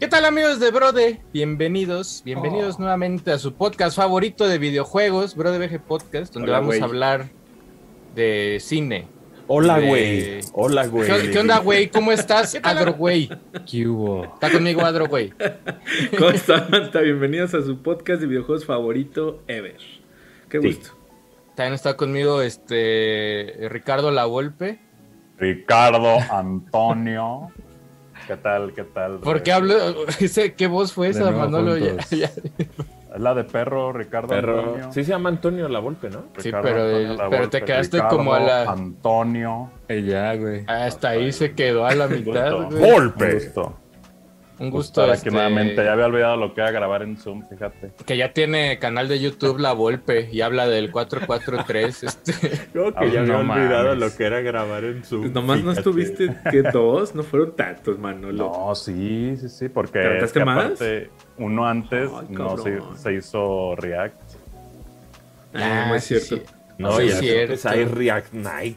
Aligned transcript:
¿Qué 0.00 0.08
tal 0.08 0.24
amigos 0.24 0.60
de 0.60 0.70
Brode? 0.70 1.20
Bienvenidos, 1.32 2.22
bienvenidos 2.24 2.78
nuevamente 2.78 3.30
a 3.32 3.38
su 3.38 3.54
podcast 3.54 3.96
favorito 3.96 4.46
de 4.48 4.58
videojuegos, 4.58 5.34
Brode 5.36 5.58
VG 5.66 5.80
Podcast, 5.80 6.34
donde 6.34 6.50
Hola, 6.50 6.60
vamos 6.60 6.80
a 6.80 6.84
hablar 6.84 7.26
de 8.14 8.58
cine. 8.60 9.06
Hola, 9.46 9.78
de- 9.78 9.86
güey. 9.88 10.40
Hola, 10.52 10.86
güey. 10.86 11.08
¿Qué, 11.08 11.30
qué 11.30 11.38
onda, 11.38 11.58
güey? 11.58 11.88
¿Cómo 11.88 12.12
estás, 12.12 12.58
Adro, 12.62 12.94
güey? 12.94 13.28
¿Qué 13.70 13.86
hubo? 13.86 14.24
Está 14.24 14.50
conmigo, 14.50 14.80
Adro, 14.82 15.06
güey. 15.06 15.32
¿Cómo 16.18 16.30
están, 16.30 16.68
Manta? 16.70 17.00
Bienvenidos 17.00 17.54
a 17.54 17.62
su 17.62 17.78
podcast 17.82 18.20
de 18.20 18.26
videojuegos 18.26 18.64
favorito 18.66 19.42
ever. 19.46 19.78
Qué 20.48 20.60
Sí. 20.60 20.66
gusto. 20.66 20.98
También 21.54 21.74
está 21.74 21.96
conmigo 21.96 22.42
este 22.42 23.68
Ricardo 23.70 24.10
La 24.10 24.24
Volpe. 24.24 24.80
Ricardo 25.38 26.18
Antonio. 26.30 27.52
¿Qué 28.26 28.36
tal? 28.36 28.72
¿Qué 28.72 28.84
tal? 28.84 29.18
¿Por 29.18 29.42
qué 29.42 29.52
hablo? 29.52 29.74
¿Qué 30.56 30.66
voz 30.66 30.92
fue 30.92 31.08
esa, 31.08 31.30
Manolo? 31.30 31.76
Ya- 31.76 31.96
ya- 32.10 32.30
Es 33.14 33.20
la 33.20 33.32
de 33.34 33.44
perro, 33.44 33.92
Ricardo 33.92 34.28
Perro. 34.28 34.58
Antonio. 34.60 34.92
Sí 34.92 35.04
se 35.04 35.10
llama 35.10 35.28
Antonio 35.28 35.68
La 35.68 35.78
Volpe, 35.78 36.10
¿no? 36.10 36.24
Sí, 36.38 36.48
Ricardo 36.48 36.68
pero- 36.68 36.96
Antonio 36.96 37.30
pero 37.30 37.48
te 37.50 37.62
quedaste 37.62 37.96
Ricardo 37.98 38.16
como 38.16 38.34
a 38.34 38.40
la- 38.40 38.62
Antonio. 38.70 39.70
Ya, 39.88 40.34
güey. 40.34 40.64
Hasta 40.66 41.10
ahí 41.10 41.30
se 41.32 41.54
quedó 41.54 41.86
a 41.86 41.94
la 41.94 42.08
mitad, 42.08 42.52
Gusto. 42.52 43.12
güey. 43.16 43.40
Un 44.56 44.70
gusto. 44.70 44.70
Un 44.70 44.70
Gusto 44.70 45.00
estar 45.02 45.14
este, 45.16 45.28
aquí 45.28 45.34
nuevamente. 45.34 45.84
Ya 45.84 45.92
había 45.92 46.06
olvidado 46.06 46.36
lo 46.36 46.54
que 46.54 46.60
era 46.60 46.70
grabar 46.70 47.02
en 47.02 47.16
Zoom, 47.16 47.42
fíjate. 47.48 47.90
Que 48.06 48.16
ya 48.16 48.32
tiene 48.32 48.78
canal 48.78 49.08
de 49.08 49.18
YouTube 49.18 49.58
La 49.58 49.72
Volpe 49.72 50.28
y 50.30 50.42
habla 50.42 50.68
del 50.68 50.92
443. 50.92 52.02
Este. 52.04 52.32
Creo 52.72 52.92
que 52.92 52.98
Ah, 52.98 53.04
ya 53.06 53.20
había 53.22 53.32
no 53.34 53.52
olvidado 53.52 53.84
mames. 53.96 53.98
lo 54.12 54.16
que 54.16 54.24
era 54.24 54.40
grabar 54.42 54.84
en 54.84 55.02
Zoom. 55.04 55.32
Nomás 55.32 55.58
no 55.64 55.72
Fíjate. 55.72 55.78
estuviste, 55.80 56.36
que 56.50 56.62
dos, 56.62 57.14
no 57.16 57.22
fueron 57.24 57.56
tantos, 57.56 57.98
Manolo. 57.98 58.32
No, 58.32 58.74
sí, 58.76 59.36
sí, 59.40 59.48
sí, 59.48 59.68
porque 59.68 59.98
¿Te 60.00 60.24
es 60.24 60.32
que 60.32 60.44
más? 60.44 60.64
aparte, 60.64 61.10
uno 61.38 61.66
antes 61.66 62.08
Ay, 62.14 62.26
no 62.30 62.56
se, 62.56 62.78
se 62.96 63.14
hizo 63.14 63.74
React. 63.76 64.16
Ah, 65.54 65.86
no 65.88 65.94
es 65.94 66.04
cierto. 66.04 66.36
sí. 66.36 66.42
No, 66.78 66.98
Sí, 66.98 67.06
ya 67.08 67.12
es 67.14 67.18
cierto. 67.20 67.68
hay 67.68 67.84
React 67.84 68.32
Night. 68.34 68.76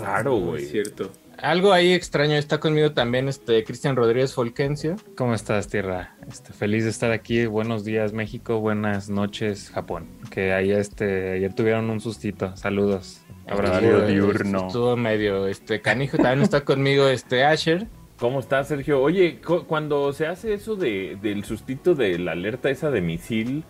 Raro, 0.00 0.30
No 0.32 0.46
güey. 0.46 0.62
es 0.64 0.70
cierto. 0.70 1.10
Algo 1.42 1.72
ahí 1.72 1.92
extraño. 1.92 2.34
Está 2.34 2.58
conmigo 2.58 2.92
también 2.92 3.28
este 3.28 3.62
Cristian 3.64 3.94
Rodríguez 3.94 4.34
Folkencio. 4.34 4.96
¿Cómo 5.16 5.34
estás, 5.34 5.68
Tierra? 5.68 6.16
Este, 6.28 6.52
feliz 6.52 6.84
de 6.84 6.90
estar 6.90 7.12
aquí. 7.12 7.46
Buenos 7.46 7.84
días, 7.84 8.12
México. 8.12 8.58
Buenas 8.60 9.10
noches, 9.10 9.70
Japón. 9.70 10.08
Que 10.30 10.52
ahí, 10.52 10.70
este, 10.70 11.32
ayer 11.32 11.52
tuvieron 11.52 11.90
un 11.90 12.00
sustito. 12.00 12.56
Saludos. 12.56 13.20
Abrazo. 13.46 14.06
Diurno. 14.06 14.66
Estuvo 14.68 14.96
medio 14.96 15.46
este 15.46 15.80
canijo. 15.80 16.16
También 16.16 16.40
está 16.42 16.64
conmigo 16.64 17.06
este 17.08 17.44
Asher. 17.44 17.86
¿Cómo 18.18 18.40
estás, 18.40 18.68
Sergio? 18.68 19.02
Oye, 19.02 19.38
cu- 19.44 19.66
cuando 19.66 20.10
se 20.14 20.26
hace 20.26 20.54
eso 20.54 20.74
de, 20.74 21.18
del 21.20 21.44
sustito 21.44 21.94
de 21.94 22.18
la 22.18 22.32
alerta 22.32 22.70
esa 22.70 22.90
de 22.90 23.02
misil, 23.02 23.62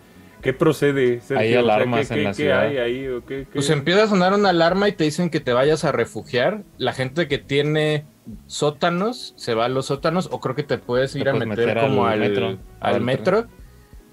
¿qué 0.43 0.53
procede, 0.53 1.21
Sergio? 1.21 1.39
Hay 1.39 1.49
O 1.57 1.65
sea, 1.65 1.75
alarmas 1.75 2.09
¿qué, 2.09 2.15
en 2.15 2.19
qué- 2.21 2.25
la 2.25 2.31
qué 2.31 2.35
ciudad. 2.35 2.61
hay 2.61 2.79
ahí? 2.79 3.09
¿O 3.09 3.25
qué, 3.25 3.45
qué? 3.45 3.55
Pues 3.55 3.71
empieza 3.71 4.05
a 4.05 4.07
sonar 4.07 4.33
una 4.35 4.51
alarma 4.51 4.89
y 4.89 4.93
te 4.93 5.05
dicen 5.05 5.31
que 5.31 5.41
te 5.41 5.53
vayas 5.53 5.85
a 5.85 5.93
refugiar. 5.93 6.63
La 6.79 6.93
gente 6.93 7.29
que 7.29 7.39
tiene 7.39 8.05
sótanos 8.47 9.35
se 9.37 9.55
va 9.55 9.67
a 9.67 9.69
los 9.69 9.87
sótanos 9.87 10.29
o 10.33 10.41
creo 10.41 10.55
que 10.55 10.63
te 10.63 10.79
puedes 10.79 11.15
ir 11.17 11.25
Te 11.25 11.31
a 11.31 11.33
puedes 11.33 11.49
meter, 11.49 11.67
meter 11.69 11.83
como 11.83 12.07
al 12.07 12.21
metro, 12.21 12.59
al 12.81 13.01
metro. 13.01 13.47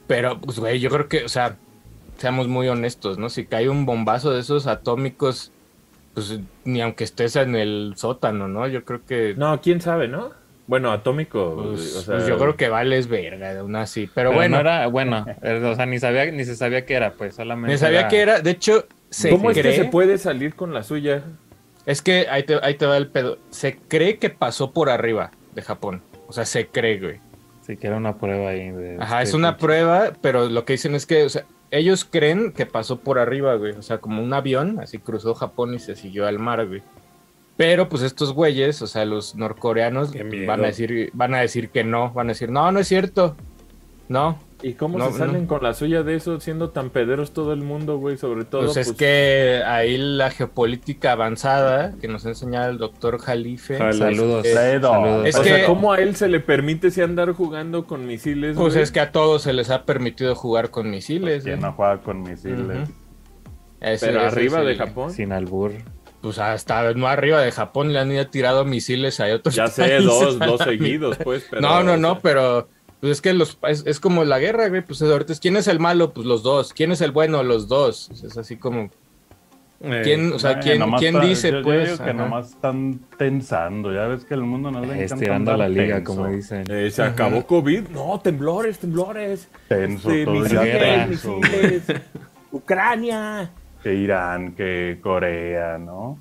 Pero, 0.08 0.40
pues, 0.40 0.60
güey, 0.60 0.80
yo 0.80 0.90
creo 0.90 1.08
que, 1.08 1.24
o 1.24 1.30
sea, 1.30 1.58
seamos 2.18 2.48
muy 2.48 2.68
honestos, 2.68 3.18
¿no? 3.18 3.30
Si 3.30 3.46
cae 3.46 3.70
un 3.70 3.86
bombazo 3.86 4.32
de 4.32 4.42
esos 4.42 4.68
atómicos, 4.68 5.52
pues 6.14 6.40
ni 6.66 6.82
aunque 6.82 7.04
estés 7.06 7.36
en 7.38 7.56
el 7.56 7.94
sótano, 7.96 8.48
¿no? 8.48 8.68
Yo 8.68 8.84
creo 8.86 9.04
que... 9.06 9.34
No, 9.38 9.60
quién 9.62 9.82
sabe, 9.82 10.08
¿no? 10.08 10.32
Bueno, 10.66 10.92
atómico. 10.92 11.72
pues, 11.72 11.96
o 11.98 12.02
sea, 12.02 12.16
pues 12.16 12.28
yo 12.28 12.38
creo 12.38 12.56
que 12.56 12.70
vales 12.70 13.08
verga, 13.08 13.60
aún 13.60 13.76
así. 13.76 14.02
Pero, 14.14 14.30
Pero 14.30 14.34
bueno, 14.34 14.56
no 14.56 14.62
era, 14.62 14.88
bueno, 14.88 15.26
o 15.72 15.76
sea, 15.76 15.86
ni 15.86 16.00
sabía, 16.00 16.26
ni 16.32 16.46
se 16.46 16.56
sabía 16.56 16.86
qué 16.86 16.94
era, 16.94 17.14
pues 17.14 17.36
solamente. 17.36 17.72
ni 17.74 17.78
sabía 17.78 18.02
era- 18.02 18.08
que 18.10 18.20
era. 18.22 18.40
De 18.40 18.52
hecho, 18.52 18.86
se 19.10 19.30
¿Cómo 19.30 19.52
es 19.52 19.56
que 19.58 19.62
cree- 19.64 19.76
se 19.76 19.86
puede 19.86 20.18
salir 20.18 20.56
con 20.56 20.74
la 20.74 20.84
suya? 20.84 21.24
Es 21.86 22.02
que 22.02 22.28
ahí 22.30 22.44
te, 22.44 22.60
ahí 22.64 22.76
te 22.76 22.86
va 22.86 22.96
el 22.96 23.08
pedo. 23.08 23.38
Se 23.50 23.76
cree 23.78 24.18
que 24.18 24.30
pasó 24.30 24.72
por 24.72 24.90
arriba 24.90 25.32
de 25.54 25.62
Japón. 25.62 26.02
O 26.28 26.32
sea, 26.34 26.46
se 26.46 26.68
cree, 26.68 26.98
güey. 27.00 27.20
Sí, 27.68 27.76
que 27.78 27.88
era 27.88 27.98
una 27.98 28.18
prueba 28.18 28.50
ahí. 28.52 28.72
De, 28.72 28.98
Ajá, 29.00 29.18
este 29.22 29.30
es 29.30 29.34
una 29.36 29.58
pinche- 29.58 29.60
prueba, 29.60 30.12
pero 30.22 30.48
lo 30.50 30.64
que 30.66 30.74
dicen 30.74 30.96
es 30.96 31.06
que, 31.06 31.24
o 31.24 31.30
sea, 31.30 31.44
ellos 31.72 32.06
creen 32.06 32.54
que 32.54 32.66
pasó 32.66 33.00
por 33.02 33.20
arriba, 33.20 33.56
güey. 33.56 33.74
O 33.74 33.82
sea, 33.82 33.98
como 33.98 34.24
un 34.24 34.34
avión, 34.34 34.80
así 34.82 34.98
cruzó 34.98 35.34
Japón 35.34 35.74
y 35.74 35.80
se 35.80 35.96
siguió 35.98 36.26
al 36.26 36.40
mar, 36.40 36.66
güey. 36.68 36.82
Pero 37.58 37.88
pues 37.90 38.02
estos 38.02 38.34
güeyes, 38.34 38.82
o 38.82 38.88
sea, 38.88 39.06
los 39.06 39.36
norcoreanos 39.36 40.12
van 40.48 40.64
a 40.64 40.68
decir, 40.68 41.12
van 41.14 41.34
a 41.36 41.40
decir 41.42 41.70
que 41.70 41.84
no, 41.84 42.12
van 42.12 42.28
a 42.28 42.30
decir, 42.34 42.50
no, 42.50 42.72
no 42.72 42.80
es 42.80 42.88
cierto. 42.88 43.36
No, 44.10 44.38
¿Y 44.62 44.74
cómo 44.74 44.98
No, 44.98 45.12
se 45.12 45.18
salen 45.18 45.42
no. 45.44 45.48
con 45.50 45.62
la 45.62 45.74
suya 45.74 46.04
de 46.04 46.16
eso 46.16 46.40
siendo 46.40 46.70
tan 46.70 46.90
pederos 46.90 47.32
todo 47.34 47.52
el 47.52 47.62
mundo, 47.62 47.98
güey? 47.98 48.18
Sobre 48.18 48.46
todo. 48.46 48.62
pues 48.64 48.78
es 48.78 48.94
que 48.94 49.62
ahí 49.66 49.98
la 49.98 50.30
geopolítica 50.30 51.12
avanzada 51.12 51.94
que 52.00 52.08
nos 52.08 52.26
ha 52.26 52.30
enseñado 52.30 52.70
el 52.72 52.78
doctor 52.78 53.20
Jalife. 53.20 53.78
Saludos. 53.78 54.46
Es 54.46 55.36
o 55.36 55.42
que- 55.44 55.50
sea, 55.50 55.66
¿cómo 55.66 55.92
a 55.92 55.98
él 56.00 56.16
se 56.16 56.30
le 56.30 56.40
permite 56.40 56.92
si 56.92 57.02
andar 57.02 57.34
jugando 57.34 57.86
con 57.86 58.06
misiles? 58.08 58.56
Pues 58.56 58.74
güey? 58.74 58.84
es 58.84 58.92
que 58.92 59.02
a 59.02 59.12
todos 59.12 59.42
se 59.42 59.52
les 59.52 59.70
ha 59.70 59.84
permitido 59.84 60.34
jugar 60.34 60.70
con 60.70 60.90
misiles. 60.90 61.44
¿Quién 61.44 61.60
güey. 61.60 61.70
no 61.70 61.76
juega 61.76 61.98
con 62.02 62.22
misiles? 62.24 62.90
Pero 63.80 63.92
ese 63.94 64.18
arriba 64.18 64.62
de 64.62 64.76
Japón. 64.78 65.12
Sin 65.12 65.34
albur. 65.34 65.72
Pues 66.24 66.40
hasta 66.40 66.94
no 66.94 67.08
arriba 67.08 67.42
de 67.42 67.52
Japón 67.52 67.92
le 67.94 68.00
han 68.00 68.10
ido 68.12 68.26
tirado 68.28 68.64
misiles 68.66 69.20
a 69.20 69.26
otros 69.26 69.54
Ya 69.54 69.68
sé, 69.68 69.82
países 69.82 70.06
dos, 70.06 70.40
dos 70.40 70.62
seguidos, 70.64 71.18
pues. 71.24 71.46
Pero, 71.50 71.62
no, 71.62 71.84
no, 71.84 71.94
o 71.94 71.98
no, 71.98 72.20
pero 72.20 72.68
pues 73.02 73.12
es 73.12 73.22
que 73.22 73.34
los 73.34 73.58
es, 73.68 73.84
es 73.86 74.00
como 74.00 74.24
la 74.24 74.40
guerra, 74.40 74.70
güey. 74.70 74.82
Pues 74.82 75.02
ahorita 75.02 75.34
es 75.34 75.42
quién 75.42 75.58
es 75.58 75.68
el 75.68 75.80
malo, 75.80 76.14
pues 76.14 76.26
los 76.26 76.42
dos. 76.42 76.72
¿Quién 76.74 76.94
es 76.94 77.02
el 77.02 77.12
bueno? 77.12 77.44
Los 77.44 77.68
dos. 77.68 78.10
O 78.10 78.16
sea, 78.16 78.30
es 78.30 78.38
así 78.38 78.56
como 78.56 78.90
Eh, 79.82 80.00
quién, 80.06 80.32
o 80.32 80.40
sea, 80.40 80.52
Ay, 80.52 80.56
quién, 80.64 80.82
quién 80.98 81.20
dice, 81.20 81.52
yo- 81.52 81.58
yo 81.58 81.64
pues. 81.64 81.84
digo 81.92 81.98
que 81.98 82.12
Ajá. 82.12 82.14
nomás 82.14 82.52
están 82.52 83.02
tensando. 83.18 83.94
Ya 83.94 84.08
ves 84.08 84.24
que 84.24 84.34
el 84.34 84.44
mundo 84.44 84.72
no 84.72 84.80
le 84.80 84.94
encanta 84.94 85.16
Estirando 85.16 85.58
la 85.58 85.68
liga, 85.68 85.98
tenso. 85.98 86.16
como 86.16 86.30
dicen. 86.30 86.64
eh, 86.70 86.90
se 86.90 87.04
acabó 87.04 87.46
COVID. 87.46 87.90
No, 87.90 88.18
temblores, 88.24 88.80
temblores. 88.80 89.50
Tenso, 89.68 90.10
Este, 90.10 90.24
todo 90.24 90.44
tenso. 90.46 91.36
misiles. 91.42 91.84
Ucrania. 92.54 93.52
Que 93.84 93.94
Irán, 93.94 94.54
que 94.54 95.00
Corea, 95.02 95.78
¿no? 95.78 96.18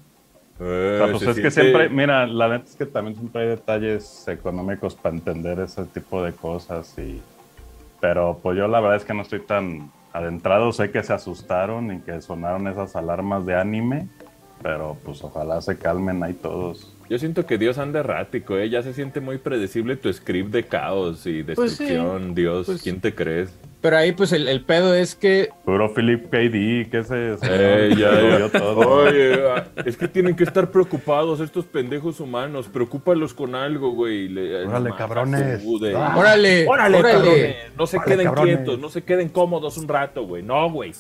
Eh, 0.61 0.99
O 1.01 1.05
sea, 1.05 1.13
pues 1.13 1.23
se 1.25 1.31
es 1.31 1.41
que 1.41 1.51
siempre, 1.51 1.89
mira, 1.89 2.27
la 2.27 2.49
neta 2.49 2.65
es 2.65 2.77
que 2.77 2.87
también 2.87 3.17
siempre 3.17 3.43
hay 3.43 3.49
detalles 3.49 4.27
económicos 4.29 4.95
para 4.95 5.15
entender 5.15 5.61
ese 5.61 5.85
tipo 5.87 6.23
de 6.23 6.33
cosas 6.33 6.97
y... 6.99 7.23
Pero 8.01 8.41
pues 8.43 8.59
yo 8.59 8.67
la 8.67 8.81
verdad 8.81 8.97
es 8.97 9.05
que 9.05 9.15
no 9.15 9.23
estoy 9.23 9.41
tan 9.41 9.93
adentrado, 10.13 10.73
sé 10.73 10.91
que 10.91 11.03
se 11.05 11.13
asustaron 11.13 11.93
y 11.93 12.01
que 12.01 12.21
sonaron 12.21 12.67
esas 12.67 12.97
alarmas 12.97 13.47
de 13.47 13.55
anime, 13.55 14.09
pero 14.61 14.97
pues 15.05 15.23
ojalá 15.23 15.61
se 15.61 15.79
calmen 15.79 16.23
ahí 16.23 16.35
todos. 16.35 16.93
Yo 17.13 17.19
siento 17.19 17.45
que 17.45 17.59
Dios 17.59 17.77
anda 17.77 18.01
errático, 18.01 18.57
¿eh? 18.57 18.71
Ya 18.71 18.83
se 18.83 18.95
siente 18.95 19.21
muy 19.21 19.37
predecible 19.37 19.97
tu 19.97 20.11
script 20.11 20.51
de 20.51 20.63
caos 20.63 21.27
y 21.27 21.43
Pues 21.43 21.73
sí, 21.73 21.85
destrucción. 21.85 22.35
Dios, 22.35 22.65
pues- 22.65 22.81
¿quién 22.83 23.03
te 23.03 23.15
crees? 23.15 23.55
Pero 23.83 23.99
ahí, 23.99 24.13
pues 24.13 24.33
el, 24.33 24.49
el 24.49 24.65
pedo 24.65 24.95
es 24.95 25.15
que 25.15 25.51
Puro 25.67 25.93
Philip 25.93 26.31
KD, 26.31 26.89
que 26.91 27.03
se... 27.05 27.37
Eh, 27.43 27.95
ya, 27.99 28.39
ya. 28.39 28.49
todo. 28.49 28.79
Oye, 29.03 29.35
ah, 29.47 29.67
es 29.85 29.99
que 29.99 30.09
tienen 30.09 30.37
que 30.37 30.45
estar 30.45 30.71
preocupados 30.71 31.41
estos 31.41 31.67
pendejos 31.67 32.19
humanos. 32.21 32.69
Preocúpalos 32.73 33.35
con 33.35 33.55
algo, 33.57 33.91
güey. 33.91 34.29
Le- 34.29 34.65
Órale, 34.65 34.85
nomás, 34.85 34.95
cabrones. 34.99 35.63
Ah. 35.95 36.15
órale, 36.17 36.67
Órale, 36.67 36.99
órale. 36.99 37.13
cabrones. 37.19 37.57
No 37.77 37.87
se 37.87 37.97
Órale, 37.99 38.13
queden 38.15 38.25
cabrones. 38.27 38.57
quietos, 38.57 38.79
no 38.79 38.89
se 38.89 39.03
queden 39.03 39.29
cómodos 39.29 39.77
un 39.77 39.87
rato, 39.87 40.25
güey. 40.27 40.43
No, 40.43 40.71
güey. 40.71 40.93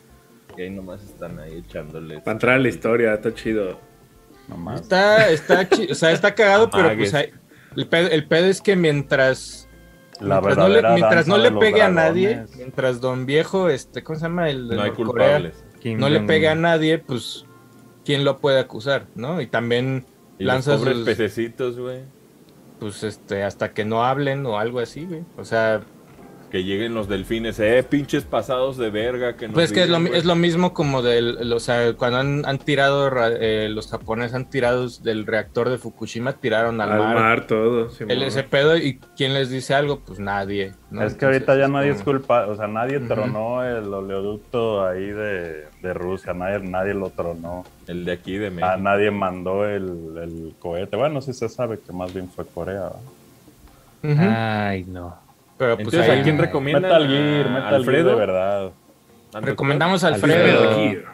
Y 0.58 0.60
ahí 0.60 0.68
nomás 0.70 1.02
están 1.04 1.38
ahí 1.38 1.62
echándoles. 1.66 2.20
Para 2.20 2.32
entrar 2.32 2.56
a 2.56 2.58
la 2.58 2.68
historia, 2.68 3.14
está 3.14 3.32
chido. 3.32 3.78
Nomás. 4.48 4.80
Está, 4.82 5.30
está, 5.30 5.68
chi- 5.68 5.88
o 5.90 5.94
sea, 5.94 6.12
está 6.12 6.34
cagado, 6.34 6.70
pero 6.70 6.94
pues 6.96 7.14
hay- 7.14 7.30
el 7.76 7.86
pedo, 7.86 8.08
el 8.08 8.26
pedo 8.26 8.46
es 8.46 8.60
que 8.60 8.76
mientras 8.76 9.68
La 10.20 10.40
mientras 10.40 10.56
no 10.58 10.68
le, 10.68 10.82
mientras 10.82 11.26
no 11.26 11.38
le 11.38 11.50
los 11.50 11.60
pegue 11.60 11.82
a 11.82 11.88
nadie, 11.88 12.28
dragones. 12.28 12.56
mientras 12.56 13.00
Don 13.00 13.24
Viejo, 13.26 13.68
este, 13.68 14.02
¿cómo 14.02 14.18
se 14.18 14.24
llama? 14.26 14.50
El 14.50 14.68
de 14.68 14.76
No 14.76 14.82
hay 14.82 14.90
culpables. 14.90 15.64
Kim 15.80 15.98
no 15.98 16.08
le 16.08 16.20
pegue 16.20 16.48
a 16.48 16.54
nadie, 16.54 16.98
pues, 16.98 17.44
¿quién 18.04 18.24
lo 18.24 18.38
puede 18.38 18.60
acusar? 18.60 19.06
¿No? 19.14 19.40
Y 19.40 19.46
también 19.46 20.04
Y 20.38 20.44
los 20.44 20.54
lanza 20.54 20.76
pobres 20.76 20.96
sus, 20.98 21.04
pececitos, 21.06 21.78
güey. 21.78 22.00
pues, 22.78 23.02
este, 23.04 23.42
hasta 23.42 23.72
que 23.72 23.84
no 23.84 24.04
hablen 24.04 24.44
o 24.46 24.58
algo 24.58 24.78
así, 24.80 25.06
güey. 25.06 25.22
O 25.36 25.44
sea, 25.44 25.80
Que 26.52 26.62
lleguen 26.64 26.92
los 26.92 27.08
delfines, 27.08 27.58
eh, 27.60 27.82
pinches 27.82 28.24
pasados 28.24 28.76
de 28.76 28.90
verga. 28.90 29.36
Que 29.36 29.46
nos 29.48 29.54
pues 29.54 29.72
que 29.72 29.84
es 29.84 29.88
lo, 29.88 29.96
es 29.96 30.26
lo 30.26 30.34
mismo 30.36 30.74
como 30.74 31.00
del, 31.00 31.50
o 31.50 31.58
sea, 31.60 31.94
cuando 31.94 32.18
han, 32.18 32.44
han 32.44 32.58
tirado, 32.58 33.08
ra- 33.08 33.30
eh, 33.32 33.70
los 33.70 33.88
japoneses 33.90 34.34
han 34.34 34.50
tirado 34.50 34.86
del 35.02 35.24
reactor 35.24 35.70
de 35.70 35.78
Fukushima, 35.78 36.34
tiraron 36.34 36.78
al, 36.82 36.92
Al 36.92 36.98
mar. 36.98 37.14
mar, 37.16 37.46
todo. 37.46 37.88
sí, 37.88 38.04
El, 38.06 38.22
ese 38.22 38.42
pedo, 38.42 38.76
¿y 38.76 38.98
quién 39.16 39.32
les 39.32 39.48
dice 39.48 39.72
algo? 39.74 40.00
Pues 40.00 40.18
nadie. 40.18 40.74
¿no? 40.90 41.02
Es 41.02 41.14
que 41.14 41.24
ahorita 41.24 41.56
ya 41.56 41.68
nadie 41.68 41.88
como- 41.88 41.98
es 42.00 42.04
culpa, 42.04 42.46
o 42.46 42.54
sea, 42.54 42.66
nadie 42.68 43.00
tronó 43.00 43.64
el 43.64 43.86
oleoducto 43.92 44.86
ahí 44.86 45.06
de, 45.06 45.64
de 45.80 45.94
Rusia, 45.94 46.34
nadie, 46.34 46.58
nadie 46.60 46.92
lo 46.92 47.08
tronó. 47.08 47.64
El 47.86 48.04
de 48.04 48.12
aquí 48.12 48.36
de 48.36 48.50
México. 48.50 48.68
Ah, 48.70 48.76
nadie 48.76 49.10
mandó 49.10 49.66
el, 49.66 50.18
el 50.22 50.54
cohete. 50.58 50.96
Bueno, 50.98 51.22
sí 51.22 51.32
se 51.32 51.48
sabe 51.48 51.78
que 51.80 51.94
más 51.94 52.12
bien 52.12 52.28
fue 52.28 52.44
Corea. 52.44 52.90
¿verdad? 54.02 54.22
Ujú. 54.22 54.34
Ay, 54.36 54.84
no. 54.84 55.21
Pero 55.58 55.76
pues 55.76 55.86
Entonces, 55.88 56.10
ahí 56.10 56.20
¿a 56.20 56.22
quién 56.22 56.38
recomiendan? 56.38 56.82
Metal 56.82 57.08
Gear, 57.08 57.46
¿A 57.46 57.50
Metal 57.50 57.62
Gear 57.62 57.74
Alfredo? 57.74 58.10
de 58.10 58.16
verdad. 58.16 58.72
¿Al 59.34 59.42
recomendamos 59.42 60.04
a 60.04 60.08
Alfredo. 60.08 60.68
Alfredo. 60.70 61.12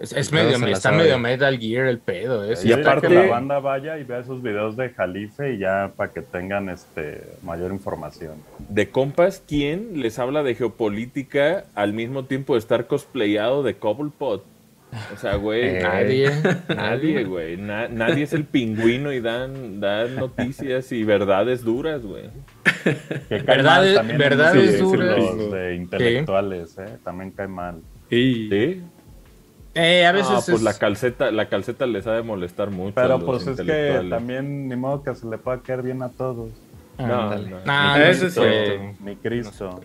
Es, 0.00 0.12
es 0.12 0.32
medio, 0.32 0.56
está 0.66 0.90
sabe. 0.90 0.96
medio 0.98 1.18
Metal 1.18 1.56
Gear 1.58 1.86
el 1.86 1.98
pedo. 2.00 2.44
¿eh? 2.44 2.54
Y 2.64 2.68
Y 2.68 2.72
aparte 2.72 2.88
aparte- 2.90 3.08
que 3.08 3.14
la 3.14 3.26
banda 3.30 3.58
vaya 3.60 3.96
y 3.98 4.02
vea 4.04 4.18
esos 4.18 4.42
videos 4.42 4.76
de 4.76 4.90
Jalife 4.90 5.54
y 5.54 5.58
ya 5.58 5.92
para 5.96 6.12
que 6.12 6.20
tengan 6.20 6.68
este 6.68 7.22
mayor 7.42 7.70
información. 7.70 8.32
De 8.68 8.90
compas, 8.90 9.42
¿quién 9.46 10.00
les 10.02 10.18
habla 10.18 10.42
de 10.42 10.54
geopolítica 10.56 11.64
al 11.76 11.92
mismo 11.92 12.24
tiempo 12.24 12.54
de 12.54 12.58
estar 12.58 12.86
cosplayado 12.88 13.62
de 13.62 13.74
Cobblepot? 13.76 14.44
O 15.12 15.16
sea, 15.16 15.36
güey, 15.36 15.76
Eh, 15.76 15.80
Nadie. 15.82 16.30
nadie, 16.68 17.24
güey. 17.24 17.56
na- 17.56 17.88
nadie 17.88 18.22
es 18.24 18.32
el 18.32 18.44
pingüino 18.44 19.12
y 19.12 19.20
dan, 19.20 19.80
dan 19.80 20.14
noticias 20.16 20.92
y 20.92 21.02
verdades 21.04 21.62
duras, 21.64 22.02
güey. 22.04 22.30
Verdades- 23.28 23.96
mal 24.04 24.16
verdades 24.18 24.74
esos 24.74 24.92
duras. 24.92 25.16
círculos 25.16 25.52
de 25.52 25.74
intelectuales, 25.76 26.78
¿eh? 26.78 26.98
También 27.02 27.30
cae 27.32 27.48
mal. 27.48 27.80
¿Sí? 28.10 28.82
Eh, 29.76 30.06
a 30.06 30.12
veces 30.12 30.28
Ah, 30.30 30.34
pues 30.46 30.48
es- 30.58 30.62
la 30.62 30.74
calceta, 30.74 31.30
la 31.32 31.48
calceta 31.48 31.86
les 31.86 32.06
ha 32.06 32.12
de 32.14 32.22
molestar 32.22 32.70
mucho. 32.70 32.92
a 33.00 33.02
Pero 33.02 33.18
los 33.18 33.24
pues 33.24 33.46
es 33.48 33.60
que 33.60 34.06
también 34.08 34.68
ni 34.68 34.76
modo 34.76 35.02
que 35.02 35.14
se 35.16 35.26
le 35.26 35.38
pueda 35.38 35.60
caer 35.60 35.82
bien 35.82 36.02
a 36.02 36.10
todos. 36.10 36.50
No, 36.98 37.22
Ándale. 37.32 37.50
no. 37.50 37.56
No 37.66 37.96
es 37.96 38.18
se 38.18 38.30
cierto. 38.30 38.40
puede. 38.76 38.94
Ni 39.00 39.16
Cristo. 39.16 39.80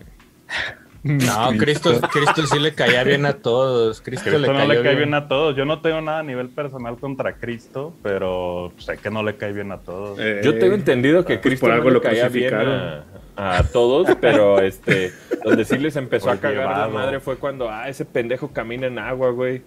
No, 1.02 1.50
Cristo, 1.58 1.98
Cristo 2.12 2.46
sí 2.46 2.58
le 2.58 2.74
caía 2.74 3.04
bien 3.04 3.24
a 3.26 3.34
todos. 3.34 4.00
Cristo, 4.00 4.24
Cristo 4.30 4.38
le 4.38 4.48
no 4.48 4.54
cayó 4.54 4.68
le 4.68 4.74
cae 4.82 4.94
bien. 4.96 5.10
bien 5.10 5.14
a 5.14 5.28
todos. 5.28 5.56
Yo 5.56 5.64
no 5.64 5.80
tengo 5.80 6.00
nada 6.00 6.18
a 6.20 6.22
nivel 6.22 6.48
personal 6.50 6.98
contra 6.98 7.34
Cristo, 7.36 7.94
pero 8.02 8.72
sé 8.78 8.98
que 8.98 9.10
no 9.10 9.22
le 9.22 9.36
cae 9.36 9.52
bien 9.52 9.72
a 9.72 9.78
todos. 9.78 10.18
eh, 10.20 10.40
Yo 10.44 10.58
tengo 10.58 10.74
entendido 10.74 11.24
que 11.24 11.38
pues 11.38 11.40
Cristo 11.42 11.66
por 11.66 11.72
algo 11.72 11.84
no 11.84 11.90
le 11.90 11.94
lo 11.94 12.02
caía 12.02 12.28
bien 12.28 12.50
crucificaron. 12.50 13.04
a, 13.36 13.58
a 13.58 13.62
todos, 13.64 14.08
pero 14.20 14.60
este, 14.60 15.12
donde 15.44 15.64
sí 15.64 15.78
les 15.78 15.96
empezó 15.96 16.30
a 16.30 16.36
cagar 16.36 16.76
la 16.76 16.88
madre 16.88 17.20
fue 17.20 17.36
cuando, 17.36 17.70
ah, 17.70 17.88
ese 17.88 18.04
pendejo 18.04 18.52
camina 18.52 18.86
en 18.86 18.98
agua, 18.98 19.30
güey. 19.30 19.62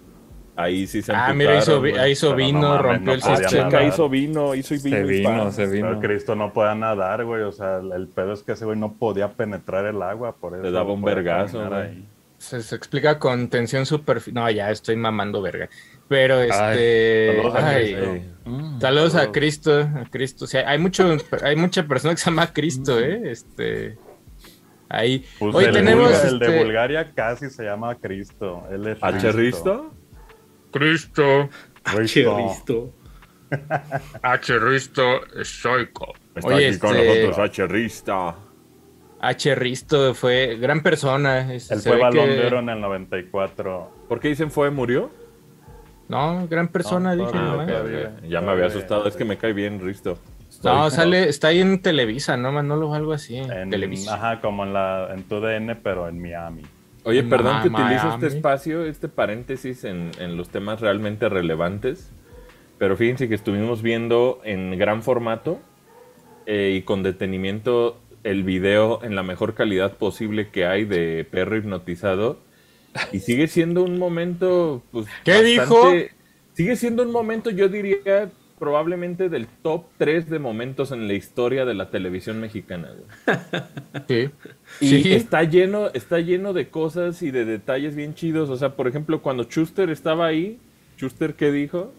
Ahí 0.56 0.86
sí 0.86 1.02
se 1.02 1.12
Ah, 1.12 1.32
mira, 1.34 1.58
hizo, 1.58 1.76
no 2.30 2.36
vino, 2.36 2.60
mames, 2.60 2.82
rompió 2.82 3.06
no 3.06 3.12
el 3.14 3.20
Ah, 3.24 3.36
sistema. 3.36 3.82
hizo 3.82 4.08
vino, 4.08 4.54
hizo 4.54 4.74
vino. 4.82 4.96
Se 4.96 5.02
vino, 5.02 5.50
se 5.50 5.66
Pero 5.66 5.88
vino. 5.90 6.00
Cristo 6.00 6.36
no 6.36 6.52
podía 6.52 6.74
nadar, 6.76 7.24
güey. 7.24 7.42
O 7.42 7.50
sea, 7.50 7.78
el 7.78 8.06
pedo 8.06 8.32
es 8.34 8.42
que 8.44 8.52
ese 8.52 8.64
güey 8.64 8.78
no 8.78 8.92
podía 8.92 9.32
penetrar 9.32 9.84
el 9.86 10.00
agua, 10.00 10.36
por 10.36 10.54
eso. 10.54 10.62
Le 10.62 10.70
daba 10.70 10.92
un 10.92 11.02
vergazo, 11.02 11.68
güey. 11.68 12.04
Se, 12.38 12.62
se 12.62 12.76
explica 12.76 13.18
con 13.18 13.48
tensión 13.48 13.84
superficial. 13.86 14.34
No, 14.44 14.50
ya 14.50 14.70
estoy 14.70 14.96
mamando 14.96 15.40
verga. 15.42 15.68
Pero 16.08 16.40
este. 16.40 17.36
saludos 17.36 17.54
a 17.56 17.68
ay, 17.68 17.94
Cristo. 17.94 18.30
Mm. 18.44 18.80
saludos 18.80 19.14
a 19.16 19.32
Cristo. 19.32 19.80
A 19.80 20.04
Cristo. 20.10 20.44
O 20.44 20.48
sea, 20.48 20.68
hay 20.68 20.78
mucho, 20.78 21.16
hay 21.42 21.56
mucha 21.56 21.84
persona 21.86 22.14
que 22.14 22.20
se 22.20 22.30
llama 22.30 22.52
Cristo, 22.52 23.00
¿eh? 23.00 23.22
Este. 23.30 23.96
Ahí. 24.88 25.24
Pues 25.38 25.54
Hoy 25.54 25.64
el, 25.64 25.72
tenemos. 25.72 26.10
Bulga- 26.12 26.28
el 26.28 26.38
de 26.38 26.46
este, 26.46 26.62
Bulgaria 26.62 27.12
casi 27.14 27.50
se 27.50 27.64
llama 27.64 27.94
Cristo. 27.96 28.62
Él 28.70 28.86
es 28.86 28.98
¿H. 29.00 29.32
Risto? 30.74 31.48
Cristo. 31.82 32.36
Risto. 32.36 32.36
Cheristo. 32.36 32.94
H. 34.22 34.58
Risto 34.58 35.20
Stoico. 35.42 36.14
Está 36.34 36.48
Oye, 36.54 36.68
aquí 36.68 36.78
con 36.78 36.96
este- 36.96 37.06
nosotros, 37.26 37.38
H. 37.50 37.66
Rista. 37.66 38.34
H. 39.20 39.54
Risto 39.54 40.14
fue 40.14 40.56
gran 40.56 40.82
persona. 40.82 41.52
Él 41.52 41.60
fue 41.60 41.98
balón 41.98 42.26
que- 42.28 42.34
de 42.34 42.46
oro 42.46 42.58
en 42.60 42.68
el 42.70 42.80
94. 42.80 43.90
¿Por 44.08 44.20
qué 44.20 44.28
dicen 44.28 44.50
fue, 44.50 44.70
murió? 44.70 45.10
No, 46.08 46.46
gran 46.48 46.68
persona, 46.68 47.14
No, 47.14 47.22
dije. 47.26 47.32
todavía, 47.38 47.50
nomás. 47.52 47.66
todavía. 47.68 48.14
Ok, 48.18 48.24
Ya 48.28 48.40
me 48.42 48.50
había 48.50 48.66
asustado, 48.66 49.06
es 49.08 49.16
que 49.16 49.24
me 49.24 49.38
cae 49.38 49.52
bien 49.54 49.80
Risto. 49.80 50.18
No, 50.62 50.90
sale, 50.90 51.28
está 51.28 51.48
ahí 51.48 51.60
en 51.60 51.80
Televisa, 51.82 52.36
¿no, 52.36 52.52
Manolo? 52.52 52.90
O 52.90 52.94
algo 52.94 53.12
así. 53.12 53.36
En, 53.36 53.70
Televisa. 53.70 54.14
ajá, 54.14 54.40
como 54.40 54.64
en, 54.64 54.72
la, 54.72 55.08
en 55.12 55.22
tu 55.24 55.40
DN, 55.40 55.74
pero 55.76 56.08
en 56.08 56.20
Miami. 56.20 56.62
Oye, 57.04 57.22
perdón 57.22 57.62
que 57.62 57.68
utilizo 57.68 58.14
este 58.14 58.26
espacio, 58.26 58.84
este 58.84 59.08
paréntesis 59.08 59.84
en, 59.84 60.10
en 60.18 60.36
los 60.36 60.48
temas 60.48 60.80
realmente 60.80 61.28
relevantes, 61.28 62.10
pero 62.78 62.96
fíjense 62.96 63.28
que 63.28 63.34
estuvimos 63.34 63.82
viendo 63.82 64.40
en 64.44 64.76
gran 64.78 65.02
formato 65.02 65.60
eh, 66.46 66.74
y 66.76 66.82
con 66.82 67.02
detenimiento 67.02 68.00
el 68.22 68.42
video 68.42 69.04
en 69.04 69.14
la 69.14 69.22
mejor 69.22 69.54
calidad 69.54 69.96
posible 69.98 70.48
que 70.48 70.66
hay 70.66 70.84
de 70.84 71.26
perro 71.30 71.56
hipnotizado 71.56 72.38
y 73.12 73.20
sigue 73.20 73.48
siendo 73.48 73.82
un 73.82 73.98
momento, 73.98 74.82
pues, 74.90 75.06
¿Qué 75.24 75.42
dijo? 75.42 75.92
Sigue 76.54 76.76
siendo 76.76 77.02
un 77.02 77.10
momento, 77.10 77.50
yo 77.50 77.68
diría, 77.68 78.30
probablemente 78.58 79.28
del 79.28 79.46
top 79.46 79.84
3 79.98 80.28
de 80.30 80.38
momentos 80.38 80.92
en 80.92 81.06
la 81.08 81.14
historia 81.14 81.64
de 81.64 81.74
la 81.74 81.90
televisión 81.90 82.40
mexicana. 82.40 82.88
güey. 82.92 83.36
Sí. 84.08 84.30
Y 84.80 85.02
Sí. 85.02 85.12
está 85.14 85.42
lleno, 85.44 85.88
está 85.94 86.18
lleno 86.20 86.52
de 86.52 86.68
cosas 86.68 87.22
y 87.22 87.30
de 87.30 87.44
detalles 87.44 87.94
bien 87.96 88.14
chidos. 88.14 88.50
O 88.50 88.56
sea, 88.56 88.70
por 88.76 88.86
ejemplo, 88.88 89.22
cuando 89.22 89.44
Schuster 89.44 89.90
estaba 89.90 90.26
ahí, 90.26 90.58
¿Schuster 90.96 91.34
qué 91.34 91.50
dijo? 91.52 91.92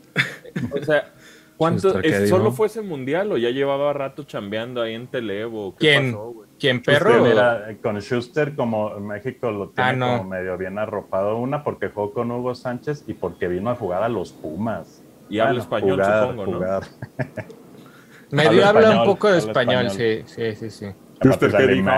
O 0.72 0.84
sea, 0.84 1.12
¿cuánto, 1.58 1.90
Schuster, 1.92 2.02
¿qué 2.02 2.24
es- 2.24 2.30
¿solo 2.30 2.52
fue 2.52 2.68
ese 2.68 2.82
mundial 2.82 3.32
o 3.32 3.38
ya 3.38 3.50
llevaba 3.50 3.92
rato 3.94 4.24
chambeando 4.24 4.82
ahí 4.82 4.94
en 4.94 5.08
Televo? 5.08 5.76
¿Qué 5.76 5.88
¿Quién? 5.90 6.12
pasó, 6.14 6.32
güey? 6.32 6.50
¿Quién, 6.60 6.78
Schuster, 6.78 7.04
perro? 7.04 7.24
mira, 7.26 7.76
con 7.82 8.00
Schuster, 8.00 8.56
como 8.56 8.98
México 9.00 9.52
lo 9.52 9.70
tiene 9.70 9.90
Ah, 9.90 9.94
no. 9.94 10.18
como 10.20 10.30
medio 10.30 10.58
bien 10.58 10.78
arropado. 10.80 11.38
Una, 11.38 11.64
porque 11.64 11.90
jugó 11.90 12.14
con 12.14 12.32
Hugo 12.32 12.56
Sánchez 12.56 13.04
y 13.08 13.14
porque 13.14 13.48
vino 13.50 13.70
a 13.70 13.76
jugar 13.76 14.04
a 14.04 14.10
los 14.10 14.32
Pumas. 14.32 15.02
Y 15.30 15.40
habla 15.40 15.60
español, 15.62 16.00
jugar, 16.02 16.30
supongo, 16.30 16.46
¿no? 16.60 16.60
Medio 18.32 18.66
habla 18.66 18.90
habla 18.90 19.02
un 19.02 19.06
poco 19.08 19.32
de 19.32 19.40
español, 19.40 19.88
español. 19.88 20.24
sí, 20.26 20.56
sí, 20.56 20.56
sí, 20.56 20.70
sí. 20.70 20.86
Es 21.22 21.38
¿qué 21.38 21.68
dijo? 21.68 21.90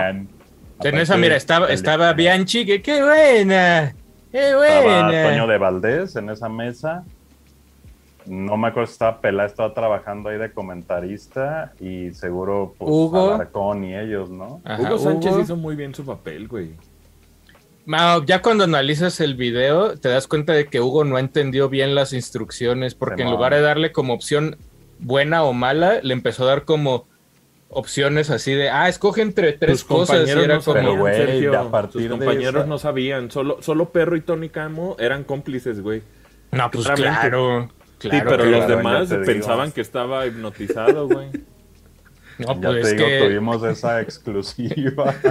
En 0.80 0.94
esa, 0.96 1.16
mira, 1.16 1.34
estaba, 1.36 1.68
estaba 1.68 2.12
Bianchi, 2.12 2.64
que 2.64 2.80
qué 2.80 3.02
buena, 3.02 3.94
qué 4.30 4.50
Estaba 4.50 5.10
Toño 5.10 5.22
buena. 5.22 5.46
de 5.46 5.58
Valdés 5.58 6.16
en 6.16 6.30
esa 6.30 6.48
mesa. 6.48 7.04
No 8.26 8.56
me 8.56 8.68
acuerdo 8.68 8.86
si 8.86 8.92
estaba 8.92 9.20
Pelá, 9.20 9.46
estaba 9.46 9.72
trabajando 9.74 10.28
ahí 10.28 10.38
de 10.38 10.52
comentarista 10.52 11.72
y 11.80 12.12
seguro 12.12 12.74
pues 12.78 12.90
Hugo. 12.90 13.34
Alarcón 13.34 13.84
y 13.84 13.96
ellos, 13.96 14.30
¿no? 14.30 14.60
Ajá, 14.64 14.82
Hugo 14.82 14.98
Sánchez 14.98 15.32
Hugo. 15.32 15.40
hizo 15.40 15.56
muy 15.56 15.74
bien 15.76 15.94
su 15.94 16.04
papel, 16.04 16.46
güey. 16.46 16.74
No, 17.88 18.22
ya 18.24 18.42
cuando 18.42 18.64
analizas 18.64 19.18
el 19.20 19.34
video, 19.34 19.96
te 19.96 20.10
das 20.10 20.26
cuenta 20.28 20.52
de 20.52 20.66
que 20.66 20.80
Hugo 20.82 21.04
no 21.04 21.18
entendió 21.18 21.70
bien 21.70 21.94
las 21.94 22.12
instrucciones, 22.12 22.94
porque 22.94 23.22
en 23.22 23.30
lugar 23.30 23.54
de 23.54 23.62
darle 23.62 23.92
como 23.92 24.12
opción 24.12 24.58
buena 24.98 25.42
o 25.42 25.54
mala, 25.54 26.00
le 26.02 26.12
empezó 26.12 26.42
a 26.44 26.48
dar 26.48 26.64
como 26.66 27.06
opciones 27.70 28.28
así 28.28 28.52
de, 28.52 28.68
ah, 28.68 28.88
escoge 28.90 29.22
entre 29.22 29.52
tres 29.54 29.80
Tus 29.80 29.84
cosas. 29.84 30.28
Y 30.28 30.30
era 30.30 30.56
no 30.56 30.60
como, 30.62 30.76
sabían, 30.76 30.98
güey, 30.98 31.14
Sergio. 31.16 31.50
de 31.50 31.56
a 31.56 31.70
partir 31.70 31.92
Tus 31.92 32.02
de 32.02 32.08
compañeros 32.10 32.54
esa- 32.56 32.66
no 32.66 32.78
sabían. 32.78 33.30
Solo, 33.30 33.62
solo 33.62 33.88
Perro 33.90 34.16
y 34.16 34.20
Tony 34.20 34.50
Camo 34.50 34.94
eran 34.98 35.24
cómplices, 35.24 35.80
güey. 35.80 36.02
no, 36.52 36.70
pues 36.70 36.84
claramente. 36.84 37.20
claro, 37.30 37.70
Sí, 38.00 38.10
claro. 38.10 38.30
pero 38.30 38.44
los 38.44 38.64
claro, 38.64 38.76
demás 38.76 39.08
ya 39.08 39.14
te 39.16 39.20
digo. 39.22 39.32
pensaban 39.32 39.72
que 39.72 39.80
estaba 39.80 40.26
hipnotizado, 40.26 41.08
güey. 41.08 41.28
no, 42.38 42.54
ya 42.54 42.60
pues 42.68 42.82
te 42.82 42.90
es 42.90 42.96
digo, 42.96 43.06
que, 43.08 43.20
tuvimos 43.28 43.62
esa 43.64 44.00
exclusiva. 44.02 45.14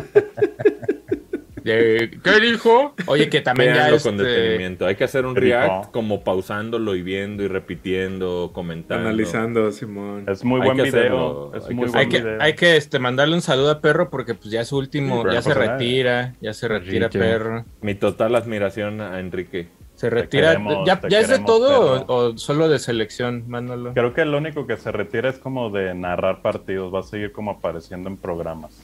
eh, 1.69 2.11
¿qué 2.23 2.39
dijo? 2.39 2.93
Oye, 3.07 3.29
que 3.29 3.41
también 3.41 3.73
ya 3.75 3.89
con 3.89 4.15
este, 4.15 4.23
detenimiento. 4.23 4.85
Hay 4.85 4.95
que 4.95 5.03
hacer 5.03 5.25
un 5.25 5.35
react 5.35 5.91
como 5.91 6.23
pausándolo 6.23 6.95
y 6.95 7.01
viendo 7.01 7.43
y 7.43 7.47
repitiendo, 7.47 8.51
comentando. 8.53 9.07
Analizando, 9.07 9.71
Simón. 9.71 10.25
es 10.27 10.43
muy 10.43 10.61
Hay 10.61 10.65
buen 10.67 10.77
video. 10.77 10.89
hacerlo, 10.89 11.51
Es 11.55 11.63
hay 11.63 11.69
que 11.69 11.75
muy 11.75 11.85
hacerlo. 11.85 11.91
buen 11.91 11.97
Hay 12.05 12.09
que, 12.09 12.19
video. 12.19 12.41
hay 12.41 12.53
que 12.53 12.77
este, 12.77 12.99
mandarle 12.99 13.35
un 13.35 13.41
saludo 13.41 13.71
a 13.71 13.81
Perro 13.81 14.09
porque 14.09 14.33
pues 14.35 14.49
ya 14.51 14.61
es 14.61 14.71
último, 14.71 15.23
Sí, 15.23 15.29
ya 15.33 15.41
se 15.41 15.53
retira, 15.53 16.35
ya 16.41 16.53
se 16.53 16.67
retira 16.67 17.07
Enrique. 17.07 17.19
Perro. 17.19 17.65
Mi 17.81 17.95
total 17.95 18.35
admiración 18.35 19.01
a 19.01 19.19
Enrique. 19.19 19.67
Se 19.95 20.11
retira. 20.11 20.49
queremos, 20.51 20.85
¿Ya, 20.85 21.01
ya 21.09 21.19
es 21.21 21.27
de 21.27 21.39
todo 21.39 22.05
o 22.07 22.37
solo 22.37 22.69
de 22.69 22.77
selección, 22.77 23.45
Manolo? 23.47 23.93
Creo 23.95 24.13
que 24.13 24.25
lo 24.25 24.37
único 24.37 24.67
que 24.67 24.77
se 24.77 24.91
retira 24.91 25.27
es 25.29 25.39
como 25.39 25.71
de 25.71 25.95
narrar 25.95 26.43
partidos. 26.43 26.93
Va 26.93 26.99
a 26.99 27.03
seguir 27.03 27.31
como 27.31 27.49
apareciendo 27.49 28.07
en 28.07 28.17
programas. 28.17 28.79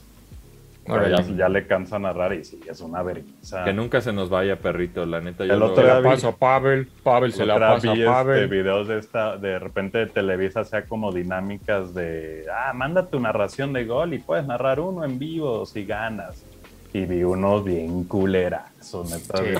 Pero 0.86 1.08
ya, 1.08 1.22
ya 1.38 1.48
le 1.50 1.66
cansa 1.66 1.98
narrar 1.98 2.34
y 2.34 2.44
sí, 2.44 2.60
es 2.70 2.82
una 2.82 3.02
vergüenza. 3.04 3.64
Que 3.64 3.72
nunca 3.74 4.02
se 4.02 4.12
nos 4.12 4.30
vaya, 4.30 4.58
perrito. 4.60 5.06
La 5.06 5.22
neta, 5.22 5.46
yo 5.46 5.54
El 5.54 5.62
otro 5.64 5.78
Se 5.78 5.84
la 5.88 5.94
día 5.94 6.02
vi- 6.02 6.16
pasa 6.16 6.28
a 6.28 6.32
Pavel, 6.36 6.88
Pavel 7.04 7.32
se 7.32 7.46
la 7.46 7.58
pasa 7.58 7.94
este, 7.94 8.06
Pavel. 8.06 8.48
videos 8.50 8.88
de 8.90 9.00
esta, 9.00 9.38
de 9.38 9.60
repente 9.60 10.00
de 10.00 10.08
Televisa 10.08 10.66
sea 10.66 10.84
como 10.86 11.14
dinámicas 11.14 11.94
de, 11.94 12.46
ah, 12.54 12.74
manda 12.74 13.08
tu 13.08 13.20
narración 13.20 13.72
de 13.72 13.86
gol 13.86 14.14
y 14.14 14.20
puedes 14.20 14.46
narrar 14.46 14.82
uno 14.82 15.06
en 15.06 15.18
vivo 15.20 15.66
si 15.66 15.86
ganas. 15.86 16.44
Y 16.92 17.06
vi 17.06 17.24
unos 17.24 17.64
bien 17.64 18.04
culerazos, 18.04 19.10
neta. 19.10 19.38
Sí. 19.38 19.54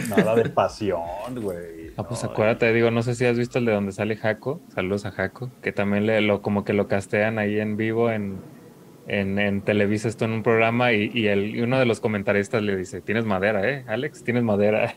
Nada 0.08 0.34
de 0.34 0.48
pasión, 0.50 1.00
güey. 1.40 1.92
Ah, 1.96 2.02
pues 2.02 2.22
No, 2.24 2.30
acuérdate, 2.30 2.72
digo, 2.72 2.90
no 2.90 3.02
sé 3.02 3.14
si 3.14 3.24
has 3.24 3.38
visto 3.38 3.58
el 3.58 3.66
de 3.66 3.72
donde 3.72 3.92
sale 3.92 4.16
Jaco, 4.16 4.60
saludos 4.74 5.06
a 5.06 5.12
Jaco, 5.12 5.50
que 5.62 5.72
también 5.72 6.06
le, 6.06 6.20
lo, 6.22 6.42
como 6.42 6.64
que 6.64 6.72
lo 6.72 6.88
castean 6.88 7.38
ahí 7.38 7.60
en 7.60 7.76
vivo 7.76 8.10
en, 8.10 8.38
en, 9.06 9.38
en 9.38 9.60
Televisa, 9.62 10.08
esto 10.08 10.24
en 10.24 10.32
un 10.32 10.42
programa, 10.42 10.92
y, 10.92 11.10
y, 11.14 11.28
el, 11.28 11.54
y 11.56 11.60
uno 11.62 11.78
de 11.78 11.86
los 11.86 12.00
comentaristas 12.00 12.62
le 12.62 12.76
dice, 12.76 13.00
tienes 13.00 13.24
madera, 13.24 13.68
¿eh? 13.68 13.84
Alex, 13.86 14.22
tienes 14.24 14.42
madera. 14.42 14.94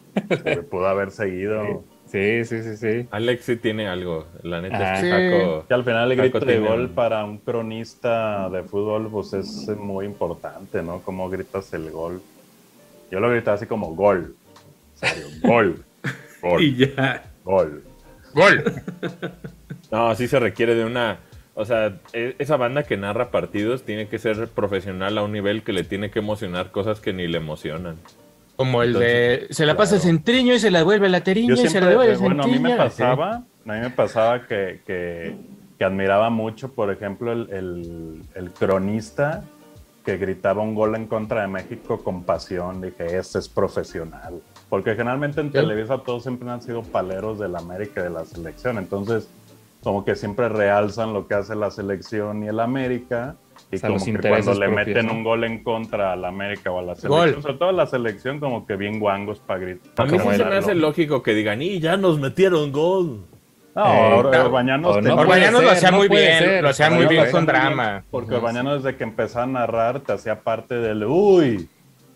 pudo 0.70 0.88
haber 0.88 1.12
seguido. 1.12 1.84
Sí, 2.10 2.44
sí, 2.44 2.64
sí, 2.64 2.76
sí. 2.76 3.08
Alex 3.12 3.46
sí 3.46 3.56
tiene 3.58 3.88
algo. 3.88 4.26
La 4.42 4.62
neta 4.62 4.78
Ah, 4.80 4.96
es 4.96 5.02
que 5.02 5.06
sí. 5.06 5.12
Jaco- 5.12 5.68
Que 5.68 5.74
al 5.76 5.84
final 5.84 6.12
el 6.12 6.18
grito 6.18 6.40
de 6.40 6.58
gol 6.58 6.82
un- 6.86 6.90
para 6.90 7.24
un 7.24 7.38
cronista 7.38 8.50
de 8.50 8.64
fútbol 8.64 9.10
pues 9.12 9.32
es 9.34 9.68
muy 9.78 10.08
importante, 10.08 10.82
¿no? 10.82 11.04
Cómo 11.04 11.30
gritas 11.30 11.72
el 11.76 11.92
gol. 11.92 12.20
Yo 13.12 13.20
lo 13.20 13.30
gritaba 13.30 13.58
así 13.58 13.68
como 13.68 13.94
gol. 13.94 14.34
Serio, 14.96 15.26
gol. 15.44 15.84
Gol. 16.42 16.64
Y 16.64 16.76
ya. 16.78 17.26
Gol. 17.44 17.84
¡Gol! 18.34 18.64
No, 19.92 20.16
sí 20.16 20.28
se 20.28 20.40
requiere 20.40 20.74
de 20.74 20.86
una. 20.86 21.20
O 21.60 21.66
sea, 21.66 22.00
e- 22.14 22.36
esa 22.40 22.56
banda 22.56 22.84
que 22.84 22.96
narra 22.96 23.32
partidos 23.32 23.84
tiene 23.84 24.08
que 24.08 24.18
ser 24.18 24.48
profesional 24.48 25.18
a 25.18 25.24
un 25.24 25.34
nivel 25.34 25.62
que 25.64 25.74
le 25.74 25.84
tiene 25.84 26.10
que 26.10 26.20
emocionar 26.20 26.72
cosas 26.72 27.02
que 27.02 27.12
ni 27.12 27.28
le 27.28 27.38
emocionan. 27.38 27.98
Como 28.56 28.82
el 28.82 28.94
de. 28.94 29.48
Se 29.50 29.66
la 29.66 29.76
pasa 29.76 29.96
el 29.96 30.02
claro. 30.02 30.16
centriño 30.16 30.54
y 30.54 30.60
se 30.60 30.72
la 30.72 30.84
vuelve 30.84 31.10
la 31.10 31.22
teriña 31.22 31.50
Yo 31.50 31.54
y 31.56 31.58
se 31.58 31.70
siempre, 31.70 31.82
la 31.82 31.90
devuelve 31.90 32.14
el 32.14 32.20
bueno, 32.20 32.44
a 32.44 32.48
mí 32.48 32.52
me 32.54 32.58
centriño. 32.70 32.78
pasaba, 32.78 33.36
a 33.36 33.74
mí 33.74 33.80
me 33.82 33.90
pasaba 33.90 34.48
que, 34.48 34.82
que, 34.88 35.36
que 35.78 35.84
admiraba 35.86 36.30
mucho, 36.30 36.72
por 36.74 36.92
ejemplo, 36.92 37.32
el, 37.34 37.50
el, 37.52 38.22
el 38.36 38.52
cronista 38.52 39.44
que 40.06 40.18
gritaba 40.18 40.62
un 40.64 40.76
gol 40.76 40.96
en 40.96 41.08
contra 41.08 41.42
de 41.42 41.48
México 41.50 42.02
con 42.04 42.24
pasión. 42.24 42.82
Dije, 42.82 43.18
este 43.18 43.40
es 43.40 43.50
profesional. 43.50 44.42
Porque 44.70 44.96
generalmente 44.96 45.42
en 45.42 45.48
Sí. 45.48 45.54
Televisa 45.54 45.98
todos 46.00 46.24
siempre 46.24 46.50
han 46.50 46.62
sido 46.62 46.84
paleros 46.84 47.38
de 47.40 47.50
la 47.50 47.60
América 47.60 48.00
y 48.00 48.04
de 48.06 48.10
la 48.12 48.24
selección. 48.26 48.78
Entonces, 48.78 49.28
como 49.84 50.04
que 50.04 50.16
siempre 50.16 50.50
realzan 50.50 51.14
lo 51.14 51.28
que 51.28 51.36
hace 51.36 51.56
la 51.56 51.72
selección 51.72 52.44
y 52.44 52.48
el 52.48 52.60
América. 52.60 53.36
Y 53.72 53.76
O 53.76 53.80
sea, 53.80 53.90
como 53.90 54.00
los 54.00 54.04
que 54.06 54.28
cuando 54.30 54.54
le 54.54 54.66
propios, 54.68 54.88
meten 54.88 55.06
¿no? 55.08 55.14
un 55.14 55.24
gol 55.24 55.44
en 55.44 55.64
contra 55.64 56.14
a 56.14 56.16
la 56.16 56.30
América 56.30 56.72
o 56.72 56.80
a 56.80 56.82
la 56.82 56.96
selección, 56.96 57.34
Gol. 57.34 57.42
sobre 57.44 57.54
todo 57.56 57.70
a 57.70 57.74
la 57.74 57.86
selección, 57.86 58.40
como 58.40 58.66
que 58.66 58.76
bien 58.76 59.00
guangos 59.00 59.40
para 59.40 59.60
gritar. 59.60 59.92
A 59.98 60.06
mí 60.10 60.18
sí 60.18 60.38
se 60.38 60.46
me 60.46 60.56
hace 60.56 60.76
lógico 60.76 61.22
que 61.22 61.34
digan, 61.34 61.62
y 61.62 61.80
ya 61.80 61.96
nos 61.98 62.20
metieron 62.20 62.72
gol. 62.72 63.26
No, 63.76 63.86
Eh, 63.86 64.10
no. 64.10 64.18
Orbañanos 64.18 65.04
no 65.04 65.16
Orbañanos 65.16 65.64
lo 65.64 65.70
hacía 65.70 65.92
no 65.92 65.98
muy 65.98 66.08
bien, 66.10 66.40
ser. 66.40 66.64
lo 66.64 66.70
hacía 66.70 66.90
muy 66.90 67.04
Orbañanos 67.04 67.24
bien 67.26 67.32
con 67.32 67.46
drama. 67.46 68.04
Porque 68.10 68.34
Orbañano 68.36 68.76
desde 68.76 68.98
que 68.98 69.04
empezó 69.04 69.42
a 69.42 69.46
narrar 69.46 70.00
te 70.00 70.14
hacía 70.14 70.42
parte 70.42 70.76
del 70.76 71.04
uy, 71.06 71.70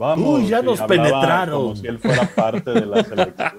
vamos. 0.03 0.39
Uy, 0.41 0.47
ya 0.47 0.61
nos 0.61 0.81
penetraron. 0.81 1.61
Como 1.61 1.75
si 1.75 1.87
él 1.87 1.99
fuera 1.99 2.23
parte 2.35 2.71
de 2.71 2.85
la 2.85 3.03
selección. 3.03 3.51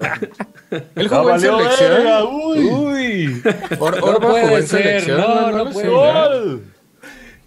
Él 0.95 1.07
jugó 1.07 1.29
en 1.31 1.39
selección. 1.39 1.89
verga, 1.93 2.23
uy, 2.25 2.59
Uy. 2.59 3.43
Or- 3.79 3.97
No 3.99 4.05
Orba 4.05 4.29
puede 4.31 4.61
ser, 4.63 4.81
selección. 4.81 5.21
no, 5.21 5.51
no 5.51 5.57
lo 5.57 5.63
puede 5.71 5.85
ser. 5.85 5.89
gol. 5.91 6.63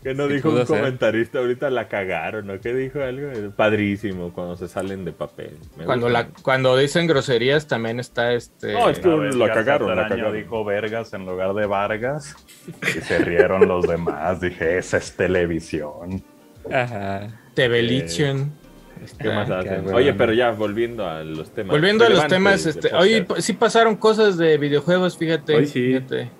Que 0.02 0.14
no 0.14 0.28
Sí 0.28 0.35
dijo 0.35 0.50
un 0.50 0.57
ser. 0.59 0.67
comentarista, 0.78 1.38
ahorita 1.40 1.71
la 1.71 1.88
cagaron, 1.88 2.47
¿no? 2.47 2.61
¿Qué 2.61 2.73
dijo 2.73 3.02
algo? 3.02 3.28
Padrísimo 3.57 4.33
cuando 4.33 4.57
se 4.57 4.69
salen 4.69 5.05
de 5.05 5.11
papel. 5.12 5.57
Me 5.76 5.85
Cuando, 5.85 6.09
la, 6.09 6.28
cuando 6.43 6.76
dicen 6.76 7.09
groserías 7.09 7.67
también 7.67 7.99
está 7.99 8.33
este. 8.33 8.73
No, 8.75 8.88
es 8.88 9.00
que- 9.00 9.09
vez 9.09 9.35
la 9.35 9.52
cagaron, 9.52 9.95
la 9.97 10.09
cagaron. 10.09 10.33
dijo 10.35 10.64
Vergas 10.64 11.12
en 11.14 11.26
lugar 11.26 11.52
de 11.55 11.67
Vargas 11.67 12.37
y 12.97 13.00
se 13.00 13.19
rieron 13.19 13.67
los 13.67 13.87
demás. 13.88 14.40
Dije, 14.40 14.78
esa 14.78 14.99
es 14.99 15.17
televisión. 15.17 16.23
Ajá. 16.73 17.28
Tevelichon. 17.55 18.52
¿Qué 19.19 19.28
más 19.28 19.43
Está- 19.49 19.59
hacen? 19.61 19.85
qué 19.85 19.93
Oye, 19.93 20.12
pero 20.14 20.33
ya, 20.33 20.50
volviendo 20.50 21.07
a 21.09 21.23
los 21.25 21.50
temas. 21.50 21.73
Volviendo 21.73 22.05
a 22.05 22.09
los 22.09 22.26
temas, 22.26 22.67
este, 22.67 22.95
hoy 22.95 23.26
sí 23.38 23.52
pasaron 23.52 23.97
cosas 23.97 24.37
de 24.37 24.59
videojuegos, 24.59 25.17
fíjate. 25.17 25.55
Hoy 25.57 25.67
sí. 25.67 25.87
fíjate. 25.87 26.31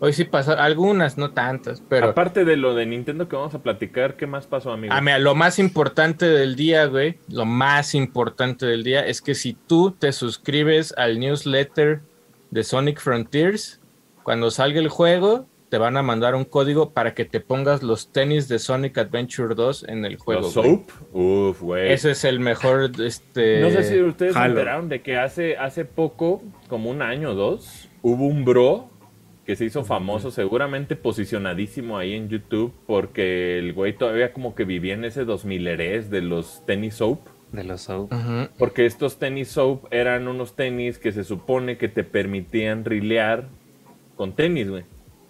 Hoy 0.00 0.12
sí 0.12 0.24
pasaron, 0.24 0.62
algunas, 0.62 1.16
no 1.16 1.30
tantas, 1.30 1.82
pero 1.88 2.08
Aparte 2.08 2.44
de 2.44 2.56
lo 2.56 2.74
de 2.74 2.84
Nintendo 2.84 3.28
que 3.28 3.36
vamos 3.36 3.54
a 3.54 3.62
platicar, 3.62 4.16
¿qué 4.16 4.26
más 4.26 4.46
pasó, 4.46 4.72
amigo? 4.72 4.92
a 4.92 5.00
mí, 5.00 5.10
lo 5.18 5.34
más 5.34 5.58
importante 5.58 6.26
del 6.26 6.56
día, 6.56 6.84
güey, 6.86 7.18
lo 7.28 7.44
más 7.46 7.94
importante 7.94 8.66
del 8.66 8.82
día 8.82 9.06
es 9.06 9.22
que 9.22 9.34
si 9.34 9.54
tú 9.54 9.92
te 9.92 10.12
suscribes 10.12 10.92
al 10.98 11.18
newsletter 11.20 12.00
de 12.50 12.64
Sonic 12.64 13.00
Frontiers, 13.00 13.80
cuando 14.24 14.50
salga 14.50 14.80
el 14.80 14.88
juego, 14.88 15.46
te 15.74 15.78
van 15.78 15.96
a 15.96 16.04
mandar 16.04 16.36
un 16.36 16.44
código 16.44 16.90
para 16.90 17.14
que 17.14 17.24
te 17.24 17.40
pongas 17.40 17.82
los 17.82 18.12
tenis 18.12 18.46
de 18.46 18.60
Sonic 18.60 18.96
Adventure 18.96 19.56
2 19.56 19.86
en 19.88 20.04
el 20.04 20.18
juego. 20.18 20.42
¿Los 20.42 20.54
güey. 20.54 20.70
Soap? 20.70 20.90
Uf, 21.12 21.62
güey. 21.62 21.90
Ese 21.90 22.12
es 22.12 22.22
el 22.22 22.38
mejor, 22.38 22.92
este... 23.00 23.60
No 23.60 23.70
sé 23.70 23.82
si 23.82 24.00
ustedes 24.00 24.34
se 24.34 24.40
enteraron 24.40 24.88
de 24.88 25.02
que 25.02 25.16
hace, 25.16 25.56
hace 25.56 25.84
poco, 25.84 26.44
como 26.68 26.90
un 26.90 27.02
año 27.02 27.32
o 27.32 27.34
dos, 27.34 27.88
hubo 28.02 28.24
un 28.24 28.44
bro 28.44 28.88
que 29.44 29.56
se 29.56 29.64
hizo 29.64 29.82
famoso, 29.82 30.30
seguramente 30.30 30.94
posicionadísimo 30.94 31.98
ahí 31.98 32.14
en 32.14 32.28
YouTube, 32.28 32.72
porque 32.86 33.58
el 33.58 33.72
güey 33.72 33.94
todavía 33.98 34.32
como 34.32 34.54
que 34.54 34.64
vivía 34.64 34.94
en 34.94 35.04
ese 35.04 35.24
2000 35.24 35.66
eres 35.66 36.08
de 36.08 36.20
los 36.20 36.64
tenis 36.66 36.94
soap. 36.94 37.18
De 37.50 37.64
los 37.64 37.80
soap. 37.80 38.12
Ujú. 38.12 38.48
Porque 38.60 38.86
estos 38.86 39.18
tenis 39.18 39.48
soap 39.48 39.92
eran 39.92 40.28
unos 40.28 40.54
tenis 40.54 41.00
que 41.00 41.10
se 41.10 41.24
supone 41.24 41.78
que 41.78 41.88
te 41.88 42.04
permitían 42.04 42.84
rilear 42.84 43.48
con 44.14 44.36
tenis, 44.36 44.70
güey. 44.70 44.84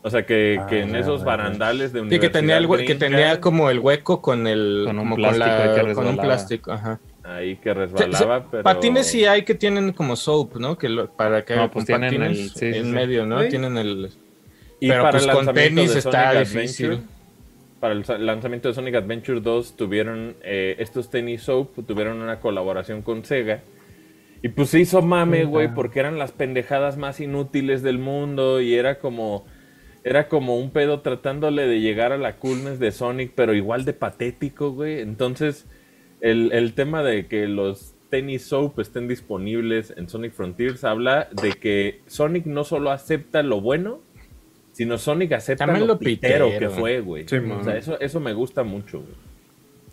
O 0.07 0.11
sea, 0.11 0.27
que, 0.27 0.59
Ah, 0.61 0.67
que 0.67 0.83
en 0.83 0.93
ya, 0.93 0.99
esos 0.99 1.21
ya, 1.21 1.27
barandales 1.27 1.93
de 1.95 2.01
Sí, 2.01 2.03
universidad 2.03 2.21
que 2.21 2.39
tenía, 2.39 2.57
el 2.59 2.87
que 2.87 2.95
tenía 2.95 3.41
como 3.41 3.71
el 3.71 3.79
hueco 3.81 4.21
con 4.21 4.47
el... 4.47 4.83
Con 4.85 4.99
un 4.99 5.05
como 5.05 5.17
plástico 5.17 5.47
la- 5.47 5.63
ahí 5.65 5.75
que 5.87 5.95
con 5.95 6.07
un 6.07 6.17
plástico, 6.19 6.73
ajá. 6.73 7.01
ahí 7.23 7.57
que 7.57 7.73
resbalaba, 7.73 8.45
pero... 8.51 8.63
Patines 8.63 9.07
sí 9.07 9.25
hay 9.25 9.45
que 9.45 9.55
tienen 9.55 9.93
como 9.95 10.15
soap, 10.15 10.57
¿no? 10.57 10.77
Que 10.77 10.91
lo- 10.91 11.11
para 11.11 11.43
que 11.47 11.57
No, 11.57 11.63
con 11.63 11.71
pues 11.71 11.87
tienen 11.87 12.11
patines 12.11 12.39
el- 12.39 12.51
sí, 12.51 12.59
sí, 12.73 12.79
en 12.79 12.85
sí. 12.85 12.91
medio, 12.93 13.25
¿no? 13.25 13.43
Sí. 13.43 13.49
Tienen 13.49 13.79
el... 13.79 14.11
Y 14.79 14.89
Pero, 14.89 15.03
para 15.05 15.13
pues, 15.13 15.25
el 15.27 15.31
con 15.33 15.55
tenis 15.55 15.93
de 15.95 15.99
está 15.99 16.33
Sonic 16.35 16.49
difícil. 16.49 16.87
Adventure, 16.87 17.15
para 17.81 17.95
el 17.95 18.27
lanzamiento 18.27 18.69
de 18.69 18.75
Sonic 18.75 18.95
Adventure 18.97 19.41
2 19.41 19.77
tuvieron 19.77 20.37
eh, 20.43 20.77
estos 20.79 21.09
tenis 21.09 21.43
soap, 21.45 21.87
tuvieron 21.87 22.21
una 22.21 22.41
colaboración 22.41 23.01
con 23.01 23.25
Sega. 23.25 23.63
Y 24.43 24.49
pues 24.51 24.69
se 24.69 24.81
hizo 24.81 25.01
mame, 25.01 25.45
güey, 25.47 25.73
porque 25.75 26.01
eran 26.01 26.19
las 26.19 26.33
pendejadas 26.33 26.99
más 26.99 27.21
inútiles 27.21 27.83
del 27.83 27.99
mundo 27.99 28.61
y 28.61 28.75
era 28.75 28.99
como 28.99 29.47
era 30.05 30.29
como 30.29 30.59
un 30.59 30.71
pedo 30.71 31.01
tratándole 31.01 31.67
de 31.67 31.81
llegar 31.81 32.13
a 32.13 32.19
la 32.19 32.37
coolness 32.37 32.79
de 32.79 32.93
Sonic, 32.93 33.33
pero 33.35 33.55
igual 33.55 33.85
de 33.85 33.95
patético, 33.95 34.73
güey. 34.73 35.01
Entonces, 35.01 35.67
el, 36.21 36.53
el 36.53 36.75
tema 36.75 37.03
de 37.03 37.27
que 37.27 37.49
los 37.49 37.95
tenis 38.11 38.45
soap 38.45 38.79
estén 38.81 39.09
disponibles 39.09 39.93
en 39.97 40.09
Sonic 40.09 40.33
Frontiers 40.33 40.85
habla 40.85 41.29
de 41.33 41.53
que 41.55 42.03
Sonic 42.07 42.47
no 42.47 42.65
solo 42.65 42.91
acepta 42.91 43.43
lo 43.43 43.61
bueno, 43.61 44.01
sino 44.73 44.99
Sonic 44.99 45.33
acepta 45.33 45.65
También 45.67 45.87
lo, 45.87 45.95
lo 45.95 45.99
pitero, 45.99 46.47
pitero. 46.47 46.71
que 46.73 46.81
fue, 46.81 47.01
güey. 47.01 47.27
Sí, 47.27 47.37
o 47.37 47.65
sea, 47.65 47.77
eso, 47.77 47.99
eso 48.01 48.21
me 48.21 48.33
gusta 48.33 48.63
mucho, 48.63 49.01
güey. 49.01 49.15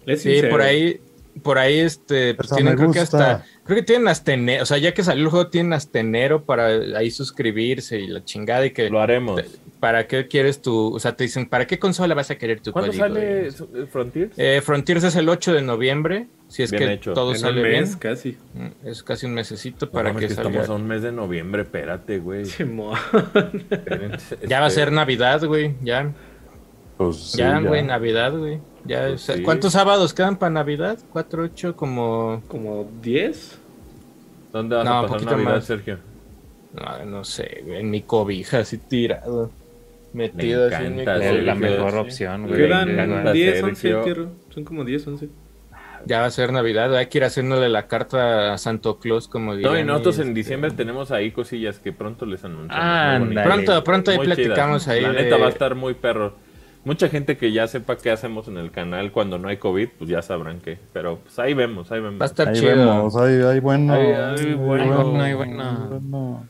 Es 0.06 0.22
Sí, 0.22 0.32
sincero. 0.32 0.50
por 0.52 0.62
ahí, 0.62 1.00
por 1.44 1.58
ahí, 1.58 1.80
este, 1.80 2.34
pues 2.36 2.50
creo 2.50 2.92
que 2.92 3.00
hasta, 3.00 3.46
creo 3.72 3.84
que 3.84 3.88
tienen 3.88 4.08
hasta 4.10 4.34
enero, 4.34 4.64
o 4.64 4.66
sea, 4.66 4.78
ya 4.80 4.94
que 4.94 5.02
salió 5.04 5.24
el 5.24 5.30
juego, 5.30 5.48
tienen 5.48 5.72
hasta 5.72 6.00
enero 6.00 6.44
para 6.44 6.66
ahí 6.98 7.10
suscribirse 7.10 8.00
y 8.00 8.08
la 8.08 8.24
chingada 8.26 8.66
y 8.66 8.72
que, 8.72 8.90
Lo 8.90 9.00
haremos. 9.00 9.42
¿para 9.80 10.08
qué 10.08 10.28
quieres 10.28 10.62
tu, 10.62 10.94
o 10.94 11.00
sea, 11.00 11.16
te 11.16 11.24
dicen, 11.24 11.48
¿para 11.48 11.66
qué 11.66 11.80
consola 11.80 12.14
vas 12.14 12.30
a 12.32 12.36
querer 12.38 12.60
tu 12.60 12.72
¿Cuándo 12.74 12.90
código? 12.92 13.06
sale 13.06 13.48
eh, 13.48 13.52
Frontiers? 13.90 14.34
Eh, 14.38 14.62
Frontiers 14.64 15.04
es 15.06 15.16
el 15.16 15.30
8 15.30 15.54
de 15.54 15.62
noviembre, 15.62 16.28
si 16.50 16.64
es 16.64 16.72
Bien 16.72 16.84
que 16.84 16.94
hecho. 16.94 17.14
todo 17.14 17.30
En 17.32 17.38
un 17.38 17.42
sale 17.42 17.62
mes, 17.64 17.88
bien. 17.90 18.00
casi. 18.00 18.38
Mm, 18.54 18.88
Es 18.88 19.02
casi 19.04 19.26
un 19.26 19.34
mesecito 19.34 19.90
para 19.90 20.14
que 20.14 20.20
que 20.28 20.30
salga. 20.34 20.50
estamos 20.50 20.70
a 20.70 20.74
un 20.74 20.88
mes 20.88 21.02
de 21.02 21.12
noviembre, 21.14 21.62
espérate, 21.64 22.20
güey. 22.20 22.46
Simón. 22.46 22.98
Ya 24.48 24.60
va 24.60 24.66
a 24.66 24.68
este, 24.70 24.82
ser 24.82 24.92
Navidad, 24.92 25.44
güey, 25.46 25.76
ya. 25.82 26.12
Pues 26.98 27.16
sí, 27.18 27.38
ya, 27.38 27.60
ya. 27.62 27.68
güey, 27.68 27.84
Navidad, 27.84 28.38
güey. 28.38 28.60
Ya, 28.86 29.08
Pues 29.08 29.14
o 29.22 29.26
sea, 29.26 29.36
sí. 29.38 29.44
¿Cuántos 29.44 29.74
sábados 29.74 30.14
quedan 30.14 30.38
para 30.38 30.50
Navidad? 30.52 31.00
¿Cuatro, 31.12 31.44
ocho? 31.44 31.76
Como... 31.76 32.44
Como 32.48 32.90
10. 33.02 33.61
¿Dónde 34.52 34.76
vas 34.76 34.86
No, 34.86 34.92
a 34.92 35.02
un 35.02 35.06
pasar 35.08 35.18
poquito 35.18 35.32
Navidad, 35.38 35.56
más. 35.56 35.66
Sergio? 35.66 35.98
No, 36.74 37.06
no 37.06 37.24
sé, 37.24 37.64
güey, 37.66 37.80
en 37.82 37.90
mi 37.90 38.02
cobija 38.02 38.60
así 38.60 38.78
tirado. 38.78 39.52
Metido 40.14 40.68
así 40.68 40.86
en 40.86 40.96
mi 40.98 41.06
La, 41.06 41.18
Sergio, 41.20 41.42
la 41.44 41.54
cobija. 41.56 41.70
mejor 41.72 41.92
sí. 41.92 41.98
opción, 41.98 42.48
güey. 42.48 42.60
Quedan 42.62 42.90
encanta 42.90 43.32
10, 43.32 43.64
11, 43.64 43.76
Sergio. 43.82 44.04
tierra. 44.04 44.26
Son 44.50 44.64
como 44.64 44.84
10, 44.84 45.08
11. 45.08 45.30
Ya 46.06 46.20
va 46.22 46.26
a 46.26 46.32
ser 46.32 46.52
Navidad, 46.52 46.96
hay 46.98 47.06
que 47.08 47.20
ir 47.20 47.24
haciéndole 47.26 47.70
la 47.70 47.88
carta 47.88 48.54
a 48.54 48.58
Santo 48.58 48.98
Claus, 49.00 49.28
como 49.28 49.52
No, 49.52 49.58
dirían 49.58 49.80
y 49.80 49.84
nosotros 49.84 50.16
en 50.18 50.22
este, 50.30 50.34
diciembre 50.34 50.72
tenemos 50.72 51.12
ahí 51.12 51.30
cosillas 51.32 51.78
que 51.78 51.94
pronto 51.94 52.26
les 52.26 52.44
anunciamos. 52.44 53.20
Bonitas. 53.20 53.46
Pronto, 53.46 53.84
pronto 53.84 54.12
ahí 54.12 54.18
Muy 54.18 54.26
platicamos 54.26 54.84
chidas. 54.84 54.96
ahí. 54.96 55.02
La 55.02 55.12
de- 55.14 55.24
neta 55.24 55.38
va 55.38 55.46
a 55.46 55.50
estar 55.50 55.76
muy 55.76 55.94
perro. 55.94 56.34
Mucha 56.84 57.10
gente 57.10 57.38
que 57.38 57.52
ya 57.52 57.68
sepa 57.68 57.96
qué 57.98 58.10
hacemos 58.10 58.48
en 58.48 58.58
el 58.58 58.72
canal 58.72 59.12
cuando 59.12 59.38
no 59.38 59.48
hay 59.50 59.58
COVID, 59.58 59.90
pues 60.00 60.10
ya 60.10 60.22
sabrán 60.24 60.60
qué. 60.60 60.80
Pero 60.94 61.20
pues 61.20 61.38
ahí 61.38 61.54
vemos, 61.54 61.92
ahí 61.92 62.02
vemos. 62.02 62.20
Va 62.20 62.26
a 62.26 62.28
estar 62.28 62.48
Ahí 62.48 62.56
chido. 62.60 62.76
vemos, 62.76 63.16
ahí, 63.16 63.42
ahí 63.42 63.60
bueno. 63.60 63.94
Ahí- 63.94 64.12
ahí 64.12 64.54
bueno. 64.56 65.22
Ahí 65.22 65.34
bueno. 65.36 65.88
bueno. 65.90 66.46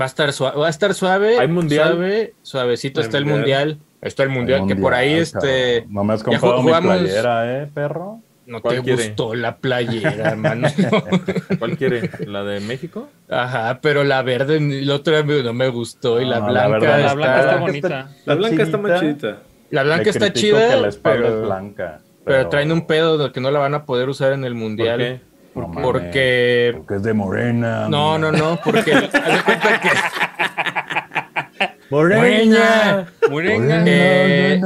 Va 0.00 0.04
a 0.04 0.06
estar 0.06 0.32
suave, 0.32 0.58
va 0.58 0.66
a 0.68 0.70
estar 0.70 0.94
suave. 0.94 1.38
¿Hay 1.38 1.48
mundial? 1.48 1.94
Suave, 1.94 2.34
suavecito 2.42 3.00
Hay 3.00 3.06
está 3.06 3.18
el 3.18 3.26
mundial. 3.26 3.68
mundial. 3.70 3.86
Está 4.00 4.22
el 4.24 4.28
mundial, 4.30 4.66
que 4.66 4.76
por 4.76 4.94
ahí 4.94 5.12
este. 5.14 5.84
No 5.88 6.02
me 6.04 6.14
has 6.14 6.22
comprado 6.22 6.54
ju- 6.54 6.58
mi 6.58 6.62
jugamos- 6.68 6.98
playera, 6.98 7.62
¿eh, 7.62 7.68
perro? 7.72 8.20
no 8.46 8.60
te 8.60 8.78
gustó 8.80 9.34
la 9.34 9.56
playera, 9.58 10.30
hermano. 10.32 10.68
¿Cuál 11.58 11.76
quiere? 11.76 12.10
¿La 12.26 12.42
de 12.44 12.60
México? 12.60 13.08
Aja, 13.28 13.78
pero 13.82 14.02
la 14.04 14.22
verde 14.22 14.60
la 14.60 14.94
otra 14.96 15.22
no 15.22 15.52
me 15.52 15.68
gustó 15.68 16.20
y 16.20 16.24
la 16.24 16.40
No, 16.40 16.50
la 16.50 16.66
blanca 16.68 16.86
verdad, 16.86 16.98
La 16.98 17.04
está, 17.06 17.14
blanca 17.14 17.40
está 17.40 17.52
La 17.54 17.60
bonita. 17.60 18.10
La 18.26 18.34
blanca 18.34 18.62
está 18.62 18.78
más 18.78 19.00
chidita. 19.00 19.42
La 19.72 19.82
blanca 19.82 20.04
Le 20.04 20.10
está 20.10 20.32
chida, 20.32 20.68
que 20.68 20.76
la 20.80 20.88
espalda 20.88 21.22
pero, 21.26 21.40
es 21.40 21.44
blanca. 21.46 22.00
pero 22.24 22.48
traen 22.48 22.70
un 22.70 22.86
pedo 22.86 23.18
de 23.18 23.32
que 23.32 23.40
no 23.40 23.50
la 23.50 23.58
van 23.58 23.74
a 23.74 23.84
poder 23.84 24.08
usar 24.08 24.32
en 24.32 24.44
el 24.44 24.52
¿Por 24.52 24.60
mundial. 24.62 24.98
qué? 24.98 25.20
No 25.54 25.68
mames. 25.68 25.82
Porque. 25.82 26.72
Porque 26.76 26.94
es 26.94 27.02
de 27.02 27.12
morena. 27.12 27.88
No, 27.88 28.18
no, 28.18 28.30
no, 28.32 28.58
porque. 28.64 28.92
haz 28.94 29.12
de 29.12 29.42
cuenta 29.44 29.80
que. 29.80 29.88
¡Moreña! 31.90 33.06
Eh, 33.30 34.60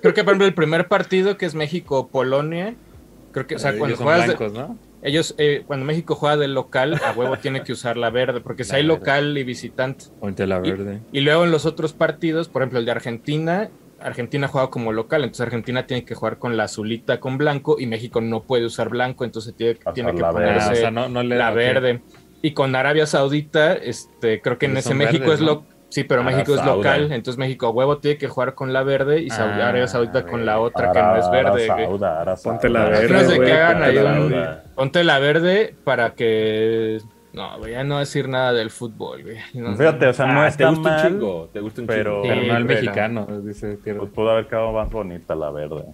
creo 0.00 0.14
que, 0.14 0.24
por 0.24 0.32
ejemplo, 0.32 0.46
el 0.46 0.54
primer 0.54 0.88
partido 0.88 1.36
que 1.36 1.46
es 1.46 1.54
México-Polonia. 1.54 2.74
Creo 3.32 3.46
que, 3.46 3.56
o 3.56 3.58
sea, 3.58 3.72
Eh, 3.72 3.78
cuando 3.78 3.96
juegas. 3.96 4.26
de- 4.38 4.66
ellos, 5.02 5.34
eh, 5.38 5.62
cuando 5.66 5.86
México 5.86 6.14
juega 6.14 6.36
del 6.36 6.52
local, 6.54 7.00
a 7.06 7.12
huevo 7.12 7.36
tiene 7.38 7.62
que 7.62 7.72
usar 7.72 7.96
la 7.96 8.10
verde, 8.10 8.40
porque 8.40 8.64
si 8.64 8.74
hay 8.74 8.82
verde. 8.86 8.98
local 8.98 9.38
y 9.38 9.44
visitante. 9.44 10.06
Ponte 10.20 10.46
la 10.46 10.58
Y- 10.64 10.70
verde. 10.70 11.00
Y 11.12 11.20
luego 11.20 11.44
en 11.44 11.50
los 11.50 11.64
otros 11.64 11.92
partidos, 11.92 12.48
por 12.48 12.62
ejemplo, 12.62 12.78
el 12.80 12.84
de 12.86 12.90
Argentina, 12.92 13.68
Argentina 14.02 14.48
juega 14.48 14.70
como 14.70 14.92
local, 14.92 15.22
entonces 15.24 15.42
Argentina 15.46 15.86
tiene 15.86 16.04
que 16.04 16.14
jugar 16.14 16.38
con 16.38 16.56
la 16.56 16.64
azulita 16.64 17.20
con 17.20 17.38
blanco 17.38 17.76
y 17.78 17.86
México 17.86 18.20
no 18.20 18.42
puede 18.42 18.64
usar 18.64 18.88
blanco, 18.88 19.24
entonces 19.24 19.54
tiene, 19.54 19.78
tiene 19.94 20.14
que 20.14 20.22
verde. 20.22 20.26
Ah, 20.28 20.32
ponerse 20.32 20.72
o 20.72 20.74
sea, 20.76 20.90
no, 20.90 21.08
no 21.08 21.22
le 21.22 21.36
la 21.36 21.50
verde. 21.50 22.00
Y 22.42 22.52
con 22.52 22.74
Arabia 22.74 23.06
Saudita, 23.06 23.74
este, 23.74 24.40
creo 24.40 24.56
que 24.58 24.66
en 24.66 24.76
ese 24.78 24.88
son 24.90 24.98
México 24.98 25.24
verdes, 25.24 25.40
es 25.40 25.46
¿no? 25.46 25.46
lo 25.46 25.64
sí, 25.90 26.04
pero 26.04 26.20
Arabia 26.22 26.36
México 26.38 26.54
es 26.54 26.60
Sauda. 26.60 26.76
local, 26.76 27.12
entonces 27.12 27.38
México 27.38 27.66
a 27.66 27.70
huevo 27.70 27.98
tiene 27.98 28.16
que 28.16 28.28
jugar 28.28 28.54
con 28.54 28.72
la 28.72 28.82
verde 28.82 29.20
y 29.20 29.28
Saudi- 29.28 29.60
Ah, 29.60 29.68
Arabia 29.68 29.86
Saudita 29.88 30.24
con 30.24 30.46
la 30.46 30.58
otra 30.60 30.92
que 30.92 31.02
no 31.02 31.16
es 31.16 31.30
verde. 31.30 31.64
Ara 31.64 31.74
güey. 31.74 31.86
Sauda, 31.86 32.20
Ara 32.22 32.36
Ponte 32.36 32.68
Sauda. 32.68 32.80
la 32.84 32.88
verde, 32.88 33.12
No 33.12 33.20
sé 33.28 33.36
güey, 33.36 33.48
qué 33.48 33.52
hagan 33.52 33.72
ponte 33.74 33.86
ahí 33.88 33.94
la 34.04 34.12
un- 34.20 34.30
verde. 34.30 34.58
Ponte 34.74 35.04
la 35.04 35.18
verde 35.18 35.74
para 35.84 36.14
que 36.14 36.98
no, 37.32 37.58
voy 37.58 37.74
a 37.74 37.84
no 37.84 37.98
decir 37.98 38.28
nada 38.28 38.52
del 38.52 38.70
fútbol, 38.70 39.22
güey. 39.22 39.36
No- 39.54 39.76
Fíjate, 39.76 40.06
o 40.06 40.12
sea, 40.12 40.26
no 40.26 40.42
Ah, 40.42 40.50
te 40.50 40.66
gusta 40.66 40.90
un 40.90 41.02
chingo, 41.12 41.48
te 41.52 41.60
gusta 41.60 41.80
un 41.82 41.86
pero- 41.86 42.22
chingo. 42.22 42.34
Pero 42.34 42.46
no 42.52 42.56
el 42.58 42.66
pero- 42.66 42.80
mexicano, 42.80 43.26
dice 43.42 43.76
Tierra. 43.76 44.00
Pues 44.00 44.10
pudo 44.12 44.30
haber 44.30 44.46
quedado 44.46 44.72
más 44.72 44.90
bonita 44.90 45.34
la 45.34 45.50
verde. 45.50 45.84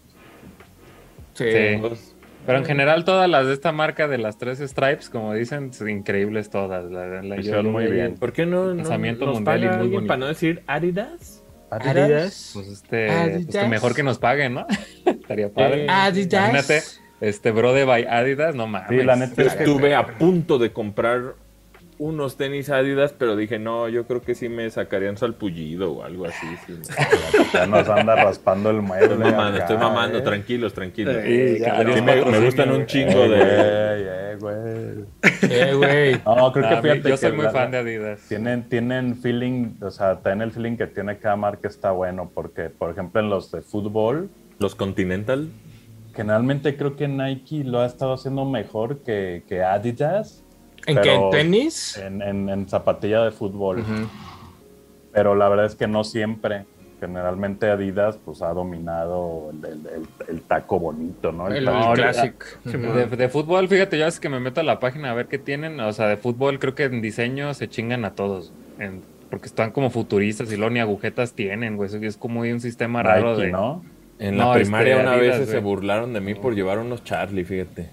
Sí. 1.35 1.45
Sí. 1.51 1.77
Pues, 1.81 2.13
Pero 2.47 2.59
en 2.59 2.65
general 2.65 3.05
todas 3.05 3.29
las 3.29 3.47
de 3.47 3.53
esta 3.55 3.73
marca 3.73 4.07
de 4.07 4.19
las 4.19 4.39
tres 4.39 4.61
stripes, 4.61 5.11
como 5.11 5.35
dicen, 5.35 5.73
son 5.75 5.91
increíbles 5.91 6.49
todas. 6.49 6.85
La, 6.91 7.21
la, 7.21 7.37
yo 7.41 7.63
muy 7.65 7.87
bien. 7.89 8.07
en- 8.07 8.15
¿Por 8.15 8.33
qué 8.33 8.47
no, 8.47 8.67
no 8.67 8.75
Lanzamiento 8.75 9.27
nos 9.27 9.35
mundial 9.35 9.65
y 9.65 9.69
muy 9.69 9.89
bonito. 9.89 10.07
para 10.07 10.19
no 10.19 10.27
decir 10.27 10.63
Adidas? 10.69 11.43
Adidas. 11.71 12.53
Pues 12.55 12.69
este, 12.69 13.11
Adidas. 13.11 13.45
pues 13.47 13.57
que 13.65 13.69
mejor 13.69 13.95
que 13.97 14.03
nos 14.05 14.19
paguen, 14.19 14.55
¿no? 14.55 14.65
Estaría 15.05 15.53
padre. 15.53 15.87
Adidas. 15.91 16.49
Imagínate, 16.51 16.83
este 17.21 17.51
bro 17.51 17.73
de 17.73 17.85
by 17.85 18.05
Adidas, 18.07 18.55
no 18.55 18.67
mames. 18.67 18.89
Sí, 18.89 19.03
la 19.05 19.17
neta 19.17 19.43
Yo 19.43 19.49
estuve 19.49 19.95
a 19.95 20.07
punto 20.19 20.59
de 20.59 20.73
comprar 20.73 21.35
unos 21.99 22.37
tenis 22.37 22.69
Adidas, 22.69 23.15
pero 23.19 23.37
dije, 23.37 23.59
no, 23.59 23.89
yo 23.89 24.07
creo 24.07 24.21
que 24.21 24.35
sí 24.35 24.51
me 24.51 24.69
sacarían 24.69 25.17
salpullido 25.17 25.93
o 25.93 26.03
algo 26.05 26.27
así. 26.27 26.47
sí. 26.67 26.75
Ya 27.55 27.67
nos 27.67 27.89
anda 27.89 28.15
raspando 28.17 28.69
el 28.69 28.83
mueble. 28.83 29.07
Estoy 29.15 29.19
mamando, 29.33 29.55
acá, 29.55 29.59
estoy 29.65 29.77
mamando, 29.79 30.19
eh. 30.19 30.21
tranquilos, 30.21 30.75
tranquilos. 30.75 31.15
Eh, 31.19 31.55
Sí, 31.57 31.63
ya, 31.65 31.77
adiós, 31.79 31.95
Sí, 31.97 32.03
me, 32.03 32.21
gustan 32.45 32.69
un 32.69 32.75
güey. 32.77 32.87
chingo 32.87 33.25
Eh, 33.25 33.29
de... 33.31 34.37
güey, 34.39 34.55
eh, 34.57 35.05
güey. 35.41 35.51
Eh, 35.51 35.75
güey. 35.75 36.21
No, 36.27 36.53
creo 36.53 36.69
que 36.69 36.77
fíjate 36.83 37.09
yo 37.09 37.17
soy 37.17 37.31
que 37.31 37.37
muy 37.37 37.45
la- 37.47 37.51
fan 37.53 37.71
de 37.71 37.79
Adidas. 37.79 38.21
Tienen, 38.29 38.69
tienen 38.69 39.17
feeling, 39.17 39.77
o 39.81 39.91
sea, 39.91 40.17
tienen 40.17 40.43
el 40.43 40.53
feeling 40.53 40.77
que 40.77 40.87
tiene 40.89 41.17
cada 41.17 41.37
marca 41.37 41.67
está 41.67 41.93
bueno, 41.93 42.31
porque, 42.35 42.65
por 42.69 42.91
ejemplo, 42.91 43.23
en 43.23 43.31
los 43.31 43.51
de 43.53 43.63
fútbol, 43.63 44.29
Los 44.59 44.75
Continental. 44.75 45.49
Generalmente 46.17 46.77
creo 46.77 46.97
que 46.97 47.07
Nike 47.09 47.63
lo 47.65 47.81
ha 47.81 47.87
estado 47.87 48.15
haciendo 48.15 48.45
mejor 48.45 48.99
que, 49.05 49.45
que 49.49 49.63
Adidas 49.63 50.43
¿En 50.87 51.01
qué? 51.01 51.15
¿En 51.15 51.31
tenis? 51.31 51.97
en, 51.99 52.23
en, 52.23 52.49
en 52.49 52.69
zapatilla 52.69 53.23
de 53.23 53.31
fútbol. 53.33 53.85
Pero 55.13 55.35
la 55.35 55.49
verdad 55.49 55.67
es 55.67 55.75
que 55.75 55.87
no 55.87 56.05
siempre. 56.05 56.65
Generalmente 57.01 57.69
Adidas 57.71 58.19
pues 58.25 58.41
ha 58.41 58.53
dominado 58.55 59.51
el, 59.51 59.65
el- 59.65 59.87
el- 59.87 60.09
el 60.29 60.41
taco 60.43 60.79
bonito, 60.81 61.31
¿no? 61.31 61.49
El 61.49 61.65
Ujú. 62.65 62.93
De, 62.95 63.07
de 63.07 63.29
fútbol, 63.29 63.69
fíjate, 63.69 63.99
yo 63.99 64.07
es 64.07 64.19
que 64.19 64.29
me 64.31 64.41
meto 64.41 64.61
a 64.61 64.65
la 64.65 64.81
página 64.81 65.11
a 65.11 65.15
ver 65.15 65.27
qué 65.27 65.39
tienen. 65.39 65.79
O 65.81 65.93
sea, 65.93 66.09
de 66.09 66.17
fútbol 66.17 66.59
creo 66.59 66.75
que 66.75 66.85
en 66.85 67.03
diseño 67.03 67.53
se 67.55 67.69
chingan 67.69 68.05
a 68.05 68.15
todos. 68.15 68.53
en- 68.79 69.03
porque 69.29 69.47
están 69.47 69.73
como 69.73 69.91
futuristas 69.91 70.53
y 70.53 70.57
luego 70.57 70.71
ni 70.73 70.79
agujetas 70.79 71.33
tienen, 71.35 71.77
güey. 71.77 71.89
eso 71.89 71.99
Es 71.99 72.17
como 72.17 72.41
un 72.41 72.61
sistema 72.61 73.03
raro 73.03 73.33
Nike, 73.33 73.47
de... 73.47 73.53
¿no? 73.53 73.85
En 74.19 74.37
No, 74.37 74.49
la 74.49 74.55
primaria 74.55 74.95
este, 74.97 75.07
una 75.07 75.13
Adidas, 75.17 75.39
vez 75.41 75.49
se 75.51 75.59
burlaron 75.59 76.13
de 76.13 76.21
mí 76.21 76.35
por 76.35 76.55
llevar 76.55 76.79
unos 76.79 77.05
Charlie, 77.05 77.45
fíjate. 77.45 77.91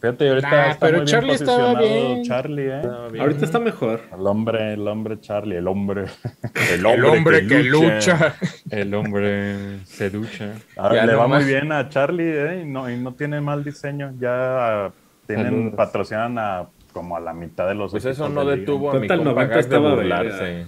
Fíjate, 0.00 0.28
ahorita 0.28 0.50
Nah, 0.50 0.70
está 0.70 0.86
pero 0.86 0.98
muy 0.98 1.06
Charlie 1.06 1.26
bien 1.28 1.34
estaba 1.40 1.72
posicionado 1.72 2.08
bien. 2.14 2.24
Charlie, 2.24 2.66
¿eh? 2.68 3.20
Ahorita 3.20 3.44
está 3.46 3.58
mejor. 3.58 4.00
El 4.12 4.26
hombre, 4.26 4.72
el 4.74 4.86
hombre 4.88 5.20
Charlie, 5.20 5.56
el 5.56 5.66
hombre. 5.66 6.04
El 6.72 6.84
El 6.86 7.04
hombre 7.06 7.46
que 7.46 7.62
lucha. 7.62 8.34
El 8.70 8.92
hombre 8.94 9.78
se 9.86 10.10
ducha. 10.10 10.52
Ahora, 10.76 10.96
Ya 10.96 11.06
le 11.06 11.14
va 11.14 11.26
muy 11.26 11.44
bien 11.44 11.72
a 11.72 11.88
Charlie, 11.88 12.32
¿eh? 12.36 12.62
Y 12.62 12.66
no, 12.66 12.90
y 12.90 12.98
no 12.98 13.12
tiene 13.14 13.40
mal 13.40 13.64
diseño. 13.64 14.12
Ya 14.20 14.90
tienen, 15.26 15.46
Saludos. 15.46 15.74
patrocinan 15.74 16.38
a 16.38 16.66
como 16.92 17.16
a 17.16 17.20
la 17.20 17.32
mitad 17.32 17.66
de 17.66 17.74
los 17.74 17.90
Pues 17.90 18.04
eso 18.04 18.28
no 18.28 18.44
de 18.44 18.58
detuvo 18.58 18.90
a 18.90 18.94
mi 18.94 19.06
Total 19.08 19.18
compa 19.24 19.32
90 19.32 19.46
Gag 19.46 19.54
de 19.54 19.60
estaba 19.60 19.94
burlarse. 19.94 20.66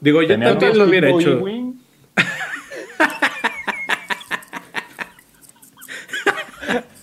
Digo, 0.00 0.22
yo 0.22 0.28
también 0.38 0.78
lo 0.78 0.84
hubiera 0.84 1.08
hecho. 1.08 1.38
Ewing. 1.38 1.67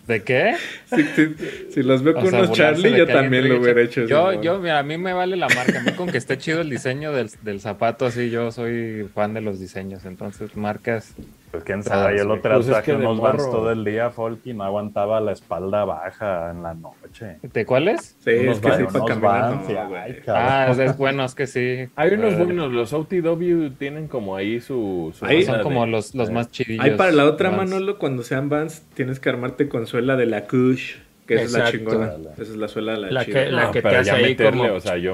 ¿De 0.08 0.22
qué? 0.24 0.56
Si, 0.86 1.04
si- 1.04 1.36
si 1.72 1.84
los 1.84 2.04
veo 2.04 2.13
O 2.18 2.22
con 2.22 2.30
sea, 2.30 2.39
unos 2.44 2.52
Charlie, 2.52 2.96
yo 2.96 3.08
también 3.08 3.50
lo 3.50 3.60
hubiera 3.60 3.82
hecho. 3.82 4.06
Yo, 4.06 4.39
yo, 4.41 4.60
mira, 4.60 4.80
a 4.80 4.84
mí 4.84 4.98
me 5.00 5.13
vale 5.13 5.36
la 5.36 5.48
marca. 5.50 5.80
A 5.80 5.84
mí 5.84 5.91
con 5.94 6.10
que 6.12 6.18
esté 6.20 6.38
chido 6.38 6.62
el 6.62 6.70
diseño 6.70 7.12
del, 7.12 7.30
del 7.41 7.60
zapato, 7.60 8.06
así 8.06 8.30
yo 8.30 8.52
soy 8.52 9.10
fan 9.15 9.34
de 9.34 9.41
los 9.41 9.60
diseños. 9.60 10.06
Entonces, 10.06 10.56
marcas. 10.56 11.13
Pues 11.56 11.63
quién 11.63 11.84
sabe, 11.84 12.13
el 12.15 12.20
sí. 12.22 12.26
otro 12.28 12.54
Pues 12.56 12.65
es 12.65 12.72
traje 12.72 12.91
que 12.91 12.98
unos 12.98 13.20
Vans 13.22 13.38
morro. 13.44 13.52
todo 13.52 13.72
el 13.72 13.84
día, 13.86 14.10
Folky, 14.10 14.54
no 14.54 14.63
aguantaba 14.63 15.22
la 15.22 15.32
espalda 15.32 15.86
baja 15.86 16.52
en 16.52 16.63
la 16.63 16.74
noche. 16.74 17.38
¿De 17.41 17.65
cuáles? 17.65 18.15
Sí, 18.20 18.32
unos 18.32 18.58
es 18.58 18.62
que 18.62 18.72
sí, 18.72 18.84
Vans, 18.84 18.94
para 18.94 19.04
unos 19.06 19.08
caminar, 19.20 19.41
Vans, 19.41 19.70
no, 19.70 19.96
ay. 19.96 20.20
Ah, 20.28 20.76
es, 20.78 20.98
bueno, 20.98 21.24
es 21.26 21.36
que 21.36 21.48
sí. 21.48 21.88
Hay 21.96 22.13
unos 22.13 22.34
Eh, 22.34 22.44
buenos, 22.44 22.72
los 22.72 22.91
OTW 22.94 23.70
tienen 23.78 24.08
como 24.08 24.36
ahí 24.36 24.60
su... 24.60 25.13
su 25.18 25.26
Ahí- 25.26 25.44
Son 25.44 25.62
como 25.63 25.86
de- 25.86 25.91
los, 25.91 26.13
los 26.15 26.30
más 26.32 26.52
chidillos. 26.52 26.84
Ahí 26.84 26.91
para 26.98 27.12
la 27.12 27.26
otra, 27.26 27.50
Vans. 27.50 27.70
Manolo, 27.72 27.98
cuando 27.98 28.24
sean 28.24 28.50
Vans, 28.50 28.84
tienes 28.94 29.20
que 29.20 29.30
armarte 29.30 29.70
con 29.70 29.88
suela 29.88 30.15
de 30.15 30.26
la 30.26 30.46
Kush, 30.48 30.96
que 31.26 31.36
esa 31.36 31.44
es 31.46 31.52
la 31.54 31.60
Exacto. 31.60 31.78
chingona. 31.78 32.13
Esa 32.34 32.41
es 32.44 32.56
la 32.58 32.68
suela 32.68 32.91
de 32.94 32.98
la, 33.00 33.12
La 33.12 33.26
chida. 33.26 33.46
que- 33.46 33.52
la 33.52 33.63
No, 33.63 33.72
que 33.72 33.82
te 33.82 33.96
hace 33.96 34.12
ahí 34.12 34.24
meterle, 34.30 34.62
como- 34.68 34.74
o 34.74 34.80
sea, 34.82 34.98
yo 34.98 35.13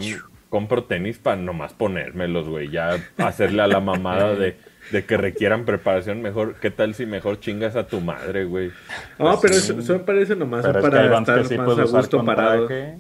compro 0.50 0.84
tenis 0.84 1.18
para 1.20 1.38
nomás 1.38 1.74
ponérmelos, 1.74 2.50
güey, 2.50 2.70
ya 2.70 2.98
hacerle 3.18 3.62
a 3.62 3.68
la 3.68 3.80
mamada 3.80 4.36
de, 4.36 4.58
de 4.92 5.06
que 5.06 5.18
requieran 5.18 5.66
preparación 5.66 6.22
mejor. 6.22 6.56
¿Qué 6.62 6.72
tal 6.72 6.94
si 6.94 7.06
mejor 7.06 7.40
chingas 7.40 7.76
a 7.76 7.88
tu 7.88 8.02
madre, 8.02 8.46
güey? 8.46 8.72
No, 9.18 9.40
pero 9.42 9.54
eso, 9.56 9.78
eso 9.80 9.94
me 9.94 10.00
parece 10.00 10.36
nomás 10.36 10.66
Pero 10.66 10.80
es 10.80 10.86
que 10.86 10.92
para 10.92 11.18
estar 11.20 11.46
sí 11.46 11.58
más 11.58 11.80
a 11.80 11.84
gusto 11.98 12.26
parado. 12.26 12.68
traje. 12.68 12.98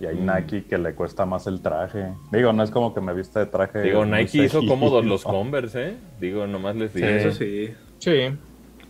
Y 0.00 0.06
hay 0.06 0.16
Nike 0.16 0.64
que 0.64 0.78
le 0.78 0.94
cuesta 0.94 1.24
más 1.26 1.46
el 1.46 1.60
traje. 1.62 2.08
Digo, 2.32 2.52
no 2.52 2.62
es 2.64 2.70
como 2.70 2.92
que 2.92 3.00
me 3.00 3.14
vista 3.14 3.40
de 3.40 3.46
traje. 3.46 3.82
Digo, 3.82 4.04
Nike 4.04 4.44
hizo 4.44 4.60
cómodos 4.66 5.04
los 5.04 5.22
Converse, 5.24 5.90
¿eh? 5.90 5.94
Digo, 6.20 6.46
nomás 6.46 6.74
les 6.76 6.92
digo. 6.92 7.06
Sí. 7.06 7.12
Eso 7.14 7.30
sí, 7.32 7.74
Sí. 7.98 8.36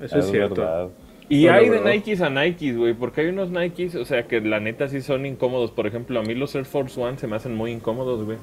eso 0.00 0.18
es, 0.18 0.30
cierto. 0.30 0.62
verdad. 0.62 0.88
Y 1.28 1.44
Pero, 1.44 1.54
hay 1.54 1.68
de. 1.68 1.80
Nikes 1.80 2.20
a 2.22 2.30
Nikes, 2.30 2.76
güey, 2.76 2.94
porque 2.94 3.22
hay 3.22 3.26
unos 3.28 3.50
Nikes, 3.50 3.94
o 3.94 4.04
sea, 4.06 4.26
que 4.26 4.40
la 4.40 4.58
neta 4.60 4.88
sí 4.88 5.00
son 5.02 5.26
incómodos. 5.26 5.70
Por 5.70 5.86
ejemplo, 5.86 6.18
a 6.18 6.22
mí 6.22 6.34
los 6.34 6.54
Air 6.54 6.64
Force 6.64 7.00
One 7.00 7.18
se 7.18 7.26
me 7.26 7.36
hacen 7.36 7.54
muy 7.54 7.72
incómodos, 7.72 8.24
güey. 8.24 8.38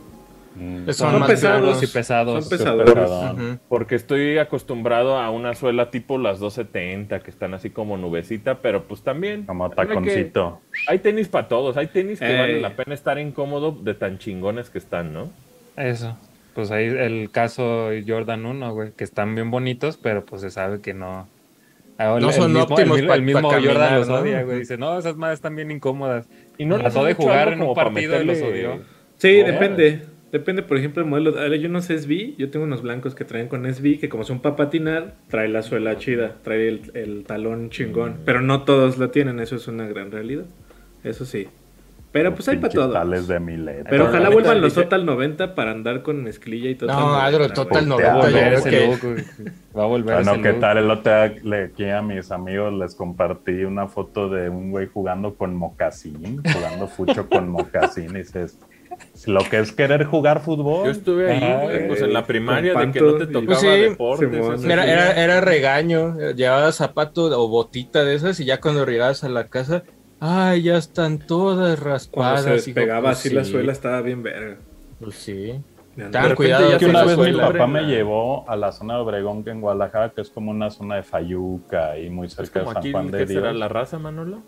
Mm. 0.55 0.85
Son, 0.87 1.11
Son 1.11 1.19
más 1.19 1.29
pesados 1.29 1.61
duros. 1.61 1.83
y 1.83 1.87
pesados. 1.87 2.45
Son. 2.49 3.41
Ujú. 3.51 3.59
Porque 3.69 3.95
estoy 3.95 4.37
acostumbrado 4.39 5.17
a 5.17 5.29
una 5.29 5.53
suela 5.55 5.89
tipo 5.91 6.17
las 6.17 6.39
270, 6.39 7.19
que 7.21 7.29
están 7.31 7.53
así 7.53 7.69
como 7.69 7.97
nubecita, 7.97 8.55
pero 8.55 8.83
pues 8.83 9.01
también... 9.01 9.45
Como 9.45 9.69
taconcito. 9.69 10.59
Hay 10.87 10.99
tenis 10.99 11.27
para 11.29 11.47
todos, 11.47 11.77
hay 11.77 11.87
tenis 11.87 12.19
que 12.19 12.25
Ey. 12.31 12.37
vale 12.37 12.61
la 12.61 12.71
pena 12.75 12.93
estar 12.93 13.19
incómodo 13.19 13.71
de 13.71 13.93
tan 13.93 14.17
chingones 14.17 14.69
que 14.69 14.79
están, 14.79 15.13
¿no? 15.13 15.29
Eso. 15.77 16.17
Pues 16.55 16.71
ahí 16.71 16.85
el 16.87 17.29
caso 17.31 17.89
Jordan 18.05 18.45
1, 18.45 18.73
güey, 18.73 18.91
que 18.91 19.03
están 19.03 19.35
bien 19.35 19.51
bonitos, 19.51 19.97
pero 19.97 20.25
pues 20.25 20.41
se 20.41 20.49
sabe 20.49 20.81
que 20.81 20.93
no. 20.93 21.27
Ah, 21.97 22.17
No 22.19 22.29
el 22.29 22.33
son 22.33 22.51
mismo- 22.53 22.63
óptimos 22.73 22.97
El, 22.99 23.09
el 23.09 23.21
mismo 23.21 23.49
Jordan 23.51 23.95
los 23.99 24.07
¿no? 24.09 24.15
odia, 24.15 24.43
güey. 24.43 24.59
Dice, 24.59 24.77
no, 24.77 24.97
esas 24.97 25.15
madres 25.15 25.37
están 25.37 25.55
bien 25.55 25.69
incómodas. 25.69 26.27
Y 26.57 26.65
no 26.65 26.77
Trató 26.79 27.03
de 27.05 27.13
jugar 27.13 27.53
en 27.53 27.61
un 27.61 27.73
partido 27.75 28.21
y 28.21 28.25
los 28.25 28.41
odió. 28.41 28.79
Sí, 29.17 29.41
No. 29.41 29.47
depende. 29.51 30.05
Depende, 30.31 30.61
por 30.63 30.77
ejemplo, 30.77 31.01
el 31.03 31.09
modelo. 31.09 31.31
Ahora, 31.39 31.55
yo 31.55 31.69
no 31.69 31.81
sé 31.81 31.97
SB, 31.97 32.35
yo 32.37 32.49
tengo 32.51 32.65
unos 32.65 32.81
blancos 32.81 33.15
que 33.15 33.25
traen 33.25 33.47
con 33.47 33.65
SB, 33.65 33.99
que 33.99 34.09
como 34.09 34.23
son 34.23 34.39
para 34.41 34.55
patinar, 34.55 35.15
trae 35.27 35.47
la 35.47 35.63
suela 35.63 35.97
chida, 35.97 36.35
trae 36.43 36.67
el, 36.67 36.91
el 36.93 37.23
talón 37.25 37.69
chingón. 37.71 38.17
Pero 38.25 38.41
no 38.41 38.63
todos 38.63 38.97
lo 38.97 39.09
tienen, 39.09 39.39
eso 39.39 39.55
es 39.55 39.67
una 39.67 39.87
gran 39.87 40.11
realidad. 40.11 40.45
Eso 41.03 41.25
sí. 41.25 41.47
Pero 42.11 42.33
pues 42.33 42.47
hay 42.49 42.57
para 42.57 42.69
Pinches 42.69 42.85
todo. 42.85 42.93
tales 42.93 43.27
de 43.27 43.39
milet. 43.39 43.85
Pero 43.87 44.05
la 44.05 44.09
ojalá 44.09 44.29
vuelvan 44.29 44.61
los 44.61 44.73
dice- 44.73 44.83
Total 44.83 45.05
90 45.05 45.53
para 45.53 45.69
andar 45.71 46.01
con 46.01 46.23
mezclilla 46.23 46.69
y 46.71 46.75
Total 46.75 46.95
No, 46.95 47.01
90, 47.09 47.25
Agro. 47.25 47.49
Total 47.49 47.85
Voltea, 47.87 48.13
90. 48.13 48.13
Va 48.13 48.13
a 48.13 48.25
volver 48.25 48.53
ese 48.53 48.87
look. 48.87 49.25
Va 49.77 49.83
a 49.83 49.85
volver 49.85 50.15
Bueno, 50.15 50.31
ese 50.33 50.41
¿qué 50.41 50.49
look. 50.51 50.59
tal? 50.59 50.77
El 50.79 50.89
otro 50.91 51.11
día 51.13 51.35
le 51.43 51.63
aquí 51.65 51.85
a 51.85 52.01
mis 52.01 52.31
amigos 52.31 52.73
les 52.73 52.95
compartí 52.95 53.63
una 53.63 53.87
foto 53.87 54.27
de 54.27 54.49
un 54.49 54.71
güey 54.71 54.87
jugando 54.87 55.35
con 55.35 55.53
mocasín, 55.55 56.41
jugando 56.43 56.87
fucho 56.87 57.29
con 57.29 57.47
mocasín. 57.49 58.09
Y 58.15 58.19
dices, 58.19 58.57
lo 59.27 59.41
que 59.41 59.59
es 59.59 59.71
querer 59.71 60.05
jugar 60.05 60.41
fútbol. 60.41 60.85
Yo 60.85 60.91
estuve 60.91 61.31
ahí, 61.31 61.63
güey, 61.65 61.87
pues 61.87 62.01
en 62.01 62.13
la 62.13 62.25
primaria 62.25 62.73
de 62.73 62.91
que 62.91 63.01
no 63.01 63.13
te 63.15 63.27
tocaba 63.27 63.45
Pues 63.45 63.59
sí, 63.59 63.67
deportes. 63.67 64.29
Simón. 64.31 64.53
eso 64.55 64.69
Era, 64.69 64.85
era, 64.85 65.11
era 65.23 65.41
regaño. 65.41 66.15
eh, 66.19 66.33
Llevabas 66.35 66.75
zapato 66.75 67.25
o 67.25 67.47
botita 67.47 68.03
de 68.03 68.15
esas 68.15 68.39
y 68.39 68.45
ya 68.45 68.59
cuando 68.61 68.85
llegabas 68.85 69.23
a 69.23 69.29
la 69.29 69.47
casa, 69.47 69.83
Ay, 70.21 70.63
ya 70.63 70.77
están 70.77 71.19
todas 71.19 71.79
Cuando 71.79 71.89
raspadas. 71.91 72.41
se 72.43 72.49
hijo, 72.49 72.55
despegaba 72.65 73.09
pues 73.09 73.19
así 73.19 73.29
la 73.29 73.43
suela 73.45 73.71
estaba 73.71 74.01
bien 74.01 74.21
verga. 74.21 74.57
Pues 74.99 75.15
sí. 75.15 75.59
Tan 76.11 76.35
cuidado 76.35 76.69
ya 76.71 76.77
que 76.77 76.85
se 76.85 76.91
una 76.91 76.99
la 77.05 77.15
vez 77.15 77.17
mi 77.33 77.37
papá 77.37 77.67
me 77.67 77.81
llevó 77.83 78.49
a 78.49 78.55
la 78.55 78.71
zona 78.71 78.95
de 78.95 78.99
Obregón, 79.01 79.43
que 79.43 79.49
en 79.49 79.59
Guadalajara, 79.61 80.09
que 80.11 80.21
es 80.21 80.29
como 80.29 80.51
una 80.51 80.69
zona 80.69 80.95
de 80.97 81.03
Fayuca 81.03 81.97
y 81.97 82.09
muy 82.09 82.29
cerca 82.29 82.59
de 82.61 82.65
San 82.67 82.77
aquí, 82.77 82.91
Juan 82.91 83.11
de 83.11 83.17
¿qué 83.19 83.27
será 83.27 83.47
Dios. 83.49 83.55
la 83.59 83.67
raza, 83.69 83.97
Manolo? 83.99 84.39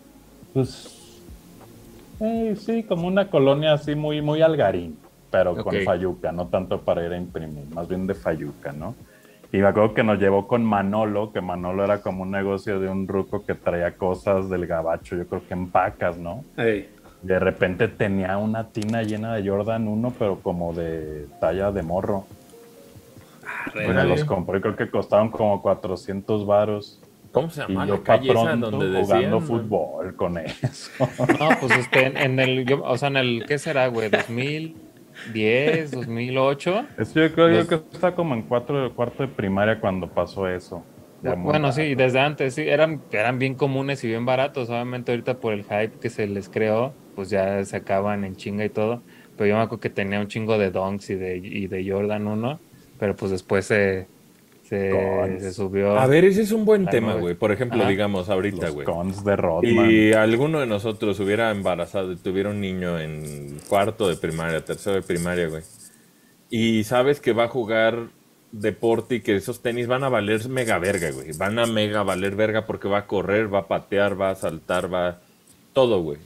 Pues, 0.54 0.98
eh, 2.22 2.54
sí, 2.56 2.84
como 2.84 3.08
una 3.08 3.28
colonia 3.28 3.72
así 3.72 3.94
muy, 3.94 4.22
muy 4.22 4.42
algarín, 4.42 4.96
pero 5.30 5.56
con. 5.56 5.74
Fayuca, 5.84 6.30
no 6.32 6.46
tanto 6.46 6.80
para 6.80 7.04
ir 7.04 7.12
a 7.12 7.16
imprimir, 7.16 7.66
más 7.74 7.88
bien 7.88 8.06
de 8.06 8.14
Fayuca, 8.14 8.72
¿no? 8.72 8.94
Y 9.52 9.58
me 9.58 9.66
acuerdo 9.66 9.92
que 9.92 10.02
nos 10.02 10.18
llevó 10.18 10.48
con 10.48 10.64
Manolo, 10.64 11.30
que 11.30 11.42
Manolo 11.42 11.84
era 11.84 12.00
como 12.00 12.22
un 12.22 12.30
negocio 12.30 12.80
de 12.80 12.88
un 12.88 13.06
ruco 13.06 13.44
que 13.44 13.54
traía 13.54 13.96
cosas 13.96 14.48
del 14.48 14.66
gabacho, 14.66 15.16
yo 15.16 15.26
creo 15.26 15.46
que 15.46 15.52
en 15.52 15.68
pacas, 15.68 16.16
¿no? 16.16 16.44
De 16.56 17.38
repente 17.38 17.88
tenía 17.88 18.38
una 18.38 18.68
tina 18.68 19.02
llena 19.02 19.34
de 19.34 19.46
Jordan 19.46 19.88
1, 19.88 20.14
pero 20.18 20.38
como 20.40 20.72
de 20.72 21.26
talla 21.40 21.70
de 21.70 21.82
morro. 21.82 22.24
Me 23.74 23.88
Órale. 23.88 24.08
los 24.08 24.24
compré, 24.24 24.60
creo 24.60 24.74
que 24.74 24.88
costaban 24.88 25.30
como 25.30 25.60
400 25.60 26.46
varos. 26.46 27.01
¿Cómo 27.32 27.50
se 27.50 27.62
Y 27.66 27.72
llama 27.72 27.86
yo 27.86 28.02
la 28.04 28.16
esa 28.24 28.56
jugando 28.90 29.40
decían? 29.40 29.40
fútbol 29.40 30.16
con 30.16 30.38
eso. 30.38 30.90
No, 31.38 31.58
pues 31.58 31.74
este, 31.74 32.06
en, 32.06 32.16
en 32.16 32.38
el, 32.40 32.66
yo- 32.66 32.82
o 32.84 32.96
sea, 32.98 33.08
en 33.08 33.16
el, 33.16 33.44
¿qué 33.46 33.58
será, 33.58 33.88
güey? 33.88 34.08
¿2010, 34.10 35.92
2008? 35.92 36.92
Eso 36.96 37.20
yo 37.20 37.32
creo 37.34 37.48
Los- 37.48 37.64
yo 37.64 37.66
que 37.66 37.74
está 37.92 38.14
como 38.14 38.34
en 38.34 38.46
cuatro, 38.48 38.94
cuarto 38.94 39.22
de 39.22 39.28
primaria 39.34 39.80
cuando 39.80 40.12
pasó 40.12 40.48
eso. 40.48 40.90
Muy 41.20 41.36
Bueno, 41.40 41.70
barato. 41.70 41.72
sí, 41.72 41.94
desde 41.94 42.18
antes, 42.20 42.54
sí, 42.54 42.62
eran, 42.62 43.06
eran 43.10 43.38
bien 43.38 43.54
comunes 43.54 44.02
y 44.02 44.08
bien 44.08 44.24
baratos. 44.26 44.68
Obviamente 44.70 45.12
ahorita 45.12 45.38
por 45.38 45.52
el 45.52 45.62
hype 45.64 45.98
que 46.00 46.10
se 46.10 46.26
les 46.26 46.48
creó, 46.50 46.98
pues 47.14 47.30
ya 47.30 47.64
se 47.64 47.76
acaban 47.76 48.24
en 48.24 48.34
chinga 48.34 48.64
y 48.64 48.70
todo. 48.70 49.04
Pero 49.36 49.48
yo 49.50 49.56
me 49.56 49.62
acuerdo 49.62 49.80
que 49.80 49.90
tenía 49.90 50.18
un 50.20 50.26
chingo 50.26 50.58
de 50.58 50.70
Dunks 50.72 51.10
y 51.10 51.14
de, 51.14 51.36
y 51.38 51.68
de 51.68 51.88
Jordan 51.88 52.26
1, 52.26 52.64
pero 52.96 53.14
pues 53.14 53.30
después 53.30 53.66
se, 53.66 54.10
se, 54.72 54.88
Dunks. 54.88 55.42
se 55.42 55.52
subió. 55.52 55.98
A 55.98 56.06
ver, 56.06 56.24
ese 56.24 56.40
es 56.40 56.50
un 56.52 56.64
buen 56.64 56.86
tema, 56.86 57.14
güey. 57.16 57.34
Por 57.34 57.52
ejemplo, 57.52 57.80
Ajá. 57.80 57.90
digamos 57.90 58.30
ahorita, 58.30 58.66
Los 58.66 58.74
güey. 58.74 58.86
cons 58.86 59.22
de 59.22 59.36
Rodman. 59.36 59.90
Y 59.90 60.12
alguno 60.12 60.60
de 60.60 60.66
nosotros 60.66 61.20
hubiera 61.20 61.50
embarazado 61.50 62.12
y 62.12 62.16
tuviera 62.16 62.48
un 62.48 62.60
niño 62.62 62.98
en 62.98 63.58
cuarto 63.68 64.08
de 64.08 64.16
primaria, 64.16 64.64
tercero 64.64 64.96
de 64.96 65.02
primaria, 65.02 65.48
güey. 65.48 65.62
Y 66.48 66.84
sabes 66.84 67.20
que 67.20 67.34
va 67.34 67.44
a 67.44 67.48
jugar 67.48 68.08
deporte 68.50 69.16
y 69.16 69.20
que 69.20 69.36
esos 69.36 69.60
tenis 69.60 69.86
van 69.88 70.04
a 70.04 70.08
valer 70.08 70.48
mega 70.48 70.78
verga, 70.78 71.10
güey. 71.10 71.32
Van 71.36 71.58
a 71.58 71.66
mega 71.66 72.02
valer 72.02 72.34
verga 72.34 72.64
porque 72.64 72.88
va 72.88 72.98
a 72.98 73.06
correr, 73.06 73.52
va 73.52 73.60
a 73.60 73.68
patear, 73.68 74.18
va 74.18 74.30
a 74.30 74.34
saltar, 74.36 74.92
va... 74.92 75.20
Todo, 75.74 76.02
güey. 76.02 76.18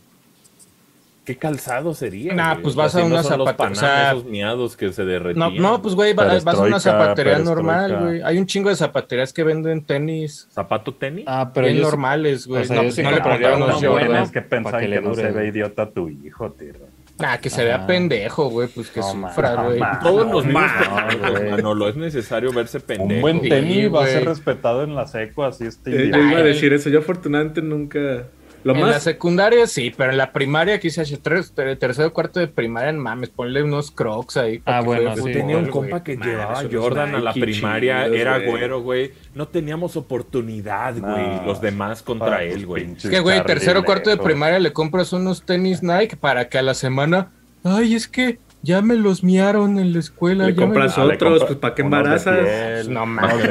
¿Qué 1.26 1.36
calzado 1.36 1.92
sería? 1.92 2.32
Nah, 2.34 2.52
güey? 2.52 2.62
pues 2.62 2.72
O 2.74 2.76
sea, 2.76 2.84
vas 2.84 2.94
a 2.94 3.00
no 3.00 3.06
una 3.06 3.22
son 3.24 3.38
los 3.40 3.48
zapate- 3.48 3.54
o 3.54 3.56
Panam, 3.56 3.74
sea, 3.74 4.10
esos 4.12 4.24
miados 4.24 4.76
que 4.76 4.92
se 4.92 5.02
No, 5.02 5.08
derretían. 5.08 5.56
no, 5.60 5.82
pues 5.82 5.94
güey, 5.94 6.14
va- 6.14 6.24
vas 6.42 6.46
a 6.58 6.62
una 6.62 6.80
zapatería 6.80 7.38
normal, 7.40 7.98
güey. 8.00 8.22
Hay 8.22 8.38
un 8.38 8.46
chingo 8.46 8.68
de 8.70 8.76
zapaterías 8.76 9.32
que 9.32 9.42
venden 9.42 9.84
tenis 9.84 10.46
¿Zapato 10.52 10.94
tenis? 10.94 11.24
Ah, 11.26 11.50
pero 11.52 11.66
bien 11.66 11.82
normales, 11.82 12.46
güey. 12.46 12.62
o 12.62 12.64
sea, 12.64 12.76
no, 12.76 12.82
yo 12.82 12.86
pues 12.86 12.94
sí 12.94 13.02
no 13.02 13.10
le 13.10 13.20
compraron 13.20 13.62
uno 13.62 13.76
unos. 13.78 13.98
Tienes 14.06 14.30
que 14.30 14.40
pensar 14.42 14.74
que 14.80 14.86
que, 14.86 14.88
le 14.88 15.00
no 15.02 15.10
dure, 15.10 15.22
se 15.22 15.30
ve 15.32 15.48
idiota 15.48 15.90
tu 15.90 16.08
hijo, 16.08 16.52
tío. 16.52 16.72
Ah, 17.18 17.38
que 17.38 17.48
se 17.50 17.64
vea 17.64 17.86
pendejo, 17.86 18.50
güey, 18.50 18.68
pues 18.68 18.90
que 18.90 19.00
No, 19.00 19.10
sufra, 19.10 19.54
güey. 19.62 19.80
Todos 20.02 20.26
nos 20.28 20.46
vimos 20.46 20.62
no. 20.62 21.50
Manolo. 21.50 21.88
Es 21.88 21.96
necesario 21.96 22.52
verse 22.52 22.78
pendejo. 22.78 23.14
Un 23.14 23.20
buen 23.20 23.40
Sí, 23.40 23.48
tenis 23.48 23.92
va 23.92 24.04
a 24.04 24.06
ser 24.06 24.24
respetado 24.26 24.84
en 24.84 24.94
la 24.94 25.06
seco, 25.06 25.44
así 25.44 25.64
este 25.64 25.90
Eh, 26.08 26.10
yo 26.12 26.18
iba 26.22 26.38
a 26.38 26.42
decir 26.42 26.72
eso. 26.72 26.88
Yo 26.90 26.98
afortunadamente 27.00 27.62
nunca. 27.62 28.26
Lo 28.66 28.74
en 28.74 28.90
la 28.90 29.00
secundaria 29.00 29.66
sí, 29.66 29.92
pero 29.96 30.10
en 30.10 30.18
la 30.18 30.32
primaria 30.32 30.78
quise 30.80 31.00
hacer 31.00 31.18
tres, 31.18 31.52
ter- 31.52 31.76
tercero 31.78 32.12
cuarto 32.12 32.40
de 32.40 32.48
primaria, 32.48 32.90
en 32.90 32.98
mames, 32.98 33.28
ponle 33.30 33.62
unos 33.62 33.90
crocs 33.90 34.36
ahí. 34.36 34.60
Ah, 34.66 34.80
bueno, 34.80 35.14
sí. 35.16 35.22
Tenía 35.32 35.56
un 35.56 35.66
compa 35.68 36.02
que 36.02 36.16
Man, 36.16 36.28
llevaba 36.28 36.62
Jordan 36.70 37.14
a 37.14 37.18
la 37.20 37.32
primaria, 37.32 38.04
chidos, 38.04 38.18
era 38.18 38.38
güey. 38.38 38.50
güero, 38.50 38.80
güey. 38.82 39.12
No 39.34 39.48
teníamos 39.48 39.96
oportunidad, 39.96 40.94
No. 40.96 41.12
güey. 41.12 41.46
Los 41.46 41.60
demás 41.60 42.02
contra 42.02 42.42
él, 42.42 42.66
güey. 42.66 42.92
Es 42.96 43.08
que, 43.08 43.20
güey, 43.20 43.42
tercero 43.44 43.84
cuarto 43.84 44.10
de 44.10 44.16
primaria 44.16 44.58
le 44.58 44.72
compras 44.72 45.12
unos 45.12 45.42
tenis 45.42 45.82
Nike 45.82 46.16
para 46.16 46.48
que 46.48 46.58
a 46.58 46.62
la 46.62 46.74
semana, 46.74 47.30
ay, 47.64 47.94
es 47.94 48.08
que 48.08 48.38
ya 48.66 48.82
me 48.82 48.96
los 48.96 49.22
miaron 49.22 49.78
en 49.78 49.92
la 49.92 50.00
escuela. 50.00 50.44
Le 50.46 50.52
ya 50.54 50.60
me 50.60 50.66
compras 50.66 50.96
los-". 50.96 50.98
Ah, 50.98 51.04
le 51.08 51.14
otros, 51.14 51.30
compra 51.30 51.46
pues, 51.46 51.58
¿para 51.60 51.74
qué 51.74 51.82
embarazas? 51.82 52.38
piel, 52.38 52.92
No 52.92 53.06
mames. 53.06 53.48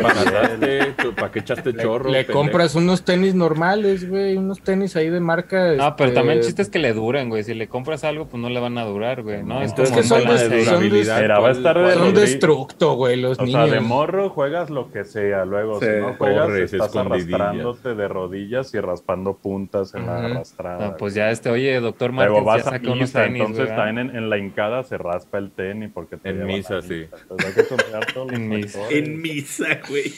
¿para 1.17 1.31
qué 1.31 1.39
echaste 1.39 1.71
Le, 1.73 1.81
chorro? 1.83 2.09
le 2.09 2.23
pendejo? 2.23 2.39
compras 2.39 2.75
unos 2.75 3.03
tenis 3.03 3.33
normales, 3.35 4.07
güey, 4.09 4.35
unos 4.37 4.59
tenis 4.61 4.95
ahí 4.95 5.09
de 5.09 5.19
marca. 5.19 5.71
Ah, 5.79 5.95
pero 5.95 6.09
este, 6.09 6.19
también 6.19 6.39
el 6.39 6.43
chiste 6.45 6.61
es 6.61 6.69
que 6.69 6.79
le 6.79 6.93
duren, 6.93 7.29
güey. 7.29 7.43
Si 7.43 7.53
le 7.53 7.67
compras 7.67 8.03
algo, 8.03 8.27
pues 8.27 8.41
no 8.41 8.49
le 8.49 8.59
van 8.59 8.77
a 8.77 8.83
durar, 8.85 9.23
güey. 9.23 9.43
No, 9.43 9.61
es 9.61 9.69
Entonces, 9.71 9.89
como 9.91 10.01
que 10.01 10.07
son 10.07 10.19
de- 10.19 10.37
son 10.37 10.49
de- 10.49 10.65
durabilidad, 10.65 11.21
Mira, 11.21 11.39
va 11.39 11.47
a 11.47 11.51
estar 11.51 11.79
de 11.79 11.93
Son 11.93 12.13
destructo, 12.13 12.93
güey, 12.95 13.15
los 13.19 13.39
O 13.39 13.43
niños. 13.45 13.69
sea, 13.69 13.73
de 13.75 13.81
morro 13.81 14.29
juegas 14.29 14.69
lo 14.69 14.91
que 14.91 15.05
sea, 15.05 15.45
luego 15.45 15.79
Sí. 15.79 15.85
si 15.85 16.01
no 16.01 16.13
juegas 16.15 16.45
Corres, 16.47 16.73
estás 16.73 16.95
arrastrándote 16.95 17.95
de 17.95 18.07
rodillas 18.07 18.73
y 18.73 18.79
raspando 18.79 19.33
puntas 19.37 19.93
en 19.95 20.05
la 20.05 20.17
Ujú. 20.17 20.25
arrastrada. 20.25 20.87
Ah, 20.87 20.95
pues 20.97 21.13
ya 21.13 21.29
este, 21.31 21.49
oye, 21.49 21.79
doctor 21.79 22.11
Luego 22.13 22.41
Martins 22.41 22.45
ya 22.45 22.51
vas 22.51 22.67
a 22.67 22.69
saca 22.77 22.91
unos 22.91 23.11
tenis, 23.11 23.39
entonces 23.41 23.65
güey. 23.65 23.77
también 23.77 24.09
en, 24.09 24.15
en 24.15 24.29
la 24.29 24.37
hincada 24.37 24.83
se 24.83 24.97
raspa 25.05 25.37
el 25.37 25.51
tenis 25.51 25.89
porque 25.93 26.17
te 26.17 26.29
En 26.29 26.45
misa, 26.45 26.81
sí. 26.81 27.05
Entonces 27.21 27.47
hay 27.47 27.53
que 27.63 27.67
considerar 27.69 28.05
todos 28.13 28.27
los 28.31 28.39
En 28.39 28.49
misa. 28.49 28.79
En 28.89 29.21
misa, 29.21 29.79
güey. 29.87 30.13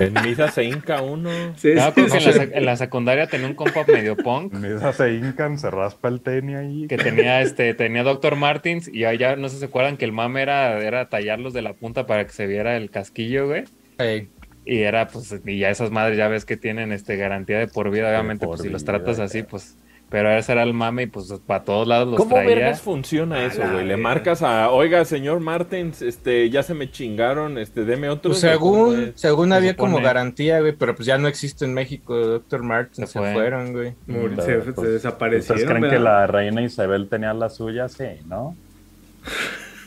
En 0.00 0.14
misa 0.24 0.50
se 0.50 0.64
hinca 0.64 1.02
uno. 1.02 1.28
Sí, 1.56 1.74
sí, 1.76 1.78
sí. 1.78 2.00
en, 2.00 2.24
la, 2.24 2.32
sec- 2.32 2.50
en 2.54 2.64
la 2.64 2.76
secundaria 2.76 3.26
tenía 3.26 3.46
un 3.48 3.54
compa 3.54 3.84
medio 3.86 4.16
punk 4.16 4.54
En 4.54 4.62
misa 4.62 4.92
se 4.94 5.12
hincan, 5.14 5.58
se 5.58 5.70
raspa 5.70 6.08
el 6.08 6.20
tenis 6.22 6.56
ahí. 6.56 6.86
que 6.88 6.96
tenía 6.96 7.42
este 7.42 7.74
tenía 7.74 8.02
Dr. 8.02 8.36
Martins 8.36 8.88
y 8.88 9.04
allá 9.04 9.36
no 9.36 9.48
sé 9.48 9.56
si 9.56 9.60
se 9.60 9.66
acuerdan 9.66 9.96
que 9.98 10.06
el 10.06 10.12
mame 10.12 10.40
era, 10.42 10.78
era 10.82 11.08
tallarlos 11.10 11.52
de 11.52 11.60
la 11.62 11.74
punta 11.74 12.06
para 12.06 12.24
que 12.24 12.32
se 12.32 12.46
viera 12.46 12.76
el 12.76 12.90
casquillo, 12.90 13.46
güey. 13.48 13.64
Ey, 13.98 14.28
Y 14.64 14.78
era 14.82 15.08
pues 15.08 15.34
y 15.44 15.58
ya 15.58 15.68
esas 15.68 15.90
madres 15.90 16.16
ya 16.16 16.28
ves 16.28 16.46
que 16.46 16.56
tienen 16.56 16.90
este 16.92 17.16
garantía 17.16 17.58
de 17.58 17.68
por 17.68 17.90
vida, 17.90 18.08
obviamente 18.08 18.46
por 18.46 18.56
pues 18.56 18.62
si 18.62 18.70
los 18.70 18.84
tratas 18.84 19.18
así 19.18 19.42
pues 19.42 19.76
pero 20.12 20.30
ese 20.30 20.52
era 20.52 20.62
el 20.62 20.74
mame 20.74 21.02
y 21.04 21.06
pues 21.06 21.32
para 21.46 21.64
todos 21.64 21.88
lados 21.88 22.06
los 22.06 22.16
¿Cómo 22.18 22.36
traía. 22.36 22.54
vergas 22.54 22.80
funciona 22.82 23.44
eso, 23.44 23.62
güey? 23.72 23.84
Le 23.86 23.96
marcas 23.96 24.42
a, 24.42 24.70
oiga, 24.70 25.04
señor 25.06 25.40
Martens, 25.40 26.02
este, 26.02 26.48
ya 26.50 26.62
se 26.62 26.74
me 26.74 26.90
chingaron, 26.90 27.58
este, 27.58 27.84
deme 27.84 28.08
otro. 28.10 28.30
Pues 28.32 28.40
según, 28.40 29.12
según 29.16 29.48
Se 29.48 29.54
había 29.56 29.74
como 29.76 30.00
garantía, 30.00 30.60
güey, 30.60 30.72
pero 30.72 30.94
pues 30.94 31.06
ya 31.06 31.18
no 31.18 31.26
existe 31.26 31.64
en 31.64 31.74
México, 31.74 32.14
Dr. 32.14 32.62
Martin, 32.62 33.06
Se 33.06 33.12
se, 33.14 33.18
fue. 33.18 33.32
fueron, 33.32 33.72
güey. 33.72 33.94
Mur- 34.06 34.32
Pero, 34.36 34.42
se, 34.44 34.72
pues, 34.72 34.86
se 34.86 34.92
desaparecieron. 34.92 35.56
¿Ustedes 35.56 35.64
creen 35.68 35.80
¿verdad? 35.82 35.96
que 35.96 36.02
la 36.02 36.26
reina 36.28 36.62
Isabel 36.62 37.08
tenía 37.08 37.32
la 37.34 37.48
suya? 37.50 37.88
Sí, 37.88 38.04
¿no? 38.28 38.54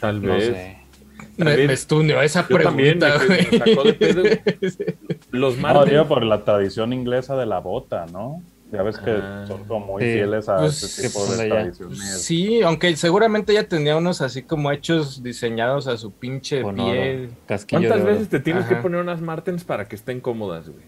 Tal 0.02 0.22
No 0.22 0.34
vez. 0.34 0.46
sé. 0.48 0.78
También- 1.38 1.68
me 1.68 1.74
estuneó 1.74 2.22
esa 2.22 2.48
también, 2.48 3.00
pregunta, 3.00 3.20
me- 3.20 3.26
güey. 3.28 3.48
me 3.52 3.58
sacó 3.60 3.84
de 3.84 3.94
pedo. 3.94 4.24
Los 5.32 5.56
No, 5.58 5.62
Martens. 5.62 5.90
digo 5.92 6.08
por 6.08 6.24
la 6.24 6.44
tradición 6.44 6.94
inglesa 6.94 7.36
de 7.36 7.46
la 7.46 7.60
bota, 7.60 8.06
¿no? 8.12 8.42
Ya 8.76 8.84
ves 8.84 8.98
que 8.98 9.12
Ah. 9.12 9.46
son 9.48 9.64
como 9.66 9.86
muy 9.94 10.04
Sí. 10.04 10.14
fieles 10.14 10.50
a 10.50 10.58
Pues, 10.58 10.84
ese 10.84 11.08
tipo 11.08 11.26
pues, 11.26 11.38
de 11.38 11.48
tradiciones. 11.50 12.22
Sí, 12.24 12.62
aunque 12.62 12.96
seguramente 12.96 13.52
ella 13.54 13.68
tenía 13.68 13.96
unos 13.96 14.22
así 14.22 14.44
como 14.44 14.72
hechos 14.72 15.24
diseñados 15.24 15.88
a 15.88 15.98
su 15.98 16.12
pinche 16.12 16.62
Con 16.62 16.76
pie. 16.76 17.26
oro, 17.26 17.34
casquillo 17.48 17.88
¿Cuántas 17.90 18.06
veces 18.06 18.30
te 18.30 18.40
tienes 18.40 18.66
que 18.66 18.76
poner 18.76 19.02
unas 19.02 19.22
Martens 19.22 19.64
para 19.64 19.88
que 19.88 19.96
estén 19.96 20.20
cómodas, 20.22 20.70
güey? 20.70 20.84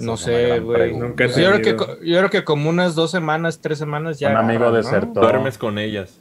No 0.00 0.16
sé, 0.16 0.60
güey. 0.60 0.94
Nunca 0.96 1.24
Pues 1.24 1.36
yo, 1.36 1.50
creo 1.50 1.60
que, 1.76 2.06
yo 2.06 2.18
creo 2.18 2.30
que 2.30 2.44
como 2.44 2.70
unas 2.70 2.94
dos 2.94 3.10
semanas, 3.10 3.60
tres 3.60 3.78
semanas 3.78 4.18
ya. 4.20 4.30
Un 4.30 4.36
amigo 4.36 4.64
agarran, 4.66 4.72
¿no? 4.72 4.76
desertó. 4.76 5.20
Duermes 5.20 5.58
con 5.58 5.78
ellas. 5.78 6.18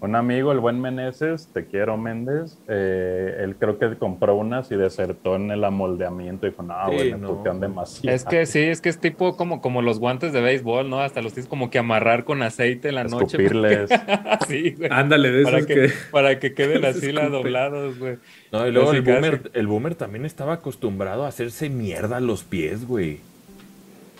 Un 0.00 0.14
amigo, 0.14 0.52
el 0.52 0.60
buen 0.60 0.80
Meneses, 0.80 1.48
te 1.52 1.66
quiero 1.66 1.96
Méndez, 1.96 2.56
eh, 2.68 3.38
él 3.40 3.56
creo 3.56 3.80
que 3.80 3.96
compró 3.96 4.36
unas 4.36 4.70
y 4.70 4.76
desertó 4.76 5.34
en 5.34 5.50
el 5.50 5.64
amoldeamiento 5.64 6.46
y 6.46 6.50
dijo, 6.50 6.62
no, 6.62 6.74
Sí, 6.88 6.94
güey, 6.94 7.12
me 7.14 7.18
no. 7.18 7.28
putean 7.34 7.58
demasiado. 7.58 8.14
Es 8.14 8.24
que 8.24 8.46
sí, 8.46 8.60
es 8.60 8.80
que 8.80 8.90
es 8.90 9.00
tipo 9.00 9.36
como, 9.36 9.60
como 9.60 9.82
los 9.82 9.98
guantes 9.98 10.32
de 10.32 10.40
béisbol, 10.40 10.88
¿no? 10.88 11.00
Hasta 11.00 11.20
los 11.20 11.32
tienes 11.32 11.48
como 11.48 11.68
que 11.68 11.80
amarrar 11.80 12.22
con 12.22 12.42
aceite 12.42 12.90
en 12.90 12.94
la 12.94 13.02
noche. 13.04 13.38
Escupirles. 13.38 13.90
sí, 14.46 14.70
güey. 14.78 14.88
Ándale, 14.92 15.32
de 15.32 15.42
Para 15.42 15.62
que, 15.62 15.74
que. 15.74 15.90
para 16.12 16.38
que 16.38 16.54
queden 16.54 16.84
así 16.84 17.10
la 17.10 17.22
Escupe. 17.22 17.36
doblados, 17.38 17.98
güey. 17.98 18.18
No, 18.52 18.68
y 18.68 18.70
luego 18.70 18.92
el 18.92 19.02
casi. 19.02 19.14
boomer, 19.20 19.50
el 19.52 19.66
boomer 19.66 19.94
también 19.96 20.24
estaba 20.24 20.52
acostumbrado 20.54 21.24
a 21.24 21.28
hacerse 21.28 21.70
mierda 21.70 22.20
los 22.20 22.44
pies, 22.44 22.86
güey. 22.86 23.18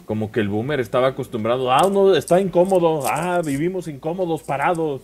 Como 0.07 0.33
que 0.33 0.41
el 0.41 0.49
boomer 0.49 0.81
estaba 0.81 1.07
acostumbrado, 1.07 1.71
ah, 1.71 1.89
no, 1.93 2.17
está 2.17 2.41
incómodo, 2.41 3.03
ah, 3.07 3.43
vivimos 3.45 3.87
incómodos, 3.87 4.43
parados. 4.43 5.03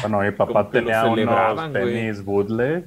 Bueno, 0.00 0.20
mi 0.20 0.30
papá 0.30 0.68
tenía 0.70 1.04
unos 1.04 1.16
celebraban, 1.16 1.72
güey. 1.72 1.84
tenis 1.84 2.24
bootleg 2.24 2.84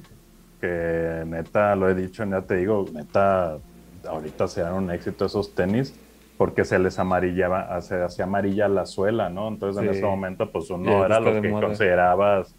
que 0.60 1.22
neta, 1.26 1.76
lo 1.76 1.88
he 1.88 1.94
dicho, 1.94 2.24
ya 2.24 2.42
te 2.42 2.56
digo, 2.56 2.84
neta, 2.92 3.58
ahorita 4.06 4.48
serán 4.48 4.74
un 4.74 4.90
éxito 4.90 5.24
esos 5.24 5.54
tenis 5.54 5.94
porque 6.36 6.64
se 6.64 6.78
les 6.78 6.98
amarillaba, 6.98 7.80
se 7.80 8.00
hacía 8.00 8.24
amarilla 8.24 8.68
la 8.68 8.86
suela, 8.86 9.28
¿no? 9.28 9.48
Entonces 9.48 9.82
en 9.82 9.90
ese 9.90 10.02
momento, 10.02 10.50
pues 10.50 10.70
uno 10.70 11.04
era 11.04 11.18
lo 11.18 11.40
que 11.40 11.48
moda. 11.48 11.66
considerabas 11.66 12.54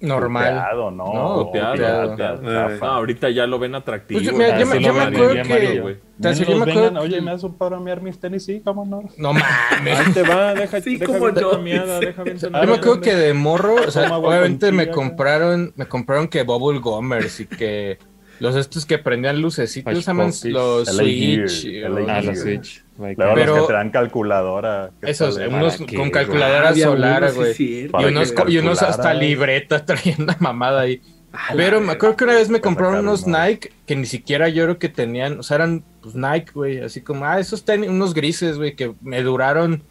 normal. 0.00 0.64
¿no? 0.90 1.44
Puteado. 1.46 2.16
Ay. 2.42 2.78
No, 2.80 2.86
ahorita 2.86 3.30
ya 3.30 3.46
lo 3.46 3.58
ven 3.58 3.74
atractivo. 3.74 4.18
Pues 4.20 4.30
yo- 4.30 4.36
mira, 4.36 4.50
ya 4.50 4.60
yo 4.60 4.66
me- 4.66 4.82
yo 4.82 4.90
acuerdo 4.90 5.32
que- 5.42 5.48
Mario, 5.48 5.82
güey. 5.82 5.94
Tan 6.20 6.32
Menos 6.32 6.38
serio, 6.38 6.54
yo 6.54 6.58
me 6.60 6.66
vengan, 6.66 6.84
acuerdo 6.96 7.04
Oye, 7.04 7.20
¿me 7.20 7.30
das 7.30 7.42
un 7.44 7.58
paro 7.58 7.76
a 7.76 7.80
miar 7.80 8.00
mis 8.02 8.18
tenis? 8.18 8.44
Sí, 8.44 8.60
cómo 8.64 8.84
no. 8.84 9.02
No 9.18 9.32
mames. 9.32 9.98
Ahí 10.00 10.12
te 10.12 10.22
va, 10.22 10.52
deja, 10.54 10.80
Sí, 10.80 10.96
deja 10.96 11.12
bien 11.12 11.34
no, 11.40 11.58
miada, 11.58 12.00
deja 12.00 12.22
bien 12.24 12.38
Yo 12.38 12.50
me 12.50 12.58
acuerdo 12.58 13.00
que 13.00 13.14
de 13.14 13.34
morro, 13.34 13.74
o 13.74 13.90
sea, 13.90 14.16
obviamente 14.18 14.72
me 14.72 14.90
compraron, 14.90 15.72
me 15.76 15.86
compraron 15.86 16.26
que 16.28 16.42
Bubble 16.42 16.80
Gummers 16.80 17.40
y 17.40 17.46
que 17.46 17.98
los 18.40 18.56
estos 18.56 18.84
que 18.86 18.98
prendían 18.98 19.40
lucecitos, 19.40 19.92
los 20.44 20.88
Switch. 20.88 21.66
Ah, 21.84 22.20
la 22.22 22.34
Switch. 22.34 22.84
Luego 22.98 23.34
Pero- 23.34 23.52
los 23.54 23.60
que 23.62 23.66
te 23.68 23.72
dan 23.74 23.90
calculadora. 23.90 24.90
¿qué 25.00 25.10
Esos, 25.10 25.36
unos 25.36 25.76
¿Para 25.76 25.86
qué, 25.86 25.96
con 25.96 26.08
güey? 26.08 26.10
calculadora 26.10 26.68
Había 26.70 26.84
solar, 26.86 27.30
sí, 27.30 27.88
güey. 27.88 28.04
y 28.04 28.04
unos, 28.08 28.34
y 28.48 28.58
unos 28.58 28.82
hasta 28.82 29.02
calcularas. 29.02 29.22
libretas 29.22 29.86
traían 29.86 30.22
una 30.22 30.36
mamada 30.40 30.80
ahí. 30.82 31.00
Pero 31.56 31.80
me 31.80 31.92
acuerdo 31.92 32.16
que 32.16 32.24
una 32.24 32.34
vez 32.34 32.48
me 32.48 32.60
compraron 32.60 33.00
unos 33.00 33.24
uno. 33.24 33.38
Nike 33.44 33.70
que 33.86 33.94
ni 33.94 34.06
siquiera 34.06 34.48
yo 34.48 34.64
creo 34.64 34.78
que 34.78 34.88
tenían, 34.88 35.38
o 35.38 35.42
sea, 35.42 35.56
eran 35.56 35.84
pues 36.02 36.14
Nike, 36.14 36.52
güey, 36.54 36.80
así 36.80 37.02
como, 37.02 37.24
ah, 37.26 37.38
esos 37.38 37.64
tenis, 37.64 37.90
unos 37.90 38.14
grises, 38.14 38.56
güey, 38.56 38.74
que 38.74 38.94
me 39.02 39.22
duraron 39.22 39.82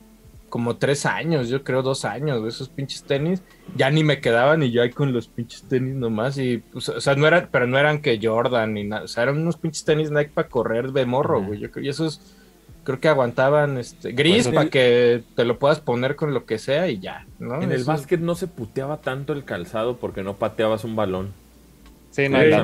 como 0.50 0.78
tres 0.78 1.06
años, 1.06 1.48
yo 1.50 1.64
creo 1.64 1.84
dos 1.84 2.06
años, 2.06 2.40
güey, 2.40 2.50
esos 2.50 2.70
pinches 2.70 3.04
tenis, 3.04 3.44
ya 3.76 3.92
ni 3.92 4.04
me 4.04 4.20
quedaban 4.20 4.64
y 4.64 4.72
yo 4.72 4.82
ahí 4.82 4.90
con 4.90 5.14
los 5.14 5.28
pinches 5.28 5.64
tenis 5.64 5.94
nomás 5.94 6.38
y, 6.40 6.58
pues, 6.58 6.90
o 6.90 7.00
sea, 7.02 7.16
no 7.16 7.28
eran, 7.28 7.50
pero 7.52 7.68
no 7.68 7.78
eran 7.78 8.02
que 8.02 8.20
Jordan 8.22 8.74
ni 8.74 8.86
nada, 8.86 9.04
o 9.04 9.08
sea, 9.08 9.24
eran 9.24 9.38
unos 9.38 9.58
pinches 9.58 9.86
tenis 9.86 10.10
Nike 10.10 10.32
para 10.34 10.48
correr 10.50 10.92
de 10.92 11.06
morro, 11.06 11.44
güey, 11.44 11.60
yo 11.60 11.70
creo, 11.70 11.86
y 11.86 11.90
esos 11.90 12.20
creo 12.88 13.02
que 13.02 13.10
aguantaban, 13.10 13.78
este, 13.78 14.14
gris 14.14 14.46
Pues, 14.46 14.48
para 14.48 14.62
el- 14.62 14.70
que 14.70 15.24
te 15.36 15.44
lo 15.44 15.60
puedas 15.60 15.82
poner 15.82 16.16
con 16.16 16.34
lo 16.34 16.46
que 16.46 16.58
sea 16.58 16.88
y 16.88 17.02
ya, 17.02 17.28
¿no? 17.38 17.62
En 17.62 17.74
el 17.74 17.84
básquet 17.84 18.22
no 18.22 18.34
se 18.34 18.48
puteaba 18.48 19.02
tanto 19.02 19.34
el 19.34 19.44
calzado 19.44 19.98
porque 19.98 20.24
no 20.24 20.36
pateabas 20.36 20.86
un 20.86 20.96
balón. 20.96 21.34
Sí, 22.12 22.30
no, 22.30 22.40
Sí, 22.40 22.50
la 22.50 22.64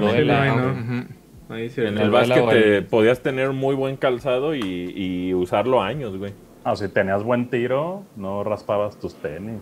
¿no? 0.56 1.54
Ahí 1.54 1.70
sí, 1.70 1.82
En 1.82 1.98
el 1.98 2.10
básquet 2.10 2.50
te 2.50 2.82
podías 2.84 3.20
tener 3.20 3.52
muy 3.52 3.76
buen 3.76 3.98
calzado 3.98 4.56
y, 4.56 4.62
y 4.62 5.34
usarlo 5.34 5.82
años, 5.82 6.18
güey. 6.18 6.32
Ah, 6.64 6.78
si 6.78 6.88
tenías 6.88 7.22
buen 7.22 7.50
tiro, 7.50 8.06
no 8.16 8.46
raspabas 8.46 8.98
tus 8.98 9.14
tenis. 9.16 9.62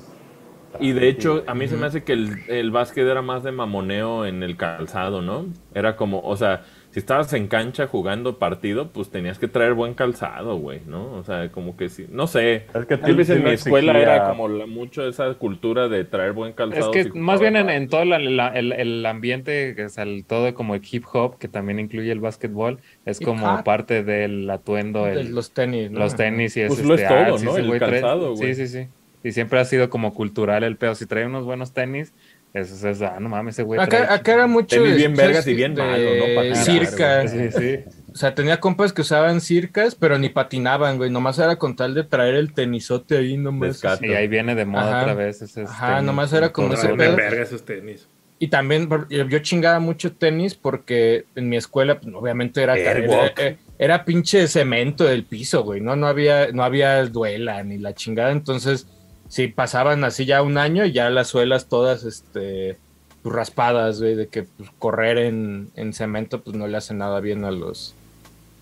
Y 0.80 0.92
de 0.92 1.10
hecho, 1.10 1.44
a 1.48 1.56
mí 1.56 1.68
se 1.68 1.76
me 1.76 1.88
hace 1.88 2.04
que 2.04 2.14
el, 2.14 2.44
el 2.48 2.70
básquet 2.70 3.08
era 3.08 3.24
más 3.24 3.42
de 3.42 3.52
mamoneo 3.52 4.28
en 4.28 4.44
el 4.44 4.58
calzado, 4.58 5.24
¿no? 5.24 5.48
Era 5.74 5.96
como, 5.98 6.22
o 6.22 6.38
sea, 6.38 6.62
si 6.92 7.00
estabas 7.00 7.32
en 7.34 7.48
cancha 7.48 7.88
jugando 7.88 8.38
partido, 8.40 8.92
pues 8.92 9.10
tenías 9.10 9.40
que 9.40 9.48
traer 9.48 9.74
buen 9.74 9.94
calzado, 9.94 10.58
güey, 10.58 10.82
¿no? 10.86 11.14
O 11.14 11.24
sea, 11.24 11.52
como 11.52 11.78
que 11.78 11.90
sí, 11.90 12.06
no 12.10 12.28
sé. 12.28 12.68
Es 12.74 12.86
que 12.86 12.98
Tal 12.98 13.16
vez 13.16 13.28
sí 13.28 13.34
en 13.34 13.44
mi 13.44 13.50
escuela 13.52 13.94
exigía. 13.94 14.02
era 14.16 14.30
como 14.30 14.48
la- 14.48 14.66
mucho 14.66 15.08
esa 15.08 15.34
cultura 15.36 15.88
de 15.88 16.04
traer 16.06 16.34
buen 16.34 16.50
Es 16.52 16.56
calzado. 16.58 16.92
que 16.92 17.04
si 17.06 17.10
más 17.14 17.40
bien 17.40 17.56
en, 17.56 17.88
todo 17.90 18.06
la- 18.06 18.20
la- 18.20 18.50
el, 18.50 18.72
el 18.74 19.06
ambiente, 19.06 19.74
que 19.76 19.84
es 19.84 19.98
el, 19.98 20.26
todo 20.26 20.54
como 20.54 20.76
el 20.76 20.82
hip 20.90 21.06
hop, 21.14 21.38
que 21.38 21.48
también 21.48 21.80
incluye 21.80 22.12
el 22.12 22.20
básquetbol, 22.20 22.82
es 23.06 23.20
como 23.20 23.64
parte 23.64 24.04
del 24.04 24.50
atuendo, 24.50 25.08
el- 25.08 25.34
los 25.34 25.54
tenis, 25.54 25.92
¿no? 25.92 26.00
los 26.00 26.16
tenis 26.16 26.58
y 26.58 26.62
es, 26.62 26.68
Pues 26.70 26.84
lo 26.86 26.94
es 26.96 27.02
este, 27.02 27.14
todo, 27.14 27.36
ah, 27.36 27.38
sí, 27.38 27.46
¿no? 27.46 27.52
ese 27.52 27.62
El 27.62 27.80
calzado, 27.80 28.36
güey. 28.36 28.54
Sí, 28.54 28.68
sí, 28.68 28.86
sí. 28.86 28.90
Y 29.24 29.34
siempre 29.34 29.60
ha 29.60 29.66
sido 29.66 29.90
como 29.92 30.14
cultural 30.16 30.64
el 30.64 30.78
pedo. 30.78 30.96
Si 30.96 31.06
trae 31.06 31.26
unos 31.28 31.46
buenos 31.46 31.74
tenis, 31.74 32.16
eso 32.54 32.90
es, 32.90 33.02
ah, 33.02 33.18
no 33.20 33.30
mames, 33.30 33.56
ese 33.56 33.64
güey 33.64 33.80
trae- 33.80 34.04
Acá, 34.04 34.14
acá 34.14 34.34
era 34.34 34.48
mucho 34.48 34.76
Tenis 34.76 34.92
de- 34.92 34.96
bien 34.98 35.16
vergas 35.16 35.48
y 35.48 35.52
de- 35.52 35.56
bien 35.56 35.74
malo, 35.74 36.04
¿no? 36.16 36.36
Pa' 36.36 36.42
tirar, 36.42 36.56
circa. 36.58 37.28
Sí, 37.28 37.52
sí. 37.52 37.80
O 38.14 38.16
sea, 38.18 38.36
tenía 38.36 38.60
compas 38.60 38.92
que 38.92 39.02
usaban 39.02 39.40
circas, 39.40 39.96
pero 39.96 40.18
ni 40.20 40.28
patinaban, 40.28 40.98
güey. 40.98 41.10
Nomás 41.10 41.40
era 41.40 41.56
con 41.56 41.78
tal 41.78 41.94
de 41.94 42.04
traer 42.04 42.36
el 42.36 42.52
tenisote 42.54 43.18
ahí 43.18 43.38
nomás. 43.38 43.82
Y 44.02 44.14
ahí 44.14 44.28
viene 44.28 44.54
de 44.54 44.66
moda 44.66 44.90
Ajá. 44.90 45.02
otra 45.04 45.14
vez. 45.14 45.42
ese 45.42 45.62
Ajá, 45.64 45.88
tenis, 45.94 46.04
nomás 46.04 46.34
era 46.34 46.52
como 46.52 46.74
ese 46.74 46.90
pedo. 46.90 47.16
verga 47.16 47.42
esos 47.44 47.64
tenis. 47.64 48.08
Y 48.38 48.48
también 48.48 48.90
yo 49.10 49.40
chingaba 49.40 49.80
mucho 49.80 50.12
tenis 50.12 50.56
porque 50.56 51.26
en 51.36 51.48
mi 51.48 51.56
escuela, 51.58 52.00
pues, 52.02 52.14
obviamente 52.14 52.62
era, 52.62 52.76
era, 52.76 53.00
era- 53.00 53.58
era 53.80 54.04
pinche 54.04 54.48
cemento 54.48 55.06
del 55.06 55.24
piso, 55.24 55.64
güey. 55.64 55.80
No, 55.80 55.96
no 55.96 56.08
había, 56.08 56.52
no 56.52 56.64
había 56.64 57.06
duela 57.06 57.64
ni 57.64 57.78
la 57.78 57.94
chingada. 57.94 58.32
Entonces, 58.32 58.88
si 59.32 59.48
pasaban 59.48 60.04
así 60.04 60.26
ya 60.26 60.42
un 60.42 60.58
año, 60.58 60.86
ya 60.86 61.10
las 61.10 61.30
suelas 61.30 61.68
todas, 61.70 62.04
este, 62.04 62.78
pues, 63.24 63.34
raspadas, 63.34 64.02
güey, 64.02 64.16
de 64.16 64.28
que 64.28 64.44
pues, 64.44 64.70
correr 64.78 65.18
en, 65.20 65.70
en 65.78 65.94
cemento, 65.94 66.42
pues 66.42 66.58
no 66.58 66.68
le 66.68 66.76
hace 66.76 66.94
nada 66.94 67.22
bien 67.22 67.46
a 67.46 67.52
los, 67.52 67.96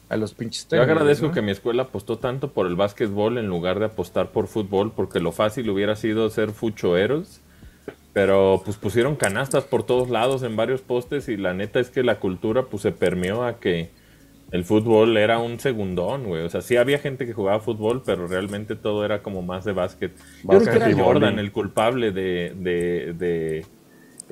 a 0.10 0.15
los 0.15 0.36
pinches 0.36 0.65
Yo 0.65 0.69
tenis. 0.69 0.84
agradezco 0.84 1.25
¿no? 1.25 1.32
que 1.32 1.41
mi 1.41 1.49
escuela 1.49 1.82
apostó 1.82 2.19
tanto 2.19 2.51
por 2.51 2.67
el 2.67 2.75
básquetbol 2.75 3.39
en 3.39 3.47
lugar 3.47 3.79
de 3.79 3.86
apostar 3.86 4.29
por 4.29 4.45
fútbol, 4.45 4.91
porque 4.95 5.19
lo 5.19 5.32
fácil 5.32 5.67
hubiera 5.71 5.95
sido 5.95 6.29
ser 6.29 6.51
fuchoeros. 6.51 7.41
Pero 8.13 8.62
pues 8.63 8.77
pusieron 8.77 9.15
canastas 9.15 9.63
por 9.63 9.82
todos 9.82 10.12
lados 10.12 10.43
en 10.43 10.55
varios 10.55 10.82
postes 10.82 11.29
y 11.29 11.38
la 11.38 11.55
neta 11.55 11.79
es 11.79 11.89
que 11.89 12.03
la 12.03 12.19
cultura 12.19 12.63
pues 12.63 12.84
se 12.84 12.91
permeó 12.91 13.43
a 13.43 13.60
que 13.60 13.89
el 14.51 14.65
fútbol 14.65 15.17
era 15.17 15.39
un 15.39 15.59
segundón, 15.59 16.25
güey. 16.25 16.43
O 16.43 16.49
sea, 16.49 16.62
sí 16.62 16.75
había 16.77 16.99
gente 16.99 17.25
que 17.25 17.33
jugaba 17.33 17.59
fútbol, 17.59 18.03
pero 18.05 18.27
realmente 18.27 18.75
todo 18.75 19.05
era 19.05 19.21
como 19.21 19.41
más 19.43 19.65
de 19.65 19.73
básquet. 19.73 20.17
Yo 20.43 20.63
creo 20.63 20.83
que 20.83 20.95
Básquet. 20.95 20.95
Jordan 20.95 21.39
el 21.39 21.51
culpable 21.51 22.12
de, 22.12 22.53
de, 22.55 23.13
de 23.13 23.65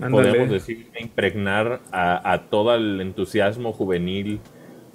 podemos 0.10 0.50
decir, 0.50 0.90
de 0.94 1.02
impregnar 1.02 1.86
a, 1.92 2.32
a 2.34 2.50
todo 2.50 2.76
el 2.76 3.02
entusiasmo 3.02 3.74
juvenil 3.74 4.42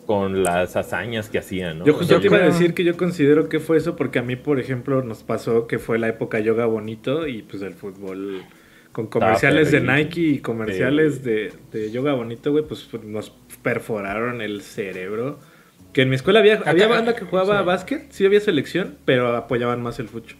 con 0.04 0.42
las 0.42 0.76
hazañas 0.76 1.28
que 1.30 1.38
hacían, 1.38 1.78
¿no? 1.80 1.84
Yo 1.84 1.94
O 1.94 1.98
justo 1.98 2.04
sea, 2.04 2.20
te 2.20 2.26
iba 2.26 2.38
a 2.38 2.40
decir 2.42 2.74
que 2.74 2.84
yo 2.84 2.96
considero 2.96 3.48
que 3.48 3.58
fue 3.60 3.76
eso 3.76 3.96
porque 3.96 4.18
a 4.20 4.22
mí, 4.22 4.36
por 4.36 4.60
ejemplo, 4.60 5.02
nos 5.02 5.24
pasó 5.24 5.66
que 5.66 5.78
fue 5.78 5.98
la 5.98 6.08
época 6.08 6.38
yoga 6.40 6.66
bonito 6.66 7.26
y 7.26 7.42
pues 7.42 7.62
el 7.62 7.74
fútbol 7.74 8.48
con 8.92 9.06
comerciales 9.08 9.70
de. 9.70 9.80
Nike 9.80 10.20
y 10.20 10.38
comerciales 10.40 11.24
de, 11.24 11.52
de 11.72 11.90
yoga 11.90 12.14
bonito, 12.14 12.52
güey, 12.52 12.64
pues 12.64 12.88
nos 13.04 13.30
perforaron 13.62 14.40
el 14.40 14.62
cerebro. 14.62 15.38
Que 15.92 16.02
en 16.02 16.08
mi 16.08 16.16
escuela 16.16 16.38
había, 16.38 16.62
había 16.64 16.88
banda 16.88 17.14
que 17.14 17.24
jugaba 17.26 17.58
sí. 17.60 17.64
básquet, 17.66 18.12
sí 18.12 18.24
había 18.24 18.40
selección, 18.40 18.96
pero 19.04 19.36
apoyaban 19.36 19.82
más 19.82 19.98
el 19.98 20.08
fucho. 20.08 20.36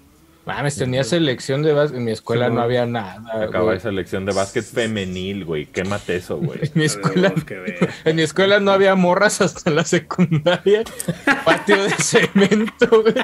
Mames, 0.46 0.76
tenía 0.76 1.04
selección 1.04 1.62
de 1.62 1.72
básquet. 1.72 1.98
En 1.98 2.04
mi 2.04 2.10
escuela 2.10 2.48
Sí, 2.48 2.54
no 2.54 2.62
había 2.62 2.84
nada. 2.84 3.22
Acaba 3.44 3.66
güey. 3.66 3.76
esa 3.76 3.92
lección 3.92 4.24
de 4.26 4.32
básquet 4.32 4.64
femenil, 4.64 5.44
güey. 5.44 5.66
Quémate 5.66 6.16
eso, 6.16 6.38
güey. 6.38 6.58
En 6.62 6.70
mi 6.74 6.84
escuela, 6.84 7.32
en 8.04 8.16
mi 8.16 8.22
escuela 8.22 8.58
no 8.58 8.72
había 8.72 8.94
morras 8.96 9.40
hasta 9.40 9.70
la 9.70 9.84
secundaria. 9.84 10.82
Patio 11.44 11.84
de 11.84 11.90
cemento, 11.90 13.02
güey. 13.02 13.14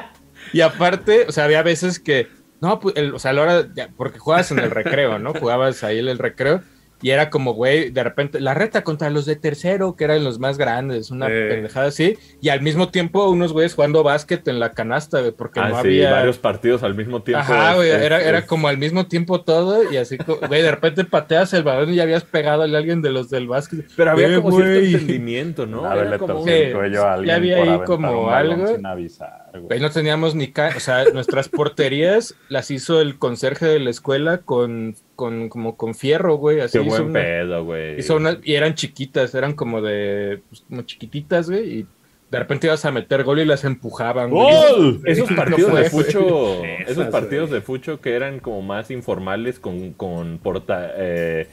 Y 0.52 0.60
aparte, 0.60 1.24
o 1.28 1.32
sea, 1.32 1.44
había 1.44 1.62
veces 1.62 1.98
que, 1.98 2.28
no, 2.60 2.78
pues, 2.78 2.94
el- 2.96 3.12
o 3.14 3.18
sea, 3.18 3.32
a 3.32 3.34
la 3.34 3.42
hora, 3.42 3.68
ya, 3.74 3.88
porque 3.96 4.18
jugabas 4.20 4.52
en 4.52 4.60
el 4.60 4.70
recreo, 4.70 5.18
¿no? 5.18 5.34
Jugabas 5.34 5.82
ahí 5.82 5.98
en 5.98 6.08
el 6.08 6.18
recreo. 6.18 6.62
Y 7.00 7.10
era 7.10 7.30
como, 7.30 7.52
güey, 7.54 7.90
de 7.90 8.02
repente, 8.02 8.40
la 8.40 8.54
reta 8.54 8.82
contra 8.82 9.08
los 9.10 9.24
de 9.24 9.36
tercero, 9.36 9.94
que 9.94 10.04
eran 10.04 10.24
los 10.24 10.38
más 10.40 10.58
grandes, 10.58 11.10
una 11.10 11.28
Eh. 11.28 11.48
pendejada 11.48 11.86
así. 11.86 12.16
Y 12.40 12.48
al 12.48 12.60
mismo 12.60 12.88
tiempo, 12.88 13.28
unos 13.28 13.52
güeyes 13.52 13.74
jugando 13.74 14.02
básquet 14.02 14.46
en 14.48 14.58
la 14.58 14.72
canasta, 14.72 15.20
güey, 15.20 15.30
porque 15.32 15.60
Ah, 15.60 15.68
no 15.68 15.74
sí, 15.76 15.88
había. 15.88 16.10
varios 16.12 16.38
partidos 16.38 16.82
al 16.82 16.94
mismo 16.96 17.22
tiempo. 17.22 17.40
Ajá, 17.42 17.74
güey, 17.76 17.90
es- 17.90 18.02
era, 18.02 18.20
era 18.20 18.46
como 18.46 18.66
al 18.68 18.78
mismo 18.78 19.06
tiempo 19.06 19.42
todo 19.42 19.90
y 19.92 19.96
así, 19.96 20.16
güey, 20.48 20.62
de 20.62 20.70
repente 20.70 21.04
pateas 21.04 21.52
el 21.54 21.62
balón 21.62 21.90
y 21.92 21.96
ya 21.96 22.02
habías 22.02 22.24
pegado 22.24 22.62
a 22.62 22.64
alguien 22.64 23.00
de 23.02 23.10
los 23.10 23.30
del 23.30 23.46
básquet. 23.46 23.86
Pero 23.96 24.10
había 24.10 24.34
como 24.42 24.56
cierto 24.56 24.80
entendimiento, 24.80 25.66
¿no? 25.66 25.82
Vez 25.82 25.92
Era 26.00 26.10
le 26.10 26.18
como 26.18 26.32
a 26.32 27.12
alguien 27.14 27.26
ya 27.28 27.34
había 27.36 27.58
por 27.58 27.68
ahí 27.68 27.80
como 27.86 28.30
algo. 28.30 28.66
sin 28.74 28.86
avisar, 28.86 29.47
güey. 29.58 29.68
Güey, 29.68 29.80
no 29.80 29.90
teníamos 29.90 30.34
ni 30.34 30.48
ca 30.52 30.72
o 30.76 30.80
sea, 30.80 31.04
nuestras 31.14 31.48
porterías 31.48 32.34
las 32.48 32.70
hizo 32.70 33.00
el 33.00 33.18
conserje 33.18 33.66
de 33.66 33.78
la 33.80 33.90
escuela 33.90 34.38
con, 34.38 34.94
con 35.16 35.48
como 35.48 35.76
con 35.76 35.94
fierro, 35.94 36.36
güey, 36.36 36.60
así 36.60 36.78
Qué 36.78 36.84
hizo 36.84 36.96
buen 36.96 37.10
una- 37.10 37.20
pedo, 37.20 37.64
güey. 37.64 37.98
hizo 37.98 38.16
una- 38.16 38.38
y 38.42 38.54
eran 38.54 38.74
chiquitas, 38.74 39.34
eran 39.34 39.54
como 39.54 39.80
de 39.82 40.40
pues, 40.48 40.62
como 40.68 40.82
chiquititas, 40.82 41.48
güey, 41.50 41.78
y 41.80 41.86
de 42.30 42.38
repente 42.38 42.66
ibas 42.66 42.84
a 42.84 42.90
meter 42.90 43.24
gol 43.24 43.40
y 43.40 43.46
las 43.46 43.64
empujaban, 43.64 44.30
güey. 44.30 44.54
¡Gol! 44.54 45.00
Esos 45.06 45.30
No 45.30 45.36
partidos 45.36 45.70
fue, 45.70 45.82
de 45.82 45.88
güey. 45.88 46.04
fucho, 46.04 46.64
Esas, 46.64 46.90
esos 46.90 47.06
partidos 47.06 47.48
güey. 47.48 47.60
de 47.60 47.66
fucho 47.66 48.00
que 48.02 48.14
eran 48.14 48.40
como 48.40 48.60
más 48.60 48.90
informales 48.90 49.58
con, 49.58 49.94
con 49.94 50.36
porta, 50.38 50.92
eh, 50.96 51.48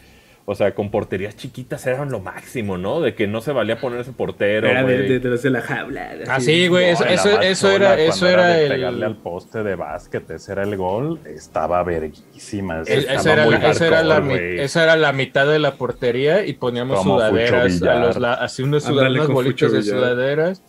o 0.47 0.53
sea, 0.53 0.75
con 0.75 0.91
porterías 0.91 1.35
chiquitas 1.35 1.87
eran 1.87 2.11
lo 2.11 2.19
máximo, 2.19 2.77
¿no? 2.77 3.01
De 3.01 3.15
que 3.15 3.25
no 3.25 3.41
se 3.41 3.51
valía 3.51 3.79
ponerse 3.79 4.11
portero, 4.11 4.67
Era 4.67 4.83
de, 4.83 4.95
güey. 4.97 5.19
de- 5.19 5.37
de 5.41 5.49
la 5.49 5.61
jaula. 5.61 6.11
Ah, 6.27 6.39
sí, 6.39 6.67
güey, 6.67 6.89
eso, 6.89 7.03
No, 7.03 7.09
eso, 7.09 7.71
era, 7.71 7.99
eso 7.99 8.27
era 8.27 8.59
el... 8.61 8.69
pegarle 8.69 9.05
al 9.07 9.15
poste 9.17 9.63
de 9.63 9.73
básquet, 9.75 10.29
ese 10.29 10.51
era 10.51 10.61
el 10.61 10.77
gol, 10.77 11.19
estaba 11.25 11.81
verguísima. 11.83 12.81
ese 12.81 12.93
El- 12.93 12.99
estaba 12.99 13.19
esa, 13.21 13.33
era 13.33 13.45
muy 13.45 13.53
la, 13.55 13.71
esa 13.71 13.87
era 13.87 14.03
la 14.03 14.33
esa 14.63 14.83
era 14.83 14.95
mitad 15.13 15.47
de 15.47 15.57
la 15.57 15.73
portería 15.73 16.45
y 16.45 16.53
poníamos 16.53 16.99
Como 16.99 17.15
sudaderas, 17.17 17.81
a 17.81 17.95
los 17.95 18.17
la- 18.17 18.33
así 18.35 18.61
unos 18.61 18.85
bolitas 19.33 19.69
Fucho 19.69 19.69
de 19.69 19.81
sudaderas 19.81 20.61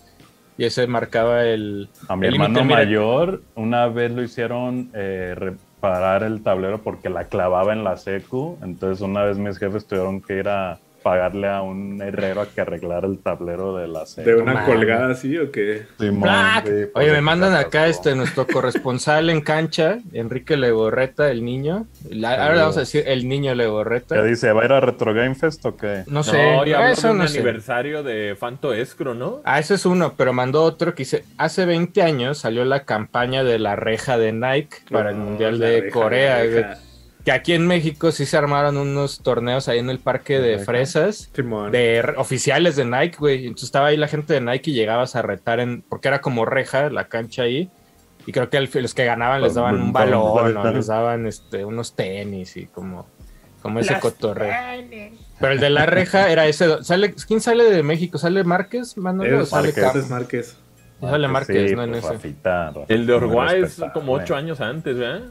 y 0.56 0.64
ese 0.64 0.86
marcaba 0.86 1.44
el... 1.44 1.90
A 2.08 2.16
mi 2.16 2.28
el 2.28 2.32
hermano 2.34 2.64
mayor, 2.64 3.42
una 3.56 3.88
vez 3.88 4.10
lo 4.10 4.22
hicieron 4.22 4.90
eh, 4.94 5.34
reparar 5.86 6.22
el 6.22 6.42
tablero 6.42 6.82
porque 6.82 7.08
la 7.08 7.28
clavaba 7.28 7.72
en 7.72 7.84
la 7.84 7.96
secu. 7.96 8.58
Entonces, 8.62 9.00
una 9.00 9.22
vez 9.22 9.38
mis 9.38 9.58
jefes 9.58 9.86
tuvieron 9.86 10.20
que 10.20 10.38
ir 10.38 10.48
a 10.48 10.78
pagarle 11.06 11.46
a 11.48 11.62
un 11.62 12.02
herrero 12.02 12.40
a 12.40 12.46
que 12.48 12.60
arreglara 12.60 13.06
el 13.06 13.20
tablero 13.20 13.76
de 13.76 13.86
la 13.86 14.06
serie. 14.06 14.34
¿De 14.34 14.42
una 14.42 14.64
colgada 14.64 15.12
así 15.12 15.38
o 15.38 15.52
qué? 15.52 15.86
Simón, 16.00 16.22
Black. 16.22 16.64
sí, 16.66 16.72
pues, 16.72 16.90
Oye, 16.96 17.06
me 17.10 17.14
de 17.14 17.20
mandan 17.20 17.54
acá 17.54 17.86
este 17.86 18.16
nuestro 18.16 18.44
corresponsal 18.44 19.30
en 19.30 19.40
cancha, 19.40 19.98
Enrique 20.12 20.56
Legorreta, 20.56 21.30
el 21.30 21.44
niño. 21.44 21.86
La- 22.10 22.32
ahora 22.42 22.54
le 22.56 22.60
vamos 22.62 22.76
a 22.76 22.80
decir 22.80 23.04
el 23.06 23.28
niño 23.28 23.54
Legorreta. 23.54 24.16
¿Qué 24.16 24.22
dice? 24.24 24.50
¿Va 24.50 24.62
a 24.62 24.64
ir 24.64 24.72
a 24.72 24.80
Retro 24.80 25.14
Game 25.14 25.36
Fest 25.36 25.64
o 25.64 25.76
qué? 25.76 26.02
No 26.08 26.24
sé, 26.24 26.38
No, 26.56 26.66
y 26.66 26.72
habló 26.72 26.88
eso 26.88 27.06
de 27.06 27.12
un 27.12 27.18
no 27.18 27.28
sé. 27.28 27.38
aniversario 27.38 28.02
de 28.02 28.34
Fanto 28.36 28.74
Escro, 28.74 29.14
¿no? 29.14 29.42
Ah, 29.44 29.60
ese 29.60 29.74
es 29.74 29.86
uno, 29.86 30.14
pero 30.16 30.32
mandó 30.32 30.64
otro 30.64 30.92
que 30.96 31.02
dice, 31.04 31.22
hace 31.38 31.66
20 31.66 32.02
años 32.02 32.38
salió 32.38 32.64
la 32.64 32.82
campaña 32.82 33.44
de 33.44 33.60
la 33.60 33.76
reja 33.76 34.18
de 34.18 34.32
Nike 34.32 34.78
para 34.90 35.10
el 35.10 35.16
Mundial 35.18 35.60
de 35.60 35.88
Corea, 35.90 36.42
reja. 36.42 36.78
Que 37.26 37.32
aquí 37.32 37.54
en 37.54 37.66
México 37.66 38.12
sí 38.12 38.24
se 38.24 38.36
armaron 38.36 38.76
unos 38.76 39.18
torneos 39.18 39.66
ahí 39.66 39.80
en 39.80 39.90
el 39.90 39.98
parque 39.98 40.38
de 40.38 40.60
fresas. 40.60 41.28
De 41.72 42.14
oficiales 42.18 42.76
de 42.76 42.84
Nike, 42.84 43.16
güey. 43.18 43.46
Entonces 43.46 43.64
estaba 43.64 43.88
ahí 43.88 43.96
la 43.96 44.06
gente 44.06 44.32
de 44.32 44.40
Nike 44.40 44.70
y 44.70 44.74
llegabas 44.74 45.16
a 45.16 45.22
retar 45.22 45.58
en. 45.58 45.82
Porque 45.82 46.06
era 46.06 46.20
como 46.20 46.44
reja 46.44 46.88
la 46.88 47.08
cancha 47.08 47.42
ahí. 47.42 47.68
Y 48.26 48.30
creo 48.30 48.48
que 48.48 48.60
los 48.60 48.94
que 48.94 49.04
ganaban 49.04 49.42
les 49.42 49.54
daban 49.54 49.74
un 49.74 49.92
balón 49.92 50.56
o 50.56 50.70
les 50.70 50.86
daban 50.86 51.26
este, 51.26 51.64
unos 51.64 51.96
tenis 51.96 52.56
y 52.56 52.66
como, 52.66 53.08
como 53.60 53.80
ese 53.80 53.98
cotorreo. 53.98 54.54
Pero 55.40 55.52
el 55.52 55.58
de 55.58 55.70
la 55.70 55.84
reja 55.84 56.30
era 56.30 56.46
ese. 56.46 56.84
Sale, 56.84 57.12
¿Quién 57.26 57.40
sale 57.40 57.64
de 57.64 57.82
México? 57.82 58.18
¿Sale 58.18 58.44
Márquez? 58.44 58.96
Manolo, 58.96 59.40
o 59.40 59.42
Es 59.42 59.48
sale 59.48 59.72
Márquez. 59.72 59.96
Es 59.96 60.10
Márquez. 60.10 60.56
Sale 61.00 61.26
Márquez, 61.26 61.70
Sí, 61.70 61.74
¿no? 61.74 61.82
En 61.82 61.90
pues, 61.90 62.04
ese. 62.04 62.12
Rafita, 62.12 62.66
Rafita, 62.66 62.94
El 62.94 63.04
de 63.04 63.14
Uruguay 63.14 63.62
es 63.64 63.82
como 63.92 64.12
ocho 64.12 64.36
años 64.36 64.60
antes, 64.60 64.96
¿verdad? 64.96 65.22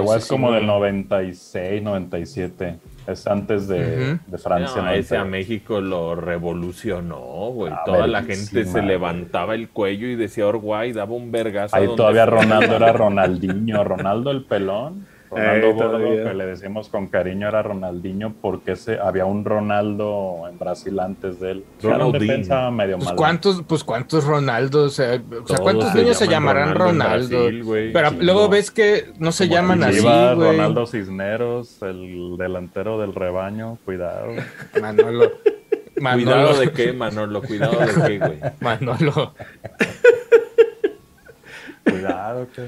Ese 0.00 0.16
es 0.18 0.26
como 0.28 0.48
sí, 0.48 0.54
del 0.54 0.66
no. 0.66 0.74
96, 0.74 1.82
97. 1.82 2.78
Es 3.06 3.26
antes 3.26 3.66
de, 3.68 4.12
Ujú. 4.14 4.30
de 4.30 4.38
Francia. 4.38 4.82
No, 4.82 4.90
ese 4.90 5.16
a 5.16 5.24
98. 5.24 5.24
México 5.26 5.80
lo 5.80 6.14
revolucionó, 6.14 7.18
güey. 7.50 7.72
Ah, 7.72 7.82
Toda 7.84 8.06
la 8.06 8.22
gente 8.22 8.64
se 8.64 8.82
levantaba 8.82 9.54
el 9.54 9.68
cuello 9.70 10.06
y 10.06 10.14
decía 10.16 10.46
Uruguay, 10.46 10.92
daba 10.92 11.12
un 11.14 11.32
vergazo. 11.32 11.74
a 11.74 11.78
Ahí 11.80 11.88
todavía. 11.96 12.26
Ronaldo 12.26 12.76
era 12.76 12.92
Ronaldinho. 12.92 13.82
Ronaldo 13.84 14.30
el 14.30 14.44
pelón. 14.44 15.06
Ronaldo 15.32 15.66
Eh, 15.68 15.72
Gordo, 15.72 15.88
todavía. 15.98 16.24
que 16.24 16.34
le 16.34 16.46
decimos 16.46 16.88
con 16.88 17.06
cariño 17.08 17.48
era 17.48 17.62
Ronaldinho 17.62 18.34
porque 18.40 18.72
ese, 18.72 18.98
había 18.98 19.24
un 19.24 19.44
Ronaldo 19.44 20.42
en 20.48 20.58
Brasil 20.58 20.98
antes 21.00 21.40
de 21.40 21.50
él. 21.52 21.64
Era 21.82 22.04
un 22.04 22.12
Ronaldinho. 22.12 22.70
medio 22.70 22.96
Pues 22.96 23.04
malo. 23.06 23.16
cuántos, 23.16 23.62
pues 23.62 23.82
cuántos 23.84 24.24
Ronaldo, 24.24 24.84
o 24.84 24.88
sea, 24.88 25.14
o 25.14 25.18
sea, 25.18 25.20
Todos 25.46 25.60
cuántos 25.60 25.92
se 25.92 25.98
niños 25.98 26.16
se 26.18 26.28
llamarán 26.28 26.74
Ronaldo. 26.74 27.38
Brasil, 27.40 27.64
güey. 27.64 27.92
Pero 27.92 28.10
luego 28.20 28.48
ves 28.48 28.70
que 28.70 29.06
no 29.18 29.32
se 29.32 29.44
Como 29.48 29.54
llaman 29.56 29.82
así, 29.84 30.00
güey. 30.00 30.34
Ronaldo 30.36 30.86
Cisneros, 30.86 31.82
el 31.82 32.36
delantero 32.38 33.00
del 33.00 33.14
rebaño, 33.14 33.78
cuidado. 33.84 34.28
Manolo. 34.80 35.30
Cuidado 35.94 36.16
Manolo. 36.16 36.58
de 36.58 36.72
qué, 36.72 36.92
Manolo, 36.92 37.42
cuidado 37.42 37.78
de 37.78 38.08
qué, 38.08 38.18
güey. 38.18 38.38
Manolo. 38.60 39.34
Cuidado, 41.84 42.46
que... 42.54 42.62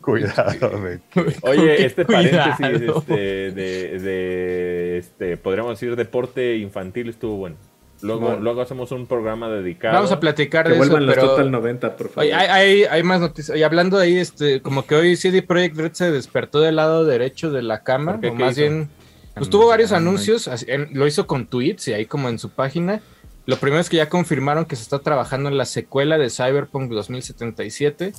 Cuidado. 0.00 0.80
Oye, 1.42 1.84
este 1.84 2.04
Cuidado. 2.04 2.56
paréntesis 2.56 2.90
este, 2.96 3.14
de, 3.52 3.98
de, 4.00 4.98
este, 4.98 5.36
podríamos 5.36 5.72
decir, 5.78 5.94
deporte 5.96 6.56
infantil 6.56 7.08
estuvo 7.10 7.36
bueno. 7.36 7.56
Luego, 8.02 8.20
Bueno. 8.28 8.40
luego 8.40 8.62
hacemos 8.62 8.92
un 8.92 9.06
programa 9.06 9.50
dedicado. 9.50 9.92
Vamos 9.94 10.10
a 10.10 10.18
platicar 10.20 10.64
Que 10.64 10.70
de 10.70 10.76
eso, 10.76 10.84
vuelvan 10.86 11.04
los 11.06 11.14
pero... 11.14 11.28
Total 11.28 11.50
90, 11.50 11.96
por 11.98 12.08
favor. 12.08 12.24
Oye, 12.24 12.32
hay, 12.34 12.46
hay, 12.48 12.84
hay 12.84 13.02
más 13.02 13.20
noticias. 13.20 13.58
Y 13.58 13.62
hablando 13.62 13.98
ahí, 13.98 14.16
este, 14.16 14.62
como 14.62 14.86
que 14.86 14.94
hoy 14.94 15.16
CD 15.16 15.42
Projekt 15.42 15.76
Red 15.76 15.92
se 15.92 16.10
despertó 16.10 16.60
del 16.60 16.76
lado 16.76 17.04
derecho 17.04 17.50
de 17.50 17.60
la 17.60 17.82
cama, 17.82 18.12
¿Por 18.12 18.20
qué? 18.22 18.28
o 18.28 18.32
¿Qué 18.36 18.38
más 18.44 18.52
hizo? 18.52 18.60
bien, 18.62 18.88
pues 19.34 19.50
tuvo 19.50 19.66
varios 19.66 19.92
anuncios, 19.92 20.48
así, 20.48 20.64
en- 20.68 20.88
lo 20.94 21.06
hizo 21.06 21.26
con 21.26 21.46
tweets 21.46 21.88
y 21.88 21.92
ahí 21.92 22.06
como 22.06 22.30
en 22.30 22.38
su 22.38 22.48
página. 22.48 23.02
Lo 23.44 23.56
primero 23.56 23.80
es 23.80 23.90
que 23.90 23.96
ya 23.98 24.08
confirmaron 24.08 24.64
que 24.64 24.76
se 24.76 24.82
está 24.82 25.00
trabajando 25.00 25.50
en 25.50 25.58
la 25.58 25.64
secuela 25.66 26.16
de 26.16 26.30
Cyberpunk 26.30 26.90
2077. 26.92 28.12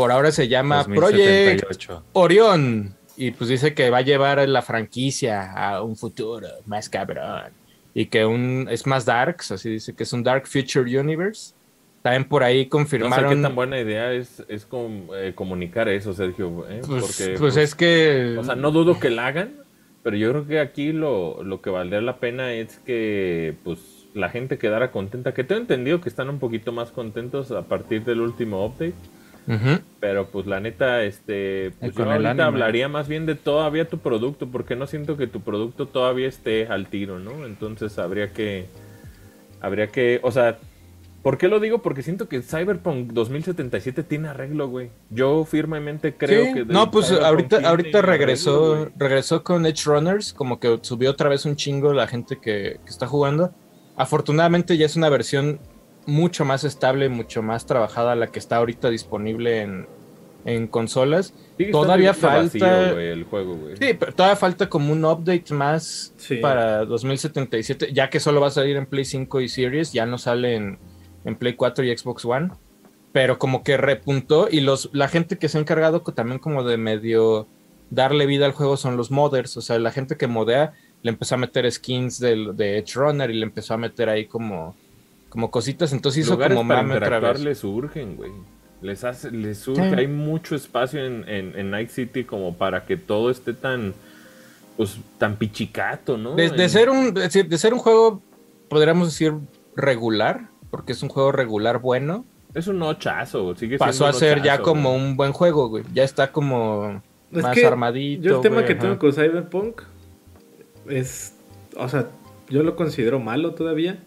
Por 0.00 0.12
ahora 0.12 0.32
se 0.32 0.48
llama 0.48 0.84
Project 0.84 1.60
2078. 1.60 2.02
Orión. 2.14 2.94
Y 3.16 3.32
pues 3.32 3.50
dice 3.50 3.74
que 3.74 3.90
va 3.90 3.98
a 3.98 4.02
llevar 4.02 4.48
la 4.48 4.62
franquicia 4.62 5.52
a 5.52 5.82
un 5.82 5.94
futuro 5.96 6.48
más 6.64 6.88
cabrón. 6.88 7.52
Y 7.92 8.06
que 8.06 8.24
un, 8.24 8.66
es 8.70 8.86
más 8.86 9.04
darks, 9.04 9.50
así 9.52 9.68
dice 9.68 9.94
que 9.94 10.04
es 10.04 10.12
un 10.14 10.22
Dark 10.22 10.46
Future 10.46 10.98
Universe. 10.98 11.52
También 12.02 12.24
por 12.24 12.42
ahí 12.42 12.60
No 12.60 12.62
sé 12.64 12.68
confirmaron. 12.70 13.36
qué 13.36 13.42
tan 13.42 13.54
buena 13.54 13.78
idea 13.78 14.12
es, 14.12 14.42
es 14.48 14.64
com- 14.64 15.08
eh, 15.14 15.32
comunicar 15.34 15.86
eso, 15.90 16.14
Sergio. 16.14 16.64
¿eh? 16.70 16.80
Pues, 16.86 17.02
Porque, 17.18 17.36
pues 17.38 17.56
es 17.58 17.74
que. 17.74 18.36
O 18.38 18.44
sea, 18.44 18.54
no 18.56 18.70
dudo 18.70 18.98
que 18.98 19.10
la 19.10 19.26
hagan, 19.26 19.52
pero 20.02 20.16
yo 20.16 20.30
creo 20.30 20.46
que 20.46 20.60
aquí 20.60 20.92
lo, 20.92 21.42
lo 21.44 21.60
que 21.60 21.68
valdría 21.68 22.00
la 22.00 22.16
pena 22.16 22.54
es 22.54 22.78
que 22.86 23.54
pues 23.64 23.80
la 24.14 24.30
gente 24.30 24.56
quedara 24.56 24.92
contenta. 24.92 25.34
Que 25.34 25.44
tengo 25.44 25.60
entendido 25.60 26.00
que 26.00 26.08
están 26.08 26.30
un 26.30 26.38
poquito 26.38 26.72
más 26.72 26.90
contentos 26.90 27.50
a 27.50 27.62
partir 27.62 28.02
del 28.04 28.22
último 28.22 28.64
update. 28.64 28.94
Pero 30.00 30.26
pues 30.28 30.46
la 30.46 30.60
neta, 30.60 31.02
este, 31.04 31.72
pues 31.80 31.94
yo 31.94 32.04
ahorita 32.04 32.30
anime. 32.30 32.42
hablaría 32.44 32.88
más 32.88 33.08
bien 33.08 33.26
de 33.26 33.34
todavía 33.34 33.88
tu 33.88 33.98
producto, 33.98 34.46
porque 34.48 34.76
no 34.76 34.86
siento 34.86 35.16
que 35.16 35.26
tu 35.26 35.40
producto 35.40 35.86
todavía 35.86 36.28
esté 36.28 36.66
al 36.66 36.86
tiro, 36.88 37.18
¿no? 37.18 37.44
Entonces 37.46 37.98
habría 37.98 38.32
que, 38.32 38.66
habría 39.60 39.88
que, 39.88 40.20
o 40.22 40.30
sea, 40.30 40.58
¿por 41.22 41.36
qué 41.36 41.48
lo 41.48 41.60
digo? 41.60 41.82
Porque 41.82 42.02
siento 42.02 42.28
que 42.28 42.42
Cyberpunk 42.42 43.12
2077 43.12 44.02
tiene 44.04 44.28
arreglo, 44.28 44.68
güey. 44.68 44.90
Yo 45.10 45.44
firmemente 45.44 46.14
creo 46.14 46.44
Sí, 46.46 46.52
que... 46.54 46.64
no, 46.64 46.90
pues 46.90 47.06
Cyberpunk 47.08 47.26
ahorita, 47.28 47.68
ahorita 47.68 48.02
regresó, 48.02 48.90
regresó 48.96 49.42
con 49.44 49.66
Edge 49.66 49.82
Runners, 49.84 50.32
como 50.32 50.60
que 50.60 50.78
subió 50.82 51.10
otra 51.10 51.28
vez 51.28 51.44
un 51.44 51.56
chingo 51.56 51.92
la 51.92 52.06
gente 52.06 52.36
que, 52.40 52.78
que 52.84 52.90
está 52.90 53.06
jugando. 53.06 53.52
Afortunadamente 53.96 54.78
ya 54.78 54.86
es 54.86 54.96
una 54.96 55.10
versión 55.10 55.60
mucho 56.10 56.44
más 56.44 56.64
estable, 56.64 57.08
mucho 57.08 57.42
más 57.42 57.66
trabajada 57.66 58.14
la 58.14 58.26
que 58.28 58.38
está 58.38 58.56
ahorita 58.56 58.90
disponible 58.90 59.62
en, 59.62 59.86
en 60.44 60.66
consolas. 60.66 61.32
Todavía 61.70 62.08
de 62.12 62.14
falta- 62.18 62.66
vacío, 62.82 62.98
el 63.00 63.24
juego, 63.24 63.56
güey. 63.56 63.76
Sí, 63.76 63.94
pero 63.98 64.12
todavía 64.12 64.36
falta 64.36 64.68
como 64.68 64.92
un 64.92 65.04
update 65.04 65.52
más 65.54 66.12
Sí. 66.16 66.36
para 66.36 66.84
2077, 66.84 67.92
ya 67.92 68.10
que 68.10 68.20
solo 68.20 68.40
va 68.40 68.48
a 68.48 68.50
salir 68.50 68.76
en 68.76 68.86
Play 68.86 69.04
5 69.04 69.40
y 69.40 69.48
Series, 69.48 69.92
ya 69.92 70.06
no 70.06 70.18
sale 70.18 70.54
en, 70.56 70.78
en 71.24 71.36
Play 71.36 71.54
4 71.54 71.84
y 71.84 71.96
Xbox 71.96 72.24
One. 72.24 72.50
Pero 73.12 73.38
como 73.38 73.64
que 73.64 73.76
repuntó 73.76 74.48
y 74.50 74.60
los 74.60 74.88
la 74.92 75.08
gente 75.08 75.36
que 75.36 75.48
se 75.48 75.58
ha 75.58 75.60
encargado 75.60 76.00
también 76.02 76.38
como 76.38 76.62
de 76.62 76.76
medio 76.76 77.48
darle 77.90 78.24
vida 78.26 78.46
al 78.46 78.52
juego 78.52 78.76
son 78.76 78.96
los 78.96 79.10
modders, 79.10 79.56
o 79.56 79.60
sea, 79.62 79.78
la 79.80 79.90
gente 79.90 80.16
que 80.16 80.28
modea 80.28 80.74
le 81.02 81.10
empezó 81.10 81.34
a 81.34 81.38
meter 81.38 81.68
skins 81.72 82.20
del, 82.20 82.56
de 82.56 82.78
Edge 82.78 82.94
Runner 82.94 83.28
y 83.28 83.34
le 83.34 83.42
empezó 83.44 83.74
a 83.74 83.78
meter 83.78 84.08
ahí 84.08 84.26
como, 84.26 84.76
como 85.30 85.50
cositas, 85.50 85.92
entonces 85.94 86.24
hizo 86.24 86.32
Lugares 86.34 86.56
como 86.56 86.68
para 86.68 86.82
mame 86.82 86.94
otra 86.96 87.06
interactuar 87.06 87.34
vez. 87.36 87.44
les 87.44 87.58
surgen, 87.58 88.16
güey. 88.16 88.30
Les, 88.82 89.02
hace, 89.04 89.30
les 89.30 89.58
surge, 89.58 89.88
Sí. 89.90 89.94
hay 89.96 90.06
mucho 90.06 90.54
espacio 90.54 91.02
en, 91.04 91.26
en, 91.28 91.58
en 91.58 91.70
Night 91.70 91.88
City 91.90 92.24
como 92.24 92.54
para 92.56 92.84
que 92.84 92.96
todo 92.98 93.30
esté 93.30 93.52
tan, 93.54 93.94
pues, 94.76 94.98
tan 95.18 95.36
pichicato, 95.36 96.18
¿no? 96.18 96.34
De, 96.34 96.50
de 96.50 96.64
En- 96.64 96.70
ser 96.70 96.90
un, 96.90 97.14
de 97.14 97.58
ser- 97.58 97.72
un 97.74 97.78
juego, 97.80 98.20
podríamos 98.68 99.08
decir, 99.08 99.34
regular, 99.76 100.48
porque 100.70 100.92
es 100.92 101.02
un 101.02 101.08
juego 101.08 101.30
regular 101.32 101.78
bueno, 101.80 102.24
Es 102.54 102.66
un 102.66 102.82
ochazo, 102.82 103.54
sigue 103.54 103.78
pasó 103.78 104.06
a 104.06 104.12
siendo 104.12 104.18
ser 104.18 104.42
ya 104.44 104.60
como 104.60 104.90
güey. 104.90 105.02
un 105.04 105.16
buen 105.16 105.32
juego, 105.32 105.68
güey. 105.68 105.84
Ya 105.94 106.02
está 106.02 106.32
como 106.32 107.00
Es 107.30 107.42
más 107.44 107.54
que 107.54 107.64
armadito. 107.64 108.24
Yo 108.24 108.36
el 108.36 108.40
tema 108.42 108.54
güey, 108.56 108.66
que 108.66 108.72
ajá. 108.72 108.82
tengo 108.82 108.98
con 108.98 109.12
Cyberpunk 109.12 109.82
es, 110.88 111.34
o 111.76 111.88
sea, 111.88 112.06
yo 112.48 112.62
lo 112.62 112.74
considero 112.76 113.20
malo 113.20 113.54
todavía, 113.54 114.02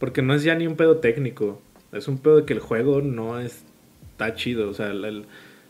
porque 0.00 0.22
no 0.22 0.34
es 0.34 0.42
ya 0.42 0.56
ni 0.56 0.66
un 0.66 0.74
pedo 0.74 0.96
técnico, 0.96 1.62
es 1.92 2.08
un 2.08 2.18
pedo 2.18 2.38
de 2.38 2.44
que 2.44 2.54
el 2.54 2.58
juego 2.60 3.00
no 3.02 3.38
está 3.38 4.34
chido, 4.34 4.68
o 4.68 4.74
sea, 4.74 4.90
el- 4.90 5.26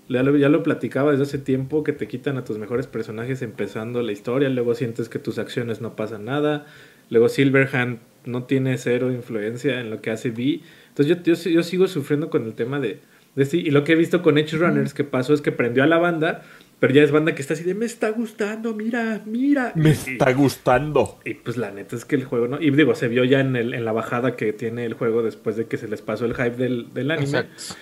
ya, 0.08 0.22
lo, 0.22 0.36
ya 0.36 0.48
lo 0.48 0.62
platicaba 0.62 1.10
desde 1.10 1.24
hace 1.24 1.38
tiempo 1.38 1.84
que 1.84 1.92
te 1.92 2.08
quitan 2.08 2.36
a 2.38 2.44
tus 2.44 2.56
mejores 2.56 2.86
personajes 2.86 3.42
empezando 3.42 4.00
la 4.02 4.12
historia, 4.12 4.48
luego 4.48 4.74
sientes 4.74 5.08
que 5.10 5.18
tus 5.18 5.38
acciones 5.38 5.80
no 5.82 5.94
pasan 5.96 6.24
nada, 6.24 6.64
luego 7.10 7.28
Silverhand 7.28 7.98
no 8.24 8.44
tiene 8.44 8.76
cero 8.78 9.12
influencia 9.12 9.80
en 9.80 9.90
lo 9.90 10.00
que 10.00 10.10
hace 10.10 10.30
V, 10.30 10.60
entonces 10.88 11.06
yo, 11.16 11.22
yo, 11.22 11.50
yo 11.50 11.62
sigo 11.62 11.86
sufriendo 11.86 12.30
con 12.30 12.44
el 12.44 12.54
tema 12.54 12.80
de, 12.80 13.00
de 13.36 13.44
sí, 13.44 13.60
y 13.60 13.70
lo 13.70 13.84
que 13.84 13.92
he 13.92 13.96
visto 13.96 14.22
con 14.22 14.36
Edge 14.38 14.56
Runners 14.56 14.94
que 14.94 15.04
pasó 15.04 15.32
es 15.34 15.40
que 15.40 15.52
prendió 15.52 15.82
a 15.84 15.86
la 15.86 15.98
banda, 15.98 16.42
pero 16.80 16.92
ya 16.94 17.02
es 17.02 17.12
banda 17.12 17.34
que 17.34 17.42
está 17.42 17.54
así 17.54 17.62
de 17.62 17.74
me 17.74 17.86
está 17.86 18.10
gustando, 18.10 18.74
mira, 18.74 19.20
mira. 19.26 19.72
Me 19.76 19.90
Y- 19.90 19.92
está 19.92 20.32
gustando. 20.32 21.18
Y, 21.24 21.34
pues 21.34 21.56
la 21.56 21.70
neta 21.70 21.94
es 21.94 22.04
que 22.04 22.16
el 22.16 22.24
juego 22.24 22.48
no. 22.48 22.60
Y 22.60 22.70
digo, 22.70 22.94
se 22.94 23.06
vio 23.08 23.22
ya 23.24 23.40
en, 23.40 23.54
el, 23.54 23.74
en 23.74 23.84
la 23.84 23.92
bajada 23.92 24.34
que 24.34 24.52
tiene 24.52 24.84
el 24.86 24.94
juego 24.94 25.22
después 25.22 25.56
de 25.56 25.66
que 25.66 25.76
se 25.76 25.86
les 25.88 26.02
pasó 26.02 26.24
el 26.24 26.34
hype 26.34 26.56
del, 26.56 26.92
del 26.92 27.10
anime. 27.12 27.26
Exacto. 27.38 27.74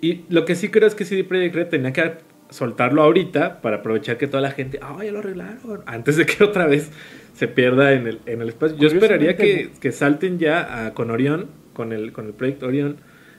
Y 0.00 0.22
lo 0.28 0.44
que 0.44 0.54
sí 0.54 0.68
creo 0.70 0.86
es 0.88 0.94
que 0.94 1.04
CD 1.04 1.24
Projekt 1.24 1.54
Red 1.54 1.68
tenía 1.68 1.92
que 1.92 2.12
soltarlo 2.50 3.02
ahorita 3.02 3.60
para 3.62 3.76
aprovechar 3.78 4.18
que 4.18 4.26
toda 4.28 4.40
la 4.42 4.50
gente, 4.52 4.78
ah, 4.82 4.98
ya 5.04 5.10
lo 5.10 5.18
arreglaron, 5.20 5.82
antes 5.86 6.16
de 6.16 6.26
que 6.26 6.44
otra 6.44 6.66
vez 6.66 6.90
se 7.34 7.48
pierda 7.48 7.92
en 7.92 8.06
el, 8.06 8.20
en 8.26 8.40
el 8.42 8.50
espacio. 8.50 8.76
Yo 8.76 8.86
esperaría 8.86 9.36
que, 9.36 9.70
que 9.80 9.90
salten 9.92 10.38
ya 10.38 10.86
a- 10.86 10.94
con 10.94 11.10
Orión, 11.10 11.48
con 11.72 11.92
el, 11.92 12.12
con 12.12 12.26
el 12.26 12.34
proyecto 12.34 12.66
Orión, 12.66 12.98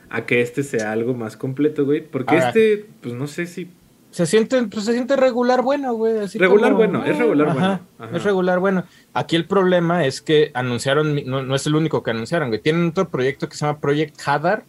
a 0.10 0.26
que 0.26 0.42
este 0.42 0.64
sea 0.64 0.92
algo 0.92 1.14
más 1.14 1.38
completo, 1.38 1.86
güey. 1.86 2.02
Porque 2.02 2.34
Ahora- 2.36 2.48
este, 2.50 2.86
pues 3.02 3.14
no 3.16 3.28
sé 3.28 3.46
si 3.46 3.70
se 4.16 4.26
siente, 4.26 4.64
pues 4.64 4.86
se 4.86 4.94
siente 4.94 5.18
regular 5.18 5.62
bueno, 5.62 5.94
güey. 5.94 6.20
así 6.20 6.38
Regular 6.40 6.72
como, 6.72 6.78
bueno, 6.78 7.04
es 7.06 7.18
regular 7.18 7.50
ajá, 7.50 7.56
bueno, 7.60 7.82
ajá. 8.00 8.16
Es 8.16 8.24
regular 8.24 8.60
bueno. 8.60 8.86
Aquí 9.14 9.36
el 9.36 9.44
problema 9.44 10.06
es 10.06 10.22
que 10.22 10.52
anunciaron, 10.54 11.20
no, 11.26 11.44
no 11.44 11.54
es 11.54 11.68
el 11.68 11.76
único 11.76 12.02
que 12.02 12.12
anunciaron, 12.12 12.48
güey. 12.48 12.62
Tienen 12.62 12.88
otro 12.88 13.10
proyecto 13.10 13.50
que 13.50 13.58
se 13.58 13.66
llama 13.66 13.80
Project 13.82 14.16
Hadar, 14.26 14.64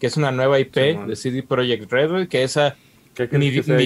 que 0.00 0.08
es 0.08 0.16
una 0.16 0.32
nueva 0.32 0.58
IP 0.58 0.74
de 1.06 1.14
CD 1.14 1.44
Projekt 1.44 1.92
Red, 1.92 2.10
güey, 2.10 2.26
que 2.26 2.42
esa 2.42 2.74
¿Qué 3.14 3.28
ni, 3.38 3.52
que 3.52 3.62
sea, 3.62 3.76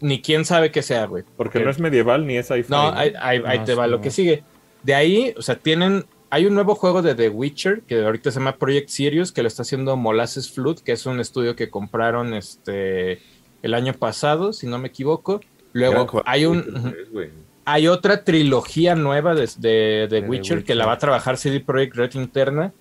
ni, 0.00 0.22
quién 0.22 0.44
sabe 0.44 0.70
qué 0.70 0.82
sea, 0.82 1.06
güey. 1.06 1.24
Porque 1.36 1.58
no 1.58 1.68
es 1.68 1.80
medieval 1.80 2.24
ni 2.24 2.36
es 2.36 2.46
sci-fi. 2.46 2.70
No, 2.70 2.92
ahí, 2.92 3.12
ahí- 3.20 3.42
ahí 3.44 3.58
No, 3.58 3.64
te 3.64 3.74
va 3.74 3.88
lo 3.88 4.00
que 4.00 4.12
sigue. 4.12 4.44
De 4.84 4.94
ahí, 4.94 5.34
o 5.36 5.42
sea, 5.42 5.56
tienen. 5.56 6.04
Hay 6.30 6.46
un 6.46 6.54
nuevo 6.54 6.76
juego 6.76 7.02
de 7.02 7.14
The 7.16 7.28
Witcher 7.30 7.82
que 7.82 8.00
ahorita 8.02 8.30
se 8.30 8.38
llama 8.38 8.56
Project 8.56 8.88
Sirius, 8.90 9.32
que 9.32 9.42
lo 9.42 9.48
está 9.48 9.62
haciendo 9.62 9.96
Molasses 9.96 10.50
Flood, 10.52 10.78
que 10.78 10.92
es 10.92 11.04
un 11.04 11.18
estudio 11.18 11.56
que 11.56 11.68
compraron 11.68 12.32
este 12.32 13.20
el 13.62 13.74
año 13.74 13.92
pasado, 13.94 14.52
si 14.52 14.66
no 14.66 14.78
me 14.78 14.88
equivoco. 14.88 15.40
Luego 15.72 16.22
hay 16.26 16.44
un 16.46 16.94
hay 17.64 17.86
otra 17.86 18.24
trilogía 18.24 18.94
nueva 18.96 19.34
de, 19.34 19.48
de, 19.58 20.08
de 20.10 20.20
Witcher, 20.28 20.64
que 20.64 20.74
la 20.74 20.84
va 20.86 20.92
a 20.94 20.98
trabajar 20.98 21.38
CD 21.38 21.60
Projekt 21.60 21.94
Red 21.96 22.14
interna. 22.14 22.72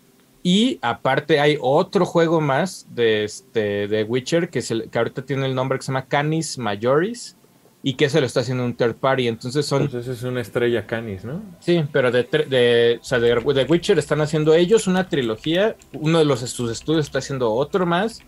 Y 0.44 0.80
aparte 0.82 1.40
hay 1.40 1.56
otro 1.62 2.04
juego 2.04 2.42
más 2.42 2.88
de, 2.90 3.24
este, 3.24 3.88
de 3.88 4.04
Witcher 4.04 4.50
que, 4.50 4.64
se, 4.64 4.90
que 4.90 4.98
ahorita 4.98 5.22
tiene 5.22 5.46
el 5.46 5.54
nombre 5.54 5.78
que 5.78 5.84
se 5.84 5.92
llama 5.92 6.06
Canis 6.08 6.58
Majoris 6.58 7.36
y 7.84 7.94
que 7.94 8.10
se 8.10 8.20
lo 8.20 8.26
está 8.26 8.40
haciendo 8.40 8.66
un 8.66 8.74
third 8.74 8.96
party. 8.96 9.28
Entonces 9.28 9.68
son 9.68 9.84
Entonces 9.84 10.18
es 10.18 10.24
una 10.24 10.42
estrella 10.42 10.88
canis, 10.88 11.24
¿no? 11.24 11.44
Sí, 11.60 11.84
pero 11.92 12.12
de, 12.12 12.28
tre- 12.28 12.48
de, 12.48 12.98
o 13.00 13.04
sea, 13.04 13.20
de, 13.20 13.36
de 13.36 13.64
Witcher 13.66 14.00
están 14.00 14.20
haciendo 14.22 14.56
ellos 14.56 14.88
una 14.88 15.08
trilogía, 15.08 15.76
uno 15.94 16.18
de 16.18 16.26
los 16.26 16.40
sus 16.40 16.72
estudios 16.72 17.06
está 17.06 17.20
haciendo 17.20 17.54
otro 17.54 17.86
más 17.86 18.24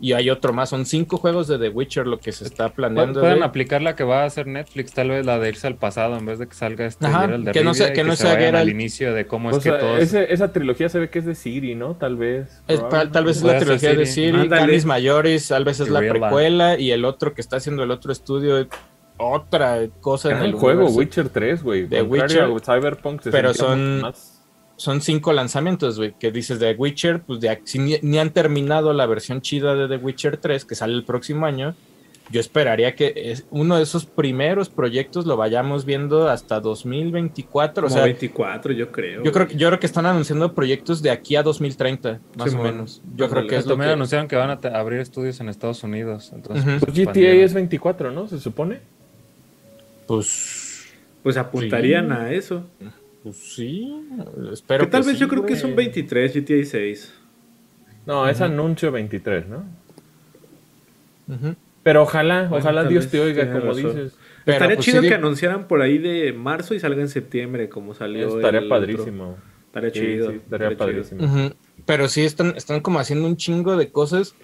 y 0.00 0.12
hay 0.12 0.30
otro 0.30 0.52
más, 0.52 0.68
son 0.68 0.86
cinco 0.86 1.16
juegos 1.18 1.48
de 1.48 1.58
The 1.58 1.70
Witcher 1.70 2.06
lo 2.06 2.18
que 2.18 2.30
se 2.32 2.44
está 2.44 2.68
planeando. 2.70 3.20
Pueden 3.20 3.38
güey. 3.38 3.48
aplicar 3.48 3.82
la 3.82 3.96
que 3.96 4.04
va 4.04 4.22
a 4.22 4.26
hacer 4.26 4.46
Netflix, 4.46 4.92
tal 4.92 5.08
vez 5.10 5.26
la 5.26 5.38
de 5.38 5.48
irse 5.48 5.66
al 5.66 5.74
pasado 5.74 6.16
en 6.16 6.24
vez 6.26 6.38
de 6.38 6.46
que 6.46 6.54
salga 6.54 6.86
este 6.86 7.06
Ajá, 7.06 7.22
Geralt 7.22 7.44
de 7.46 7.52
que 7.52 7.64
no 7.64 7.74
sea- 7.74 7.88
y 7.90 7.92
que 7.94 8.04
no 8.04 8.14
se 8.16 8.22
sea 8.22 8.36
Geralt. 8.36 8.56
al 8.62 8.68
inicio 8.68 9.12
de 9.14 9.26
cómo 9.26 9.48
O 9.48 9.52
es 9.52 9.56
que 9.58 9.70
sea, 9.70 9.78
todos 9.78 10.00
ese- 10.00 10.32
esa 10.32 10.52
trilogía 10.52 10.88
se 10.88 10.98
ve 11.00 11.10
que 11.10 11.18
es 11.18 11.24
de 11.26 11.34
Siri, 11.34 11.74
¿no? 11.74 11.94
Tal 11.96 12.16
vez. 12.16 12.62
Es 12.68 12.80
tal 12.88 13.24
vez 13.24 13.38
es 13.38 13.42
la 13.42 13.58
trilogía 13.58 13.94
de 13.94 14.06
Siri. 14.06 14.48
Canis 14.48 14.84
Majoris, 14.84 15.48
tal 15.48 15.64
vez 15.64 15.80
es 15.80 15.88
Y 15.88 15.90
la 15.90 16.00
precuela 16.00 16.78
y 16.78 16.90
el 16.92 17.04
otro 17.04 17.34
que 17.34 17.40
está 17.40 17.56
haciendo 17.56 17.82
el 17.82 17.90
otro 17.90 18.12
estudio 18.12 18.58
es 18.58 18.66
otra 19.16 19.78
cosa 20.00 20.30
en 20.30 20.38
el 20.38 20.44
el 20.46 20.52
juego 20.54 20.82
universo. 20.82 20.98
Witcher 20.98 21.28
3, 21.28 21.62
güey. 21.62 21.86
De 21.86 22.02
Witcher, 22.02 22.48
Cyberpunk 22.64 23.22
se 23.22 23.30
pero 23.30 23.52
son- 23.52 24.00
más- 24.02 24.37
Son 24.78 25.00
cinco 25.02 25.32
lanzamientos, 25.32 25.98
güey, 25.98 26.14
que 26.18 26.30
dices 26.30 26.58
de 26.60 26.72
Witcher, 26.72 27.20
pues 27.20 27.40
de, 27.40 27.60
si 27.64 27.78
ni, 27.78 27.98
ni 28.00 28.18
han 28.18 28.30
terminado 28.30 28.92
la 28.92 29.06
versión 29.06 29.40
chida 29.42 29.74
de 29.74 29.88
The 29.88 30.02
Witcher 30.02 30.36
3, 30.38 30.64
que 30.64 30.74
sale 30.74 30.94
el 30.94 31.04
próximo 31.04 31.44
año, 31.46 31.74
yo 32.30 32.40
esperaría 32.40 32.94
que 32.94 33.12
es 33.16 33.46
uno 33.50 33.76
de 33.76 33.82
esos 33.82 34.04
primeros 34.06 34.68
proyectos 34.68 35.26
lo 35.26 35.36
vayamos 35.36 35.84
viendo 35.84 36.28
hasta 36.28 36.60
2024, 36.60 37.86
o 37.86 37.90
sea, 37.90 38.04
24, 38.04 38.72
yo 38.72 38.92
creo. 38.92 39.24
yo 39.24 39.32
creo, 39.32 39.48
yo 39.48 39.68
creo 39.68 39.80
que 39.80 39.86
están 39.86 40.06
anunciando 40.06 40.54
proyectos 40.54 41.02
de 41.02 41.10
aquí 41.10 41.36
a 41.36 41.42
2030, 41.42 42.20
más 42.36 42.54
o 42.54 42.62
menos. 42.62 43.02
Yo 43.16 43.28
creo 43.28 43.46
que 43.46 43.56
es 43.56 43.64
lo 43.64 43.72
También 43.72 43.88
que... 43.90 43.94
anunciaron 43.94 44.28
que 44.28 44.36
van 44.36 44.50
a 44.50 44.78
abrir 44.78 45.00
estudios 45.00 45.40
en 45.40 45.48
Estados 45.48 45.82
Unidos. 45.82 46.30
Entonces, 46.34 46.64
pues, 46.64 46.94
Pues 46.94 47.06
GTA 47.14 47.32
es 47.44 47.52
24, 47.54 48.12
¿no? 48.12 48.28
Se 48.28 48.38
supone. 48.38 48.78
Pues, 50.06 50.86
Pues 51.22 51.36
apuntarían 51.36 52.06
Sí. 52.08 52.12
a 52.12 52.32
eso. 52.32 52.64
Pues 53.22 53.36
sí, 53.36 54.02
espero 54.52 54.84
que 54.84 54.90
tal 54.90 55.02
que 55.02 55.08
vez 55.08 55.16
sí, 55.16 55.20
yo 55.20 55.28
creo 55.28 55.42
que 55.42 55.48
güey. 55.54 55.60
son 55.60 55.74
23, 55.76 56.34
GTA 56.34 56.64
6. 56.64 57.14
No, 58.06 58.28
es 58.28 58.40
anuncio 58.40 58.90
23, 58.90 59.46
¿no? 59.48 59.64
Pero 61.82 62.02
ojalá, 62.02 62.42
Bueno, 62.48 62.56
ojalá 62.56 62.84
Dios 62.84 63.08
te 63.08 63.20
oiga, 63.20 63.50
como 63.52 63.66
razón. 63.72 63.76
dices. 63.96 64.16
Pero, 64.44 64.54
Estaría 64.56 64.76
pues, 64.76 64.86
chido 64.86 65.02
sí, 65.02 65.08
que 65.08 65.14
anunciaran 65.14 65.68
por 65.68 65.82
ahí 65.82 65.98
de 65.98 66.32
marzo 66.32 66.74
y 66.74 66.80
salga 66.80 67.00
en 67.02 67.08
septiembre, 67.08 67.68
como 67.68 67.94
salió. 67.94 68.36
Estaría 68.36 68.60
el 68.60 68.64
otro. 68.66 68.76
padrísimo. 68.78 69.36
Estaría 69.66 69.90
Sí, 69.90 70.00
chido. 70.00 70.30
sí, 70.30 70.36
estaría 70.36 70.68
chido. 70.68 70.78
padrísimo. 70.78 71.50
Pero 71.84 72.08
sí 72.08 72.24
están, 72.24 72.54
están 72.56 72.80
como 72.80 72.98
haciendo 72.98 73.26
un 73.26 73.36
chingo 73.36 73.76
de 73.76 73.90
cosas 73.90 74.34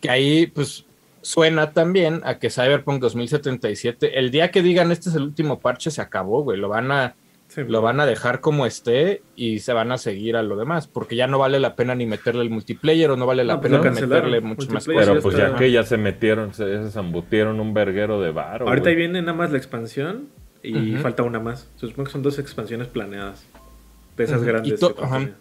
que 0.00 0.10
ahí 0.10 0.46
pues 0.46 0.84
suena 1.20 1.72
también 1.72 2.20
a 2.24 2.38
que 2.38 2.50
Cyberpunk 2.50 3.00
2077, 3.00 4.18
el 4.18 4.30
día 4.30 4.50
que 4.50 4.62
digan 4.62 4.90
este 4.90 5.10
es 5.10 5.14
el 5.14 5.22
último 5.22 5.60
parche 5.60 5.90
se 5.90 6.00
acabó, 6.00 6.42
güey, 6.42 6.58
lo 6.58 6.68
van 6.68 6.90
a 6.90 7.14
Sí, 7.54 7.60
lo 7.68 7.82
van 7.82 8.00
a 8.00 8.06
dejar 8.06 8.40
como 8.40 8.64
esté 8.64 9.22
y 9.36 9.58
se 9.58 9.74
van 9.74 9.92
a 9.92 9.98
seguir 9.98 10.36
a 10.36 10.42
lo 10.42 10.56
demás, 10.56 10.86
porque 10.88 11.16
ya 11.16 11.26
no 11.26 11.38
vale 11.38 11.60
la 11.60 11.76
pena 11.76 11.94
ni 11.94 12.06
meterle 12.06 12.40
el 12.42 12.48
multiplayer 12.48 13.10
o 13.10 13.16
no 13.16 13.26
vale 13.26 13.44
la 13.44 13.54
No, 13.54 13.60
pues 13.60 13.70
pena 13.70 13.82
cancelaron. 13.82 14.30
meterle 14.30 14.40
mucho 14.40 14.70
más 14.72 14.86
Multiplayer 14.88 15.04
Pero 15.04 15.14
ya 15.16 15.22
pues 15.22 15.36
ya 15.36 15.54
que 15.56 15.70
ya 15.70 15.82
se 15.84 15.96
metieron, 15.98 16.54
se, 16.54 16.82
se 16.82 16.90
zambutieron 16.90 17.60
un 17.60 17.74
verguero 17.74 18.20
de 18.22 18.30
varo. 18.30 18.66
Ahorita 18.68 18.88
ahí 18.88 18.96
viene 18.96 19.20
nada 19.20 19.34
más 19.36 19.50
la 19.52 19.58
expansión 19.58 20.28
y 20.62 20.96
falta 20.96 21.22
una 21.24 21.40
más. 21.40 21.68
Se 21.76 21.88
supone 21.88 22.06
que 22.06 22.12
son 22.12 22.22
dos 22.22 22.38
expansiones 22.38 22.88
planeadas. 22.88 23.44
De 24.16 24.24
esas 24.24 24.42
grandes. 24.44 24.78
To- 24.80 24.94
que 24.94 25.00
contienen. 25.02 25.34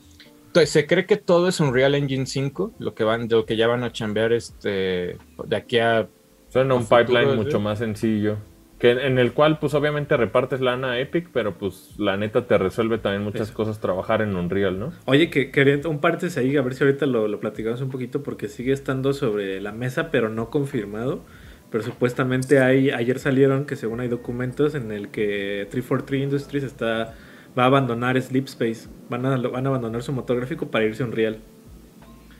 Entonces, 0.47 0.69
se 0.69 0.85
cree 0.85 1.05
que 1.05 1.15
todo 1.15 1.47
es 1.47 1.61
un 1.61 1.73
Real 1.73 1.95
Engine 1.95 2.25
5, 2.25 2.73
lo 2.79 2.93
que 2.93 3.05
van, 3.05 3.29
de 3.29 3.37
lo 3.37 3.45
que 3.45 3.55
ya 3.55 3.67
van 3.67 3.85
a 3.85 3.93
chambear 3.93 4.33
este 4.33 5.15
de 5.45 5.55
aquí 5.55 5.79
a 5.79 6.09
Suena 6.49 6.73
un 6.73 6.81
a 6.81 6.83
futuro, 6.83 7.05
pipeline 7.05 7.35
mucho 7.37 7.61
más 7.61 7.79
sencillo. 7.79 8.35
Que 8.81 8.89
en 8.89 9.19
el 9.19 9.33
cual, 9.33 9.59
pues 9.59 9.75
obviamente 9.75 10.17
repartes 10.17 10.59
lana 10.59 10.93
a 10.93 10.99
Epic, 10.99 11.29
pero 11.31 11.53
pues 11.53 11.93
la 11.99 12.17
neta 12.17 12.47
te 12.47 12.57
resuelve 12.57 12.97
también 12.97 13.23
muchas 13.23 13.49
Eso. 13.49 13.53
cosas 13.53 13.79
trabajar 13.79 14.23
en 14.23 14.35
Unreal, 14.35 14.79
¿no? 14.79 14.91
Oye, 15.05 15.29
que 15.29 15.51
quería 15.51 15.79
un 15.87 15.99
partes 15.99 16.35
ahí, 16.37 16.57
a 16.57 16.63
ver 16.63 16.73
si 16.73 16.83
ahorita 16.83 17.05
lo, 17.05 17.27
lo 17.27 17.39
platicamos 17.39 17.79
un 17.81 17.91
poquito, 17.91 18.23
porque 18.23 18.47
sigue 18.47 18.73
estando 18.73 19.13
sobre 19.13 19.61
la 19.61 19.71
mesa, 19.71 20.09
pero 20.09 20.29
no 20.29 20.49
confirmado. 20.49 21.23
Pero 21.69 21.83
supuestamente 21.83 22.59
hay, 22.59 22.89
ayer 22.89 23.19
salieron 23.19 23.65
que 23.65 23.75
según 23.75 23.99
hay 23.99 24.07
documentos 24.07 24.73
en 24.73 24.91
el 24.91 25.09
que 25.09 25.67
343 25.69 26.23
Industries 26.23 26.63
está, 26.63 27.13
va 27.57 27.63
a 27.63 27.65
abandonar 27.67 28.19
Sleep 28.19 28.45
Space. 28.47 28.89
Van 29.09 29.25
a, 29.27 29.37
van 29.37 29.65
a 29.67 29.69
abandonar 29.69 30.01
su 30.01 30.11
motor 30.11 30.37
gráfico 30.37 30.71
para 30.71 30.85
irse 30.85 31.03
a 31.03 31.05
Unreal. 31.05 31.37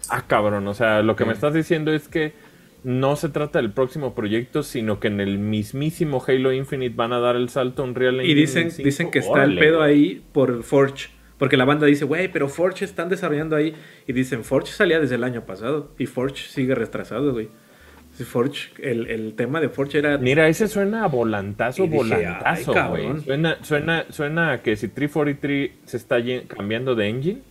Ah, 0.10 0.26
cabrón, 0.28 0.68
o 0.68 0.74
sea, 0.74 1.04
lo 1.04 1.16
que 1.16 1.24
me 1.24 1.34
estás 1.34 1.54
diciendo 1.54 1.94
es 1.94 2.08
que 2.08 2.34
no 2.84 3.16
se 3.16 3.30
trata 3.30 3.60
del 3.60 3.72
próximo 3.72 4.16
proyecto, 4.16 4.64
sino 4.64 5.00
que 5.00 5.08
en 5.08 5.20
el 5.20 5.38
mismísimo 5.38 6.24
Halo 6.28 6.52
Infinite 6.52 6.96
van 6.96 7.14
a 7.14 7.20
dar 7.20 7.36
el 7.36 7.50
salto 7.50 7.84
a 7.84 7.86
Unreal 7.86 8.16
Y 8.16 8.20
Engine 8.32 8.36
dicen, 8.42 8.72
5. 8.72 8.86
dicen 8.86 9.12
que 9.12 9.20
está 9.20 9.44
el 9.44 9.52
Órale, 9.52 9.62
pedo 9.62 9.78
güey. 9.80 9.90
ahí 9.92 10.22
por 10.32 10.64
Forge. 10.64 11.10
Porque 11.38 11.58
la 11.58 11.66
banda 11.66 11.88
dice, 11.88 12.06
güey, 12.06 12.32
pero 12.32 12.48
Forge 12.50 12.86
están 12.86 13.10
desarrollando 13.10 13.56
ahí. 13.56 13.74
Y 14.08 14.14
dicen, 14.14 14.44
Forge 14.44 14.72
salía 14.72 15.00
desde 15.00 15.16
el 15.16 15.24
año 15.24 15.46
pasado. 15.46 15.92
Y 15.98 16.06
Forge 16.06 16.44
sigue 16.50 16.76
retrasado, 16.76 17.34
güey. 17.34 17.50
Forge, 18.26 18.70
el, 18.84 19.08
el 19.08 19.34
tema 19.34 19.60
de 19.60 19.70
Forge 19.70 19.98
era 19.98 20.18
Mira, 20.20 20.48
ese 20.48 20.68
suena 20.68 21.04
a 21.06 21.08
volantazo, 21.08 21.84
Y 21.84 21.88
dije, 21.88 21.98
volantazo, 21.98 22.46
"Ay, 22.46 22.64
güey. 22.66 22.76
cabrón". 22.76 23.22
Suena, 23.24 23.58
suena, 23.64 24.06
suena 24.10 24.52
a 24.52 24.62
que 24.62 24.76
si 24.76 24.90
343 24.90 25.72
se 25.86 25.98
está 25.98 26.18
cambiando 26.48 26.94
de 26.94 27.08
engine, 27.08 27.42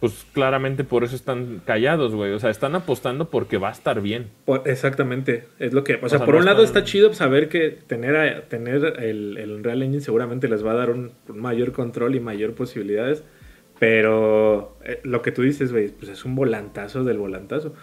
pues 0.00 0.26
claramente 0.32 0.82
por 0.82 1.04
eso 1.04 1.14
están 1.14 1.60
callados, 1.66 2.14
güey. 2.14 2.32
O 2.32 2.38
sea, 2.40 2.48
están 2.50 2.74
apostando 2.74 3.28
porque 3.28 3.58
va 3.58 3.68
a 3.68 3.72
estar 3.72 4.00
bien. 4.00 4.28
Por- 4.46 4.66
exactamente, 4.66 5.44
es 5.58 5.72
lo 5.74 5.84
que... 5.84 5.96
O 5.96 6.08
sea, 6.08 6.18
sea, 6.18 6.24
por 6.24 6.34
no 6.34 6.40
un 6.40 6.46
lado 6.46 6.62
está 6.64 6.84
chido 6.84 7.12
saber 7.12 7.48
que 7.50 7.70
tener, 7.70 8.16
a- 8.16 8.42
tener 8.48 8.94
el, 9.00 9.36
el 9.36 9.52
Unreal 9.52 9.82
Engine 9.82 10.00
seguramente 10.00 10.48
les 10.48 10.64
va 10.64 10.72
a 10.72 10.76
dar 10.76 10.90
un, 10.90 11.12
un 11.28 11.38
mayor 11.40 11.72
control 11.72 12.14
y 12.14 12.20
mayor 12.20 12.54
posibilidades, 12.54 13.22
pero 13.78 14.76
eh, 14.84 15.00
lo 15.04 15.22
que 15.22 15.32
tú 15.32 15.42
dices, 15.42 15.72
güey, 15.72 15.88
pues 15.88 16.10
es 16.10 16.24
un 16.24 16.34
volantazo 16.34 17.02
del 17.04 17.18
volantazo. 17.18 17.74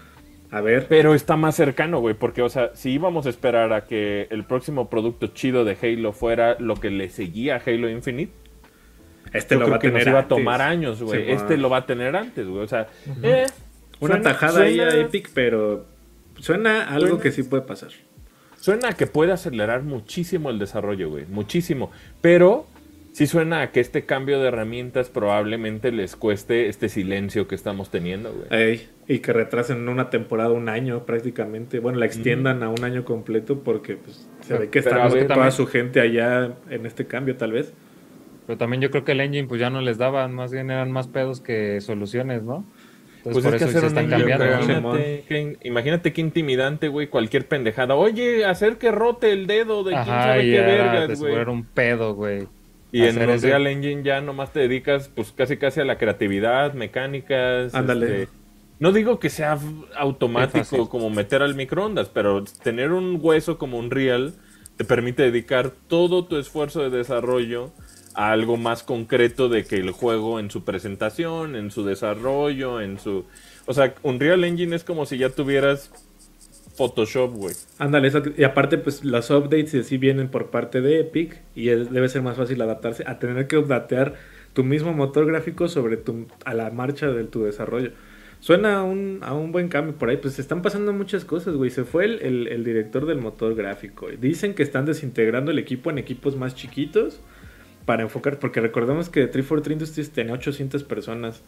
A 0.49 0.61
ver, 0.61 0.85
Pero 0.87 1.13
está 1.13 1.35
más 1.35 1.55
cercano, 1.55 1.99
güey, 1.99 2.15
porque, 2.15 2.41
o 2.41 2.47
sea, 2.47 2.71
si 2.73 2.91
íbamos 2.91 3.25
a 3.25 3.29
esperar 3.29 3.73
a 3.73 3.85
que 3.85 4.27
el 4.29 4.45
próximo 4.45 4.89
producto 4.89 5.27
chido 5.27 5.65
de 5.65 5.75
Halo 5.81 6.13
fuera 6.13 6.55
lo 6.59 6.75
que 6.75 6.89
le 6.89 7.09
seguía 7.09 7.57
a 7.57 7.61
Halo 7.65 7.89
Infinite, 7.89 8.31
este 9.37 9.55
yo 9.55 9.59
lo 9.59 9.65
creo 9.65 9.71
va 9.71 9.77
a 9.77 9.79
que 9.79 9.87
tener 9.89 10.01
nos 10.03 10.07
iba 10.11 10.17
a 10.19 10.21
antes. 10.23 10.37
tomar 10.37 10.61
años, 10.61 11.01
güey. 11.03 11.25
Sí, 11.25 11.31
este 11.31 11.57
lo 11.57 11.69
va 11.69 11.77
a 11.77 11.85
tener 11.85 12.15
antes, 12.15 12.47
güey. 12.47 12.63
O 12.63 12.67
sea, 12.67 12.87
eh, 13.23 13.45
Una 13.99 14.15
suena- 14.15 14.21
tajada 14.21 14.61
ahí 14.63 14.79
a 14.79 14.89
suena- 14.91 15.05
Epic, 15.07 15.29
pero 15.33 15.85
suena 16.39 16.87
algo 16.89 17.07
Suena- 17.07 17.23
que 17.23 17.31
sí 17.31 17.43
puede 17.43 17.63
pasar. 17.63 17.89
Suena 18.59 18.89
a 18.89 18.93
que 18.93 19.07
puede 19.07 19.31
acelerar 19.31 19.83
muchísimo 19.83 20.49
el 20.49 20.59
desarrollo, 20.59 21.09
güey. 21.09 21.25
Muchísimo. 21.27 21.91
Pero 22.21 22.65
sí 23.13 23.25
suena 23.27 23.61
a 23.61 23.71
que 23.71 23.79
este 23.79 24.05
cambio 24.05 24.39
de 24.41 24.47
herramientas 24.49 25.09
probablemente 25.09 25.91
les 25.91 26.15
cueste 26.15 26.67
este 26.67 26.89
silencio 26.89 27.47
que 27.47 27.55
estamos 27.55 27.89
teniendo, 27.91 28.31
güey. 28.33 28.47
Ey, 28.51 28.89
y 29.07 29.19
que 29.19 29.31
retrasen 29.33 29.87
una 29.89 30.09
temporada 30.09 30.51
un 30.51 30.69
año 30.69 31.05
prácticamente. 31.05 31.79
Bueno, 31.79 31.97
la 31.99 32.05
extiendan 32.07 32.61
a 32.61 32.69
un 32.69 32.83
año 32.83 33.05
completo 33.05 33.59
porque 33.63 33.95
pues, 33.95 34.27
se 34.41 34.57
ve 34.57 34.69
que 34.69 34.79
está 34.79 35.07
toda 35.27 35.51
su 35.51 35.65
gente 35.67 35.99
allá 36.01 36.51
en 36.69 36.85
este 36.85 37.05
cambio, 37.07 37.37
tal 37.37 37.51
vez. 37.53 37.73
Pero 38.47 38.57
también 38.57 38.81
yo 38.81 38.89
creo 38.89 39.03
que 39.03 39.11
el 39.11 39.19
engine 39.21 39.47
pues 39.47 39.59
ya 39.61 39.69
no 39.69 39.81
les 39.81 39.97
daban, 39.99 40.33
más 40.33 40.51
bien 40.51 40.71
eran 40.71 40.91
más 40.91 41.07
pedos 41.07 41.41
que 41.41 41.79
soluciones, 41.81 42.41
¿no? 42.43 42.65
Entonces 43.17 43.33
Pues 43.33 43.45
por 43.45 43.55
es 43.55 43.59
que 43.61 43.69
eso 43.69 43.77
hacer 43.77 43.81
se 43.81 43.87
están 43.87 44.09
cambiando. 44.09 44.45
imagínate, 44.45 45.23
qué, 45.27 45.57
imagínate 45.63 46.13
qué 46.13 46.21
intimidante, 46.21 46.87
güey, 46.87 47.07
cualquier 47.07 47.45
pendejada. 47.47 47.95
Oye, 47.95 48.45
hacer 48.45 48.77
que 48.77 48.89
rote 48.89 49.33
el 49.33 49.47
dedo 49.47 49.83
de 49.83 49.91
quién 49.91 50.01
Ajá, 50.01 50.23
sabe 50.23 50.47
y 50.47 50.51
qué 50.51 50.57
era, 50.59 50.91
vergas, 50.93 51.19
güey. 51.19 51.35
un 51.43 51.65
pedo, 51.65 52.15
güey. 52.15 52.47
Y 52.93 53.01
en 53.03 53.17
ese- 53.21 53.47
Unreal 53.47 53.67
Engine 53.67 54.01
ya 54.03 54.21
nomás 54.21 54.53
te 54.53 54.61
dedicas, 54.61 55.09
pues 55.13 55.33
casi 55.33 55.57
casi 55.57 55.81
a 55.81 55.85
la 55.85 55.97
creatividad, 55.97 56.73
mecánicas. 56.73 57.75
Ándale. 57.75 58.23
este, 58.23 58.33
No 58.79 58.93
digo 58.93 59.19
que 59.19 59.29
sea 59.29 59.57
automático 59.97 60.87
como 60.89 61.09
meter 61.09 61.41
al 61.41 61.55
microondas, 61.55 62.09
pero 62.09 62.43
tener 62.63 62.91
un 62.93 63.19
hueso 63.21 63.57
como 63.57 63.77
un 63.77 63.91
real 63.91 64.35
te 64.77 64.85
permite 64.85 65.23
dedicar 65.23 65.71
todo 65.87 66.25
tu 66.25 66.37
esfuerzo 66.37 66.87
de 66.87 66.95
desarrollo 66.95 67.71
algo 68.17 68.57
más 68.57 68.81
concreto 68.83 69.47
de 69.47 69.63
que 69.63 69.75
el 69.75 69.91
juego 69.91 70.39
en 70.39 70.49
su 70.49 70.63
presentación, 70.63 71.55
en 71.55 71.69
su 71.71 71.85
desarrollo, 71.85 72.81
en 72.81 72.99
su... 72.99 73.25
O 73.67 73.73
sea, 73.73 73.93
Unreal 74.01 74.43
Engine 74.43 74.75
es 74.75 74.83
como 74.83 75.05
si 75.05 75.17
ya 75.19 75.29
tuvieras 75.29 75.91
Photoshop, 76.75 77.33
güey. 77.33 77.55
Ándale, 77.77 78.11
y 78.37 78.43
aparte, 78.43 78.77
pues 78.77 79.05
las 79.05 79.29
updates 79.29 79.73
y 79.75 79.79
así 79.79 79.97
vienen 79.97 80.29
por 80.29 80.47
parte 80.51 80.81
de 80.81 80.99
Epic 80.99 81.41
y 81.55 81.65
debe 81.67 82.09
ser 82.09 82.21
más 82.23 82.37
fácil 82.37 82.61
adaptarse 82.61 83.03
a 83.07 83.19
tener 83.19 83.47
que 83.47 83.57
updatear 83.57 84.15
tu 84.53 84.63
mismo 84.63 84.93
motor 84.93 85.25
gráfico 85.27 85.67
sobre 85.67 85.97
tu, 85.97 86.27
a 86.43 86.53
la 86.55 86.71
marcha 86.71 87.07
de 87.07 87.23
tu 87.23 87.43
desarrollo. 87.43 87.91
Suena 88.39 88.77
a 88.79 88.83
un, 88.83 89.19
a 89.23 89.33
un 89.33 89.51
buen 89.51 89.67
cambio 89.67 89.95
por 89.95 90.09
ahí, 90.09 90.17
pues 90.17 90.37
están 90.39 90.61
pasando 90.61 90.93
muchas 90.93 91.25
cosas, 91.25 91.55
güey. 91.55 91.69
Se 91.71 91.83
fue 91.83 92.05
el- 92.05 92.47
el 92.47 92.63
director 92.63 93.05
del 93.05 93.19
motor 93.19 93.55
gráfico. 93.55 94.07
Dicen 94.19 94.53
que 94.55 94.63
están 94.63 94.85
desintegrando 94.85 95.51
el 95.51 95.59
equipo 95.59 95.89
en 95.91 95.97
equipos 95.97 96.35
más 96.35 96.55
chiquitos 96.55 97.19
para 97.87 98.03
enfocar, 98.03 98.37
porque 98.37 98.59
recordemos 98.61 99.09
que 99.09 99.21
343 99.27 99.73
Industries 99.73 100.11
tenía 100.11 100.33
800 100.33 100.83
personas 100.83 101.41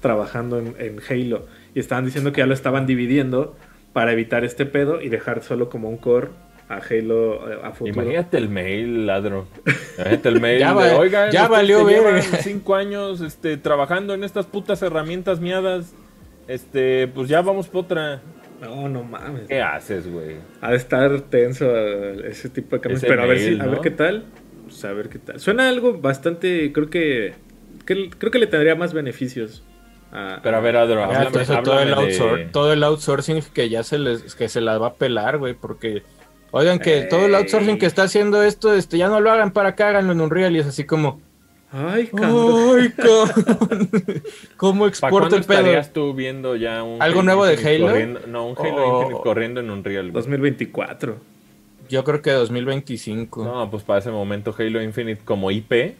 trabajando 0.00 0.58
en, 0.58 0.74
en 0.78 1.00
Halo 1.08 1.46
y 1.74 1.80
estaban 1.80 2.04
diciendo 2.06 2.32
que 2.32 2.40
ya 2.40 2.46
lo 2.46 2.54
estaban 2.54 2.86
dividiendo 2.86 3.54
para 3.92 4.10
evitar 4.12 4.42
este 4.42 4.64
pedo 4.66 5.00
y 5.02 5.10
dejar 5.10 5.42
solo 5.42 5.68
como 5.68 5.88
un 5.90 5.98
core 5.98 6.28
a 6.70 6.76
Halo 6.78 7.52
eh, 7.52 7.58
a 7.62 7.72
futuro. 7.72 8.02
Imagínate 8.02 8.38
el 8.38 8.48
mail, 8.48 9.06
ladro. 9.06 9.46
Imagínate 9.98 10.28
el 10.30 10.40
mail. 10.40 10.58
Ya 10.60 10.68
de, 10.68 10.74
va- 10.74 10.98
Oigan, 10.98 11.30
ya 11.30 11.42
ustedes 11.42 11.50
valió 11.50 11.88
llevan 11.88 12.14
verga". 12.14 12.38
cinco 12.38 12.74
años 12.74 13.20
este, 13.20 13.58
trabajando 13.58 14.14
en 14.14 14.24
estas 14.24 14.46
putas 14.46 14.80
herramientas 14.80 15.40
miadas. 15.40 15.92
Este, 16.48 17.06
pues 17.08 17.28
ya 17.28 17.42
vamos 17.42 17.68
por 17.68 17.84
otra. 17.84 18.22
No, 18.62 18.88
no 18.88 19.04
mames. 19.04 19.48
¿Qué 19.48 19.60
haces, 19.60 20.10
güey? 20.10 20.36
Ha 20.62 20.70
de 20.70 20.76
estar 20.76 21.20
tenso 21.22 21.66
eh, 21.68 22.28
ese 22.30 22.48
tipo 22.48 22.76
de 22.76 22.80
cambios. 22.80 23.02
Pero 23.02 23.22
a 23.22 23.26
ver, 23.26 23.36
mail, 23.36 23.56
si, 23.56 23.60
a 23.60 23.66
ver 23.66 23.80
qué 23.80 23.90
tal. 23.90 24.24
Pues 24.72 24.84
a 24.84 24.92
ver 24.92 25.08
qué 25.08 25.18
tal. 25.18 25.38
Suena 25.40 25.68
algo 25.68 25.94
bastante. 25.98 26.72
Creo 26.72 26.88
que. 26.90 27.34
que- 27.86 28.10
creo 28.10 28.30
que 28.32 28.38
le 28.38 28.46
tendría 28.46 28.74
más 28.74 28.92
beneficios. 28.94 29.62
a- 30.12 30.40
Pero 30.42 30.56
a 30.56 30.60
ver, 30.60 30.76
Adro, 30.76 31.02
háblame, 31.04 31.30
todo, 31.64 31.80
el 31.80 31.88
de- 31.88 31.94
outsor- 31.94 32.50
todo 32.52 32.72
el 32.72 32.82
outsourcing 32.84 33.42
que 33.54 33.68
ya 33.70 33.82
se 33.82 33.98
les 33.98 34.34
que 34.34 34.48
se 34.48 34.60
la 34.60 34.76
va 34.78 34.88
a 34.88 34.94
pelar, 34.94 35.38
güey, 35.38 35.54
porque 35.54 36.02
oigan 36.50 36.78
que 36.80 37.02
todo 37.02 37.24
el 37.26 37.34
outsourcing 37.34 37.78
que 37.78 37.86
está 37.86 38.02
haciendo 38.02 38.42
esto, 38.42 38.74
este 38.74 38.98
ya 38.98 39.08
no 39.08 39.20
lo 39.20 39.30
hagan 39.30 39.52
para 39.52 39.70
acá, 39.70 39.88
háganlo 39.88 40.12
en 40.12 40.20
Unreal 40.20 40.54
y 40.54 40.58
es 40.58 40.66
así 40.66 40.84
como, 40.84 41.20
Ay, 41.72 42.08
cabrón. 42.08 42.80
ay, 42.80 42.90
cabrón. 42.90 43.90
¿Cómo 44.58 44.80
¿Para 44.80 44.88
exporto 44.90 45.18
cuándo 45.18 45.36
el 45.38 45.44
pedo? 45.44 45.58
estarías 45.60 45.92
tú 45.94 46.12
viendo 46.12 46.56
ya 46.56 46.82
un 46.82 47.00
¿Algo 47.00 47.20
Halo 47.20 47.22
nuevo 47.22 47.46
de 47.46 47.54
Halo? 47.56 47.86
corriendo- 47.86 48.20
no, 48.26 48.46
un 48.48 48.56
Halo 48.58 48.86
O- 48.86 49.00
Infinite 49.02 49.22
corriendo 49.22 49.60
en 49.60 49.70
un 49.70 49.82
Real. 49.82 50.12
2024. 50.12 51.16
Yo 51.92 52.04
creo 52.04 52.22
que 52.22 52.30
2025. 52.30 53.44
No, 53.44 53.70
pues 53.70 53.82
para 53.82 53.98
ese 53.98 54.10
momento 54.10 54.54
Halo 54.58 54.82
Infinite 54.82 55.20
como 55.26 55.50
IP, 55.50 55.94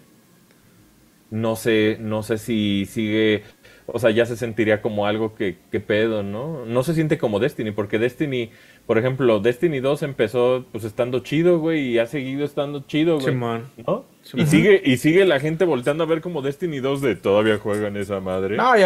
no 1.28 1.54
sé, 1.54 1.98
no 2.00 2.22
sé 2.22 2.38
si 2.38 2.86
sigue, 2.86 3.42
o 3.84 3.98
sea, 3.98 4.10
ya 4.10 4.24
se 4.24 4.38
sentiría 4.38 4.80
como 4.80 5.06
algo 5.06 5.34
que, 5.34 5.58
que 5.70 5.80
pedo, 5.80 6.22
¿no? 6.22 6.64
No 6.64 6.82
se 6.82 6.94
siente 6.94 7.18
como 7.18 7.40
Destiny, 7.40 7.72
porque 7.72 7.98
Destiny, 7.98 8.48
por 8.86 8.96
ejemplo, 8.96 9.40
Destiny 9.40 9.80
2 9.80 10.02
empezó 10.02 10.64
pues 10.72 10.84
estando 10.84 11.18
chido, 11.20 11.58
güey, 11.58 11.90
y 11.90 11.98
ha 11.98 12.06
seguido 12.06 12.46
estando 12.46 12.86
chido, 12.86 13.16
güey. 13.16 13.26
Simón. 13.26 13.64
¿no? 13.86 14.06
Y 14.32 14.46
sigue, 14.46 14.80
y 14.82 14.96
sigue 14.96 15.26
la 15.26 15.40
gente 15.40 15.66
volteando 15.66 16.04
a 16.04 16.06
ver 16.06 16.22
como 16.22 16.40
Destiny 16.40 16.78
2 16.80 17.02
de 17.02 17.16
todavía 17.16 17.58
juegan 17.58 17.98
esa 17.98 18.18
madre. 18.20 18.56
No, 18.56 18.78
y 18.78 18.80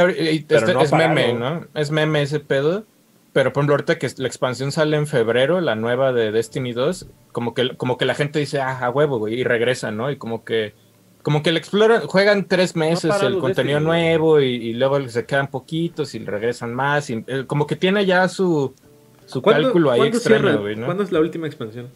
este- 0.49 0.75
no 0.75 0.81
es 0.83 0.93
meme. 0.93 1.35
¿no? 1.35 1.67
Es 1.73 1.93
meme 1.93 2.23
ese 2.23 2.41
pedo. 2.41 2.85
Pero 3.37 3.53
por 3.53 3.61
ejemplo, 3.61 3.75
ahorita 3.75 3.99
que 3.99 4.09
la 4.17 4.29
expansión 4.29 4.73
sale 4.73 4.97
en 4.97 5.07
febrero, 5.07 5.61
la 5.61 5.75
nueva 5.75 6.11
de 6.15 6.33
Destiny 6.33 6.73
2, 6.73 7.07
como 7.33 7.53
que, 7.53 7.77
como 7.77 7.99
que 7.99 8.07
la 8.07 8.15
gente 8.15 8.39
dice, 8.39 8.61
ah, 8.61 8.79
a 8.79 8.89
huevo, 8.89 9.19
güey, 9.19 9.35
y 9.35 9.45
regresa, 9.45 9.91
¿no? 9.91 10.11
Y 10.11 10.17
como 10.17 10.43
que, 10.43 10.73
como 11.21 11.43
que 11.43 11.53
le 11.53 11.59
exploran, 11.59 12.07
juegan 12.07 12.49
tres 12.49 12.77
meses 12.77 13.15
el 13.21 13.39
contenido 13.39 13.79
Destiny, 13.79 13.81
nuevo 13.85 14.41
y, 14.41 14.47
y 14.55 14.73
luego 14.73 15.07
se 15.11 15.27
quedan 15.27 15.49
poquitos 15.49 16.15
y 16.15 16.21
regresan 16.21 16.73
más. 16.73 17.11
y, 17.11 17.25
eh, 17.27 17.45
como 17.47 17.67
que 17.67 17.77
tiene 17.77 18.07
ya 18.07 18.27
su, 18.31 18.73
su 19.27 19.43
¿Cuándo, 19.43 19.65
cálculo 19.65 19.91
ahí 19.91 19.99
¿cuándo 19.99 20.17
extraño, 20.17 20.43
cierra? 20.43 20.57
güey, 20.59 20.77
¿no? 20.77 20.87
¿Cuándo 20.87 21.03
es 21.03 21.13
la 21.13 21.21
última 21.21 21.47
expansión? 21.47 21.89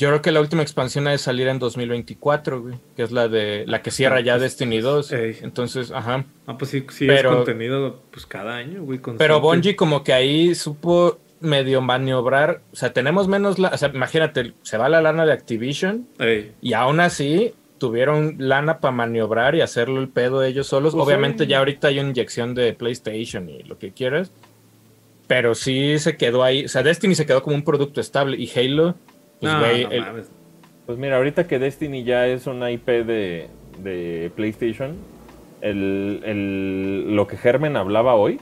Yo 0.00 0.08
creo 0.08 0.22
que 0.22 0.32
la 0.32 0.40
última 0.40 0.62
expansión 0.62 1.06
ha 1.08 1.10
de 1.10 1.18
salir 1.18 1.46
en 1.48 1.58
2024, 1.58 2.62
güey, 2.62 2.74
que 2.96 3.02
es 3.02 3.12
la 3.12 3.28
de 3.28 3.64
la 3.66 3.82
que 3.82 3.90
cierra 3.90 4.22
ya 4.22 4.38
Destiny 4.38 4.80
2. 4.80 5.12
Ey. 5.12 5.36
Entonces, 5.42 5.90
ajá. 5.90 6.24
Ah, 6.46 6.56
pues 6.56 6.70
sí, 6.70 6.86
sí 6.90 7.06
Pero- 7.06 7.30
es 7.32 7.36
contenido 7.36 8.00
pues 8.10 8.24
cada 8.24 8.56
año, 8.56 8.82
güey. 8.82 8.98
Pero. 9.18 9.42
Bungie 9.42 9.76
como 9.76 10.02
que 10.02 10.14
ahí 10.14 10.54
supo 10.54 11.18
medio 11.40 11.82
maniobrar, 11.82 12.62
o 12.72 12.76
sea, 12.76 12.94
tenemos 12.94 13.28
menos, 13.28 13.58
la 13.58 13.68
o 13.68 13.76
sea, 13.76 13.90
imagínate, 13.92 14.54
se 14.62 14.78
va 14.78 14.88
la 14.88 15.02
lana 15.02 15.26
de 15.26 15.32
Activision 15.34 16.06
Ey. 16.18 16.52
y 16.62 16.72
aún 16.72 16.98
así 17.00 17.52
tuvieron 17.76 18.36
lana 18.38 18.80
para 18.80 18.92
maniobrar 18.92 19.54
y 19.54 19.60
hacerlo 19.60 20.00
el 20.00 20.08
pedo 20.08 20.42
ellos 20.42 20.66
solos. 20.66 20.94
Pues 20.94 21.04
Obviamente 21.06 21.44
sí. 21.44 21.50
ya 21.50 21.58
ahorita 21.58 21.88
hay 21.88 21.98
una 21.98 22.08
inyección 22.08 22.54
de 22.54 22.72
PlayStation 22.72 23.50
y 23.50 23.62
lo 23.64 23.78
que 23.78 23.92
quieras, 23.92 24.32
pero 25.26 25.54
sí 25.54 25.98
se 25.98 26.16
quedó 26.16 26.42
ahí, 26.42 26.64
o 26.64 26.68
sea, 26.68 26.82
Destiny 26.82 27.14
se 27.14 27.26
quedó 27.26 27.42
como 27.42 27.54
un 27.56 27.64
producto 27.64 28.00
estable 28.00 28.38
y 28.38 28.50
Halo, 28.58 28.94
pues 29.40 29.52
no, 29.52 29.58
güey, 29.60 29.84
no 29.84 29.90
el- 29.90 30.00
mames. 30.00 30.30
Pues 30.86 30.98
mira, 30.98 31.16
ahorita 31.16 31.46
que 31.46 31.58
Destiny 31.58 32.02
ya 32.04 32.26
es 32.26 32.46
una 32.46 32.70
IP 32.70 33.04
de, 33.04 33.48
de 33.82 34.30
PlayStation, 34.34 34.96
el, 35.60 36.20
el- 36.24 37.14
lo 37.14 37.26
que 37.26 37.36
Germen 37.36 37.76
hablaba 37.76 38.14
hoy 38.14 38.40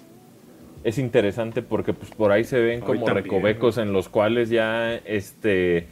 es 0.85 0.99
interesante 0.99 1.61
porque 1.63 1.93
pues 1.93 2.11
por 2.13 2.31
ahí 2.33 2.45
se 2.45 2.61
ven 2.61 2.81
Hoy 2.81 2.97
como 2.99 3.05
también, 3.07 3.25
recovecos 3.25 3.79
en 3.79 3.93
los 3.93 4.09
cuales 4.09 4.49
ya 4.49 4.95
este 4.95 5.87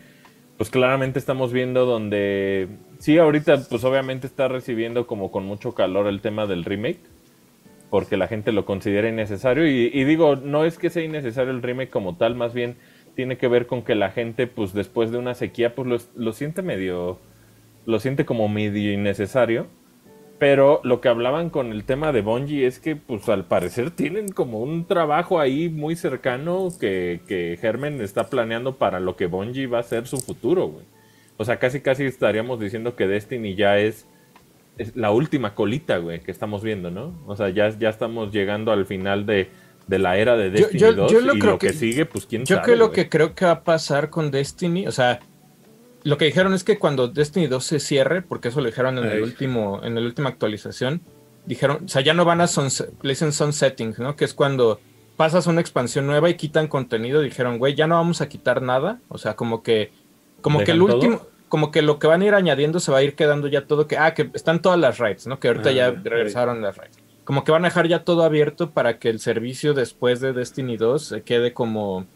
pues 0.56 0.70
claramente 0.70 1.18
estamos 1.18 1.52
viendo 1.52 1.84
donde 1.84 2.68
sí 2.98 3.18
ahorita 3.18 3.64
pues 3.68 3.84
obviamente 3.84 4.26
está 4.26 4.48
recibiendo 4.48 5.06
como 5.06 5.30
con 5.30 5.44
mucho 5.44 5.74
calor 5.74 6.06
el 6.06 6.20
tema 6.20 6.46
del 6.46 6.64
remake 6.64 7.00
porque 7.90 8.16
la 8.16 8.28
gente 8.28 8.52
lo 8.52 8.64
considera 8.64 9.08
innecesario 9.08 9.66
y, 9.68 9.90
y 9.92 10.04
digo 10.04 10.36
no 10.36 10.64
es 10.64 10.78
que 10.78 10.88
sea 10.88 11.02
innecesario 11.02 11.50
el 11.50 11.62
remake 11.62 11.90
como 11.90 12.16
tal 12.16 12.36
más 12.36 12.54
bien 12.54 12.76
tiene 13.16 13.38
que 13.38 13.48
ver 13.48 13.66
con 13.66 13.82
que 13.82 13.96
la 13.96 14.10
gente 14.10 14.46
pues 14.46 14.72
después 14.74 15.10
de 15.10 15.18
una 15.18 15.34
sequía 15.34 15.74
pues 15.74 16.08
lo, 16.14 16.32
siente 16.32 16.62
medio 16.62 17.18
lo 17.86 17.98
siente 17.98 18.24
como 18.24 18.48
medio 18.48 18.92
innecesario 18.92 19.66
pero 20.38 20.80
lo 20.84 21.00
que 21.00 21.08
hablaban 21.08 21.48
con 21.48 21.72
el 21.72 21.84
tema 21.84 22.12
de 22.12 22.20
Bungie 22.20 22.66
es 22.66 22.78
que, 22.78 22.94
pues 22.94 23.26
al 23.30 23.46
parecer 23.46 23.90
tienen 23.90 24.28
como 24.28 24.60
un 24.60 24.84
trabajo 24.84 25.40
ahí 25.40 25.70
muy 25.70 25.96
cercano 25.96 26.68
que, 26.78 27.20
que 27.26 27.58
Hermen 27.60 28.02
está 28.02 28.28
planeando 28.28 28.76
para 28.76 29.00
lo 29.00 29.16
que 29.16 29.26
Bungie 29.26 29.66
va 29.66 29.78
a 29.78 29.82
ser 29.82 30.06
su 30.06 30.18
futuro, 30.18 30.68
güey. 30.68 30.84
O 31.38 31.44
sea, 31.46 31.58
casi 31.58 31.80
casi 31.80 32.04
estaríamos 32.04 32.60
diciendo 32.60 32.96
que 32.96 33.06
Destiny 33.06 33.54
ya 33.54 33.78
es, 33.78 34.06
es 34.76 34.94
la 34.94 35.10
última 35.10 35.54
colita, 35.54 35.96
güey, 35.98 36.20
que 36.20 36.32
estamos 36.32 36.62
viendo, 36.62 36.90
¿no? 36.90 37.14
O 37.26 37.34
sea, 37.34 37.48
ya, 37.48 37.70
ya 37.70 37.88
estamos 37.88 38.30
llegando 38.30 38.72
al 38.72 38.84
final 38.84 39.24
de, 39.24 39.48
de 39.86 39.98
la 39.98 40.16
era 40.16 40.36
de 40.36 40.46
Yo- 40.50 40.50
Destiny 40.52 40.80
yo- 40.80 40.92
2 40.94 41.12
yo 41.12 41.20
lo 41.20 41.34
y 41.36 41.38
creo 41.38 41.52
lo 41.52 41.58
que, 41.58 41.68
que- 41.68 41.72
sigue, 41.72 42.06
pues 42.06 42.26
quién 42.26 42.44
Yo 42.44 42.56
sabe. 42.56 42.64
creo 42.64 42.76
lo 42.76 42.90
que 42.92 43.08
creo 43.08 43.34
que 43.34 43.44
va 43.44 43.52
a 43.52 43.64
pasar 43.64 44.10
con 44.10 44.30
Destiny, 44.30 44.86
o 44.86 44.92
sea, 44.92 45.20
lo 46.02 46.18
que 46.18 46.24
dijeron 46.26 46.54
es 46.54 46.64
que 46.64 46.78
cuando 46.78 47.08
Destiny 47.08 47.46
2 47.46 47.64
se 47.64 47.80
cierre, 47.80 48.22
porque 48.22 48.48
eso 48.48 48.60
lo 48.60 48.66
dijeron 48.66 48.98
en 48.98 49.04
el 49.04 49.22
último, 49.22 49.80
en 49.84 49.94
la 49.94 50.00
última 50.00 50.28
actualización, 50.28 51.00
dijeron, 51.46 51.82
o 51.84 51.88
sea, 51.88 52.02
ya 52.02 52.14
no 52.14 52.24
van 52.24 52.40
a 52.40 52.46
sunset, 52.48 52.90
le 53.02 53.10
dicen 53.10 53.32
sunsetting, 53.32 53.94
¿no? 53.98 54.16
Que 54.16 54.24
es 54.24 54.34
cuando 54.34 54.80
pasas 55.16 55.46
una 55.46 55.60
expansión 55.60 56.06
nueva 56.06 56.28
y 56.28 56.34
quitan 56.34 56.68
contenido, 56.68 57.22
dijeron, 57.22 57.58
güey, 57.58 57.74
ya 57.74 57.86
no 57.86 57.94
vamos 57.96 58.20
a 58.20 58.28
quitar 58.28 58.62
nada, 58.62 59.00
o 59.08 59.18
sea, 59.18 59.34
como 59.34 59.62
que, 59.62 59.90
como 60.42 60.62
que 60.64 60.72
el 60.72 60.82
último, 60.82 61.22
como 61.48 61.70
que 61.70 61.80
lo 61.82 61.98
que 62.00 62.06
van 62.08 62.22
a 62.22 62.24
ir 62.26 62.34
añadiendo 62.34 62.80
se 62.80 62.90
va 62.92 62.98
a 62.98 63.02
ir 63.02 63.14
quedando 63.14 63.46
ya 63.48 63.66
todo 63.66 63.86
que, 63.86 63.96
ah, 63.96 64.14
que 64.14 64.30
están 64.34 64.60
todas 64.60 64.78
las 64.78 64.98
raids, 64.98 65.26
¿no? 65.28 65.38
Que 65.40 65.48
ahorita 65.48 65.70
Ah, 65.70 65.72
ya 65.72 65.88
ok. 65.90 65.98
regresaron 66.04 66.60
las 66.60 66.76
raids. 66.76 66.98
Como 67.26 67.44
que 67.44 67.52
van 67.52 67.64
a 67.64 67.68
dejar 67.68 67.86
ya 67.88 68.04
todo 68.04 68.22
abierto 68.22 68.70
para 68.70 68.98
que 68.98 69.10
el 69.10 69.20
servicio 69.20 69.74
después 69.74 70.20
de 70.20 70.32
Destiny 70.32 70.78
2 70.78 71.02
se 71.04 71.22
quede 71.22 71.52
como 71.52 72.06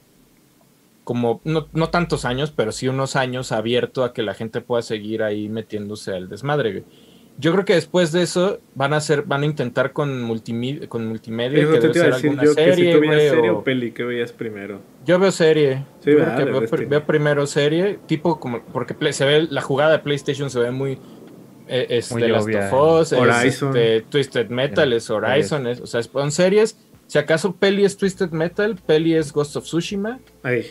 como 1.04 1.40
no, 1.44 1.66
no 1.72 1.88
tantos 1.90 2.24
años, 2.24 2.52
pero 2.54 2.72
sí 2.72 2.86
unos 2.88 3.16
años 3.16 3.52
abierto 3.52 4.04
a 4.04 4.12
que 4.12 4.22
la 4.22 4.34
gente 4.34 4.61
pueda 4.61 4.82
seguir 4.82 5.22
ahí 5.22 5.48
metiéndose 5.48 6.14
al 6.14 6.28
desmadre. 6.28 6.84
Yo 7.38 7.52
creo 7.52 7.64
que 7.64 7.74
después 7.74 8.12
de 8.12 8.22
eso 8.22 8.61
van 8.74 8.92
a 8.92 8.98
hacer, 8.98 9.22
van 9.22 9.42
a 9.42 9.46
intentar 9.46 9.92
con 9.92 10.22
multimedia, 10.22 10.88
con 10.88 11.08
multimedia 11.08 11.58
Eso 11.62 11.72
que 11.72 11.78
te 11.78 11.88
debe 11.88 11.94
ser 11.94 12.12
decir 12.12 12.28
alguna 12.28 12.44
yo, 12.44 12.54
que 12.54 12.62
si 12.64 12.70
serie, 12.76 12.92
tú 12.94 13.00
veías 13.00 13.22
serie 13.30 13.50
o- 13.50 13.58
o 13.58 13.64
peli, 13.64 13.92
¿qué 13.92 14.04
veías 14.04 14.30
primero? 14.32 14.78
Yo 15.06 15.18
veo 15.18 15.32
serie. 15.32 15.84
Sí, 16.04 16.11
Yo 16.11 16.18
De 16.18 16.44
veo, 16.44 16.61
veo 16.88 17.06
primero 17.06 17.46
serie, 17.46 17.98
tipo 18.06 18.38
como 18.38 18.61
porque 18.72 18.94
play- 18.94 19.14
se 19.14 19.24
ve 19.24 19.48
la 19.50 19.62
jugada 19.62 19.92
de 19.92 19.98
PlayStation 20.00 20.50
se 20.50 20.61
ve 20.61 20.70
muy 20.70 20.98
eh, 21.70 21.86
este, 21.90 22.14
Muy 22.14 22.28
Last 22.28 22.44
obvia. 22.46 22.68
of 22.74 23.00
Us, 23.00 23.12
es, 23.12 23.18
Horizon. 23.18 23.68
este, 23.76 24.00
Twisted 24.02 24.48
Metal, 24.50 24.92
es 24.92 25.08
Horizon, 25.08 25.66
es- 25.68 25.80
o 25.80 25.86
sea, 25.86 26.02
son 26.02 26.32
series. 26.32 26.76
Si 27.06 27.18
acaso 27.18 27.52
peli 27.56 27.84
es 27.84 27.96
Twisted 27.96 28.30
Metal, 28.30 28.76
peli 28.86 29.14
es 29.14 29.32
Ghost 29.32 29.56
of 29.56 29.64
Tsushima 29.64 30.18
Ahí. 30.42 30.66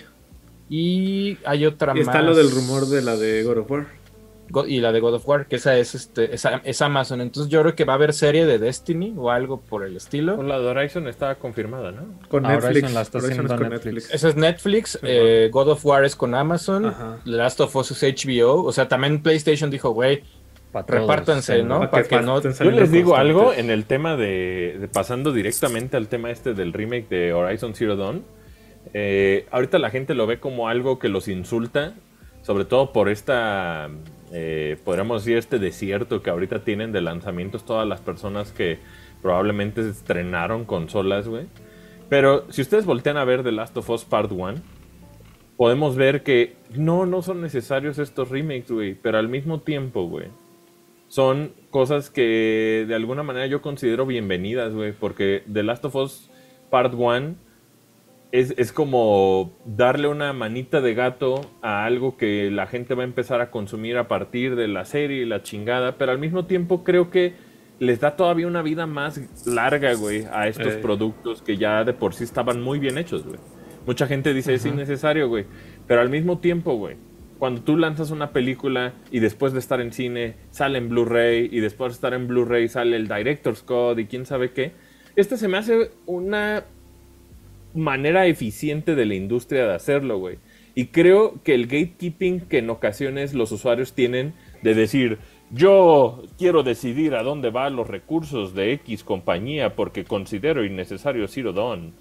y 0.69 1.37
hay 1.45 1.65
otra 1.65 1.93
Y 1.95 2.01
está 2.01 2.13
más. 2.15 2.25
lo 2.25 2.35
del 2.35 2.51
rumor 2.51 2.85
de 2.87 3.01
la 3.01 3.15
de 3.17 3.43
God 3.43 3.57
of 3.59 3.71
War. 3.71 3.87
Go- 4.51 4.65
y 4.65 4.79
la 4.79 4.91
de 4.91 4.99
God 4.99 5.13
of 5.13 5.27
War, 5.27 5.45
que 5.45 5.57
esa 5.57 5.77
es, 5.77 5.93
este, 5.93 6.33
esa- 6.33 6.59
es 6.63 6.81
Amazon. 6.81 7.21
Entonces 7.21 7.51
yo 7.51 7.61
creo 7.61 7.75
que 7.75 7.85
va 7.85 7.93
a 7.93 7.95
haber 7.97 8.13
serie 8.13 8.47
de 8.47 8.57
Destiny 8.57 9.13
o 9.15 9.29
algo 9.29 9.59
por 9.61 9.83
el 9.85 9.95
estilo. 9.95 10.37
Con 10.37 10.47
la 10.47 10.57
de 10.59 10.65
Horizon 10.65 11.07
está 11.07 11.35
confirmada, 11.35 11.91
¿no? 11.91 12.07
Con 12.29 12.43
Netflix. 12.43 12.65
Horizon 12.65 12.93
la 12.95 13.01
está 13.01 13.17
Horizon 13.19 13.45
es 13.45 13.51
con 13.51 13.59
Netflix. 13.69 13.83
Netflix. 13.85 14.13
Esa 14.13 14.29
es 14.29 14.35
Netflix, 14.35 14.99
eh, 15.03 15.49
God 15.51 15.67
of 15.69 15.85
War 15.85 16.03
es 16.03 16.15
con 16.15 16.33
Amazon, 16.33 16.87
Ajá. 16.87 17.17
The 17.25 17.29
Last 17.31 17.59
of 17.61 17.75
Us 17.75 17.91
es 17.91 18.01
HBO, 18.01 18.63
o 18.63 18.71
sea, 18.71 18.87
también 18.87 19.21
PlayStation 19.21 19.69
dijo, 19.69 19.91
güey, 19.91 20.23
Pa' 20.71 20.85
repártanse, 20.87 21.63
¿no? 21.63 21.89
Para 21.89 22.03
que 22.03 22.09
que 22.09 22.21
no... 22.21 22.41
Yo 22.41 22.71
les 22.71 22.91
digo 22.91 23.11
constantes. 23.11 23.35
algo 23.35 23.53
en 23.53 23.71
el 23.71 23.85
tema 23.85 24.15
de, 24.15 24.77
de 24.79 24.87
pasando 24.87 25.31
directamente 25.31 25.97
al 25.97 26.07
tema 26.07 26.29
este 26.29 26.53
del 26.53 26.73
remake 26.73 27.09
de 27.09 27.33
Horizon 27.33 27.73
Zero 27.73 27.95
Dawn. 27.95 28.23
Eh, 28.93 29.47
ahorita 29.49 29.79
la 29.79 29.89
gente 29.89 30.13
lo 30.13 30.27
ve 30.27 30.39
como 30.39 30.67
algo 30.67 30.99
que 30.99 31.09
los 31.09 31.27
insulta, 31.27 31.95
sobre 32.43 32.65
todo 32.65 32.93
por 32.93 33.09
esta, 33.09 33.89
eh, 34.31 34.77
podríamos 34.85 35.23
decir, 35.23 35.37
este 35.37 35.57
desierto 35.57 36.21
que 36.21 36.29
ahorita 36.29 36.63
tienen 36.63 36.91
de 36.91 37.01
lanzamientos 37.01 37.65
todas 37.65 37.87
las 37.87 38.01
personas 38.01 38.51
que 38.51 38.77
probablemente 39.23 39.81
estrenaron 39.81 40.65
consolas, 40.65 41.27
güey. 41.27 41.47
Pero 42.09 42.45
si 42.51 42.61
ustedes 42.61 42.85
voltean 42.85 43.17
a 43.17 43.23
ver 43.25 43.43
The 43.43 43.51
Last 43.51 43.75
of 43.77 43.89
Us 43.89 44.05
Part 44.05 44.31
1, 44.31 44.55
podemos 45.57 45.95
ver 45.95 46.21
que 46.21 46.57
no, 46.75 47.07
no 47.07 47.23
son 47.23 47.41
necesarios 47.41 47.97
estos 47.97 48.29
remakes, 48.29 48.71
güey, 48.71 48.93
pero 48.93 49.17
al 49.17 49.29
mismo 49.29 49.61
tiempo, 49.61 50.07
güey 50.07 50.27
son 51.09 51.51
cosas 51.71 52.09
que 52.09 52.85
de 52.87 52.95
alguna 52.95 53.23
manera 53.23 53.45
yo 53.47 53.61
considero 53.61 54.05
bienvenidas, 54.05 54.73
güey, 54.73 54.93
porque 54.93 55.43
The 55.51 55.63
Last 55.63 55.83
of 55.85 55.95
Us 55.95 56.29
Part 56.69 56.93
1 56.95 57.35
es, 58.31 58.53
es 58.57 58.71
como 58.71 59.53
darle 59.65 60.07
una 60.07 60.33
manita 60.33 60.81
de 60.81 60.93
gato 60.93 61.41
a 61.63 61.83
algo 61.85 62.15
que 62.15 62.51
la 62.51 62.67
gente 62.67 62.93
va 62.93 63.01
a 63.01 63.05
empezar 63.05 63.41
a 63.41 63.49
consumir 63.49 63.97
a 63.97 64.07
partir 64.07 64.55
de 64.55 64.67
la 64.67 64.85
serie 64.85 65.23
y 65.23 65.25
la 65.25 65.41
chingada, 65.41 65.97
pero 65.97 66.11
al 66.11 66.19
mismo 66.19 66.45
tiempo 66.45 66.83
creo 66.83 67.09
que 67.09 67.33
les 67.79 67.99
da 67.99 68.15
todavía 68.15 68.45
una 68.45 68.61
vida 68.61 68.85
más 68.85 69.47
larga, 69.47 69.93
güey, 69.95 70.25
a 70.31 70.47
estos 70.47 70.73
Eh. 70.75 70.79
productos 70.79 71.41
que 71.41 71.57
ya 71.57 71.83
de 71.83 71.93
por 71.93 72.13
sí 72.13 72.23
estaban 72.23 72.61
muy 72.61 72.77
bien 72.77 72.97
hechos, 72.99 73.25
güey. 73.25 73.39
Mucha 73.87 74.05
gente 74.05 74.33
dice 74.33 74.53
es 74.53 74.65
innecesario, 74.65 75.27
güey, 75.27 75.45
pero 75.87 76.01
al 76.01 76.09
mismo 76.09 76.37
tiempo, 76.37 76.75
güey, 76.75 76.97
cuando 77.39 77.61
tú 77.61 77.77
lanzas 77.77 78.11
una 78.11 78.31
película 78.31 78.93
y 79.11 79.19
después 79.19 79.53
de 79.53 79.59
estar 79.59 79.79
en 79.79 79.93
cine 79.93 80.35
sale 80.51 80.77
en 80.77 80.89
Blu-ray 80.89 81.49
y 81.51 81.61
después 81.61 81.93
de 81.93 81.95
estar 81.95 82.13
en 82.13 82.27
Blu-ray 82.27 82.67
sale 82.67 82.97
el 82.97 83.07
Director's 83.07 83.63
Code 83.63 84.01
y 84.01 84.05
quién 84.05 84.25
sabe 84.25 84.51
qué, 84.51 84.73
este 85.15 85.37
se 85.37 85.47
me 85.47 85.57
hace 85.57 85.91
una 86.05 86.65
manera 87.73 88.27
eficiente 88.27 88.95
de 88.95 89.05
la 89.05 89.15
industria 89.15 89.65
de 89.67 89.73
hacerlo, 89.73 90.17
güey. 90.17 90.37
Y 90.75 90.87
creo 90.87 91.41
que 91.43 91.55
el 91.55 91.67
gatekeeping 91.67 92.41
que 92.41 92.59
en 92.59 92.69
ocasiones 92.69 93.33
los 93.33 93.51
usuarios 93.51 93.93
tienen 93.93 94.33
de 94.61 94.75
decir, 94.75 95.17
yo 95.51 96.23
quiero 96.37 96.63
decidir 96.63 97.15
a 97.15 97.23
dónde 97.23 97.49
van 97.49 97.75
los 97.75 97.87
recursos 97.87 98.53
de 98.53 98.73
X 98.73 99.03
compañía 99.03 99.75
porque 99.75 100.03
considero 100.03 100.63
innecesario 100.65 101.27
Zero 101.27 101.53
Dawn. 101.53 101.93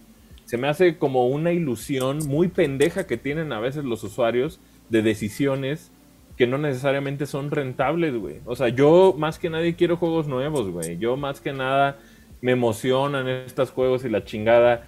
Se 0.45 0.59
me 0.59 0.69
hace 0.69 0.97
como 0.97 1.27
una 1.29 1.53
ilusión 1.53 2.19
muy 2.27 2.49
pendeja 2.49 3.07
que 3.07 3.17
tienen 3.17 3.53
a 3.53 3.61
veces 3.61 3.85
los 3.85 4.03
usuarios 4.05 4.61
de 4.89 5.03
decisiones 5.03 5.91
que 6.37 6.47
no 6.47 6.57
necesariamente 6.57 7.27
son 7.27 7.51
rentables, 7.51 8.15
güey. 8.17 8.37
O 8.45 8.55
sea, 8.55 8.69
yo 8.69 9.15
más 9.19 9.39
que 9.39 9.51
nadie 9.51 9.75
quiero 9.75 9.97
juegos 9.97 10.29
nuevos, 10.29 10.71
güey. 10.71 10.97
Yo 10.99 11.17
más 11.17 11.41
que 11.41 11.53
nada 11.53 11.99
me 12.41 12.53
emocionan 12.53 13.29
estos 13.29 13.73
juegos 13.73 14.05
y 14.05 14.09
la 14.09 14.25
chingada. 14.25 14.87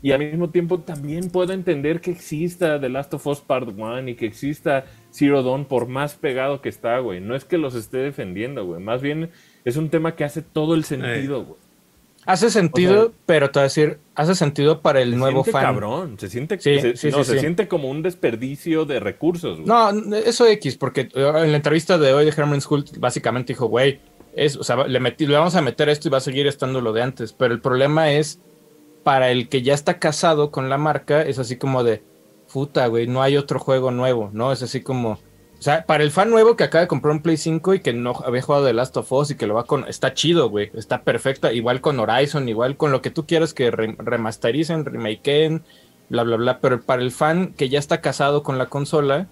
Y 0.00 0.12
al 0.12 0.20
mismo 0.20 0.50
tiempo 0.50 0.80
también 0.80 1.30
puedo 1.30 1.52
entender 1.52 2.00
que 2.00 2.12
exista 2.12 2.80
The 2.80 2.88
Last 2.88 3.14
of 3.14 3.26
Us 3.26 3.40
Part 3.40 3.68
1 3.76 4.08
y 4.08 4.14
que 4.14 4.26
exista 4.26 4.84
Zero 5.12 5.42
Dawn 5.42 5.64
por 5.64 5.88
más 5.88 6.14
pegado 6.14 6.60
que 6.60 6.68
está, 6.68 6.98
güey. 6.98 7.20
No 7.20 7.34
es 7.34 7.44
que 7.44 7.58
los 7.58 7.74
esté 7.74 7.98
defendiendo, 7.98 8.64
güey. 8.64 8.80
Más 8.80 9.02
bien 9.02 9.30
es 9.64 9.76
un 9.76 9.90
tema 9.90 10.14
que 10.14 10.24
hace 10.24 10.42
todo 10.42 10.74
el 10.74 10.84
sentido, 10.84 11.44
güey. 11.44 11.61
Hace 12.24 12.50
sentido, 12.50 13.00
O 13.00 13.04
sea- 13.06 13.14
pero 13.26 13.50
te 13.50 13.58
voy 13.58 13.62
a 13.62 13.64
decir, 13.64 13.98
hace 14.14 14.34
sentido 14.34 14.80
para 14.80 15.00
el 15.00 15.10
Se 15.10 15.16
nuevo 15.16 15.42
siente 15.42 15.52
fan. 15.52 15.62
cabrón. 15.64 16.16
Se 16.20 16.28
siente, 16.28 16.58
Sí, 16.60 16.78
se, 16.80 16.96
sí, 16.96 17.10
no, 17.10 17.24
sí, 17.24 17.32
se 17.32 17.40
siente 17.40 17.66
como 17.68 17.88
un 17.90 18.02
desperdicio 18.02 18.84
de 18.84 19.00
recursos, 19.00 19.58
güey. 19.60 19.66
No, 19.66 19.90
eso 20.14 20.46
X, 20.46 20.76
porque 20.76 21.02
eh, 21.14 21.32
en 21.36 21.50
la 21.50 21.56
entrevista 21.56 21.98
de 21.98 22.12
hoy 22.12 22.24
de 22.24 22.30
Herman 22.30 22.60
School 22.60 22.84
básicamente 22.98 23.52
dijo, 23.54 23.66
güey, 23.66 24.00
es, 24.36 24.56
o 24.56 24.62
sea, 24.64 24.86
le, 24.86 25.00
metí- 25.00 25.26
le 25.26 25.36
vamos 25.36 25.56
a 25.56 25.62
meter 25.62 25.88
esto 25.88 26.08
y 26.08 26.10
va 26.12 26.18
a 26.18 26.22
seguir 26.22 26.46
estando 26.46 26.80
lo 26.80 26.92
de 26.92 27.02
antes, 27.02 27.32
pero 27.32 27.52
el 27.52 27.60
problema 27.60 28.12
es, 28.12 28.38
para 29.02 29.30
el 29.32 29.48
que 29.48 29.62
ya 29.62 29.74
está 29.74 29.98
casado 29.98 30.50
con 30.52 30.68
la 30.70 30.78
marca, 30.78 31.22
es 31.22 31.40
así 31.40 31.56
como 31.56 31.82
de, 31.82 32.02
puta, 32.52 32.86
güey, 32.86 33.08
no 33.08 33.20
hay 33.22 33.36
otro 33.36 33.58
juego 33.58 33.90
nuevo, 33.90 34.30
¿no? 34.32 34.52
Es 34.52 34.62
así 34.62 34.80
como, 34.80 35.18
o 35.62 35.64
sea, 35.64 35.86
para 35.86 36.02
el 36.02 36.10
fan 36.10 36.28
nuevo 36.28 36.56
que 36.56 36.64
acaba 36.64 36.82
de 36.82 36.88
comprar 36.88 37.12
un 37.14 37.22
Play 37.22 37.36
5 37.36 37.74
y 37.74 37.78
que 37.80 37.92
no 37.92 38.14
había 38.26 38.42
jugado 38.42 38.66
The 38.66 38.72
Last 38.72 38.96
of 38.96 39.12
Us 39.12 39.30
y 39.30 39.36
que 39.36 39.46
lo 39.46 39.54
va 39.54 39.62
con, 39.62 39.86
está 39.86 40.12
chido, 40.12 40.50
güey, 40.50 40.72
está 40.74 41.02
perfecta, 41.02 41.52
igual 41.52 41.80
con 41.80 42.00
Horizon, 42.00 42.48
igual 42.48 42.76
con 42.76 42.90
lo 42.90 43.00
que 43.00 43.10
tú 43.10 43.26
quieras 43.26 43.54
que 43.54 43.70
re- 43.70 43.94
remastericen, 43.96 44.84
remakeen, 44.84 45.62
bla, 46.08 46.24
bla, 46.24 46.34
bla, 46.36 46.58
pero 46.58 46.82
para 46.82 47.00
el 47.00 47.12
fan 47.12 47.54
que 47.56 47.68
ya 47.68 47.78
está 47.78 48.00
casado 48.00 48.42
con 48.42 48.58
la 48.58 48.66
consola, 48.66 49.28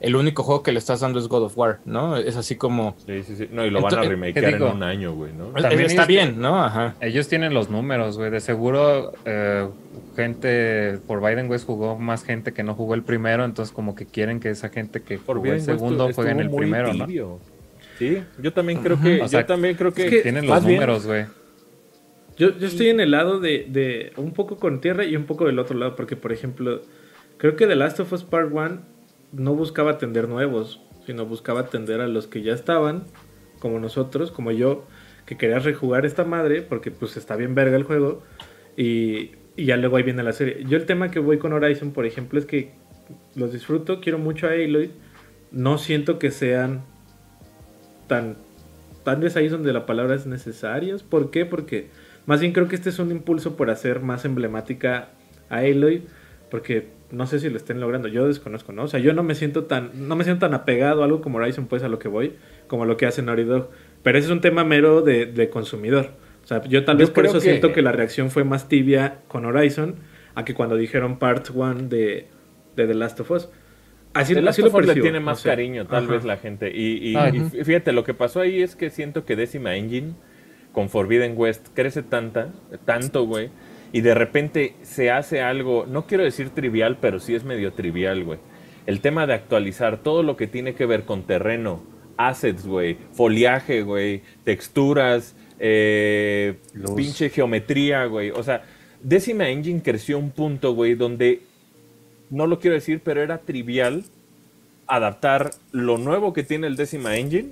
el 0.00 0.16
único 0.16 0.42
juego 0.42 0.62
que 0.62 0.70
le 0.72 0.78
estás 0.80 1.00
dando 1.00 1.18
es 1.18 1.28
God 1.28 1.44
of 1.44 1.56
War, 1.56 1.78
¿no? 1.86 2.18
Es 2.18 2.36
así 2.36 2.56
como... 2.56 2.94
Sí, 3.06 3.22
sí, 3.22 3.34
sí. 3.36 3.48
No, 3.50 3.64
y 3.64 3.70
lo 3.70 3.80
van 3.80 3.86
a 3.86 3.96
Entonces, 4.02 4.10
remakear 4.10 4.44
¿qué 4.44 4.56
en 4.56 4.62
un 4.64 4.82
año, 4.82 5.14
güey, 5.14 5.32
¿no? 5.32 5.46
También 5.46 5.86
está 5.86 6.04
bien, 6.04 6.38
¿no? 6.38 6.62
Ajá. 6.62 6.94
Ellos 7.00 7.26
tienen 7.28 7.54
los 7.54 7.70
números, 7.70 8.18
güey. 8.18 8.30
De 8.30 8.40
seguro, 8.40 9.12
eh, 9.24 9.66
gente 10.16 10.98
por 11.06 11.20
Biden 11.20 11.50
West 11.50 11.66
jugó 11.66 11.98
más 11.98 12.24
gente 12.24 12.52
que 12.52 12.62
no 12.62 12.74
jugó 12.74 12.94
el 12.94 13.02
primero, 13.02 13.44
entonces 13.44 13.74
como 13.74 13.94
que 13.94 14.06
quieren 14.06 14.40
que 14.40 14.50
esa 14.50 14.68
gente 14.68 15.02
que 15.02 15.18
Por 15.18 15.38
jugó 15.38 15.52
el 15.52 15.60
segundo 15.60 16.12
juegue 16.12 16.30
en 16.30 16.40
el 16.40 16.50
muy 16.50 16.58
primero, 16.58 16.92
¿no? 16.94 17.06
Sí, 17.98 18.22
yo 18.42 18.52
también 18.52 18.82
creo 18.82 19.00
que, 19.00 19.22
O 19.22 19.28
sea, 19.28 19.40
yo 19.40 19.46
también 19.46 19.76
creo 19.76 19.92
que, 19.92 20.06
es 20.06 20.10
que 20.10 20.22
Tienen 20.22 20.46
los 20.46 20.62
números, 20.62 21.06
güey. 21.06 21.26
Yo, 22.36 22.58
yo 22.58 22.66
estoy 22.66 22.88
en 22.88 22.98
el 22.98 23.12
lado 23.12 23.38
de, 23.38 23.66
de 23.68 24.12
un 24.16 24.32
poco 24.32 24.58
con 24.58 24.80
tierra 24.80 25.04
y 25.04 25.14
un 25.14 25.24
poco 25.24 25.46
del 25.46 25.58
otro 25.60 25.78
lado, 25.78 25.94
porque 25.94 26.16
por 26.16 26.32
ejemplo, 26.32 26.82
creo 27.38 27.54
que 27.54 27.66
The 27.66 27.76
Last 27.76 28.00
of 28.00 28.12
Us 28.12 28.24
Part 28.24 28.52
1 28.52 28.80
no 29.32 29.54
buscaba 29.54 29.92
atender 29.92 30.28
nuevos, 30.28 30.80
sino 31.06 31.26
buscaba 31.26 31.60
atender 31.60 32.00
a 32.00 32.08
los 32.08 32.26
que 32.26 32.42
ya 32.42 32.52
estaban, 32.52 33.04
como 33.60 33.78
nosotros, 33.78 34.32
como 34.32 34.50
yo, 34.50 34.84
que 35.26 35.36
quería 35.36 35.58
rejugar 35.58 36.04
esta 36.04 36.24
madre, 36.24 36.62
porque 36.62 36.90
pues 36.90 37.16
está 37.16 37.36
bien 37.36 37.54
verga 37.54 37.76
el 37.76 37.84
juego, 37.84 38.22
y, 38.76 39.30
y 39.56 39.66
ya 39.66 39.76
luego 39.76 39.96
ahí 39.96 40.02
viene 40.02 40.22
la 40.22 40.32
serie. 40.32 40.64
Yo 40.68 40.76
el 40.76 40.86
tema 40.86 41.10
que 41.10 41.20
voy 41.20 41.38
con 41.38 41.52
Horizon, 41.52 41.92
por 41.92 42.06
ejemplo, 42.06 42.38
es 42.38 42.46
que 42.46 42.72
los 43.34 43.52
disfruto, 43.52 44.00
quiero 44.00 44.18
mucho 44.18 44.46
a 44.46 44.50
Aloy, 44.50 44.90
no 45.52 45.78
siento 45.78 46.18
que 46.18 46.30
sean 46.30 46.82
tan 48.08 48.36
tal 49.04 49.20
vez 49.20 49.36
ahí 49.36 49.48
donde 49.48 49.72
la 49.72 49.86
palabra 49.86 50.14
es 50.14 50.26
necesarios. 50.26 51.02
¿Por 51.02 51.30
qué? 51.30 51.44
Porque 51.44 51.88
más 52.26 52.40
bien 52.40 52.52
creo 52.52 52.68
que 52.68 52.74
este 52.74 52.88
es 52.88 52.98
un 52.98 53.10
impulso 53.10 53.56
por 53.56 53.70
hacer 53.70 54.00
más 54.00 54.24
emblemática 54.24 55.10
a 55.50 55.58
Aloy, 55.58 56.02
porque 56.50 56.88
no 57.10 57.26
sé 57.26 57.38
si 57.38 57.48
lo 57.48 57.56
estén 57.56 57.80
logrando, 57.80 58.08
yo 58.08 58.26
desconozco, 58.26 58.72
¿no? 58.72 58.84
O 58.84 58.88
sea, 58.88 58.98
yo 58.98 59.12
no 59.12 59.22
me 59.22 59.34
siento 59.34 59.64
tan 59.64 60.08
no 60.08 60.16
me 60.16 60.24
siento 60.24 60.46
tan 60.46 60.54
apegado 60.54 61.02
a 61.02 61.04
algo 61.04 61.20
como 61.20 61.38
Horizon 61.38 61.66
pues 61.66 61.82
a 61.82 61.88
lo 61.88 61.98
que 61.98 62.08
voy, 62.08 62.32
como 62.66 62.86
lo 62.86 62.96
que 62.96 63.06
hace 63.06 63.22
Naughty 63.22 63.44
Dog, 63.44 63.70
pero 64.02 64.18
ese 64.18 64.26
es 64.26 64.32
un 64.32 64.40
tema 64.40 64.64
mero 64.64 65.02
de, 65.02 65.26
de 65.26 65.48
consumidor. 65.50 66.10
O 66.44 66.46
sea, 66.46 66.62
yo 66.64 66.84
tal 66.84 66.96
Yo 66.96 67.00
vez 67.06 67.10
por 67.10 67.24
eso 67.24 67.34
que- 67.34 67.40
siento 67.40 67.72
que 67.72 67.82
la 67.82 67.92
reacción 67.92 68.30
fue 68.30 68.44
más 68.44 68.68
tibia 68.68 69.20
con 69.28 69.44
Horizon 69.46 69.96
a 70.34 70.44
que 70.44 70.54
cuando 70.54 70.76
dijeron 70.76 71.18
Part 71.18 71.48
1 71.50 71.88
de, 71.88 72.28
de 72.76 72.86
The 72.86 72.94
Last 72.94 73.20
of 73.20 73.30
Us. 73.30 73.48
Así, 74.12 74.34
The 74.34 74.42
Last 74.42 74.58
así 74.60 74.68
of 74.68 74.74
Us 74.74 74.86
le 74.86 74.94
tiene 74.94 75.20
más 75.20 75.42
cariño, 75.42 75.86
tal 75.86 76.04
Ajá. 76.04 76.12
vez, 76.12 76.24
la 76.24 76.36
gente. 76.36 76.70
Y, 76.72 77.10
y- 77.10 77.16
Ah, 77.16 77.30
y 77.30 77.38
fí- 77.40 77.64
fíjate, 77.64 77.92
lo 77.92 78.04
que 78.04 78.14
pasó 78.14 78.40
ahí 78.40 78.62
es 78.62 78.76
que 78.76 78.90
siento 78.90 79.24
que 79.24 79.34
Décima 79.36 79.74
Engine 79.74 80.12
con 80.72 80.88
Forbidden 80.88 81.34
West 81.36 81.68
crece 81.74 82.02
tanta, 82.02 82.52
tanto, 82.84 83.24
güey. 83.26 83.48
Y 83.92 84.00
de 84.02 84.14
repente 84.14 84.74
se 84.82 85.10
hace 85.10 85.40
algo, 85.40 85.86
no 85.88 86.06
quiero 86.06 86.24
decir 86.24 86.50
trivial, 86.50 86.98
pero 87.00 87.20
sí 87.20 87.34
es 87.34 87.44
medio 87.44 87.72
trivial, 87.72 88.24
güey. 88.24 88.38
El 88.86 89.00
tema 89.00 89.26
de 89.26 89.34
actualizar 89.34 90.02
todo 90.02 90.22
lo 90.22 90.36
que 90.36 90.46
tiene 90.46 90.74
que 90.74 90.84
ver 90.84 91.04
con 91.04 91.22
terreno, 91.22 91.82
assets, 92.16 92.66
güey, 92.66 92.98
foliaje, 93.12 93.82
güey, 93.82 94.22
texturas, 94.44 95.36
eh, 95.58 96.56
pinche 96.96 97.30
geometría, 97.30 98.04
güey. 98.06 98.30
O 98.30 98.42
sea, 98.42 98.64
Décima 99.02 99.48
Engine 99.48 99.82
creció 99.82 100.18
un 100.18 100.30
punto, 100.30 100.74
güey, 100.74 100.94
donde 100.94 101.42
no 102.30 102.46
lo 102.46 102.58
quiero 102.58 102.74
decir, 102.74 103.00
pero 103.04 103.22
era 103.22 103.38
trivial 103.38 104.04
adaptar 104.86 105.50
lo 105.72 105.98
nuevo 105.98 106.32
que 106.32 106.42
tiene 106.42 106.66
el 106.66 106.76
décima 106.76 107.16
engine, 107.16 107.50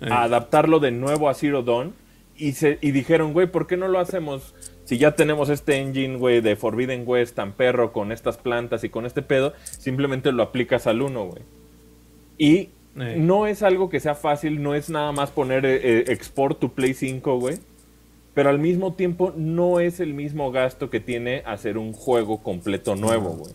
Eh. 0.00 0.08
a 0.10 0.24
adaptarlo 0.24 0.80
de 0.80 0.90
nuevo 0.90 1.28
a 1.28 1.34
Zero 1.34 1.62
Dawn, 1.62 1.94
y, 2.36 2.52
se, 2.52 2.78
y 2.80 2.90
dijeron, 2.90 3.32
güey, 3.32 3.46
¿por 3.46 3.66
qué 3.68 3.76
no 3.76 3.86
lo 3.88 4.00
hacemos? 4.00 4.54
Si 4.84 4.98
ya 4.98 5.14
tenemos 5.14 5.48
este 5.48 5.76
engine, 5.76 6.16
güey, 6.16 6.40
de 6.40 6.56
Forbidden 6.56 7.04
West 7.06 7.36
tan 7.36 7.52
perro 7.52 7.92
con 7.92 8.10
estas 8.10 8.36
plantas 8.36 8.82
y 8.82 8.88
con 8.88 9.06
este 9.06 9.22
pedo, 9.22 9.52
simplemente 9.62 10.32
lo 10.32 10.42
aplicas 10.42 10.88
al 10.88 11.02
1, 11.02 11.24
güey. 11.26 11.42
Y 12.38 12.70
Eh. 12.98 13.16
no 13.18 13.46
es 13.46 13.62
algo 13.62 13.88
que 13.88 14.00
sea 14.00 14.14
fácil, 14.14 14.62
no 14.62 14.74
es 14.74 14.90
nada 14.90 15.12
más 15.12 15.30
poner 15.30 15.64
eh, 15.64 15.80
eh, 15.82 16.04
export 16.08 16.58
to 16.58 16.68
Play 16.72 16.94
5, 16.94 17.38
güey. 17.38 17.56
Pero 18.34 18.48
al 18.48 18.58
mismo 18.58 18.94
tiempo 18.94 19.32
no 19.36 19.80
es 19.80 20.00
el 20.00 20.14
mismo 20.14 20.50
gasto 20.52 20.88
que 20.88 21.00
tiene 21.00 21.42
hacer 21.46 21.76
un 21.76 21.92
juego 21.92 22.42
completo 22.42 22.96
nuevo, 22.96 23.30
güey. 23.30 23.52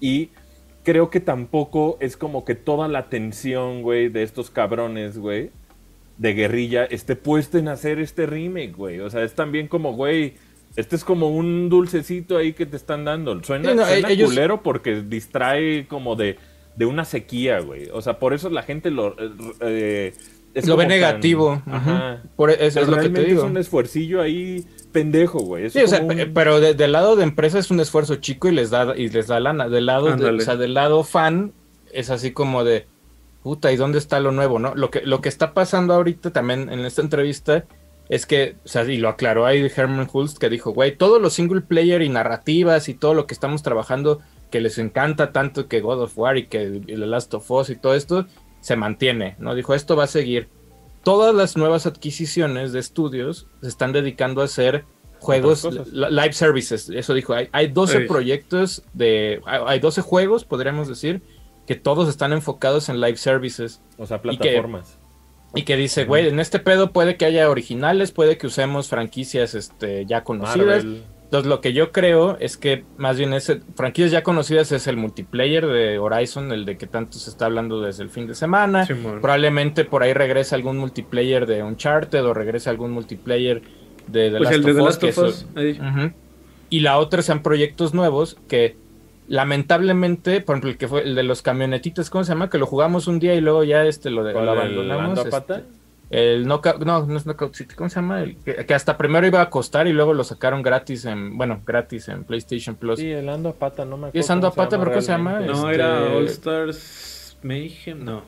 Y 0.00 0.30
creo 0.84 1.10
que 1.10 1.20
tampoco 1.20 1.98
es 2.00 2.16
como 2.16 2.44
que 2.44 2.54
toda 2.54 2.86
la 2.88 3.00
atención, 3.00 3.82
güey, 3.82 4.08
de 4.08 4.22
estos 4.22 4.50
cabrones, 4.50 5.18
güey, 5.18 5.50
de 6.18 6.34
guerrilla, 6.34 6.84
esté 6.84 7.16
puesta 7.16 7.58
en 7.58 7.68
hacer 7.68 7.98
este 7.98 8.26
remake, 8.26 8.72
güey. 8.72 9.00
O 9.00 9.10
sea, 9.10 9.24
es 9.24 9.34
también 9.34 9.66
como, 9.66 9.94
güey, 9.94 10.34
este 10.76 10.94
es 10.94 11.02
como 11.04 11.28
un 11.28 11.68
dulcecito 11.68 12.36
ahí 12.36 12.52
que 12.52 12.66
te 12.66 12.76
están 12.76 13.04
dando. 13.04 13.42
Suena, 13.42 13.74
no, 13.74 13.84
suena 13.84 14.10
ellos- 14.10 14.28
culero 14.30 14.62
porque 14.62 15.02
distrae 15.02 15.86
como 15.88 16.14
de, 16.14 16.36
de 16.80 16.86
una 16.86 17.04
sequía, 17.04 17.60
güey. 17.60 17.88
O 17.92 18.00
sea, 18.02 18.18
por 18.18 18.32
eso 18.34 18.48
la 18.50 18.62
gente 18.62 18.90
lo... 18.90 19.08
eh, 19.20 19.30
eh, 19.60 20.14
es 20.54 20.66
lo 20.66 20.76
ve 20.76 20.84
tan- 20.84 20.88
negativo. 20.88 21.62
Ajá. 21.66 22.18
ujú. 22.22 22.28
Por 22.36 22.50
eso 22.50 22.80
Pero 22.80 22.82
es 22.82 22.88
lo 22.88 22.98
que 23.02 23.08
te 23.10 23.24
digo. 23.24 23.44
es 23.44 23.50
un 23.50 23.56
esfuercillo 23.58 24.20
ahí 24.22 24.64
pendejo, 24.90 25.40
güey. 25.40 25.66
Es 25.66 25.74
Sí, 25.74 25.80
o 25.80 25.86
sea, 25.86 26.00
un- 26.00 26.32
pero 26.34 26.58
de- 26.58 26.72
del 26.74 26.92
lado 26.92 27.14
de 27.16 27.22
empresa 27.24 27.58
es 27.58 27.70
un 27.70 27.78
esfuerzo 27.80 28.16
chico 28.16 28.48
y 28.48 28.52
les 28.52 28.70
da 28.70 28.96
y 28.96 29.08
les 29.10 29.26
da 29.28 29.38
lana. 29.40 29.68
Del 29.68 29.86
lado, 29.86 30.16
de- 30.16 30.30
o 30.30 30.40
sea, 30.40 30.56
del 30.56 30.72
lado 30.74 31.04
fan 31.04 31.52
es 31.92 32.08
así 32.10 32.32
como 32.32 32.64
de 32.64 32.86
puta, 33.42 33.70
¿y 33.72 33.76
dónde 33.76 33.98
está 33.98 34.18
lo 34.20 34.32
nuevo, 34.32 34.58
no? 34.58 34.74
Lo 34.74 34.90
que 34.90 35.02
lo 35.02 35.20
que 35.20 35.28
está 35.28 35.52
pasando 35.54 35.94
ahorita 35.94 36.30
también 36.32 36.68
en 36.72 36.80
esta 36.80 37.02
entrevista 37.02 37.64
es 38.08 38.26
que, 38.26 38.56
o 38.64 38.68
sea, 38.68 38.82
y 38.84 38.96
lo 38.96 39.08
aclaró 39.08 39.46
ahí 39.46 39.70
Herman 39.76 40.08
Hulst 40.12 40.38
que 40.38 40.48
dijo, 40.50 40.72
güey, 40.72 40.96
todos 40.96 41.22
los 41.22 41.32
single 41.34 41.60
player 41.60 42.02
y 42.02 42.08
narrativas 42.08 42.88
y 42.88 42.94
todo 42.94 43.14
lo 43.14 43.26
que 43.28 43.34
estamos 43.34 43.62
trabajando 43.62 44.20
que 44.50 44.60
les 44.60 44.78
encanta 44.78 45.32
tanto 45.32 45.68
que 45.68 45.80
God 45.80 46.02
of 46.02 46.18
War 46.18 46.36
y 46.36 46.46
que 46.46 46.80
The 46.86 46.96
Last 46.96 47.32
of 47.34 47.50
Us 47.50 47.70
y 47.70 47.76
todo 47.76 47.94
esto 47.94 48.26
se 48.60 48.76
mantiene, 48.76 49.36
¿no? 49.38 49.54
Dijo, 49.54 49.74
esto 49.74 49.96
va 49.96 50.04
a 50.04 50.08
seguir. 50.08 50.48
Todas 51.02 51.34
las 51.34 51.56
nuevas 51.56 51.86
adquisiciones 51.86 52.72
de 52.72 52.80
estudios 52.80 53.46
se 53.62 53.68
están 53.68 53.92
dedicando 53.92 54.42
a 54.42 54.44
hacer 54.44 54.84
juegos, 55.18 55.68
live 55.92 56.32
services, 56.32 56.88
eso 56.90 57.14
dijo, 57.14 57.34
hay, 57.34 57.48
hay 57.52 57.68
12 57.68 57.98
Ey. 57.98 58.08
proyectos 58.08 58.82
de, 58.94 59.40
hay 59.44 59.60
hay 59.66 59.80
12 59.80 60.00
juegos, 60.02 60.44
podríamos 60.44 60.88
decir, 60.88 61.22
que 61.66 61.74
todos 61.76 62.08
están 62.08 62.32
enfocados 62.32 62.88
en 62.88 63.00
live 63.00 63.16
services. 63.16 63.80
O 63.98 64.06
sea, 64.06 64.20
y 64.24 64.36
que- 64.36 64.38
plataformas. 64.38 64.98
Y 65.52 65.62
que 65.62 65.76
dice, 65.76 66.04
güey, 66.04 66.28
en 66.28 66.38
este 66.38 66.60
pedo 66.60 66.92
puede 66.92 67.16
que 67.16 67.24
haya 67.24 67.50
originales, 67.50 68.12
puede 68.12 68.38
que 68.38 68.46
usemos 68.46 68.88
franquicias 68.88 69.56
este, 69.56 70.06
ya 70.06 70.22
conocidas. 70.22 70.84
Marvel. 70.84 71.02
Entonces, 71.30 71.48
lo 71.48 71.60
que 71.60 71.72
yo 71.72 71.92
creo 71.92 72.36
es 72.40 72.56
que 72.56 72.82
más 72.96 73.16
bien 73.16 73.32
ese 73.34 73.60
franquicias 73.76 74.10
ya 74.10 74.24
conocidas 74.24 74.72
es 74.72 74.88
el 74.88 74.96
multiplayer 74.96 75.64
de 75.64 75.96
Horizon, 76.00 76.50
el 76.50 76.64
de 76.64 76.76
que 76.76 76.88
tanto 76.88 77.18
se 77.18 77.30
está 77.30 77.46
hablando 77.46 77.80
desde 77.80 78.02
el 78.02 78.10
fin 78.10 78.26
de 78.26 78.34
semana. 78.34 78.84
Probablemente 79.20 79.84
por 79.84 80.02
ahí 80.02 80.12
regrese 80.12 80.56
algún 80.56 80.76
multiplayer 80.78 81.46
de 81.46 81.62
Uncharted 81.62 82.24
o 82.26 82.34
regrese 82.34 82.68
algún 82.68 82.90
multiplayer 82.90 83.62
de 84.08 84.30
The 84.32 84.38
Pues 84.38 84.40
Last 84.42 84.54
el 84.54 84.62
de 84.64 84.70
of 84.72 84.76
The 84.76 84.82
Us, 84.82 84.86
Last 84.88 85.00
que 85.00 85.06
of 85.06 85.12
eso- 85.12 85.26
Us. 85.26 85.46
ahí. 85.54 85.70
Ujú. 85.80 86.12
Y 86.68 86.80
la 86.80 86.98
otra 86.98 87.22
sean 87.22 87.42
proyectos 87.44 87.94
nuevos 87.94 88.36
que 88.48 88.76
lamentablemente, 89.28 90.40
por 90.40 90.54
ejemplo, 90.56 90.70
el 90.70 90.76
que 90.78 90.88
fue 90.88 91.02
el 91.02 91.14
de 91.14 91.22
los 91.22 91.42
camionetitas, 91.42 92.10
¿cómo 92.10 92.24
se 92.24 92.32
llama? 92.32 92.50
Que 92.50 92.58
lo 92.58 92.66
jugamos 92.66 93.06
un 93.06 93.20
día 93.20 93.34
y 93.34 93.40
luego 93.40 93.62
ya 93.64 93.84
este 93.86 94.10
lo, 94.10 94.24
de- 94.24 94.32
¿Cuál, 94.32 94.46
lo 94.46 94.52
el 94.54 94.58
abandonamos. 94.58 95.08
Ando 95.10 95.20
a 95.20 95.24
este, 95.24 95.30
pata? 95.30 95.62
El 96.10 96.44
Knockout, 96.46 96.82
no, 96.84 97.06
no 97.06 97.16
es 97.16 97.24
Knockout 97.24 97.54
City, 97.54 97.74
¿cómo 97.76 97.88
se 97.88 97.96
llama? 97.96 98.22
El 98.22 98.36
que, 98.36 98.66
que 98.66 98.74
hasta 98.74 98.96
primero 98.98 99.26
iba 99.26 99.40
a 99.40 99.48
costar 99.48 99.86
y 99.86 99.92
luego 99.92 100.12
lo 100.12 100.24
sacaron 100.24 100.60
gratis 100.62 101.04
en, 101.04 101.38
bueno, 101.38 101.62
gratis 101.64 102.08
en 102.08 102.24
PlayStation 102.24 102.74
Plus. 102.74 102.98
Sí, 102.98 103.10
el 103.10 103.28
Ando 103.28 103.50
a 103.50 103.52
pata, 103.54 103.84
no 103.84 103.96
me 103.96 104.08
acuerdo. 104.08 104.18
¿Y 104.18 104.20
es 104.20 104.30
Ando 104.30 104.48
a 104.48 104.52
pata, 104.54 104.76
pero 104.78 104.90
cómo 104.90 105.02
se 105.02 105.12
llama? 105.12 105.40
No, 105.40 105.70
Este- 105.70 105.74
era 105.74 106.02
All 106.16 106.26
Stars 106.26 107.36
Mayhem, 107.42 108.04
no. 108.04 108.22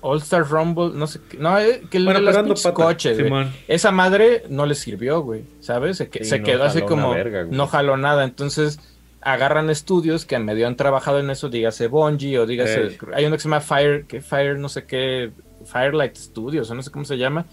All 0.00 0.18
Star 0.18 0.48
Rumble, 0.48 0.90
no 0.94 1.08
sé 1.08 1.18
qué. 1.28 1.38
No, 1.38 1.58
eh, 1.58 1.82
que 1.90 1.96
el 1.96 2.04
Bueno, 2.04 2.20
de 2.20 2.42
los 2.44 2.62
Pata, 2.62 2.72
coches. 2.72 3.18
Esa 3.66 3.90
madre 3.90 4.44
no 4.48 4.64
le 4.64 4.76
sirvió, 4.76 5.22
güey. 5.22 5.42
¿Sabes? 5.58 5.96
Se, 5.96 6.08
que- 6.08 6.20
Sí, 6.22 6.30
se 6.30 6.38
no 6.38 6.44
quedó 6.44 6.62
así 6.64 6.82
como. 6.82 7.10
verga, 7.10 7.44
no 7.50 7.66
jaló 7.66 7.96
nada. 7.96 8.22
Entonces 8.22 8.78
agarran 9.20 9.70
estudios 9.70 10.24
que 10.24 10.38
medio 10.38 10.66
han 10.66 10.76
trabajado 10.76 11.18
en 11.18 11.30
eso, 11.30 11.48
dígase 11.48 11.88
Bungie 11.88 12.38
o 12.38 12.46
dígase. 12.46 12.98
Hay 13.14 13.24
uno 13.24 13.36
que 13.36 13.42
se 13.42 13.48
llama 13.48 13.60
Fire, 13.60 14.06
que 14.06 14.20
Fire, 14.20 14.58
no 14.58 14.68
sé 14.68 14.84
qué. 14.84 15.32
Firelight 15.64 16.16
Studios 16.16 16.70
o 16.70 16.74
no 16.74 16.82
sé 16.82 16.90
cómo 16.90 17.04
se 17.04 17.18
llama. 17.18 17.46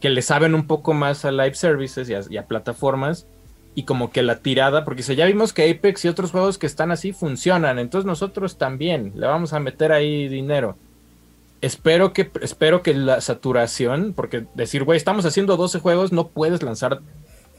Que 0.00 0.10
le 0.10 0.22
saben 0.22 0.54
un 0.54 0.66
poco 0.66 0.94
más 0.94 1.24
a 1.24 1.32
live 1.32 1.54
services 1.54 2.08
y 2.08 2.14
a, 2.14 2.20
y 2.28 2.36
a 2.36 2.46
plataformas. 2.46 3.26
Y 3.74 3.84
como 3.84 4.10
que 4.10 4.22
la 4.22 4.40
tirada, 4.40 4.84
porque 4.84 4.98
dice, 4.98 5.14
ya 5.14 5.26
vimos 5.26 5.52
que 5.52 5.70
Apex 5.70 6.04
y 6.04 6.08
otros 6.08 6.32
juegos 6.32 6.58
que 6.58 6.66
están 6.66 6.90
así 6.90 7.12
funcionan, 7.12 7.78
entonces 7.78 8.06
nosotros 8.06 8.58
también 8.58 9.12
le 9.14 9.26
vamos 9.26 9.52
a 9.52 9.60
meter 9.60 9.92
ahí 9.92 10.26
dinero. 10.26 10.76
Espero 11.60 12.12
que, 12.12 12.30
espero 12.40 12.82
que 12.82 12.94
la 12.94 13.20
saturación, 13.20 14.14
porque 14.14 14.46
decir, 14.54 14.82
güey, 14.82 14.96
estamos 14.96 15.24
haciendo 15.26 15.56
12 15.56 15.78
juegos, 15.78 16.12
no 16.12 16.28
puedes 16.28 16.62
lanzar 16.62 17.00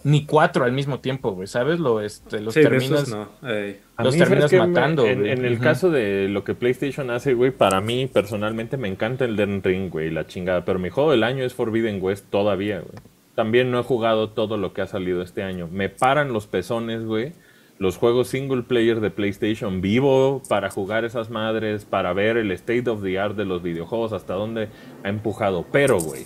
ni 0.03 0.25
cuatro 0.25 0.63
al 0.65 0.71
mismo 0.71 0.99
tiempo, 0.99 1.31
güey, 1.31 1.47
¿sabes? 1.47 1.79
Lo, 1.79 1.99
este, 2.01 2.39
los 2.39 2.53
Sí, 2.53 2.61
terminas. 2.61 3.09
no. 3.09 3.27
Los 3.41 3.43
mí, 3.43 3.79
¿sabes 3.97 4.17
terminas 4.17 4.49
qué? 4.49 4.59
Me- 4.59 4.67
matando, 4.67 5.05
En, 5.05 5.19
güey. 5.19 5.31
en 5.31 5.45
el 5.45 5.59
caso 5.59 5.89
de 5.91 6.27
lo 6.29 6.43
que 6.43 6.55
PlayStation 6.55 7.09
hace, 7.11 7.33
güey, 7.33 7.51
para 7.51 7.81
mí 7.81 8.07
personalmente 8.07 8.77
me 8.77 8.87
encanta 8.87 9.25
el 9.25 9.35
Den 9.35 9.61
Ring, 9.63 9.89
güey, 9.89 10.09
la 10.09 10.25
chingada. 10.27 10.63
Pero 10.65 10.79
mi 10.79 10.89
juego 10.89 11.11
del 11.11 11.23
año 11.23 11.43
es 11.43 11.53
Forbidden 11.53 11.99
West 12.01 12.27
todavía, 12.29 12.79
güey. 12.79 12.93
También 13.35 13.71
no 13.71 13.79
he 13.79 13.83
jugado 13.83 14.29
todo 14.29 14.57
lo 14.57 14.73
que 14.73 14.81
ha 14.81 14.87
salido 14.87 15.21
este 15.21 15.43
año. 15.43 15.67
Me 15.71 15.89
paran 15.89 16.33
los 16.33 16.47
pezones, 16.47 17.05
güey. 17.05 17.33
Los 17.77 17.95
juegos 17.95 18.27
single 18.27 18.63
player 18.63 18.99
de 18.99 19.09
PlayStation 19.09 19.79
vivo 19.79 20.41
para 20.49 20.69
jugar 20.69 21.05
esas 21.05 21.29
madres, 21.29 21.85
para 21.85 22.11
ver 22.11 22.35
el 22.35 22.51
state 22.51 22.89
of 22.89 23.01
the 23.01 23.17
art 23.17 23.37
de 23.37 23.45
los 23.45 23.63
videojuegos, 23.63 24.11
hasta 24.11 24.33
dónde 24.33 24.67
ha 25.03 25.07
empujado. 25.09 25.65
Pero, 25.71 25.99
güey. 25.99 26.23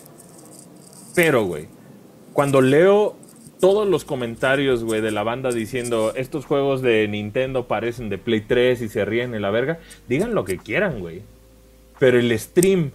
Pero, 1.15 1.43
güey. 1.45 1.67
Cuando 2.33 2.61
leo 2.61 3.15
todos 3.63 3.87
los 3.87 4.03
comentarios, 4.03 4.83
güey, 4.83 4.99
de 4.99 5.11
la 5.11 5.23
banda 5.23 5.49
diciendo 5.49 6.11
estos 6.17 6.45
juegos 6.45 6.81
de 6.81 7.07
Nintendo 7.07 7.65
parecen 7.65 8.09
de 8.09 8.17
Play 8.17 8.41
3 8.41 8.81
y 8.81 8.89
se 8.89 9.05
ríen 9.05 9.33
en 9.33 9.41
la 9.41 9.51
verga, 9.51 9.79
digan 10.09 10.35
lo 10.35 10.43
que 10.43 10.57
quieran, 10.57 10.99
güey. 10.99 11.21
Pero 11.97 12.19
el 12.19 12.37
stream, 12.37 12.91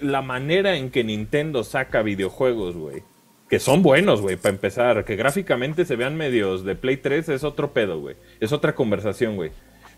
la 0.00 0.22
manera 0.22 0.76
en 0.76 0.92
que 0.92 1.02
Nintendo 1.02 1.64
saca 1.64 2.02
videojuegos, 2.02 2.76
güey, 2.76 3.02
que 3.48 3.58
son 3.58 3.82
buenos, 3.82 4.20
güey, 4.20 4.36
para 4.36 4.54
empezar, 4.54 5.04
que 5.04 5.16
gráficamente 5.16 5.84
se 5.84 5.96
vean 5.96 6.16
medios 6.16 6.64
de 6.64 6.76
Play 6.76 6.98
3 6.98 7.30
es 7.30 7.42
otro 7.42 7.72
pedo, 7.72 7.98
güey. 7.98 8.14
Es 8.38 8.52
otra 8.52 8.76
conversación, 8.76 9.34
güey. 9.34 9.50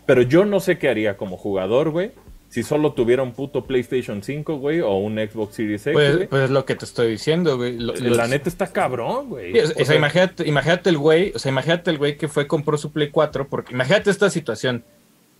Pero 0.07 0.23
yo 0.23 0.43
no 0.43 0.59
sé 0.59 0.79
qué 0.79 0.89
haría 0.89 1.17
como 1.17 1.37
jugador, 1.37 1.91
güey, 1.91 2.13
si 2.53 2.61
solo 2.61 2.93
tuviera 2.93 3.23
un 3.23 3.31
puto 3.33 3.65
PlayStation 3.65 4.21
5, 4.21 4.57
güey, 4.57 4.81
o 4.81 4.93
un 4.97 5.15
Xbox 5.15 5.55
Series 5.55 5.87
X, 5.87 5.93
Pues, 5.93 6.27
pues 6.27 6.43
es 6.43 6.49
lo 6.51 6.65
que 6.65 6.75
te 6.75 6.85
estoy 6.85 7.09
diciendo, 7.09 7.57
güey. 7.57 7.79
Los- 7.79 7.99
La 7.99 8.27
neta 8.27 8.47
está 8.47 8.67
cabrón, 8.67 9.29
güey. 9.29 9.53
Sí, 9.53 9.59
o 9.59 9.67
sea, 9.67 9.85
sea, 9.85 9.95
imagínate, 9.95 10.47
imagínate 10.47 10.89
el 10.91 10.97
güey, 10.99 11.31
o 11.33 11.39
sea, 11.39 11.51
imagínate 11.51 11.89
el 11.89 11.97
güey 11.97 12.15
que 12.15 12.27
fue, 12.27 12.45
compró 12.45 12.77
su 12.77 12.91
Play 12.91 13.09
4, 13.09 13.47
porque 13.47 13.73
imagínate 13.73 14.11
esta 14.11 14.29
situación. 14.29 14.83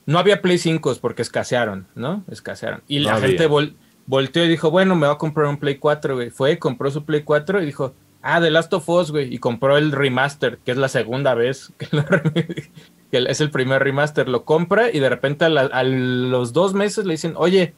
No 0.08 0.18
había 0.18 0.42
Play 0.42 0.58
5 0.58 0.96
porque 1.00 1.22
escasearon, 1.22 1.86
¿no? 1.94 2.24
Escasearon. 2.32 2.82
Y 2.88 2.98
No 3.00 3.06
la 3.10 3.16
había. 3.18 3.28
gente 3.28 3.48
vol- 3.48 3.76
volteó 4.08 4.44
y 4.44 4.48
dijo, 4.50 4.72
bueno, 4.72 4.96
me 4.96 5.06
voy 5.06 5.14
a 5.16 5.20
comprar 5.20 5.46
un 5.48 5.58
Play 5.58 5.76
4, 5.76 6.16
güey. 6.16 6.32
Fue, 6.32 6.58
compró 6.58 6.90
su 6.90 7.06
Play 7.06 7.22
4 7.22 7.62
y 7.62 7.66
dijo, 7.68 7.94
ah, 8.24 8.42
The 8.42 8.50
Last 8.50 8.74
of 8.74 8.90
Us, 8.90 9.12
güey. 9.12 9.32
Y 9.32 9.38
compró 9.38 9.78
el 9.78 9.92
remaster, 9.92 10.58
que 10.66 10.72
es 10.72 10.78
la 10.78 10.88
segunda 10.90 11.36
vez 11.36 11.72
que, 11.78 11.88
lo- 11.92 12.04
que 13.14 13.24
es 13.30 13.42
el 13.42 13.52
primer 13.52 13.84
remaster. 13.84 14.28
Lo 14.28 14.44
compra 14.44 14.90
y 14.92 14.98
de 15.00 15.08
repente 15.08 15.46
a, 15.46 15.50
la- 15.50 15.62
a 15.68 15.84
los 15.84 16.52
dos 16.52 16.74
meses 16.74 17.06
le 17.06 17.14
dicen, 17.14 17.34
oye, 17.36 17.76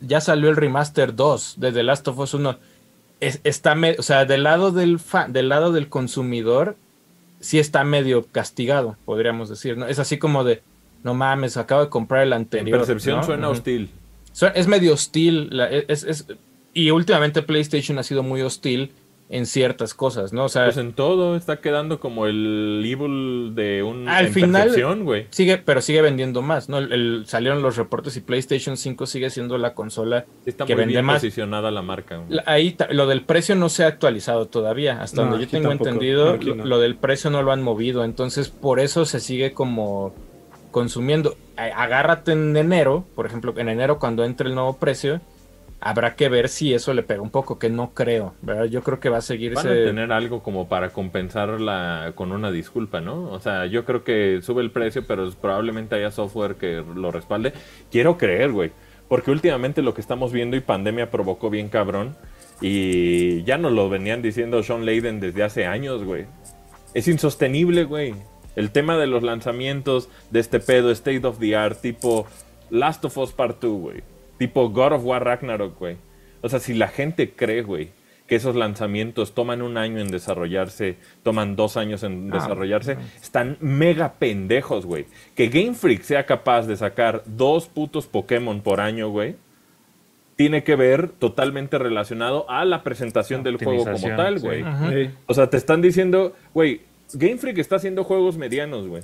ya 0.00 0.20
salió 0.20 0.48
el 0.48 0.54
remaster 0.54 1.16
2 1.16 1.54
de 1.58 1.72
The 1.72 1.82
Last 1.82 2.06
of 2.06 2.18
Us 2.20 2.34
1. 2.34 2.56
Es- 3.18 3.40
está, 3.42 3.74
o 3.98 4.02
sea, 4.02 4.26
del 4.26 4.44
lado 4.44 4.70
del, 4.70 5.00
fa- 5.00 5.26
del 5.26 5.48
lado 5.48 5.72
del 5.72 5.88
consumidor, 5.88 6.76
sí 7.40 7.58
está 7.58 7.82
medio 7.82 8.24
castigado, 8.30 8.96
podríamos 9.04 9.48
decir, 9.48 9.76
¿no? 9.76 9.86
Es 9.88 9.98
así 9.98 10.18
como 10.18 10.44
de, 10.44 10.62
no 11.02 11.14
mames, 11.14 11.56
acabo 11.56 11.82
de 11.82 11.90
comprar 11.90 12.22
el 12.22 12.28
en 12.28 12.34
anterior. 12.34 12.78
percepción 12.78 13.16
¿no? 13.16 13.22
suena 13.24 13.48
Ujú. 13.48 13.56
hostil. 13.58 13.90
Su- 14.32 14.46
Es 14.54 14.68
medio 14.68 14.94
hostil, 14.94 15.48
la- 15.50 15.68
es, 15.68 16.04
es- 16.04 16.26
y 16.74 16.92
últimamente 16.92 17.42
PlayStation 17.42 17.98
ha 17.98 18.04
sido 18.04 18.22
muy 18.22 18.40
hostil 18.42 18.92
en 19.32 19.46
ciertas 19.46 19.94
cosas, 19.94 20.32
¿no? 20.32 20.46
O 20.46 20.48
sea, 20.48 20.64
Pues 20.64 20.76
en 20.76 20.92
todo 20.92 21.36
está 21.36 21.60
quedando 21.60 22.00
como 22.00 22.26
el 22.26 22.82
evil 22.84 23.54
de 23.54 23.80
un 23.84 24.08
Al 24.08 24.26
final- 24.28 24.70
güey. 25.04 25.28
sigue, 25.30 25.56
pero 25.58 25.80
sigue 25.80 26.02
vendiendo 26.02 26.42
más, 26.42 26.68
¿no? 26.68 26.78
El- 26.78 26.92
el- 26.92 27.22
salieron 27.26 27.62
los 27.62 27.76
reportes 27.76 28.16
y 28.16 28.22
PlayStation 28.22 28.76
5 28.76 29.06
sigue 29.06 29.30
siendo 29.30 29.56
la 29.56 29.72
consola 29.74 30.24
Sí 30.44 30.50
Está 30.50 30.66
que 30.66 30.74
muy 30.74 30.80
vende 30.80 30.94
bien 30.94 31.04
más. 31.04 31.16
posicionada 31.18 31.70
la 31.70 31.80
marca. 31.80 32.20
La- 32.28 32.42
Ahí 32.46 32.76
lo 32.90 33.06
del 33.06 33.22
precio 33.22 33.54
no 33.54 33.68
se 33.68 33.84
ha 33.84 33.86
actualizado 33.86 34.46
todavía. 34.48 35.00
Hasta 35.00 35.22
No, 35.24 35.30
donde 35.30 35.44
yo 35.46 35.50
tengo 35.52 35.68
tampoco. 35.68 35.88
entendido, 35.90 36.36
No, 36.36 36.42
lo, 36.42 36.54
no. 36.56 36.64
lo 36.64 36.78
del 36.80 36.96
precio 36.96 37.30
no 37.30 37.42
lo 37.44 37.52
han 37.52 37.62
movido. 37.62 38.02
Entonces, 38.02 38.48
por 38.48 38.80
eso 38.80 39.04
se 39.04 39.20
sigue 39.20 39.52
como 39.52 40.12
consumiendo. 40.72 41.36
Agárrate 41.56 42.32
en 42.32 42.56
enero, 42.56 43.04
por 43.14 43.26
ejemplo, 43.26 43.54
en 43.56 43.68
enero 43.68 43.98
cuando 44.00 44.24
entre 44.24 44.48
el 44.48 44.54
nuevo 44.54 44.76
precio, 44.78 45.20
habrá 45.80 46.14
que 46.14 46.28
ver 46.28 46.48
si 46.48 46.74
eso 46.74 46.92
le 46.94 47.02
pega 47.02 47.22
un 47.22 47.30
poco, 47.30 47.58
que 47.58 47.70
no 47.70 47.94
creo. 47.94 48.34
¿verdad? 48.42 48.64
Yo 48.64 48.82
creo 48.82 49.00
que 49.00 49.08
va 49.08 49.18
a 49.18 49.22
seguir 49.22 49.54
Van 49.54 49.66
a 49.66 49.70
tener 49.70 50.12
algo 50.12 50.42
como 50.42 50.68
para 50.68 50.90
compensarla 50.90 52.12
con 52.14 52.32
una 52.32 52.50
disculpa, 52.50 53.00
¿no? 53.00 53.30
O 53.30 53.40
sea, 53.40 53.66
yo 53.66 53.84
creo 53.84 54.04
que 54.04 54.40
sube 54.42 54.62
el 54.62 54.70
precio, 54.70 55.06
pero 55.06 55.30
probablemente 55.32 55.94
haya 55.96 56.10
software 56.10 56.56
que 56.56 56.84
lo 56.94 57.10
respalde. 57.10 57.52
Quiero 57.90 58.18
creer, 58.18 58.52
güey. 58.52 58.72
Porque 59.08 59.30
últimamente 59.30 59.82
lo 59.82 59.94
que 59.94 60.00
estamos 60.00 60.32
viendo 60.32 60.56
y 60.56 60.60
pandemia 60.60 61.10
provocó 61.10 61.50
bien 61.50 61.68
cabrón. 61.68 62.16
Y 62.60 63.42
ya 63.44 63.56
nos 63.56 63.72
lo 63.72 63.88
venían 63.88 64.22
diciendo 64.22 64.62
Sean 64.62 64.84
Layden 64.84 65.18
desde 65.18 65.42
hace 65.42 65.66
años, 65.66 66.04
güey. 66.04 66.26
Es 66.94 67.08
insostenible, 67.08 67.84
güey. 67.84 68.14
El 68.54 68.70
tema 68.70 68.98
de 68.98 69.06
los 69.06 69.22
lanzamientos 69.22 70.08
de 70.30 70.40
este 70.40 70.60
pedo, 70.60 70.90
State 70.90 71.26
of 71.26 71.38
the 71.38 71.56
Art, 71.56 71.80
tipo 71.80 72.26
Last 72.68 73.04
of 73.04 73.16
Us 73.16 73.32
Part 73.32 73.62
2, 73.62 73.80
güey. 73.80 74.02
Tipo 74.40 74.70
God 74.70 74.92
of 74.94 75.04
War 75.04 75.22
Ragnarok, 75.22 75.78
güey. 75.78 75.96
O 76.40 76.48
sea, 76.48 76.60
si 76.60 76.72
la 76.72 76.88
gente 76.88 77.32
cree, 77.32 77.60
güey, 77.60 77.90
que 78.26 78.36
esos 78.36 78.56
lanzamientos 78.56 79.34
toman 79.34 79.60
un 79.60 79.76
año 79.76 80.00
en 80.00 80.08
desarrollarse, 80.10 80.96
toman 81.22 81.56
dos 81.56 81.76
años 81.76 82.02
en 82.04 82.30
Ah, 82.32 82.36
desarrollarse, 82.36 82.96
están 83.20 83.58
mega 83.60 84.14
pendejos, 84.14 84.86
güey. 84.86 85.04
Que 85.34 85.48
Game 85.48 85.74
Freak 85.74 86.00
sea 86.02 86.24
capaz 86.24 86.66
de 86.66 86.76
sacar 86.76 87.22
dos 87.26 87.68
putos 87.68 88.06
Pokémon 88.06 88.62
por 88.62 88.80
año, 88.80 89.10
güey, 89.10 89.36
tiene 90.36 90.64
que 90.64 90.74
ver 90.74 91.10
totalmente 91.10 91.76
relacionado 91.78 92.48
a 92.48 92.64
la 92.64 92.82
presentación 92.82 93.42
del 93.42 93.58
juego 93.58 93.84
como 93.84 94.16
tal, 94.16 94.38
güey. 94.38 94.64
O 95.26 95.34
sea, 95.34 95.50
te 95.50 95.58
están 95.58 95.82
diciendo, 95.82 96.34
güey, 96.54 96.80
Game 97.12 97.36
Freak 97.36 97.58
está 97.58 97.76
haciendo 97.76 98.04
juegos 98.04 98.38
medianos, 98.38 98.88
güey. 98.88 99.02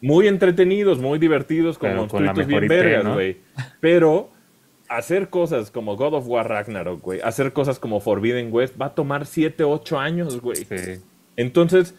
Muy 0.00 0.26
entretenidos, 0.26 0.98
muy 0.98 1.20
divertidos, 1.20 1.78
con 1.78 2.08
con 2.08 2.26
la 2.26 2.32
bien 2.32 2.64
IP, 2.64 2.68
vergas, 2.68 3.04
¿no? 3.04 3.14
güey. 3.14 3.36
Pero 3.78 4.30
hacer 4.96 5.28
cosas 5.28 5.70
como 5.70 5.96
God 5.96 6.14
of 6.14 6.28
War 6.28 6.48
Ragnarok, 6.48 7.00
güey, 7.00 7.20
hacer 7.22 7.52
cosas 7.52 7.78
como 7.78 8.00
Forbidden 8.00 8.52
West 8.52 8.80
va 8.80 8.86
a 8.86 8.94
tomar 8.94 9.26
7, 9.26 9.64
8 9.64 9.98
años, 9.98 10.40
güey. 10.40 10.64
Sí. 10.64 11.00
Entonces, 11.36 11.94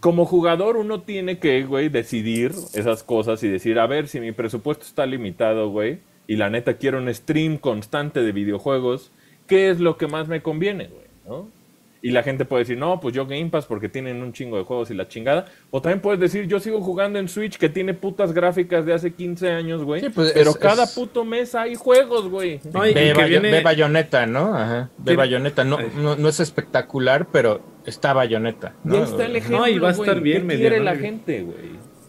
como 0.00 0.24
jugador 0.26 0.76
uno 0.76 1.02
tiene 1.02 1.38
que, 1.38 1.64
güey, 1.64 1.88
decidir 1.88 2.52
esas 2.74 3.02
cosas 3.02 3.42
y 3.42 3.48
decir, 3.48 3.78
a 3.78 3.86
ver, 3.86 4.08
si 4.08 4.20
mi 4.20 4.32
presupuesto 4.32 4.84
está 4.84 5.06
limitado, 5.06 5.70
güey, 5.70 6.00
y 6.26 6.36
la 6.36 6.50
neta 6.50 6.74
quiero 6.74 6.98
un 6.98 7.12
stream 7.12 7.58
constante 7.58 8.20
de 8.22 8.32
videojuegos, 8.32 9.10
¿qué 9.46 9.70
es 9.70 9.80
lo 9.80 9.96
que 9.96 10.06
más 10.06 10.28
me 10.28 10.42
conviene, 10.42 10.88
güey? 10.88 11.06
¿No? 11.26 11.48
Y 12.06 12.10
la 12.12 12.22
gente 12.22 12.44
puede 12.44 12.62
decir, 12.62 12.78
no, 12.78 13.00
pues 13.00 13.14
yo 13.14 13.26
Game 13.26 13.46
Pass 13.50 13.66
porque 13.66 13.88
tienen 13.88 14.22
un 14.22 14.32
chingo 14.32 14.58
de 14.58 14.62
juegos 14.62 14.90
y 14.90 14.94
la 14.94 15.08
chingada. 15.08 15.46
O 15.70 15.82
también 15.82 16.00
puedes 16.00 16.20
decir, 16.20 16.46
yo 16.46 16.60
sigo 16.60 16.80
jugando 16.80 17.18
en 17.18 17.28
Switch 17.28 17.58
que 17.58 17.68
tiene 17.68 17.94
putas 17.94 18.32
gráficas 18.32 18.86
de 18.86 18.92
hace 18.94 19.12
15 19.12 19.50
años, 19.50 19.82
güey. 19.82 20.02
Sí, 20.02 20.08
pues, 20.14 20.30
pero 20.32 20.50
es- 20.50 20.56
cada 20.56 20.84
es- 20.84 20.94
puto 20.94 21.24
mes 21.24 21.54
hay 21.56 21.74
juegos, 21.74 22.28
güey. 22.28 22.60
No, 22.72 22.80
Ve, 22.82 23.12
Bayo- 23.12 23.26
viene- 23.28 23.50
ve 23.50 23.60
Bayonetta, 23.62 24.24
¿no? 24.26 24.54
Ajá. 24.54 24.90
Ve 24.98 25.04
Tiene- 25.04 25.16
Bayonetta. 25.16 25.64
No, 25.64 25.78
no, 26.00 26.14
no 26.14 26.28
es 26.28 26.38
espectacular, 26.38 27.26
pero 27.32 27.60
está 27.86 28.12
Bayonetta. 28.12 28.74
¿no? 28.84 29.02
está 29.02 29.24
el 29.26 29.34
ejemplo, 29.36 29.58
No, 29.58 29.68
y 29.68 29.78
va 29.78 29.88
a 29.88 29.92
estar 29.92 30.20
güey. 30.20 30.22
bien 30.22 30.46
¿Qué 30.48 30.56
quiere 30.58 30.78
¿no? 30.78 30.84
la 30.84 30.96
gente, 30.96 31.42
güey? 31.42 31.56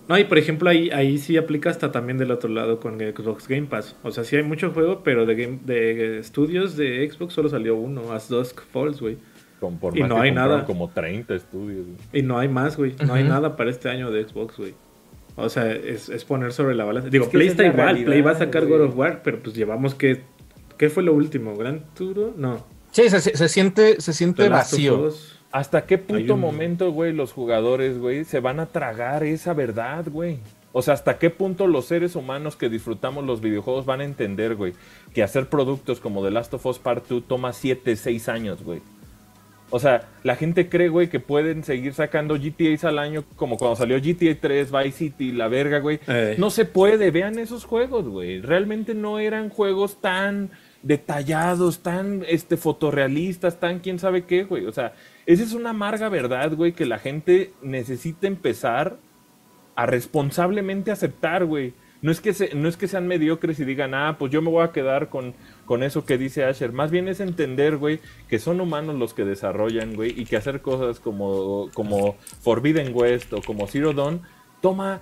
No, 0.07 0.17
y 0.17 0.23
por 0.23 0.37
ejemplo, 0.37 0.69
ahí, 0.69 0.89
ahí 0.91 1.17
sí 1.17 1.35
aplica 1.35 1.69
hasta 1.69 1.91
también 1.91 2.17
del 2.17 2.31
otro 2.31 2.49
lado 2.49 2.79
con 2.79 2.97
Xbox 2.99 3.47
Game 3.47 3.63
Pass. 3.67 3.95
O 4.03 4.11
sea, 4.11 4.23
sí 4.23 4.35
hay 4.37 4.43
mucho 4.43 4.71
juego, 4.71 5.01
pero 5.03 5.25
de, 5.25 5.35
game, 5.35 5.59
de 5.65 6.19
estudios 6.19 6.77
de 6.77 7.09
Xbox 7.11 7.33
solo 7.33 7.49
salió 7.49 7.75
uno, 7.75 8.13
As 8.13 8.29
Dusk 8.29 8.61
Falls, 8.71 9.01
güey. 9.01 9.17
Con, 9.59 9.77
por 9.79 9.97
Y 9.97 10.01
más 10.01 10.09
no 10.09 10.15
que 10.15 10.21
hay 10.21 10.31
nada. 10.31 10.65
como 10.65 10.89
30 10.89 11.33
estudios, 11.35 11.85
güey. 11.85 11.97
Y 12.13 12.21
no 12.21 12.37
hay 12.37 12.47
más, 12.47 12.77
güey. 12.77 12.95
No 13.05 13.13
hay 13.15 13.23
nada 13.23 13.55
para 13.55 13.69
este 13.71 13.89
año 13.89 14.11
de 14.11 14.23
Xbox, 14.27 14.57
güey. 14.57 14.73
O 15.35 15.49
sea, 15.49 15.71
es, 15.71 16.09
es 16.09 16.25
poner 16.25 16.51
sobre 16.53 16.75
la 16.75 16.83
balanza. 16.85 17.09
Digo, 17.09 17.25
Es 17.25 17.29
que 17.31 17.37
Play 17.37 17.47
está 17.49 17.63
es 17.65 17.73
igual. 17.73 17.85
realidad, 17.87 18.05
Play 18.07 18.21
va 18.21 18.31
a 18.31 18.35
sacar 18.35 18.65
güey. 18.65 18.79
God 18.79 18.87
of 18.89 18.97
War, 18.97 19.21
pero 19.23 19.39
pues 19.39 19.55
llevamos 19.55 19.95
que... 19.95 20.23
¿Qué 20.77 20.89
fue 20.89 21.01
lo 21.03 21.13
último? 21.13 21.55
¿Gran 21.55 21.83
Turo? 21.95 22.33
No. 22.37 22.63
Sí, 22.91 23.09
se, 23.09 23.19
se 23.19 23.49
siente, 23.49 23.99
se 24.01 24.13
siente 24.13 24.47
vacío. 24.49 25.09
¿Hasta 25.51 25.85
qué 25.85 25.97
un- 26.33 26.39
momento, 26.39 26.91
güey, 26.91 27.13
los 27.13 27.31
jugadores, 27.33 27.97
güey, 27.97 28.25
se 28.25 28.39
van 28.39 28.59
a 28.59 28.67
tragar 28.67 29.23
esa 29.23 29.53
verdad, 29.53 30.05
güey? 30.11 30.39
O 30.73 30.81
sea, 30.83 30.93
¿hasta 30.93 31.17
qué 31.17 31.29
punto 31.31 31.65
los 31.65 31.85
seres 31.85 32.15
humanos 32.15 32.55
que 32.55 32.69
disfrutamos 32.69 33.25
los 33.25 33.41
videojuegos 33.41 33.85
van 33.85 34.01
a 34.01 34.03
entender, 34.03 34.55
güey, 34.55 34.73
que 35.13 35.23
hacer 35.23 35.47
productos 35.49 35.99
como 35.99 36.23
The 36.23 36.29
Last 36.31 36.53
of 36.53 36.65
Us 36.65 36.77
Part 36.77 37.07
2 37.07 37.23
toma 37.27 37.53
7, 37.53 37.95
6 37.95 38.29
años, 38.29 38.61
güey? 38.63 38.81
O 39.69 39.79
sea, 39.79 40.07
la 40.23 40.35
gente 40.37 40.69
cree, 40.69 40.87
güey, 40.87 41.09
que 41.09 41.19
pueden 41.19 41.63
seguir 41.65 41.93
sacando 41.93 42.35
GTAs 42.35 42.85
al 42.85 42.99
año 42.99 43.25
como 43.35 43.57
cuando 43.57 43.75
salió 43.75 43.97
GTA 43.99 44.39
3, 44.39 44.71
Vice 44.71 44.91
City, 44.91 45.31
la 45.33 45.49
verga, 45.49 45.79
güey. 45.79 45.99
Eh. 46.07 46.35
No 46.37 46.49
se 46.49 46.63
puede, 46.63 47.11
vean 47.11 47.37
esos 47.37 47.65
juegos, 47.65 48.07
güey. 48.07 48.39
Realmente 48.41 48.93
no 48.95 49.19
eran 49.19 49.49
juegos 49.49 49.99
tan 49.99 50.51
detallados, 50.83 51.79
tan 51.79 52.23
este 52.27 52.55
fotorrealistas, 52.55 53.59
tan 53.59 53.79
quién 53.79 53.99
sabe 53.99 54.23
qué, 54.23 54.43
güey. 54.45 54.65
O 54.65 54.71
sea, 54.71 54.93
esa 55.25 55.43
es 55.43 55.53
una 55.53 55.71
amarga 55.71 56.07
verdad, 56.09 56.53
güey, 56.55 56.71
que 56.71 56.85
la 56.85 56.99
gente 56.99 57.51
necesita 57.61 58.25
empezar 58.27 58.97
a 59.75 59.85
responsablemente 59.85 60.91
aceptar, 60.91 61.45
güey. 61.45 61.73
No 62.01 62.11
es, 62.11 62.21
que 62.21 62.33
se- 62.33 62.53
no 62.55 62.69
es 62.69 62.77
que 62.77 62.87
sean 62.87 63.07
mediocres 63.07 63.59
y 63.59 63.65
digan, 63.65 63.93
ah, 63.93 64.15
pues 64.17 64.31
yo 64.31 64.41
me 64.41 64.49
voy 64.51 64.63
a 64.63 64.71
quedar 64.71 65.09
con, 65.09 65.33
con 65.67 65.83
eso 65.83 66.03
que 66.05 66.17
dice 66.17 66.43
Asher. 66.45 66.71
Más 66.71 66.89
bien 66.89 67.07
es 67.07 67.19
entender, 67.19 67.77
güey, 67.77 67.99
que 68.27 68.39
son 68.39 68.59
humanos 68.59 68.95
los 68.95 69.13
que 69.13 69.23
desarrollan, 69.25 69.93
güey, 69.95 70.19
y 70.19 70.25
que 70.25 70.37
hacer 70.37 70.61
cosas 70.61 70.99
como, 70.99 71.69
como 71.75 72.15
Forbidden 72.41 72.91
West 72.95 73.31
o 73.33 73.41
como 73.43 73.67
Zero 73.67 73.93
Dawn 73.93 74.21
toma 74.61 75.01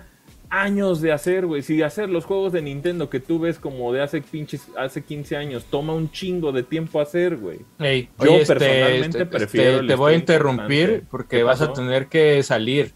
años 0.50 1.00
de 1.00 1.12
hacer, 1.12 1.46
güey. 1.46 1.62
Si 1.62 1.82
hacer 1.82 2.08
los 2.08 2.24
juegos 2.24 2.52
de 2.52 2.62
Nintendo 2.62 3.08
que 3.10 3.18
tú 3.20 3.38
ves 3.40 3.58
como 3.58 3.92
de 3.92 4.02
hace 4.02 4.20
pinches, 4.20 4.68
hace 4.76 5.02
15 5.02 5.36
años, 5.36 5.64
toma 5.70 5.92
un 5.94 6.10
chingo 6.10 6.52
de 6.52 6.62
tiempo 6.62 7.00
hacer, 7.00 7.36
güey. 7.36 7.60
Ey, 7.78 8.08
Yo 8.20 8.32
oye, 8.32 8.42
este, 8.42 8.54
personalmente 8.54 9.18
este, 9.22 9.26
prefiero 9.26 9.74
este, 9.76 9.86
te 9.88 9.94
voy 9.94 10.12
a 10.12 10.16
interrumpir 10.16 11.04
porque 11.10 11.38
¿Qué 11.38 11.42
vas 11.42 11.62
a 11.62 11.72
tener 11.72 12.06
que 12.06 12.42
salir. 12.42 12.92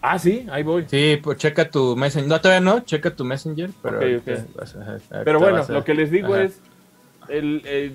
Ah, 0.00 0.18
sí, 0.18 0.46
ahí 0.50 0.62
voy. 0.64 0.84
Sí, 0.88 1.20
pues 1.22 1.38
checa 1.38 1.70
tu 1.70 1.94
Messenger. 1.94 2.28
No, 2.28 2.40
todavía 2.40 2.60
no, 2.60 2.80
checa 2.80 3.14
tu 3.14 3.24
Messenger. 3.24 3.70
Pero, 3.82 3.96
Ok, 3.98 4.02
ahorita 4.02 4.32
ok. 4.32 4.56
vas 4.56 4.74
a- 4.74 4.84
ahorita 4.90 5.24
Pero 5.24 5.38
bueno, 5.38 5.62
a- 5.62 5.72
lo 5.72 5.84
que 5.84 5.94
les 5.94 6.10
digo 6.10 6.34
Ajá. 6.34 6.44
es, 6.44 6.58
el, 7.32 7.62
el- 7.66 7.92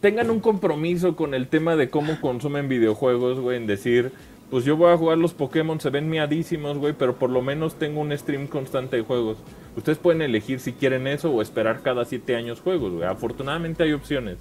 tengan 0.00 0.30
un 0.30 0.40
compromiso 0.40 1.16
con 1.16 1.34
el 1.34 1.48
tema 1.48 1.76
de 1.76 1.90
cómo 1.90 2.20
consumen 2.20 2.68
videojuegos, 2.68 3.40
güey, 3.40 3.56
en 3.56 3.66
decir, 3.66 4.12
pues 4.50 4.64
yo 4.64 4.76
voy 4.76 4.92
a 4.92 4.96
jugar 4.96 5.16
los 5.18 5.32
Pokémon, 5.32 5.80
se 5.80 5.90
ven 5.90 6.08
miadísimos, 6.10 6.76
güey, 6.78 6.92
pero 6.92 7.14
por 7.16 7.30
lo 7.30 7.40
menos 7.40 7.76
tengo 7.76 8.00
un 8.00 8.16
stream 8.16 8.46
constante 8.46 8.96
de 8.96 9.02
juegos. 9.02 9.38
Ustedes 9.76 9.98
pueden 9.98 10.22
elegir 10.22 10.60
si 10.60 10.72
quieren 10.72 11.06
eso 11.06 11.30
o 11.30 11.40
esperar 11.40 11.82
cada 11.82 12.04
siete 12.04 12.36
años 12.36 12.60
juegos, 12.60 12.92
güey. 12.92 13.04
Afortunadamente 13.04 13.82
hay 13.84 13.92
opciones. 13.92 14.36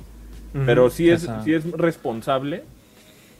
Pero 0.65 0.89
sí 0.89 1.09
es, 1.11 1.27
sí 1.43 1.53
es 1.53 1.71
responsable 1.71 2.63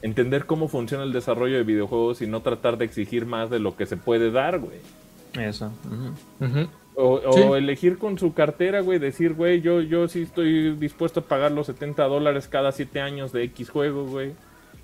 entender 0.04 0.46
cómo 0.46 0.68
funciona 0.68 1.04
el 1.04 1.12
desarrollo 1.12 1.58
de 1.58 1.64
videojuegos 1.64 2.22
y 2.22 2.28
no 2.28 2.42
tratar 2.42 2.78
de 2.78 2.86
exigir 2.86 3.26
más 3.26 3.50
de 3.50 3.60
lo 3.60 3.76
que 3.76 3.86
se 3.88 3.98
puede 3.98 4.32
dar, 4.32 4.60
güey. 4.60 4.78
Eso. 5.34 5.72
O, 6.96 7.22
o 7.26 7.34
Sí. 7.34 7.42
elegir 7.58 7.98
con 7.98 8.18
su 8.20 8.34
cartera, 8.34 8.82
güey, 8.82 9.00
decir, 9.00 9.34
güey, 9.34 9.62
yo, 9.62 9.80
yo 9.82 10.08
sí 10.10 10.24
estoy 10.24 10.76
dispuesto 10.76 11.22
a 11.22 11.24
pagar 11.24 11.52
los 11.52 11.68
70 11.68 12.04
dólares 12.06 12.48
cada 12.50 12.72
7 12.74 13.00
años 13.00 13.32
de 13.32 13.44
X 13.44 13.70
juego, 13.70 14.06
güey. 14.06 14.34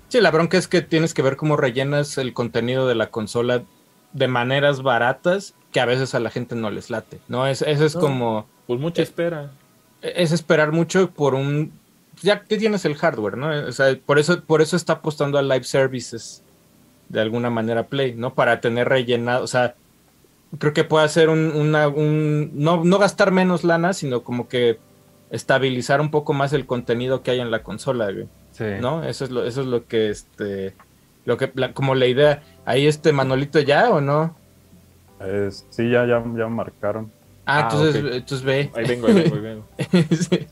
Sí, 0.08 0.20
la 0.20 0.30
bronca 0.30 0.56
es 0.56 0.66
que 0.68 0.80
tienes 0.82 1.12
que 1.12 1.20
ver 1.22 1.36
cómo 1.36 1.56
rellenas 1.56 2.16
el 2.16 2.32
contenido 2.32 2.88
de 2.88 2.94
la 2.94 3.08
consola 3.10 3.64
de 4.12 4.28
maneras 4.28 4.82
baratas 4.82 5.54
que 5.72 5.80
a 5.80 5.84
veces 5.84 6.14
a 6.14 6.20
la 6.20 6.30
gente 6.30 6.54
no 6.54 6.70
les 6.70 6.88
late. 6.90 7.18
No, 7.28 7.46
es, 7.46 7.60
eso 7.62 7.84
es 7.84 7.94
No. 7.96 8.00
como. 8.00 8.46
Pues 8.66 8.80
mucha 8.80 9.02
Eh, 9.02 9.04
espera. 9.04 9.50
Es 10.00 10.32
esperar 10.32 10.72
mucho 10.72 11.10
por 11.10 11.34
un. 11.34 11.72
Ya 12.22 12.44
que 12.44 12.56
tienes 12.56 12.84
el 12.86 12.94
hardware, 12.94 13.36
¿no? 13.36 13.50
O 13.68 13.72
sea, 13.72 13.94
por 14.06 14.18
eso, 14.18 14.42
por 14.42 14.62
eso 14.62 14.76
está 14.76 14.94
apostando 14.94 15.36
a 15.38 15.42
live 15.42 15.64
services 15.64 16.42
de 17.10 17.20
alguna 17.20 17.50
manera 17.50 17.88
Play, 17.88 18.14
¿no? 18.14 18.32
Para 18.32 18.60
tener 18.62 18.88
rellenado. 18.88 19.44
O 19.44 19.46
sea, 19.48 19.74
creo 20.58 20.72
que 20.72 20.84
puede 20.84 21.04
hacer 21.04 21.28
un, 21.28 21.50
una, 21.54 21.88
un 21.88 22.50
no, 22.54 22.84
no 22.84 22.98
gastar 22.98 23.30
menos 23.32 23.64
lana, 23.64 23.92
sino 23.92 24.22
como 24.22 24.48
que 24.48 24.78
estabilizar 25.30 26.00
un 26.00 26.10
poco 26.10 26.32
más 26.32 26.52
el 26.52 26.66
contenido 26.66 27.22
que 27.22 27.32
hay 27.32 27.40
en 27.40 27.50
la 27.50 27.62
consola, 27.62 28.10
güey. 28.12 28.28
Sí. 28.52 28.64
¿no? 28.80 29.04
Eso 29.04 29.24
es 29.24 29.30
lo, 29.30 29.44
eso 29.44 29.60
es 29.60 29.66
lo 29.66 29.86
que 29.86 30.08
este, 30.10 30.74
lo 31.24 31.36
que, 31.36 31.50
la- 31.54 31.72
como 31.72 31.94
la 31.94 32.06
idea. 32.06 32.42
Ahí 32.64 32.86
este 32.86 33.12
Manolito 33.12 33.60
ya 33.60 33.90
o 33.90 34.00
no? 34.00 34.34
Es- 35.20 35.66
sí, 35.70 35.90
ya, 35.90 36.06
ya, 36.06 36.22
ya 36.36 36.46
marcaron. 36.48 37.10
Ah, 37.44 37.58
Ah, 37.58 37.68
entonces, 37.70 38.04
entonces 38.14 38.42
ve. 38.42 38.70
Ahí 38.74 38.86
vengo, 38.86 39.06
ahí 39.08 39.14
vengo, 39.14 39.36
ahí 39.36 39.40
vengo. 39.42 39.64
Sí. 40.10 40.46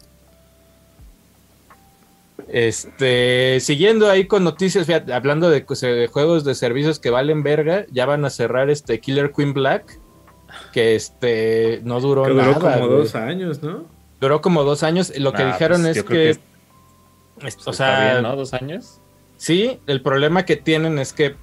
Este, 2.49 3.59
siguiendo 3.61 4.11
ahí 4.11 4.27
con 4.27 4.45
noticias, 4.45 4.87
fíjate, 4.87 5.13
hablando 5.13 5.51
de, 5.51 5.61
pues, 5.63 5.81
de 5.81 6.07
juegos 6.07 6.45
de 6.45 6.55
servicios 6.55 6.99
que 6.99 7.11
valen 7.11 7.43
verga, 7.43 7.87
ya 7.91 8.07
van 8.07 8.25
a 8.25 8.31
cerrar 8.31 8.71
este 8.71 9.01
Killer 9.01 9.33
Queen 9.33 9.53
Black, 9.55 9.99
que 10.73 10.95
este 10.95 11.81
no 11.85 12.01
duró 12.01 12.25
Que 12.25 12.31
duró 12.31 12.43
nada. 12.43 12.55
como 12.59 12.87
güey. 12.89 12.99
dos 13.01 13.15
años, 13.15 13.63
¿no? 13.63 13.87
Duró 14.21 14.41
como 14.41 14.63
dos 14.65 14.83
años. 14.83 15.13
Lo 15.19 15.33
que 15.33 15.43
Ah, 15.43 15.47
dijeron 15.53 15.83
pues, 15.83 15.91
es 15.91 15.97
yo 15.97 16.05
creo 16.05 16.19
que, 16.19 16.25
que 16.25 16.31
es- 16.31 16.41
Pues 17.41 17.55
o 17.67 17.71
está 17.71 17.73
sea, 17.73 18.11
bien, 18.13 18.23
¿no? 18.23 18.37
Dos 18.37 18.55
años. 18.55 19.01
Sí, 19.37 19.81
el 19.87 20.01
problema 20.03 20.45
que 20.45 20.57
tienen 20.57 20.99
es 20.99 21.13
que 21.13 21.35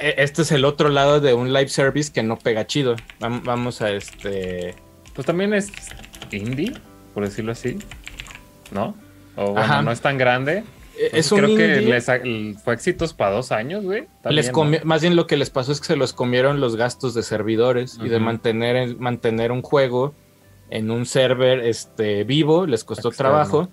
eh, 0.00 0.14
este 0.18 0.42
es 0.42 0.52
el 0.52 0.64
otro 0.64 0.88
lado 0.88 1.20
de 1.20 1.34
un 1.34 1.52
live 1.52 1.68
service 1.68 2.12
que 2.12 2.22
no 2.22 2.38
pega 2.38 2.66
chido. 2.66 2.94
Vam- 3.20 3.42
Vamos 3.44 3.80
a 3.82 3.90
este. 3.90 4.74
Pues 5.14 5.26
también 5.26 5.52
es 5.54 5.70
indie, 6.30 6.72
por 7.12 7.24
decirlo 7.24 7.52
así. 7.52 7.78
¿No? 8.72 8.94
O 9.36 9.46
bueno, 9.52 9.60
Ajá. 9.60 9.82
no 9.82 9.90
es 9.92 10.00
tan 10.00 10.16
grande. 10.18 10.58
eh, 10.58 10.64
Entonces, 11.06 11.18
Es 11.26 11.32
un 11.32 11.38
creo 11.40 11.56
que 11.56 11.80
les 11.80 12.06
fue 12.62 12.74
éxitos 12.74 13.12
para 13.14 13.32
dos 13.32 13.50
años, 13.52 13.84
güey. 13.84 14.04
Más 14.84 15.02
bien 15.02 15.16
lo 15.16 15.26
que 15.26 15.36
les 15.36 15.50
pasó 15.50 15.72
es 15.72 15.80
que 15.80 15.86
se 15.88 15.96
los 15.96 16.12
comieron 16.12 16.60
los 16.60 16.76
gastos 16.76 17.14
de 17.14 17.22
servidores 17.22 17.98
y 18.02 18.08
de 18.08 18.20
mantener, 18.20 18.76
el- 18.76 18.96
mantener 18.98 19.50
un 19.52 19.62
juego 19.62 20.14
en 20.70 20.90
un 20.90 21.04
server 21.06 21.60
este, 21.60 22.24
vivo, 22.24 22.66
les 22.66 22.84
costó 22.84 23.08
Externo. 23.08 23.30
trabajo. 23.32 23.68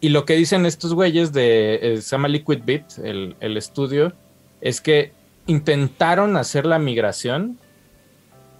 Y 0.00 0.08
lo 0.10 0.24
que 0.24 0.34
dicen 0.36 0.64
estos 0.64 0.94
güeyes 0.94 1.32
de, 1.32 1.78
eh, 1.82 2.00
se 2.00 2.10
llama 2.12 2.28
Liquid 2.28 2.60
Bit, 2.64 2.84
el, 3.04 3.36
el 3.40 3.56
estudio, 3.56 4.12
es 4.62 4.80
que 4.80 5.12
intentaron 5.46 6.36
hacer 6.36 6.64
la 6.66 6.78
migración 6.78 7.58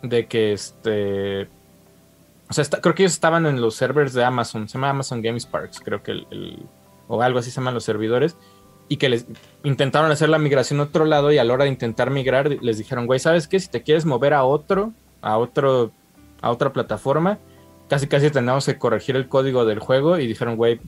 de 0.02 0.26
que 0.26 0.52
este. 0.52 1.48
O 2.50 2.52
sea, 2.52 2.62
está- 2.62 2.80
creo 2.80 2.94
que 2.94 3.04
ellos 3.04 3.12
estaban 3.12 3.46
en 3.46 3.60
los 3.60 3.76
servers 3.76 4.12
de 4.12 4.24
Amazon, 4.24 4.68
se 4.68 4.74
llama 4.74 4.90
Amazon 4.90 5.22
Game 5.22 5.38
Sparks, 5.38 5.80
creo 5.80 6.02
que 6.02 6.10
el, 6.10 6.26
el- 6.30 6.66
o 7.08 7.22
algo 7.22 7.38
así 7.38 7.50
se 7.50 7.56
llaman 7.60 7.74
los 7.74 7.84
servidores, 7.84 8.36
y 8.88 8.96
que 8.96 9.08
les 9.08 9.26
intentaron 9.62 10.10
hacer 10.10 10.28
la 10.28 10.38
migración 10.38 10.80
a 10.80 10.84
otro 10.84 11.04
lado 11.04 11.30
y 11.32 11.38
a 11.38 11.44
la 11.44 11.52
hora 11.54 11.64
de 11.64 11.70
intentar 11.70 12.10
migrar 12.10 12.48
les 12.60 12.76
dijeron, 12.78 13.06
güey, 13.06 13.20
¿sabes 13.20 13.46
qué? 13.46 13.58
Si 13.60 13.68
te 13.68 13.82
quieres 13.82 14.04
mover 14.04 14.34
a 14.34 14.42
otro, 14.44 14.92
a 15.22 15.38
otro, 15.38 15.92
a 16.42 16.50
otra 16.50 16.72
plataforma, 16.72 17.38
casi 17.88 18.08
casi 18.08 18.30
tenemos 18.30 18.66
que 18.66 18.78
corregir 18.78 19.14
el 19.16 19.28
código 19.28 19.64
del 19.64 19.78
juego 19.78 20.18
y 20.18 20.26
dijeron, 20.26 20.56
güey, 20.56 20.80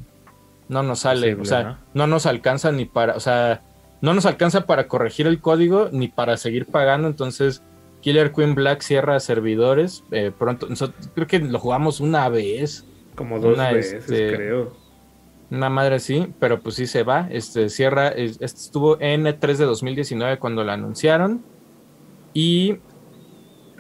no 0.69 0.83
nos 0.83 1.01
sale, 1.01 1.35
o 1.35 1.45
sea, 1.45 1.63
¿no? 1.63 1.79
¿no? 1.95 2.07
nos 2.09 2.27
alcanza 2.27 2.73
ni 2.73 2.87
para, 2.87 3.15
o 3.15 3.21
sea, 3.21 3.63
no 4.01 4.15
nos 4.15 4.27
alcanza 4.27 4.63
para 4.67 4.89
corregir 4.89 5.27
el 5.29 5.41
código 5.41 5.89
ni 5.93 6.09
para 6.09 6.37
seguir 6.37 6.67
pagando, 6.67 7.07
entonces 7.07 7.63
Killer 8.03 8.33
Queen 8.33 8.55
Black 8.55 8.83
cierra 8.83 9.19
servidores, 9.21 10.05
eh, 10.11 10.31
pronto, 10.37 10.67
nosotros- 10.69 11.09
creo 11.15 11.27
que 11.27 11.39
lo 11.39 11.59
jugamos 11.59 12.01
una 12.01 12.29
vez, 12.29 12.85
Como 13.15 13.39
dos 13.41 13.55
Una, 13.55 13.71
veces, 13.73 14.03
este, 14.11 14.35
creo. 14.35 14.77
una 15.51 15.69
madre 15.71 15.97
así, 15.97 16.33
pero 16.41 16.61
pues 16.61 16.75
sí 16.77 16.87
se 16.87 17.03
va, 17.03 17.29
este 17.31 17.69
cierra, 17.69 18.09
es- 18.09 18.33
este 18.41 18.47
estuvo 18.61 19.01
en 19.01 19.27
E3 19.27 19.59
de 19.59 19.65
2019 19.67 20.39
cuando 20.39 20.65
la 20.65 20.73
anunciaron 20.75 21.43
y 22.35 22.77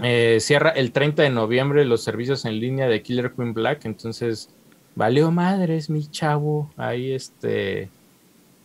eh, 0.03 0.39
cierra 0.41 0.71
el 0.71 0.91
30 0.93 1.23
de 1.23 1.31
noviembre 1.31 1.85
los 1.85 2.03
servicios 2.03 2.45
en 2.45 2.59
línea 2.61 2.89
de 2.89 3.03
Killer 3.03 3.33
Queen 3.33 3.55
Black, 3.55 3.85
entonces 3.85 4.51
valió 4.95 5.31
madres 5.31 5.89
mi 5.91 6.07
chavo, 6.09 6.71
ahí 6.77 7.13
este, 7.13 7.89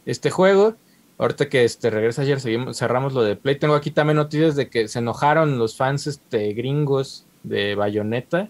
este 0.05 0.29
juego. 0.31 0.75
Ahorita 1.19 1.49
que 1.49 1.63
este 1.63 1.89
regresa 1.89 2.21
ayer, 2.21 2.39
seguimos, 2.39 2.77
cerramos 2.77 3.13
lo 3.13 3.23
de 3.23 3.35
Play. 3.35 3.55
Tengo 3.55 3.73
aquí 3.75 3.89
también 3.91 4.17
noticias 4.17 4.55
de 4.55 4.69
que 4.69 4.87
se 4.87 4.99
enojaron 4.99 5.57
los 5.57 5.75
fans 5.75 6.05
este, 6.07 6.53
gringos 6.53 7.25
de 7.43 7.75
Bayonetta 7.75 8.49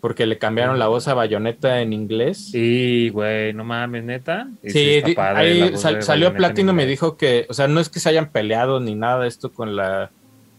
porque 0.00 0.26
le 0.26 0.36
cambiaron 0.38 0.78
la 0.80 0.88
voz 0.88 1.06
a 1.06 1.14
Bayonetta 1.14 1.80
en 1.80 1.92
inglés. 1.92 2.48
Sí, 2.50 3.10
güey, 3.10 3.52
no 3.52 3.62
mames, 3.64 4.02
neta. 4.04 4.48
Y 4.62 4.70
Sí, 4.70 5.02
ahí 5.16 5.76
sal- 5.76 6.02
salió 6.02 6.34
Platino 6.34 6.72
y 6.72 6.74
me 6.74 6.86
dijo 6.86 7.16
que, 7.16 7.46
o 7.48 7.54
sea, 7.54 7.68
no 7.68 7.78
es 7.78 7.88
que 7.88 8.00
se 8.00 8.08
hayan 8.08 8.30
peleado 8.30 8.80
ni 8.80 8.94
nada 8.96 9.20
de 9.20 9.28
esto 9.28 9.52
con 9.52 9.76
la 9.76 10.10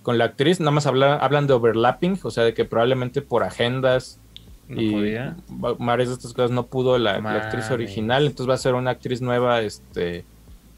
con 0.02 0.18
la 0.18 0.26
actriz, 0.26 0.60
nada 0.60 0.72
más 0.72 0.86
habla- 0.86 1.16
hablan 1.16 1.48
de 1.48 1.54
overlapping, 1.54 2.20
o 2.24 2.30
sea, 2.30 2.44
de 2.44 2.54
que 2.54 2.66
probablemente 2.66 3.22
por 3.22 3.42
agendas 3.44 4.20
No 4.68 4.82
y 4.82 4.92
podía. 4.92 5.38
va- 5.64 5.76
varias 5.80 6.10
de 6.10 6.16
estas 6.16 6.34
cosas 6.34 6.52
no 6.52 6.66
pudo 6.66 6.98
la, 6.98 7.20
la 7.20 7.36
actriz 7.36 7.72
original, 7.72 8.26
entonces 8.26 8.50
va 8.50 8.54
a 8.56 8.58
ser 8.58 8.74
una 8.76 8.92
actriz 8.92 9.22
nueva, 9.22 9.62
este, 9.62 10.26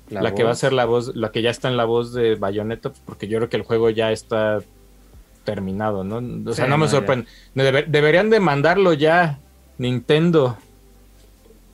la, 0.09 0.21
La 0.21 0.35
que 0.35 0.43
va 0.43 0.51
a 0.51 0.55
ser 0.55 0.71
la 0.73 0.85
voz, 0.85 1.15
la 1.15 1.31
que 1.31 1.41
ya 1.41 1.49
está 1.49 1.67
en 1.67 1.77
la 1.77 1.85
voz 1.85 2.13
de 2.13 2.35
Bayonetta, 2.35 2.91
porque 3.05 3.27
yo 3.27 3.37
creo 3.39 3.49
que 3.49 3.57
el 3.57 3.63
juego 3.63 3.89
ya 3.89 4.11
está 4.11 4.59
terminado, 5.43 6.03
¿no? 6.03 6.17
O 6.49 6.53
sea, 6.53 6.65
Sí, 6.65 6.69
no 6.69 6.77
me 6.77 6.85
no, 6.85 6.91
sorprende. 6.91 7.27
Debe- 7.55 7.85
deberían 7.87 8.29
de 8.29 8.39
mandarlo 8.39 8.93
ya, 8.93 9.39
Nintendo. 9.77 10.57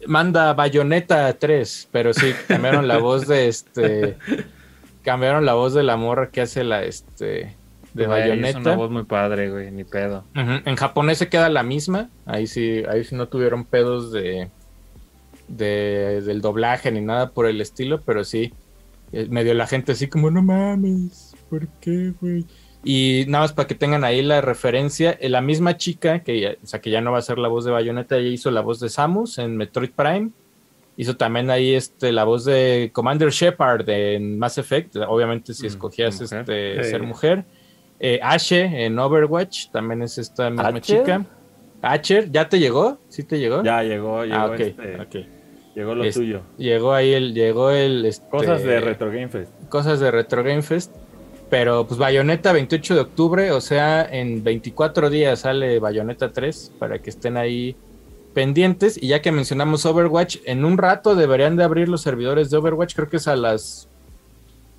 Manda 0.08 0.54
Bayonetta 0.54 1.32
3, 1.38 1.90
pero 1.92 2.14
sí, 2.14 2.34
cambiaron 2.48 2.88
la 2.88 2.98
voz 2.98 3.28
de 3.28 3.48
este. 3.48 4.18
Cambiaron 5.04 5.46
la 5.46 5.54
voz 5.54 5.74
de 5.74 5.82
la 5.84 5.96
morra 5.98 6.30
que 6.30 6.42
hace 6.42 6.64
la 6.64 6.84
este. 6.84 7.56
De 7.94 8.06
Güey, 8.06 8.22
Es 8.22 8.26
una 8.28 8.42
Bayonetta. 8.42 8.76
voz 8.76 8.90
muy 8.92 9.04
padre, 9.04 9.50
güey, 9.52 9.70
ni 9.72 9.84
pedo. 9.84 10.24
En 10.34 10.76
japonés 10.76 11.18
se 11.18 11.28
queda 11.30 11.50
la 11.50 11.62
misma. 11.64 12.10
Ahí 12.26 12.48
sí, 12.48 12.84
ahí 12.90 13.04
sí 13.04 13.16
no 13.16 13.28
tuvieron 13.28 13.66
pedos 13.66 14.12
de, 14.12 14.50
de 15.58 16.22
del 16.22 16.42
doblaje 16.42 16.92
ni 16.92 17.02
nada 17.02 17.32
por 17.32 17.46
el 17.46 17.62
estilo, 17.62 18.02
pero 18.02 18.24
sí. 18.24 18.54
eh, 19.12 19.28
Medio 19.30 19.54
la 19.54 19.68
gente 19.68 19.92
así 19.94 20.08
como, 20.08 20.32
no 20.32 20.42
mames, 20.42 21.34
¿por 21.50 21.68
qué, 21.80 22.14
güey? 22.20 22.46
Y 22.84 23.26
nada 23.28 23.44
más 23.44 23.54
para 23.54 23.68
que 23.68 23.76
tengan 23.76 24.04
ahí 24.04 24.22
la 24.24 24.42
referencia, 24.42 25.12
eh, 25.20 25.30
la 25.30 25.42
misma 25.42 25.78
chica, 25.78 26.24
que 26.24 26.40
ya, 26.40 26.56
o 26.64 26.66
sea, 26.66 26.82
que 26.82 26.90
ya 26.90 27.02
no 27.02 27.12
va 27.12 27.20
a 27.20 27.22
ser 27.22 27.38
la 27.38 27.48
voz 27.48 27.64
de 27.66 27.72
Bayonetta, 27.72 28.18
ella 28.18 28.30
hizo 28.30 28.50
la 28.50 28.62
voz 28.62 28.80
de 28.80 28.90
Samus 28.90 29.38
en 29.38 29.56
Metroid 29.58 29.92
Prime. 29.92 30.32
Hizo 30.98 31.16
también 31.16 31.50
ahí 31.50 31.74
este, 31.74 32.12
la 32.12 32.24
voz 32.26 32.44
de 32.46 32.90
Commander 32.94 33.30
Shepard 33.30 33.88
en 33.90 34.38
Mass 34.40 34.58
Effect, 34.58 34.96
obviamente 35.08 35.54
si 35.54 35.64
Mm, 35.64 35.68
escogías 35.68 36.22
este, 36.22 36.84
ser 36.84 37.04
mujer. 37.04 37.46
Eh, 38.00 38.20
Ashe 38.22 38.86
en 38.86 38.98
Overwatch, 38.98 39.70
también 39.72 40.02
es 40.02 40.18
esta 40.18 40.50
misma 40.50 40.82
chica. 40.82 41.26
Asher, 41.82 42.32
¿ya 42.32 42.50
te 42.50 42.60
llegó? 42.60 43.00
¿Sí 43.10 43.24
te 43.24 43.40
llegó? 43.40 43.64
Ya 43.64 43.84
llegó, 43.84 44.24
llegó, 44.24 44.36
ah, 44.36 44.46
ok, 44.48 44.60
este, 44.60 45.02
ok. 45.02 45.16
Llegó 45.76 45.96
lo 45.96 46.04
Es- 46.04 46.16
tuyo. 46.16 46.42
Llegó 46.58 46.94
ahí 46.94 47.14
el, 47.14 47.34
llegó 47.34 47.70
el 47.72 48.06
este, 48.06 48.28
Cosas 48.30 48.64
de 48.64 48.80
Retro 48.80 49.08
Game 49.08 49.30
Fest. 49.30 49.52
cosas 49.70 50.00
de 50.00 50.12
Retro 50.12 50.44
Game 50.44 50.62
Fest. 50.62 50.92
Pero 51.50 51.86
pues 51.86 52.00
Bayonetta 52.00 52.54
28 52.54 52.96
de 52.96 53.02
octubre, 53.02 53.52
o 53.52 53.60
sea, 53.60 54.08
en 54.10 54.42
24 54.44 55.10
días 55.10 55.40
sale 55.42 55.80
Bayonetta 55.80 56.32
3 56.32 56.72
para 56.80 57.00
que 57.00 57.10
estén 57.10 57.36
ahí 57.36 57.76
pendientes. 58.34 58.98
Y 59.02 59.08
ya 59.10 59.22
que 59.22 59.34
mencionamos 59.34 59.86
Overwatch, 59.86 60.38
en 60.46 60.64
un 60.64 60.78
rato 60.78 61.14
deberían 61.16 61.58
de 61.58 61.66
abrir 61.66 61.90
los 61.90 62.02
servidores 62.02 62.50
de 62.50 62.58
Overwatch, 62.58 62.96
creo 62.96 63.10
que 63.10 63.18
es 63.18 63.28
a 63.28 63.36
las 63.36 63.90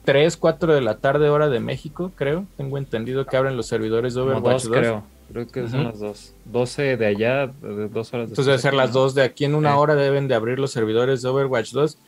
3, 0.07 0.36
4 0.38 0.74
de 0.74 0.80
la 0.80 0.97
tarde 0.97 1.28
hora 1.28 1.49
de 1.51 1.61
México, 1.61 2.11
creo. 2.16 2.47
Tengo 2.57 2.78
entendido 2.78 3.26
que 3.26 3.36
abren 3.36 3.57
los 3.57 3.66
servidores 3.66 4.14
de 4.14 4.20
Como 4.22 4.32
Overwatch 4.32 4.62
dos, 4.62 4.68
2. 4.70 4.78
creo. 4.78 5.05
Creo 5.33 5.47
que 5.47 5.68
son 5.68 5.80
Ujú. 5.80 5.89
las 5.91 5.99
dos. 6.01 6.35
12 6.45 6.97
de 6.97 7.07
allá, 7.07 7.47
de 7.47 7.89
dos 7.89 8.12
horas 8.12 8.28
Entonces 8.28 8.47
debe 8.47 8.59
ser 8.59 8.74
las 8.74 8.93
2 8.93 9.14
de 9.14 9.22
aquí 9.22 9.45
en 9.45 9.55
una 9.55 9.72
Sí. 9.72 9.78
hora 9.78 9.95
deben 9.95 10.28
de 10.28 10.35
abrir 10.35 10.59
los 10.59 10.70
servidores 10.72 11.22
de 11.22 11.28
Overwatch 11.28 11.72
2. 11.72 11.99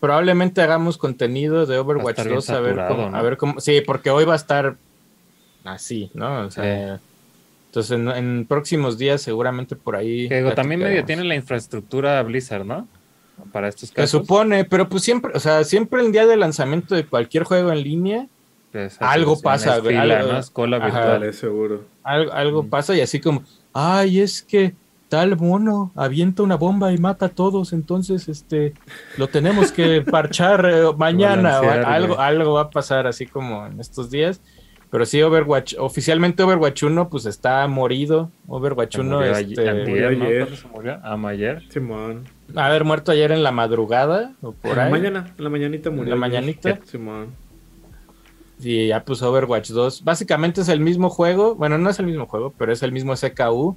Probablemente 0.00 0.60
hagamos 0.60 0.96
contenido 0.98 1.66
de 1.66 1.78
Overwatch 1.78 2.16
bien 2.22 2.34
2 2.36 2.50
a 2.50 2.60
ver, 2.60 2.70
saturado, 2.76 2.96
cómo, 2.96 3.10
¿no? 3.10 3.16
a 3.16 3.22
ver 3.22 3.36
cómo. 3.36 3.60
Sí, 3.60 3.80
porque 3.84 4.10
hoy 4.10 4.24
va 4.24 4.34
a 4.34 4.36
estar 4.36 4.76
así, 5.64 6.10
¿no? 6.14 6.42
O 6.46 6.50
sea, 6.50 7.00
entonces 7.66 7.92
en, 7.92 8.08
en 8.08 8.46
próximos 8.46 8.96
días 8.98 9.20
seguramente 9.22 9.74
por 9.76 9.96
ahí. 9.96 10.28
Que 10.28 10.36
digo, 10.36 10.52
también 10.54 10.80
medio 10.80 11.04
tiene 11.04 11.24
la 11.24 11.34
infraestructura 11.34 12.22
Blizzard, 12.22 12.64
¿no? 12.64 12.86
Para 13.52 13.68
estos 13.68 13.88
Se 13.90 13.94
casos. 13.94 14.10
supone, 14.22 14.64
pero 14.64 14.88
pues 14.88 15.02
siempre, 15.02 15.32
o 15.34 15.40
sea, 15.40 15.64
siempre 15.64 16.00
el 16.04 16.12
día 16.12 16.26
de 16.26 16.36
lanzamiento 16.36 16.94
de 16.94 17.04
cualquier 17.06 17.44
juego 17.44 17.70
en 17.72 17.82
línea, 17.82 18.26
Pues, 18.72 18.96
algo 19.00 19.34
es- 19.34 19.42
pasa, 19.42 19.80
fila, 19.82 20.02
algo- 20.20 20.32
¿no? 20.32 20.38
Es 20.38 20.50
cola 20.50 20.76
Ajá. 20.78 20.86
virtual. 20.86 21.20
Vale, 21.20 21.32
seguro. 21.32 21.84
Algo, 22.08 22.32
algo 22.32 22.66
pasa 22.66 22.96
y 22.96 23.00
así 23.00 23.20
como, 23.20 23.42
ay, 23.72 24.20
es 24.20 24.42
que 24.42 24.74
tal 25.08 25.36
mono 25.38 25.90
avienta 25.94 26.42
una 26.42 26.56
bomba 26.56 26.92
y 26.92 26.98
mata 26.98 27.26
a 27.26 27.28
todos, 27.30 27.72
entonces 27.72 28.28
este 28.28 28.74
lo 29.16 29.28
tenemos 29.28 29.72
que 29.72 30.02
parchar 30.10 30.68
eh, 30.70 30.82
mañana 30.96 31.60
o 31.60 31.70
algo, 31.70 32.18
algo 32.20 32.52
va 32.54 32.62
a 32.62 32.70
pasar 32.70 33.06
así 33.06 33.26
como 33.26 33.66
en 33.66 33.80
estos 33.80 34.10
días. 34.10 34.40
Pero 34.90 35.04
sí, 35.04 35.20
Overwatch, 35.20 35.74
oficialmente 35.78 36.42
Overwatch 36.42 36.82
1 36.84 37.10
pues 37.10 37.26
está 37.26 37.66
morido. 37.68 38.30
Overwatch 38.46 38.94
Se 38.94 39.00
1 39.02 39.16
murió 39.16 39.36
este, 39.36 39.68
ayer, 39.68 39.86
¿no? 39.86 40.08
ayer. 40.24 40.38
¿Cuándo 40.40 40.56
se 40.56 40.68
murió? 40.68 40.98
Ah, 41.02 41.18
ayer. 41.28 41.62
Simón. 41.70 42.24
haber 42.56 42.84
muerto 42.84 43.12
ayer 43.12 43.30
en 43.32 43.42
la 43.42 43.52
madrugada 43.52 44.32
o 44.40 44.52
por 44.52 44.70
En 44.70 44.76
la 44.78 44.84
ahí. 44.84 44.90
mañana, 44.90 45.34
en 45.36 45.44
la 45.44 45.50
mañanita 45.50 45.90
murió. 45.90 46.14
la 46.14 46.16
mañanita? 46.16 46.78
Simón. 46.84 47.34
Y 48.60 48.88
ya 48.88 49.04
pues 49.04 49.22
Overwatch 49.22 49.70
2. 49.70 50.04
Básicamente 50.04 50.60
es 50.62 50.68
el 50.68 50.80
mismo 50.80 51.10
juego. 51.10 51.54
Bueno, 51.54 51.78
no 51.78 51.90
es 51.90 51.98
el 51.98 52.06
mismo 52.06 52.26
juego, 52.26 52.52
pero 52.58 52.72
es 52.72 52.82
el 52.82 52.92
mismo 52.92 53.16
SKU. 53.16 53.76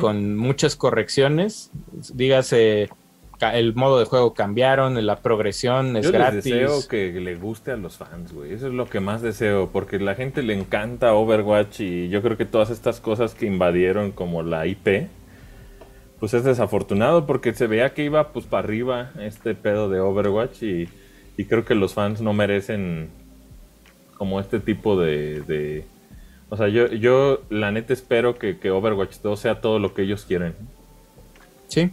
Con 0.00 0.36
muchas 0.36 0.74
correcciones. 0.74 1.70
Dígase, 2.12 2.88
el 3.40 3.74
modo 3.76 4.00
de 4.00 4.06
juego 4.06 4.34
cambiaron, 4.34 5.06
la 5.06 5.20
progresión 5.20 5.96
es 5.96 6.04
Yo 6.06 6.10
les 6.10 6.20
gratis. 6.20 6.44
deseo 6.44 6.88
que 6.88 7.12
le 7.20 7.36
guste 7.36 7.70
a 7.70 7.76
los 7.76 7.96
fans, 7.96 8.32
güey. 8.32 8.52
Eso 8.52 8.66
es 8.66 8.74
lo 8.74 8.88
que 8.90 8.98
más 8.98 9.22
deseo, 9.22 9.70
porque 9.72 10.00
la 10.00 10.16
gente 10.16 10.42
le 10.42 10.54
encanta 10.54 11.14
Overwatch 11.14 11.80
y 11.80 12.08
yo 12.08 12.22
creo 12.22 12.36
que 12.36 12.44
todas 12.44 12.70
estas 12.70 13.00
cosas 13.00 13.34
que 13.34 13.46
invadieron 13.46 14.10
como 14.10 14.42
la 14.42 14.66
IP, 14.66 15.06
pues 16.18 16.34
es 16.34 16.42
desafortunado 16.42 17.26
porque 17.26 17.54
se 17.54 17.68
veía 17.68 17.94
que 17.94 18.02
iba 18.02 18.32
pues 18.32 18.46
para 18.46 18.64
arriba 18.64 19.12
este 19.20 19.54
pedo 19.54 19.88
de 19.88 20.00
Overwatch 20.00 20.62
y, 20.64 20.88
y 21.36 21.44
creo 21.44 21.64
que 21.64 21.76
los 21.76 21.94
fans 21.94 22.20
no 22.20 22.32
merecen 22.32 23.10
como 24.18 24.40
este 24.40 24.60
tipo 24.60 25.00
de... 25.00 25.40
de- 25.42 25.84
o 26.50 26.56
sea, 26.56 26.68
yo, 26.68 26.86
yo 26.88 27.42
la 27.50 27.70
neta 27.72 27.92
espero 27.92 28.36
que, 28.38 28.58
que 28.58 28.70
Overwatch 28.70 29.16
2 29.22 29.38
sea 29.38 29.60
todo 29.60 29.78
lo 29.78 29.94
que 29.94 30.02
ellos 30.02 30.24
quieren. 30.26 30.54
Sí. 31.68 31.90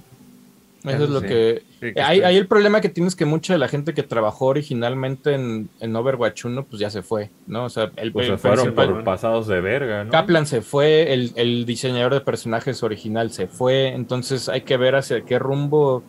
Eso 0.85 0.93
Eso 0.95 1.03
es 1.05 1.09
lo 1.09 1.19
sí. 1.21 1.27
que... 1.27 1.63
Sí, 1.71 1.79
que 1.79 1.89
esté- 1.89 2.01
ahí 2.01 2.35
el 2.37 2.47
problema 2.47 2.79
que 2.79 2.89
tienes 2.89 3.15
que 3.15 3.25
mucha 3.25 3.53
de 3.53 3.59
la 3.59 3.67
gente 3.67 3.93
que 3.93 4.03
trabajó 4.03 4.45
originalmente 4.45 5.33
en, 5.33 5.67
en 5.81 5.95
Overwatch 5.95 6.45
1, 6.45 6.63
pues 6.65 6.79
ya 6.79 6.89
se 6.89 7.01
fue, 7.01 7.31
¿no? 7.47 7.65
O 7.65 7.69
sea, 7.69 7.91
el, 7.97 8.11
Pues 8.13 8.29
el 8.29 8.33
se 8.33 8.37
fueron 8.37 8.73
por 8.73 9.03
pasados 9.03 9.47
de 9.47 9.59
verga, 9.61 10.03
¿no? 10.05 10.11
Kaplan 10.11 10.45
se 10.45 10.61
fue, 10.61 11.11
el, 11.13 11.31
el 11.35 11.65
diseñador 11.65 12.13
de 12.13 12.21
personajes 12.21 12.81
original 12.83 13.31
se 13.31 13.47
fue, 13.47 13.89
entonces 13.89 14.47
hay 14.47 14.61
que 14.61 14.77
ver 14.77 14.95
hacia 14.95 15.21
qué 15.21 15.37
rumbo. 15.37 16.03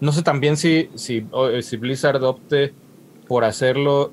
No 0.00 0.10
sé 0.12 0.22
también 0.22 0.56
si, 0.56 0.88
si 0.96 1.20
Blizzard 1.76 2.22
opte 2.24 2.72
por 3.28 3.44
hacerlo, 3.44 4.12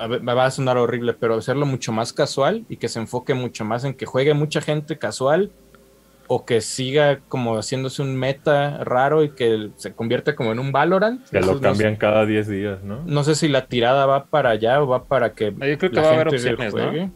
a 0.00 0.06
ver, 0.06 0.22
me 0.22 0.34
va 0.34 0.46
a 0.46 0.50
sonar 0.50 0.76
horrible, 0.78 1.12
pero 1.14 1.34
hacerlo 1.36 1.66
mucho 1.66 1.92
más 1.92 2.12
casual 2.12 2.64
y 2.68 2.76
que 2.76 2.88
se 2.88 2.98
enfoque 2.98 3.34
mucho 3.34 3.64
más 3.64 3.84
en 3.84 3.94
que 3.94 4.06
juegue 4.06 4.34
mucha 4.34 4.60
gente 4.60 4.98
casual 4.98 5.50
o 6.32 6.44
que 6.44 6.60
siga 6.60 7.20
como 7.28 7.56
haciéndose 7.58 8.02
un 8.02 8.16
meta 8.16 8.84
raro 8.84 9.24
y 9.24 9.30
que 9.30 9.70
se 9.76 9.92
convierta 9.94 10.36
como 10.36 10.52
en 10.52 10.60
un 10.60 10.70
Valorant. 10.72 11.28
Que 11.28 11.38
Eso 11.38 11.46
lo 11.48 11.54
no 11.54 11.60
cambian 11.60 11.94
sé- 11.94 11.98
cada 11.98 12.24
10 12.24 12.46
días, 12.48 12.82
¿no? 12.84 13.02
No 13.04 13.24
sé 13.24 13.34
si 13.34 13.48
la 13.48 13.66
tirada 13.66 14.06
va 14.06 14.26
para 14.26 14.50
allá 14.50 14.80
o 14.82 14.86
va 14.86 15.04
para 15.04 15.32
que 15.32 15.46
Ah, 15.60 15.66
Yo 15.66 15.76
creo 15.78 15.90
que 15.90 15.96
la 15.96 16.02
va 16.02 16.08
a 16.10 16.12
haber 16.14 16.28
opciones, 16.28 16.72
¿no? 16.74 17.12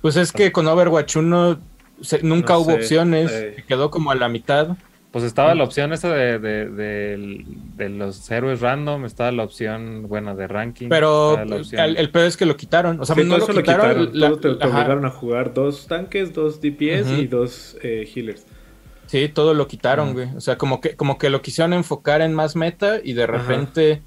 Pues 0.00 0.16
es 0.16 0.32
que 0.32 0.50
con 0.50 0.66
Overwatch 0.66 1.16
1 1.16 1.60
se- 2.00 2.22
nunca 2.24 2.54
No 2.54 2.60
hubo 2.60 2.70
sé, 2.72 2.76
opciones, 2.78 3.30
eh. 3.30 3.64
quedó 3.68 3.90
como 3.90 4.10
a 4.10 4.16
la 4.16 4.28
mitad. 4.28 4.76
Pues 5.12 5.24
estaba 5.24 5.54
la 5.54 5.62
opción 5.64 5.92
esa 5.92 6.08
de, 6.10 6.38
de, 6.38 7.44
de 7.76 7.88
los 7.90 8.30
héroes 8.30 8.60
random, 8.60 9.04
estaba 9.04 9.30
la 9.30 9.44
opción, 9.44 10.08
bueno, 10.08 10.34
de 10.34 10.48
ranking. 10.48 10.88
Pero 10.88 11.38
el, 11.38 11.96
el 11.98 12.10
pedo 12.10 12.24
es 12.24 12.36
que 12.38 12.46
lo 12.46 12.56
quitaron. 12.56 12.98
O 12.98 13.04
sea, 13.04 13.14
Sí, 13.14 13.22
no 13.22 13.28
todo 13.28 13.38
lo 13.38 13.44
eso 13.44 13.52
lo 13.52 13.60
quitaron. 13.60 14.10
la- 14.18 14.28
todo 14.28 14.38
te, 14.38 14.48
obligaron 14.48 15.04
a 15.04 15.10
jugar 15.10 15.52
dos 15.52 15.86
tanques, 15.86 16.32
dos 16.32 16.60
DPS 16.62 17.10
y 17.18 17.26
dos 17.26 17.76
eh, 17.82 18.08
healers. 18.14 18.46
Sí, 19.06 19.28
todo 19.28 19.52
lo 19.52 19.68
quitaron, 19.68 20.14
güey. 20.14 20.28
O 20.34 20.40
sea, 20.40 20.56
como 20.56 20.80
que, 20.80 20.96
como 20.96 21.18
que 21.18 21.28
lo 21.28 21.42
quisieron 21.42 21.74
enfocar 21.74 22.22
en 22.22 22.32
más 22.32 22.56
meta 22.56 22.98
y 23.04 23.12
de 23.12 23.26
repente 23.26 24.00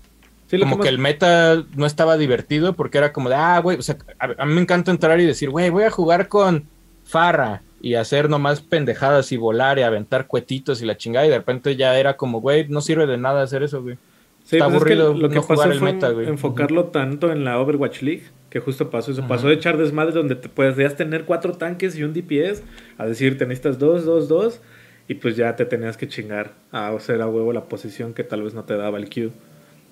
Sí, 0.47 0.57
lo 0.57 0.63
como 0.63 0.77
que 0.77 0.85
más- 0.85 0.89
el 0.89 0.97
meta 0.97 1.63
no 1.75 1.85
estaba 1.85 2.17
divertido 2.17 2.73
porque 2.73 2.97
era 2.97 3.13
como 3.13 3.29
de, 3.29 3.35
ah, 3.35 3.59
güey, 3.59 3.77
o 3.77 3.81
sea, 3.83 3.97
a, 4.17 4.29
a 4.41 4.45
mí 4.47 4.53
me 4.55 4.61
encanta 4.61 4.89
entrar 4.89 5.19
y 5.19 5.25
decir, 5.25 5.51
güey, 5.51 5.69
voy 5.69 5.83
a 5.83 5.91
jugar 5.91 6.27
con 6.29 6.65
Farra 7.03 7.61
y 7.81 7.95
hacer 7.95 8.29
nomás 8.29 8.61
pendejadas 8.61 9.31
y 9.31 9.37
volar 9.37 9.77
y 9.79 9.83
aventar 9.83 10.27
cuetitos 10.27 10.81
y 10.81 10.85
la 10.85 10.97
chingada 10.97 11.25
y 11.27 11.29
de 11.29 11.37
repente 11.37 11.75
ya 11.75 11.97
era 11.99 12.17
como, 12.17 12.41
güey, 12.41 12.67
no 12.67 12.81
sirve 12.81 13.05
de 13.05 13.17
nada 13.17 13.41
hacer 13.43 13.63
eso, 13.63 13.81
güey. 13.83 13.97
Sí, 14.43 14.57
Está 14.57 14.65
pues 14.69 14.77
es 14.77 14.83
que 14.83 14.93
aburrido 14.93 15.13
lo 15.21 15.29
que 15.29 15.35
no 15.35 15.41
pasó 15.47 15.63
fue 15.71 15.79
meta, 15.93 16.09
enfocarlo 16.09 16.85
tanto 16.85 17.31
en 17.31 17.43
la 17.43 17.59
Overwatch 17.59 18.01
League, 18.03 18.23
que 18.49 18.59
justo 18.59 18.89
pasó 18.91 19.11
eso. 19.11 19.27
Pasó 19.27 19.47
de 19.47 19.55
echar 19.55 19.77
desmadre 19.77 20.13
donde 20.13 20.35
te 20.35 20.49
podías 20.49 20.95
tener 20.95 21.25
cuatro 21.25 21.53
tanques 21.53 21.97
y 21.97 22.03
un 22.03 22.13
DPS, 22.13 22.61
a 22.97 23.05
decir, 23.07 23.37
te 23.39 23.45
necesitas 23.47 23.79
dos, 23.79 24.05
dos, 24.05 24.27
dos, 24.27 24.61
y 25.07 25.15
pues 25.15 25.35
ya 25.35 25.55
te 25.55 25.65
tenías 25.65 25.97
que 25.97 26.07
chingar 26.07 26.53
a 26.71 26.89
hacer 26.89 27.21
a 27.21 27.27
huevo 27.27 27.53
la 27.53 27.65
posición 27.65 28.13
que 28.13 28.23
tal 28.23 28.43
vez 28.43 28.53
no 28.53 28.63
te 28.65 28.75
daba 28.77 28.97
el 28.99 29.09
Q. 29.09 29.31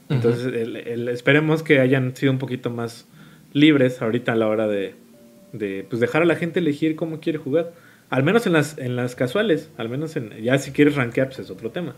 Entonces, 0.10 0.46
el- 0.54 0.76
el- 0.76 1.08
esperemos 1.10 1.64
que 1.64 1.80
hayan 1.80 2.16
sido 2.16 2.32
un 2.32 2.38
poquito 2.40 2.70
más 2.70 3.08
libres 3.54 4.02
ahorita 4.02 4.34
a 4.34 4.36
la 4.36 4.48
hora 4.48 4.68
de, 4.68 4.96
de 5.54 5.86
pues 5.90 6.02
dejar 6.02 6.24
a 6.24 6.26
la 6.26 6.36
gente 6.36 6.60
elegir 6.60 6.98
cómo 6.98 7.22
quiere 7.22 7.38
jugar. 7.38 7.72
Al 8.10 8.24
menos 8.24 8.46
en 8.46 8.54
las, 8.54 8.78
en 8.78 8.96
las 8.96 9.16
casuales, 9.16 9.70
al 9.78 9.88
menos 9.88 10.16
en, 10.18 10.32
ya 10.44 10.58
si 10.58 10.72
quieres 10.72 10.96
rankear, 10.96 11.28
pues 11.28 11.40
es 11.40 11.50
otro 11.50 11.72
tema. 11.72 11.96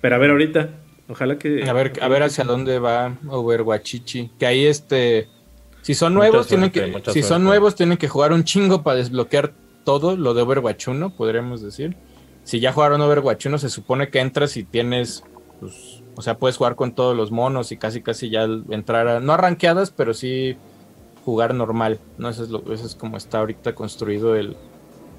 Pero 0.00 0.14
a 0.14 0.18
ver 0.18 0.30
ahorita, 0.30 0.70
ojalá 1.08 1.38
que... 1.38 1.68
A 1.68 1.72
ver, 1.72 1.92
a 2.00 2.08
ver 2.08 2.22
hacia 2.22 2.44
dónde 2.44 2.78
va 2.78 3.18
Overwatchichi. 3.26 4.30
Que 4.38 4.46
ahí 4.46 4.66
este. 4.66 5.28
Si 5.82 5.94
son 5.94 6.14
nuevos, 6.14 6.46
tienen 6.46 6.70
que. 6.70 6.94
Si 7.12 7.22
son 7.22 7.44
nuevos, 7.44 7.74
tienen 7.74 7.98
que 7.98 8.08
jugar 8.08 8.32
un 8.32 8.44
chingo 8.44 8.82
para 8.82 8.98
desbloquear 8.98 9.52
todo 9.84 10.16
lo 10.16 10.32
de 10.32 10.42
Overwatch 10.42 10.88
1, 10.88 11.16
podríamos 11.16 11.62
decir. 11.62 11.96
Si 12.42 12.60
ya 12.60 12.72
jugaron 12.72 13.00
Overwatch 13.00 13.46
1, 13.46 13.58
se 13.58 13.68
supone 13.68 14.08
que 14.08 14.20
entras 14.20 14.56
y 14.56 14.64
tienes. 14.64 15.24
Pues, 15.60 16.02
o 16.14 16.22
sea, 16.22 16.38
puedes 16.38 16.56
jugar 16.56 16.74
con 16.74 16.94
todos 16.94 17.14
los 17.14 17.30
monos 17.30 17.72
y 17.72 17.76
casi 17.76 18.00
casi 18.00 18.30
ya 18.30 18.44
entrar 18.70 19.08
a. 19.08 19.20
No 19.20 19.34
a 19.34 19.36
rankeadas, 19.36 19.90
pero 19.90 20.14
sí 20.14 20.56
jugar 21.24 21.54
normal. 21.54 22.00
¿no? 22.18 22.28
Eso 22.28 22.44
es, 22.44 22.50
lo, 22.50 22.60
eso 22.72 22.86
es 22.86 22.94
como 22.94 23.16
está 23.16 23.38
ahorita 23.38 23.74
construido 23.74 24.36
el, 24.36 24.56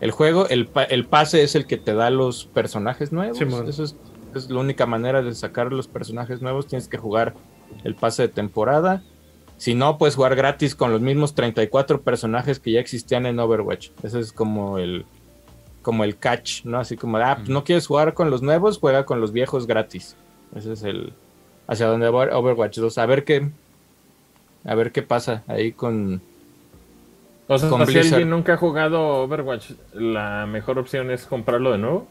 el 0.01 0.11
juego. 0.11 0.47
El, 0.47 0.69
el 0.89 1.05
pase 1.05 1.43
es 1.43 1.55
el 1.55 1.65
que 1.65 1.77
te 1.77 1.93
da 1.93 2.09
los 2.09 2.45
personajes 2.45 3.11
nuevos. 3.11 3.39
Eso 3.39 3.83
es, 3.83 3.95
es 4.35 4.49
la 4.49 4.59
única 4.59 4.85
manera 4.85 5.21
de 5.21 5.33
sacar 5.33 5.71
los 5.71 5.87
personajes 5.87 6.41
nuevos. 6.41 6.67
Tienes 6.67 6.87
que 6.87 6.97
jugar 6.97 7.33
el 7.83 7.95
pase 7.95 8.23
de 8.23 8.27
temporada. 8.29 9.03
Si 9.57 9.73
no, 9.73 9.97
puedes 9.97 10.15
jugar 10.15 10.35
gratis 10.35 10.75
con 10.75 10.91
los 10.91 11.01
mismos 11.01 11.33
34 11.33 12.01
personajes 12.01 12.59
que 12.59 12.73
ya 12.73 12.79
existían 12.79 13.25
en 13.25 13.39
Overwatch. 13.39 13.89
Ese 14.03 14.19
es 14.19 14.31
como 14.31 14.77
el 14.77 15.05
como 15.81 16.03
el 16.03 16.17
catch, 16.17 16.65
¿no? 16.65 16.79
Así 16.79 16.97
como, 16.97 17.17
ah, 17.17 17.35
pues 17.37 17.47
no 17.47 17.63
quieres 17.63 17.85
jugar 17.85 18.15
con 18.15 18.31
los 18.31 18.41
nuevos, 18.41 18.79
juega 18.79 19.05
con 19.05 19.21
los 19.21 19.31
viejos 19.31 19.67
gratis. 19.67 20.15
Ese 20.55 20.73
es 20.73 20.81
el 20.81 21.13
hacia 21.67 21.85
donde 21.85 22.09
va 22.09 22.35
Overwatch 22.35 22.79
2. 22.79 22.97
A 22.97 23.05
ver 23.05 23.23
qué 23.23 23.51
a 24.65 24.75
ver 24.75 24.91
qué 24.91 25.01
pasa 25.03 25.43
ahí 25.47 25.71
con 25.71 26.21
O 27.47 27.57
sea, 27.57 27.69
Con 27.69 27.85
si 27.85 27.93
Blizzard. 27.93 28.13
alguien 28.15 28.29
nunca 28.31 28.53
ha 28.53 28.57
jugado 28.57 28.99
Overwatch, 29.23 29.71
la 29.93 30.45
mejor 30.47 30.79
opción 30.79 31.11
es 31.11 31.25
comprarlo 31.25 31.71
de 31.71 31.77
nuevo. 31.77 32.07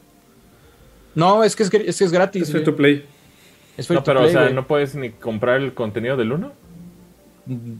No, 1.13 1.43
es 1.43 1.55
que 1.55 1.63
es, 1.63 1.73
es, 1.73 1.97
que 1.99 2.03
es 2.05 2.11
gratis. 2.11 2.43
Es 2.43 2.51
free 2.51 2.63
to 2.63 2.75
play. 2.75 3.05
Es 3.77 3.87
free 3.87 3.95
No, 3.95 4.01
to 4.03 4.05
pero, 4.05 4.19
play, 4.21 4.29
o 4.29 4.33
sea, 4.33 4.41
güey. 4.43 4.53
no 4.53 4.67
puedes 4.67 4.95
ni 4.95 5.09
comprar 5.11 5.61
el 5.61 5.73
contenido 5.73 6.15
del 6.17 6.31
1. 6.31 6.51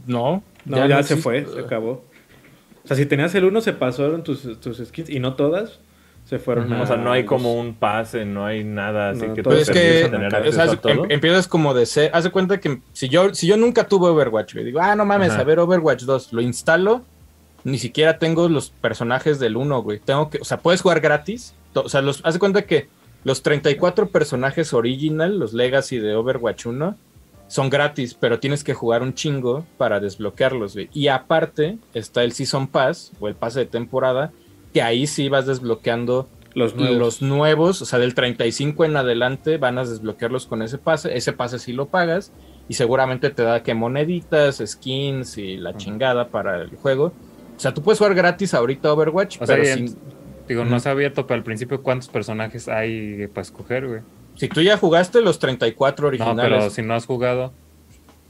No, 0.06 0.42
No, 0.64 0.76
ya, 0.86 1.02
se 1.02 1.14
existe. 1.14 1.22
fue, 1.22 1.46
se 1.46 1.60
acabó. 1.60 2.04
O 2.84 2.88
sea, 2.88 2.96
si 2.96 3.04
tenías 3.06 3.34
el 3.34 3.44
uno, 3.44 3.60
se 3.60 3.72
pasaron 3.72 4.22
tus, 4.22 4.60
tus 4.60 4.78
skins, 4.78 5.10
y 5.10 5.18
no 5.18 5.34
todas, 5.34 5.80
se 6.26 6.38
fueron 6.40 6.70
O 6.72 6.86
sea, 6.86 6.96
no 6.96 7.12
hay 7.12 7.24
como 7.24 7.54
un 7.54 7.74
pase, 7.74 8.24
no 8.26 8.44
hay 8.44 8.64
nada 8.64 9.10
así 9.10 9.26
No, 9.28 9.34
que 9.34 9.42
todo 9.42 9.54
te 9.54 9.60
es 9.62 9.70
que 9.70 10.08
tener 10.10 10.34
o 10.34 10.52
sea, 10.52 10.64
a 10.64 10.66
haz- 10.66 10.80
todo. 10.80 10.92
em- 10.92 11.10
empiezas 11.10 11.46
como 11.48 11.72
de 11.72 11.86
ser, 11.86 12.10
haz 12.12 12.24
de 12.24 12.30
cuenta 12.30 12.58
que 12.60 12.80
si 12.92 13.08
yo, 13.08 13.32
si 13.32 13.46
yo 13.46 13.56
nunca 13.56 13.86
tuve 13.86 14.08
Overwatch, 14.08 14.54
güey, 14.54 14.64
digo, 14.66 14.80
ah, 14.82 14.94
no 14.96 15.04
mames, 15.04 15.30
Ajá. 15.30 15.40
a 15.40 15.44
ver 15.44 15.60
Overwatch 15.60 16.02
2, 16.02 16.32
lo 16.32 16.40
instalo, 16.42 17.02
ni 17.62 17.78
siquiera 17.78 18.18
tengo 18.18 18.48
los 18.48 18.70
personajes 18.70 19.38
del 19.38 19.56
1, 19.56 19.82
güey. 19.82 19.98
Tengo 20.00 20.28
que, 20.30 20.38
o 20.38 20.44
sea, 20.44 20.58
puedes 20.58 20.82
jugar 20.82 21.00
gratis. 21.00 21.54
O 21.74 21.88
sea, 21.88 22.02
los, 22.02 22.20
haz 22.24 22.34
de 22.34 22.40
cuenta 22.40 22.62
que 22.62 22.88
los 23.24 23.42
34 23.42 24.08
personajes 24.08 24.72
original, 24.72 25.38
los 25.38 25.52
Legacy 25.52 25.98
de 25.98 26.14
Overwatch 26.14 26.66
1, 26.66 26.96
son 27.48 27.70
gratis, 27.70 28.14
pero 28.18 28.40
tienes 28.40 28.64
que 28.64 28.74
jugar 28.74 29.02
un 29.02 29.14
chingo 29.14 29.64
para 29.78 30.00
desbloquearlos, 30.00 30.74
güey. 30.74 30.88
Y 30.92 31.08
aparte 31.08 31.78
está 31.94 32.24
el 32.24 32.32
Season 32.32 32.66
Pass 32.66 33.12
o 33.20 33.28
el 33.28 33.34
pase 33.36 33.60
de 33.60 33.66
temporada, 33.66 34.32
que 34.76 34.82
ahí 34.82 35.06
sí 35.06 35.30
vas 35.30 35.46
desbloqueando 35.46 36.28
Los 36.52 36.74
nuevos. 36.76 36.98
los 36.98 37.22
nuevos, 37.22 37.80
o 37.80 37.86
sea, 37.86 37.98
del 37.98 38.14
35 38.14 38.84
en 38.84 38.94
adelante 38.98 39.56
van 39.56 39.78
a 39.78 39.84
desbloquearlos 39.84 40.44
con 40.46 40.60
ese 40.60 40.76
pase. 40.76 41.16
Ese 41.16 41.32
pase 41.32 41.58
sí 41.58 41.72
lo 41.72 41.88
pagas 41.88 42.30
y 42.68 42.74
seguramente 42.74 43.30
te 43.30 43.42
da 43.42 43.62
que 43.62 43.72
moneditas, 43.72 44.62
skins 44.66 45.38
y 45.38 45.56
la 45.56 45.74
chingada 45.78 46.28
para 46.28 46.60
el 46.60 46.76
juego. 46.76 47.06
O 47.06 47.58
sea, 47.58 47.72
tú 47.72 47.82
puedes 47.82 47.98
jugar 47.98 48.14
gratis 48.14 48.52
ahorita 48.52 48.92
Overwatch, 48.92 49.40
O 49.40 49.46
pero 49.46 49.64
sin- 49.64 49.96
digo, 50.46 50.66
no 50.66 50.78
se 50.78 50.90
ha 50.90 50.92
abierto, 50.92 51.26
pero 51.26 51.38
al 51.38 51.42
principio, 51.44 51.82
¿cuántos 51.82 52.08
personajes 52.10 52.68
hay 52.68 53.28
para 53.28 53.40
escoger, 53.42 53.86
güey? 53.88 54.00
si 54.34 54.48
tú 54.48 54.60
ya 54.60 54.76
jugaste 54.76 55.22
los 55.22 55.38
34 55.38 56.02
No, 56.04 56.08
originales, 56.08 56.42
pero 56.58 56.68
si 56.70 56.82
no 56.82 56.92
has 56.92 57.06
jugado. 57.06 57.54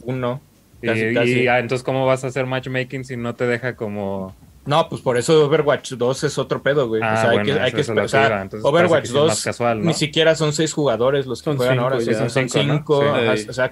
uno. 0.02 0.40
Y, 0.80 0.86
Casi, 0.86 1.06
y, 1.06 1.14
casi. 1.14 1.48
ah, 1.48 1.58
entonces, 1.58 1.82
¿cómo 1.84 2.06
vas 2.06 2.22
a 2.22 2.28
hacer 2.28 2.46
matchmaking 2.46 3.04
si 3.04 3.16
no 3.16 3.34
te 3.34 3.46
deja 3.48 3.74
como. 3.74 4.36
No, 4.66 4.88
pues 4.88 5.00
por 5.02 5.16
eso 5.16 5.44
Overwatch 5.46 5.92
2 5.92 6.24
es 6.24 6.38
otro 6.38 6.62
pedo, 6.62 6.88
güey. 6.88 7.00
Ah, 7.02 7.14
o 7.14 7.16
sea, 7.20 7.30
hay 7.30 7.36
bueno, 7.38 7.44
que, 7.54 7.60
hay 7.60 7.72
que 7.72 7.92
lo 7.92 8.02
o 8.04 8.08
sea, 8.08 8.20
que 8.22 8.26
iba. 8.32 8.42
Entonces, 8.42 8.64
Overwatch 8.68 8.90
parece 8.90 9.02
que 9.02 9.06
sí 9.08 9.14
es 9.14 9.20
2 9.20 9.28
más 9.28 9.44
casual, 9.44 9.78
¿no? 9.78 9.84
ni 9.86 9.94
siquiera 9.94 10.34
son 10.34 10.52
seis 10.52 10.72
jugadores 10.72 11.26
los 11.26 11.40
que 11.40 11.44
Son 11.44 11.56
juegan 11.56 11.74
cinco 11.76 11.84
ahora, 11.84 11.98
ya. 12.00 12.14
son, 12.14 12.30
son 12.30 12.48
Cinco, 12.48 12.66
¿no? 12.66 12.74
cinco, 12.74 13.00
Sí. 13.02 13.08
ajá, 13.08 13.36
Sí. 13.36 13.46
o 13.48 13.52
sea, 13.52 13.70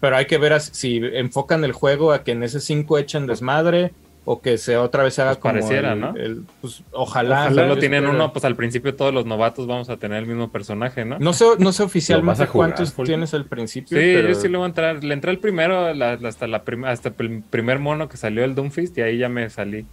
pero 0.00 0.16
hay 0.16 0.26
que 0.26 0.38
ver 0.38 0.52
a- 0.52 0.60
si 0.60 0.96
enfocan 1.02 1.64
el 1.64 1.72
juego 1.72 2.12
a 2.12 2.22
que 2.22 2.32
en 2.32 2.42
ese 2.42 2.60
cinco 2.60 2.98
echen 2.98 3.26
desmadre 3.26 3.92
o 4.28 4.42
que 4.42 4.58
se 4.58 4.76
otra 4.76 5.04
vez 5.04 5.14
se 5.14 5.22
haga 5.22 5.30
Pues 5.32 5.38
como 5.38 5.54
pareciera, 5.54 5.92
el- 5.92 6.00
¿no? 6.00 6.14
el- 6.16 6.42
pues, 6.60 6.82
ojalá. 6.90 7.42
Ojalá 7.44 7.62
Solo 7.62 7.74
yo 7.74 7.80
tienen 7.80 8.02
espero. 8.02 8.16
uno, 8.24 8.32
pues 8.32 8.44
al 8.44 8.56
principio 8.56 8.94
todos 8.96 9.14
los 9.14 9.24
novatos 9.24 9.68
vamos 9.68 9.88
a 9.88 9.96
tener 9.98 10.18
el 10.18 10.26
mismo 10.26 10.50
personaje, 10.50 11.04
¿no? 11.04 11.18
No 11.20 11.32
sé, 11.32 11.44
no 11.60 11.70
sé 11.72 11.82
¿Lo 11.82 11.86
oficialmente 11.86 12.46
cuántos 12.48 12.92
tienes 12.92 13.34
al 13.34 13.44
principio. 13.44 13.96
Sí, 13.96 14.04
pero- 14.16 14.28
yo 14.28 14.34
sí 14.34 14.48
le 14.48 14.56
voy 14.58 14.64
a 14.64 14.68
entrar. 14.68 15.02
Le 15.04 15.14
entré 15.14 15.30
el 15.30 15.38
primero, 15.38 15.94
la- 15.94 16.18
hasta, 16.24 16.48
la 16.48 16.62
prim- 16.64 16.84
hasta 16.84 17.10
el 17.16 17.42
primer 17.48 17.78
mono 17.78 18.08
que 18.08 18.16
salió 18.16 18.42
el 18.44 18.56
Doomfist 18.56 18.98
y 18.98 19.02
ahí 19.02 19.16
ya 19.18 19.28
me 19.28 19.48
salí. 19.48 19.86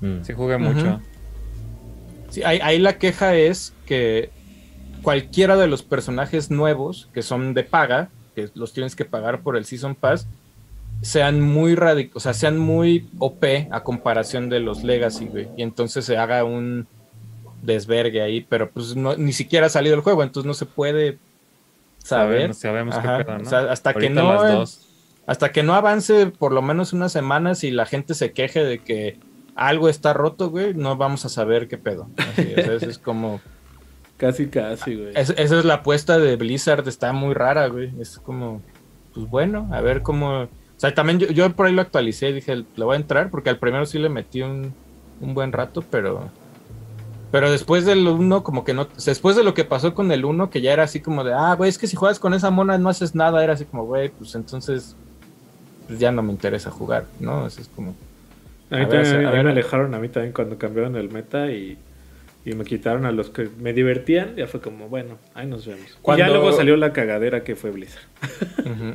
Mm. 0.00 0.22
Sí 0.22 0.32
jugué 0.32 0.58
mucho. 0.58 1.00
Sí, 2.30 2.42
ahí, 2.42 2.58
ahí 2.62 2.78
la 2.78 2.98
queja 2.98 3.34
es 3.36 3.72
que 3.86 4.30
cualquiera 5.02 5.56
de 5.56 5.68
los 5.68 5.82
personajes 5.82 6.50
nuevos 6.50 7.08
que 7.14 7.22
son 7.22 7.54
de 7.54 7.62
paga, 7.62 8.10
que 8.34 8.48
los 8.54 8.72
tienes 8.72 8.96
que 8.96 9.04
pagar 9.04 9.40
por 9.42 9.56
el 9.56 9.64
Season 9.64 9.94
Pass, 9.94 10.26
sean 11.02 11.40
muy 11.40 11.74
radic 11.74 12.14
o 12.16 12.20
sea, 12.20 12.34
sean 12.34 12.58
muy 12.58 13.08
OP 13.18 13.44
a 13.70 13.82
comparación 13.82 14.48
de 14.48 14.60
los 14.60 14.82
Legacy, 14.82 15.26
güey. 15.26 15.48
Y 15.56 15.62
entonces 15.62 16.04
se 16.04 16.16
haga 16.16 16.44
un 16.44 16.86
desvergue 17.62 18.22
ahí, 18.22 18.40
pero 18.48 18.70
pues 18.70 18.96
no, 18.96 19.16
ni 19.16 19.32
siquiera 19.32 19.66
ha 19.66 19.70
salido 19.70 19.94
el 19.94 20.00
juego, 20.00 20.22
entonces 20.22 20.46
no 20.46 20.54
se 20.54 20.66
puede 20.66 21.18
saber. 21.98 22.54
Sabemos, 22.54 22.94
sabemos 22.94 22.98
qué 22.98 23.24
pedo, 23.24 23.38
¿no? 23.38 23.44
o 23.44 23.46
sea, 23.46 23.72
hasta 23.72 23.94
que 23.94 24.10
no 24.10 24.32
las 24.32 24.52
dos. 24.52 24.88
hasta 25.26 25.52
que 25.52 25.62
no 25.62 25.74
avance 25.74 26.26
por 26.26 26.52
lo 26.52 26.62
menos 26.62 26.92
unas 26.92 27.12
semanas 27.12 27.64
y 27.64 27.70
la 27.70 27.86
gente 27.86 28.14
se 28.14 28.32
queje 28.32 28.64
de 28.64 28.78
que 28.78 29.18
algo 29.56 29.88
está 29.88 30.12
roto, 30.12 30.50
güey, 30.50 30.74
no 30.74 30.96
vamos 30.96 31.24
a 31.24 31.28
saber 31.28 31.66
qué 31.66 31.78
pedo. 31.78 32.08
Así, 32.16 32.52
o 32.56 32.62
sea, 32.62 32.74
eso 32.74 32.90
es 32.90 32.98
como 32.98 33.40
Casi, 34.18 34.46
casi, 34.46 34.94
güey. 34.94 35.12
es- 35.14 35.30
esa 35.36 35.58
es 35.58 35.64
la 35.64 35.74
apuesta 35.74 36.18
de 36.18 36.36
Blizzard, 36.36 36.86
está 36.88 37.12
muy 37.12 37.34
rara, 37.34 37.66
güey. 37.68 37.92
Es 38.00 38.18
como, 38.18 38.62
pues 39.14 39.28
bueno, 39.28 39.68
a 39.72 39.80
ver 39.80 40.02
cómo. 40.02 40.42
O 40.42 40.48
sea, 40.78 40.94
también 40.94 41.18
yo, 41.18 41.26
yo 41.28 41.50
por 41.54 41.66
ahí 41.66 41.72
lo 41.74 41.82
actualicé 41.82 42.28
y 42.30 42.32
dije, 42.34 42.54
le 42.56 42.84
voy 42.84 42.94
a 42.94 43.00
entrar, 43.00 43.30
porque 43.30 43.50
al 43.50 43.58
primero 43.58 43.84
sí 43.86 43.98
le 43.98 44.08
metí 44.08 44.40
un, 44.42 44.72
un 45.20 45.34
buen 45.34 45.52
rato, 45.52 45.82
pero. 45.90 46.30
Pero 47.32 47.50
después 47.50 47.84
del 47.84 48.06
1, 48.08 48.42
como 48.42 48.64
que 48.64 48.72
no. 48.72 48.86
Después 49.04 49.36
de 49.36 49.42
lo 49.44 49.52
que 49.52 49.64
pasó 49.64 49.94
con 49.94 50.10
el 50.12 50.24
1, 50.24 50.48
que 50.48 50.60
ya 50.62 50.72
era 50.72 50.84
así 50.84 51.00
como 51.00 51.22
de, 51.24 51.34
ah, 51.34 51.54
güey, 51.54 51.68
es 51.68 51.76
que 51.76 51.86
si 51.86 51.96
juegas 51.96 52.18
con 52.18 52.32
esa 52.34 52.50
mona 52.50 52.78
no 52.78 52.88
haces 52.88 53.14
nada, 53.14 53.42
era 53.44 53.52
así 53.54 53.64
como, 53.66 53.84
güey, 53.84 54.08
pues 54.10 54.34
entonces. 54.34 54.96
Pues 55.88 55.98
ya 55.98 56.10
no 56.10 56.22
me 56.22 56.32
interesa 56.32 56.70
jugar, 56.70 57.04
¿no? 57.20 57.46
Eso 57.46 57.60
es 57.60 57.68
como. 57.68 57.94
A 58.70 58.76
mí, 58.78 58.82
A 58.84 58.88
también- 58.88 59.26
a 59.26 59.30
mí 59.32 59.42
me 59.44 59.50
alejaron 59.50 59.94
a 59.94 59.98
mí 59.98 60.08
también 60.08 60.32
cuando 60.32 60.58
cambiaron 60.58 60.96
el 60.96 61.10
meta 61.10 61.50
y 61.50 61.78
y 62.44 62.52
me 62.54 62.64
quitaron 62.64 63.06
a 63.06 63.10
los 63.10 63.30
que 63.30 63.48
me 63.58 63.72
divertían, 63.72 64.36
ya 64.36 64.46
fue 64.46 64.60
como, 64.60 64.88
bueno, 64.88 65.18
ahí 65.34 65.48
nos 65.48 65.66
vemos. 65.66 65.98
Y 66.14 66.18
ya 66.18 66.28
luego 66.28 66.52
salió 66.52 66.76
la 66.76 66.92
cagadera 66.92 67.42
que 67.42 67.56
fue 67.56 67.72
Blizzard. 67.72 68.04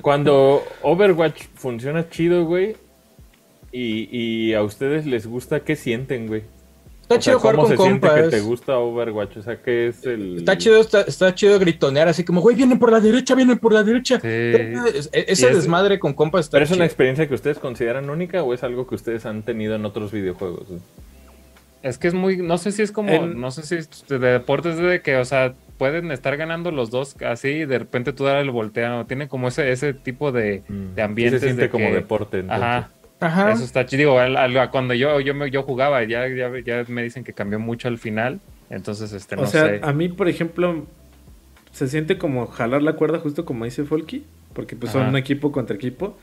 Cuando 0.02 0.64
Overwatch 0.82 1.44
funciona 1.56 2.10
chido, 2.10 2.46
güey, 2.46 2.78
y, 3.74 4.08
y 4.18 4.54
a 4.54 4.64
ustedes 4.64 5.06
les 5.06 5.28
gusta, 5.28 5.62
¿qué 5.66 5.76
sienten, 5.76 6.28
güey? 6.28 6.44
Está 7.14 7.20
O 7.20 7.22
sea, 7.22 7.32
chido 7.34 7.40
jugar 7.40 7.56
¿cómo 7.56 7.68
con 7.68 7.72
se 7.72 7.76
compas. 7.78 8.22
que 8.22 8.28
te 8.30 8.40
gusta 8.42 8.78
Overwatch? 8.78 9.38
O 9.38 9.42
sea, 9.42 9.62
¿qué 9.62 9.88
es 9.88 10.06
el...? 10.06 10.38
Está 10.38 10.58
chido, 10.58 10.80
está, 10.82 11.02
está 11.02 11.34
chido 11.36 11.60
gritonear 11.60 12.08
así 12.08 12.24
como, 12.24 12.42
güey, 12.42 12.56
vienen 12.56 12.80
por 12.80 12.92
la 12.92 13.00
derecha, 13.00 13.36
vienen 13.36 13.58
por 13.60 13.74
la 13.74 13.84
derecha. 13.84 14.20
Sí. 14.20 14.28
Es- 14.28 15.10
Ese 15.14 15.50
es- 15.50 15.56
desmadre 15.56 16.00
con 16.00 16.14
compas 16.14 16.46
está 16.46 16.56
¿Pero 16.56 16.66
es 16.66 16.72
una 16.72 16.86
experiencia 16.86 17.28
que 17.28 17.34
ustedes 17.36 17.60
consideran 17.60 18.10
única 18.10 18.44
o 18.44 18.54
es 18.54 18.64
algo 18.64 18.88
que 18.88 18.96
ustedes 18.96 19.26
han 19.26 19.44
tenido 19.44 19.76
en 19.76 19.86
otros 19.86 20.12
videojuegos? 20.12 20.66
Es 21.84 21.98
que 21.98 22.08
es 22.08 22.14
muy, 22.14 22.38
no 22.38 22.58
sé 22.60 22.72
si 22.72 22.84
es 22.84 22.92
como, 22.92 23.26
no 23.26 23.50
sé 23.52 23.64
si 23.64 23.76
es 23.76 23.90
de 24.08 24.20
deportes 24.20 24.78
de 24.78 25.02
que, 25.02 25.16
o 25.18 25.26
sea, 25.26 25.54
pueden 25.80 26.12
estar 26.12 26.38
ganando 26.38 26.70
los 26.70 26.92
dos 26.92 27.16
así 27.26 27.48
y 27.50 27.66
de 27.66 27.80
repente 27.80 28.14
tú 28.14 28.24
dar 28.24 28.38
el 28.38 28.52
volteado. 28.52 29.06
Tiene 29.08 29.28
como 29.28 29.48
ese, 29.48 29.72
ese 29.72 29.96
tipo 29.96 30.32
de, 30.32 30.62
Mm. 30.68 30.94
de 30.94 31.02
ambientes. 31.02 31.40
Sí 31.42 31.48
se 31.48 31.48
siente 31.48 31.64
de 31.64 31.70
como 31.72 31.88
que- 31.88 31.94
deporte. 31.96 32.40
entonces. 32.40 32.64
Ajá. 32.64 32.90
Ajá. 33.22 33.52
Eso 33.54 33.64
está 33.64 33.86
chido. 33.86 34.18
Digo, 34.20 34.70
cuando 34.72 34.94
yo, 34.94 35.20
yo, 35.22 35.34
me- 35.34 35.50
yo 35.50 35.64
jugaba, 35.64 36.04
ya, 36.04 36.28
ya, 36.28 36.52
ya 36.66 36.84
me 36.90 37.04
dicen 37.04 37.24
que 37.24 37.32
cambió 37.34 37.60
mucho 37.60 37.88
al 37.88 37.98
final. 37.98 38.40
Entonces, 38.70 39.14
este, 39.14 39.36
no 39.38 39.44
o 39.44 39.48
sea, 39.48 39.66
sé. 39.68 39.80
a 39.84 39.94
mí, 39.94 40.10
por 40.10 40.28
ejemplo, 40.28 40.86
se 41.72 41.88
siente 41.88 42.18
como 42.18 42.48
jalar 42.48 42.82
la 42.82 42.94
cuerda 42.94 43.20
justo 43.20 43.46
como 43.46 43.64
dice 43.66 43.84
Folky, 43.86 44.26
porque 44.54 44.76
pues 44.76 44.92
son 44.92 45.04
Ajá. 45.08 45.18
equipo 45.18 45.52
contra 45.54 45.76
equipo. 45.76 46.18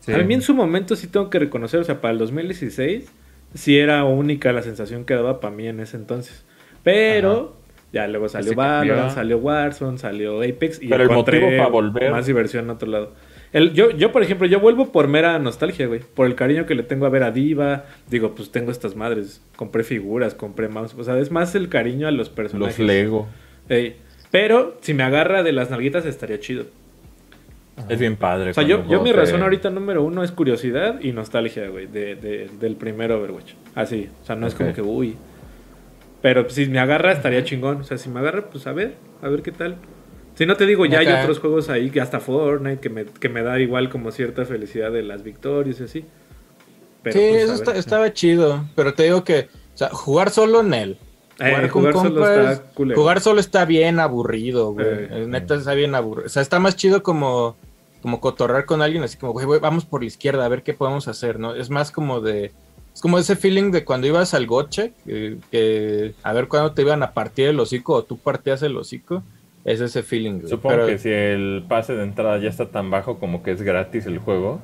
Sí. 0.00 0.12
A 0.12 0.18
mí 0.18 0.34
en 0.34 0.42
su 0.42 0.54
momento 0.54 0.96
sí 0.96 1.06
tengo 1.06 1.28
que 1.30 1.38
reconocer, 1.38 1.80
o 1.80 1.84
sea, 1.84 2.00
para 2.00 2.12
el 2.12 2.18
2016 2.18 3.06
sí 3.54 3.78
era 3.78 4.04
única 4.04 4.52
la 4.52 4.62
sensación 4.62 5.04
que 5.04 5.14
daba 5.14 5.40
para 5.40 5.54
mí 5.54 5.66
en 5.68 5.80
ese 5.80 5.96
entonces. 5.96 6.44
Pero 6.82 7.56
ya 7.92 8.06
luego 8.06 8.28
salió. 8.28 8.54
Valorant, 8.54 9.10
salió 9.12 9.38
Warzone, 9.38 9.98
salió 9.98 10.38
Apex 10.42 10.80
y 10.82 10.88
Pero 10.88 11.02
el 11.04 11.10
motivo 11.10 11.46
para 11.48 11.68
volver- 11.68 12.10
más 12.10 12.26
diversión 12.26 12.64
en 12.64 12.70
otro 12.70 12.88
lado. 12.88 13.12
El, 13.52 13.72
yo, 13.72 13.90
yo, 13.90 14.12
por 14.12 14.22
ejemplo, 14.22 14.46
yo 14.46 14.60
vuelvo 14.60 14.92
por 14.92 15.08
mera 15.08 15.38
nostalgia, 15.38 15.86
güey. 15.86 16.00
Por 16.00 16.26
el 16.26 16.34
cariño 16.34 16.66
que 16.66 16.74
le 16.74 16.82
tengo 16.82 17.06
a 17.06 17.08
ver 17.08 17.22
a 17.22 17.30
Diva. 17.30 17.86
Digo, 18.10 18.34
pues 18.34 18.50
tengo 18.50 18.70
estas 18.70 18.94
madres. 18.96 19.40
Compré 19.56 19.84
figuras, 19.84 20.34
compré 20.34 20.68
mouse. 20.68 20.94
O 20.98 21.04
sea, 21.04 21.18
es 21.18 21.30
más 21.30 21.54
el 21.54 21.68
cariño 21.68 22.06
a 22.08 22.10
los 22.10 22.28
personajes. 22.28 22.78
Los 22.78 22.86
Lego. 22.86 23.26
Ey, 23.70 23.96
Pero 24.30 24.76
si 24.82 24.92
me 24.94 25.02
agarra 25.02 25.42
de 25.42 25.52
las 25.52 25.70
nalguitas 25.70 26.04
estaría 26.04 26.38
chido. 26.40 26.64
Es 27.88 27.98
bien 28.00 28.16
padre. 28.16 28.50
O 28.50 28.54
sea, 28.54 28.64
yo, 28.64 28.84
yo 28.88 29.02
mi 29.02 29.10
te- 29.12 29.16
razón 29.16 29.40
ahorita 29.42 29.70
número 29.70 30.02
uno 30.02 30.24
es 30.24 30.32
curiosidad 30.32 31.00
y 31.00 31.12
nostalgia, 31.12 31.68
güey, 31.68 31.86
de, 31.86 32.16
de- 32.16 32.50
del 32.60 32.74
primer 32.74 33.12
Overwatch. 33.12 33.52
Así, 33.76 34.08
o 34.22 34.26
sea, 34.26 34.34
no 34.36 34.46
es 34.48 34.54
como 34.56 34.72
que, 34.74 34.82
uy. 34.82 35.14
Pero 36.20 36.50
si 36.50 36.66
me 36.66 36.80
agarra 36.80 37.12
estaría 37.12 37.44
chingón. 37.44 37.76
O 37.80 37.84
sea, 37.84 37.96
si 37.96 38.08
me 38.08 38.18
agarra, 38.18 38.42
pues 38.50 38.66
a 38.66 38.72
ver, 38.72 38.94
a 39.22 39.28
ver 39.28 39.42
qué 39.42 39.52
tal. 39.52 39.76
Si 40.38 40.46
no 40.46 40.56
te 40.56 40.66
digo, 40.66 40.86
ya 40.86 41.00
hay 41.00 41.08
otros 41.08 41.40
juegos 41.40 41.68
ahí, 41.68 41.90
que 41.90 42.00
hasta 42.00 42.20
Fortnite, 42.20 42.78
que 42.80 42.88
me, 42.90 43.04
que 43.06 43.28
me 43.28 43.42
da 43.42 43.58
igual 43.58 43.90
como 43.90 44.12
cierta 44.12 44.44
felicidad 44.44 44.92
de 44.92 45.02
las 45.02 45.24
victorias 45.24 45.80
y 45.80 45.82
así. 45.84 46.04
Pero, 47.02 47.18
sí, 47.18 47.26
pues, 47.28 47.42
eso 47.42 47.52
ver. 47.52 47.60
está- 47.60 47.76
estaba 47.76 48.12
chido. 48.12 48.64
Pero 48.76 48.94
te 48.94 49.02
digo 49.02 49.24
que, 49.24 49.48
o 49.74 49.76
sea, 49.76 49.88
jugar 49.90 50.30
solo 50.30 50.60
en 50.60 50.74
él. 50.74 50.98
Eh, 51.40 51.50
Jugar 51.50 51.70
con 51.70 51.82
jugar 51.82 51.94
solo 51.94 52.28
está 52.28 52.62
jugar 52.94 53.20
solo 53.20 53.40
está 53.40 53.64
bien 53.64 53.98
aburrido, 53.98 54.72
güey. 54.72 54.86
Eh. 54.86 55.08
Eh, 55.10 55.26
Neta 55.28 55.56
está 55.56 55.74
bien 55.74 55.94
aburrido. 55.96 56.26
O 56.26 56.28
sea, 56.28 56.42
está 56.42 56.60
más 56.60 56.76
chido 56.76 57.02
como, 57.02 57.56
como 58.00 58.20
cotorrar 58.20 58.64
con 58.64 58.80
alguien, 58.80 59.02
así 59.02 59.16
como, 59.18 59.32
güey, 59.32 59.44
güey, 59.46 59.58
vamos 59.60 59.84
por 59.84 60.02
la 60.02 60.06
izquierda 60.06 60.44
a 60.44 60.48
ver 60.48 60.62
qué 60.62 60.72
podemos 60.72 61.08
hacer, 61.08 61.40
¿no? 61.40 61.54
Es 61.54 61.68
más 61.68 61.90
como 61.90 62.20
de. 62.20 62.52
Es 62.94 63.00
como 63.00 63.18
ese 63.18 63.34
feeling 63.36 63.70
de 63.72 63.84
cuando 63.84 64.06
ibas 64.08 64.34
al 64.34 64.46
goche, 64.46 64.92
que, 65.04 65.38
que 65.52 66.14
a 66.24 66.32
ver 66.32 66.46
cuándo 66.48 66.72
te 66.74 66.82
iban 66.82 67.02
a 67.04 67.12
partir 67.12 67.48
el 67.48 67.58
hocico 67.60 67.94
o 67.94 68.04
tú 68.04 68.18
partías 68.18 68.62
el 68.62 68.76
hocico. 68.76 69.22
Es 69.70 69.80
ese 69.80 70.02
feeling, 70.02 70.38
güey. 70.40 70.48
Supongo 70.48 70.74
Pero- 70.76 70.86
que 70.86 70.98
si 70.98 71.10
el 71.10 71.64
pase 71.68 71.94
de 71.94 72.02
entrada 72.02 72.38
ya 72.38 72.48
está 72.48 72.66
tan 72.70 72.90
bajo 72.90 73.18
como 73.18 73.42
que 73.42 73.50
es 73.52 73.62
gratis 73.62 74.06
el 74.06 74.18
juego, 74.18 74.60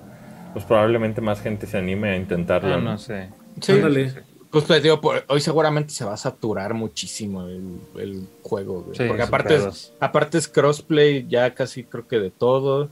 pues 0.52 0.64
probablemente 0.64 1.20
más 1.20 1.40
gente 1.40 1.66
se 1.66 1.76
anime 1.78 2.10
a 2.10 2.16
intentarlo. 2.16 2.74
Ah, 2.74 2.78
¿no? 2.78 2.92
no 2.92 2.98
sé. 2.98 3.28
Sí, 3.60 3.72
Ándale. 3.72 4.12
Pues 4.50 4.66
te 4.66 4.80
digo, 4.80 5.00
hoy 5.26 5.40
seguramente 5.40 5.92
se 5.92 6.04
va 6.04 6.12
a 6.14 6.16
saturar 6.16 6.74
muchísimo 6.74 7.44
el, 7.48 7.80
el 7.98 8.22
juego, 8.42 8.82
güey. 8.82 8.96
Sí, 8.96 9.02
Porque 9.08 9.22
aparte 9.24 9.56
es, 9.56 9.92
aparte 9.98 10.38
es 10.38 10.46
crossplay 10.46 11.26
ya 11.28 11.52
casi 11.54 11.82
creo 11.82 12.06
que 12.06 12.20
de 12.20 12.30
todo. 12.30 12.88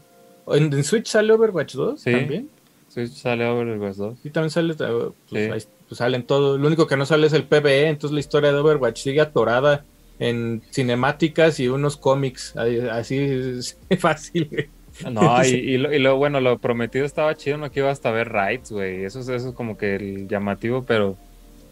¿En, 0.49 0.73
en 0.73 0.83
Switch 0.83 1.07
sale 1.07 1.33
Overwatch 1.33 1.75
2 1.75 2.01
Sí. 2.01 2.11
también? 2.11 2.51
Sí, 2.89 3.07
sale 3.07 3.47
Overwatch 3.47 3.95
2. 3.97 4.19
Sí, 4.25 4.31
también 4.31 4.51
sale, 4.51 4.75
pues, 4.75 5.13
Sí. 5.31 5.37
ahí- 5.39 5.63
pues 5.89 5.99
salen 5.99 6.25
todo. 6.27 6.59
Lo 6.59 6.67
único 6.67 6.89
que 6.89 6.97
no 6.97 7.07
sale 7.07 7.29
es 7.29 7.33
el 7.33 7.45
PvE, 7.45 7.87
entonces 7.89 8.13
la 8.13 8.21
historia 8.21 8.51
de 8.53 8.59
Overwatch 8.59 8.99
sigue 9.01 9.21
atorada 9.21 9.85
en 10.23 10.63
cinemáticas 10.71 11.59
y 11.61 11.69
unos 11.69 11.97
cómics. 11.97 12.55
Así 12.57 13.19
es 13.19 13.79
fácil, 13.99 14.49
güey. 14.51 14.69
No, 15.11 15.43
y, 15.45 15.49
y 15.75 15.79
lo, 15.79 15.93
y 15.93 15.99
lo 15.99 16.17
bueno, 16.17 16.41
lo 16.41 16.59
prometido 16.59 17.05
estaba 17.05 17.35
chido, 17.35 17.59
no 17.59 17.71
que 17.71 17.81
iba 17.81 17.91
hasta 17.91 18.11
ver 18.11 18.29
raids, 18.29 18.71
güey. 18.71 19.05
Eso, 19.05 19.21
es- 19.21 19.29
eso 19.29 19.49
es 19.51 19.55
como 19.55 19.77
que 19.77 19.97
el 19.97 20.29
llamativo, 20.29 20.85
pero 20.85 21.17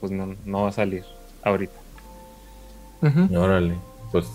pues 0.00 0.10
no, 0.12 0.34
no 0.44 0.62
va 0.62 0.68
a 0.70 0.72
salir 0.72 1.04
ahorita. 1.42 1.74
Ujú. 3.02 3.38
Órale, 3.38 3.74
pues 4.12 4.26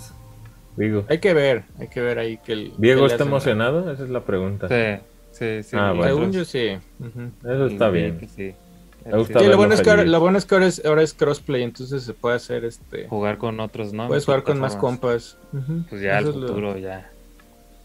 digo. 0.75 1.03
Hay 1.09 1.19
que 1.19 1.33
ver, 1.33 1.63
hay 1.79 1.87
que 1.87 2.01
ver 2.01 2.19
ahí 2.19 2.37
que 2.37 2.53
el... 2.53 2.73
¿Diego 2.77 3.05
que 3.07 3.13
está 3.13 3.23
emocionado? 3.23 3.91
Esa 3.91 4.03
es 4.03 4.09
la 4.09 4.21
pregunta. 4.21 4.67
Sí, 4.67 5.01
sí, 5.31 5.63
sí. 5.63 5.75
Ah, 5.79 5.91
bueno. 5.91 6.03
Según 6.15 6.31
yo 6.31 6.45
sí. 6.45 6.77
Eso 7.43 7.65
está 7.67 7.89
bien. 7.89 8.19
sí. 8.35 8.53
Me 9.06 9.18
gusta 9.18 9.34
Sí, 9.40 9.45
verlo 9.45 9.52
lo 9.52 9.57
bueno, 9.57 9.73
es 9.76 9.82
que 9.82 9.90
ahora, 9.90 10.02
feliz. 10.02 10.11
lo 10.11 10.19
bueno 10.19 10.38
es 10.40 10.45
que 10.45 10.56
ahora 10.56 10.68
es, 10.68 10.86
ahora 10.86 11.02
es 11.03 11.14
crossplay, 11.14 11.61
entonces 11.64 12.03
se 12.03 12.14
puede 12.14 12.36
hacer 12.38 12.65
este... 12.65 13.07
Jugar 13.07 13.38
con 13.38 13.60
otros, 13.60 13.94
¿no? 13.94 14.07
Puedes 14.07 14.26
jugar 14.26 14.44
con 14.44 14.60
más 14.60 14.76
compas. 14.76 15.38
Pues 15.90 16.02
ya 16.02 16.19
Eso 16.19 16.32
el 16.32 16.41
lo- 16.41 16.48
futuro, 16.48 16.77
ya. 16.77 17.11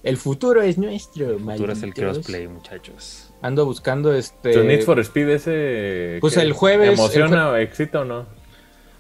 El 0.03 0.17
futuro 0.17 0.63
es 0.63 0.79
nuestro, 0.79 1.33
El 1.33 1.41
futuro 1.41 1.73
es 1.75 1.83
el 1.83 1.93
crossplay, 1.93 2.49
muchachos. 2.49 3.31
Ando 3.43 3.67
buscando 3.67 4.15
este... 4.15 4.53
¿Tu 4.55 4.65
Need 4.65 4.83
for 4.83 4.99
Speed 5.01 5.29
ese... 5.29 6.19
Pues 6.23 6.35
qué? 6.35 6.41
el 6.41 6.53
jueves- 6.55 6.95
¿Emociona 6.95 7.51
o 7.51 7.57
excita 7.57 8.01
o 8.01 8.05
no? 8.07 8.25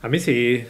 A 0.02 0.08
mí 0.08 0.18
sí. 0.20 0.62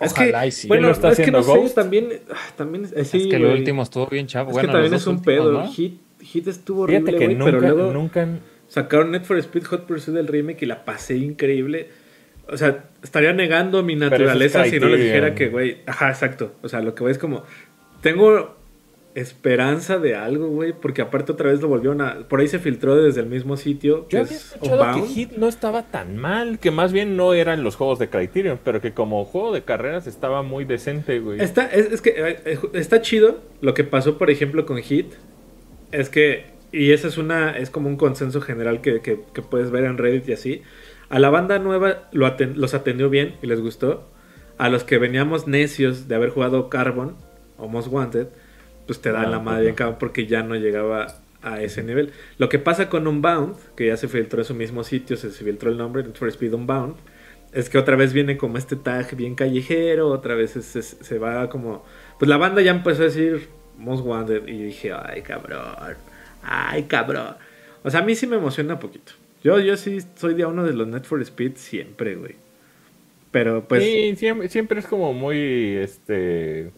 Es 0.00 0.12
Ojalá 0.12 0.42
que, 0.42 0.48
y 0.48 0.50
sí. 0.50 0.68
bueno, 0.68 0.80
¿Quién 0.82 0.88
lo 0.88 0.94
está 0.94 1.08
es 1.10 1.16
que 1.16 1.22
haciendo, 1.22 1.40
no 1.62 1.68
sé, 1.68 1.74
también, 1.74 2.08
ah, 2.30 2.36
también, 2.56 2.84
eh, 2.94 3.04
sí, 3.04 3.22
es 3.22 3.26
que 3.28 3.36
el 3.36 3.46
último 3.46 3.82
estuvo 3.82 4.06
bien 4.06 4.26
chavo. 4.26 4.50
Es 4.50 4.54
bueno, 4.54 4.68
que 4.68 4.72
también 4.72 4.94
es 4.94 5.06
un 5.06 5.16
últimos, 5.16 5.26
pedo. 5.46 5.52
¿no? 5.52 5.72
Hit, 5.72 6.00
Hit 6.20 6.48
estuvo 6.48 6.86
Fíjate 6.86 7.02
horrible, 7.02 7.18
que 7.18 7.24
güey, 7.26 7.36
nunca, 7.36 7.50
pero 7.58 7.74
luego 7.74 7.92
nunca 7.94 8.22
han- 8.22 8.40
sacaron 8.76 9.10
Net 9.10 9.24
for 9.24 9.38
Speed 9.38 9.64
Hot 9.68 9.86
Pursuit 9.86 10.14
del 10.14 10.26
remake 10.26 10.62
y 10.62 10.66
la 10.66 10.84
pasé 10.84 11.16
increíble. 11.16 11.88
O 12.46 12.58
sea, 12.58 12.84
estaría 13.02 13.32
negando 13.32 13.82
mi 13.82 13.94
es 13.94 13.98
naturaleza 14.00 14.66
si 14.66 14.78
no 14.78 14.88
les 14.88 15.00
dijera 15.00 15.34
que, 15.34 15.48
güey, 15.48 15.78
ajá, 15.86 16.10
exacto. 16.10 16.52
O 16.60 16.68
sea, 16.68 16.82
lo 16.82 16.94
que 16.94 17.02
voy 17.02 17.10
es 17.10 17.16
como, 17.16 17.44
tengo 18.02 18.54
esperanza 19.14 19.98
de 19.98 20.14
algo, 20.14 20.48
güey, 20.48 20.74
porque 20.74 21.00
aparte 21.00 21.32
otra 21.32 21.50
vez 21.50 21.62
lo 21.62 21.68
volvieron 21.68 22.02
a, 22.02 22.28
por 22.28 22.40
ahí 22.40 22.48
se 22.48 22.58
filtró 22.58 22.96
desde 22.96 23.22
el 23.22 23.28
mismo 23.28 23.56
sitio, 23.56 24.08
que 24.08 24.16
Yo 24.16 24.22
había 24.24 24.36
es 24.36 24.52
escuchado 24.52 25.06
que. 25.06 25.08
Hit 25.08 25.32
no 25.38 25.48
estaba 25.48 25.84
tan 25.84 26.18
mal, 26.18 26.58
que 26.58 26.70
más 26.70 26.92
bien 26.92 27.16
no 27.16 27.32
eran 27.32 27.64
los 27.64 27.76
juegos 27.76 27.98
de 27.98 28.10
Criterion, 28.10 28.60
pero 28.62 28.82
que 28.82 28.92
como 28.92 29.24
juego 29.24 29.54
de 29.54 29.62
carreras 29.62 30.06
estaba 30.06 30.42
muy 30.42 30.66
decente, 30.66 31.18
güey. 31.20 31.40
Está, 31.40 31.64
es, 31.64 31.90
es 31.92 32.02
que 32.02 32.10
eh, 32.10 32.40
eh, 32.44 32.58
está 32.74 33.00
chido. 33.00 33.40
Lo 33.62 33.72
que 33.72 33.84
pasó, 33.84 34.18
por 34.18 34.28
ejemplo, 34.28 34.66
con 34.66 34.76
Hit 34.82 35.14
es 35.92 36.10
que, 36.10 36.55
y 36.76 36.92
esa 36.92 37.08
es 37.08 37.18
una, 37.18 37.56
es 37.56 37.70
como 37.70 37.88
un 37.88 37.96
consenso 37.96 38.40
general 38.40 38.80
que, 38.80 39.00
que- 39.00 39.20
que 39.32 39.42
puedes 39.42 39.70
ver 39.70 39.84
en 39.84 39.98
Reddit 39.98 40.28
y 40.28 40.32
así. 40.32 40.62
A 41.08 41.18
la 41.18 41.30
banda 41.30 41.58
nueva 41.58 42.08
lo 42.12 42.26
aten- 42.26 42.54
los 42.56 42.74
atendió 42.74 43.08
bien 43.10 43.36
y 43.42 43.46
les 43.46 43.60
gustó. 43.60 44.08
A 44.58 44.68
los 44.68 44.84
que 44.84 44.98
veníamos 44.98 45.46
necios 45.46 46.08
de 46.08 46.14
haber 46.14 46.30
jugado 46.30 46.68
Carbon 46.70 47.16
o 47.58 47.68
Most 47.68 47.88
Wanted, 47.92 48.28
pues 48.86 49.00
te 49.00 49.12
dan 49.12 49.26
Ah, 49.26 49.30
la 49.30 49.38
madre 49.40 49.70
no. 49.70 49.74
cabrón 49.76 49.96
porque 50.00 50.26
ya 50.26 50.42
no 50.42 50.54
llegaba 50.56 51.06
a 51.42 51.60
ese 51.62 51.82
nivel. 51.82 52.12
Lo 52.38 52.48
que 52.48 52.58
pasa 52.58 52.88
con 52.88 53.06
Unbound, 53.06 53.54
que 53.76 53.86
ya 53.86 53.96
se 53.96 54.08
filtró 54.08 54.40
en 54.40 54.44
su 54.46 54.54
mismo 54.54 54.82
sitio, 54.84 55.16
se, 55.16 55.30
se 55.30 55.44
filtró 55.44 55.70
el 55.70 55.76
nombre, 55.78 56.02
for 56.14 56.28
Speed 56.28 56.54
Unbound, 56.54 56.94
es 57.52 57.68
que 57.70 57.78
otra 57.78 57.96
vez 57.96 58.12
viene 58.12 58.36
como 58.36 58.58
este 58.58 58.74
tag 58.76 59.14
bien 59.16 59.34
callejero, 59.34 60.08
otra 60.08 60.34
vez 60.34 60.56
es- 60.56 60.74
es- 60.76 60.96
se 61.00 61.18
va 61.18 61.48
como... 61.48 61.84
Pues 62.18 62.28
la 62.28 62.36
banda 62.36 62.62
ya 62.62 62.70
empezó 62.72 63.02
a 63.02 63.06
decir 63.06 63.48
Most 63.78 64.04
Wanted 64.04 64.48
y 64.48 64.64
dije, 64.64 64.92
ay 64.92 65.22
cabrón, 65.22 65.60
ay 66.46 66.84
cabrón. 66.84 67.36
O 67.82 67.90
sea, 67.90 68.00
a 68.00 68.02
mí 68.02 68.14
sí 68.14 68.26
me 68.26 68.36
emociona 68.36 68.78
poquito. 68.78 69.12
Yo, 69.44 69.60
yo 69.60 69.76
sí 69.76 69.98
soy 70.16 70.34
de 70.34 70.44
uno 70.44 70.64
de 70.64 70.72
los 70.72 70.88
Net 70.88 71.04
for 71.04 71.20
Speed 71.22 71.52
siempre, 71.56 72.16
güey. 72.16 72.34
Pero 73.30 73.64
pues... 73.68 73.82
sí, 73.82 74.16
siempre, 74.16 74.48
siempre 74.48 74.80
es 74.80 74.86
como 74.86 75.12
muy, 75.12 75.76
este... 75.76 76.70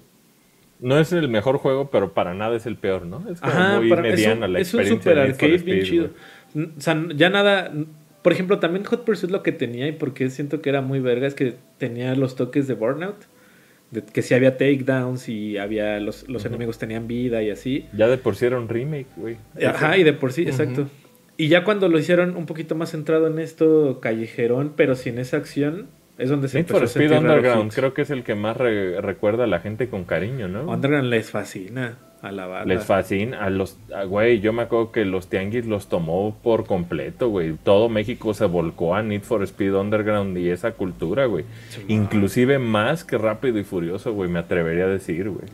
No 0.80 0.98
es 0.98 1.12
el 1.12 1.28
mejor 1.28 1.58
juego, 1.58 1.90
pero 1.90 2.12
para 2.12 2.34
nada 2.34 2.56
es 2.56 2.66
el 2.66 2.76
peor, 2.76 3.04
¿no? 3.04 3.24
Es 3.30 3.40
como 3.40 3.52
Ajá, 3.52 3.78
muy 3.78 3.88
para- 3.88 4.02
mediana 4.02 4.46
es 4.46 4.46
un, 4.46 4.52
la 4.52 4.60
es 4.60 4.74
un 4.74 4.80
experiencia 4.80 5.12
super 5.12 5.18
arcade 5.18 5.58
bien 5.58 5.82
chido. 5.84 6.10
O 6.54 6.80
sea, 6.80 7.04
ya 7.14 7.30
nada. 7.30 7.72
Por 8.22 8.32
ejemplo, 8.32 8.58
también 8.60 8.84
Hot 8.84 9.04
Pursuit 9.04 9.30
lo 9.30 9.42
que 9.42 9.52
tenía 9.52 9.88
y 9.88 9.92
porque 9.92 10.30
siento 10.30 10.60
que 10.60 10.70
era 10.70 10.80
muy 10.80 11.00
verga 11.00 11.26
es 11.26 11.34
que 11.34 11.54
tenía 11.78 12.14
los 12.14 12.36
toques 12.36 12.68
de 12.68 12.74
Burnout. 12.74 13.16
De 13.90 14.02
que 14.02 14.20
si 14.22 14.34
había 14.34 14.56
takedowns 14.58 15.28
y 15.28 15.56
había 15.58 15.98
los, 16.00 16.28
los 16.28 16.44
enemigos 16.44 16.78
tenían 16.78 17.08
vida 17.08 17.42
y 17.42 17.50
así. 17.50 17.86
Ya 17.94 18.06
de 18.08 18.18
por 18.18 18.36
sí 18.36 18.46
era 18.46 18.58
un 18.58 18.68
remake, 18.68 19.06
güey. 19.16 19.36
Ajá, 19.66 19.96
y 19.96 20.04
de 20.04 20.12
por 20.12 20.32
sí, 20.32 20.42
exacto. 20.42 20.88
Y 21.36 21.48
ya 21.48 21.64
cuando 21.64 21.88
lo 21.88 21.98
hicieron 21.98 22.36
un 22.36 22.46
poquito 22.46 22.74
más 22.74 22.90
centrado 22.90 23.28
en 23.28 23.38
esto 23.38 24.00
callejerón, 24.00 24.72
pero 24.76 24.94
sin 24.96 25.18
esa 25.18 25.36
acción, 25.38 25.86
Es 26.18 26.28
donde 26.30 26.48
se 26.48 26.58
Need 26.58 26.66
for 26.66 26.78
empezó 26.82 26.98
a 26.98 27.02
Speed 27.04 27.16
Underground 27.18 27.72
creo 27.72 27.94
que 27.94 28.02
es 28.02 28.10
el 28.10 28.24
que 28.24 28.34
más 28.34 28.56
re- 28.56 29.00
recuerda 29.00 29.44
a 29.44 29.46
la 29.46 29.60
gente 29.60 29.88
con 29.88 30.04
cariño, 30.04 30.48
¿no? 30.48 30.62
Underground 30.68 31.08
les 31.10 31.30
fascina 31.30 31.96
a 32.22 32.32
la 32.32 32.46
banda. 32.46 32.74
Les 32.74 32.84
fascina 32.84 33.44
a 33.44 33.50
los, 33.50 33.78
a- 33.94 34.04
güey, 34.04 34.40
yo 34.40 34.52
me 34.52 34.62
acuerdo 34.62 34.90
que 34.92 35.04
los 35.04 35.28
tianguis 35.28 35.66
los 35.66 35.88
tomó 35.88 36.36
por 36.42 36.66
completo, 36.66 37.28
güey. 37.28 37.54
Todo 37.62 37.88
México 37.88 38.34
se 38.34 38.44
volcó 38.46 38.94
a 38.94 39.02
Need 39.02 39.22
for 39.22 39.42
Speed 39.44 39.74
Underground 39.74 40.36
y 40.38 40.50
esa 40.50 40.72
cultura, 40.72 41.26
güey. 41.26 41.44
Inclusive 41.86 42.58
más 42.58 43.04
que 43.04 43.18
Rápido 43.18 43.58
y 43.58 43.64
Furioso, 43.64 44.12
güey, 44.12 44.28
me 44.30 44.38
atrevería 44.40 44.84
a 44.84 44.88
decir, 44.88 45.30
güey. 45.30 45.46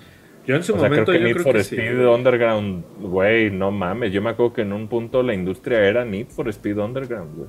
Yo 0.47 0.57
en 0.57 0.63
su 0.63 0.75
O 0.75 0.79
sea, 0.79 0.89
creo 0.89 1.05
momento 1.05 1.13
que 1.13 1.19
yo 1.21 1.25
Need 1.25 1.33
creo 1.35 1.45
for 1.45 1.55
que 1.57 1.65
sí. 1.65 1.75
Speed 1.77 2.07
Underground, 2.07 2.85
güey, 3.01 3.51
no 3.51 3.71
mames. 3.71 4.13
Yo 4.13 4.21
me 4.23 4.31
acuerdo 4.31 4.53
que 4.55 4.63
en 4.63 4.73
un 4.73 4.89
punto 4.89 5.23
la 5.23 5.33
industria 5.35 5.81
era 5.87 6.05
Need 6.05 6.27
for 6.29 6.49
Speed 6.49 6.79
Underground, 6.79 7.37
güey. 7.37 7.49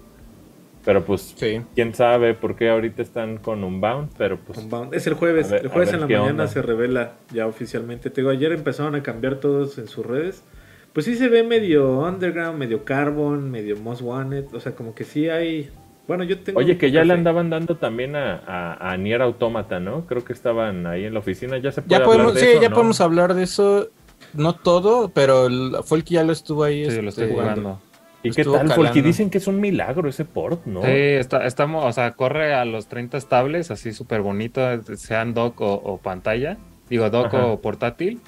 Pero 0.86 1.04
pues, 1.04 1.34
Sí. 1.36 1.62
quién 1.74 1.94
sabe 1.96 2.36
por 2.36 2.56
qué 2.56 2.70
ahorita 2.70 3.02
están 3.02 3.38
con 3.38 3.64
Unbound, 3.64 4.12
pero 4.18 4.38
pues... 4.38 4.60
Unbound. 4.60 4.94
Es 4.94 5.08
el 5.08 5.16
jueves. 5.16 5.50
Ver- 5.50 5.64
el 5.64 5.68
jueves 5.70 5.92
en 5.94 6.02
la 6.02 6.06
mañana 6.06 6.30
onda. 6.30 6.48
se 6.48 6.62
revela 6.62 7.14
ya 7.34 7.48
oficialmente. 7.48 8.10
Te 8.12 8.22
digo, 8.22 8.30
ayer 8.32 8.52
empezaron 8.52 8.94
a 8.96 9.02
cambiar 9.02 9.36
todos 9.38 9.78
en 9.80 9.88
sus 9.88 10.06
redes. 10.06 10.44
Pues 10.94 11.06
sí 11.08 11.16
se 11.16 11.28
ve 11.28 11.44
medio 11.44 12.00
underground, 12.00 12.58
medio 12.58 12.86
carbon, 12.86 13.50
medio 13.52 13.76
most 13.78 14.02
wanted. 14.02 14.46
O 14.54 14.60
sea, 14.60 14.74
como 14.76 14.94
que 14.96 15.04
sí 15.04 15.28
hay. 15.28 15.70
Bueno, 16.08 16.24
yo 16.24 16.40
tengo. 16.40 16.60
Oye, 16.60 16.78
que 16.78 16.92
ya 16.92 17.04
le 17.04 17.14
andaban 17.14 17.50
dando 17.50 17.76
también 17.78 18.16
a, 18.16 18.36
a, 18.46 18.92
a 18.92 18.96
Nier 18.96 19.24
Automata, 19.24 19.80
¿no? 19.80 20.06
Creo 20.06 20.24
que 20.24 20.34
estaban 20.34 20.86
ahí 20.86 21.04
en 21.06 21.14
la 21.14 21.20
oficina, 21.20 21.58
ya 21.58 21.72
se 21.72 21.82
puede 21.82 21.90
Ya 21.90 21.98
hablar 21.98 22.10
podemos, 22.12 22.34
de 22.36 22.40
sí, 22.42 22.46
eso, 22.48 22.62
ya 22.62 22.70
¿no? 22.70 22.76
podemos 22.76 23.02
hablar 23.02 23.34
de 23.34 23.44
eso. 23.44 23.90
No 24.34 24.54
todo, 24.54 25.10
pero 25.10 25.48
el- 25.48 25.78
fue 25.84 25.98
el 25.98 26.04
que 26.04 26.14
ya 26.14 26.24
lo 26.24 26.32
estuvo 26.32 26.64
ahí. 26.64 26.90
Sí, 26.90 27.02
lo 27.02 27.10
estoy 27.10 27.24
este, 27.26 27.34
jugando. 27.36 27.82
¿Y 28.28 28.32
qué 28.32 28.44
tal? 28.44 28.72
Porque 28.76 29.02
dicen 29.02 29.30
que 29.30 29.38
es 29.38 29.48
un 29.48 29.60
milagro 29.60 30.10
ese 30.10 30.26
port, 30.26 30.66
¿no? 30.66 30.82
Sí, 30.82 30.88
está, 30.92 31.46
estamos, 31.46 31.86
o 31.86 31.92
sea, 31.92 32.12
corre 32.12 32.54
a 32.54 32.66
los 32.66 32.88
30 32.88 33.18
estables, 33.18 33.72
así 33.72 33.94
súper 33.94 34.22
bonito, 34.22 34.62
sean 34.96 35.34
dock 35.34 35.62
o, 35.62 35.74
o 35.74 35.98
pantalla, 35.98 36.58
digo 36.90 37.10
dock 37.10 37.28
Ajá. 37.34 37.46
o 37.46 37.62
portátil. 37.62 38.20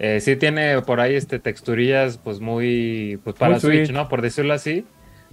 Eh, 0.00 0.20
sí 0.20 0.36
tiene 0.36 0.80
por 0.82 1.00
ahí 1.00 1.16
este 1.16 1.38
texturillas 1.40 2.18
pues 2.18 2.38
muy 2.40 3.18
pues 3.24 3.34
para 3.36 3.52
Muy 3.52 3.60
Switch, 3.60 3.76
Switch. 3.86 3.90
¿no? 3.92 4.08
Por 4.08 4.22
decirlo 4.22 4.54
así. 4.54 4.84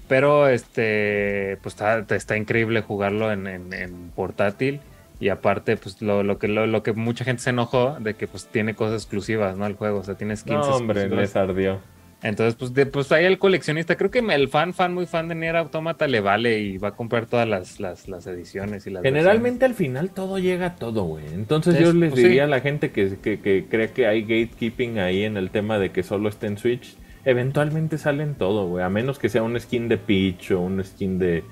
Pero 0.08 0.48
este 0.48 1.58
pues 1.62 1.74
está, 1.76 2.06
está 2.16 2.38
increíble 2.38 2.82
jugarlo 2.82 3.32
en, 3.32 3.48
en- 3.48 3.74
en 3.74 4.10
portátil. 4.16 4.80
Y 5.20 5.30
aparte, 5.30 5.78
pues 5.78 6.02
lo, 6.02 6.24
lo 6.24 6.38
que 6.40 6.48
lo, 6.48 6.68
lo 6.68 6.84
que 6.84 6.92
mucha 6.94 7.24
gente 7.24 7.42
se 7.42 7.52
enojó 7.52 7.96
de 8.00 8.16
que 8.16 8.28
pues 8.28 8.48
tiene 8.48 8.76
cosas 8.76 9.02
exclusivas, 9.04 9.56
¿no? 9.56 9.66
El 9.66 9.76
juego. 9.76 10.00
O 10.00 10.04
sea, 10.04 10.16
tiene 10.16 10.36
skins 10.36 10.68
No, 10.68 10.76
hombre, 10.76 11.02
exclusivas. 11.04 11.30
les 11.30 11.36
ardió. 11.36 11.80
Entonces, 12.26 12.56
pues, 12.56 12.74
de, 12.74 12.88
pues 12.88 13.12
ahí 13.12 13.24
el 13.26 13.38
coleccionista, 13.38 13.96
creo 13.96 14.10
que 14.10 14.18
el 14.18 14.48
fan, 14.50 14.74
fan, 14.74 14.96
muy 14.96 15.06
fan 15.06 15.28
de 15.28 15.36
Nier 15.36 15.56
Automata 15.58 16.08
le 16.08 16.22
vale 16.22 16.58
y 16.58 16.80
va 16.80 16.88
a 16.88 16.96
comprar 16.96 17.28
todas 17.28 17.48
las, 17.48 17.80
las, 17.80 18.08
las 18.08 18.26
ediciones 18.26 18.88
y 18.88 18.90
las 18.90 19.04
Generalmente 19.04 19.64
al 19.66 19.76
final 19.76 20.10
todo 20.10 20.40
llega 20.40 20.66
a 20.66 20.76
todo, 20.76 21.04
güey. 21.04 21.24
Entonces 21.36 21.78
yo 21.80 21.94
les 21.94 22.14
pues 22.14 22.24
diría 22.24 22.42
sí. 22.44 22.46
a 22.46 22.48
la 22.48 22.62
gente 22.62 22.92
que, 22.92 23.18
que, 23.22 23.40
que 23.40 23.68
cree 23.70 23.92
que 23.92 24.08
hay 24.08 24.24
gatekeeping 24.24 24.98
ahí 24.98 25.24
en 25.24 25.38
el 25.38 25.52
tema 25.52 25.78
de 25.78 25.92
que 25.92 26.02
solo 26.02 26.28
esté 26.28 26.48
en 26.48 26.58
Switch, 26.58 26.98
eventualmente 27.26 28.00
salen 28.00 28.34
todo, 28.34 28.68
güey. 28.70 28.84
A 28.84 28.90
menos 28.90 29.20
que 29.20 29.30
sea 29.30 29.44
un 29.44 29.60
skin 29.60 29.88
de 29.88 29.98
Peach 29.98 30.50
o 30.50 30.62
un 30.62 30.84
skin 30.84 31.20
de, 31.20 31.44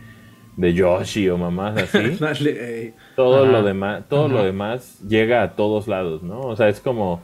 de 0.58 0.74
Yoshi 0.74 1.30
o 1.30 1.38
mamás 1.38 1.78
así. 1.78 2.18
Todo 3.16 3.44
Ajá. 3.44 3.52
lo 3.52 3.62
demás, 3.62 4.10
todo 4.10 4.28
lo 4.28 4.44
demás 4.44 5.00
llega 5.08 5.44
a 5.44 5.52
todos 5.56 5.88
lados, 5.88 6.24
¿no? 6.24 6.42
O 6.42 6.56
sea, 6.56 6.68
es 6.68 6.80
como 6.80 7.22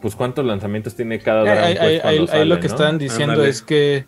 pues 0.00 0.14
cuántos 0.16 0.44
lanzamientos 0.44 0.94
tiene 0.94 1.18
cada 1.18 1.40
Ahí, 1.40 1.46
Dragon 1.46 1.64
ahí- 1.64 1.74
Quest 1.74 2.04
ahí- 2.04 2.18
ahí 2.18 2.26
sale, 2.26 2.44
lo 2.46 2.56
que 2.60 2.68
¿no? 2.68 2.74
estaban 2.74 2.98
diciendo 2.98 3.32
Ándale. 3.34 3.50
es 3.50 3.62
que 3.62 4.06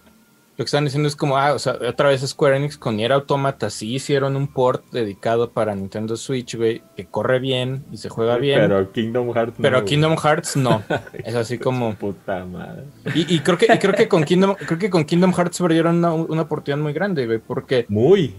lo 0.56 0.65
que 0.65 0.66
están 0.69 0.85
diciendo 0.86 1.06
es 1.09 1.15
como, 1.15 1.39
ah, 1.39 1.52
o 1.52 1.59
sea, 1.60 1.74
otra 1.89 2.09
vez 2.09 2.20
Square 2.27 2.56
Enix 2.56 2.77
con 2.77 2.97
Nier 2.97 3.12
Automata 3.12 3.70
sí 3.70 3.94
hicieron 3.94 4.35
un 4.35 4.48
port 4.48 4.85
dedicado 4.90 5.51
para 5.52 5.73
Nintendo 5.77 6.16
Switch, 6.16 6.56
güey, 6.56 6.82
que 6.97 7.06
corre 7.06 7.39
bien 7.39 7.85
y 7.93 7.97
se 7.98 8.09
juega 8.09 8.39
bien, 8.39 8.62
pero, 8.62 8.77
Pero 8.78 8.93
Kingdom 8.93 9.32
Hearts 9.32 9.59
no, 9.60 9.70
güey. 9.70 9.85
Kingdom 9.85 10.16
Hearts 10.16 10.56
no. 10.56 10.82
es 11.24 11.35
así 11.36 11.59
como 11.59 11.94
puta 11.94 12.44
madre. 12.44 12.82
y, 13.15 13.32
y 13.36 13.39
creo 13.39 13.56
que 13.56 13.66
y 13.73 13.78
creo 13.78 13.94
que 13.94 14.09
con 14.09 14.24
Kingdom 14.24 14.56
creo 14.56 14.78
que 14.81 14.90
con 14.90 15.05
Kingdom 15.05 15.32
Hearts 15.32 15.59
perdieron 15.60 15.98
una, 15.98 16.12
una 16.12 16.43
oportunidad 16.43 16.82
muy 16.82 16.93
grande, 16.93 17.27
güey, 17.27 17.39
porque 17.39 17.86
Muy. 17.89 18.35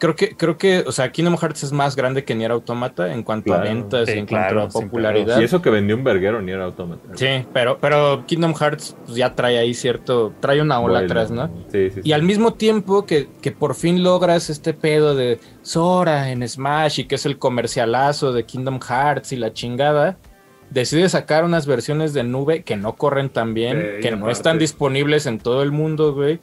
Creo 0.00 0.16
que 0.16 0.34
creo 0.36 0.58
que, 0.58 0.80
o 0.86 0.90
sea, 0.90 1.12
Kingdom 1.12 1.36
Hearts 1.36 1.62
es 1.62 1.70
más 1.72 1.94
grande 1.94 2.24
que 2.24 2.34
Nier 2.34 2.50
Automata 2.50 3.12
en 3.12 3.22
cuanto 3.22 3.54
a 3.54 3.58
ventas 3.58 4.08
Sí, 4.08 4.16
y 4.16 4.18
en 4.18 4.26
claro, 4.26 4.62
cuanto 4.62 4.78
a 4.78 4.82
popularidad. 4.82 5.40
Y 5.40 5.44
eso 5.44 5.62
que 5.62 5.70
vendió 5.70 5.94
un 5.94 6.02
verguero 6.02 6.42
ni 6.42 6.50
era 6.50 6.64
autómata. 6.64 7.02
Sí, 7.14 7.46
pero 7.52 7.78
pero 7.78 8.24
Kingdom 8.26 8.54
Hearts 8.54 8.96
pues, 9.04 9.16
ya 9.16 9.34
trae 9.36 9.58
ahí 9.58 9.74
cierto, 9.74 10.32
trae 10.40 10.60
una 10.60 10.80
ola 10.80 11.00
Bueno, 11.00 11.06
atrás, 11.06 11.30
¿no? 11.30 11.46
Sí, 11.70 11.90
sí, 11.90 11.90
sí. 11.96 12.00
Y 12.02 12.12
al 12.12 12.24
mismo 12.24 12.54
tiempo 12.54 13.06
que, 13.06 13.28
que 13.40 13.52
por 13.52 13.76
fin 13.76 14.02
logras 14.02 14.50
este 14.50 14.74
pedo 14.74 15.14
de 15.14 15.38
Sora 15.62 16.30
en 16.30 16.48
Smash 16.48 17.00
y 17.00 17.04
que 17.04 17.14
es 17.14 17.26
el 17.26 17.38
comercialazo 17.38 18.32
de 18.32 18.44
Kingdom 18.44 18.80
Hearts 18.80 19.30
y 19.32 19.36
la 19.36 19.52
chingada, 19.52 20.16
decides 20.70 21.12
sacar 21.12 21.44
unas 21.44 21.66
versiones 21.66 22.14
de 22.14 22.22
nube 22.24 22.62
que 22.62 22.76
no 22.76 22.94
corren 22.96 23.28
tan 23.28 23.54
bien, 23.54 23.78
Eh, 23.80 23.98
que 24.00 24.10
no 24.12 24.16
aparte- 24.18 24.32
están 24.32 24.58
disponibles 24.58 25.26
en 25.26 25.38
todo 25.38 25.62
el 25.62 25.72
mundo, 25.72 26.14
güey. 26.14 26.40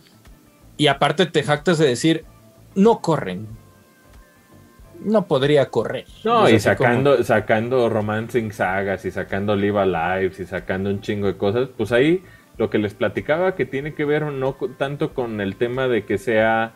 Y 0.77 0.88
aparte 0.88 1.25
te 1.25 1.41
jactas 1.41 1.79
de 1.79 1.88
decir, 1.88 2.23
no 2.76 3.02
corren. 3.02 3.48
No 5.03 5.27
podría 5.27 5.68
correr. 5.68 6.06
No, 6.23 6.48
Es 6.48 6.53
y 6.53 6.60
sacando, 6.60 7.23
sacando 7.23 7.88
Romancing 7.88 8.52
Sagas 8.52 9.06
y 9.06 9.11
sacando 9.11 9.56
Live 9.56 9.80
Alive 9.80 10.34
y 10.39 10.45
sacando 10.45 10.89
un 10.89 11.02
chingo 11.02 11.27
de 11.27 11.38
cosas, 11.38 11.69
pues 11.76 11.91
ahí 11.91 12.23
lo 12.57 12.69
que 12.69 12.80
les 12.80 12.94
platicaba 12.94 13.56
que 13.56 13.65
tiene 13.65 13.94
que 13.94 14.06
ver 14.06 14.23
no 14.23 14.56
tanto 14.77 15.14
con 15.14 15.39
el 15.41 15.56
tema 15.56 15.88
de 15.88 16.06
que 16.06 16.18
sea 16.18 16.73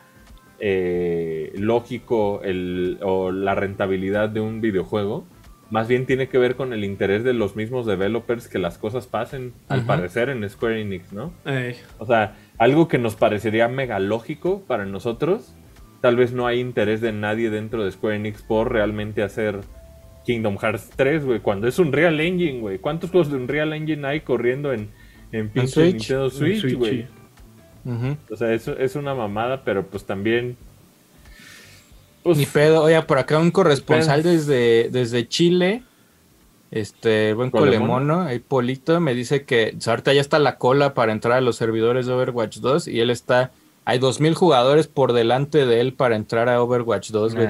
eh, 0.60 1.52
lógico 1.56 2.42
el, 2.44 3.00
o 3.02 3.32
la 3.32 3.56
rentabilidad 3.56 4.30
de 4.30 4.42
un 4.42 4.62
videojuego, 4.62 5.26
más 5.72 5.88
bien 5.88 6.06
tiene 6.06 6.28
que 6.28 6.38
ver 6.38 6.56
con 6.56 6.74
el 6.74 6.84
interés 6.84 7.24
de 7.24 7.34
los 7.34 7.56
mismos 7.56 7.86
developers 7.86 8.48
que 8.48 8.60
las 8.60 8.78
cosas 8.78 9.08
pasen, 9.08 9.54
al 9.70 9.86
parecer 9.86 10.30
en 10.30 10.48
Square 10.48 10.82
Enix, 10.82 11.14
¿no? 11.14 11.32
Ey. 11.46 11.78
O 11.98 12.06
sea, 12.06 12.36
algo 12.58 12.88
que 12.88 13.00
nos 13.00 13.16
parecería 13.16 13.70
mega 13.70 13.98
lógico 13.98 14.62
para 14.68 14.86
nosotros, 14.86 15.56
tal 16.02 16.16
vez 16.16 16.34
no 16.34 16.48
hay 16.48 16.60
interés 16.60 17.00
de 17.02 17.12
nadie 17.12 17.50
dentro 17.50 17.84
de 17.86 17.92
Square 17.92 18.18
Enix 18.18 18.42
por 18.42 18.72
realmente 18.72 19.24
hacer 19.24 19.62
Kingdom 20.26 20.58
Hearts 20.58 20.90
3, 20.96 21.26
güey, 21.26 21.40
cuando 21.40 21.68
es 21.68 21.80
un 21.80 21.92
Real 21.92 22.20
Engine, 22.20 22.60
güey. 22.60 22.80
¿Cuántos 22.80 23.12
juegos 23.12 23.32
de 23.32 23.38
un 23.38 23.48
Real 23.48 23.74
Engine 23.74 24.06
hay 24.08 24.22
corriendo 24.22 24.74
en, 24.74 24.90
en 25.32 25.50
pinche 25.50 25.68
Switch? 25.68 25.94
Nintendo 25.94 26.26
En 26.26 26.32
Switch, 26.32 26.76
güey? 26.76 27.08
O 28.30 28.36
sea, 28.36 28.54
es, 28.54 28.68
es 28.68 28.96
una 28.96 29.16
mamada, 29.16 29.64
pero 29.64 29.86
pues 29.86 30.06
también... 30.06 30.58
Pues, 32.24 32.38
Ni 32.38 32.46
pedo. 32.46 32.84
Oye, 32.84 33.02
por 33.02 33.18
acá 33.18 33.40
un 33.40 33.50
corresponsal 33.50 34.22
desde, 34.22 34.90
desde 34.92 35.28
Chile. 35.28 35.84
Este, 36.70 37.34
buen 37.34 37.52
colemono, 37.52 38.22
ahí 38.22 38.40
Polito, 38.40 39.02
me 39.02 39.14
dice 39.14 39.44
que 39.44 39.76
ahorita 39.86 40.14
ya 40.14 40.22
está 40.22 40.40
la 40.40 40.58
cola 40.58 40.94
para 40.94 41.12
entrar 41.12 41.38
a 41.38 41.42
los 41.42 41.58
servidores 41.58 42.06
de 42.06 42.14
Overwatch 42.14 42.60
2 42.60 42.88
y 42.88 43.02
él 43.02 43.10
está, 43.10 43.52
hay 43.84 43.98
2000 43.98 44.36
jugadores 44.36 44.88
por 44.88 45.12
delante 45.14 45.66
de 45.66 45.82
él 45.82 45.94
para 45.94 46.16
entrar 46.16 46.50
a 46.50 46.62
Overwatch 46.62 47.10
2, 47.10 47.36
güey. 47.36 47.48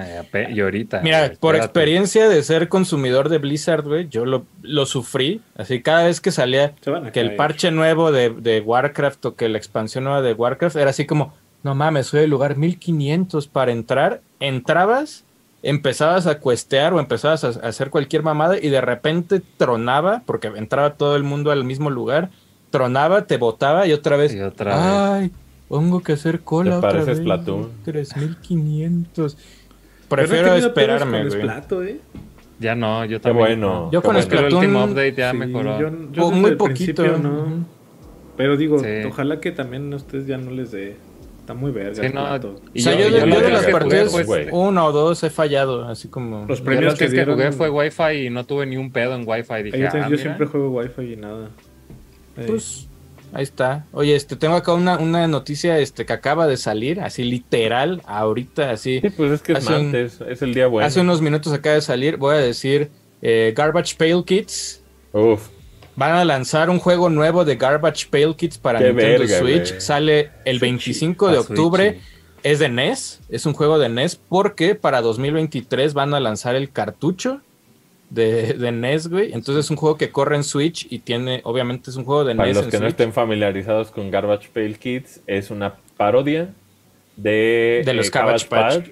Y 0.54 0.62
ahorita. 0.62 1.02
Mira, 1.02 1.34
por 1.40 1.56
experiencia 1.56 2.30
de 2.30 2.42
ser 2.44 2.70
consumidor 2.70 3.28
de 3.30 3.38
Blizzard, 3.38 3.84
güey, 3.84 4.08
yo 4.10 4.26
lo, 4.26 4.46
lo 4.62 4.86
sufrí. 4.86 5.42
Así 5.56 5.82
cada 5.82 6.06
vez 6.06 6.22
que 6.22 6.32
salía 6.32 6.74
que 7.14 7.20
el 7.20 7.36
parche 7.36 7.72
nuevo 7.72 8.12
de, 8.12 8.30
de 8.30 8.62
Warcraft 8.62 9.26
o 9.26 9.36
que 9.36 9.50
la 9.50 9.58
expansión 9.58 10.06
nueva 10.06 10.22
de 10.22 10.34
Warcraft 10.34 10.78
era 10.78 10.90
así 10.92 11.06
como, 11.06 11.34
no 11.64 11.76
mames, 11.76 12.08
soy 12.08 12.22
el 12.22 12.30
lugar 12.30 12.56
1500 12.56 13.48
para 13.48 13.72
entrar. 13.74 14.22
Entrabas, 14.40 15.26
empezabas 15.64 16.28
a 16.28 16.40
cuestear 16.40 16.94
o 16.94 17.00
empezabas 17.00 17.44
a, 17.44 17.48
a 17.50 17.68
hacer 17.68 17.90
cualquier 17.90 18.24
mamada 18.24 18.58
y 18.58 18.70
de 18.70 18.80
repente 18.82 19.42
tronaba, 19.58 20.24
porque 20.26 20.48
entraba 20.48 20.94
todo 20.94 21.18
el 21.18 21.24
mundo 21.24 21.52
al 21.52 21.66
mismo 21.66 21.90
lugar, 21.90 22.30
tronaba, 22.70 23.26
te 23.28 23.36
botaba 23.38 23.86
y 23.86 23.92
otra 23.92 24.16
vez, 24.16 24.34
Y 24.34 24.40
otra 24.40 24.76
vez. 24.76 24.86
ay, 24.86 25.32
tengo 25.80 26.02
que 26.04 26.14
hacer 26.14 26.42
cola 26.42 26.80
Te 26.80 26.88
otra 26.88 27.04
vez. 27.04 27.20
Platoon. 27.22 27.70
3500. 27.86 29.36
Pero 29.36 30.22
no 30.22 30.24
he 30.24 30.28
Prefiero 30.28 30.56
esperarme, 30.56 31.20
con 31.20 31.28
güey. 31.30 31.40
Splato, 31.42 31.84
¿eh? 31.84 32.00
Ya 32.60 32.76
no, 32.76 33.06
yo 33.06 33.18
Qué 33.18 33.24
también. 33.24 33.38
bueno. 33.60 33.90
Yo 33.92 34.02
qué 34.02 34.06
con 34.08 34.16
bueno. 34.16 34.40
El 34.48 34.54
último 34.54 34.84
update 34.86 35.14
ya 35.16 35.32
Sí, 35.32 35.38
mejoró. 35.38 35.80
Yo, 35.80 35.90
yo 36.12 36.32
muy 36.32 36.56
poquito. 36.56 37.18
no. 37.18 37.66
Pero 38.38 38.58
digo, 38.58 38.80
Sí. 38.80 38.86
ojalá 39.08 39.40
que 39.40 39.52
también 39.52 39.92
a 39.94 39.96
ustedes 39.96 40.28
ya 40.28 40.38
no 40.38 40.52
les 40.52 40.72
dé. 40.72 40.96
Está 41.40 41.54
muy 41.56 41.72
verga. 41.72 41.96
Sí, 42.08 42.14
no, 42.14 42.22
y 42.74 42.80
o 42.80 42.84
sea, 42.84 42.94
yo, 43.00 43.10
yo 43.10 43.26
la 43.26 43.40
de 43.40 43.50
las 43.50 43.66
partidas, 43.66 44.14
uno 44.52 44.86
o 44.86 44.92
dos 44.92 45.24
he 45.24 45.30
fallado, 45.32 45.86
así 45.88 46.08
como... 46.08 46.46
Los 46.48 46.60
Yo 46.60 46.66
premios 46.66 46.94
que, 46.94 47.08
que 47.08 47.12
dieron- 47.14 47.34
jugué 47.36 47.52
fue 47.52 47.70
Wi-Fi 47.72 48.28
y 48.28 48.30
no 48.30 48.46
tuve 48.46 48.68
ni 48.68 48.78
un 48.78 48.92
pedo 48.92 49.16
en 49.16 49.28
Wi-Fi. 49.28 49.64
Dije, 49.64 49.80
Yo, 49.80 49.88
ah, 49.88 50.00
yo 50.04 50.10
mira. 50.12 50.18
siempre 50.22 50.46
juego 50.46 50.70
Wi-Fi 50.70 51.14
y 51.14 51.16
nada. 51.18 51.50
Eh, 52.38 52.44
Pues 52.48 52.88
ahí 53.34 53.44
está. 53.44 53.86
Oye, 53.92 54.16
este 54.16 54.36
tengo 54.36 54.56
acá 54.56 54.74
una, 54.74 54.98
una 54.98 55.28
noticia 55.28 55.78
este 55.80 56.06
que 56.06 56.14
acaba 56.14 56.48
de 56.48 56.58
salir, 56.58 57.00
así 57.02 57.24
literal, 57.24 58.02
ahorita, 58.06 58.72
así. 58.72 59.00
Sí, 59.02 59.10
pues 59.10 59.32
es 59.32 59.42
que 59.42 59.54
es 59.54 59.68
un- 59.68 59.84
martes, 59.92 60.20
es 60.28 60.42
el 60.42 60.54
día 60.54 60.68
bueno. 60.68 60.88
Hace 60.88 61.02
unos 61.02 61.22
minutos 61.22 61.52
acaba 61.54 61.76
de 61.76 61.82
salir, 61.82 62.18
voy 62.18 62.36
a 62.36 62.40
decir, 62.40 62.92
eh, 63.22 63.54
Garbage 63.56 63.96
Pail 63.98 64.24
Kids. 64.26 64.84
Uf, 65.14 65.48
Van 65.96 66.14
a 66.14 66.24
lanzar 66.24 66.70
un 66.70 66.80
juego 66.80 67.10
nuevo 67.10 67.44
de 67.44 67.58
Garbage 67.58 68.08
Pail 68.10 68.36
Kids 68.36 68.58
para 68.58 68.80
Qué 68.80 68.88
Nintendo 68.94 69.20
verga, 69.20 69.40
Switch. 69.40 69.80
Sale 69.80 70.32
el 70.46 70.58
Switchy. 70.60 70.60
25 70.60 71.28
de 71.32 71.38
octubre. 71.38 72.00
Es 72.44 72.58
de 72.60 72.70
NES, 72.70 73.20
es 73.30 73.46
un 73.46 73.54
juego 73.54 73.78
de 73.78 73.88
NES 73.90 74.16
porque 74.16 74.74
para 74.74 75.02
2023 75.02 75.94
van 75.94 76.14
a 76.16 76.20
lanzar 76.20 76.56
el 76.56 76.72
cartucho 76.72 77.42
de, 78.12 78.54
de 78.54 78.72
NES, 78.72 79.08
güey. 79.08 79.32
Entonces 79.34 79.66
es 79.66 79.72
un 79.72 79.78
juego 79.78 79.98
que 79.98 80.12
corre 80.12 80.36
en 80.36 80.44
Switch 80.44 80.86
y 80.90 81.00
tiene, 81.00 81.42
obviamente 81.44 81.90
es 81.90 81.96
un 81.96 82.04
juego 82.04 82.26
de 82.26 82.36
Para 82.36 82.48
NES. 82.48 82.58
los 82.58 82.66
en 82.66 82.72
que 82.72 82.80
no 82.80 82.88
estén 82.88 83.14
familiarizados 83.14 83.90
con 83.90 84.12
Garbage 84.12 84.50
Pail 84.54 84.78
Kids, 84.78 85.22
es 85.28 85.50
una 85.50 85.78
parodia 85.98 86.54
de, 87.16 87.82
de 87.86 87.94
los 87.94 88.08
eh, 88.08 88.12
Cabbage 88.12 88.48
Patch. 88.48 88.90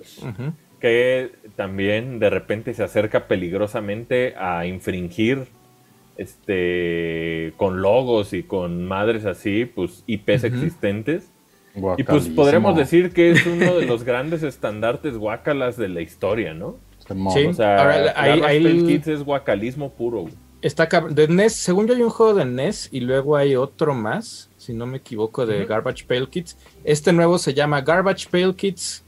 Que 0.80 1.32
también 1.58 2.20
de 2.20 2.30
repente 2.30 2.74
se 2.74 2.84
acerca 2.84 3.28
peligrosamente 3.28 4.34
a 4.38 4.66
infringir 4.66 5.48
este 6.16 7.54
con 7.58 7.82
logos 7.82 8.32
y 8.32 8.44
con 8.44 8.86
madres 8.86 9.26
así, 9.26 9.66
pues 9.66 10.06
IPs 10.08 10.46
existentes. 10.46 11.30
Y 11.98 12.04
pues 12.04 12.30
podremos 12.30 12.78
decir 12.78 13.12
que 13.12 13.32
es 13.32 13.46
uno 13.46 13.76
de 13.76 13.86
los 13.86 14.04
grandes 14.06 14.41
estandartes 14.44 15.18
guacalas 15.18 15.76
de 15.76 15.90
la 15.90 16.00
historia, 16.00 16.54
¿no? 16.54 16.78
Simón. 17.10 17.34
Sí. 17.34 17.45
O 17.48 17.53
sea, 17.53 17.77
Ahora, 17.81 18.14
ahí- 18.15 18.40
Garbage 18.40 18.45
ahí- 18.48 18.64
Pail 18.64 18.88
Kids 18.88 19.07
es 19.07 19.23
guacalismo 19.23 19.91
puro. 19.91 20.22
güey. 20.22 20.34
Está 20.61 20.88
de 21.10 21.27
NES, 21.30 21.53
según 21.53 21.88
yo 21.88 21.94
hay 21.95 22.02
un 22.02 22.10
juego 22.10 22.34
de 22.34 22.44
NES 22.45 22.90
y 22.91 22.99
luego 22.99 23.38
hay 23.38 23.56
otro 23.56 23.94
más, 23.94 24.49
si 24.57 24.73
no 24.73 24.86
me 24.86 24.98
equivoco, 24.98 25.45
de. 25.45 25.65
Garbage 25.65 26.06
Pail 26.06 26.27
Kids. 26.27 26.57
Este 26.84 27.14
nuevo 27.14 27.38
se 27.38 27.53
llama 27.53 27.80
Garbage 27.81 28.27
Pail 28.30 28.53
Kids 28.56 29.03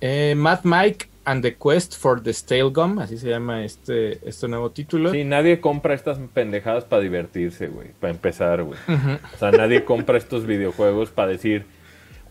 eh, 0.00 0.34
Mad 0.36 0.60
Mike 0.64 1.06
and 1.24 1.40
the 1.42 1.54
Quest 1.54 1.96
for 1.96 2.20
the 2.20 2.32
Stale 2.32 2.70
Gum, 2.70 2.98
así 2.98 3.16
se 3.16 3.28
llama 3.28 3.64
este, 3.64 4.18
este 4.28 4.48
nuevo 4.48 4.70
título. 4.72 5.12
Sí, 5.12 5.22
nadie 5.22 5.60
compra 5.60 5.94
estas 5.94 6.18
pendejadas 6.34 6.84
para 6.84 7.00
divertirse, 7.00 7.68
güey. 7.68 7.90
Para 8.00 8.12
empezar, 8.12 8.64
güey. 8.64 8.76
O 8.88 9.38
sea, 9.38 9.52
nadie 9.52 9.84
compra 9.84 10.18
estos 10.18 10.44
videojuegos 10.46 11.10
para 11.10 11.28
decir, 11.30 11.64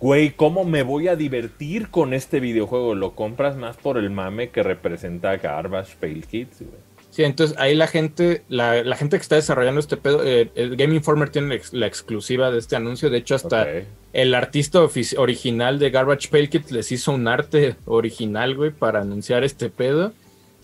güey, 0.01 0.31
¿cómo 0.31 0.65
me 0.65 0.83
voy 0.83 1.07
a 1.07 1.15
divertir 1.15 1.89
con 1.89 2.13
este 2.13 2.39
videojuego? 2.41 2.95
Lo 2.95 3.15
compras 3.15 3.55
más 3.55 3.77
por 3.77 3.97
el 3.97 4.09
mame 4.09 4.49
que 4.49 4.63
representa 4.63 5.37
Garbage 5.37 5.95
Pail 5.99 6.25
Kids, 6.25 6.57
güey. 6.59 6.91
Sí, 7.11 7.23
entonces 7.25 7.57
ahí 7.59 7.75
la 7.75 7.87
gente, 7.87 8.43
la, 8.47 8.83
la 8.83 8.95
gente 8.95 9.17
que 9.17 9.21
está 9.21 9.35
desarrollando 9.35 9.81
este 9.81 9.97
pedo, 9.97 10.23
eh, 10.25 10.49
el 10.55 10.77
Game 10.77 10.95
Informer 10.95 11.29
tiene 11.29 11.49
la 11.49 11.55
ex- 11.55 11.73
la 11.73 11.85
exclusiva 11.85 12.51
de 12.51 12.57
este 12.59 12.77
anuncio, 12.77 13.09
de 13.09 13.17
hecho 13.17 13.35
hasta 13.35 13.67
el 14.13 14.33
artista 14.33 14.79
original 15.17 15.77
de 15.77 15.89
Garbage 15.89 16.29
Pail 16.29 16.49
Kids 16.49 16.71
les 16.71 16.89
hizo 16.93 17.11
un 17.11 17.27
arte 17.27 17.75
original, 17.85 18.55
güey, 18.55 18.71
para 18.71 19.01
anunciar 19.01 19.43
este 19.43 19.69
pedo. 19.69 20.13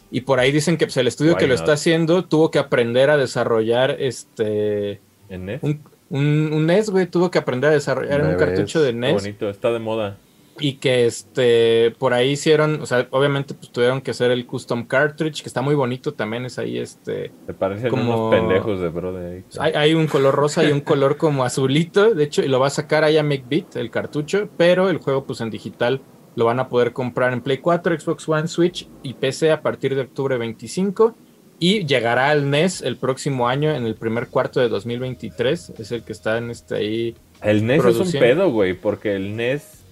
Y 0.09 0.22
por 0.22 0.39
ahí 0.39 0.53
dicen 0.53 0.77
que 0.77 0.85
pues, 0.85 0.95
el 0.95 1.07
estudio 1.07 1.34
Why 1.34 1.39
que 1.39 1.47
lo 1.47 1.53
está 1.53 1.73
haciendo 1.73 2.23
tuvo 2.23 2.49
que 2.49 2.59
aprender 2.59 3.09
a 3.09 3.18
desarrollar 3.18 3.97
este 3.99 5.01
¿En 5.27 5.59
un, 5.61 5.81
un, 6.09 6.51
un 6.53 6.65
NES, 6.65 6.89
güey, 6.89 7.07
tuvo 7.07 7.29
que 7.31 7.38
aprender 7.39 7.69
a 7.69 7.73
desarrollar 7.73 8.21
un 8.21 8.35
cartucho 8.35 8.81
de 8.81 8.91
Qué 8.91 8.97
NES 8.97 9.13
bonito, 9.23 9.49
está 9.49 9.71
de 9.71 9.79
moda. 9.79 10.17
y 10.59 10.73
que 10.77 11.05
este 11.05 11.93
por 11.99 12.13
ahí 12.13 12.31
hicieron, 12.31 12.81
o 12.81 12.85
sea, 12.85 13.07
obviamente 13.11 13.53
pues 13.53 13.71
tuvieron 13.71 14.01
que 14.01 14.11
hacer 14.11 14.31
el 14.31 14.45
custom 14.47 14.85
cartridge, 14.88 15.41
que 15.43 15.49
está 15.49 15.61
muy 15.61 15.75
bonito 15.75 16.13
también, 16.13 16.45
es 16.45 16.57
ahí 16.57 16.79
este 16.79 17.31
Me 17.47 17.53
parecen 17.53 17.89
Como- 17.89 18.27
unos 18.29 18.35
pendejos 18.35 18.79
de 18.81 18.88
bro 18.89 19.13
de 19.13 19.35
ahí. 19.35 19.43
hay, 19.59 19.73
hay 19.73 19.93
un 19.93 20.07
color 20.07 20.34
rosa 20.34 20.63
y 20.63 20.71
un 20.71 20.81
color 20.81 21.17
como 21.17 21.43
azulito, 21.43 22.13
de 22.15 22.23
hecho, 22.23 22.41
y 22.41 22.47
lo 22.47 22.59
va 22.59 22.67
a 22.67 22.71
sacar 22.71 23.03
ahí 23.03 23.17
a 23.17 23.23
MakeBeat, 23.23 23.75
el 23.75 23.91
cartucho, 23.91 24.49
pero 24.57 24.89
el 24.89 24.97
juego 24.97 25.25
pues 25.25 25.41
en 25.41 25.49
digital 25.51 26.01
lo 26.35 26.45
van 26.45 26.59
a 26.59 26.69
poder 26.69 26.93
comprar 26.93 27.34
en 27.34 27.41
Play 27.41 27.57
4, 27.57 27.99
Xbox 27.99 28.29
One, 28.29 28.47
Switch 28.47 28.88
y 29.03 29.13
PC 29.15 29.51
a 29.51 29.61
partir 29.61 29.93
de 29.95 30.01
octubre 30.01 30.38
25 30.38 31.15
y 31.59 31.85
llegará 31.85 32.29
al 32.29 32.49
NES 32.49 32.81
el 32.81 32.97
próximo 32.97 33.47
año 33.47 33.73
en 33.73 33.85
el 33.85 33.95
primer 33.95 34.27
cuarto 34.27 34.59
de 34.59 34.69
2023, 34.69 35.73
es 35.79 35.91
el 35.91 36.03
que 36.03 36.11
está 36.11 36.38
en 36.38 36.51
este 36.51 36.75
ahí. 36.75 37.15
El 37.41 37.65
NES 37.65 37.85
es 37.85 37.97
un 37.97 38.11
pedo, 38.11 38.51
güey, 38.51 38.73
porque 38.73 39.15
el 39.15 39.35
NES, 39.35 39.84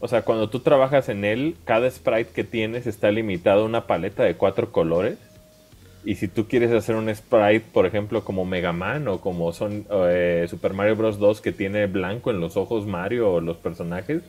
o 0.00 0.08
sea, 0.08 0.22
cuando 0.22 0.50
tú 0.50 0.60
trabajas 0.60 1.08
en 1.08 1.24
él, 1.24 1.56
cada 1.64 1.90
sprite 1.90 2.30
que 2.34 2.44
tienes 2.44 2.86
está 2.86 3.10
limitado 3.10 3.62
a 3.62 3.66
una 3.66 3.86
paleta 3.86 4.24
de 4.24 4.34
cuatro 4.34 4.72
colores. 4.72 5.18
Y 6.04 6.16
si 6.16 6.28
tú 6.28 6.46
quieres 6.46 6.70
hacer 6.70 6.94
un 6.94 7.12
sprite, 7.12 7.64
por 7.72 7.84
ejemplo, 7.84 8.22
como 8.22 8.44
Mega 8.44 8.72
Man 8.72 9.08
o 9.08 9.20
como 9.20 9.52
son 9.52 9.86
eh, 9.90 10.46
Super 10.48 10.72
Mario 10.72 10.94
Bros. 10.94 11.18
2 11.18 11.40
que 11.40 11.50
tiene 11.50 11.86
blanco 11.86 12.30
en 12.30 12.40
los 12.40 12.56
ojos 12.56 12.86
Mario 12.86 13.32
o 13.32 13.40
los 13.40 13.56
personajes, 13.56 14.22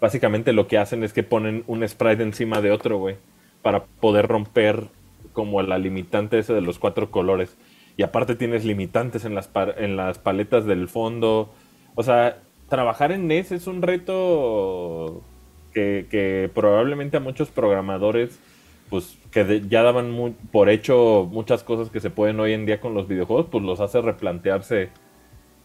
básicamente 0.00 0.52
lo 0.52 0.66
que 0.66 0.78
hacen 0.78 1.04
es 1.04 1.12
que 1.12 1.22
ponen 1.22 1.62
un 1.68 1.86
sprite 1.86 2.24
encima 2.24 2.60
de 2.60 2.72
otro, 2.72 2.98
güey, 2.98 3.16
para 3.62 3.84
poder 3.84 4.26
romper 4.26 4.88
como 5.32 5.62
la 5.62 5.78
limitante 5.78 6.38
ese 6.38 6.52
de 6.52 6.60
los 6.60 6.78
cuatro 6.78 7.10
colores. 7.10 7.56
Y 7.96 8.02
aparte 8.02 8.34
tienes 8.34 8.64
limitantes 8.64 9.24
en 9.24 9.34
las, 9.34 9.50
en 9.76 9.96
las 9.96 10.18
paletas 10.18 10.64
del 10.64 10.88
fondo. 10.88 11.50
O 11.94 12.02
sea, 12.02 12.38
trabajar 12.68 13.12
en 13.12 13.28
NES 13.28 13.52
es 13.52 13.66
un 13.66 13.82
reto 13.82 15.22
que, 15.72 16.50
probablemente 16.54 17.16
a 17.16 17.20
muchos 17.20 17.50
programadores, 17.50 18.38
pues 18.88 19.18
que 19.30 19.62
ya 19.68 19.82
daban 19.82 20.34
por 20.50 20.68
hecho 20.68 21.28
muchas 21.30 21.62
cosas 21.62 21.90
que 21.90 22.00
se 22.00 22.10
pueden 22.10 22.40
hoy 22.40 22.52
en 22.52 22.66
día 22.66 22.80
con 22.80 22.94
los 22.94 23.08
videojuegos, 23.08 23.46
pues 23.50 23.64
los 23.64 23.80
hace 23.80 24.00
replantearse 24.00 24.90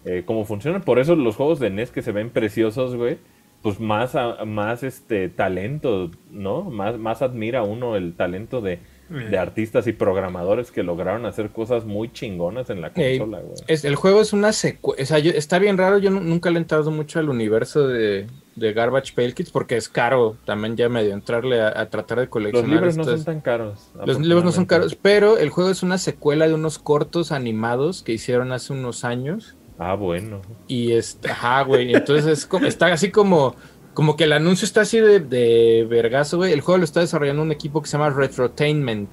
eh, 0.06 0.24
cómo 0.26 0.46
funcionan. 0.46 0.82
Por 0.82 1.00
eso 1.00 1.16
los 1.16 1.36
juegos 1.36 1.60
de 1.60 1.70
NES 1.70 1.92
que 1.92 2.02
se 2.02 2.12
ven 2.12 2.30
preciosos, 2.30 2.96
güey, 2.96 3.18
pues 3.62 3.80
más, 3.80 4.16
más 4.46 4.84
este 4.84 5.30
talento, 5.30 6.12
¿no? 6.32 6.64
Más, 6.64 6.98
más 6.98 7.22
admira 7.22 7.64
uno 7.64 7.96
el 7.96 8.16
talento 8.16 8.62
de, 8.62 8.80
de 9.10 9.38
artistas 9.38 9.88
y 9.88 9.94
programadores 9.94 10.72
que 10.72 10.84
lograron 10.84 11.26
hacer 11.26 11.50
cosas 11.52 11.86
muy 11.86 12.12
chingonas 12.12 12.70
en 12.70 12.82
la 12.82 12.92
consola, 12.92 13.40
güey. 13.40 13.54
Es, 13.68 13.86
el 13.86 13.96
juego 13.96 14.22
es 14.22 14.34
una 14.34 14.52
secuela, 14.52 15.02
o 15.02 15.06
sea, 15.06 15.20
yo- 15.20 15.32
está 15.32 15.60
bien 15.60 15.78
raro, 15.78 15.98
yo 15.98 16.10
nu- 16.10 16.20
nunca 16.22 16.50
le 16.50 16.58
he 16.58 16.62
entrado 16.62 16.92
mucho 16.92 17.20
al 17.20 17.30
universo 17.30 17.88
de, 17.88 18.28
de 18.56 18.74
Garbage 18.74 19.14
Pail 19.14 19.34
Kids 19.34 19.52
porque 19.52 19.78
es 19.78 19.88
caro 19.88 20.36
también 20.46 20.76
ya 20.76 20.90
medio 20.90 21.14
entrarle 21.14 21.62
a, 21.62 21.68
a 21.80 21.90
tratar 21.90 22.18
de 22.20 22.26
Los 22.26 22.32
coleccionar. 22.32 22.70
libros 22.70 22.98
no 22.98 23.04
son 23.06 23.24
tan 23.24 23.40
caros. 23.42 23.92
Los 24.06 24.20
libros 24.20 24.44
no 24.44 24.52
son 24.52 24.66
caros, 24.66 24.96
pero 25.02 25.38
el 25.38 25.50
juego 25.52 25.70
es 25.70 25.84
una 25.84 25.98
secuela 25.98 26.48
de 26.48 26.54
unos 26.54 26.78
cortos 26.80 27.32
animados 27.32 28.04
que 28.04 28.12
hicieron 28.14 28.52
hace 28.52 28.74
unos 28.74 29.06
años. 29.06 29.56
Ah, 29.80 29.94
bueno. 29.94 30.42
Y 30.68 30.94
este, 30.94 31.30
ajá, 31.30 31.62
güey. 31.62 31.94
Entonces 31.94 32.26
es 32.26 32.46
como, 32.48 32.66
está 32.66 32.88
así 32.88 33.12
como, 33.12 33.56
como 33.98 34.16
que 34.16 34.26
el 34.26 34.34
anuncio 34.34 34.64
está 34.64 34.82
así 34.82 35.00
de, 35.00 35.20
de 35.20 35.88
vergazo, 35.90 36.38
güey. 36.38 36.54
El 36.54 36.62
juego 36.62 36.78
lo 36.78 36.84
está 36.84 37.00
desarrollando 37.00 37.42
un 37.42 37.52
equipo 37.52 37.82
que 37.82 37.88
se 37.88 37.94
llama 37.98 38.12
Retrotainment. 38.12 39.10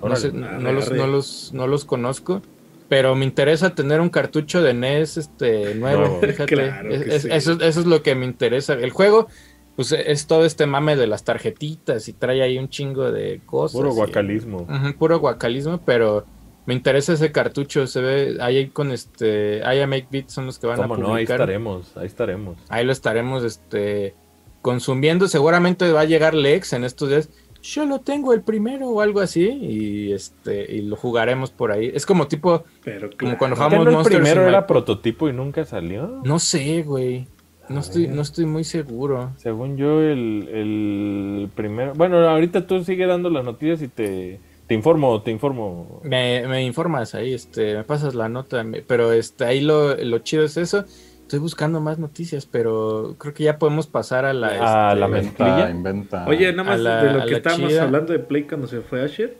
No, 0.00 0.14
sé, 0.14 0.28
Ah, 0.28 0.58
no, 0.60 0.72
los, 0.72 0.92
no, 0.92 1.08
los, 1.08 1.50
no 1.52 1.66
los 1.66 1.84
conozco. 1.84 2.42
Pero 2.88 3.16
me 3.16 3.24
interesa 3.24 3.74
tener 3.74 4.00
un 4.00 4.08
cartucho 4.08 4.62
de 4.62 4.72
NES 4.72 5.16
este, 5.16 5.74
nuevo. 5.74 6.20
Fíjate. 6.20 6.46
Claro 6.54 6.90
que 6.90 6.94
Es- 6.94 7.02
es- 7.08 7.22
sí. 7.22 7.28
eso, 7.32 7.52
eso 7.60 7.80
es 7.80 7.86
lo 7.86 8.04
que 8.04 8.14
me 8.14 8.24
interesa. 8.24 8.74
El 8.74 8.90
juego, 8.90 9.26
pues 9.74 9.90
es 9.90 10.28
todo 10.28 10.44
este 10.44 10.66
mame 10.66 10.94
de 10.94 11.08
las 11.08 11.24
tarjetitas 11.24 12.06
y 12.06 12.12
trae 12.12 12.40
ahí 12.40 12.58
un 12.58 12.68
chingo 12.68 13.10
de 13.10 13.40
cosas. 13.46 13.76
Puro 13.76 13.90
y- 13.90 13.94
guacalismo. 13.96 14.64
Puro 14.96 15.18
guacalismo, 15.18 15.80
pero 15.84 16.24
me 16.66 16.74
interesa 16.74 17.12
ese 17.14 17.32
cartucho. 17.32 17.86
Se 17.86 18.00
ve 18.00 18.36
ahí 18.40 18.68
con 18.68 18.92
este. 18.92 19.64
Ahí 19.64 19.80
a 19.80 19.86
Make 19.86 20.08
Beat 20.10 20.28
son 20.28 20.46
los 20.46 20.58
que 20.58 20.66
van 20.66 20.78
a 20.80 20.82
¿Cómo 20.82 20.94
publicar. 20.94 21.08
no? 21.08 21.14
Ahí 21.16 21.22
estaremos, 21.24 21.96
ahí 21.96 22.06
estaremos. 22.06 22.58
Ahí 22.68 22.84
lo 22.84 22.92
estaremos 22.92 23.44
este, 23.44 24.14
consumiendo. 24.60 25.28
Seguramente 25.28 25.90
va 25.92 26.00
a 26.00 26.04
llegar 26.04 26.34
Lex 26.34 26.72
en 26.72 26.84
estos 26.84 27.08
días. 27.08 27.28
Yo 27.62 27.86
lo 27.86 28.00
tengo 28.00 28.32
el 28.32 28.42
primero 28.42 28.88
o 28.88 29.00
algo 29.00 29.20
así. 29.20 29.48
Y 29.48 30.12
este 30.12 30.72
y 30.74 30.82
lo 30.82 30.96
jugaremos 30.96 31.50
por 31.50 31.70
ahí. 31.72 31.90
Es 31.94 32.06
como 32.06 32.26
tipo. 32.28 32.64
Pero 32.84 33.08
Como 33.10 33.16
claro. 33.16 33.38
cuando 33.38 33.56
¿Qué 33.56 33.62
jugamos 33.62 33.92
no 33.92 34.00
el 34.00 34.06
primero 34.06 34.48
era 34.48 34.66
prototipo 34.66 35.28
y 35.28 35.32
nunca 35.32 35.64
salió? 35.64 36.20
No 36.24 36.38
sé, 36.38 36.82
güey. 36.82 37.26
No 37.68 37.76
A 37.76 37.80
estoy, 37.80 38.06
ver. 38.06 38.14
no 38.16 38.22
estoy 38.22 38.44
muy 38.44 38.64
seguro. 38.64 39.30
Según 39.36 39.76
yo, 39.76 40.00
el, 40.02 40.48
el 40.52 41.48
primero... 41.54 41.92
Bueno, 41.94 42.18
ahorita 42.28 42.66
tú 42.66 42.82
sigue 42.82 43.06
dando 43.06 43.30
las 43.30 43.44
noticias 43.44 43.80
y 43.82 43.88
te, 43.88 44.40
te 44.72 44.76
informo, 44.76 45.20
te 45.22 45.30
informo. 45.30 46.00
Me, 46.02 46.46
me 46.48 46.64
informas 46.64 47.14
ahí, 47.14 47.34
este, 47.34 47.74
me 47.76 47.84
pasas 47.84 48.14
la 48.14 48.30
nota, 48.30 48.64
me- 48.64 48.80
pero 48.80 49.12
este, 49.12 49.44
ahí 49.44 49.60
lo, 49.60 49.94
lo 49.96 50.18
chido 50.20 50.44
es 50.44 50.56
eso. 50.56 50.86
Estoy 51.20 51.40
buscando 51.40 51.78
más 51.82 51.98
noticias, 51.98 52.46
pero 52.46 53.16
creo 53.18 53.34
que 53.34 53.44
ya 53.44 53.58
podemos 53.58 53.86
pasar 53.86 54.24
a 54.24 54.32
la, 54.32 54.46
A 54.48 54.52
este, 54.92 55.00
la 55.00 55.06
Inventa, 55.06 55.44
mezclilla. 55.44 55.70
inventa. 55.70 56.26
Oye, 56.26 56.50
nada 56.52 56.64
más 56.70 56.80
la- 56.80 57.04
de 57.04 57.12
lo 57.12 57.26
que 57.26 57.34
estábamos 57.34 57.68
chida. 57.70 57.82
hablando 57.82 58.12
de 58.14 58.18
Play 58.18 58.44
cuando 58.44 58.66
se 58.66 58.80
fue 58.80 59.02
Asher. 59.02 59.36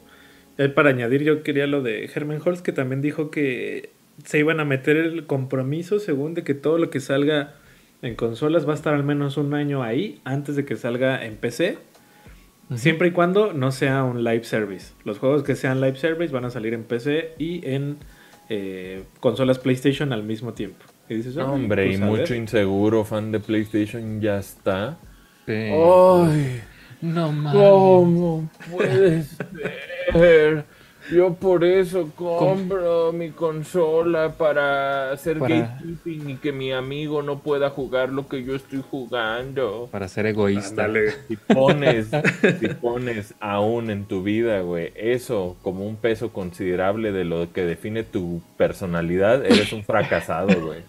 eh, 0.58 0.68
para 0.68 0.90
añadir, 0.90 1.22
yo 1.22 1.42
quería 1.42 1.66
lo 1.66 1.80
de 1.82 2.04
Herman 2.14 2.40
Holtz, 2.44 2.60
que 2.60 2.72
también 2.72 3.00
dijo 3.00 3.30
que 3.30 3.90
se 4.24 4.38
iban 4.38 4.60
a 4.60 4.66
meter 4.66 4.98
el 4.98 5.26
compromiso, 5.26 5.98
según 5.98 6.34
de 6.34 6.44
que 6.44 6.52
todo 6.52 6.76
lo 6.76 6.90
que 6.90 7.00
salga 7.00 7.54
en 8.02 8.16
consolas 8.16 8.68
va 8.68 8.72
a 8.72 8.74
estar 8.76 8.92
al 8.92 9.02
menos 9.04 9.38
un 9.38 9.54
año 9.54 9.82
ahí 9.82 10.20
antes 10.24 10.54
de 10.56 10.66
que 10.66 10.76
salga 10.76 11.24
en 11.24 11.36
PC. 11.36 11.78
Siempre 12.76 13.08
y 13.08 13.10
cuando 13.12 13.52
no 13.52 13.72
sea 13.72 14.04
un 14.04 14.24
live 14.24 14.44
service. 14.44 14.92
Los 15.04 15.18
juegos 15.18 15.42
que 15.42 15.54
sean 15.56 15.80
live 15.80 15.96
service 15.96 16.32
van 16.32 16.44
a 16.44 16.50
salir 16.50 16.74
en 16.74 16.84
PC 16.84 17.34
y 17.38 17.66
en 17.68 17.96
eh, 18.48 19.04
consolas 19.20 19.58
PlayStation 19.58 20.12
al 20.12 20.22
mismo 20.22 20.52
tiempo. 20.52 20.84
Y 21.08 21.14
dices, 21.14 21.36
"Ay, 21.36 21.44
Hombre, 21.44 21.86
pues, 21.86 21.98
y 21.98 22.02
a 22.02 22.06
mucho 22.06 22.22
ver". 22.22 22.36
inseguro, 22.36 23.04
fan 23.04 23.32
de 23.32 23.40
PlayStation, 23.40 24.20
ya 24.20 24.38
está. 24.38 24.98
Sí. 25.46 25.52
¡Ay! 25.52 26.60
no 27.00 27.32
mames. 27.32 27.60
¿Cómo 27.62 28.50
puedes 28.70 29.36
ver? 30.14 30.64
Yo 31.14 31.34
por 31.34 31.64
eso 31.64 32.10
compro 32.16 33.12
mi 33.12 33.30
consola 33.30 34.32
para 34.38 35.12
hacer 35.12 35.38
Para- 35.38 35.56
gatekeeping 35.60 36.30
y 36.30 36.36
que 36.36 36.52
mi 36.52 36.72
amigo 36.72 37.22
no 37.22 37.40
pueda 37.40 37.70
jugar 37.70 38.08
lo 38.10 38.28
que 38.28 38.42
yo 38.44 38.54
estoy 38.54 38.82
jugando. 38.90 39.88
Para 39.90 40.08
ser 40.08 40.26
egoísta. 40.26 40.84
Ándale. 40.86 41.12
Si 41.28 41.36
pones, 41.36 42.08
si 42.60 42.68
pones 42.68 43.34
aún 43.40 43.90
en 43.90 44.04
tu 44.06 44.22
vida, 44.22 44.60
güey, 44.60 44.92
eso 44.96 45.56
como 45.62 45.86
un 45.86 45.96
peso 45.96 46.32
considerable 46.32 47.12
de 47.12 47.24
lo 47.24 47.52
que 47.52 47.64
define 47.64 48.02
tu 48.04 48.40
personalidad, 48.56 49.44
eres 49.44 49.72
un 49.72 49.84
fracasado, 49.84 50.48
güey. 50.64 50.80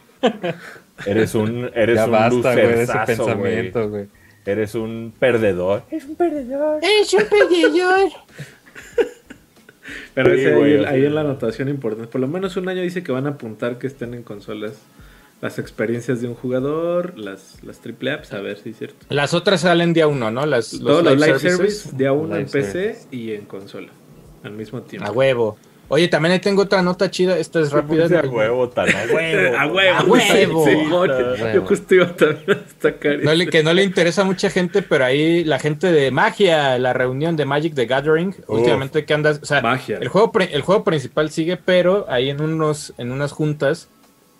Eres 1.06 1.36
un, 1.36 1.70
eres 1.74 1.96
ya 1.98 2.06
un 2.06 2.12
basta, 2.12 2.54
güey, 2.54 2.68
de 2.68 2.84
ese 2.84 2.94
güey. 2.94 3.06
pensamiento, 3.06 3.90
güey. 3.90 4.06
Eres 4.46 4.76
un 4.76 5.14
perdedor. 5.20 5.84
Es 5.90 6.06
un 6.06 6.16
perdedor. 6.16 6.82
Pero 10.14 10.34
Sí, 10.34 10.42
ese 10.42 10.56
güey, 10.56 10.78
ahí, 10.78 10.86
ahí 10.86 11.06
en 11.06 11.16
la 11.16 11.22
anotación 11.22 11.70
importante. 11.70 12.08
Por 12.10 12.22
lo 12.22 12.28
menos 12.28 12.56
un 12.58 12.68
año 12.70 12.82
dice 12.82 13.04
que 13.04 13.12
van 13.12 13.26
a 13.28 13.32
apuntar 13.32 13.78
que 13.80 13.88
estén 13.88 14.14
en 14.14 14.24
consolas 14.24 14.74
las 15.42 15.60
experiencias 15.60 16.22
de 16.22 16.30
un 16.30 16.36
jugador, 16.36 17.20
las, 17.20 17.62
las 17.64 17.80
triple 17.82 18.12
apps, 18.12 18.32
a 18.32 18.40
ver 18.40 18.58
si 18.60 18.70
es 18.70 18.78
cierto. 18.78 19.06
Las 19.10 19.34
otras 19.34 19.62
salen 19.62 19.92
día 19.94 20.08
uno, 20.08 20.32
¿no? 20.32 20.46
Las, 20.46 20.72
Todos 20.80 21.04
los 21.04 21.16
live 21.16 21.38
services. 21.40 21.80
service, 21.82 21.98
día 21.98 22.14
uno 22.14 22.38
en 22.38 22.46
PC 22.46 22.72
service. 22.72 23.08
y 23.12 23.34
en 23.34 23.46
consola. 23.46 23.90
Al 24.44 24.54
mismo 24.54 24.82
tiempo. 24.84 25.08
A 25.08 25.12
huevo. 25.12 25.58
Oye, 25.94 26.08
también 26.08 26.34
ahí 26.34 26.40
tengo 26.40 26.64
otra 26.64 26.82
nota 26.82 27.10
chida. 27.12 27.38
Esta 27.38 27.60
es 27.60 27.72
rápida. 27.72 28.06
a 28.06 28.28
huevo, 28.28 28.70
tan 28.70 28.90
a 28.90 29.06
huevo. 29.14 29.58
A 29.60 29.68
huevo. 29.68 29.98
A 29.98 30.04
huevo. 30.04 30.66
Sí. 30.66 31.54
Yo 31.54 31.66
justo 31.66 31.96
iba 31.96 32.16
también 32.16 32.52
a 32.52 32.54
destacar 32.56 33.20
No 33.24 33.34
le, 33.34 33.44
eso. 33.44 33.52
que 33.52 33.64
no 33.64 33.74
le 33.74 33.84
interesa 33.84 34.24
a 34.24 34.26
mucha 34.26 34.50
gente, 34.50 34.82
pero 34.82 35.06
ahí 35.06 35.44
la 35.44 35.60
gente 35.60 35.92
de 35.92 36.12
Magia, 36.12 36.78
la 36.80 36.94
reunión 36.94 37.36
de 37.36 37.46
Magic 37.46 37.76
the 37.76 37.86
Gathering, 37.86 38.36
últimamente 38.48 39.06
que 39.06 39.14
andas, 39.14 39.40
o 39.42 39.46
sea, 39.46 39.62
Magia. 39.62 39.98
el 40.02 40.08
juego 40.08 40.32
el 40.40 40.62
juego 40.62 40.84
principal 40.84 41.30
sigue, 41.30 41.58
pero 41.58 42.06
ahí 42.10 42.30
en 42.30 42.42
unos 42.42 42.94
en 42.98 43.12
unas 43.12 43.32
juntas 43.32 43.88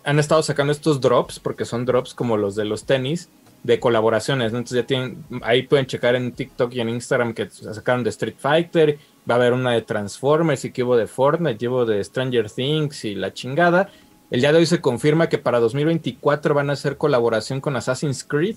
han 0.04 0.20
estado 0.20 0.44
sacando 0.44 0.74
estos 0.74 1.00
drops 1.02 1.40
porque 1.40 1.66
son 1.66 1.86
drops 1.86 2.14
como 2.14 2.36
los 2.38 2.56
de 2.56 2.66
los 2.66 2.86
tenis 2.86 3.30
de 3.64 3.80
colaboraciones, 3.80 4.52
¿no? 4.52 4.58
Entonces 4.58 4.82
ya 4.84 4.88
tienen 4.88 5.24
ahí 5.42 5.64
pueden 5.64 5.86
checar 5.86 6.16
en 6.16 6.34
TikTok 6.34 6.74
y 6.74 6.82
en 6.82 6.90
Instagram 6.90 7.34
que 7.34 7.50
sacaron 7.50 8.04
de 8.04 8.10
Street 8.10 8.36
Fighter, 8.38 8.98
va 9.30 9.36
a 9.36 9.38
haber 9.38 9.54
una 9.54 9.72
de 9.72 9.82
Transformers 9.82 10.66
y 10.66 10.72
que 10.72 10.84
hubo 10.84 10.98
de 10.98 11.08
Fortnite, 11.08 11.58
llevo 11.58 11.86
de 11.86 12.04
Stranger 12.04 12.50
Things 12.50 13.06
y 13.06 13.16
la 13.16 13.34
chingada. 13.34 13.90
El 14.32 14.42
día 14.42 14.52
de 14.52 14.58
hoy 14.60 14.66
se 14.66 14.82
confirma 14.82 15.30
que 15.30 15.38
para 15.38 15.60
2024 15.60 16.54
van 16.54 16.70
a 16.70 16.74
hacer 16.74 16.98
colaboración 16.98 17.62
con 17.62 17.76
Assassin's 17.76 18.24
Creed 18.24 18.56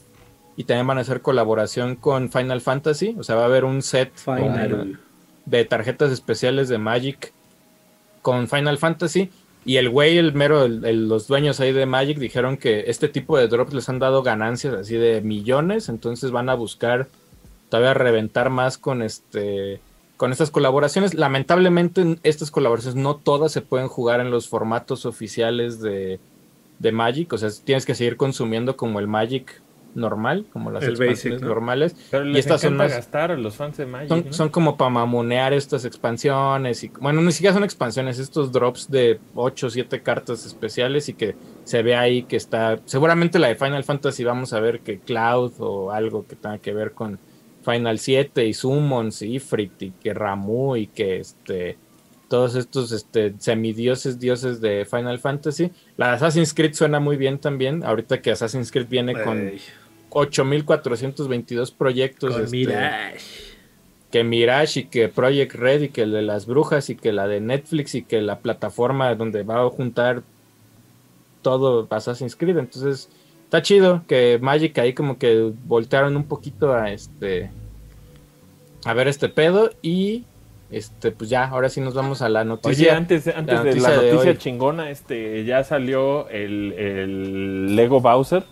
y 0.56 0.64
también 0.64 0.86
van 0.86 0.98
a 0.98 1.02
hacer 1.02 1.20
colaboración 1.20 1.96
con 1.96 2.30
Final 2.30 2.60
Fantasy. 2.62 3.14
O 3.18 3.22
sea, 3.22 3.36
va 3.36 3.42
a 3.42 3.46
haber 3.46 3.64
un 3.64 3.82
set 3.82 4.10
con- 4.42 4.98
de 5.44 5.64
tarjetas 5.64 6.10
especiales 6.10 6.68
de 6.68 6.78
Magic 6.78 7.32
con 8.22 8.48
Final 8.48 8.78
Fantasy. 8.78 9.30
Y 9.64 9.76
el 9.76 9.90
güey, 9.90 10.16
el 10.18 10.32
mero, 10.32 10.64
el- 10.64 10.84
el- 10.84 11.08
los 11.08 11.26
dueños 11.26 11.60
ahí 11.60 11.72
de 11.72 11.86
Magic 11.86 12.18
dijeron 12.18 12.56
que 12.56 12.84
este 12.86 13.08
tipo 13.08 13.36
de 13.36 13.48
drops 13.48 13.74
les 13.74 13.88
han 13.88 13.98
dado 13.98 14.22
ganancias 14.22 14.74
así 14.74 14.94
de 14.96 15.20
millones. 15.20 15.88
Entonces 15.88 16.30
van 16.30 16.48
a 16.48 16.54
buscar 16.54 17.08
todavía 17.68 17.94
reventar 17.94 18.48
más 18.50 18.78
con 18.78 19.02
este 19.02 19.80
con 20.16 20.32
estas 20.32 20.50
colaboraciones. 20.50 21.14
Lamentablemente 21.14 22.18
estas 22.22 22.50
colaboraciones 22.50 22.96
no 22.96 23.16
todas 23.16 23.52
se 23.52 23.62
pueden 23.62 23.88
jugar 23.88 24.20
en 24.20 24.30
los 24.30 24.48
formatos 24.48 25.06
oficiales 25.06 25.80
de, 25.80 26.18
de 26.78 26.92
Magic. 26.92 27.32
O 27.32 27.38
sea, 27.38 27.50
tienes 27.64 27.84
que 27.86 27.94
seguir 27.94 28.16
consumiendo 28.16 28.76
como 28.76 28.98
el 29.00 29.06
Magic 29.08 29.62
normal, 29.94 30.44
como 30.52 30.70
las 30.70 30.82
El 30.84 30.90
expansiones 30.90 31.24
basic, 31.40 31.40
¿no? 31.42 31.48
normales. 31.54 31.96
Pero 32.10 32.26
Y 32.26 32.32
les 32.34 32.40
estas 32.40 32.60
son 32.60 32.76
más- 32.76 32.90
gastar 32.92 33.30
a 33.30 33.36
los 33.36 33.56
fans 33.56 33.78
de 33.78 33.86
Magic, 33.86 34.08
Son, 34.08 34.24
¿no? 34.26 34.32
son 34.34 34.48
como 34.50 34.76
para 34.76 34.90
mamonear 34.90 35.54
estas 35.54 35.86
expansiones. 35.86 36.84
y 36.84 36.88
Bueno, 37.00 37.22
ni 37.22 37.32
siquiera 37.32 37.54
son 37.54 37.64
expansiones, 37.64 38.18
estos 38.18 38.52
drops 38.52 38.90
de 38.90 39.18
8 39.34 39.66
o 39.68 39.70
7 39.70 40.02
cartas 40.02 40.44
especiales 40.44 41.08
y 41.08 41.14
que 41.14 41.34
se 41.64 41.82
ve 41.82 41.96
ahí 41.96 42.24
que 42.24 42.36
está. 42.36 42.78
Seguramente 42.84 43.38
la 43.38 43.48
de 43.48 43.54
Final 43.54 43.84
Fantasy 43.84 44.22
vamos 44.24 44.52
a 44.52 44.60
ver 44.60 44.80
que 44.80 44.98
Cloud 44.98 45.52
o 45.60 45.90
algo 45.90 46.26
que 46.26 46.36
tenga 46.36 46.58
que 46.58 46.74
ver 46.74 46.92
con 46.92 47.18
Final 47.66 47.98
7 47.98 48.46
y 48.46 48.54
Summons 48.54 49.22
y 49.22 49.34
Ifrit 49.34 49.82
y 49.82 49.90
que 49.90 50.14
Ramu 50.14 50.76
y 50.76 50.86
que 50.86 51.18
este. 51.18 51.76
Todos 52.28 52.56
estos 52.56 52.90
este, 52.90 53.34
semidioses, 53.38 54.18
dioses 54.18 54.60
de 54.60 54.84
Final 54.84 55.20
Fantasy. 55.20 55.70
La 55.96 56.12
Assassin's 56.12 56.54
Creed 56.54 56.74
suena 56.74 56.98
muy 56.98 57.16
bien 57.16 57.38
también. 57.38 57.84
Ahorita 57.84 58.20
que 58.20 58.32
Assassin's 58.32 58.72
Creed 58.72 58.88
viene 58.88 59.12
con 59.22 59.48
Ey, 59.48 59.60
8422 60.10 61.70
proyectos. 61.70 62.32
con 62.32 62.42
este, 62.42 62.56
Mirage. 62.56 63.20
que 64.10 64.24
Mirage 64.24 64.80
y 64.80 64.84
que 64.86 65.08
Project 65.08 65.54
Red 65.54 65.82
y 65.82 65.88
que 65.90 66.02
el 66.02 66.10
de 66.10 66.22
las 66.22 66.46
brujas 66.46 66.90
y 66.90 66.96
que 66.96 67.12
la 67.12 67.28
de 67.28 67.40
Netflix 67.40 67.94
y 67.94 68.02
que 68.02 68.20
la 68.20 68.40
plataforma 68.40 69.14
donde 69.14 69.44
va 69.44 69.62
a 69.62 69.70
juntar 69.70 70.24
todo 71.42 71.86
Assassin's 71.90 72.34
Creed. 72.34 72.58
Entonces, 72.58 73.08
está 73.46 73.62
chido 73.62 74.02
que 74.06 74.38
Magic 74.40 74.76
ahí 74.78 74.92
como 74.92 75.18
que 75.18 75.52
voltearon 75.64 76.16
un 76.16 76.24
poquito 76.24 76.74
a 76.74 76.90
este 76.92 77.50
a 78.84 78.92
ver 78.94 79.08
este 79.08 79.28
pedo 79.28 79.70
y 79.82 80.24
este 80.70 81.12
pues 81.12 81.30
ya, 81.30 81.44
ahora 81.44 81.68
sí 81.68 81.80
nos 81.80 81.94
vamos 81.94 82.22
a 82.22 82.28
la 82.28 82.40
Oye, 82.40 82.48
noticia. 82.48 82.96
antes, 82.96 83.26
antes 83.28 83.54
la 83.54 83.62
de 83.62 83.68
noticia 83.70 83.88
la 83.90 83.96
noticia 84.02 84.36
chingona, 84.38 84.90
este, 84.90 85.44
ya 85.44 85.62
salió 85.64 86.28
el, 86.28 86.72
el 86.72 87.76
Lego 87.76 88.00
Bowser, 88.00 88.42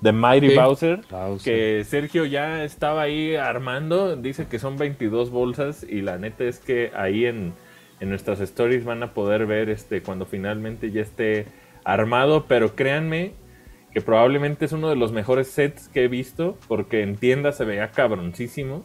de 0.00 0.12
Mighty 0.12 0.50
Sí. 0.50 0.54
Bowser, 0.56 1.00
Bowser. 1.10 1.44
que 1.78 1.84
Sergio 1.84 2.24
ya 2.26 2.62
estaba 2.62 3.02
ahí 3.02 3.34
armando, 3.34 4.14
dice 4.14 4.46
que 4.46 4.60
son 4.60 4.76
22 4.78 5.30
bolsas 5.30 5.82
y 5.88 6.00
la 6.02 6.16
neta 6.16 6.44
es 6.44 6.60
que 6.60 6.92
ahí 6.94 7.26
en, 7.26 7.54
en 7.98 8.08
nuestras 8.08 8.38
stories 8.40 8.84
van 8.84 9.02
a 9.02 9.12
poder 9.12 9.46
ver 9.46 9.68
este 9.68 10.00
cuando 10.00 10.26
finalmente 10.26 10.92
ya 10.92 11.02
esté 11.02 11.46
armado, 11.82 12.44
pero 12.46 12.76
créanme 12.76 13.32
que 13.92 14.00
probablemente 14.00 14.64
es 14.66 14.72
uno 14.72 14.88
de 14.90 14.96
los 14.96 15.12
mejores 15.12 15.48
sets 15.48 15.88
que 15.88 16.04
he 16.04 16.08
visto, 16.08 16.56
porque 16.68 17.02
en 17.02 17.16
tienda 17.16 17.52
se 17.52 17.64
veía 17.64 17.90
cabroncísimo 17.90 18.84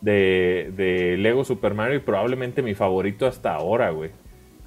de, 0.00 0.72
de 0.76 1.16
Lego 1.16 1.44
Super 1.44 1.74
Mario 1.74 1.96
y 1.96 2.00
probablemente 2.00 2.62
mi 2.62 2.74
favorito 2.74 3.26
hasta 3.26 3.54
ahora, 3.54 3.90
güey. 3.90 4.10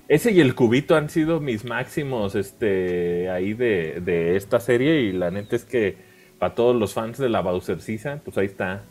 Ese 0.08 0.32
y 0.32 0.42
el 0.42 0.56
cubito 0.56 0.96
han 0.96 1.10
sido 1.10 1.40
mis 1.40 1.66
máximos 1.66 2.34
este, 2.36 3.30
ahí 3.30 3.54
de, 3.54 4.02
de 4.02 4.36
esta 4.38 4.60
serie 4.60 5.02
y 5.02 5.12
la 5.12 5.30
neta 5.30 5.56
es 5.56 5.66
que 5.66 5.98
para 6.40 6.56
todos 6.56 6.76
los 6.76 6.94
fans 6.94 7.18
de 7.18 7.30
la 7.30 7.42
Bowser 7.42 7.82
Season, 7.82 8.22
pues 8.24 8.38
ahí 8.38 8.48
está. 8.48 8.82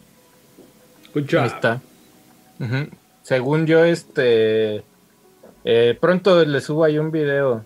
Good 1.14 1.24
job. 1.28 1.40
Ahí 1.40 1.46
está. 1.48 1.80
Según 3.22 3.66
yo, 3.66 3.84
este. 3.84 4.84
eh, 5.64 5.98
pronto 6.00 6.44
les 6.44 6.64
subo 6.64 6.84
ahí 6.84 6.98
un 6.98 7.10
video 7.10 7.64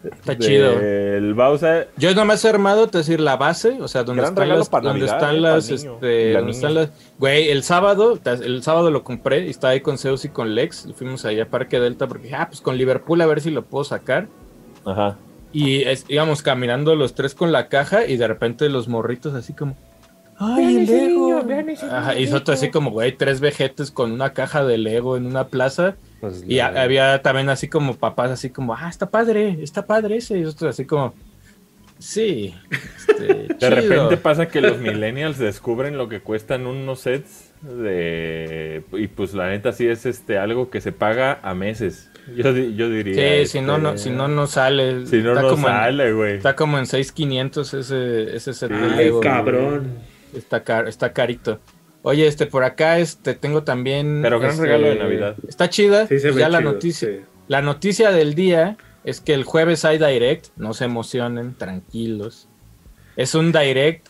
Está 0.04 0.36
chido. 0.38 0.78
El 0.80 1.34
Bowser. 1.34 1.88
Yo 1.96 2.14
nomás 2.14 2.44
he 2.44 2.48
armado, 2.50 2.88
te 2.88 2.98
decir, 2.98 3.20
la 3.20 3.36
base, 3.36 3.78
o 3.80 3.88
sea, 3.88 4.04
donde 4.04 4.22
Gran 4.22 4.32
están 4.34 4.48
las, 4.50 4.70
donde 4.70 4.88
Navidad, 4.88 5.16
están 5.16 5.36
eh, 5.36 5.40
las, 5.40 5.70
niño 5.70 5.94
este, 5.94 6.32
la 6.32 6.38
donde 6.40 6.40
niña. 6.40 6.50
están 6.50 6.74
las, 6.74 6.90
güey, 7.18 7.48
el 7.50 7.62
sábado, 7.62 8.18
el 8.24 8.62
sábado 8.62 8.90
lo 8.90 9.02
compré 9.04 9.46
y 9.46 9.50
estaba 9.50 9.72
ahí 9.72 9.80
con 9.80 9.96
Zeus 9.98 10.24
y 10.24 10.28
con 10.28 10.54
Lex, 10.54 10.88
fuimos 10.94 11.24
allá 11.24 11.44
a 11.44 11.46
Parque 11.46 11.80
Delta 11.80 12.06
porque 12.06 12.24
dije, 12.24 12.36
ah, 12.36 12.48
pues 12.48 12.60
con 12.60 12.76
Liverpool 12.76 13.20
a 13.20 13.26
ver 13.26 13.40
si 13.40 13.50
lo 13.50 13.62
puedo 13.62 13.84
sacar. 13.84 14.26
Ajá. 14.84 15.16
Y 15.52 15.82
es- 15.82 16.04
íbamos 16.08 16.42
caminando 16.42 16.94
los 16.96 17.14
tres 17.14 17.34
con 17.34 17.52
la 17.52 17.68
caja 17.68 18.06
y 18.06 18.16
de 18.16 18.26
repente 18.28 18.68
los 18.68 18.88
morritos 18.88 19.34
así 19.34 19.52
como, 19.52 19.76
ay, 20.36 20.78
el 20.78 20.86
Lego. 20.86 21.40
Ajá, 21.90 22.18
y 22.18 22.24
nosotros 22.26 22.58
así 22.58 22.70
como, 22.70 22.90
güey, 22.90 23.16
tres 23.16 23.40
vejetes 23.40 23.90
con 23.92 24.10
una 24.12 24.32
caja 24.32 24.64
de 24.64 24.78
Lego 24.78 25.16
en 25.16 25.26
una 25.26 25.44
plaza. 25.46 25.94
Pues, 26.30 26.44
Y 26.46 26.56
la- 26.56 26.82
había 26.82 27.22
también 27.22 27.48
así 27.48 27.68
como 27.68 27.94
papás, 27.96 28.30
así 28.30 28.50
como, 28.50 28.74
ah, 28.74 28.88
está 28.88 29.10
padre, 29.10 29.58
está 29.62 29.86
padre 29.86 30.16
ese. 30.16 30.38
Y 30.38 30.42
nosotros 30.42 30.70
así 30.74 30.84
como, 30.84 31.14
sí. 31.98 32.54
este, 33.08 33.24
De 33.48 33.58
chido". 33.58 33.70
repente 33.70 34.16
pasa 34.16 34.46
que 34.48 34.60
los 34.60 34.78
millennials 34.78 35.38
descubren 35.38 35.96
lo 35.96 36.08
que 36.08 36.20
cuestan 36.20 36.66
unos 36.66 37.00
sets 37.00 37.50
de 37.62 38.82
y 38.92 39.06
pues 39.06 39.32
la 39.32 39.48
neta 39.48 39.72
sí 39.72 39.86
es 39.86 40.04
este 40.06 40.36
algo 40.38 40.68
que 40.70 40.80
se 40.80 40.92
paga 40.92 41.38
a 41.42 41.54
meses. 41.54 42.10
Yo, 42.36 42.52
yo 42.52 42.88
diría. 42.88 43.44
Sí, 43.44 43.46
si 43.52 43.60
no, 43.60 43.74
este, 43.76 43.82
no, 43.82 43.98
si 43.98 44.10
no, 44.10 44.28
no 44.28 44.46
sale. 44.46 45.06
si 45.06 45.18
no, 45.22 45.30
está 45.30 45.42
no 45.42 45.48
como 45.50 45.68
en- 45.68 45.74
sale, 45.74 46.12
güey. 46.12 46.36
está 46.36 46.56
como 46.56 46.78
en 46.78 46.86
6500 46.86 47.74
ese, 47.74 48.36
ese 48.36 48.52
set 48.54 48.70
de 48.70 48.76
Ay, 48.76 48.96
Lego. 48.96 49.20
cabrón. 49.20 49.88
Está, 50.34 50.62
car- 50.64 50.88
está 50.88 51.12
carito. 51.12 51.60
Oye, 52.06 52.26
este, 52.26 52.46
por 52.46 52.64
acá, 52.64 52.98
este, 52.98 53.34
tengo 53.34 53.64
también. 53.64 54.20
Pero 54.22 54.38
gran 54.38 54.52
este, 54.52 54.62
regalo 54.62 54.86
de 54.88 54.94
Navidad. 54.96 55.36
Está 55.48 55.68
chida. 55.70 56.06
Sí, 56.06 56.18
se 56.18 56.28
pues 56.28 56.34
ve 56.36 56.40
ya 56.42 56.48
la 56.50 56.60
noticia. 56.60 57.08
sí. 57.08 57.20
La 57.48 57.60
noticia 57.62 58.10
del 58.10 58.34
día 58.34 58.76
es 59.04 59.20
que 59.20 59.34
el 59.34 59.44
jueves 59.44 59.84
hay 59.84 59.98
direct, 59.98 60.46
no 60.56 60.72
se 60.74 60.84
emocionen, 60.84 61.54
tranquilos. 61.54 62.48
Es 63.16 63.34
un 63.34 63.52
direct 63.52 64.06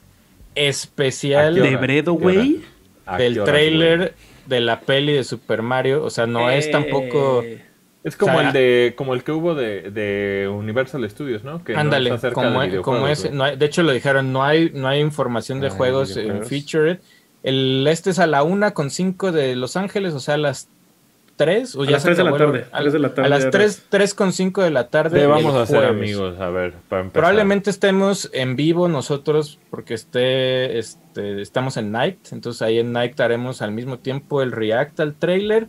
especial 0.55 1.55
¿De 1.57 1.77
Bredo, 1.77 2.15
güey? 2.15 2.63
¿A 3.07 3.17
qué 3.17 3.25
del 3.25 3.45
trailer 3.45 4.15
de 4.47 4.61
la 4.61 4.81
peli 4.81 5.13
de 5.13 5.25
Super 5.25 5.63
Mario, 5.63 6.05
o 6.05 6.11
sea, 6.11 6.27
no 6.27 6.51
es 6.51 6.71
tampoco 6.71 7.43
Eh, 7.43 7.63
Es 8.05 8.17
como 8.17 8.37
o 8.37 8.39
sea, 8.39 8.49
el 8.49 8.53
de 8.55 8.95
como 8.97 9.15
el 9.15 9.25
que 9.25 9.33
hubo 9.33 9.55
de, 9.55 9.91
de 9.91 10.49
Universal 10.49 11.09
Studios, 11.11 11.43
¿no? 11.45 11.65
Que 11.65 11.73
no 11.73 11.81
Ándale, 11.81 12.11
acerca 12.11 12.35
como, 12.35 12.61
de 12.61 12.67
es- 12.67 12.73
videojuegos, 12.73 13.01
como 13.01 13.09
es, 13.13 13.23
güey. 13.23 13.35
no 13.35 13.45
hay- 13.45 13.57
de 13.57 13.67
hecho 13.67 13.83
lo 13.83 13.93
dijeron, 13.93 14.33
no 14.33 14.45
hay, 14.45 14.71
no 14.75 14.87
hay 14.89 15.01
información 15.01 15.61
de 15.61 15.69
Ah, 15.69 15.71
juegos 15.71 16.17
en. 16.17 16.45
Featured. 16.45 16.99
El 17.45 17.87
este 17.87 18.11
es 18.11 18.19
a 18.19 18.27
la 18.27 18.43
una 18.43 18.73
con 18.73 18.91
cinco 18.91 19.31
de 19.31 19.55
Los 19.55 19.77
Ángeles, 19.77 20.15
o 20.15 20.21
sea, 20.21 20.35
a 20.35 20.39
las 20.39 20.69
3 21.37 21.77
o 21.77 21.83
A 21.83 21.87
ya 21.87 21.91
las 21.93 22.03
se 22.03 22.09
tres 22.09 22.19
de 22.19 22.25
la 22.25 22.37
tarde, 22.37 22.65
a, 22.71 22.79
tres 22.81 22.93
de 22.93 22.99
la 22.99 23.15
tarde 23.15 23.27
a 23.27 23.29
las 23.29 23.41
horas. 23.41 23.53
3, 23.53 23.87
3 23.89 24.15
con 24.15 24.33
5 24.33 24.63
de 24.63 24.71
la 24.71 24.89
tarde. 24.89 25.21
¿Qué 25.21 25.27
vamos 25.27 25.55
a 25.55 25.63
hacer, 25.63 25.77
jueves. 25.79 25.97
amigos? 25.97 26.41
A 26.41 26.49
ver, 26.51 26.75
para 26.89 27.03
empezar. 27.03 27.13
Probablemente 27.13 27.71
estemos 27.71 28.31
en 28.33 28.57
vivo 28.57 28.89
nosotros 28.89 29.59
porque 29.71 29.95
esté, 29.95 30.79
este, 30.79 31.43
estamos 31.43 31.77
en 31.77 31.91
Night, 31.93 32.19
entonces 32.33 32.63
ahí 32.63 32.79
en 32.79 32.93
Night 32.93 33.19
haremos 33.21 33.63
al 33.63 33.73
mismo 33.73 33.99
tiempo 33.99 34.43
el 34.43 34.53
react 34.53 35.01
al 35.01 35.15
trailer 35.15 35.67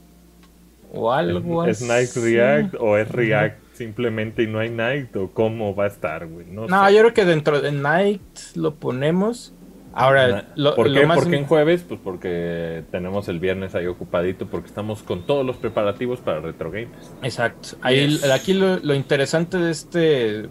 o 0.93 1.11
algo 1.11 1.65
¿Es 1.65 1.81
así. 1.81 1.88
Night 1.88 2.10
React 2.15 2.76
o 2.80 2.97
es 2.97 3.10
React 3.10 3.57
simplemente 3.73 4.43
y 4.43 4.47
no 4.47 4.60
hay 4.60 4.69
Night 4.69 5.15
o 5.15 5.31
cómo 5.31 5.76
va 5.76 5.85
a 5.85 5.88
estar, 5.88 6.27
güey? 6.27 6.45
No, 6.45 6.68
No, 6.68 6.88
sé. 6.88 6.93
yo 6.93 6.99
creo 7.02 7.14
que 7.14 7.26
dentro 7.26 7.60
de 7.60 7.72
Night 7.72 8.22
lo 8.56 8.76
ponemos. 8.76 9.52
Ahora, 9.96 10.50
lo, 10.56 10.76
¿Por, 10.76 10.90
lo 10.90 11.00
qué? 11.00 11.06
más 11.08 11.18
¿Por 11.18 11.30
qué 11.30 11.38
en 11.38 11.46
jueves? 11.46 11.84
Pues 11.88 12.00
porque 12.04 12.84
tenemos 12.92 13.28
el 13.30 13.40
viernes 13.40 13.76
ahí 13.76 13.88
ocupadito 13.88 14.46
porque 14.48 14.68
estamos 14.68 15.02
con 15.04 15.26
todos 15.26 15.46
los 15.46 15.56
preparativos 15.56 16.20
para 16.20 16.42
Retro 16.42 16.70
Games. 16.70 16.90
Exacto. 17.24 17.70
Ahí, 17.82 18.08
Yes. 18.10 18.30
Aquí 18.30 18.54
lo, 18.54 18.78
lo 18.78 18.94
interesante 18.94 19.58
de 19.58 19.72
este 19.72 20.50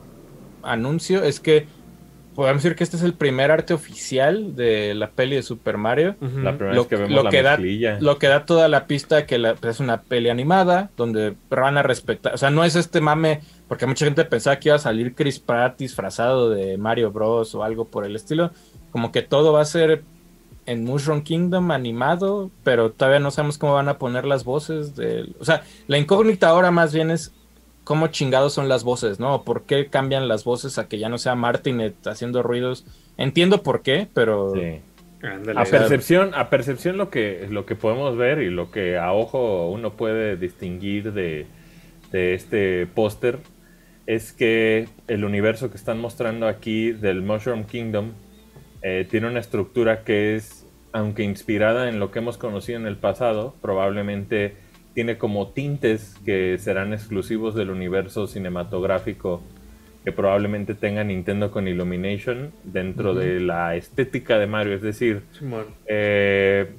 anuncio 0.63 1.23
es 1.23 1.41
que 1.41 1.67
podemos 2.35 2.63
decir 2.63 2.75
que 2.77 2.83
este 2.83 2.97
es 2.97 3.03
el 3.05 3.13
primer 3.15 3.51
arte 3.53 3.75
oficial 3.75 4.57
de 4.57 4.95
la 4.95 5.11
peli 5.11 5.37
de 5.37 5.43
Super 5.43 5.77
Mario. 5.77 6.17
La 6.21 6.57
primera 6.57 6.75
Lo, 6.75 6.81
vez 6.83 6.89
que 6.89 6.97
vemos 6.97 7.11
lo 7.13 7.23
la 7.23 7.31
que 7.31 7.43
da, 7.43 7.59
lo 8.01 8.19
que 8.19 8.27
da 8.27 8.45
toda 8.45 8.67
la 8.69 8.87
pista 8.89 9.25
que 9.27 9.39
la- 9.39 9.55
pues, 9.55 9.75
es 9.77 9.81
una 9.81 10.03
peli 10.03 10.31
animada 10.31 10.91
donde 10.97 11.35
van 11.49 11.79
a 11.79 11.83
respetar, 11.85 12.35
o 12.35 12.39
sea, 12.39 12.51
no 12.51 12.65
es 12.65 12.75
este 12.75 13.01
mame, 13.01 13.41
porque 13.69 13.87
mucha 13.87 14.05
gente 14.05 14.25
pensaba 14.25 14.59
que 14.59 14.71
iba 14.71 14.77
a 14.77 14.81
salir 14.81 15.15
Chris 15.15 15.39
Pratt 15.39 15.79
disfrazado 15.79 16.51
de 16.51 16.77
Mario 16.77 17.13
Bros 17.13 17.55
o 17.55 17.63
algo 17.63 17.85
por 17.85 18.05
el 18.05 18.17
estilo, 18.17 18.51
como 18.95 19.11
que 19.11 19.23
todo 19.23 19.53
va 19.53 19.61
a 19.61 19.65
ser 19.65 20.05
en 20.67 20.85
Mushroom 20.85 21.25
Kingdom 21.25 21.73
animado, 21.73 22.53
pero 22.63 22.93
todavía 22.93 23.19
no 23.19 23.33
sabemos 23.33 23.59
cómo 23.59 23.75
van 23.75 23.89
a 23.89 23.99
poner 23.99 24.25
las 24.25 24.45
voces 24.45 24.95
de, 24.95 25.35
o 25.41 25.45
sea, 25.45 25.65
la 25.89 25.99
incógnita 25.99 26.49
ahora 26.49 26.71
más 26.71 26.95
bien 26.95 27.11
es 27.11 27.35
cómo 27.83 28.07
chingados 28.07 28.53
son 28.53 28.69
las 28.69 28.85
voces, 28.85 29.19
¿no? 29.19 29.43
¿Por 29.43 29.65
qué 29.65 29.89
cambian 29.89 30.29
las 30.29 30.45
voces 30.45 30.79
a 30.79 30.87
que 30.87 31.01
ya 31.01 31.09
no 31.09 31.19
sea 31.19 31.35
Martinet 31.35 32.07
haciendo 32.07 32.45
ruidos? 32.45 32.87
Entiendo 33.17 33.65
por 33.65 33.83
qué, 33.83 34.07
pero 34.15 34.55
Sí. 34.55 34.81
Ándale. 35.25 35.61
A 35.61 35.65
percepción, 35.65 36.31
a 36.33 36.49
percepción 36.49 36.97
lo 36.97 37.11
que, 37.11 37.49
lo 37.51 37.67
que 37.67 37.75
podemos 37.75 38.17
ver 38.17 38.43
y 38.43 38.49
lo 38.49 38.71
que 38.71 38.97
a 38.97 39.13
ojo 39.13 39.71
uno 39.71 39.95
puede 39.95 40.37
distinguir 40.37 41.13
de, 41.13 41.47
de 42.13 42.35
este 42.35 42.87
póster 42.87 43.41
es 44.07 44.33
que 44.33 44.87
el 45.09 45.25
universo 45.25 45.69
que 45.69 45.79
están 45.79 45.99
mostrando 46.01 46.47
aquí 46.47 46.93
del 46.93 47.23
Mushroom 47.23 47.65
Kingdom 47.65 48.13
eh, 48.87 49.07
tiene 49.11 49.29
una 49.29 49.41
estructura 49.41 50.05
que 50.05 50.37
es, 50.37 50.67
aunque 50.93 51.23
inspirada 51.23 51.89
en 51.89 51.99
lo 51.99 52.11
que 52.11 52.19
hemos 52.19 52.37
conocido 52.37 52.79
en 52.79 52.87
el 52.87 52.97
pasado, 52.97 53.55
probablemente 53.63 54.57
tiene 54.93 55.17
como 55.17 55.53
tintes 55.53 56.15
que 56.27 56.59
serán 56.59 56.93
exclusivos 56.93 57.55
del 57.55 57.71
universo 57.71 58.27
cinematográfico 58.27 59.43
que 60.05 60.13
probablemente 60.13 60.75
tenga 60.75 61.03
Nintendo 61.03 61.51
con 61.51 61.67
Illumination 61.67 62.53
dentro 62.63 63.15
de 63.15 63.41
la 63.41 63.75
estética 63.75 64.39
de 64.39 64.47
Mario. 64.47 64.75
Es 64.75 64.83
decir, 64.83 65.23
eh, 65.87 66.71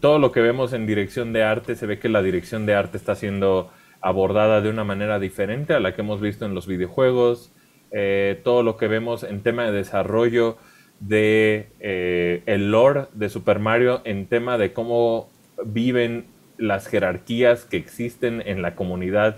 todo 0.00 0.18
lo 0.18 0.32
que 0.32 0.40
vemos 0.40 0.72
en 0.72 0.84
dirección 0.84 1.32
de 1.32 1.44
arte, 1.44 1.76
se 1.76 1.86
ve 1.86 2.00
que 2.00 2.08
la 2.08 2.22
dirección 2.22 2.66
de 2.66 2.74
arte 2.74 2.96
está 2.96 3.14
siendo 3.14 3.70
abordada 4.00 4.60
de 4.62 4.68
una 4.68 4.82
manera 4.82 5.20
diferente 5.20 5.74
a 5.74 5.80
la 5.80 5.94
que 5.94 6.00
hemos 6.00 6.20
visto 6.20 6.44
en 6.44 6.56
los 6.56 6.66
videojuegos. 6.66 7.52
Eh, 7.92 8.40
todo 8.42 8.64
lo 8.64 8.76
que 8.76 8.88
vemos 8.88 9.22
en 9.22 9.42
tema 9.42 9.64
de 9.64 9.70
desarrollo 9.70 10.58
de 11.02 11.68
eh, 11.80 12.42
el 12.46 12.70
lore 12.70 13.06
de 13.12 13.28
Super 13.28 13.58
Mario, 13.58 14.00
en 14.04 14.26
tema 14.26 14.56
de 14.56 14.72
cómo 14.72 15.28
viven 15.64 16.26
las 16.58 16.86
jerarquías 16.86 17.64
que 17.64 17.76
existen 17.76 18.42
en 18.46 18.62
la 18.62 18.74
comunidad 18.76 19.36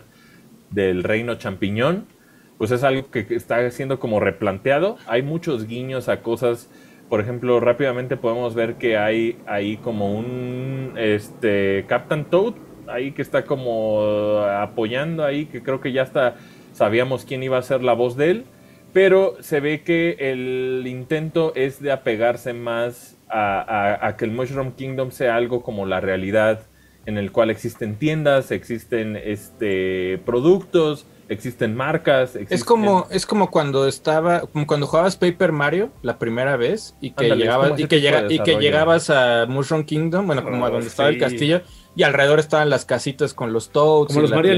del 0.71 1.03
reino 1.03 1.37
champiñón, 1.37 2.07
pues 2.59 2.71
es 2.71 2.83
algo 2.85 3.11
que 3.11 3.27
está 3.31 3.69
siendo 3.71 3.99
como 3.99 4.21
replanteado. 4.21 4.99
Hay 5.07 5.23
muchos 5.23 5.67
guiños 5.67 6.09
a 6.09 6.21
cosas, 6.21 6.71
por 7.09 7.21
ejemplo, 7.21 7.61
rápidamente 7.61 8.17
podemos 8.17 8.55
ver 8.55 8.75
que 8.75 8.99
hay 8.99 9.39
ahí 9.47 9.79
como 9.79 10.15
un 10.15 10.93
este 10.97 11.87
Captain 11.89 12.25
Toad 12.27 12.55
ahí 12.87 13.13
que 13.13 13.23
está 13.23 13.45
como 13.45 14.43
apoyando 14.43 15.25
ahí, 15.25 15.47
que 15.47 15.63
creo 15.63 15.81
que 15.81 15.93
ya 15.93 16.03
hasta 16.03 16.37
sabíamos 16.73 17.25
quién 17.25 17.43
iba 17.43 17.57
a 17.57 17.63
ser 17.63 17.83
la 17.83 17.95
voz 17.95 18.17
de 18.17 18.31
él, 18.31 18.45
pero 18.95 19.37
se 19.41 19.61
ve 19.61 19.83
que 19.83 20.17
el 20.19 20.85
intento 20.87 21.53
es 21.55 21.83
de 21.83 21.93
apegarse 21.93 22.55
más 22.55 23.19
a, 23.29 23.61
a- 23.61 24.07
a 24.07 24.17
que 24.17 24.25
el 24.25 24.31
Mushroom 24.31 24.73
Kingdom 24.73 25.11
sea 25.11 25.37
algo 25.37 25.63
como 25.63 25.85
la 25.85 26.01
realidad 26.01 26.63
en 27.05 27.19
el 27.19 27.33
cual 27.33 27.51
existen 27.51 27.97
tiendas, 27.97 28.51
existen 28.51 29.17
este 29.17 30.19
productos, 30.25 31.07
existen 31.29 31.75
marcas. 31.75 32.35
Es 32.35 32.43
existen- 32.43 32.65
como, 32.65 33.07
es 33.11 33.27
como 33.27 33.51
cuando 33.51 33.87
estaba, 33.87 34.41
como 34.43 34.67
cuando 34.67 34.87
jugabas 34.87 35.17
Paper 35.17 35.53
Mario 35.53 35.91
la 36.03 36.19
primera 36.19 36.57
vez 36.57 36.97
y 37.03 37.11
que 37.11 37.25
Ándale, 37.25 37.43
es 37.43 37.47
llegabas, 37.51 37.81
y 37.81 37.87
que, 37.89 38.01
llega- 38.01 38.19
y 38.33 38.39
llegabas 38.61 39.11
a 39.11 39.47
Mushroom 39.47 39.85
Kingdom, 39.85 40.27
bueno, 40.27 40.43
como 40.45 40.65
a 40.65 40.71
donde 40.71 40.87
estaba 40.87 41.09
el 41.11 41.19
castillo, 41.19 41.61
y 41.97 42.05
alrededor 42.05 42.39
estaban 42.39 42.71
las 42.71 42.85
casitas 42.87 43.35
con 43.35 43.53
los 43.53 43.71
Toads, 43.71 44.09
Como 44.09 44.21
y 44.21 44.23
los 44.23 44.31
la 44.31 44.37
Mario 44.37 44.53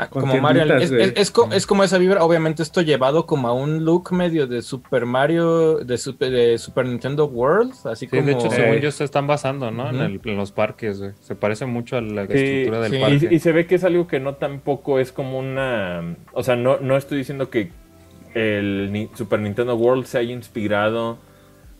Ah, 0.00 0.08
como 0.08 0.36
Mario, 0.40 0.62
es, 0.76 0.92
es- 0.92 1.12
es 1.16 1.30
co- 1.32 1.48
es 1.52 1.66
como 1.66 1.82
esa 1.82 1.98
vibra, 1.98 2.22
obviamente 2.22 2.62
esto 2.62 2.82
llevado 2.82 3.26
como 3.26 3.48
a 3.48 3.52
un 3.52 3.84
look 3.84 4.12
medio 4.12 4.46
de 4.46 4.62
Super 4.62 5.06
Mario, 5.06 5.78
de 5.78 5.98
Super, 5.98 6.30
de 6.30 6.56
Super 6.58 6.86
Nintendo 6.86 7.24
World, 7.26 7.72
así 7.84 8.06
Sí, 8.06 8.10
como... 8.10 8.22
de 8.22 8.32
hecho, 8.32 8.48
según 8.48 8.74
Eh. 8.76 8.80
yo, 8.80 8.92
se 8.92 9.02
están 9.02 9.26
basando, 9.26 9.70
¿no? 9.72 9.90
en, 9.90 9.96
el- 9.96 10.20
en 10.24 10.36
los 10.36 10.52
parques, 10.52 11.00
güey. 11.00 11.10
Se 11.20 11.34
parece 11.34 11.66
mucho 11.66 11.96
a 11.96 12.00
la 12.00 12.26
Sí, 12.28 12.32
estructura 12.32 12.80
del 12.82 12.92
sí. 12.92 12.98
parque. 13.00 13.28
Y, 13.30 13.34
y 13.34 13.38
se 13.40 13.50
ve 13.52 13.66
que 13.66 13.74
es 13.74 13.82
algo 13.82 14.06
que 14.06 14.20
no 14.20 14.34
tampoco 14.34 15.00
es 15.00 15.10
como 15.10 15.38
una... 15.38 16.14
O 16.32 16.44
sea, 16.44 16.54
no, 16.54 16.78
no 16.78 16.96
estoy 16.96 17.18
diciendo 17.18 17.50
que 17.50 17.70
el 18.34 18.90
Ni- 18.92 19.10
Super 19.14 19.40
Nintendo 19.40 19.74
World 19.74 20.04
se 20.04 20.18
haya 20.18 20.32
inspirado... 20.32 21.18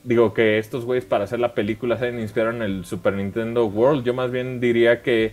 Digo 0.04 0.32
que 0.32 0.58
estos 0.58 0.84
güeyes 0.84 1.04
para 1.04 1.24
hacer 1.24 1.38
la 1.38 1.54
película 1.54 1.98
se 1.98 2.06
hayan 2.06 2.20
inspirado 2.20 2.52
en 2.52 2.62
el 2.62 2.84
Super 2.84 3.12
Nintendo 3.14 3.66
World. 3.66 4.04
Yo 4.04 4.14
más 4.14 4.30
bien 4.30 4.58
diría 4.60 5.02
que 5.02 5.32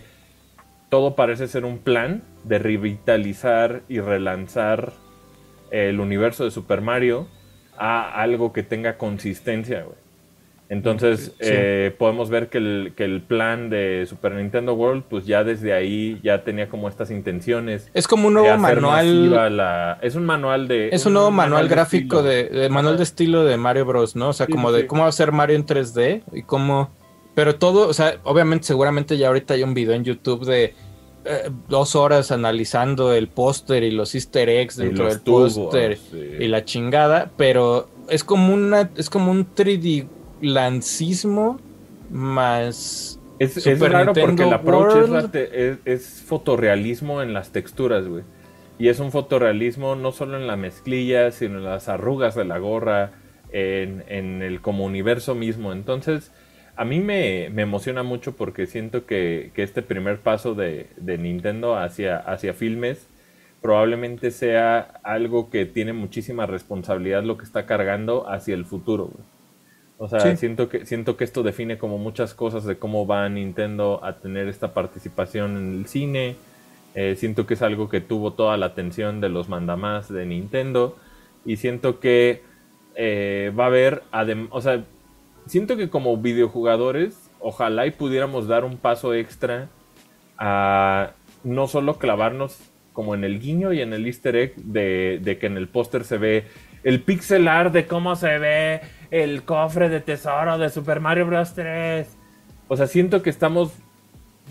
todo 0.96 1.14
parece 1.14 1.46
ser 1.46 1.66
un 1.66 1.76
plan 1.76 2.22
de 2.44 2.58
revitalizar 2.58 3.82
y 3.86 4.00
relanzar 4.00 4.94
el 5.70 6.00
universo 6.00 6.44
de 6.44 6.50
Super 6.50 6.80
Mario 6.80 7.26
a 7.76 8.22
algo 8.22 8.54
que 8.54 8.62
tenga 8.62 8.96
consistencia, 8.96 9.82
güey. 9.82 9.98
Entonces, 10.70 11.34
Sí. 11.38 11.50
eh, 11.52 11.94
podemos 11.98 12.30
ver 12.30 12.48
que 12.48 12.56
el, 12.56 12.94
que 12.96 13.04
el 13.04 13.20
plan 13.20 13.68
de 13.68 14.06
Super 14.08 14.32
Nintendo 14.36 14.72
World, 14.72 15.02
pues 15.10 15.26
ya 15.26 15.44
desde 15.44 15.74
ahí 15.74 16.18
ya 16.24 16.44
tenía 16.44 16.70
como 16.70 16.88
estas 16.88 17.10
intenciones. 17.10 17.90
Es 17.92 18.08
como 18.08 18.28
un 18.28 18.34
nuevo 18.34 18.56
manual... 18.56 19.54
la- 19.54 19.98
es 20.00 20.14
un 20.14 20.24
manual 20.24 20.66
de... 20.66 20.88
Es 20.92 21.04
un 21.04 21.12
nuevo 21.12 21.30
manual, 21.30 21.68
gráfico 21.68 22.22
de, 22.22 22.44
de 22.44 22.70
manual 22.70 22.96
de 22.96 23.02
estilo 23.02 23.44
de 23.44 23.58
Mario 23.58 23.84
Bros, 23.84 24.16
¿no? 24.16 24.30
O 24.30 24.32
sea, 24.32 24.46
Sí, 24.46 24.52
como 24.52 24.70
sí, 24.70 24.76
de 24.78 24.86
cómo 24.86 25.04
hacer 25.04 25.30
Mario 25.30 25.56
en 25.56 25.66
3D 25.66 26.22
y 26.32 26.40
cómo... 26.42 26.90
Pero 27.34 27.56
todo, 27.56 27.86
o 27.86 27.92
sea, 27.92 28.16
obviamente 28.22 28.66
seguramente 28.66 29.18
ya 29.18 29.28
ahorita 29.28 29.52
hay 29.52 29.62
un 29.62 29.74
video 29.74 29.92
en 29.92 30.04
YouTube 30.04 30.46
de 30.46 30.72
eh, 31.26 31.50
dos 31.68 31.94
horas 31.96 32.30
analizando 32.30 33.12
el 33.12 33.28
póster 33.28 33.82
y 33.82 33.90
los 33.90 34.14
easter 34.14 34.48
eggs 34.48 34.76
dentro 34.76 35.08
del 35.08 35.20
póster 35.20 35.96
sí. 35.96 36.18
y 36.40 36.48
la 36.48 36.64
chingada, 36.64 37.30
pero 37.36 37.88
es 38.08 38.24
como 38.24 38.54
una, 38.54 38.90
es 38.96 39.10
como 39.10 39.30
un 39.32 39.46
3D 39.54 40.06
lancismo 40.40 41.58
más... 42.10 43.20
Es, 43.38 43.66
es 43.66 43.78
raro 43.80 44.14
porque 44.14 44.44
el 44.44 44.52
approach 44.52 44.96
es, 45.04 45.08
la 45.10 45.30
te- 45.30 45.68
es- 45.70 45.78
es 45.84 46.22
fotorrealismo 46.26 47.20
en 47.20 47.34
las 47.34 47.50
texturas, 47.50 48.06
güey. 48.08 48.22
Y 48.78 48.88
es 48.88 48.98
un 48.98 49.12
fotorrealismo 49.12 49.94
no 49.94 50.12
solo 50.12 50.38
en 50.38 50.46
la 50.46 50.56
mezclilla, 50.56 51.30
sino 51.32 51.58
en 51.58 51.64
las 51.64 51.88
arrugas 51.88 52.34
de 52.34 52.44
la 52.46 52.58
gorra, 52.58 53.12
en, 53.52 54.04
en 54.08 54.42
el 54.42 54.60
como 54.62 54.84
universo 54.86 55.34
mismo. 55.34 55.72
Entonces, 55.72 56.30
a 56.76 56.84
mí 56.84 57.00
me, 57.00 57.50
me 57.50 57.62
emociona 57.62 58.02
mucho 58.02 58.36
porque 58.36 58.66
siento 58.66 59.06
que, 59.06 59.52
que 59.54 59.62
este 59.62 59.82
primer 59.82 60.20
paso 60.22 60.54
de, 60.54 60.90
de 60.96 61.18
Nintendo 61.18 61.76
hacia, 61.76 62.18
hacia 62.18 62.54
filmes 62.54 63.08
probablemente 63.62 64.30
sea 64.30 64.78
algo 65.02 65.50
que 65.50 65.66
tiene 65.66 65.92
muchísima 65.92 66.46
responsabilidad 66.46 67.24
lo 67.24 67.36
que 67.38 67.44
está 67.44 67.66
cargando 67.66 68.28
hacia 68.28 68.54
el 68.54 68.64
futuro, 68.66 69.06
güey. 69.06 69.24
O 69.98 70.08
sea, 70.08 70.34
Sí. 70.34 70.36
siento 70.36 70.68
que 70.68 70.84
siento 70.86 71.16
que 71.16 71.24
esto 71.24 71.42
define 71.42 71.78
como 71.78 71.98
muchas 71.98 72.34
cosas 72.34 72.64
de 72.64 72.78
cómo 72.78 73.06
va 73.06 73.28
Nintendo 73.28 74.00
a 74.04 74.20
tener 74.20 74.48
esta 74.48 74.74
participación 74.74 75.56
en 75.56 75.78
el 75.80 75.86
cine, 75.86 76.36
Eh, 76.98 77.14
siento 77.16 77.46
que 77.46 77.54
es 77.54 77.62
algo 77.62 77.88
que 77.90 78.00
tuvo 78.00 78.34
toda 78.34 78.56
la 78.56 78.66
atención 78.66 79.20
de 79.20 79.28
los 79.28 79.48
mandamás 79.50 80.08
de 80.08 80.24
Nintendo. 80.26 80.96
Y 81.44 81.56
siento 81.58 82.00
que 82.00 82.42
eh, 82.94 83.52
va 83.58 83.64
a 83.64 83.66
haber, 83.68 84.02
o 84.50 84.60
sea, 84.62 84.84
siento 85.46 85.76
que 85.76 85.88
como 85.88 86.16
videojugadores, 86.16 87.30
ojalá 87.40 87.86
y 87.86 87.90
pudiéramos 87.92 88.48
dar 88.48 88.64
un 88.64 88.76
paso 88.76 89.14
extra 89.14 89.68
a 90.38 91.12
no 91.44 91.66
solo 91.66 91.98
clavarnos 91.98 92.58
como 92.92 93.14
en 93.14 93.24
el 93.24 93.40
guiño 93.40 93.72
y 93.72 93.80
en 93.80 93.92
el 93.92 94.06
easter 94.06 94.36
egg 94.36 94.56
de, 94.56 95.20
de 95.22 95.38
que 95.38 95.46
en 95.46 95.56
el 95.56 95.68
póster 95.68 96.04
se 96.04 96.18
ve 96.18 96.44
el 96.82 97.02
pixel 97.02 97.48
art 97.48 97.72
de 97.72 97.86
cómo 97.86 98.16
se 98.16 98.38
ve 98.38 98.80
el 99.10 99.42
cofre 99.42 99.88
de 99.88 100.00
tesoro 100.00 100.58
de 100.58 100.70
Super 100.70 101.00
Mario 101.00 101.26
Bros. 101.26 101.54
3. 101.54 102.06
O 102.68 102.76
sea, 102.76 102.86
siento 102.86 103.22
que 103.22 103.30
estamos 103.30 103.72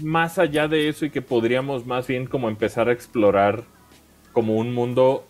más 0.01 0.37
allá 0.37 0.67
de 0.67 0.89
eso 0.89 1.05
y 1.05 1.09
que 1.09 1.21
podríamos 1.21 1.85
más 1.85 2.07
bien 2.07 2.27
como 2.27 2.49
empezar 2.49 2.89
a 2.89 2.91
explorar 2.91 3.63
como 4.33 4.55
un 4.55 4.73
mundo 4.73 5.25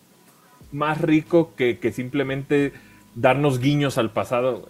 más 0.72 1.00
rico 1.00 1.54
que, 1.56 1.78
que 1.78 1.92
simplemente 1.92 2.72
darnos 3.14 3.60
guiños 3.60 3.98
al 3.98 4.10
pasado. 4.10 4.68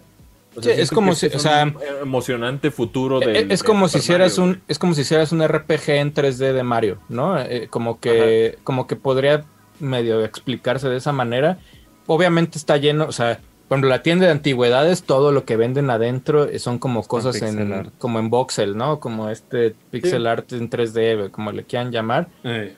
Sí, 0.62 0.70
es 0.70 0.90
como 0.90 1.10
que 1.10 1.16
si- 1.16 1.26
es 1.26 1.36
o 1.36 1.38
sea, 1.38 1.64
un 1.64 1.76
emocionante 2.02 2.70
futuro 2.70 3.20
Eh, 3.22 3.26
del- 3.26 3.50
es 3.52 3.60
de 3.60 3.66
como 3.66 3.88
si 3.88 3.98
hicieras 3.98 4.38
Mario, 4.38 4.52
un 4.54 4.62
es 4.68 4.78
como 4.78 4.94
si 4.94 5.02
hicieras 5.02 5.32
un 5.32 5.42
RPG 5.42 5.90
en 5.98 6.12
3D 6.14 6.52
de 6.52 6.62
Mario, 6.62 6.98
¿no? 7.08 7.38
Eh, 7.40 7.68
como 7.70 8.00
que 8.00 8.58
como 8.64 8.86
que 8.86 8.96
podría 8.96 9.44
medio 9.80 10.24
explicarse 10.24 10.88
de 10.88 10.96
esa 10.96 11.12
manera. 11.12 11.58
Obviamente 12.06 12.56
está 12.58 12.76
lleno, 12.76 13.04
o 13.06 13.12
sea, 13.12 13.40
por 13.68 13.76
ejemplo, 13.76 13.90
la 13.90 14.02
tienda 14.02 14.26
de 14.26 14.32
antigüedades, 14.32 15.02
todo 15.02 15.32
lo 15.32 15.44
que 15.44 15.56
venden 15.56 15.90
adentro 15.90 16.44
eh, 16.44 16.58
son 16.60 16.78
como 16.78 17.02
cosas 17.02 17.42
en 17.42 17.72
art. 17.72 17.92
como 17.98 18.18
en 18.20 18.30
voxel, 18.30 18.76
¿no? 18.76 19.00
Como 19.00 19.28
este 19.28 19.74
pixel 19.90 20.22
Sí. 20.22 20.28
art 20.28 20.52
en 20.52 20.70
3D, 20.70 21.30
como 21.32 21.50
le 21.52 21.64
quieran 21.64 21.90
llamar. 21.92 22.28
Eh, 22.44 22.74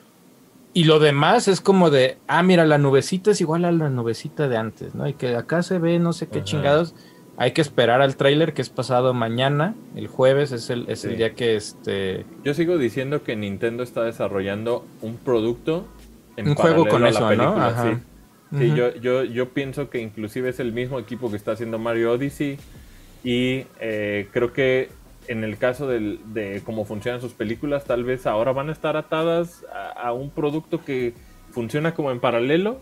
Y 0.73 0.83
lo 0.83 0.99
demás 0.99 1.47
es 1.47 1.61
como 1.61 1.89
de, 1.89 2.17
ah, 2.27 2.43
mira, 2.43 2.63
la 2.65 2.77
nubecita 2.77 3.31
es 3.31 3.41
igual 3.41 3.65
a 3.65 3.71
la 3.71 3.89
nubecita 3.89 4.47
de 4.47 4.55
antes, 4.57 4.93
¿no? 4.93 5.07
Y 5.07 5.13
que 5.13 5.35
acá 5.35 5.63
se 5.63 5.79
ve 5.79 5.97
no 5.99 6.13
sé 6.13 6.27
qué 6.27 6.39
Ajá. 6.39 6.45
chingados. 6.45 6.93
Hay 7.39 7.51
que 7.51 7.61
esperar 7.61 8.01
al 8.01 8.15
tráiler 8.17 8.53
que 8.53 8.61
es 8.61 8.69
pasado 8.69 9.13
mañana, 9.13 9.75
el 9.95 10.07
jueves 10.07 10.51
es 10.51 10.69
el, 10.69 10.85
es 10.89 11.05
el 11.05 11.11
Sí. 11.11 11.17
día 11.17 11.33
que 11.33 11.55
este... 11.55 12.25
Yo 12.43 12.53
sigo 12.53 12.77
diciendo 12.77 13.23
que 13.23 13.35
Nintendo 13.35 13.81
está 13.83 14.03
desarrollando 14.03 14.85
un 15.01 15.15
producto 15.17 15.85
en 16.35 16.49
Un 16.49 16.55
juego 16.55 16.85
con 16.87 17.03
a 17.03 17.05
la 17.05 17.09
eso, 17.11 17.21
¿no? 17.21 17.27
película, 17.29 17.67
Ajá. 17.67 17.83
sí. 17.91 18.57
Sí, 18.57 18.65
Ujú. 18.67 18.75
yo, 18.75 18.95
yo, 18.95 19.23
yo 19.23 19.49
pienso 19.49 19.89
que 19.89 19.99
inclusive 20.01 20.49
es 20.49 20.59
el 20.59 20.73
mismo 20.73 20.99
equipo 20.99 21.29
que 21.29 21.37
está 21.37 21.51
haciendo 21.53 21.77
Mario 21.79 22.11
Odyssey 22.11 22.57
y 23.23 23.63
eh, 23.79 24.27
creo 24.33 24.53
que 24.53 24.89
en 25.27 25.43
el 25.43 25.57
caso 25.57 25.87
del- 25.87 26.19
de 26.33 26.61
cómo 26.65 26.83
funcionan 26.85 27.21
sus 27.21 27.33
películas, 27.33 27.85
tal 27.85 28.03
vez 28.03 28.25
ahora 28.25 28.51
van 28.51 28.69
a 28.69 28.71
estar 28.71 28.97
atadas 28.97 29.63
a, 29.73 30.07
a 30.07 30.13
un 30.13 30.31
producto 30.31 30.83
que 30.83 31.13
funciona 31.51 31.93
como 31.93 32.11
en 32.11 32.19
paralelo. 32.19 32.79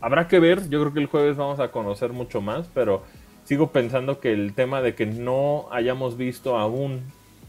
Habrá 0.00 0.26
que 0.26 0.40
ver, 0.40 0.68
yo 0.70 0.80
creo 0.80 0.94
que 0.94 1.00
el 1.00 1.06
jueves 1.06 1.36
vamos 1.36 1.60
a 1.60 1.70
conocer 1.70 2.12
mucho 2.14 2.40
más, 2.40 2.68
pero 2.72 3.02
sigo 3.50 3.72
pensando 3.72 4.20
que 4.20 4.32
el 4.32 4.52
tema 4.54 4.80
de 4.80 4.94
que 4.94 5.06
no 5.06 5.66
hayamos 5.72 6.16
visto 6.16 6.56
aún 6.56 7.00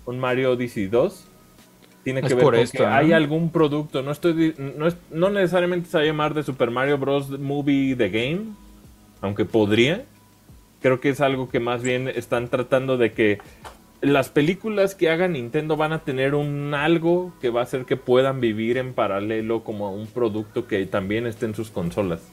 un 0.07 0.17
Mario 0.17 0.53
Odyssey 0.53 0.87
2 0.87 1.25
tiene 2.03 2.21
Es 2.21 2.25
que 2.27 2.33
ver 2.33 2.43
con 2.43 2.55
esto, 2.55 2.79
que 2.79 2.85
hay 2.87 3.13
algún 3.13 3.51
producto, 3.51 4.01
no 4.01 4.09
estoy 4.09 4.55
no, 4.57 4.87
es- 4.87 4.97
no 5.11 5.29
necesariamente 5.29 5.87
se 5.89 5.97
va 5.97 6.03
a 6.03 6.07
llamar 6.07 6.33
de 6.33 6.41
Super 6.41 6.71
Mario 6.71 6.97
Bros. 6.97 7.29
Movie 7.39 7.95
The 7.95 8.09
Game, 8.09 8.41
aunque 9.21 9.45
podría. 9.45 10.05
Creo 10.81 10.99
que 10.99 11.09
es 11.09 11.21
algo 11.21 11.49
que 11.49 11.59
más 11.59 11.83
bien 11.83 12.07
están 12.07 12.47
tratando 12.47 12.97
de 12.97 13.13
que 13.13 13.37
las 14.01 14.29
películas 14.29 14.95
que 14.95 15.11
haga 15.11 15.27
Nintendo 15.27 15.77
van 15.77 15.93
a 15.93 15.99
tener 15.99 16.33
un 16.33 16.73
algo 16.73 17.31
que 17.41 17.51
va 17.51 17.59
a 17.59 17.63
hacer 17.65 17.85
que 17.85 17.95
puedan 17.95 18.41
vivir 18.41 18.79
en 18.79 18.93
paralelo 18.95 19.63
como 19.63 19.93
un 19.93 20.07
producto 20.07 20.65
que 20.65 20.83
también 20.87 21.27
esté 21.27 21.45
en 21.45 21.53
sus 21.53 21.69
consolas. 21.69 22.23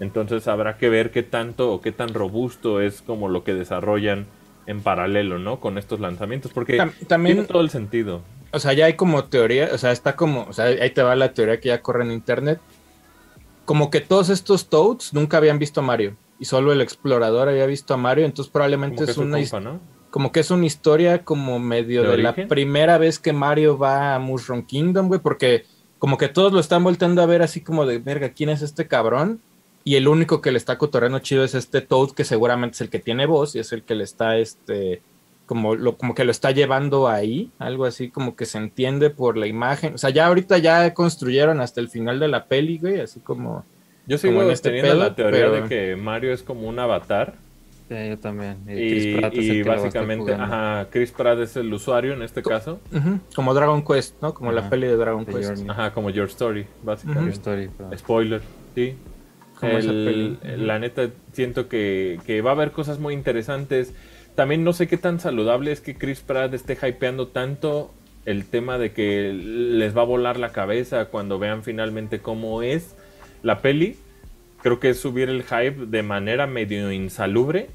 Entonces 0.00 0.48
habrá 0.48 0.76
que 0.76 0.88
ver 0.88 1.10
qué 1.10 1.22
tanto 1.22 1.72
o 1.72 1.80
qué 1.80 1.92
tan 1.92 2.12
robusto 2.14 2.80
es 2.80 3.02
como 3.02 3.28
lo 3.28 3.44
que 3.44 3.54
desarrollan 3.54 4.26
en 4.66 4.80
paralelo, 4.80 5.38
¿no? 5.38 5.60
Con 5.60 5.78
estos 5.78 6.00
lanzamientos, 6.00 6.52
porque 6.52 6.78
Tam- 6.78 6.92
también- 7.06 7.36
tiene 7.36 7.48
todo 7.48 7.62
el 7.62 7.70
sentido. 7.70 8.22
O 8.52 8.58
sea, 8.60 8.72
ya 8.72 8.86
hay 8.86 8.94
como 8.94 9.24
teoría, 9.24 9.70
o 9.72 9.78
sea, 9.78 9.92
está 9.92 10.16
como, 10.16 10.46
o 10.48 10.52
sea, 10.52 10.66
ahí 10.66 10.90
te 10.90 11.02
va 11.02 11.14
la 11.16 11.32
teoría 11.32 11.60
que 11.60 11.68
ya 11.68 11.82
corre 11.82 12.04
en 12.04 12.12
internet. 12.12 12.60
Como 13.64 13.90
que 13.90 14.00
todos 14.00 14.28
estos 14.28 14.68
Toads 14.68 15.12
nunca 15.14 15.38
habían 15.38 15.58
visto 15.58 15.80
a 15.80 15.82
Mario 15.82 16.16
y 16.38 16.44
solo 16.44 16.72
el 16.72 16.80
explorador 16.80 17.48
había 17.48 17.66
visto 17.66 17.94
a 17.94 17.96
Mario, 17.96 18.26
entonces 18.26 18.52
probablemente 18.52 18.96
Como 18.96 19.10
es 19.10 19.16
una 19.16 19.38
culpa, 19.38 19.60
¿no? 19.60 19.80
como 20.10 20.30
que 20.30 20.40
es 20.40 20.50
una 20.52 20.66
historia 20.66 21.24
como 21.24 21.58
medio 21.58 22.02
¿De 22.04 22.16
de, 22.16 22.18
la 22.18 22.34
primera 22.34 22.98
vez 22.98 23.18
que 23.18 23.32
Mario 23.32 23.76
va 23.78 24.14
a 24.14 24.18
Mushroom 24.20 24.64
Kingdom, 24.64 25.08
güey, 25.08 25.18
porque 25.20 25.64
como 25.98 26.18
que 26.18 26.28
todos 26.28 26.52
lo 26.52 26.60
están 26.60 26.84
volteando 26.84 27.20
a 27.22 27.26
ver 27.26 27.42
así 27.42 27.62
como 27.62 27.84
de, 27.86 27.98
verga, 27.98 28.28
¿quién 28.28 28.50
es 28.50 28.62
este 28.62 28.86
cabrón? 28.86 29.40
Y 29.84 29.96
el 29.96 30.08
único 30.08 30.40
que 30.40 30.50
le 30.50 30.56
está 30.58 30.78
cotorreando 30.78 31.18
chido 31.18 31.44
es 31.44 31.54
este 31.54 31.82
Toad, 31.82 32.12
que 32.12 32.24
seguramente 32.24 32.74
es 32.76 32.80
el 32.80 32.88
que 32.88 32.98
tiene 32.98 33.26
voz 33.26 33.54
y 33.54 33.58
es 33.58 33.72
el 33.72 33.82
que 33.82 33.94
le 33.94 34.04
está, 34.04 34.38
este, 34.38 35.02
como, 35.44 35.74
lo, 35.74 35.96
como 35.98 36.14
que 36.14 36.24
lo 36.24 36.30
está 36.30 36.52
llevando 36.52 37.06
ahí, 37.06 37.50
algo 37.58 37.84
así 37.84 38.08
como 38.08 38.34
que 38.34 38.46
se 38.46 38.56
entiende 38.58 39.10
por 39.10 39.36
la 39.36 39.46
imagen. 39.46 39.94
O 39.94 39.98
sea, 39.98 40.08
ya 40.10 40.26
ahorita 40.26 40.56
ya 40.58 40.94
construyeron 40.94 41.60
hasta 41.60 41.80
el 41.82 41.90
final 41.90 42.18
de 42.18 42.28
la 42.28 42.46
peli, 42.46 42.78
güey, 42.78 43.00
así 43.00 43.20
como... 43.20 43.64
Yo 44.06 44.16
sigo 44.18 44.34
como 44.34 44.44
en 44.46 44.52
este 44.52 44.68
teniendo 44.70 44.92
pedo, 44.92 45.00
la 45.02 45.14
teoría 45.14 45.40
pero- 45.50 45.52
de 45.52 45.68
que 45.68 45.96
Mario 45.96 46.32
es 46.32 46.42
como 46.42 46.66
un 46.68 46.78
avatar 46.78 47.34
Sí, 47.86 47.94
yo 48.08 48.18
también. 48.18 48.56
y, 48.66 48.74
Chris 48.90 49.16
Pratt 49.18 49.32
es 49.34 49.38
el 49.40 49.44
y 49.44 49.62
que 49.62 49.68
básicamente, 49.68 50.32
ajá, 50.32 50.86
Chris 50.90 51.10
Pratt 51.12 51.38
es 51.40 51.56
el 51.56 51.70
usuario 51.72 52.14
en 52.14 52.22
este 52.22 52.42
caso, 52.42 52.80
como 53.34 53.52
Dragon 53.52 53.84
Quest, 53.84 54.14
¿no? 54.22 54.32
Como 54.32 54.50
la 54.52 54.70
peli 54.70 54.86
de 54.86 54.96
Dragon 54.96 55.26
The 55.26 55.32
Quest. 55.32 55.48
Journey. 55.50 55.66
ajá, 55.68 55.92
como 55.92 56.08
Your 56.08 56.28
Story, 56.28 56.60
Your 56.62 56.68
básicamente. 56.82 57.30
Story, 57.32 57.68
pero- 57.76 57.98
Spoiler, 57.98 58.40
sí. 58.74 58.94
Como 59.64 59.78
esa 59.78 59.90
El- 59.90 60.04
peli. 60.04 60.64
la 60.64 60.78
neta, 60.78 61.10
siento 61.32 61.68
que, 61.68 62.18
que 62.26 62.40
va 62.42 62.50
a 62.50 62.54
haber 62.54 62.70
cosas 62.72 62.98
muy 62.98 63.14
interesantes. 63.14 63.94
También 64.34 64.64
no 64.64 64.72
sé 64.72 64.88
qué 64.88 64.96
tan 64.96 65.20
saludable 65.20 65.70
es 65.72 65.80
que 65.80 65.94
Chris 65.96 66.20
Pratt 66.20 66.52
esté 66.54 66.76
hypeando 66.80 67.28
tanto 67.28 67.92
el 68.26 68.46
tema 68.46 68.78
de 68.78 68.92
que 68.92 69.32
les 69.32 69.96
va 69.96 70.02
a 70.02 70.06
volar 70.06 70.38
la 70.38 70.50
cabeza 70.50 71.06
cuando 71.06 71.38
vean 71.38 71.62
finalmente 71.62 72.20
cómo 72.20 72.62
es 72.62 72.96
la 73.42 73.60
peli. 73.60 73.96
Creo 74.62 74.80
que 74.80 74.88
es 74.90 74.98
subir 74.98 75.28
el 75.28 75.42
hype 75.42 75.86
de 75.86 76.02
manera 76.02 76.46
medio 76.46 76.90
insalubre, 76.90 77.68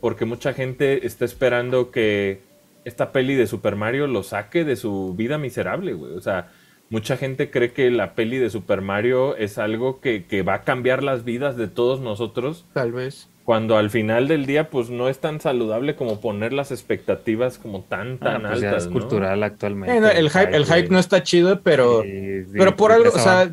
porque 0.00 0.24
mucha 0.24 0.52
gente 0.52 1.04
está 1.06 1.24
esperando 1.24 1.90
que 1.90 2.40
esta 2.84 3.12
peli 3.12 3.34
de 3.34 3.46
Super 3.46 3.74
Mario 3.76 4.06
lo 4.06 4.22
saque 4.22 4.64
de 4.64 4.76
su 4.76 5.14
vida 5.16 5.36
miserable, 5.38 5.92
güey. 5.94 6.12
O 6.12 6.20
sea, 6.20 6.50
mucha 6.92 7.16
gente 7.16 7.50
cree 7.50 7.72
que 7.72 7.90
la 7.90 8.14
peli 8.14 8.38
de 8.38 8.50
Super 8.50 8.80
Mario 8.82 9.34
es 9.36 9.58
algo 9.58 10.00
que, 10.00 10.24
que 10.26 10.42
va 10.42 10.54
a 10.54 10.62
cambiar 10.62 11.02
las 11.02 11.24
vidas 11.24 11.56
de 11.56 11.66
todos 11.66 12.00
nosotros, 12.00 12.64
Tal 12.74 12.92
vez. 12.92 13.28
cuando 13.44 13.76
al 13.76 13.90
final 13.90 14.28
del 14.28 14.46
día, 14.46 14.70
pues 14.70 14.90
no 14.90 15.08
es 15.08 15.18
tan 15.18 15.40
saludable 15.40 15.96
como 15.96 16.20
poner 16.20 16.52
las 16.52 16.70
expectativas 16.70 17.58
como 17.58 17.80
tan, 17.82 18.18
Ah, 18.20 18.24
tan 18.34 18.42
pues 18.42 18.60
ya 18.60 18.68
altas. 18.68 18.84
es 18.84 18.88
¿no? 18.90 18.92
cultural 19.00 19.42
actualmente. 19.42 19.96
Eh, 19.96 20.00
no, 20.00 20.08
el 20.08 20.30
hype, 20.30 20.54
el 20.56 20.64
hype 20.66 20.88
no 20.90 20.98
está 21.00 21.22
chido, 21.24 21.60
pero, 21.62 22.02
Sí, 22.02 22.44
sí, 22.44 22.50
pero 22.56 22.76
por 22.76 22.92
sí, 22.92 22.96
algo, 22.98 23.08
o 23.16 23.18
sea, 23.18 23.52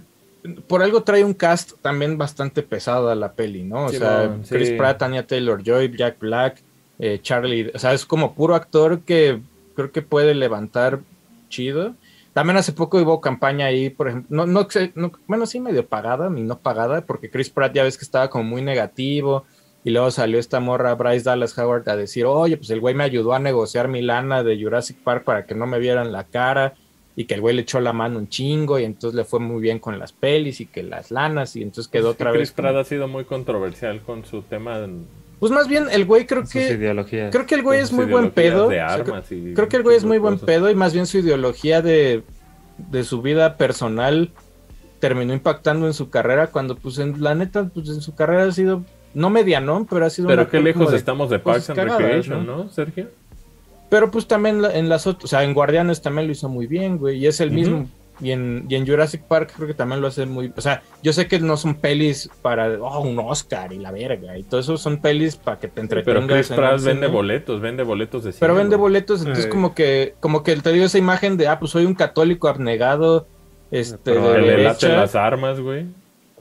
por 0.68 0.84
algo 0.84 1.02
trae 1.04 1.24
un 1.24 1.34
cast 1.34 1.74
también 1.82 2.18
bastante 2.18 2.62
pesado 2.62 3.10
a 3.10 3.16
la 3.16 3.34
peli, 3.34 3.64
¿no? 3.64 3.86
O 3.86 3.90
Sí, 3.90 3.98
sea. 3.98 4.38
Chris 4.48 4.72
Pratt, 4.72 5.02
Anya 5.02 5.26
Taylor 5.26 5.62
Joy, 5.64 5.96
Jack 5.98 6.20
Black, 6.20 6.62
eh, 7.00 7.20
Charlie, 7.22 7.72
o 7.74 7.80
sea, 7.80 7.94
es 7.94 8.06
como 8.06 8.36
puro 8.36 8.56
actor 8.56 9.00
que 9.02 9.40
creo 9.76 9.92
que 9.92 10.02
puede 10.02 10.36
levantar 10.36 11.00
chido. 11.50 11.96
También 12.34 12.58
hace 12.58 12.74
poco 12.74 12.98
hubo 13.02 13.20
campaña 13.22 13.66
ahí, 13.66 13.90
por 13.90 14.08
ejemplo, 14.10 14.36
no, 14.36 14.46
no, 14.46 14.68
no- 14.96 15.12
bueno, 15.28 15.46
sí 15.46 15.60
medio 15.60 15.86
pagada, 15.88 16.30
ni 16.30 16.42
no 16.44 16.60
pagada, 16.60 17.02
porque 17.02 17.30
Chris 17.30 17.50
Pratt 17.50 17.74
ya 17.74 17.84
ves 17.84 17.98
que 17.98 18.06
estaba 18.06 18.30
como 18.30 18.44
muy 18.44 18.62
negativo, 18.62 19.46
y 19.84 19.90
luego 19.92 20.12
salió 20.12 20.40
esta 20.40 20.60
morra 20.60 20.94
Bryce 20.96 21.24
Dallas 21.24 21.58
Howard 21.58 21.88
a 21.90 21.96
decir, 21.96 22.26
oye, 22.26 22.58
pues 22.58 22.70
el 22.70 22.80
güey 22.82 22.94
me 22.94 23.04
ayudó 23.04 23.34
a 23.34 23.40
negociar 23.40 23.88
mi 23.88 24.02
lana 24.02 24.44
de 24.44 24.62
Jurassic 24.62 24.98
Park 24.98 25.24
para 25.24 25.46
que 25.46 25.56
no 25.56 25.66
me 25.68 25.80
vieran 25.80 26.12
la 26.12 26.26
cara, 26.26 26.76
y 27.16 27.26
que 27.26 27.34
el 27.34 27.42
güey 27.42 27.56
le 27.56 27.64
echó 27.64 27.80
la 27.82 27.92
mano 27.94 28.20
un 28.20 28.30
chingo, 28.30 28.80
y 28.80 28.84
entonces 28.86 29.16
le 29.18 29.24
fue 29.26 29.40
muy 29.40 29.62
bien 29.62 29.80
con 29.80 29.98
las 30.00 30.14
pelis 30.14 30.62
y 30.62 30.66
que 30.68 30.84
las 30.84 31.12
lanas, 31.12 31.56
y 31.56 31.64
entonces 31.64 31.88
quedó 31.92 32.12
otra 32.12 32.32
Chris 32.32 32.42
vez. 32.42 32.52
como- 32.52 32.68
Pratt 32.70 32.78
ha 32.78 32.84
sido 32.88 33.08
muy 33.08 33.26
controversial 33.26 34.02
con 34.02 34.24
su 34.26 34.42
tema. 34.44 34.78
Pues 35.40 35.52
más 35.52 35.68
bien, 35.68 35.86
el 35.92 36.06
güey 36.06 36.26
creo 36.26 36.44
que... 36.44 36.72
ideologías. 36.74 37.32
Creo 37.32 37.46
que 37.46 37.56
el 37.56 37.64
güey 37.64 37.80
es 37.80 37.92
muy 37.92 38.06
buen 38.06 38.32
pedo. 38.32 38.68
de 38.68 38.82
o 38.84 38.88
sea, 38.88 38.94
armas 38.94 39.32
y 39.32 39.54
creo 39.54 39.70
que 39.70 39.78
el 39.78 39.84
güey 39.84 39.96
es 39.96 40.04
muy 40.04 40.18
buen 40.18 40.38
pedo 40.38 40.70
y 40.70 40.76
más 40.76 40.94
bien 40.94 41.06
su 41.06 41.20
ideología 41.20 41.82
de, 41.82 42.24
de 42.78 43.04
su 43.04 43.22
vida 43.22 43.56
personal 43.56 44.32
terminó 45.00 45.34
impactando 45.34 45.88
en 45.88 45.94
su 45.94 46.10
carrera 46.10 46.48
cuando 46.48 46.76
pues 46.76 46.98
en 47.00 47.24
la 47.24 47.34
neta 47.36 47.70
pues 47.74 47.88
en 47.88 48.02
su 48.02 48.16
carrera 48.16 48.44
ha 48.44 48.52
sido 48.52 48.84
no 49.14 49.30
medianón, 49.30 49.86
pero 49.86 50.06
ha 50.06 50.10
sido 50.10 50.28
Pero 50.28 50.50
qué 50.50 50.60
lejos 50.62 50.92
de 50.92 50.98
estamos 50.98 51.30
de 51.30 51.40
Parks 51.40 51.70
and 51.70 51.80
Recreation, 51.80 52.46
¿no? 52.46 52.58
¿no, 52.66 52.70
Sergio? 52.70 53.08
Pero 53.90 54.12
pues 54.12 54.28
también 54.28 54.64
en 54.66 54.88
las 54.88 55.08
otras, 55.08 55.26
o 55.26 55.28
sea, 55.28 55.44
en 55.44 55.54
Guardianes 55.54 56.02
también 56.02 56.28
lo 56.28 56.34
hizo 56.34 56.48
muy 56.48 56.68
bien, 56.68 56.98
güey, 56.98 57.18
y 57.18 57.28
es 57.28 57.40
el 57.40 57.50
Ujú. 57.50 57.56
mismo. 57.56 57.90
Y 58.22 58.32
en, 58.32 58.66
y 58.68 58.76
en 58.76 58.86
Jurassic 58.86 59.22
Park 59.24 59.54
creo 59.56 59.68
que 59.68 59.74
también 59.74 60.02
lo 60.02 60.08
hace 60.08 60.26
muy... 60.26 60.52
O 60.56 60.62
sea, 60.62 60.82
yo 61.02 61.14
sé 61.14 61.28
que 61.28 61.40
no 61.40 61.56
son 61.56 61.76
pelis 61.76 62.30
para, 62.42 62.68
oh, 62.82 63.00
un 63.02 63.18
Oscar 63.20 63.72
y 63.72 63.78
la 63.80 63.92
verga, 63.92 64.38
y 64.38 64.44
todo 64.44 64.60
eso 64.60 64.78
son 64.78 64.98
pelis 65.02 65.38
para 65.38 65.58
que 65.60 65.68
te 65.70 65.80
entretengas. 65.82 66.26
Pero 66.26 66.36
Chris 66.36 66.48
Pratt 66.50 66.82
vende 66.82 67.08
boletos, 67.08 67.62
vende 67.62 67.84
boletos 67.84 68.24
de 68.26 68.32
cine. 68.34 68.40
Pero 68.42 68.56
vende 68.56 68.76
boletos, 68.76 69.22
entonces 69.22 69.46
Eh. 69.46 69.50
como 69.50 69.74
que, 69.74 70.16
como 70.20 70.44
que 70.44 70.56
te 70.58 70.74
dio 70.74 70.84
esa 70.86 70.98
imagen 70.98 71.38
de, 71.38 71.48
ah, 71.48 71.60
pues 71.60 71.72
soy 71.72 71.86
un 71.86 71.96
católico 71.96 72.48
abnegado 72.50 73.28
este, 73.72 73.98
Pero 74.04 74.32
de 74.34 74.40
El 74.40 74.46
Derecha. 74.48 74.90
las 74.90 75.16
armas, 75.16 75.60
güey. 75.60 75.86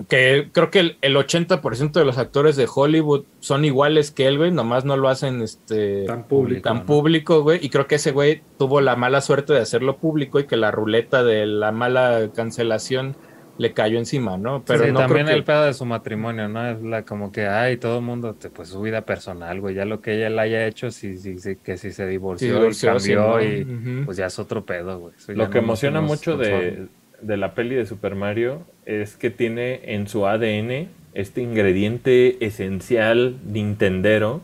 Que 0.06 0.48
creo 0.52 0.70
que 0.70 0.78
el, 0.80 0.96
el 1.00 1.16
80% 1.16 1.92
de 1.92 2.04
los 2.04 2.18
actores 2.18 2.54
de 2.56 2.68
Hollywood 2.72 3.24
son 3.40 3.64
iguales 3.64 4.10
que 4.12 4.26
él, 4.28 4.38
güey, 4.38 4.52
nomás 4.52 4.84
no 4.84 4.96
lo 4.96 5.08
hacen 5.08 5.42
este 5.42 6.04
Tan 6.04 6.24
público. 6.24 6.62
tan 6.62 6.78
¿no? 6.78 6.86
público, 6.86 7.42
güey, 7.42 7.58
y 7.64 7.68
creo 7.68 7.86
que 7.88 7.96
ese 7.96 8.12
güey 8.12 8.42
tuvo 8.58 8.80
la 8.80 8.94
mala 8.94 9.20
suerte 9.20 9.52
de 9.52 9.60
hacerlo 9.60 9.96
público 9.96 10.38
y 10.38 10.46
que 10.46 10.56
la 10.56 10.70
ruleta 10.70 11.24
de 11.24 11.46
la 11.46 11.72
mala 11.72 12.30
cancelación 12.34 13.16
le 13.58 13.72
cayó 13.72 13.98
encima, 13.98 14.36
¿no? 14.38 14.62
Pero 14.64 14.84
sí, 14.84 14.92
no 14.92 15.00
también 15.00 15.26
creo 15.26 15.34
que... 15.34 15.38
el 15.40 15.44
pedo 15.44 15.64
de 15.64 15.74
su 15.74 15.84
matrimonio, 15.84 16.48
¿no? 16.48 16.64
Es 16.70 16.80
la 16.80 17.02
como 17.04 17.32
que, 17.32 17.48
ay, 17.48 17.76
todo 17.76 17.96
el 17.98 18.04
mundo, 18.04 18.34
te- 18.34 18.50
pues 18.50 18.68
su 18.68 18.80
vida 18.80 19.00
personal, 19.00 19.60
güey, 19.60 19.74
ya 19.74 19.84
lo 19.84 20.00
que 20.00 20.14
ella 20.14 20.30
le 20.30 20.40
haya 20.40 20.64
hecho, 20.68 20.92
sí, 20.92 21.16
sí, 21.16 21.40
sí, 21.40 21.56
que 21.56 21.76
si 21.76 21.90
se 21.90 22.06
divorció, 22.06 22.46
Sí, 22.72 22.86
divorció, 22.86 22.88
y 22.88 22.92
cambió 22.92 23.40
sí, 23.40 23.66
y 24.00 24.04
pues 24.04 24.16
ya 24.16 24.26
es 24.26 24.38
otro 24.38 24.64
pedo, 24.64 25.00
güey. 25.00 25.14
Eso 25.18 25.32
Lo 25.32 25.50
que 25.50 25.58
no 25.58 25.64
emociona 25.64 26.00
mucho 26.00 26.36
de, 26.36 26.86
de 27.20 27.36
la 27.36 27.54
peli 27.54 27.74
de 27.74 27.86
Super 27.86 28.14
Mario 28.14 28.62
es 28.86 29.16
que 29.16 29.30
tiene 29.30 29.94
en 29.94 30.08
su 30.08 30.26
ADN 30.26 30.88
este 31.14 31.42
ingrediente 31.42 32.44
esencial 32.44 33.36
nintendero 33.44 34.40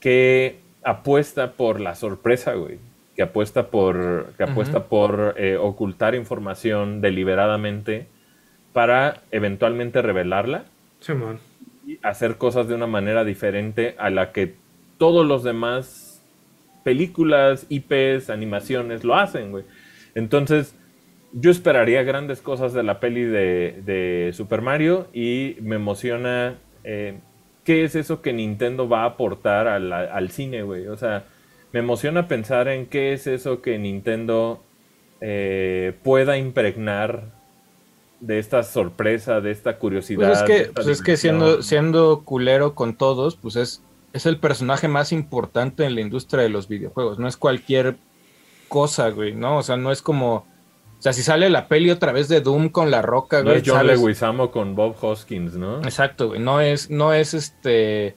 que 0.00 0.58
apuesta 0.82 1.52
por 1.52 1.80
la 1.80 1.94
sorpresa, 1.94 2.54
güey. 2.54 2.78
Que 3.14 3.22
apuesta 3.22 3.66
por, 3.66 4.32
que 4.36 4.44
apuesta 4.44 4.84
por 4.84 5.34
eh, 5.36 5.56
ocultar 5.56 6.14
información 6.14 7.00
deliberadamente 7.00 8.06
para 8.72 9.22
eventualmente 9.32 10.02
revelarla 10.02 10.66
y 11.84 11.98
hacer 12.02 12.36
cosas 12.36 12.68
de 12.68 12.74
una 12.74 12.86
manera 12.86 13.24
diferente 13.24 13.96
a 13.98 14.10
la 14.10 14.30
que 14.30 14.54
todos 14.98 15.26
los 15.26 15.42
demás 15.42 16.22
películas, 16.84 17.66
IPs, 17.68 18.30
animaciones 18.30 19.02
lo 19.02 19.16
hacen, 19.16 19.50
güey. 19.50 19.64
Entonces, 20.14 20.77
yo 21.32 21.50
esperaría 21.50 22.02
grandes 22.02 22.40
cosas 22.40 22.72
de 22.72 22.82
la 22.82 23.00
peli 23.00 23.22
de, 23.22 23.82
de 23.84 24.30
Super 24.32 24.62
Mario 24.62 25.08
y 25.12 25.56
me 25.60 25.76
emociona 25.76 26.58
eh, 26.84 27.18
qué 27.64 27.84
es 27.84 27.94
eso 27.94 28.22
que 28.22 28.32
Nintendo 28.32 28.88
va 28.88 29.02
a 29.02 29.06
aportar 29.06 29.68
al, 29.68 29.92
al 29.92 30.30
cine, 30.30 30.62
güey. 30.62 30.86
O 30.88 30.96
sea, 30.96 31.24
me 31.72 31.80
emociona 31.80 32.28
pensar 32.28 32.68
en 32.68 32.86
qué 32.86 33.12
es 33.12 33.26
eso 33.26 33.60
que 33.60 33.78
Nintendo 33.78 34.62
eh, 35.20 35.94
pueda 36.02 36.38
impregnar 36.38 37.36
de 38.20 38.38
esta 38.38 38.62
sorpresa, 38.62 39.40
de 39.40 39.50
esta 39.50 39.78
curiosidad. 39.78 40.28
Pues 40.28 40.38
es 40.40 40.44
que, 40.44 40.72
pues 40.72 40.86
es 40.86 41.02
que 41.02 41.16
siendo, 41.16 41.62
siendo 41.62 42.22
culero 42.24 42.74
con 42.74 42.96
todos, 42.96 43.36
pues 43.36 43.56
es, 43.56 43.82
es 44.12 44.26
el 44.26 44.38
personaje 44.38 44.88
más 44.88 45.12
importante 45.12 45.84
en 45.84 45.94
la 45.94 46.00
industria 46.00 46.42
de 46.42 46.48
los 46.48 46.68
videojuegos. 46.68 47.18
No 47.18 47.28
es 47.28 47.36
cualquier 47.36 47.96
cosa, 48.68 49.10
güey, 49.10 49.34
¿no? 49.34 49.58
O 49.58 49.62
sea, 49.62 49.76
no 49.76 49.92
es 49.92 50.02
como. 50.02 50.46
O 50.98 51.02
sea, 51.02 51.12
si 51.12 51.22
sale 51.22 51.48
la 51.48 51.68
peli 51.68 51.90
otra 51.90 52.10
vez 52.12 52.28
de 52.28 52.40
Doom 52.40 52.70
con 52.70 52.90
la 52.90 53.02
roca, 53.02 53.38
No 53.38 53.44
güey. 53.50 53.58
es 53.58 53.62
John 53.64 53.76
sabes- 53.78 54.00
Leguizamo 54.00 54.50
con 54.50 54.74
Bob 54.74 54.96
Hoskins, 55.00 55.54
¿no? 55.54 55.78
Exacto, 55.82 56.28
güey. 56.28 56.40
No 56.40 56.60
es, 56.60 56.90
no 56.90 57.12
es 57.12 57.34
este. 57.34 58.16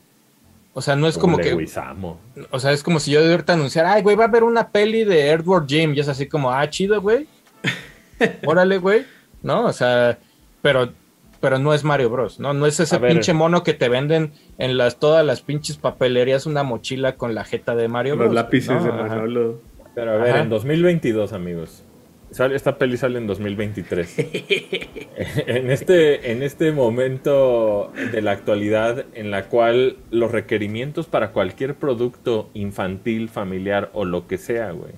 O 0.73 0.81
sea, 0.81 0.95
no 0.95 1.07
es 1.07 1.17
como 1.17 1.37
que. 1.37 1.51
Leguizamo. 1.51 2.19
O 2.49 2.59
sea, 2.59 2.71
es 2.71 2.81
como 2.81 2.99
si 2.99 3.11
yo 3.11 3.21
de 3.23 3.29
ahorita 3.31 3.53
anunciara, 3.53 3.93
ay, 3.93 4.01
güey, 4.01 4.15
va 4.15 4.23
a 4.25 4.27
haber 4.27 4.43
una 4.43 4.69
peli 4.69 5.03
de 5.03 5.29
Edward 5.29 5.65
Jim. 5.67 5.93
Y 5.93 5.99
es 5.99 6.07
así 6.07 6.27
como, 6.27 6.51
ah, 6.51 6.67
chido, 6.69 6.99
güey. 7.01 7.27
Órale, 8.45 8.77
güey. 8.77 9.05
¿No? 9.43 9.65
O 9.65 9.73
sea, 9.73 10.17
pero, 10.61 10.91
pero 11.39 11.59
no 11.59 11.73
es 11.73 11.83
Mario 11.83 12.09
Bros. 12.09 12.39
No, 12.39 12.53
no 12.53 12.65
es 12.65 12.79
ese 12.79 12.95
A 12.95 12.99
ver. 12.99 13.11
pinche 13.11 13.33
mono 13.33 13.63
que 13.63 13.73
te 13.73 13.89
venden 13.89 14.33
en 14.57 14.77
las, 14.77 14.97
todas 14.97 15.25
las 15.25 15.41
pinches 15.41 15.77
papelerías 15.77 16.45
una 16.45 16.63
mochila 16.63 17.15
con 17.15 17.35
la 17.35 17.43
jeta 17.43 17.75
de 17.75 17.87
Mario 17.87 18.15
Los 18.15 18.25
Bros. 18.25 18.33
lápices 18.35 18.75
¿no? 18.81 18.83
de. 18.83 18.91
Manolo. 18.91 19.59
Pero 19.93 20.13
a 20.13 20.15
ver, 20.17 20.31
Ajá. 20.35 20.41
en 20.43 20.49
2022, 20.49 21.33
amigos. 21.33 21.83
Sale- 22.31 22.55
esta 22.55 22.77
peli 22.77 22.95
sale 22.97 23.17
en 23.17 23.27
2023. 23.27 24.15
en, 25.47 25.69
este, 25.69 26.31
en 26.31 26.43
este 26.43 26.71
momento 26.71 27.91
de 28.11 28.21
la 28.21 28.31
actualidad 28.31 29.05
en 29.13 29.31
la 29.31 29.47
cual 29.47 29.97
los 30.11 30.31
requerimientos 30.31 31.07
para 31.07 31.31
cualquier 31.31 31.75
producto 31.75 32.49
infantil, 32.53 33.27
familiar 33.29 33.89
o 33.93 34.05
lo 34.05 34.27
que 34.27 34.37
sea, 34.37 34.71
güey, 34.71 34.93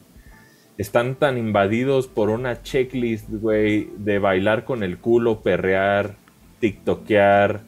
están 0.77 1.15
tan 1.15 1.37
invadidos 1.39 2.07
por 2.07 2.29
una 2.29 2.61
checklist, 2.61 3.29
güey, 3.29 3.89
de 3.97 4.19
bailar 4.19 4.63
con 4.63 4.83
el 4.83 4.99
culo, 4.99 5.41
perrear, 5.41 6.15
tiktokear, 6.59 7.61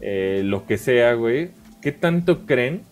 eh, 0.00 0.42
lo 0.44 0.66
que 0.66 0.76
sea, 0.76 1.14
güey. 1.14 1.50
¿Qué 1.80 1.92
tanto 1.92 2.44
creen 2.44 2.82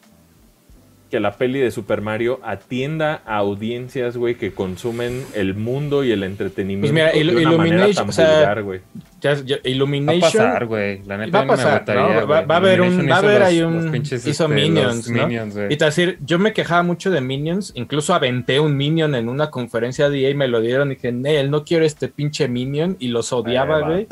que 1.11 1.21
la 1.21 1.37
peli 1.37 1.61
de 1.61 1.71
Super 1.71 2.01
Mario 2.01 2.41
atienda 2.43 3.23
a 3.27 3.37
audiencias, 3.37 4.17
güey, 4.17 4.35
que 4.35 4.53
consumen 4.53 5.25
el 5.35 5.55
mundo 5.55 6.03
y 6.05 6.11
el 6.13 6.23
entretenimiento 6.25 6.93
Pues 6.93 6.93
mira, 6.93 7.13
de 7.13 7.47
una 7.47 7.57
manera 7.57 7.77
Illumination, 7.87 7.95
tan 7.95 8.09
o 8.09 8.13
sea, 8.13 8.37
vulgar, 8.39 8.63
güey? 8.65 8.81
Ya, 9.21 9.35
ya- 9.35 9.57
Va 9.57 9.61
a 9.65 9.69
Illumination. 9.69 10.21
pasar, 10.21 10.67
güey. 10.67 11.03
La 11.05 11.17
neta 11.19 11.39
Va 11.39 11.43
a 11.43 11.45
no 11.47 11.53
me 11.53 11.57
pasar, 11.57 11.69
aguantaría, 11.73 12.03
¿no? 12.03 12.09
Va, 12.09 12.23
güey. 12.39 12.47
va 12.49 12.55
a 12.55 12.59
haber 12.59 12.81
un, 12.81 12.87
Illumination 12.89 13.11
va 13.11 13.15
a 13.15 13.19
haber 13.31 13.39
los- 13.41 13.49
ahí 13.49 13.63
un, 13.63 13.93
pinches, 13.93 14.27
hizo 14.27 14.45
este, 14.45 14.55
Minions, 14.55 15.11
¿no? 15.11 15.27
Minions, 15.27 15.55
güey. 15.55 15.73
y 15.73 15.77
te 15.77 15.85
decir, 15.85 16.19
yo 16.25 16.39
me 16.39 16.53
quejaba 16.53 16.83
mucho 16.83 17.11
de 17.11 17.21
Minions, 17.21 17.73
incluso 17.77 18.13
aventé 18.15 18.59
un 18.61 18.77
Minion 18.77 19.15
en 19.15 19.29
una 19.29 19.51
conferencia 19.51 20.11
de 20.11 20.21
EA 20.23 20.31
y 20.31 20.35
me 20.35 20.49
lo 20.49 20.61
dieron 20.61 20.91
y 20.91 20.97
dije, 20.97 21.09
él 21.09 21.51
no 21.51 21.65
quiero 21.65 21.85
este 21.85 22.09
pinche 22.09 22.49
Minion 22.49 22.97
y 22.99 23.09
los 23.09 23.33
odiaba, 23.33 23.81
güey. 23.81 24.07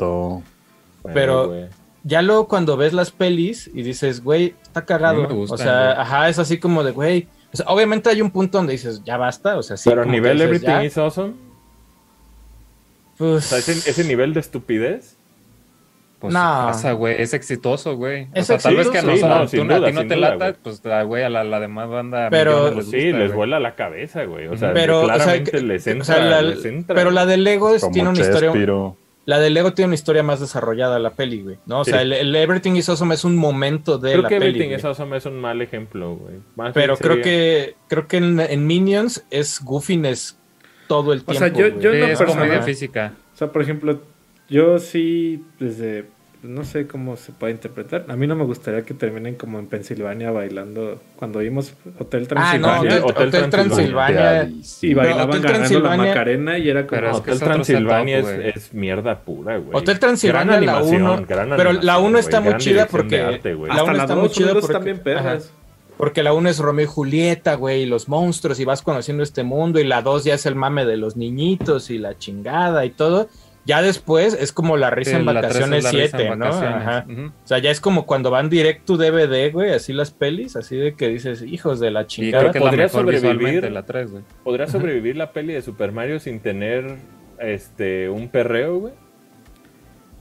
Pero-. 1.13 1.53
Ya 2.07 2.21
luego 2.21 2.47
cuando 2.47 2.77
ves 2.77 2.93
las 2.93 3.09
pelis 3.09 3.67
y 3.73 3.81
dices, 3.81 4.23
güey, 4.23 4.53
está 4.61 4.85
cagado. 4.85 5.27
No 5.27 5.39
o 5.41 5.57
sea, 5.57 5.85
güey. 5.87 5.97
ajá, 6.01 6.29
es 6.29 6.37
así 6.39 6.59
como 6.59 6.83
de, 6.83 6.91
güey. 6.91 7.27
O 7.51 7.57
sea, 7.57 7.65
obviamente 7.67 8.09
hay 8.11 8.21
un 8.21 8.29
punto 8.29 8.59
donde 8.59 8.73
dices, 8.73 9.01
ya 9.03 9.17
basta, 9.17 9.57
o 9.57 9.63
sea, 9.63 9.75
sí. 9.75 9.89
Pero 9.89 10.03
a 10.03 10.05
nivel 10.05 10.33
dices, 10.33 10.45
Everything 10.47 10.67
ya, 10.67 10.83
is 10.85 10.97
Awesome, 10.99 11.33
pues, 13.17 13.45
o 13.45 13.47
sea, 13.47 13.57
ese, 13.57 13.89
ese 13.89 14.03
nivel 14.03 14.33
de 14.33 14.39
estupidez, 14.41 15.17
Pues 16.19 16.33
No. 16.33 16.39
pasa, 16.39 16.93
güey. 16.93 17.21
Es 17.21 17.33
exitoso, 17.33 17.97
güey. 17.97 18.23
O 18.23 18.27
Es 18.33 18.47
sea, 18.47 18.57
tal 18.57 18.75
vez 18.77 18.89
que 18.89 18.97
a 18.97 19.01
exitoso, 19.01 19.17
sí, 19.17 19.21
nosotros 19.23 19.41
no, 19.43 19.47
sin 19.49 19.67
tú- 19.67 19.73
a 19.73 19.77
duda, 19.77 19.87
ti 19.87 19.93
no 19.93 19.99
sin 20.01 20.07
te 20.09 20.15
duda, 20.15 20.29
lata, 20.29 20.45
güey. 20.51 20.57
pues 20.63 20.81
la 20.85 21.03
güey, 21.03 21.23
a 21.23 21.29
la, 21.29 21.43
la 21.43 21.59
demás 21.59 21.89
banda. 21.89 22.27
Pero- 22.31 22.81
sí, 22.81 23.11
les 23.11 23.33
vuela 23.33 23.59
la 23.59 23.75
cabeza, 23.75 24.23
güey. 24.23 24.47
O 24.47 24.57
sea, 24.57 24.73
pero, 24.73 25.01
o 25.01 25.05
sea, 25.05 25.15
claramente 25.15 25.51
que- 25.51 25.61
les 25.61 25.85
o 25.85 25.89
entra, 25.89 26.05
sea, 26.05 26.19
la- 26.25 26.41
les 26.41 26.63
entra, 26.65 26.95
pero 26.95 27.11
la 27.11 27.25
de 27.25 27.37
Lego 27.37 27.75
es- 27.75 27.81
Como 27.81 27.93
tiene 27.93 28.09
una 28.09 28.19
historia. 28.21 28.51
La 29.25 29.39
de 29.39 29.49
Lego 29.49 29.73
tiene 29.73 29.87
una 29.87 29.95
historia 29.95 30.21
más 30.21 30.39
desarrollada 30.39 30.99
la 30.99 31.09
peli, 31.11 31.41
güey. 31.41 31.57
¿no? 31.65 31.79
O 31.79 31.83
Sí. 31.85 31.91
sea, 31.91 32.01
el, 32.03 32.13
el 32.13 32.35
Everything 32.35 32.73
is 32.75 32.87
Awesome 32.89 33.15
es 33.15 33.23
un 33.25 33.35
momento 33.35 33.97
de 33.97 34.11
Creo 34.11 34.21
la 34.21 34.29
que 34.29 34.35
peli. 34.35 34.45
Everything 34.49 34.67
güey. 34.69 34.77
is 34.79 34.85
Awesome 34.85 35.17
es 35.17 35.25
un 35.25 35.39
mal 35.41 35.61
ejemplo, 35.61 36.15
güey. 36.15 36.35
Más 36.55 36.73
Pero 36.73 36.95
creo 36.95 37.15
sería- 37.15 37.23
que 37.23 37.75
creo 37.87 38.07
que 38.07 38.17
en, 38.17 38.39
en 38.39 38.67
Minions 38.67 39.25
es 39.31 39.61
goofiness 39.63 40.37
todo 40.87 41.11
el 41.13 41.21
O 41.21 41.23
tiempo. 41.23 41.39
sea, 41.39 41.47
yo- 41.47 41.79
yo 41.79 41.91
Sí, 41.91 41.97
no 41.97 42.05
es 42.05 42.17
personal- 42.19 42.43
comedia 42.47 42.61
física. 42.61 43.13
O 43.33 43.37
sea, 43.37 43.51
por 43.51 43.61
ejemplo, 43.63 43.99
yo 44.47 44.77
sí, 44.77 45.43
desde. 45.59 46.05
No 46.45 46.63
sé 46.63 46.87
cómo 46.87 47.15
se 47.17 47.31
puede 47.31 47.53
interpretar. 47.53 48.05
A 48.07 48.15
mí 48.15 48.27
no 48.27 48.35
me 48.35 48.43
gustaría 48.45 48.83
que 48.83 48.93
terminen 48.93 49.35
como 49.35 49.59
en 49.59 49.67
Pensilvania 49.67 50.31
bailando. 50.31 50.99
Cuando 51.15 51.39
vimos 51.39 51.73
Hotel 51.99 52.27
Ah, 52.35 52.57
no, 52.57 52.67
Transilvania. 52.67 52.77
Hotel, 52.91 53.03
Hotel 53.03 53.27
Hotel 53.27 53.49
Transilvania. 53.49 54.17
Transilvania. 54.19 54.63
y 54.81 54.93
bailaban 54.93 55.29
Hotel 55.29 55.41
ganando 55.41 55.79
la 55.79 55.89
Transilvania- 55.89 56.07
Macarena 56.09 56.57
y 56.57 56.69
era 56.69 56.87
como. 56.87 57.01
Pero 57.01 57.11
es 57.11 57.15
que 57.15 57.21
Hotel 57.21 57.33
es 57.33 57.39
Transilvania 57.39 58.23
setup, 58.23 58.45
es, 58.45 58.55
es 58.57 58.73
mierda 58.73 59.19
pura, 59.19 59.57
güey. 59.57 59.69
Hotel 59.77 59.99
Transilvania, 59.99 60.53
Gran 60.55 60.65
la 60.65 60.71
animación, 60.77 61.01
1. 61.03 61.25
gran 61.27 61.49
Pero 61.49 61.63
la 61.63 61.77
animación, 61.79 62.05
1 62.05 62.17
está 62.19 62.41
muy 62.41 62.57
chida 62.57 62.85
porque. 62.87 63.21
arte, 63.21 63.53
la 63.55 63.73
Hasta 63.73 63.83
1 63.83 63.93
las 63.93 64.01
está 64.03 64.15
muy 64.15 64.29
chida 64.29 64.53
porque. 64.59 64.95
perras. 64.95 65.45
ajá, 65.45 65.51
porque 65.97 66.23
la 66.23 66.33
1 66.33 66.49
es 66.49 66.59
Romeo 66.59 66.83
y 66.83 66.87
Julieta, 66.89 67.55
güey, 67.55 67.83
y 67.83 67.85
los 67.85 68.09
monstruos, 68.09 68.59
y 68.59 68.65
vas 68.65 68.81
conociendo 68.81 69.23
este 69.23 69.43
mundo. 69.43 69.79
Y 69.79 69.85
la 69.85 70.01
2 70.01 70.25
ya 70.25 70.33
es 70.33 70.45
el 70.45 70.55
mame 70.55 70.85
de 70.85 70.97
los 70.97 71.15
niñitos 71.15 71.89
y 71.89 71.97
la 71.97 72.17
chingada 72.17 72.85
y 72.85 72.89
todo. 72.89 73.29
Ya 73.65 73.81
después 73.81 74.37
es 74.39 74.51
como 74.51 74.77
la 74.77 74.91
risa 74.91 75.11
Sí, 75.11 75.17
en 75.17 75.25
vacaciones 75.25 75.83
la 75.83 75.91
risa 75.91 76.09
7, 76.17 76.27
en 76.27 76.39
¿no? 76.39 76.45
vacaciones. 76.45 76.87
Ajá. 76.87 77.05
O 77.43 77.47
sea, 77.47 77.57
ya 77.57 77.71
es 77.71 77.79
como 77.81 78.05
cuando 78.05 78.29
van 78.29 78.47
directo 78.49 78.95
DVD, 78.95 79.51
güey, 79.51 79.71
así 79.71 79.91
las 79.91 80.11
pelis, 80.11 80.55
así 80.55 80.75
de 80.77 80.93
que 80.93 81.07
dices, 81.09 81.41
hijos 81.41 81.79
de 81.79 81.89
la 81.89 82.03
Y 82.03 82.05
chingada. 82.05 82.43
creo 82.43 82.51
que 82.53 82.57
es 82.59 82.63
la 82.63 82.69
podría 82.69 82.85
mejor 82.85 83.01
sobrevivir. 83.21 83.71
la 83.71 83.83
3, 83.83 84.11
güey. 84.11 84.23
¿Podría 84.43 84.67
sobrevivir 84.67 85.15
la 85.17 85.31
peli 85.31 85.53
de 85.53 85.61
Super 85.63 85.91
Mario 85.91 86.19
sin 86.19 86.39
tener 86.41 86.95
este 87.39 88.07
un 88.09 88.29
perreo, 88.29 88.77
güey? 88.77 88.93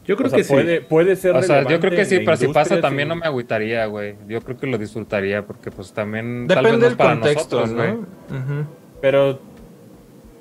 Yo 0.06 0.16
creo 0.16 0.26
O 0.26 0.30
sea, 0.30 0.36
que 0.38 0.44
sí. 0.44 0.52
puede, 0.52 0.80
puede 0.82 1.16
ser 1.16 1.34
O 1.36 1.42
sea, 1.42 1.66
yo 1.68 1.80
creo 1.80 1.92
que 1.92 2.04
sí, 2.04 2.20
pero 2.20 2.36
si 2.36 2.48
pasa 2.48 2.80
también 2.80 3.08
no 3.08 3.16
me 3.16 3.26
agüitaría, 3.26 3.86
güey. 3.86 4.16
Yo 4.28 4.40
creo 4.42 4.56
que 4.56 4.66
lo 4.66 4.76
disfrutaría 4.78 5.46
porque 5.46 5.70
pues 5.70 5.92
también 5.92 6.46
tal 6.48 6.64
vez 6.64 6.72
Depende 6.72 6.78
no 6.78 6.84
es 6.86 6.90
del 6.90 6.96
para 6.96 7.10
contexto, 7.14 7.60
nosotros, 7.60 7.74
güey. 7.76 7.92
¿no? 7.92 8.66
Pero 9.00 9.38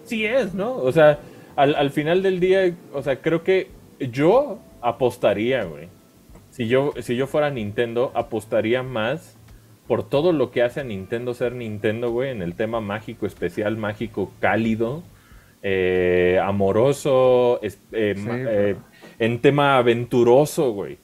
sí 0.04 0.26
es, 0.26 0.54
¿no? 0.54 0.76
O 0.76 0.92
sea, 0.92 1.20
al, 1.56 1.76
al 1.76 1.90
final 1.92 2.22
del 2.24 2.40
día, 2.40 2.74
o 2.94 3.02
sea, 3.02 3.22
creo 3.22 3.44
que 3.44 3.70
yo 4.12 4.60
apostaría, 4.82 5.64
güey. 5.64 5.88
Si 6.50 6.68
yo, 6.68 6.94
si 7.02 7.16
yo 7.16 7.26
fuera 7.28 7.50
Nintendo, 7.50 8.12
apostaría 8.14 8.84
más 8.84 9.38
por 9.88 10.08
todo 10.08 10.32
lo 10.32 10.52
que 10.52 10.62
hace 10.62 10.80
a 10.82 10.84
Nintendo 10.84 11.34
ser 11.34 11.54
Nintendo, 11.54 12.12
güey, 12.12 12.30
en 12.32 12.42
el 12.42 12.54
tema 12.56 12.80
mágico, 12.80 13.26
especial, 13.26 13.76
mágico, 13.78 14.32
cálido, 14.40 15.04
eh, 15.62 16.40
amoroso, 16.44 17.60
es- 17.62 17.80
eh, 17.92 18.14
Sí, 18.18 18.28
eh, 18.30 18.76
en 19.20 19.40
tema 19.40 19.78
aventuroso, 19.78 20.72
güey. 20.72 20.98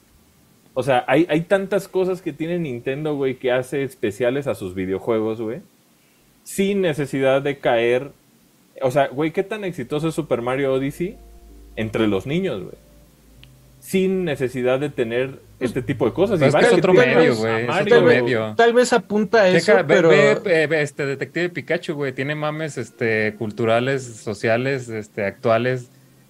O 0.74 0.82
sea, 0.82 1.04
hay, 1.08 1.26
hay 1.28 1.42
tantas 1.42 1.88
cosas 1.88 2.22
que 2.22 2.32
tiene 2.32 2.58
Nintendo, 2.58 3.14
güey, 3.16 3.34
que 3.36 3.52
hace 3.52 3.82
especiales 3.82 4.46
a 4.46 4.54
sus 4.54 4.74
videojuegos, 4.74 5.40
güey. 5.40 5.60
Sin 6.42 6.80
necesidad 6.80 7.42
de 7.42 7.58
caer. 7.58 8.12
O 8.82 8.90
sea, 8.90 9.08
güey, 9.08 9.30
¿qué 9.30 9.42
tan 9.42 9.64
exitoso 9.64 10.08
es 10.08 10.14
Super 10.14 10.42
Mario 10.42 10.72
Odyssey? 10.72 11.16
entre 11.76 12.06
los 12.06 12.26
niños, 12.26 12.62
güey. 12.62 12.74
Sin 13.80 14.24
necesidad 14.24 14.78
de 14.78 14.90
tener 14.90 15.40
este 15.58 15.80
tipo 15.82 16.04
de 16.04 16.12
cosas. 16.12 16.38
Pues 16.38 16.54
Y 16.54 16.56
es 16.58 16.62
que 16.62 16.72
es 16.72 16.78
otro 16.78 16.92
medio, 16.92 17.34
güey, 17.36 17.62
es 17.62 17.68
Mario, 17.68 17.94
otro 17.96 18.04
güey. 18.04 18.22
medio. 18.22 18.54
Tal 18.56 18.74
vez 18.74 18.92
apunta 18.92 19.42
a 19.42 19.48
eso, 19.48 19.72
Checa, 19.72 19.86
pero... 19.86 20.10
ve, 20.10 20.38
ve, 20.44 20.66
ve, 20.66 20.82
este 20.82 21.06
Detective 21.06 21.48
Pikachu, 21.48 21.94
güey, 21.94 22.12
tiene 22.12 22.34
mames 22.34 22.76
este 22.76 23.34
culturales, 23.38 24.04
sociales, 24.04 24.88
este 24.88 25.24
actuales 25.24 25.88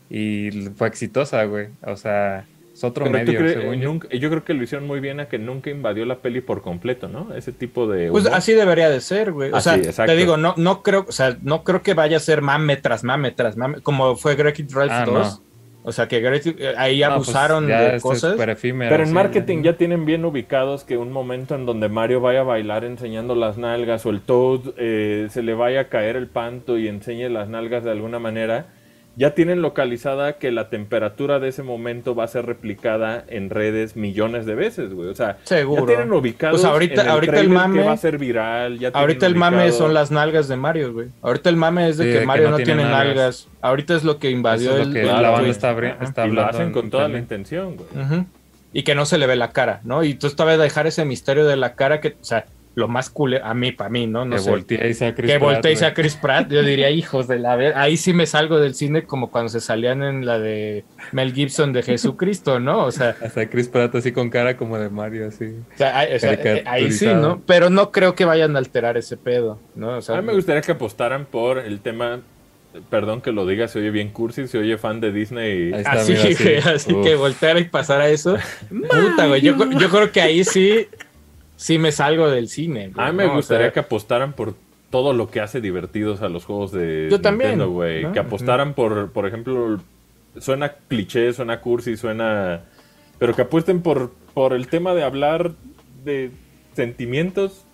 y 0.09 0.51
fue 0.77 0.86
exitosa, 0.86 1.43
güey. 1.44 1.68
O 1.82 1.97
sea, 1.97 2.47
es 2.81 2.85
otro 2.85 3.05
Pero 3.05 3.19
medio, 3.19 3.39
crees- 3.39 3.55
según 3.59 3.74
eh, 3.74 3.78
yo. 3.81 3.89
nunca- 3.89 4.09
yo 4.09 4.31
creo 4.31 4.44
que 4.44 4.55
lo 4.55 4.62
hicieron 4.62 4.86
muy 4.89 5.01
bien 5.01 5.20
a 5.20 5.28
que 5.28 5.39
nunca 5.39 5.69
invadió 5.69 6.07
la 6.07 6.16
peli 6.19 6.40
por 6.40 6.62
completo, 6.62 7.09
¿no? 7.09 7.35
Ese 7.35 7.52
tipo 7.52 7.86
de. 7.86 8.11
Pues 8.11 8.24
humor. 8.24 8.39
así 8.39 8.52
debería 8.55 8.89
de 8.89 9.01
ser, 9.02 9.32
güey. 9.32 9.51
O 9.52 9.57
Así, 9.57 9.69
sea, 9.69 9.77
exacto. 9.78 10.11
te 10.12 10.16
digo, 10.19 10.36
no, 10.39 10.55
no 10.57 10.82
creo, 10.82 11.05
o 11.07 11.12
sea, 11.12 11.36
no 11.43 11.62
creo 11.62 11.82
que 11.82 11.93
vaya 11.94 12.16
a 12.16 12.20
ser 12.20 12.40
mame 12.40 12.77
tras 12.78 13.05
mame 13.05 13.32
tras 13.32 13.57
mame, 13.59 13.81
como 13.82 14.16
fue 14.16 14.35
Wreck-It 14.35 14.73
Ralph 14.73 14.93
Ah, 14.93 15.05
2. 15.05 15.43
O 15.82 15.93
sea, 15.93 16.09
que 16.09 16.19
eh, 16.19 16.74
ahí 16.77 17.01
No, 17.01 17.07
pues, 17.07 17.15
abusaron 17.28 17.66
ya 17.66 17.81
de 17.93 18.01
cosas. 18.01 18.39
efímero, 18.39 18.90
Pero 18.90 19.02
en 19.02 19.09
sí, 19.09 19.15
marketing 19.15 19.62
ya 19.62 19.78
tienen 19.78 20.05
bien 20.05 20.24
ubicados 20.27 20.85
que 20.85 20.98
un 20.98 21.11
momento 21.11 21.55
en 21.55 21.65
donde 21.65 21.89
Mario 21.89 22.20
vaya 22.20 22.40
a 22.40 22.44
bailar 22.44 22.85
enseñando 22.85 23.35
las 23.35 23.57
nalgas 23.57 24.05
o 24.05 24.11
el 24.11 24.20
Toad 24.20 24.61
eh, 24.77 25.28
se 25.31 25.43
le 25.43 25.55
vaya 25.55 25.81
a 25.81 25.85
caer 25.89 26.16
el 26.16 26.27
panto 26.27 26.77
y 26.77 26.86
enseñe 26.86 27.31
las 27.31 27.48
nalgas 27.48 27.82
de 27.82 27.90
alguna 27.93 28.19
manera, 28.19 28.66
ya 29.16 29.35
tienen 29.35 29.61
localizada 29.61 30.35
que 30.39 30.51
la 30.51 30.70
temperatura 30.70 31.41
de 31.41 31.49
ese 31.49 31.62
momento 31.62 32.15
va 32.15 32.24
a 32.24 32.28
ser 32.28 32.47
replicada 32.47 33.24
en 33.28 33.51
redes 33.51 33.97
millones 33.97 34.47
de 34.47 34.55
veces, 34.55 34.95
güey. 34.95 35.09
O 35.09 35.15
sea, 35.15 35.37
Seguro. 35.45 35.82
ya 35.82 35.87
tienen 35.97 36.12
ubicados 36.12 36.61
Pues 36.61 36.70
ahorita- 36.73 37.03
en 37.03 37.07
el 37.09 37.12
ahorita 37.12 37.41
el 37.41 37.49
mame- 37.51 37.81
que 37.81 37.87
va 37.87 37.93
a 37.93 37.97
ser 37.97 38.19
viral. 38.19 38.78
Ya 38.78 38.89
Ahorita 38.95 39.27
el 39.27 39.35
mame 39.35 39.59
ubicado- 39.65 39.78
son 39.78 39.95
las 39.95 40.11
nalgas 40.11 40.49
de 40.49 40.57
Mario, 40.57 40.93
güey. 40.93 41.09
Ahorita 41.23 41.51
el 41.51 41.57
mame 41.57 41.89
es 41.89 41.99
de 41.99 42.05
Sí, 42.05 42.09
que 42.11 42.15
de 42.15 42.20
que 42.20 42.27
Mario 42.27 42.45
no 42.45 42.51
no, 42.53 42.57
tiene 42.57 42.73
tiene 42.74 42.91
nalgas. 42.91 43.16
nalgas. 43.16 43.49
Ahorita 43.61 43.95
es 43.97 44.05
lo 44.05 44.19
que 44.19 44.31
invadió 44.31 44.70
es 44.77 44.81
el, 44.82 44.89
lo 44.89 44.95
que 44.95 45.01
el 45.03 45.07
la 45.09 45.31
banda 45.31 45.49
está, 45.51 45.70
está 46.03 46.27
Y 46.27 46.31
lo 46.31 46.41
hablando 46.43 46.43
hacen 46.51 46.66
en 46.69 46.73
con 46.73 46.91
toda 46.91 47.09
la 47.09 47.19
intención, 47.19 47.77
güey. 47.77 47.89
Ujú. 48.05 48.27
Y 48.73 48.85
que 48.85 48.95
no 48.95 49.05
se 49.05 49.19
le 49.19 49.27
ve 49.27 49.35
la 49.37 49.51
cara, 49.51 49.81
¿no? 49.82 50.05
Y 50.05 50.15
tú 50.15 50.31
todavía 50.31 50.57
dejar 50.62 50.87
ese 50.87 51.05
misterio 51.05 51.45
de 51.47 51.57
la 51.57 51.74
cara 51.74 52.01
que, 52.01 52.11
o 52.11 52.24
sea, 52.24 52.47
lo 52.74 52.88
más 52.88 53.10
cool 53.10 53.40
a 53.42 53.52
mí, 53.52 53.72
para 53.72 53.90
mí, 53.90 54.06
¿no? 54.06 54.24
No 54.24 54.36
que 54.36 54.42
sé. 54.42 54.88
y 54.88 54.94
sea 54.94 55.14
Chris 55.14 55.32
que 55.32 55.38
Pratt, 55.38 55.52
voltee 55.55 55.72
y 55.72 55.76
sea 55.76 55.88
güey. 55.88 55.94
Chris 55.97 56.16
Pratt, 56.16 56.51
yo 56.51 56.62
diría, 56.62 56.90
hijos 56.90 57.26
de 57.26 57.38
la 57.38 57.56
ver, 57.56 57.76
ahí 57.76 57.97
sí 57.97 58.12
me 58.12 58.26
salgo 58.26 58.59
del 58.59 58.74
cine 58.74 59.05
como 59.05 59.30
cuando 59.30 59.48
se 59.48 59.60
salían 59.60 60.02
en 60.02 60.24
la 60.24 60.38
de 60.38 60.84
Mel 61.12 61.32
Gibson 61.32 61.72
de 61.72 61.82
Jesucristo, 61.82 62.60
¿no? 62.60 62.84
O 62.84 62.92
sea, 62.92 63.16
Hasta 63.22 63.48
Chris 63.48 63.68
Pratt 63.68 63.94
así 63.97 64.12
con 64.12 64.30
cara 64.30 64.56
como 64.56 64.78
de 64.78 64.88
Mario, 64.88 65.28
así. 65.28 65.47
o 65.47 65.76
sea, 65.76 65.98
ahí, 65.98 66.14
o 66.14 66.18
sea, 66.18 66.32
eh, 66.34 66.62
ahí 66.66 66.92
sí. 66.92 67.06
¿no? 67.06 67.42
Pero 67.44 67.70
no 67.70 67.90
creo 67.90 68.14
que 68.14 68.24
vayan 68.24 68.55
a 68.55 68.60
alterar 68.60 68.97
ese 68.97 69.16
pedo, 69.16 69.59
¿no? 69.74 69.98
O 69.98 70.02
sea, 70.02 70.16
A 70.16 70.20
mí 70.20 70.28
me 70.28 70.34
gustaría 70.34 70.62
que 70.62 70.72
apostaran 70.72 71.26
por 71.26 71.59
el 71.59 71.80
tema, 71.80 72.20
perdón 72.88 73.20
que 73.20 73.32
lo 73.32 73.47
diga, 73.47 73.66
se 73.66 73.80
oye 73.80 73.90
bien 73.90 74.10
cursi, 74.10 74.47
se 74.47 74.59
oye 74.59 74.78
fan 74.78 75.01
de 75.01 75.12
Disney. 75.12 75.72
Está, 75.72 75.92
así, 75.92 76.14
mira, 76.14 76.72
así 76.72 76.94
que 77.02 77.16
voltear 77.16 77.59
y 77.59 77.64
pasar 77.64 78.01
a 78.01 78.09
eso. 78.09 78.36
Puta, 78.68 79.26
güey, 79.26 79.40
yo, 79.40 79.56
yo 79.72 79.90
creo 79.90 80.12
que 80.12 80.20
ahí 80.20 80.44
sí, 80.44 80.86
sí 81.61 81.77
me 81.77 81.93
salgo 81.93 82.31
del 82.31 82.49
cine. 82.49 82.91
A 82.97 83.11
mí 83.11 83.19
me 83.19 83.27
¿no? 83.27 83.32
O 83.32 83.37
gustaría 83.37 83.66
sea, 83.66 83.73
que 83.74 83.81
apostaran 83.81 84.32
por 84.32 84.55
todo 84.89 85.12
lo 85.12 85.31
que 85.31 85.41
hace 85.41 85.61
divertidos 85.61 86.23
a 86.23 86.31
los 86.31 86.47
juegos 86.47 86.73
de 86.73 87.09
Yo 87.11 87.20
también, 87.20 87.51
Nintendo, 87.51 87.70
güey. 87.70 88.03
¿no? 88.03 88.12
Que 88.12 88.19
apostaran 88.19 88.73
por, 88.73 89.12
por 89.12 89.27
ejemplo, 89.27 89.78
suena 90.39 90.73
cliché, 90.89 91.35
suena 91.35 91.61
cursi, 91.61 91.99
suena... 91.99 92.62
Pero 93.19 93.35
que 93.35 93.43
apuesten 93.43 93.82
por, 93.82 94.12
por 94.32 94.55
el 94.55 94.69
tema 94.69 94.95
de 94.95 95.03
hablar 95.03 95.53
de 96.03 96.31
sentimientos, 96.73 97.66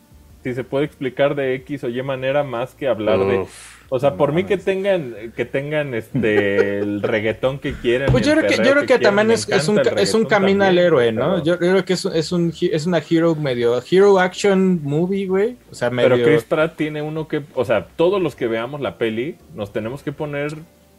si 0.43 0.53
se 0.53 0.65
puede 0.65 0.85
explicar 0.85 1.37
de 1.37 1.55
X 1.55 1.85
o 1.85 1.89
Y 1.89 2.03
manera, 2.03 2.43
más 2.43 2.75
que 2.75 2.89
hablar 2.89 3.21
de... 3.21 3.47
O 3.89 4.01
sea, 4.01 4.11
no 4.11 4.17
por 4.17 4.33
mí 4.33 4.45
que 4.45 4.57
tengan, 4.57 5.15
que 5.37 5.45
tengan 5.45 5.95
este 5.95 6.79
el 6.81 7.03
reggaetón 7.03 7.59
que 7.61 7.73
quieren. 7.75 8.11
Pues 8.11 8.27
yo 8.27 8.33
creo 8.35 8.49
que, 8.49 8.57
yo 8.57 8.63
creo 8.63 8.81
que 8.81 8.87
quieran, 8.87 9.03
también 9.03 9.31
es, 9.31 9.49
es 9.49 9.69
un, 9.69 9.81
es 9.97 10.13
un 10.15 10.25
camino 10.25 10.65
al 10.65 10.77
héroe, 10.79 11.13
¿no? 11.13 11.35
pero- 11.35 11.45
Yo 11.45 11.59
creo 11.59 11.85
que 11.85 11.93
es, 11.93 12.05
es, 12.05 12.33
un, 12.33 12.53
es 12.61 12.87
una 12.87 12.99
hero 13.09 13.35
medio, 13.37 13.81
hero 13.89 14.19
action 14.19 14.81
movie, 14.83 15.27
güey. 15.27 15.57
O 15.71 15.75
sea, 15.75 15.91
medio... 15.91 16.11
Pero 16.11 16.25
Chris 16.25 16.43
Pratt 16.45 16.77
tiene 16.77 17.01
uno 17.03 17.29
que, 17.29 17.43
o 17.55 17.65
sea, 17.65 17.87
todos 17.97 18.21
los 18.21 18.35
que 18.35 18.47
veamos 18.49 18.81
la 18.81 18.99
peli 18.99 19.37
nos 19.55 19.73
tenemos 19.73 20.03
que 20.03 20.11
poner 20.13 20.55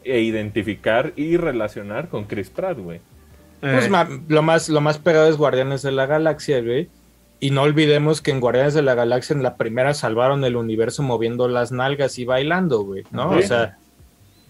e 0.05 0.21
identificar 0.21 1.11
y 1.17 1.35
relacionar 1.35 2.07
con 2.07 2.23
Chris 2.23 2.49
Pratt, 2.49 2.77
güey. 2.79 3.01
Pues 3.59 3.87
Eh, 3.87 3.89
ma- 3.89 4.07
lo 4.29 4.41
más, 4.43 4.69
lo 4.69 4.79
más 4.79 4.97
pegado 4.99 5.27
es 5.27 5.35
Guardianes 5.35 5.81
de 5.81 5.91
la 5.91 6.05
Galaxia, 6.05 6.61
güey. 6.61 6.87
Y 7.39 7.51
no 7.51 7.61
olvidemos 7.61 8.21
que 8.21 8.31
en 8.31 8.39
Guardianes 8.39 8.73
de 8.73 8.81
la 8.81 8.95
Galaxia 8.95 9.35
en 9.35 9.43
la 9.43 9.57
primera 9.57 9.93
salvaron 9.93 10.43
el 10.43 10.55
universo 10.55 11.03
moviendo 11.03 11.47
las 11.47 11.71
nalgas 11.71 12.17
y 12.17 12.25
bailando, 12.25 12.81
güey, 12.81 13.03
¿no? 13.11 13.31
Sí. 13.33 13.39
O 13.39 13.47
sea, 13.47 13.77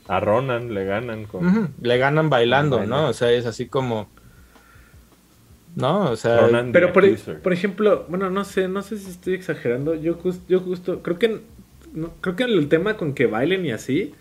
A 0.08 0.20
Ronan 0.22 0.74
le 0.74 0.86
ganan 0.86 1.26
con 1.26 1.74
le 1.82 1.98
ganan 1.98 2.30
bailando, 2.30 2.78
Baila. 2.78 2.96
¿no? 2.96 3.08
O 3.10 3.14
sea, 3.14 3.30
es 3.32 3.46
así 3.46 3.68
como... 3.68 4.10
¿No? 5.76 6.12
O 6.12 6.16
sea... 6.16 6.42
Ronan 6.48 6.72
Pero 6.72 6.94
por, 6.94 7.04
Accuser. 7.06 7.42
por 7.42 7.54
ejemplo, 7.54 8.06
bueno, 8.10 8.30
no 8.30 8.44
sé, 8.46 8.68
no 8.68 8.82
sé 8.82 8.98
si 8.98 9.12
estoy 9.12 9.34
exagerando. 9.36 9.94
Yo, 9.94 10.18
jus- 10.18 10.42
yo 10.48 10.60
justo, 10.62 11.04
creo 11.04 11.20
que, 11.20 11.42
no, 11.94 12.14
creo 12.22 12.36
que 12.36 12.44
el 12.46 12.68
tema 12.70 12.96
con 12.96 13.14
que 13.14 13.28
bailen 13.28 13.66
y 13.66 13.72
así, 13.72 14.14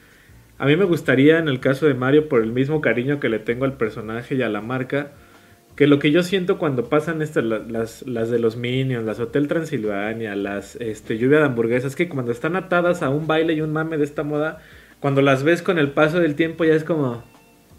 a 0.58 0.66
mí 0.66 0.76
me 0.76 0.84
gustaría 0.84 1.38
en 1.38 1.48
el 1.48 1.60
caso 1.60 1.86
de 1.86 1.94
Mario, 1.94 2.28
por 2.28 2.42
el 2.42 2.52
mismo 2.52 2.80
cariño 2.80 3.20
que 3.20 3.28
le 3.28 3.38
tengo 3.38 3.64
al 3.64 3.74
personaje 3.74 4.34
y 4.34 4.42
a 4.42 4.48
la 4.50 4.60
marca, 4.60 5.12
que 5.76 5.86
lo 5.86 5.98
que 5.98 6.10
yo 6.10 6.22
siento 6.22 6.58
cuando 6.58 6.88
pasan 6.88 7.22
estas, 7.22 7.44
la- 7.44 7.58
las, 7.58 8.02
las 8.06 8.30
de 8.30 8.38
los 8.38 8.56
Minions, 8.56 9.04
las 9.04 9.20
Hotel 9.20 9.46
Transilvania, 9.48 10.34
las 10.34 10.76
este, 10.76 11.18
lluvia 11.18 11.38
de 11.38 11.44
hamburguesas, 11.44 11.94
que 11.96 12.08
cuando 12.08 12.32
están 12.32 12.56
atadas 12.56 13.02
a 13.02 13.10
un 13.10 13.26
baile 13.26 13.52
y 13.52 13.60
un 13.60 13.72
mame 13.72 13.98
de 13.98 14.04
esta 14.04 14.22
moda, 14.22 14.58
cuando 15.00 15.22
las 15.22 15.42
ves 15.44 15.62
con 15.62 15.78
el 15.78 15.90
paso 15.92 16.18
del 16.20 16.34
tiempo 16.34 16.64
ya 16.64 16.74
es 16.74 16.84
como, 16.84 17.22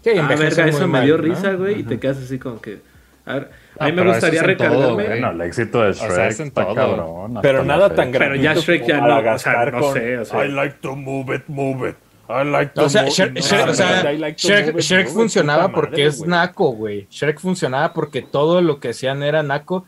Sí, 0.04 0.10
ah, 0.16 0.26
verga, 0.28 0.66
eso 0.68 0.86
me 0.86 0.86
mal, 0.86 1.04
dio 1.06 1.16
¿no? 1.16 1.22
risa, 1.24 1.52
güey, 1.54 1.80
y 1.80 1.82
te 1.82 1.98
quedas 1.98 2.18
así 2.18 2.38
como 2.38 2.60
que... 2.60 2.78
A, 3.26 3.34
ver, 3.34 3.50
a 3.78 3.84
Ah, 3.84 3.86
mí 3.86 3.92
me 3.92 3.98
pero 3.98 4.10
gustaría 4.12 4.40
todo, 4.40 4.46
recargarme. 4.46 5.04
Bueno, 5.06 5.30
el 5.32 5.40
éxito 5.42 5.82
de 5.82 5.92
sea, 5.92 6.08
Shrek 6.08 6.30
es 6.30 6.40
en 6.40 6.46
está 6.46 6.64
todo. 6.64 6.74
cabrón. 6.74 7.38
Pero 7.42 7.64
nada 7.64 7.94
tan 7.94 8.10
Pero 8.10 8.24
gratuito 8.24 8.42
ya 8.42 8.54
Shrek 8.54 8.86
ya 8.86 9.00
no, 9.00 9.34
o 9.34 9.38
sea, 9.38 9.66
no 9.70 9.80
con, 9.80 9.92
sé, 9.92 10.18
o 10.18 10.24
sea. 10.24 10.46
I 10.46 10.48
like 10.52 10.76
to 10.80 10.96
move 10.96 11.34
it, 11.34 11.42
move 11.48 11.90
it. 11.90 11.96
I 12.28 12.44
like 12.44 12.78
O 12.80 12.88
sea, 12.88 13.04
Shrek. 13.08 13.34
Shrek- 13.36 13.68
o 13.70 13.74
sea, 13.74 14.12
like 14.12 14.38
Shrek- 14.38 15.08
funcionaba 15.08 15.72
porque 15.72 16.06
es 16.06 16.18
güey. 16.18 16.30
naco, 16.30 16.72
güey. 16.72 17.06
Shrek 17.10 17.40
funcionaba 17.40 17.92
porque 17.94 18.22
todo 18.22 18.60
lo 18.60 18.80
que 18.80 18.90
hacían 18.90 19.22
era 19.22 19.42
naco 19.42 19.84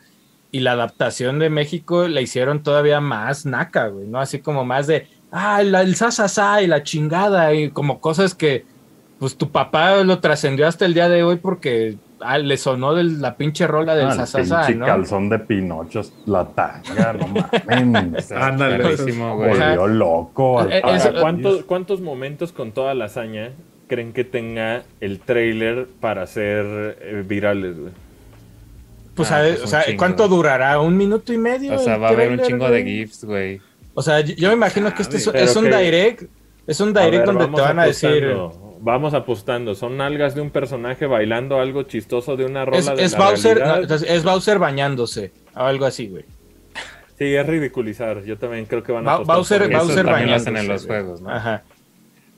y 0.50 0.60
la 0.60 0.72
adaptación 0.72 1.38
de 1.38 1.50
México 1.50 2.08
la 2.08 2.20
hicieron 2.20 2.62
todavía 2.62 3.00
más 3.00 3.46
naca, 3.46 3.88
güey, 3.88 4.06
¿no? 4.06 4.18
Así 4.20 4.40
como 4.40 4.64
más 4.64 4.86
de, 4.86 5.06
ah, 5.30 5.62
la- 5.62 5.82
el 5.82 5.94
sasasá 5.96 6.62
y 6.62 6.66
la 6.66 6.82
chingada 6.82 7.52
y 7.54 7.70
como 7.70 8.00
cosas 8.00 8.34
que, 8.34 8.64
pues 9.18 9.36
tu 9.36 9.50
papá 9.50 9.96
lo 10.02 10.18
trascendió 10.20 10.66
hasta 10.66 10.86
el 10.86 10.94
día 10.94 11.08
de 11.10 11.22
hoy 11.22 11.36
porque 11.36 11.96
ah, 12.20 12.38
le 12.38 12.56
sonó 12.56 12.94
de 12.94 13.04
la 13.04 13.36
pinche 13.36 13.66
rola 13.66 13.94
del 13.94 14.06
Ah, 14.06 14.10
el 14.12 14.16
sasasá, 14.16 14.58
pinche 14.66 14.74
¿no? 14.78 14.86
calzón 14.86 15.28
de 15.28 15.38
Pinocho, 15.38 16.02
la 16.26 16.44
tanga, 16.46 17.12
no 17.14 17.26
mames. 17.28 18.30
Ándale. 18.32 18.96
Volvió 19.18 19.86
loco. 19.86 20.60
al 20.60 20.72
Eh, 20.72 20.80
país. 20.82 21.08
¿cuántos, 21.20 21.64
¿Cuántos 21.64 22.00
momentos 22.00 22.52
con 22.52 22.72
toda 22.72 22.94
la 22.94 23.06
hazaña 23.06 23.50
creen 23.88 24.12
que 24.12 24.24
tenga 24.24 24.82
el 25.00 25.20
trailer 25.20 25.86
para 26.00 26.26
ser 26.26 26.96
eh, 27.00 27.24
virales, 27.26 27.78
güey? 27.78 27.92
Pues, 29.14 29.30
Ah, 29.32 29.38
a 29.38 29.42
ver, 29.42 29.52
pues, 29.54 29.64
o 29.64 29.66
sea, 29.66 29.84
chingo. 29.84 29.98
¿cuánto 29.98 30.28
durará? 30.28 30.78
¿Un 30.80 30.96
minuto 30.96 31.32
y 31.32 31.38
medio? 31.38 31.74
O 31.74 31.78
sea, 31.78 31.96
va 31.98 32.08
a 32.08 32.10
haber 32.12 32.30
un 32.32 32.40
chingo 32.40 32.70
de? 32.70 32.84
GIFs, 32.84 33.24
güey. 33.24 33.60
O 33.94 34.02
sea, 34.02 34.20
yo 34.20 34.34
yo 34.36 34.48
me 34.48 34.54
imagino 34.54 34.94
que 34.94 35.02
este 35.02 35.16
es, 35.16 35.26
es 35.26 35.56
un 35.56 35.64
que- 35.68 35.76
direct, 35.76 36.22
es 36.66 36.80
un 36.80 36.94
direct 36.94 37.12
ver, 37.12 37.24
donde 37.26 37.46
te 37.48 37.60
van 37.60 37.78
a 37.80 37.84
decir... 37.84 38.34
Vamos 38.82 39.12
apostando. 39.14 39.74
Son 39.74 39.96
nalgas 39.96 40.34
de 40.34 40.40
un 40.40 40.50
personaje 40.50 41.06
bailando 41.06 41.60
algo 41.60 41.82
chistoso 41.82 42.36
de 42.36 42.46
una 42.46 42.64
rola 42.64 42.78
Es, 42.78 42.86
de 42.86 43.04
es 43.04 43.12
la 43.12 43.18
Bowser, 43.18 43.58
no, 43.66 43.76
es 43.94 44.24
Bowser 44.24 44.58
bañándose, 44.58 45.32
o 45.54 45.60
algo 45.60 45.84
así, 45.84 46.08
güey. 46.08 46.24
Sí, 47.18 47.34
es 47.34 47.46
ridiculizar. 47.46 48.24
Yo 48.24 48.38
también 48.38 48.64
creo 48.64 48.82
que 48.82 48.92
van 48.92 49.06
a 49.06 49.18
Ba- 49.18 49.34
apostar 49.34 49.60
Bowser- 49.60 49.70
eso. 49.72 49.86
Bowser 49.86 50.06
también 50.06 50.30
hacen 50.30 50.56
en 50.56 50.68
los 50.68 50.86
juegos, 50.86 51.20
¿no? 51.20 51.30
Ajá. 51.30 51.62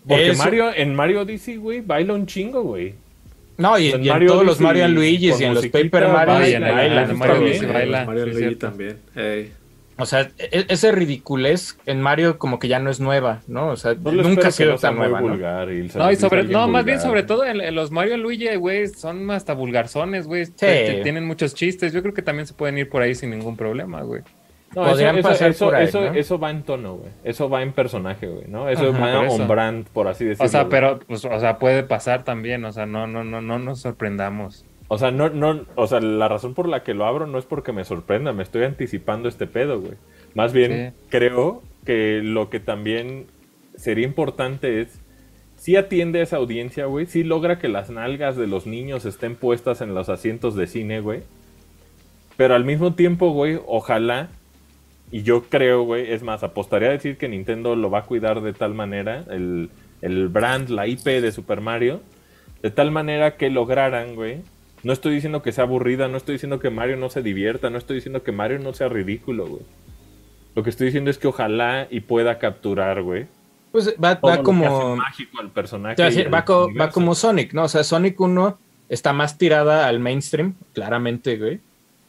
Porque 0.06 0.31
Eso- 0.31 0.43
Mario, 0.43 0.70
en 0.74 0.94
Mario 0.97 1.20
Odyssey, 1.20 1.56
güey, 1.56 1.81
baila 1.81 2.14
un 2.14 2.27
chingo, 2.27 2.62
güey. 2.62 2.94
No, 3.59 3.78
y, 3.78 3.93
En 3.93 4.02
y 4.02 4.09
en 4.09 4.12
Mario 4.14 4.32
todos 4.32 4.44
los 4.47 4.60
Mario 4.60 4.89
Luigi 4.89 5.28
y 5.28 5.44
en 5.44 5.55
los 5.55 5.66
Paper 5.69 6.09
Mario 6.09 6.48
y 6.48 6.52
en 6.55 6.64
el- 6.64 7.16
Mario 8.06 8.27
Luigi 8.27 8.56
también. 8.56 8.98
Ey. 9.14 9.52
O 9.98 10.06
sea, 10.06 10.31
e- 10.39 10.64
ese 10.69 10.90
ridiculez 10.90 11.77
en 11.86 12.01
Mario 12.01 12.39
como 12.39 12.59
que 12.59 12.66
ya 12.69 12.78
no 12.78 12.90
es 12.90 12.98
nueva, 12.98 13.40
¿no? 13.47 13.69
O 13.69 13.77
sea, 13.77 13.94
nunca 13.94 14.48
ha 14.48 14.51
sido 14.51 14.77
tan 14.77 14.97
nueva, 14.97 15.20
¿no? 15.20 15.28
vulgar 15.28 15.70
y 15.70 15.89
No, 15.94 16.14
sobre, 16.16 16.44
no, 16.44 16.66
más 16.69 16.85
bien 16.85 17.01
sobre 17.01 17.23
todo 17.23 17.44
en, 17.44 17.60
en 17.60 17.74
los 17.74 17.90
Mario 17.90 18.14
y 18.14 18.19
Luigi, 18.19 18.56
güey, 18.56 18.89
son 18.89 19.31
hasta 19.31 19.52
vulgarzones, 19.55 20.27
güey. 20.27 20.47
Te- 20.47 20.86
te- 20.86 21.02
Tienen 21.02 21.27
muchos 21.27 21.55
chistes. 21.55 21.93
Yo 21.93 22.01
creo 22.02 22.14
que 22.14 22.23
también 22.23 22.47
se 22.47 22.55
pueden 22.55 22.78
ir 22.78 22.89
por 22.89 23.02
ahí 23.02 23.14
sin 23.14 23.31
ningún 23.31 23.56
problema, 23.56 24.02
güey. 24.02 24.23
No, 24.74 24.82
eso, 24.85 24.90
Podrían 24.93 25.19
eso, 25.19 25.28
pasar 25.28 25.51
eso, 25.51 25.64
por 25.66 25.74
ahí, 25.74 25.85
eso, 25.85 26.01
¿no? 26.01 26.14
eso 26.14 26.39
va 26.39 26.51
en 26.51 26.62
tono, 26.62 26.94
güey. 26.97 27.10
Eso 27.24 27.51
va 27.51 27.62
en 27.62 27.73
personaje, 27.73 28.27
güey, 28.27 28.47
¿no? 28.48 28.70
Eso 28.70 28.89
Ajá, 28.90 28.98
va 29.19 29.28
on 29.28 29.47
brand, 29.47 29.86
por 29.89 30.09
así 30.09 30.24
decirlo. 30.24 30.47
O 30.47 30.48
sea, 30.48 30.60
güey. 30.62 30.70
pero, 30.70 30.98
pues, 31.01 31.23
o 31.27 31.40
sea, 31.40 31.59
puede 31.59 31.82
pasar 31.82 32.24
también. 32.24 32.64
O 32.64 32.73
sea, 32.73 32.86
no, 32.86 33.06
no, 33.06 33.23
no, 33.23 33.43
no 33.43 33.59
nos 33.59 33.81
sorprendamos. 33.81 34.64
O 34.94 34.98
sea, 34.98 35.10
no, 35.10 35.31
no, 35.31 35.64
o 35.74 35.86
sea, 35.86 36.01
la 36.02 36.28
razón 36.28 36.52
por 36.52 36.69
la 36.69 36.82
que 36.82 36.93
lo 36.93 37.06
abro 37.06 37.27
no 37.27 37.39
es 37.39 37.47
porque 37.47 37.73
me 37.73 37.82
sorprenda, 37.82 38.35
me 38.35 38.43
estoy 38.43 38.64
anticipando 38.64 39.27
este 39.27 39.47
pedo, 39.47 39.81
güey. 39.81 39.94
Más 40.35 40.52
bien, 40.52 40.93
Sí. 40.93 41.06
creo 41.09 41.62
que 41.86 42.20
lo 42.23 42.51
que 42.51 42.60
también 42.60 43.24
sería 43.74 44.05
importante 44.05 44.82
es 44.82 45.01
sí 45.56 45.77
atiende 45.77 46.20
a 46.20 46.24
esa 46.24 46.36
audiencia, 46.36 46.85
güey. 46.85 47.06
Sí 47.06 47.24
logra 47.24 47.59
que 47.59 47.69
las 47.69 47.89
nalgas 47.89 48.36
de 48.36 48.47
los 48.47 48.66
niños 48.66 49.06
estén 49.06 49.35
puestas 49.35 49.81
en 49.81 49.94
los 49.94 50.10
asientos 50.10 50.56
de 50.56 50.66
cine, 50.66 51.01
güey. 51.01 51.20
Pero 52.36 52.55
al 52.55 52.66
mismo 52.66 52.93
tiempo, 52.93 53.31
güey, 53.31 53.59
ojalá, 53.66 54.28
y 55.10 55.23
yo 55.23 55.44
creo, 55.44 55.85
güey, 55.85 56.12
es 56.12 56.23
más, 56.23 56.43
apostaría 56.43 56.89
a 56.89 56.93
decir 56.93 57.16
que 57.16 57.28
Nintendo 57.28 57.77
lo 57.77 57.90
va 57.90 58.01
a 58.01 58.05
cuidar 58.05 58.43
de 58.43 58.52
tal 58.52 58.74
manera, 58.74 59.24
el, 59.31 59.70
el 60.02 60.28
brand, 60.28 60.69
la 60.69 60.86
IP 60.86 61.05
de 61.06 61.32
Super 61.32 61.62
Mario, 61.62 62.02
de 62.60 62.70
tal 62.70 62.90
manera 62.90 63.39
que 63.39 63.48
lograran, 63.48 64.14
güey. 64.16 64.43
No 64.83 64.93
estoy 64.93 65.15
diciendo 65.15 65.43
que 65.43 65.53
sea 65.53 65.65
aburrida, 65.65 66.09
no 66.09 66.17
estoy 66.17 66.35
diciendo 66.35 66.59
que 66.59 66.71
Mario 66.71 66.97
no 66.97 67.09
se 67.09 67.23
divierta, 67.23 67.71
no 67.71 67.79
estoy 67.79 67.97
diciendo 67.97 68.23
que 68.23 68.33
Mario 68.33 68.59
no 68.59 68.73
sea 68.75 68.89
ridículo, 68.89 69.47
güey. 69.47 69.63
Lo 70.55 70.63
que 70.63 70.71
estoy 70.71 70.87
diciendo 70.87 71.11
es 71.11 71.19
que 71.19 71.29
ojalá 71.29 71.87
y 71.91 72.01
pueda 72.01 72.39
capturar, 72.39 73.03
güey. 73.03 73.27
Pues 73.71 73.95
va, 74.03 74.21
como. 74.43 74.97
mágico 74.97 75.41
al 75.41 75.51
personaje. 75.51 76.03
Decir, 76.03 76.33
va, 76.33 76.45
como 76.45 77.15
Sonic, 77.15 77.55
¿no? 77.55 77.65
O 77.65 77.69
sea, 77.69 77.85
Sonic 77.85 78.21
1 78.21 78.59
está 78.91 79.15
más 79.15 79.39
tirada 79.39 79.89
al 79.89 79.99
mainstream, 79.99 80.55
claramente, 80.75 81.39
güey. 81.39 81.61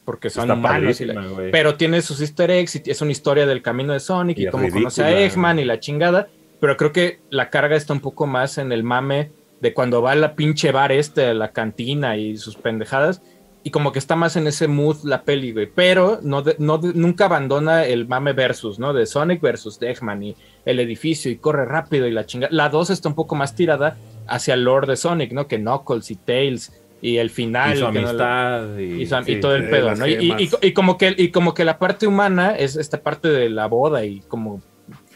Porque 0.03 0.29
son 0.29 0.43
Está 0.43 0.53
humanos. 0.55 0.99
y 0.99 1.05
la- 1.05 1.23
pero 1.51 1.75
tiene 1.75 2.01
sus 2.01 2.19
easter 2.19 2.51
eggs 2.51 2.75
y 2.85 2.91
es 2.91 3.01
una 3.01 3.13
historia 3.13 3.45
del 3.45 3.61
camino 3.61 3.93
de 3.93 4.01
Sonic 4.01 4.37
y, 4.37 4.47
Y 4.47 4.49
cómo 4.49 4.69
conoce 4.69 5.01
a. 5.03 5.21
Eggman 5.21 5.59
y 5.59 5.63
la 5.63 5.79
chingada. 5.79 6.27
Pero 6.59 6.75
creo 6.75 6.91
que 6.91 7.19
la 7.29 7.49
carga 7.49 7.77
está 7.77 7.93
un 7.93 8.01
poco 8.01 8.27
más 8.27 8.57
en 8.57 8.73
el 8.73 8.83
mame 8.83 9.31
de 9.63 9.73
cuando 9.73 10.01
va 10.03 10.11
a 10.11 10.15
la 10.15 10.35
pinche 10.35 10.71
bar 10.71 10.91
este, 10.91 11.25
a 11.25 11.33
la 11.33 11.51
cantina 11.51 12.17
y 12.17 12.37
sus 12.37 12.55
pendejadas. 12.55 13.21
Y 13.63 13.71
como 13.71 13.93
que 13.93 13.99
está 13.99 14.17
más 14.17 14.35
en 14.35 14.45
ese 14.45 14.67
mood 14.67 14.97
la 15.05 15.23
peli, 15.23 15.53
güey. 15.53 15.67
Pero 15.73 16.19
no, 16.21 16.41
de- 16.41 16.57
no 16.59 16.77
de- 16.79 16.93
nunca 16.93 17.25
abandona 17.25 17.85
el 17.85 18.05
mame 18.09 18.33
versus, 18.33 18.77
¿no? 18.77 18.91
De 18.91 19.05
Sonic 19.05 19.39
versus 19.41 19.81
Eggman 19.81 20.21
y 20.21 20.35
el 20.65 20.81
edificio 20.81 21.31
y 21.31 21.37
corre 21.37 21.63
rápido 21.65 22.05
y 22.05 22.11
la 22.11 22.25
chingada. 22.25 22.51
La 22.53 22.67
2 22.67 22.89
está 22.89 23.07
un 23.07 23.15
poco 23.15 23.35
más 23.35 23.55
tirada 23.55 23.95
hacia 24.27 24.55
el 24.55 24.65
lore 24.65 24.85
de 24.87 24.97
Sonic, 24.97 25.31
¿no? 25.31 25.47
Que 25.47 25.59
Knuckles 25.59 26.11
y 26.11 26.15
Tails 26.17 26.73
y 27.01 27.17
el 27.19 27.29
final. 27.29 27.77
Y 27.77 27.79
su 27.79 27.85
que 27.91 28.01
no 28.01 28.11
la- 28.13 28.57
amistad. 28.57 28.77
y, 28.79 29.01
y, 29.01 29.05
su- 29.05 29.15
y 29.15 29.23
sí. 29.35 29.39
todo 29.39 29.55
el 29.55 29.63
eh, 29.63 29.67
pedo, 29.69 29.95
¿no? 29.95 30.05
Y, 30.07 30.13
y- 30.15 30.43
y- 30.43 30.49
y 30.67 30.73
como 30.73 30.97
que, 30.97 31.15
y 31.17 31.29
como 31.31 31.53
que 31.53 31.63
la 31.63 31.79
parte 31.79 32.05
humana 32.05 32.57
es 32.57 32.75
esta 32.75 33.01
parte 33.01 33.29
de 33.29 33.49
la 33.49 33.67
boda 33.67 34.03
y 34.03 34.19
como... 34.27 34.61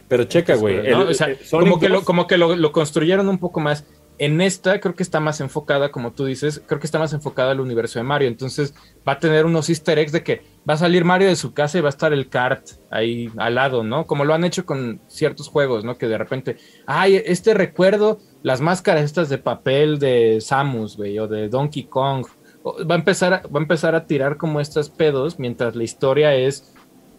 Pero 0.08 0.24
checa, 0.24 0.56
güey. 0.56 0.90
¿no? 0.90 1.02
O 1.02 1.14
sea, 1.14 1.36
Sonic 1.44 1.68
como 1.70 1.80
que, 1.82 1.90
lo, 1.90 1.96
2 1.96 2.04
como 2.06 2.28
que 2.28 2.38
lo, 2.38 2.56
lo 2.56 2.72
construyeron 2.72 3.28
un 3.28 3.40
poco 3.40 3.60
más. 3.60 3.86
En 4.20 4.42
esta 4.42 4.80
creo 4.80 4.96
que 4.96 5.04
está 5.04 5.20
más 5.20 5.42
enfocada, 5.42 5.92
como 5.92 6.12
tú 6.12 6.26
dices, 6.26 6.62
creo 6.66 6.80
que 6.80 6.88
está 6.88 6.98
más 6.98 7.14
enfocada 7.14 7.52
al 7.52 7.60
universo 7.60 8.00
de 8.00 8.04
Mario. 8.04 8.28
Entonces 8.28 8.74
va 9.08 9.14
a 9.14 9.20
tener 9.20 9.46
unos 9.46 9.70
easter 9.70 10.00
eggs 10.00 10.12
de 10.12 10.24
que 10.24 10.42
va 10.68 10.74
a 10.74 10.78
salir 10.78 11.06
Mario 11.06 11.28
de 11.28 11.36
su 11.36 11.54
casa 11.54 11.78
y 11.78 11.82
va 11.82 11.90
a 11.90 11.92
estar 11.92 12.14
el 12.14 12.28
kart 12.28 12.68
ahí 12.90 13.30
al 13.38 13.56
lado, 13.56 13.84
¿no? 13.84 14.08
Como 14.08 14.26
lo 14.26 14.34
han 14.34 14.44
hecho 14.44 14.66
con 14.66 15.00
ciertos 15.08 15.50
juegos, 15.50 15.84
¿no? 15.84 15.98
Que 15.98 16.08
de 16.08 16.18
repente, 16.18 16.58
ay, 16.88 17.22
este 17.26 17.54
recuerdo, 17.54 18.20
las 18.42 18.60
máscaras 18.60 19.04
estas 19.04 19.30
de 19.30 19.38
papel 19.38 20.00
de 20.00 20.40
Samus, 20.42 20.98
güey, 20.98 21.20
o 21.20 21.28
de 21.28 21.48
Donkey 21.50 21.84
Kong. 21.84 22.26
Va 22.66 22.96
a 22.96 22.98
empezar 22.98 23.34
a, 23.34 23.42
va 23.48 23.60
a 23.60 23.64
empezar 23.64 23.94
a 23.94 24.08
tirar 24.08 24.38
como 24.38 24.60
estos 24.60 24.90
pedos 24.90 25.38
mientras 25.38 25.76
la 25.76 25.84
historia 25.84 26.34
es 26.34 26.74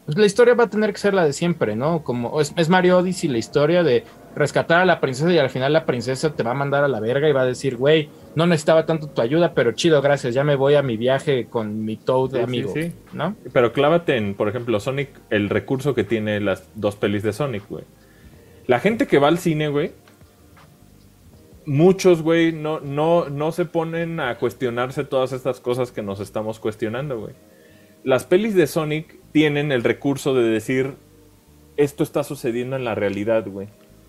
pues 0.08 0.16
la 0.16 0.24
historia 0.24 0.54
va 0.54 0.64
a 0.64 0.70
tener 0.70 0.90
que 0.90 0.98
ser 0.98 1.12
la 1.12 1.22
de 1.22 1.34
siempre, 1.34 1.76
¿no? 1.76 2.02
Como 2.02 2.40
es, 2.40 2.54
es 2.56 2.70
Mario 2.70 2.96
Odyssey 2.96 3.28
la 3.28 3.36
historia 3.36 3.82
de 3.82 4.04
rescatar 4.38 4.80
a 4.80 4.84
la 4.84 5.00
princesa 5.00 5.32
y 5.32 5.38
al 5.38 5.50
final 5.50 5.72
la 5.72 5.84
princesa 5.84 6.34
te 6.34 6.42
va 6.42 6.52
a 6.52 6.54
mandar 6.54 6.84
a 6.84 6.88
la 6.88 7.00
verga 7.00 7.28
y 7.28 7.32
va 7.32 7.42
a 7.42 7.46
decir, 7.46 7.76
güey, 7.76 8.08
no 8.34 8.46
necesitaba 8.46 8.86
tanto 8.86 9.08
tu 9.08 9.20
ayuda, 9.20 9.52
pero 9.52 9.72
chido, 9.72 10.00
gracias, 10.00 10.34
ya 10.34 10.44
me 10.44 10.56
voy 10.56 10.74
a 10.74 10.82
mi 10.82 10.96
viaje 10.96 11.46
con 11.46 11.84
mi 11.84 11.96
Toad 11.96 12.30
Sí, 12.30 12.36
sí, 12.36 12.42
amigo, 12.42 12.72
sí. 12.74 12.92
¿no? 13.12 13.36
Pero 13.52 13.72
clávate 13.72 14.16
en, 14.16 14.34
por 14.34 14.48
ejemplo, 14.48 14.80
Sonic, 14.80 15.10
el 15.30 15.50
recurso 15.50 15.94
que 15.94 16.04
tiene 16.04 16.40
las 16.40 16.68
dos 16.74 16.96
pelis 16.96 17.22
de 17.22 17.32
Sonic, 17.32 17.68
güey. 17.68 17.84
La 18.66 18.80
gente 18.80 19.06
que 19.06 19.18
va 19.18 19.28
al 19.28 19.38
cine, 19.38 19.68
güey, 19.68 19.92
muchos, 21.68 22.22
güey, 22.22 22.52
no, 22.52 22.80
no, 22.80 23.28
no 23.28 23.52
se 23.52 23.64
ponen 23.64 24.20
a 24.20 24.38
cuestionarse 24.38 25.04
todas 25.04 25.32
estas 25.32 25.60
cosas 25.60 25.92
que 25.92 26.02
nos 26.02 26.20
estamos 26.20 26.58
cuestionando, 26.60 27.20
güey. 27.20 27.34
Las 28.04 28.24
pelis 28.24 28.54
de 28.54 28.66
Sonic 28.66 29.18
tienen 29.32 29.72
el 29.72 29.84
recurso 29.84 30.34
de 30.34 30.44
decir, 30.44 30.94
esto 31.76 32.02
está 32.02 32.24
sucediendo 32.24 32.76
en 32.76 32.84
la 32.84 32.94
realidad, 32.94 33.46
güey. 33.46 33.68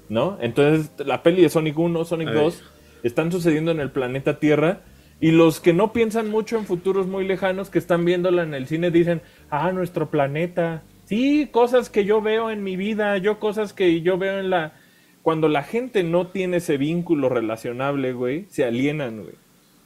¿No? 0.10 0.38
Entonces, 0.42 0.92
la 1.06 1.24
peli 1.24 1.44
de 1.44 1.50
Sonic 1.50 1.78
1, 1.78 2.06
Sonic 2.06 2.30
Ay. 2.30 2.36
2, 2.36 2.64
están 3.04 3.32
sucediendo 3.32 3.72
en 3.72 3.80
el 3.80 3.92
planeta 3.92 4.40
Tierra. 4.40 4.82
Y 5.22 5.32
los 5.32 5.60
que 5.60 5.74
no 5.74 5.92
piensan 5.92 6.30
mucho 6.30 6.58
en 6.58 6.66
futuros 6.66 7.08
muy 7.08 7.28
lejanos, 7.28 7.70
que 7.70 7.80
están 7.80 8.06
viéndola 8.06 8.44
en 8.44 8.54
el 8.54 8.68
cine, 8.68 8.90
dicen, 8.90 9.22
ah, 9.50 9.72
nuestro 9.72 10.10
planeta. 10.10 10.84
Sí, 11.06 11.50
cosas 11.52 11.90
que 11.90 12.06
yo 12.06 12.22
veo 12.22 12.52
en 12.52 12.64
mi 12.64 12.78
vida, 12.78 13.18
yo 13.18 13.40
cosas 13.40 13.74
que 13.74 14.02
yo 14.02 14.18
veo 14.18 14.40
en 14.40 14.50
la... 14.50 14.74
Cuando 15.22 15.50
la 15.50 15.64
gente 15.64 16.04
no 16.04 16.28
tiene 16.28 16.58
ese 16.58 16.78
vínculo 16.78 17.28
relacionable, 17.28 18.14
güey, 18.14 18.46
se 18.50 18.64
alienan, 18.64 19.24
güey. 19.24 19.36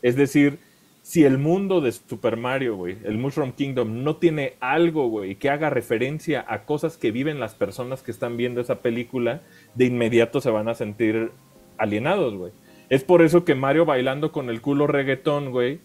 Es 0.03 0.15
decir, 0.15 0.59
si 1.03 1.25
el 1.25 1.37
mundo 1.37 1.81
de 1.81 1.91
Super 1.91 2.37
Mario, 2.37 2.77
güey, 2.77 2.97
el 3.03 3.17
Mushroom 3.17 3.51
Kingdom, 3.51 4.03
no 4.03 4.15
tiene 4.15 4.53
algo, 4.61 5.09
güey, 5.09 5.35
que 5.35 5.49
haga 5.49 5.69
referencia 5.69 6.45
a 6.47 6.63
cosas 6.63 6.95
que 6.95 7.11
viven 7.11 7.41
las 7.41 7.55
personas 7.55 8.01
que 8.01 8.09
están 8.09 8.37
viendo 8.37 8.61
esa 8.61 8.79
película, 8.79 9.41
de 9.75 9.85
inmediato 9.85 10.39
se 10.39 10.49
van 10.49 10.69
a 10.69 10.75
sentir 10.75 11.31
alienados, 11.77 12.35
güey. 12.35 12.53
Es 12.89 13.03
por 13.03 13.21
eso 13.21 13.43
que 13.43 13.53
Mario 13.53 13.83
bailando 13.83 14.31
con 14.31 14.49
el 14.49 14.61
culo 14.61 14.87
reggaetón, 14.87 15.51
güey, 15.51 15.81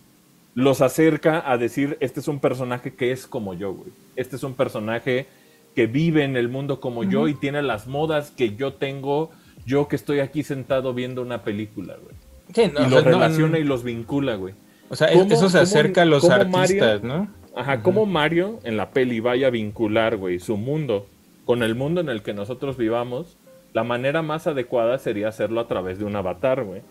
los 0.54 0.80
acerca 0.82 1.50
a 1.50 1.58
decir, 1.58 1.96
este 1.98 2.20
es 2.20 2.28
un 2.28 2.38
personaje 2.38 2.94
que 2.94 3.10
es 3.10 3.26
como 3.26 3.54
yo, 3.54 3.72
güey. 3.72 3.90
Este 4.14 4.36
es 4.36 4.44
un 4.44 4.54
personaje 4.54 5.26
que 5.74 5.88
vive 5.88 6.22
en 6.22 6.36
el 6.36 6.48
mundo 6.48 6.80
como 6.80 7.02
yo 7.02 7.26
y 7.26 7.34
tiene 7.34 7.62
las 7.62 7.88
modas 7.88 8.30
que 8.30 8.54
yo 8.54 8.74
tengo, 8.74 9.32
yo 9.66 9.88
que 9.88 9.96
estoy 9.96 10.20
aquí 10.20 10.44
sentado 10.44 10.94
viendo 10.94 11.22
una 11.22 11.42
película, 11.42 11.96
güey. 12.00 12.14
Sí, 12.54 12.72
no, 12.72 12.86
y 12.86 12.90
los 12.90 13.04
no, 13.04 13.10
relaciona 13.10 13.58
y 13.58 13.64
los 13.64 13.82
vincula, 13.82 14.36
güey. 14.36 14.54
O 14.89 14.97
sea, 14.97 15.12
¿Cómo- 15.12 15.32
eso 15.32 15.48
se 15.48 15.59
acerca 15.59 16.02
a 16.02 16.05
los 16.05 16.28
artistas, 16.28 17.02
Mario- 17.02 17.09
¿no? 17.09 17.28
Ajá, 17.56 17.82
como 17.82 18.06
Mario 18.06 18.60
en 18.65 18.77
la 18.77 18.90
peli 18.90 19.20
vaya 19.20 19.48
a 19.48 19.51
vincular, 19.51 20.16
güey, 20.16 20.39
su 20.39 20.56
mundo 20.56 21.06
con 21.44 21.62
el 21.62 21.74
mundo 21.74 22.01
en 22.01 22.09
el 22.09 22.23
que 22.23 22.32
nosotros 22.35 22.77
vivamos, 22.77 23.36
la 23.73 23.82
manera 23.85 24.23
más 24.23 24.47
adecuada 24.47 24.98
sería 24.98 25.28
hacerlo 25.28 25.60
a 25.60 25.66
través 25.66 25.98
de 25.98 26.05
un 26.05 26.15
avatar, 26.15 26.62
güey. 26.65 26.82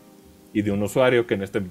Y 0.54 0.62
de 0.64 0.72
un 0.72 0.82
usuario 0.84 1.28
que 1.28 1.36
en 1.36 1.44
este 1.44 1.62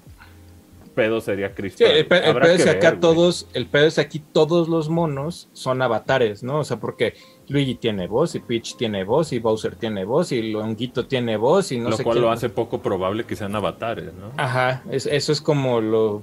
pedo 0.94 1.20
sería 1.20 1.54
Chris 1.54 1.74
Sí, 1.76 1.84
el, 1.84 2.06
pe- 2.06 2.18
el 2.18 2.30
Habrá 2.30 2.44
pedo 2.46 2.54
es 2.56 2.64
que 2.64 2.70
acá 2.70 2.98
todos, 3.00 3.48
el 3.54 3.66
pedo 3.66 3.86
es 3.86 3.96
que 3.96 4.00
aquí 4.00 4.18
todos 4.18 4.68
los 4.68 4.88
monos 4.88 5.48
son 5.52 5.82
avatares, 5.82 6.42
¿no? 6.42 6.60
O 6.60 6.64
sea, 6.64 6.78
porque 6.78 7.14
Luigi 7.48 7.76
tiene 7.76 8.06
voz 8.08 8.34
y 8.34 8.40
Peach 8.40 8.76
tiene 8.76 9.04
voz 9.04 9.32
y 9.32 9.38
Bowser 9.38 9.76
tiene 9.76 10.04
voz 10.04 10.32
y 10.32 10.50
Longuito 10.52 11.06
tiene 11.06 11.36
voz 11.36 11.70
y 11.72 11.78
no 11.78 11.90
lo 11.90 11.96
sé 11.96 12.02
cual 12.04 12.14
quién- 12.16 12.24
lo 12.24 12.30
hace 12.32 12.48
poco 12.48 12.80
probable 12.82 13.24
que 13.24 13.36
sean 13.36 13.54
avatares, 13.54 14.12
¿no? 14.14 14.32
Ajá, 14.36 14.82
es- 14.90 15.06
eso 15.06 15.32
es 15.32 15.40
como 15.40 15.80
lo, 15.80 16.22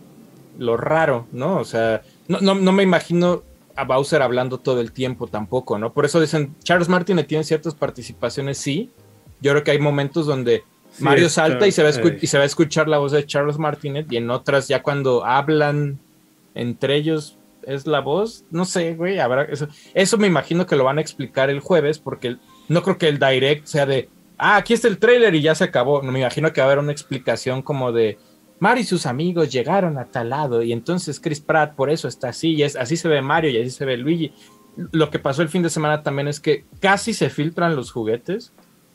lo 0.57 0.77
raro, 0.77 1.27
¿no? 1.31 1.57
O 1.57 1.65
sea, 1.65 2.01
no, 2.27 2.39
no, 2.41 2.55
no 2.55 2.71
me 2.71 2.83
imagino 2.83 3.43
a 3.75 3.85
Bowser 3.85 4.21
hablando 4.21 4.57
todo 4.59 4.81
el 4.81 4.91
tiempo 4.91 5.27
tampoco, 5.27 5.79
¿no? 5.79 5.93
Por 5.93 6.05
eso 6.05 6.19
dicen, 6.21 6.55
Charles 6.63 6.89
Martin 6.89 7.23
tiene 7.25 7.43
ciertas 7.43 7.73
participaciones, 7.73 8.57
sí. 8.57 8.91
Yo 9.41 9.51
creo 9.51 9.63
que 9.63 9.71
hay 9.71 9.79
momentos 9.79 10.25
donde 10.27 10.63
Sí, 10.91 11.03
Mario 11.03 11.27
salta 11.29 11.65
y 11.65 11.71
se, 11.71 11.81
va 11.81 11.89
a 11.89 11.91
y 12.21 12.27
se 12.27 12.37
va 12.37 12.43
a 12.43 12.45
escuchar 12.45 12.87
la 12.87 12.99
voz 12.99 13.13
de 13.13 13.25
Charles 13.25 13.57
Martinet 13.57 14.11
y 14.11 14.17
en 14.17 14.29
otras 14.29 14.67
ya 14.67 14.83
cuando 14.83 15.25
hablan 15.25 15.97
entre 16.53 16.95
ellos 16.97 17.35
es 17.67 17.87
la 17.87 17.99
voz, 17.99 18.45
no 18.51 18.65
sé, 18.65 18.95
güey, 18.95 19.19
habrá 19.19 19.43
eso, 19.43 19.67
eso 19.93 20.17
me 20.17 20.27
imagino 20.27 20.65
que 20.65 20.75
lo 20.75 20.83
van 20.83 20.97
a 20.97 21.01
explicar 21.01 21.49
el 21.49 21.59
jueves 21.59 21.99
porque 21.99 22.37
no 22.67 22.83
creo 22.83 22.97
que 22.97 23.07
el 23.07 23.19
direct 23.19 23.65
sea 23.65 23.85
de, 23.85 24.09
ah, 24.37 24.57
aquí 24.57 24.73
está 24.73 24.87
el 24.87 24.97
trailer 24.97 25.35
y 25.35 25.41
ya 25.41 25.55
se 25.55 25.63
acabó, 25.63 26.01
no 26.01 26.11
me 26.11 26.19
imagino 26.19 26.51
que 26.53 26.61
va 26.61 26.65
a 26.65 26.71
haber 26.71 26.83
una 26.83 26.91
explicación 26.91 27.61
como 27.61 27.91
de 27.91 28.17
Mario 28.63 28.83
y 28.83 28.85
sus 28.85 29.05
amigos 29.05 29.51
llegaron 29.51 29.97
a 29.97 30.05
tal 30.05 30.29
lado 30.29 30.63
y 30.63 30.71
entonces 30.71 31.19
Chris 31.19 31.41
Pratt 31.41 31.75
por 31.75 31.89
eso 31.89 32.07
está 32.07 32.29
así 32.29 32.53
y 32.53 32.63
es 32.63 32.77
así 32.77 32.95
se 32.95 33.09
ve 33.09 33.21
Mario 33.21 33.51
y 33.51 33.61
así 33.61 33.71
se 33.71 33.83
ve 33.83 33.97
Luigi. 33.97 34.31
Lo 34.75 35.09
que 35.09 35.19
pasó 35.19 35.41
el 35.41 35.49
fin 35.49 35.63
de 35.63 35.69
semana 35.69 36.01
también 36.01 36.29
es 36.29 36.39
que 36.39 36.63
casi 36.79 37.13
se 37.13 37.29
filtran 37.29 37.75
los 37.75 37.91
juguetes. 37.91 38.53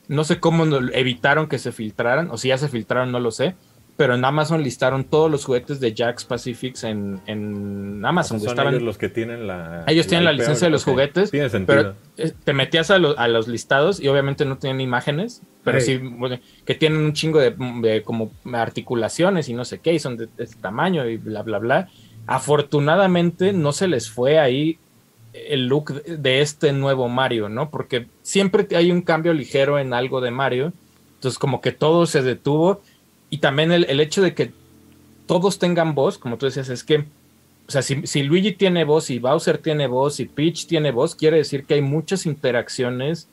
No 0.08 0.24
sé 0.24 0.40
cómo 0.40 0.64
evitaron 0.94 1.48
que 1.48 1.58
se 1.58 1.70
filtraran, 1.70 2.30
o 2.30 2.38
si 2.38 2.48
ya 2.48 2.56
se 2.56 2.68
filtraron, 2.68 3.12
no 3.12 3.20
lo 3.20 3.30
sé. 3.30 3.56
Pero 3.98 4.14
en 4.14 4.24
Amazon 4.24 4.62
listaron 4.62 5.02
todos 5.02 5.28
los 5.28 5.44
juguetes 5.44 5.80
de 5.80 5.92
Jack's 5.92 6.24
Pacifics 6.24 6.84
en, 6.84 7.20
en 7.26 8.00
Amazon. 8.06 8.38
Son 8.38 8.48
estaban- 8.50 8.72
ellos 8.72 8.84
los 8.84 8.96
que 8.96 9.08
tienen 9.08 9.46
la... 9.48 9.82
ellos 9.88 10.06
tienen 10.06 10.24
la 10.24 10.32
IP, 10.32 10.38
licencia 10.38 10.68
de 10.68 10.70
los 10.70 10.82
ok. 10.84 10.88
juguetes, 10.92 11.30
Tiene 11.32 11.50
sentido. 11.50 11.96
pero 12.16 12.28
eh, 12.28 12.32
te 12.44 12.52
metías 12.52 12.90
a, 12.92 12.98
lo- 12.98 13.18
a 13.18 13.26
los 13.26 13.48
listados 13.48 13.98
y 14.00 14.06
obviamente 14.06 14.44
no 14.44 14.56
tenían 14.56 14.80
imágenes, 14.80 15.42
pero 15.64 15.80
sí 15.80 15.96
bueno, 15.98 16.38
que 16.64 16.74
tienen 16.76 17.00
un 17.00 17.12
chingo 17.12 17.40
de, 17.40 17.54
de 17.82 18.02
como 18.02 18.30
articulaciones 18.52 19.48
y 19.48 19.54
no 19.54 19.64
sé 19.64 19.80
qué, 19.80 19.92
y 19.94 19.98
son 19.98 20.16
de, 20.16 20.26
de 20.26 20.44
este 20.44 20.60
tamaño 20.60 21.04
y 21.08 21.16
bla, 21.16 21.42
bla, 21.42 21.58
bla. 21.58 21.88
Afortunadamente 22.52 23.52
no 23.52 23.72
se 23.72 23.88
les 23.88 24.08
fue 24.10 24.38
ahí 24.38 24.78
el 25.32 25.66
look 25.66 25.92
de- 26.04 26.16
de 26.16 26.40
este 26.40 26.72
nuevo 26.72 27.08
Mario, 27.08 27.48
¿no? 27.48 27.68
Porque 27.70 28.06
siempre 28.22 28.66
hay 28.76 28.90
un 28.90 29.02
cambio 29.02 29.32
ligero 29.34 29.78
en 29.78 29.92
algo 29.92 30.20
de 30.20 30.30
Mario, 30.30 30.72
entonces 31.16 31.38
como 31.38 31.60
que 31.60 31.72
todo 31.72 32.06
se 32.06 32.22
detuvo 32.22 32.80
y 33.30 33.38
también 33.38 33.72
el, 33.72 33.84
el 33.84 34.00
hecho 34.00 34.22
de 34.22 34.34
que 34.34 34.52
todos 35.26 35.58
tengan 35.58 35.94
voz, 35.94 36.18
como 36.18 36.38
tú 36.38 36.46
decías, 36.46 36.68
es 36.68 36.84
que 36.84 37.04
o 37.68 37.70
sea, 37.70 37.82
si, 37.82 38.06
si 38.06 38.22
Luigi 38.22 38.52
tiene 38.52 38.84
voz 38.84 39.10
y 39.10 39.18
Bowser 39.18 39.58
tiene 39.58 39.86
voz 39.88 40.20
y 40.20 40.24
Peach 40.24 40.66
tiene 40.66 40.90
voz, 40.90 41.14
quiere 41.14 41.36
decir 41.36 41.64
que 41.66 41.74
hay 41.74 41.82
muchas 41.82 42.24
interacciones 42.24 43.28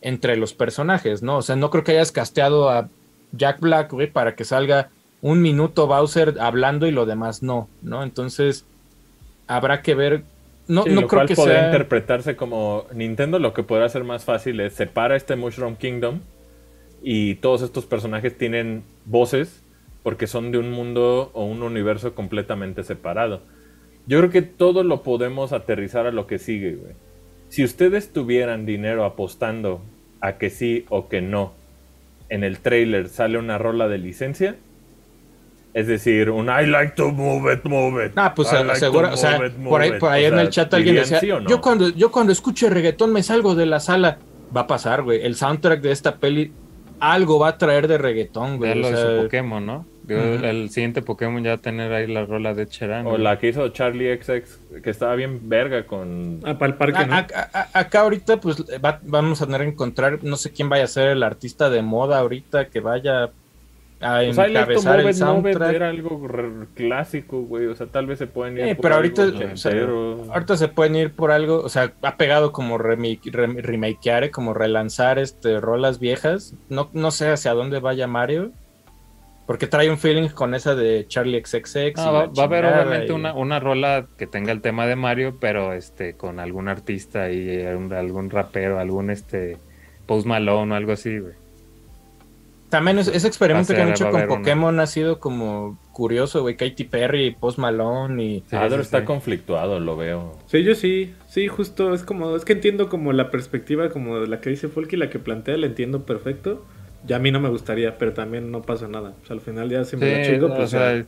entre 0.00 0.36
los 0.38 0.54
personajes, 0.54 1.22
¿no? 1.22 1.36
O 1.36 1.42
sea, 1.42 1.54
no 1.54 1.68
creo 1.68 1.84
que 1.84 1.92
hayas 1.92 2.10
casteado 2.10 2.70
a 2.70 2.88
Jack 3.32 3.60
Black, 3.60 3.92
güey, 3.92 4.10
para 4.10 4.34
que 4.34 4.44
salga 4.44 4.88
un 5.20 5.42
minuto 5.42 5.86
Bowser 5.86 6.36
hablando 6.40 6.86
y 6.86 6.92
lo 6.92 7.04
demás 7.04 7.42
no, 7.42 7.68
¿no? 7.82 8.02
Entonces, 8.02 8.64
habrá 9.48 9.82
que 9.82 9.94
ver. 9.94 10.24
No, 10.66 10.84
Sí, 10.84 10.90
no 10.90 11.02
lo 11.02 11.08
creo 11.08 11.18
cual 11.20 11.28
que 11.28 11.34
podría 11.34 11.56
sea. 11.60 11.66
interpretarse 11.66 12.36
como 12.36 12.86
Nintendo 12.94 13.38
lo 13.38 13.52
que 13.52 13.64
podrá 13.64 13.84
hacer 13.84 14.02
más 14.02 14.24
fácil 14.24 14.60
es 14.60 14.72
separa 14.72 15.14
este 15.14 15.36
Mushroom 15.36 15.76
Kingdom 15.76 16.20
y 17.06 17.34
todos 17.36 17.60
estos 17.60 17.84
personajes 17.84 18.36
tienen 18.36 18.82
voces 19.04 19.62
porque 20.02 20.26
son 20.26 20.50
de 20.52 20.58
un 20.58 20.70
mundo 20.70 21.30
o 21.34 21.44
un 21.44 21.62
universo 21.62 22.14
completamente 22.14 22.82
separado. 22.82 23.42
Yo 24.06 24.18
creo 24.18 24.30
que 24.30 24.42
todo 24.42 24.82
lo 24.82 25.02
podemos 25.02 25.52
aterrizar 25.52 26.06
a 26.06 26.12
lo 26.12 26.26
que 26.26 26.38
sigue, 26.38 26.76
güey. 26.76 26.92
Si 27.50 27.62
ustedes 27.62 28.12
tuvieran 28.12 28.64
dinero 28.64 29.04
apostando 29.04 29.82
a 30.20 30.38
que 30.38 30.48
sí 30.48 30.86
o 30.88 31.08
que 31.08 31.20
no, 31.20 31.52
en 32.30 32.42
el 32.42 32.58
trailer 32.60 33.10
sale 33.10 33.38
una 33.38 33.58
rola 33.58 33.86
de 33.86 33.98
licencia, 33.98 34.56
es 35.74 35.86
decir, 35.86 36.30
un 36.30 36.46
I 36.46 36.66
like 36.66 36.94
to 36.96 37.10
move 37.10 37.52
it, 37.52 37.64
move 37.64 38.06
it. 38.06 38.12
Ah, 38.16 38.34
pues 38.34 38.50
like 38.50 38.76
seguro, 38.76 39.12
o 39.12 39.16
sea, 39.16 39.46
it, 39.46 39.52
por 39.52 39.82
ahí, 39.82 39.90
move 39.90 39.96
it. 39.96 40.00
por 40.00 40.10
ahí 40.10 40.24
O 40.24 40.28
en 40.28 40.34
sea, 40.34 40.42
el 40.42 40.48
chat 40.50 40.72
alguien 40.72 40.94
¿dirían 40.94 41.04
decía, 41.04 41.20
sí 41.20 41.30
o 41.30 41.40
no? 41.40 41.50
yo 41.50 41.60
cuando 41.60 41.90
yo 41.90 42.10
cuando 42.10 42.32
escuche 42.32 42.70
reggaetón 42.70 43.12
me 43.12 43.22
salgo 43.22 43.54
de 43.54 43.66
la 43.66 43.80
sala. 43.80 44.18
Va 44.56 44.62
a 44.62 44.66
pasar, 44.68 45.02
güey. 45.02 45.20
El 45.22 45.34
soundtrack 45.34 45.80
de 45.80 45.90
esta 45.90 46.16
peli 46.16 46.52
algo 47.12 47.38
va 47.38 47.48
a 47.48 47.58
traer 47.58 47.86
de 47.88 47.98
reggaetón, 47.98 48.52
Ya 48.52 48.56
güey. 48.56 48.74
lo 48.80 48.86
o 48.86 48.90
hizo 48.90 49.00
sea, 49.14 49.22
Pokémon, 49.22 49.64
¿no? 49.66 49.86
El 50.08 50.68
siguiente 50.68 51.00
Pokémon 51.00 51.42
ya 51.42 51.50
va 51.52 51.56
a 51.56 51.60
tener 51.60 51.90
ahí 51.92 52.06
la 52.06 52.26
rola 52.26 52.52
de 52.52 52.66
Cheran. 52.66 53.06
O 53.06 53.16
la 53.16 53.38
que 53.38 53.48
hizo 53.48 53.66
Charlie 53.70 54.14
XX, 54.22 54.58
que 54.82 54.90
estaba 54.90 55.14
bien 55.14 55.48
verga 55.48 55.86
con... 55.86 56.40
Ah, 56.44 56.58
para 56.58 56.72
el 56.72 56.78
parque, 56.78 56.98
a- 56.98 57.06
¿no? 57.06 57.14
a- 57.14 57.26
a- 57.52 57.68
acá 57.80 58.00
ahorita, 58.00 58.38
pues 58.38 58.62
va- 58.84 59.00
vamos 59.02 59.40
a 59.40 59.46
tener 59.46 59.62
que 59.62 59.68
encontrar, 59.68 60.18
no 60.22 60.36
sé 60.36 60.52
quién 60.52 60.68
vaya 60.68 60.84
a 60.84 60.88
ser 60.88 61.08
el 61.08 61.22
artista 61.22 61.70
de 61.70 61.80
moda 61.80 62.18
ahorita 62.18 62.66
que 62.68 62.80
vaya 62.80 63.30
a 64.00 64.20
like 64.22 64.32
to 64.34 64.50
encabezar 64.50 65.00
el 65.00 65.08
it 65.10 65.14
soundtrack. 65.14 65.74
era 65.74 65.88
algo 65.88 66.20
clásico, 66.74 67.42
güey. 67.42 67.66
O 67.66 67.74
sea, 67.76 67.86
tal 67.86 68.06
vez 68.06 68.18
se 68.18 68.26
pueden 68.26 68.58
ir 68.58 68.64
Eh, 68.64 68.74
por 68.74 68.82
pero 68.82 68.94
algo 68.96 69.20
ahorita, 69.22 69.44
o 69.52 69.56
sea, 69.56 69.72
ahorita 70.32 70.56
se 70.56 70.68
pueden 70.68 70.96
ir 70.96 71.12
por 71.12 71.30
algo, 71.30 71.60
o 71.60 71.68
sea, 71.68 71.92
ha 72.02 72.16
pegado 72.16 72.52
como 72.52 72.76
remake, 72.78 73.22
rem- 73.32 73.60
remakear, 73.62 74.24
eh, 74.24 74.30
como 74.30 74.52
relanzar 74.52 75.18
este 75.18 75.60
rolas 75.60 76.00
viejas. 76.00 76.54
No, 76.68 76.90
no 76.92 77.10
sé 77.10 77.28
hacia 77.30 77.52
dónde 77.54 77.78
vaya 77.80 78.06
Mario, 78.06 78.50
porque 79.46 79.66
trae 79.66 79.90
un 79.90 79.98
feeling 79.98 80.28
con 80.28 80.54
esa 80.54 80.74
de 80.74 81.06
Charlie 81.08 81.42
XXX. 81.44 81.96
No, 81.96 82.12
va, 82.12 82.26
va 82.26 82.42
a 82.42 82.44
haber 82.44 82.64
obviamente 82.66 83.06
y- 83.12 83.14
una, 83.16 83.32
una 83.34 83.60
rola 83.60 84.06
que 84.18 84.26
tenga 84.26 84.52
el 84.52 84.60
tema 84.60 84.86
de 84.86 84.96
Mario, 84.96 85.36
pero 85.40 85.72
este 85.72 86.14
con 86.14 86.40
algún 86.40 86.68
artista 86.68 87.30
y 87.30 87.48
eh, 87.48 87.68
algún, 87.68 87.92
algún 87.92 88.30
rapero, 88.30 88.78
algún 88.78 89.10
este 89.10 89.56
Post 90.06 90.26
Malone 90.26 90.72
o 90.72 90.76
algo 90.76 90.92
así, 90.92 91.18
güey. 91.18 91.32
También 92.74 92.98
es- 92.98 93.06
ese 93.06 93.28
experimento 93.28 93.72
que 93.72 93.80
han 93.80 93.90
hecho 93.90 94.10
con 94.10 94.16
una. 94.22 94.26
Pokémon 94.26 94.80
ha 94.80 94.86
sido 94.86 95.20
como 95.20 95.78
curioso, 95.92 96.42
güey. 96.42 96.56
Katy 96.56 96.82
Perry, 96.84 97.30
Post 97.38 97.58
Malone 97.58 98.22
y... 98.24 98.44
Sí, 98.48 98.56
Adro 98.56 98.78
sí, 98.78 98.82
está 98.82 99.00
sí. 99.00 99.04
conflictuado, 99.06 99.78
lo 99.78 99.96
veo. 99.96 100.36
Sí, 100.46 100.64
yo 100.64 100.74
sí, 100.74 101.14
sí, 101.28 101.46
justo, 101.46 101.94
es 101.94 102.02
como, 102.02 102.34
es 102.34 102.44
que 102.44 102.52
entiendo 102.54 102.88
como 102.88 103.12
la 103.12 103.30
perspectiva 103.30 103.90
como 103.90 104.18
de 104.18 104.26
la 104.26 104.40
que 104.40 104.50
dice 104.50 104.66
Folk 104.68 104.92
y 104.92 104.96
la 104.96 105.08
que 105.08 105.20
plantea, 105.20 105.56
la 105.56 105.66
entiendo 105.66 106.04
perfecto. 106.04 106.64
Ya 107.06 107.16
a 107.16 107.18
mí 107.20 107.30
no 107.30 107.38
me 107.38 107.48
gustaría, 107.48 107.96
pero 107.98 108.12
también 108.12 108.50
no 108.50 108.62
pasa 108.62 108.88
nada. 108.88 109.14
O 109.22 109.26
sea, 109.26 109.34
al 109.34 109.40
final 109.40 109.68
ya 109.70 109.84
si 109.84 109.96
me 109.96 110.10
la 110.10 110.24
Sí, 110.24 110.32
chingo, 110.32 110.46
o 110.46 110.56
pues 110.56 110.70
sea, 110.70 110.96
ya. 110.96 111.06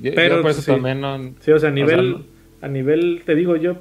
yo- 0.00 0.12
Pero 0.16 0.36
yo 0.36 0.42
por 0.42 0.50
eso 0.50 0.62
sí. 0.62 0.72
también 0.72 1.00
no... 1.00 1.34
Sí, 1.40 1.52
o 1.52 1.58
sea, 1.58 1.68
a 1.68 1.72
nivel, 1.72 2.10
no- 2.12 2.24
a 2.62 2.68
nivel, 2.68 3.22
te 3.24 3.34
digo 3.34 3.54
yo, 3.56 3.76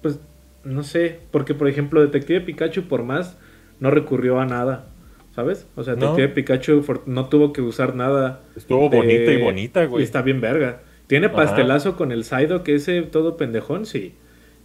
pues, 0.00 0.20
no 0.64 0.82
sé, 0.84 1.18
porque 1.32 1.54
por 1.54 1.68
ejemplo, 1.68 2.00
Detective 2.00 2.40
Pikachu 2.42 2.84
por 2.84 3.02
más 3.02 3.36
no 3.80 3.90
recurrió 3.90 4.38
a 4.40 4.46
nada, 4.46 4.89
¿sabes? 5.34 5.66
O 5.76 5.82
sea, 5.84 5.94
No. 5.94 6.14
Detective 6.14 6.28
Pikachu 6.28 6.84
no 7.06 7.28
tuvo 7.28 7.52
que 7.52 7.60
usar 7.62 7.94
nada. 7.94 8.42
Estuvo 8.56 8.88
de- 8.88 8.96
bonita 8.96 9.32
y 9.32 9.42
bonita, 9.42 9.84
güey. 9.86 10.02
Y 10.02 10.04
está 10.04 10.22
bien 10.22 10.40
verga. 10.40 10.80
Tiene 11.06 11.26
Ajá. 11.26 11.36
pastelazo 11.36 11.96
con 11.96 12.12
el 12.12 12.24
Saido, 12.24 12.62
que 12.62 12.74
ese 12.76 13.02
todo 13.02 13.36
pendejón, 13.36 13.86
sí. 13.86 14.14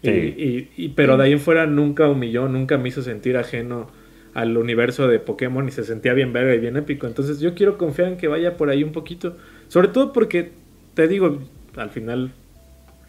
Sí. 0.04 0.12
y- 0.12 0.70
y- 0.78 0.90
pero 0.90 1.18
de 1.18 1.24
ahí 1.24 1.32
en 1.32 1.40
fuera 1.40 1.66
nunca 1.66 2.08
humilló, 2.08 2.48
nunca 2.48 2.78
me 2.78 2.90
hizo 2.90 3.02
sentir 3.02 3.38
ajeno 3.38 3.88
al 4.36 4.56
universo 4.56 5.08
de 5.08 5.18
Pokémon 5.18 5.68
y 5.68 5.72
se 5.72 5.84
sentía 5.84 6.14
bien 6.14 6.32
verga 6.32 6.54
y 6.54 6.60
bien 6.60 6.78
épico. 6.78 7.08
Entonces 7.08 7.40
yo 7.40 7.56
quiero 7.56 7.80
confiar 7.80 8.10
en 8.10 8.18
que 8.18 8.28
vaya 8.28 8.56
por 8.56 8.70
ahí 8.70 8.84
un 8.84 8.92
poquito. 8.92 9.36
Sobre 9.68 9.88
todo 9.88 10.14
porque, 10.14 10.52
te 10.94 11.08
digo, 11.08 11.40
al 11.76 11.90
final... 11.90 12.34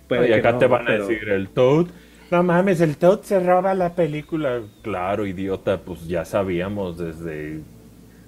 puede 0.09 0.31
y 0.31 0.33
acá 0.33 0.53
no, 0.53 0.59
te 0.59 0.67
van 0.69 0.87
pero- 0.87 1.05
a 1.05 1.09
decir, 1.09 1.29
el 1.29 1.49
Toad. 1.49 1.87
No 2.31 2.43
mames, 2.43 2.81
el 2.81 2.97
Toad 2.97 3.21
se 3.23 3.39
roba 3.41 3.75
la 3.75 3.95
película. 3.95 4.61
Claro, 4.83 5.27
idiota, 5.27 5.81
pues 5.81 6.07
ya 6.09 6.25
sabíamos 6.25 6.99
desde 6.99 7.61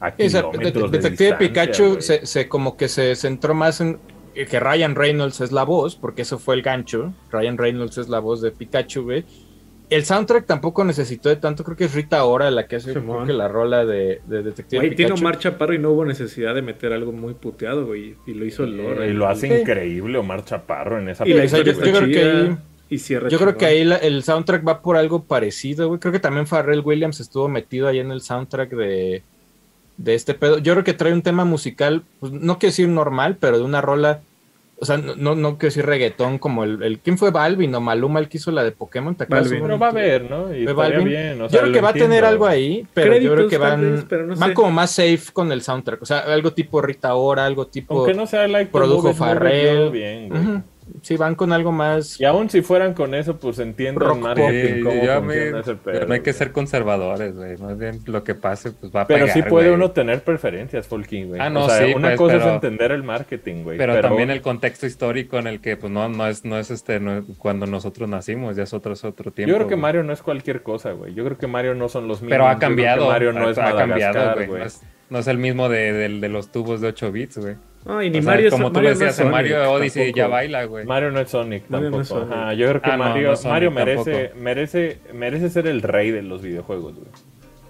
a 0.01 0.15
kilómetros 0.15 0.91
de 0.93 0.99
Detective 0.99 1.35
Pikachu 1.37 2.01
se, 2.01 2.25
se 2.25 2.49
como 2.49 2.77
que 2.77 2.87
se 2.89 3.17
centró 3.17 3.55
más 3.55 3.81
en 3.81 3.99
eh, 4.37 4.47
que 4.47 4.61
Ryan 4.61 4.95
Reynolds 4.95 5.41
es 5.41 5.51
la 5.51 5.65
voz, 5.65 5.97
porque 5.97 6.23
eso 6.23 6.39
fue 6.39 6.55
el 6.55 6.63
gancho. 6.63 7.13
Ryan 7.33 7.59
Reynolds 7.59 7.99
es 7.99 8.09
la 8.09 8.21
voz 8.21 8.41
de 8.41 8.53
Pikachu, 8.53 9.03
güey. 9.03 9.25
El 9.91 10.05
soundtrack 10.05 10.45
tampoco 10.47 10.85
necesitó 10.85 11.31
de 11.31 11.37
tanto, 11.37 11.65
creo 11.65 11.75
que 11.77 11.87
es 11.87 11.95
Rita 11.95 12.23
Ora 12.25 12.51
la 12.51 12.69
que 12.69 12.77
hace 12.77 12.93
creo 12.93 13.25
que 13.25 13.33
la 13.33 13.49
rola 13.49 13.87
de, 13.87 14.21
de 14.27 14.43
Detective 14.43 14.81
Güey, 14.83 14.95
tiene 14.95 15.13
Pikachu. 15.13 15.25
Omar 15.27 15.39
Chaparro 15.39 15.73
y 15.75 15.79
no 15.79 15.91
hubo 15.93 16.05
necesidad 16.05 16.55
de 16.55 16.61
meter 16.63 16.93
algo 16.93 17.11
muy 17.11 17.33
puteado, 17.35 17.87
güey. 17.87 18.15
Y 18.27 18.35
lo 18.35 18.45
hizo 18.45 18.65
el 18.65 18.77
lore. 18.77 19.09
Y 19.09 19.15
lo 19.15 19.27
hace 19.27 19.49
Sí. 19.49 19.61
increíble 19.63 20.19
Omar 20.19 20.45
Chaparro 20.45 20.99
en 21.01 21.09
esa 21.09 21.27
Y 21.27 21.33
la 21.33 21.45
historia 21.47 21.65
yo- 21.65 21.73
está 21.73 21.87
yo 21.87 21.93
creo 21.97 22.07
que 22.07 22.13
chida 22.13 22.59
y 22.91 22.99
cierra 22.99 23.29
Yo 23.29 23.39
creo 23.39 23.51
chingón. 23.51 23.59
que 23.59 23.67
ahí 23.67 23.85
la- 23.85 23.97
el 23.97 24.23
soundtrack 24.23 24.67
va 24.67 24.81
por 24.83 24.97
algo 24.97 25.23
parecido, 25.25 25.89
güey. 25.89 26.01
Creo 26.01 26.13
que 26.13 26.21
también 26.21 26.47
Pharrell 26.47 26.81
Williams 26.85 27.21
estuvo 27.21 27.49
metido 27.49 27.87
ahí 27.89 27.99
en 28.01 28.11
el 28.11 28.21
soundtrack 28.23 28.71
de, 28.71 29.23
de 29.97 30.15
este 30.15 30.35
pedo. 30.35 30.59
Yo 30.59 30.73
creo 30.75 30.85
que 30.85 30.95
trae 30.95 31.13
un 31.13 31.23
tema 31.23 31.45
musical, 31.45 32.03
pues, 32.21 32.33
no 32.33 32.59
quiero 32.59 32.71
decir 32.71 32.89
normal, 32.89 33.37
pero 33.39 33.59
de 33.59 33.65
una 33.65 33.81
rola. 33.81 34.21
O 34.81 34.85
sea, 34.87 34.97
no, 34.97 35.17
no, 35.17 35.35
no 35.35 35.59
quiero 35.59 35.71
decir 35.71 35.85
reggaetón 35.87 36.39
como 36.39 36.63
el, 36.63 36.81
el. 36.85 37.01
¿Quién 37.01 37.19
fue 37.19 37.33
Balvin 37.33 37.75
o 37.75 37.81
Maluma 37.81 38.21
el 38.21 38.29
que 38.29 38.37
hizo 38.37 38.53
la 38.53 38.63
de 38.63 38.71
Pokémon? 38.71 39.13
¿Te 39.17 39.25
acuerdas? 39.25 39.49
Balvin. 39.49 39.63
Pero 39.67 39.77
va 39.81 39.87
a 39.87 39.91
haber, 39.91 40.31
¿no? 40.31 40.55
Y 40.55 40.63
fue 40.63 40.71
estaría 40.71 40.75
Balvin. 40.75 41.09
bien. 41.09 41.33
o 41.41 41.45
yo 41.47 41.49
sea, 41.49 41.59
creo 41.59 41.67
lo 41.67 41.73
que 41.75 41.81
va 41.81 41.89
a 41.89 41.93
tener 41.95 42.25
algo 42.25 42.47
ahí, 42.47 42.87
pero 42.95 43.17
yo 43.19 43.35
creo 43.35 43.49
que 43.49 43.59
van, 43.59 43.81
vez, 43.97 44.05
pero 44.09 44.27
no 44.29 44.37
van 44.37 44.51
sé. 44.51 44.55
como 44.55 44.71
más 44.71 44.93
safe 44.93 45.21
con 45.33 45.51
el 45.51 45.63
soundtrack. 45.63 46.01
O 46.01 46.07
sea, 46.07 46.21
algo 46.21 46.53
tipo 46.53 46.81
Rita 46.81 47.13
Ora, 47.17 47.45
algo 47.45 47.67
tipo. 47.67 47.99
Aunque 47.99 48.15
no 48.15 48.25
sea 48.29 48.47
like 48.47 48.71
produjo 48.71 49.13
Farrell. 49.15 49.77
yo 49.87 49.91
bien, 49.91 50.29
güey. 50.29 50.41
Ujú. 50.43 50.63
Sí, 51.03 51.17
van 51.17 51.35
con 51.35 51.53
algo 51.53 51.73
más. 51.73 52.21
Y 52.21 52.25
aún 52.25 52.51
si 52.51 52.63
fueran 52.63 52.95
con 52.95 53.15
eso, 53.15 53.39
pues 53.39 53.59
cómo 54.83 54.95
funciona 55.21 55.51
me- 55.51 55.61
ese 55.61 55.75
pero 55.77 55.99
pedo, 56.01 56.07
no 56.07 56.15
hay 56.15 56.21
que 56.21 56.33
ser 56.33 56.53
conservadores, 56.53 57.35
güey. 57.35 57.57
Más 57.59 57.79
bien 57.79 58.01
lo 58.07 58.25
que 58.25 58.35
pase, 58.35 58.73
pues 58.73 58.95
va 58.95 59.03
a 59.03 59.07
Pero 59.07 59.27
pegar, 59.27 59.35
sí 59.37 59.43
puede 59.49 59.71
uno 59.71 59.91
tener 59.91 60.23
preferencias, 60.23 60.87
Folking, 60.87 61.29
güey. 61.29 61.41
Ah, 61.41 61.51
no, 61.51 61.65
o 61.65 61.69
sea, 61.69 61.87
sí, 61.87 61.93
una 61.95 62.09
pues, 62.09 62.19
cosa 62.19 62.35
pero- 62.35 62.47
es 62.49 62.55
entender 62.55 62.93
el 62.93 63.03
marketing, 63.03 63.63
güey. 63.65 63.79
Pero, 63.79 64.01
también 64.01 64.31
el 64.31 64.43
contexto 64.43 64.87
histórico 64.87 65.39
en 65.39 65.47
el 65.47 65.61
que, 65.61 65.77
pues, 65.77 65.93
no, 65.93 66.09
no 66.09 66.27
es, 66.27 66.45
no 66.45 66.59
es 66.59 66.71
este, 66.71 67.01
no 67.01 67.19
es 67.19 67.25
cuando 67.39 67.67
nosotros 67.67 68.09
nacimos, 68.09 68.57
ya 68.57 68.63
es 68.65 68.73
otro, 68.73 68.93
es 68.93 69.05
otro 69.05 69.31
tiempo. 69.31 69.51
Yo 69.51 69.57
creo 69.57 69.69
que. 69.69 69.77
Mario 69.77 70.03
no 70.03 70.13
es 70.13 70.23
cualquier 70.23 70.63
cosa, 70.63 70.93
güey. 70.93 71.15
Yo 71.15 71.25
creo 71.25 71.39
que 71.39 71.47
Mario 71.47 71.75
no 71.75 71.89
son 71.89 72.09
los 72.09 72.21
mismos. 72.21 72.31
Pero 72.31 72.47
ha 72.49 72.59
cambiado. 72.59 73.09
Mario 73.09 73.33
no 73.33 73.47
ha, 73.47 73.51
es 73.51 73.59
ha 73.59 73.75
cambiado, 73.77 74.35
güey. 74.35 74.49
No 74.49 74.65
es, 74.65 74.83
no 75.11 75.19
es 75.21 75.27
el 75.27 75.39
mismo 75.39 75.69
de, 75.69 75.93
del- 75.93 76.21
de 76.21 76.29
los 76.29 76.51
tubos 76.53 76.81
de 76.81 76.89
8 76.89 77.13
bits, 77.13 77.39
güey. 77.39 77.57
No, 77.89 78.03
y 78.03 78.11
ni 78.11 78.19
O 78.19 78.23
sea, 78.23 78.31
Mario 78.33 78.47
es- 78.49 78.53
como 78.55 78.69
tú 78.69 78.75
Mario 78.75 78.91
no 78.91 78.95
decías, 78.99 79.15
es 79.19 79.25
en 79.25 79.31
Mario 79.31 79.57
Sonic, 79.57 79.71
Odyssey 79.73 80.03
tampoco. 80.05 80.17
ya 80.19 80.27
baila, 80.29 80.65
güey. 80.65 80.85
Mario 80.87 81.11
no 81.11 81.21
es 81.21 81.29
Sonic 81.31 81.65
Mario 81.69 81.91
no 81.91 81.97
tampoco. 81.97 82.03
es 82.03 82.09
Sonic. 82.09 82.33
Ajá, 82.33 82.53
yo 82.55 82.69
creo 82.69 82.83
que 82.83 82.91
Ah, 82.91 82.97
no, 82.97 83.05
Mario, 83.05 83.33
no 83.43 83.49
Mario 83.49 83.71
merece, 83.73 84.13
tampoco. 84.25 84.41
merece, 84.45 84.99
merece 85.15 85.51
ser 85.51 85.67
el 85.67 85.83
rey 85.83 86.11
de 86.11 86.23
los 86.23 86.43
videojuegos, 86.43 86.95
güey. 86.95 87.09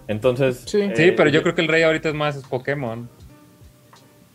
Entonces, 0.08 0.64
Sí. 0.66 0.80
eh, 0.82 0.92
Sí, 0.94 1.12
pero 1.16 1.30
yo 1.30 1.42
creo 1.42 1.54
que 1.54 1.60
el 1.62 1.68
rey 1.68 1.82
ahorita 1.84 2.08
es 2.08 2.14
más 2.14 2.36
es 2.36 2.44
Pokémon. 2.44 3.08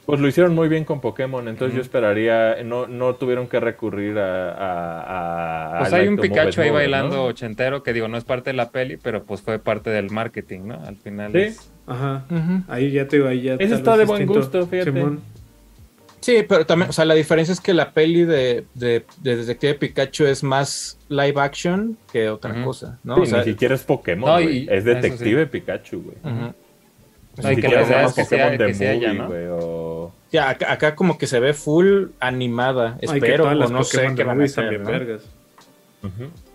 Pues 0.05 0.19
lo 0.19 0.27
hicieron 0.27 0.53
muy 0.53 0.67
bien 0.67 0.83
con 0.83 0.99
Pokémon, 0.99 1.47
entonces 1.47 1.75
yo 1.77 1.81
esperaría, 1.81 2.57
no, 2.63 2.87
no 2.87 3.15
tuvieron 3.15 3.47
que 3.47 3.61
recurrir 3.61 4.19
a... 4.19 4.51
a, 4.51 5.75
a- 5.75 5.79
Pues 5.79 5.93
a 5.93 5.95
hay 5.95 6.01
like 6.07 6.13
un 6.15 6.21
Pikachu 6.21 6.61
ahí 6.61 6.69
bailando 6.71 7.15
¿no? 7.15 7.23
ochentero, 7.25 7.83
que 7.83 7.93
digo, 7.93 8.09
no 8.09 8.17
es 8.17 8.25
parte 8.25 8.49
de 8.49 8.57
la 8.57 8.69
peli, 8.69 8.97
pero 8.97 9.23
pues 9.23 9.41
fue 9.41 9.59
parte 9.59 9.89
del 9.91 10.09
marketing, 10.11 10.61
¿no? 10.65 10.81
Al 10.85 10.97
final 10.97 11.31
Sí. 11.31 11.37
es- 11.39 11.71
Ajá. 11.87 12.25
Ahí 12.67 12.91
ya 12.91 13.07
te 13.07 13.15
digo, 13.17 13.29
ahí 13.29 13.41
ya. 13.43 13.57
Tal 13.57 13.71
está 13.71 13.95
de 13.97 14.03
buen 14.05 14.25
gusto, 14.25 14.67
fíjate. 14.67 14.91
Simón. 14.91 15.21
Sí, 16.23 16.45
pero 16.47 16.65
también, 16.65 16.89
o 16.89 16.93
sea, 16.93 17.03
la 17.05 17.13
diferencia 17.15 17.51
es 17.51 17.59
que 17.59 17.73
la 17.73 17.91
peli 17.91 18.23
de, 18.23 18.63
de, 18.75 19.03
de 19.21 19.35
Detective 19.35 19.73
Pikachu 19.75 20.25
es 20.25 20.41
más 20.41 20.97
live 21.09 21.39
action 21.41 21.97
que 22.11 22.29
otra 22.29 22.63
cosa, 22.63 22.97
¿no? 23.03 23.15
Sí, 23.17 23.21
o 23.21 23.25
sea, 23.25 23.37
ni 23.39 23.43
siquiera 23.43 23.75
es 23.75 23.83
Pokémon, 23.83 24.29
No, 24.29 24.39
y- 24.41 24.67
es 24.71 24.85
Detective 24.85 25.47
Pikachu, 25.47 26.01
güey. 26.01 26.15
ujú. 26.23 26.53
No, 27.41 27.51
y 27.51 27.55
que 27.57 27.67
la 27.67 27.81
es 28.05 28.13
que 28.13 28.23
sea- 28.25 28.47
Pokémon 28.49 28.51
que 28.57 28.65
The 28.65 28.73
sea 28.73 28.93
ella, 28.93 29.07
Movie, 29.13 29.19
¿no? 29.21 29.27
güey, 29.27 29.45
o- 29.49 30.11
Ya, 30.31 30.49
acá, 30.49 30.71
acá 30.71 30.95
como 30.95 31.17
que 31.17 31.27
se 31.27 31.39
ve 31.41 31.53
full 31.53 32.05
animada, 32.19 32.97
espero, 33.01 33.49
o 33.49 33.53
no 33.55 33.83
sé 33.83 34.01
qué 34.01 34.13
de 34.13 34.23
van 34.23 34.39
a 34.41 34.43
hacer, 34.45 34.69
bien 34.69 34.83
¿no? 34.83 34.89
vergas. 34.91 35.21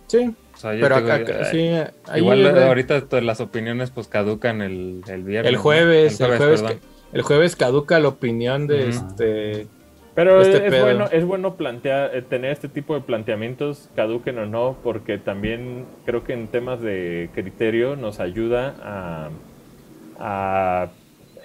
Sí, 0.07 0.35
o 0.55 0.57
sea, 0.57 0.75
yo 0.75 0.81
pero 0.81 0.97
digo, 1.01 1.13
acá, 1.13 1.23
acá- 1.35 1.45
sí, 1.51 1.59
ahí 2.07 2.21
Igual 2.21 2.43
de- 2.55 2.65
ahorita 2.65 3.03
todas 3.07 3.25
las 3.25 3.41
opiniones 3.41 3.91
pues 3.91 4.09
caducan 4.09 4.63
el, 4.63 5.03
el 5.09 5.23
viernes. 5.25 5.51
el 5.51 5.57
¿no? 5.57 5.63
jueves, 5.63 6.21
el 6.21 6.37
jueves. 6.39 6.65
El 7.13 7.23
jueves 7.23 7.57
caduca 7.57 7.99
la 8.01 8.09
opinión 8.09 8.67
de 8.67 8.89
este 8.89 9.67
Pero 10.15 10.41
Este 10.41 10.67
es, 10.67 10.71
pedo. 10.71 10.85
bueno, 10.85 11.07
es 11.11 11.25
bueno 11.25 11.55
plantear, 11.57 12.15
eh, 12.15 12.23
tener 12.23 12.51
este 12.51 12.69
tipo 12.69 12.95
de 12.95 13.01
planteamientos, 13.03 13.89
caduquen 13.95 14.39
o 14.39 14.47
no, 14.47 14.77
porque 14.83 15.19
también 15.19 15.87
creo 16.05 16.25
que 16.25 16.33
en 16.33 16.49
temas 16.49 16.81
de 16.81 17.31
criterio 17.35 17.97
nos 17.97 18.21
ayuda 18.21 18.75
a, 18.83 19.31
a 20.19 20.89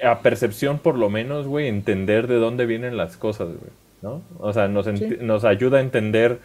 a 0.03 0.19
percepción 0.21 0.79
por 0.79 0.97
lo 0.97 1.09
menos, 1.09 1.47
güey, 1.47 1.67
entender 1.67 2.27
de 2.27 2.35
dónde 2.35 2.65
vienen 2.65 2.97
las 2.97 3.15
cosas, 3.15 3.47
güey, 3.49 3.71
¿no? 4.01 4.21
O 4.39 4.51
sea, 4.51 4.67
nos, 4.67 4.87
nos 5.21 5.45
ayuda 5.45 5.77
a 5.77 5.81
entender 5.81 6.39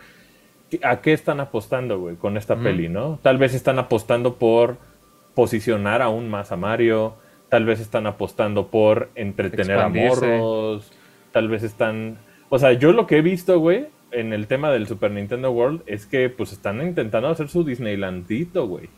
a 0.83 1.01
qué 1.01 1.13
están 1.13 1.41
apostando, 1.41 1.99
güey, 1.99 2.17
con 2.17 2.37
esta 2.37 2.57
peli, 2.57 2.89
¿no? 2.89 3.19
Tal 3.23 3.39
vez 3.39 3.55
están 3.55 3.79
apostando 3.79 4.35
por 4.35 4.77
posicionar 5.35 6.03
aún 6.03 6.29
más 6.29 6.53
a 6.53 6.57
Mario, 6.57 7.15
tal 7.49 7.65
vez 7.65 7.81
están 7.81 8.07
apostando 8.07 8.69
por 8.69 9.11
entretener 9.15 9.79
a 9.79 9.89
morros, 9.89 10.91
tal 11.33 11.49
vez 11.49 11.63
están... 11.63 12.19
O 12.51 12.59
sea, 12.59 12.73
yo 12.73 12.93
lo 12.93 13.07
que 13.07 13.19
he 13.19 13.23
visto, 13.23 13.59
güey, 13.59 13.87
en 14.11 14.33
el 14.33 14.47
tema 14.47 14.71
del 14.71 14.87
Super 14.87 15.11
Nintendo 15.11 15.51
World 15.51 15.83
es 15.87 16.07
que 16.07 16.31
pues 16.31 16.53
están 16.53 16.81
intentando 16.81 17.29
hacer 17.29 17.49
su 17.49 17.65
Disneylandito, 17.65 18.67
güey. 18.67 18.89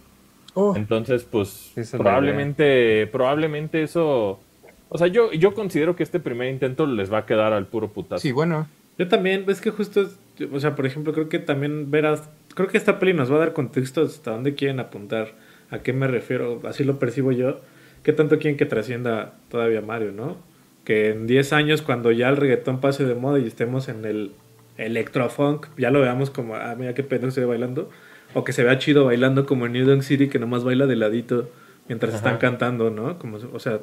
Oh, 0.54 0.74
Entonces, 0.76 1.24
pues 1.24 1.72
probablemente, 1.92 3.06
probablemente 3.06 3.82
eso. 3.82 4.40
O 4.88 4.98
sea, 4.98 5.06
yo, 5.06 5.32
yo 5.32 5.54
considero 5.54 5.94
que 5.94 6.02
este 6.02 6.18
primer 6.18 6.50
intento 6.50 6.86
les 6.86 7.12
va 7.12 7.18
a 7.18 7.26
quedar 7.26 7.52
al 7.52 7.66
puro 7.66 7.88
putazo. 7.88 8.20
sí, 8.20 8.32
bueno. 8.32 8.68
Yo 8.98 9.08
también, 9.08 9.46
es 9.48 9.62
que 9.62 9.70
justo, 9.70 10.10
o 10.52 10.60
sea, 10.60 10.76
por 10.76 10.84
ejemplo, 10.84 11.14
creo 11.14 11.30
que 11.30 11.38
también 11.38 11.90
verás, 11.90 12.28
creo 12.54 12.68
que 12.68 12.76
esta 12.76 12.98
peli 12.98 13.14
nos 13.14 13.32
va 13.32 13.36
a 13.36 13.38
dar 13.38 13.54
contexto 13.54 14.02
hasta 14.02 14.32
dónde 14.32 14.54
quieren 14.54 14.78
apuntar, 14.78 15.28
a 15.70 15.78
qué 15.78 15.94
me 15.94 16.06
refiero, 16.06 16.60
así 16.64 16.84
lo 16.84 16.98
percibo 16.98 17.32
yo, 17.32 17.60
qué 18.02 18.12
tanto 18.12 18.38
quieren 18.38 18.56
que 18.56 18.66
trascienda 18.66 19.34
todavía 19.48 19.80
Mario, 19.80 20.12
¿no? 20.12 20.36
Que 20.84 21.10
en 21.10 21.26
10 21.26 21.52
años, 21.52 21.82
cuando 21.82 22.10
ya 22.12 22.28
el 22.28 22.36
reggaetón 22.36 22.80
pase 22.80 23.04
de 23.04 23.14
moda 23.14 23.38
y 23.38 23.46
estemos 23.46 23.88
en 23.88 24.04
el 24.04 24.32
electrofunk, 24.76 25.66
ya 25.76 25.90
lo 25.90 26.00
veamos 26.00 26.30
como, 26.30 26.54
ah, 26.56 26.74
mira 26.78 26.94
qué 26.94 27.02
pedo 27.02 27.30
se 27.30 27.40
ve 27.40 27.46
bailando, 27.46 27.90
o 28.34 28.44
que 28.44 28.52
se 28.52 28.64
vea 28.64 28.78
chido 28.78 29.04
bailando 29.04 29.46
como 29.46 29.66
en 29.66 29.72
New 29.72 29.86
Dunk 29.86 30.02
City, 30.02 30.28
que 30.28 30.38
nomás 30.38 30.64
baila 30.64 30.86
de 30.86 30.96
ladito 30.96 31.48
mientras 31.88 32.14
Ajá. 32.14 32.18
están 32.18 32.38
cantando, 32.38 32.90
¿no? 32.90 33.18
Como, 33.18 33.38
o 33.52 33.58
sea, 33.58 33.80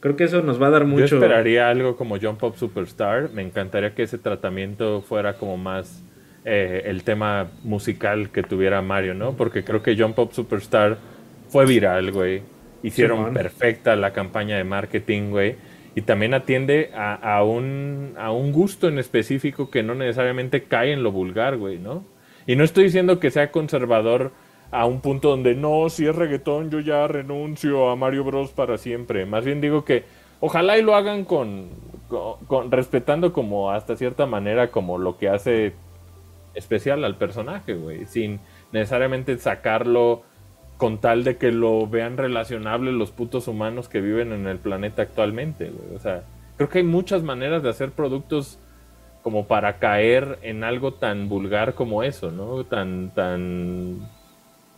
creo 0.00 0.16
que 0.16 0.24
eso 0.24 0.42
nos 0.42 0.60
va 0.60 0.68
a 0.68 0.70
dar 0.70 0.82
Yo 0.82 0.88
mucho... 0.88 1.16
esperaría 1.16 1.68
algo 1.68 1.96
como 1.96 2.18
Jump 2.18 2.42
Up 2.42 2.56
Superstar. 2.56 3.30
Me 3.32 3.42
encantaría 3.42 3.94
que 3.94 4.02
ese 4.02 4.18
tratamiento 4.18 5.00
fuera 5.00 5.34
como 5.34 5.56
más 5.56 6.02
eh, 6.44 6.82
el 6.84 7.02
tema 7.02 7.48
musical 7.64 8.30
que 8.30 8.42
tuviera 8.42 8.82
Mario, 8.82 9.14
¿no? 9.14 9.32
Porque 9.32 9.64
creo 9.64 9.82
que 9.82 9.96
Jump 9.96 10.18
Up 10.18 10.32
Superstar 10.32 10.98
fue 11.48 11.64
viral, 11.64 12.12
güey. 12.12 12.42
Hicieron 12.86 13.32
perfecta 13.34 13.96
la 13.96 14.12
campaña 14.12 14.56
de 14.56 14.64
marketing, 14.64 15.30
güey. 15.30 15.56
Y 15.94 16.02
también 16.02 16.34
atiende 16.34 16.90
a, 16.94 17.14
a 17.14 17.42
un, 17.42 18.14
a 18.18 18.30
un 18.30 18.52
gusto 18.52 18.86
en 18.88 18.98
específico 18.98 19.70
que 19.70 19.82
no 19.82 19.94
necesariamente 19.94 20.64
cae 20.64 20.92
en 20.92 21.02
lo 21.02 21.10
vulgar, 21.10 21.56
güey, 21.56 21.78
¿no? 21.78 22.04
Y 22.46 22.54
no 22.54 22.64
estoy 22.64 22.84
diciendo 22.84 23.18
que 23.18 23.30
sea 23.30 23.50
conservador 23.50 24.32
a 24.70 24.84
un 24.84 25.00
punto 25.00 25.30
donde 25.30 25.54
no, 25.54 25.88
si 25.88 26.06
es 26.06 26.14
reggaetón 26.14 26.70
yo 26.70 26.80
ya 26.80 27.06
renuncio 27.08 27.88
a 27.88 27.96
Mario 27.96 28.24
Bros 28.24 28.50
para 28.50 28.76
siempre. 28.78 29.24
Más 29.24 29.44
bien 29.44 29.60
digo 29.60 29.84
que 29.84 30.04
ojalá 30.40 30.76
y 30.76 30.82
lo 30.82 30.94
hagan 30.94 31.24
con, 31.24 31.68
con, 32.08 32.44
con- 32.46 32.70
respetando 32.70 33.32
como 33.32 33.70
hasta 33.70 33.96
cierta 33.96 34.26
manera 34.26 34.70
como 34.70 34.98
lo 34.98 35.16
que 35.16 35.28
hace 35.28 35.72
especial 36.54 37.04
al 37.04 37.16
personaje, 37.16 37.74
güey, 37.74 38.06
sin 38.06 38.40
necesariamente 38.72 39.38
sacarlo 39.38 40.22
con 40.76 40.98
tal 40.98 41.24
de 41.24 41.36
que 41.36 41.52
lo 41.52 41.86
vean 41.86 42.16
relacionable 42.16 42.92
los 42.92 43.10
putos 43.10 43.48
humanos 43.48 43.88
que 43.88 44.00
viven 44.00 44.32
en 44.32 44.46
el 44.46 44.58
planeta 44.58 45.02
actualmente, 45.02 45.70
güey. 45.70 45.96
O 45.96 45.98
sea, 45.98 46.22
creo 46.56 46.68
que 46.68 46.78
hay 46.78 46.84
muchas 46.84 47.22
maneras 47.22 47.62
de 47.62 47.70
hacer 47.70 47.92
productos 47.92 48.58
como 49.22 49.46
para 49.46 49.78
caer 49.78 50.38
en 50.42 50.62
algo 50.64 50.94
tan 50.94 51.28
vulgar 51.28 51.74
como 51.74 52.02
eso, 52.02 52.30
¿no? 52.30 52.64
Tan, 52.64 53.10
tan, 53.14 53.98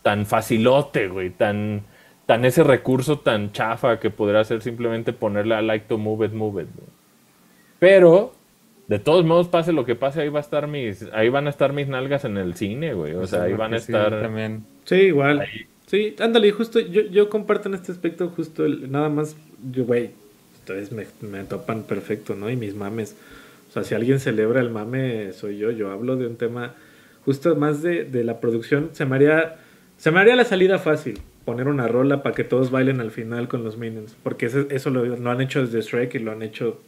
tan 0.02 0.24
facilote, 0.24 1.08
güey, 1.08 1.30
tan, 1.30 1.82
tan 2.26 2.44
ese 2.44 2.62
recurso 2.64 3.18
tan 3.18 3.52
chafa 3.52 3.98
que 4.00 4.10
podría 4.10 4.42
ser 4.44 4.62
simplemente 4.62 5.12
ponerle 5.12 5.54
a 5.54 5.62
like 5.62 5.86
to 5.86 5.98
move 5.98 6.24
it, 6.24 6.32
move 6.32 6.62
it, 6.62 6.68
güey. 6.74 6.88
Pero, 7.78 8.32
de 8.86 8.98
todos 8.98 9.24
modos, 9.24 9.48
pase 9.48 9.72
lo 9.72 9.84
que 9.84 9.94
pase, 9.94 10.22
ahí 10.22 10.28
va 10.30 10.38
a 10.38 10.42
estar 10.42 10.66
mis, 10.66 11.02
ahí 11.12 11.28
van 11.28 11.46
a 11.46 11.50
estar 11.50 11.72
mis 11.72 11.88
nalgas 11.88 12.24
en 12.24 12.38
el 12.38 12.54
cine, 12.54 12.94
güey. 12.94 13.14
O 13.14 13.26
sea, 13.26 13.42
ahí 13.42 13.52
van 13.52 13.74
a 13.74 13.78
Sí, 13.78 13.92
estar. 13.92 14.20
también. 14.22 14.64
Sí, 14.84 14.96
igual. 14.96 15.44
Sí, 15.88 16.14
ándale, 16.18 16.52
justo 16.52 16.80
yo, 16.80 17.00
yo 17.02 17.30
comparto 17.30 17.70
en 17.70 17.74
este 17.74 17.92
aspecto 17.92 18.28
justo 18.28 18.66
el, 18.66 18.92
nada 18.92 19.08
más, 19.08 19.36
yo, 19.72 19.84
güey, 19.86 20.10
ustedes 20.58 20.92
me, 20.92 21.06
me 21.22 21.44
topan 21.44 21.82
perfecto, 21.82 22.34
¿no? 22.34 22.50
Y 22.50 22.56
mis 22.56 22.74
mames. 22.74 23.16
O 23.70 23.72
sea, 23.72 23.84
si 23.84 23.94
alguien 23.94 24.20
celebra 24.20 24.60
el 24.60 24.68
mame, 24.68 25.32
soy 25.32 25.56
yo. 25.56 25.70
Yo 25.70 25.90
hablo 25.90 26.16
de 26.16 26.26
un 26.26 26.36
tema 26.36 26.74
justo 27.24 27.56
más 27.56 27.82
de, 27.82 28.04
de 28.04 28.22
la 28.22 28.38
producción. 28.38 28.90
Se 28.92 29.06
me 29.06 29.16
haría, 29.16 29.56
se 29.96 30.10
me 30.10 30.20
haría 30.20 30.36
la 30.36 30.44
salida 30.44 30.78
fácil. 30.78 31.20
Poner 31.46 31.68
una 31.68 31.88
rola 31.88 32.22
para 32.22 32.34
que 32.34 32.44
todos 32.44 32.70
bailen 32.70 33.00
al 33.00 33.10
final 33.10 33.48
con 33.48 33.64
los 33.64 33.78
minions. 33.78 34.14
Porque 34.22 34.46
eso, 34.46 34.66
eso 34.68 34.90
lo, 34.90 35.04
lo 35.04 35.30
han 35.30 35.40
hecho 35.40 35.66
desde 35.66 35.80
Shrek 35.80 36.14
y 36.16 36.18
lo 36.18 36.32
han 36.32 36.42
hecho 36.42 36.82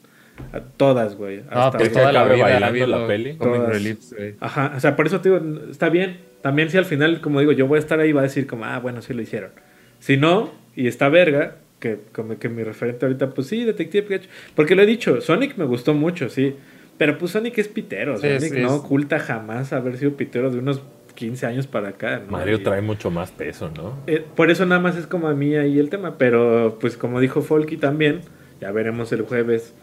a 0.53 0.61
todas, 0.61 1.17
güey. 1.17 1.43
No, 1.43 1.63
hasta 1.63 1.79
pues 1.79 1.93
toda 1.93 2.13
la 2.13 2.25
vida 2.25 2.43
bailando 2.43 2.67
habido 2.67 2.87
la 2.87 3.07
peli. 3.07 3.37
reliefs, 3.39 4.15
güey. 4.17 4.35
Ajá, 4.41 4.73
o 4.77 4.81
sea, 4.81 4.97
por 4.97 5.07
eso 5.07 5.21
te 5.21 5.31
digo, 5.31 5.41
está 5.71 5.89
bien. 5.89 6.19
También 6.43 6.71
si 6.71 6.79
al 6.79 6.85
final, 6.85 7.21
como 7.21 7.41
digo, 7.41 7.53
yo 7.53 7.67
voy 7.67 7.77
a 7.77 7.81
estar 7.81 8.01
ahí, 8.01 8.13
va 8.13 8.21
a 8.21 8.25
decir 8.25 8.47
como, 8.47 8.65
ah, 8.65 8.79
bueno, 8.79 9.03
sí 9.03 9.13
lo 9.15 9.23
hicieron. 9.23 9.51
Si 9.99 10.17
no, 10.17 10.51
y 10.75 10.87
está 10.89 11.09
verga, 11.09 11.57
que 11.79 11.99
como 12.13 12.39
que 12.39 12.49
mi 12.49 12.63
referente 12.65 13.07
ahorita, 13.07 13.31
pues 13.31 13.47
sí, 13.49 13.65
Detective 13.65 14.03
Pikachu. 14.07 14.29
Porque 14.55 14.75
lo 14.75 14.83
he 14.83 14.87
dicho, 14.87 15.21
Sonic 15.21 15.57
me 15.57 15.65
gustó 15.65 15.95
mucho, 15.95 16.29
sí. 16.29 16.57
Pero 16.99 17.17
pues 17.19 17.33
Sonic 17.33 17.57
es 17.59 17.69
pitero. 17.69 18.17
Sí, 18.17 18.23
Sonic 18.29 18.55
sí, 18.55 18.61
no 18.61 18.67
es- 18.69 18.73
oculta 18.73 19.19
jamás 19.19 19.73
haber 19.73 19.97
sido 19.97 20.13
pitero 20.17 20.51
de 20.51 20.59
unos 20.59 20.83
15 21.15 21.47
años 21.47 21.67
para 21.67 21.89
acá. 21.91 22.21
¿no? 22.25 22.33
Mario 22.33 22.57
Y- 22.57 22.63
trae 22.63 22.81
mucho 22.83 23.11
más 23.11 23.31
peso, 23.31 23.71
¿no? 23.77 23.99
eh, 24.07 24.25
por 24.37 24.51
eso 24.51 24.65
nada 24.67 24.81
más 24.81 24.97
es 24.97 25.07
como 25.07 25.29
a 25.29 25.35
mí 25.35 25.55
ahí 25.57 25.79
el 25.79 25.91
tema. 25.91 26.17
Pero 26.19 26.79
pues 26.81 26.97
como 26.97 27.21
dijo 27.21 27.43
Folky 27.43 27.77
también, 27.77 28.21
ya 28.61 28.71
veremos 28.73 29.13
el 29.13 29.23
jueves 29.23 29.75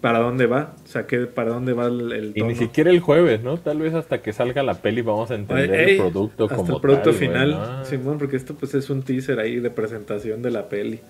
para 0.00 0.20
dónde 0.20 0.46
va. 0.46 0.74
O 0.84 0.88
sea, 0.88 1.06
que 1.06 1.26
para 1.26 1.50
dónde 1.50 1.72
va 1.72 1.86
el, 1.86 2.12
el 2.12 2.32
Y 2.34 2.42
ni 2.42 2.54
siquiera 2.54 2.90
el 2.90 3.00
jueves, 3.00 3.42
¿no? 3.42 3.58
Tal 3.58 3.78
vez 3.78 3.94
hasta 3.94 4.22
que 4.22 4.32
salga 4.32 4.62
la 4.62 4.74
peli 4.74 5.02
vamos 5.02 5.30
a 5.30 5.34
entender 5.34 5.74
Ey, 5.74 5.90
el 5.92 5.96
producto 5.98 6.44
hasta 6.44 6.56
como 6.56 6.74
el 6.76 6.80
producto 6.80 7.10
tal, 7.10 7.18
final. 7.18 7.80
Simón, 7.84 8.18
porque 8.18 8.36
esto 8.36 8.54
pues 8.54 8.74
es 8.74 8.90
un 8.90 9.02
teaser 9.02 9.38
ahí 9.40 9.60
de 9.60 9.70
presentación 9.70 10.42
de 10.42 10.50
la 10.50 10.68
peli. 10.68 11.00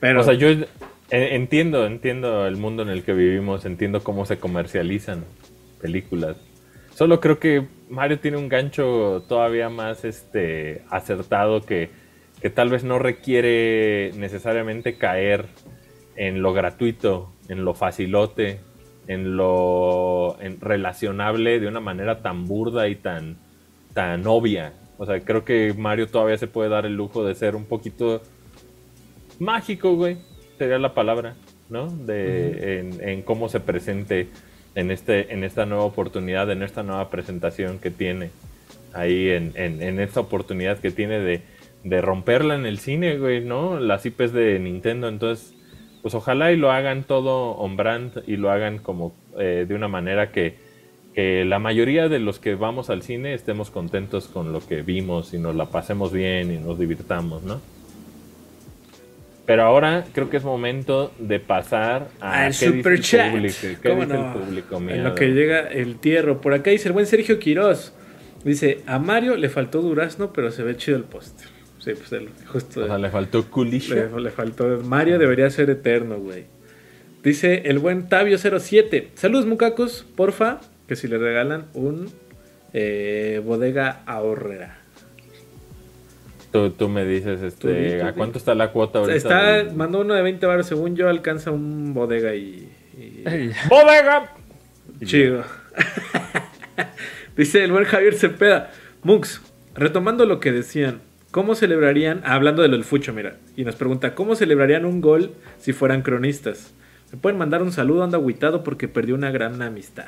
Pero 0.00 0.20
O 0.20 0.24
sea, 0.24 0.34
yo 0.34 0.48
entiendo, 1.10 1.86
entiendo 1.86 2.46
el 2.46 2.56
mundo 2.56 2.82
en 2.82 2.88
el 2.88 3.02
que 3.02 3.12
vivimos, 3.12 3.64
entiendo 3.64 4.02
cómo 4.02 4.26
se 4.26 4.38
comercializan 4.38 5.24
películas. 5.80 6.36
Solo 6.94 7.20
creo 7.20 7.38
que 7.38 7.66
Mario 7.90 8.18
tiene 8.20 8.38
un 8.38 8.48
gancho 8.48 9.24
todavía 9.28 9.68
más 9.68 10.04
este 10.04 10.82
acertado 10.90 11.60
que, 11.60 11.90
que 12.40 12.50
tal 12.50 12.70
vez 12.70 12.84
no 12.84 12.98
requiere 12.98 14.12
necesariamente 14.16 14.96
caer 14.96 15.44
en 16.16 16.40
lo 16.40 16.52
gratuito, 16.54 17.30
en 17.48 17.64
lo 17.64 17.74
facilote, 17.74 18.60
en 19.08 19.36
lo 19.36 20.36
en 20.40 20.60
relacionable 20.60 21.60
de 21.60 21.68
una 21.68 21.80
manera 21.80 22.22
tan 22.22 22.46
burda 22.46 22.88
y 22.88 22.96
tan, 22.96 23.36
tan 23.94 24.26
obvia. 24.26 24.72
O 24.98 25.06
sea, 25.06 25.20
creo 25.20 25.44
que 25.44 25.74
Mario 25.76 26.08
todavía 26.08 26.38
se 26.38 26.46
puede 26.46 26.70
dar 26.70 26.86
el 26.86 26.94
lujo 26.94 27.24
de 27.24 27.34
ser 27.34 27.54
un 27.54 27.64
poquito 27.64 28.22
mágico, 29.38 29.94
güey, 29.94 30.16
sería 30.58 30.78
la 30.78 30.94
palabra, 30.94 31.34
¿no? 31.68 31.88
De, 31.88 32.80
en, 32.80 33.08
en 33.08 33.22
cómo 33.22 33.48
se 33.48 33.60
presente 33.60 34.28
en, 34.74 34.90
este, 34.90 35.32
en 35.32 35.44
esta 35.44 35.66
nueva 35.66 35.84
oportunidad, 35.84 36.50
en 36.50 36.62
esta 36.62 36.82
nueva 36.82 37.10
presentación 37.10 37.78
que 37.78 37.90
tiene 37.90 38.30
ahí, 38.92 39.28
en, 39.30 39.52
en, 39.54 39.82
en 39.82 40.00
esta 40.00 40.20
oportunidad 40.20 40.78
que 40.78 40.90
tiene 40.90 41.18
de, 41.18 41.42
de 41.84 42.00
romperla 42.00 42.54
en 42.54 42.66
el 42.66 42.78
cine, 42.78 43.18
güey, 43.18 43.44
¿no? 43.44 43.78
Las 43.78 44.06
IPs 44.06 44.32
de 44.32 44.58
Nintendo, 44.58 45.08
entonces, 45.08 45.54
pues 46.06 46.14
ojalá 46.14 46.52
y 46.52 46.56
lo 46.56 46.70
hagan 46.70 47.02
todo 47.02 47.56
on 47.56 47.76
brand 47.76 48.22
y 48.28 48.36
lo 48.36 48.52
hagan 48.52 48.78
como 48.78 49.12
eh, 49.40 49.66
de 49.66 49.74
una 49.74 49.88
manera 49.88 50.30
que, 50.30 50.54
que 51.16 51.44
la 51.44 51.58
mayoría 51.58 52.08
de 52.08 52.20
los 52.20 52.38
que 52.38 52.54
vamos 52.54 52.90
al 52.90 53.02
cine 53.02 53.34
estemos 53.34 53.72
contentos 53.72 54.28
con 54.28 54.52
lo 54.52 54.64
que 54.64 54.82
vimos 54.82 55.34
y 55.34 55.38
nos 55.38 55.56
la 55.56 55.66
pasemos 55.66 56.12
bien 56.12 56.52
y 56.52 56.58
nos 56.58 56.78
divirtamos, 56.78 57.42
¿no? 57.42 57.60
Pero 59.46 59.64
ahora 59.64 60.04
creo 60.12 60.30
que 60.30 60.36
es 60.36 60.44
momento 60.44 61.10
de 61.18 61.40
pasar 61.40 62.06
a 62.20 62.44
al 62.44 62.54
super 62.54 63.00
chat. 63.00 63.32
público. 63.32 63.56
¿Qué 63.62 63.88
¿Cómo 63.88 64.02
dice 64.02 64.14
no? 64.16 64.26
el 64.26 64.32
público? 64.32 64.76
En 64.76 65.02
lo 65.02 65.12
que 65.16 65.26
llega 65.32 65.58
el 65.62 65.96
tierro. 65.98 66.40
Por 66.40 66.54
acá 66.54 66.70
dice 66.70 66.86
el 66.86 66.92
buen 66.92 67.06
Sergio 67.06 67.40
Quiroz. 67.40 67.92
Dice, 68.44 68.84
a 68.86 69.00
Mario 69.00 69.34
le 69.34 69.48
faltó 69.48 69.82
durazno, 69.82 70.32
pero 70.32 70.52
se 70.52 70.62
ve 70.62 70.76
chido 70.76 70.98
el 70.98 71.02
póster. 71.02 71.55
Sí, 71.86 71.92
pues 71.94 72.12
el- 72.12 72.28
justo. 72.52 72.82
O 72.82 72.86
sea, 72.86 72.98
le 72.98 73.08
faltó 73.10 73.48
culisha. 73.50 73.94
Le, 73.94 74.20
le 74.20 74.30
faltó. 74.30 74.80
Mario 74.84 75.18
debería 75.18 75.48
ser 75.50 75.70
eterno, 75.70 76.18
güey. 76.18 76.44
Dice 77.22 77.62
el 77.66 77.78
buen 77.78 78.08
Tabio07. 78.08 79.10
Saludos, 79.14 79.46
mucacos. 79.46 80.04
Porfa, 80.16 80.60
que 80.88 80.96
si 80.96 81.06
le 81.08 81.16
regalan 81.18 81.66
un 81.74 82.10
eh, 82.72 83.40
bodega 83.44 84.02
ahorrera. 84.06 84.78
Tú, 86.52 86.70
tú 86.70 86.88
me 86.88 87.04
dices, 87.04 87.40
este, 87.42 87.98
tú 88.00 88.04
¿a 88.06 88.12
cuánto 88.14 88.38
está 88.38 88.54
la 88.56 88.72
cuota 88.72 88.98
ahorita? 88.98 89.16
Está, 89.16 89.52
del- 89.52 89.74
mandó 89.74 90.00
uno 90.00 90.14
de 90.14 90.22
20 90.22 90.44
baros. 90.46 90.66
Según 90.66 90.96
yo, 90.96 91.08
alcanza 91.08 91.52
un 91.52 91.94
bodega 91.94 92.34
y. 92.34 92.68
¡Bodega! 93.68 94.32
Chido. 95.04 95.44
Dice 97.36 97.62
el 97.62 97.72
buen 97.72 97.84
Javier 97.84 98.14
Cepeda. 98.14 98.72
Mux, 99.02 99.40
retomando 99.74 100.24
lo 100.24 100.40
que 100.40 100.52
decían, 100.52 101.00
¿cómo 101.36 101.54
celebrarían? 101.54 102.22
ah, 102.24 102.32
hablando 102.34 102.62
de 102.62 102.68
lo 102.68 102.76
del 102.76 102.84
fucho, 102.84 103.12
mira. 103.12 103.34
Y 103.58 103.64
nos 103.64 103.76
pregunta, 103.76 104.14
¿cómo 104.14 104.34
celebrarían 104.36 104.86
un 104.86 105.02
gol 105.02 105.32
si 105.58 105.74
fueran 105.74 106.00
cronistas? 106.00 106.72
Me 107.12 107.18
pueden 107.18 107.36
mandar 107.38 107.62
un 107.62 107.72
saludo, 107.72 108.02
ando 108.04 108.16
agüitado 108.16 108.64
porque 108.64 108.88
perdió 108.88 109.14
una 109.14 109.30
gran 109.30 109.60
amistad. 109.60 110.06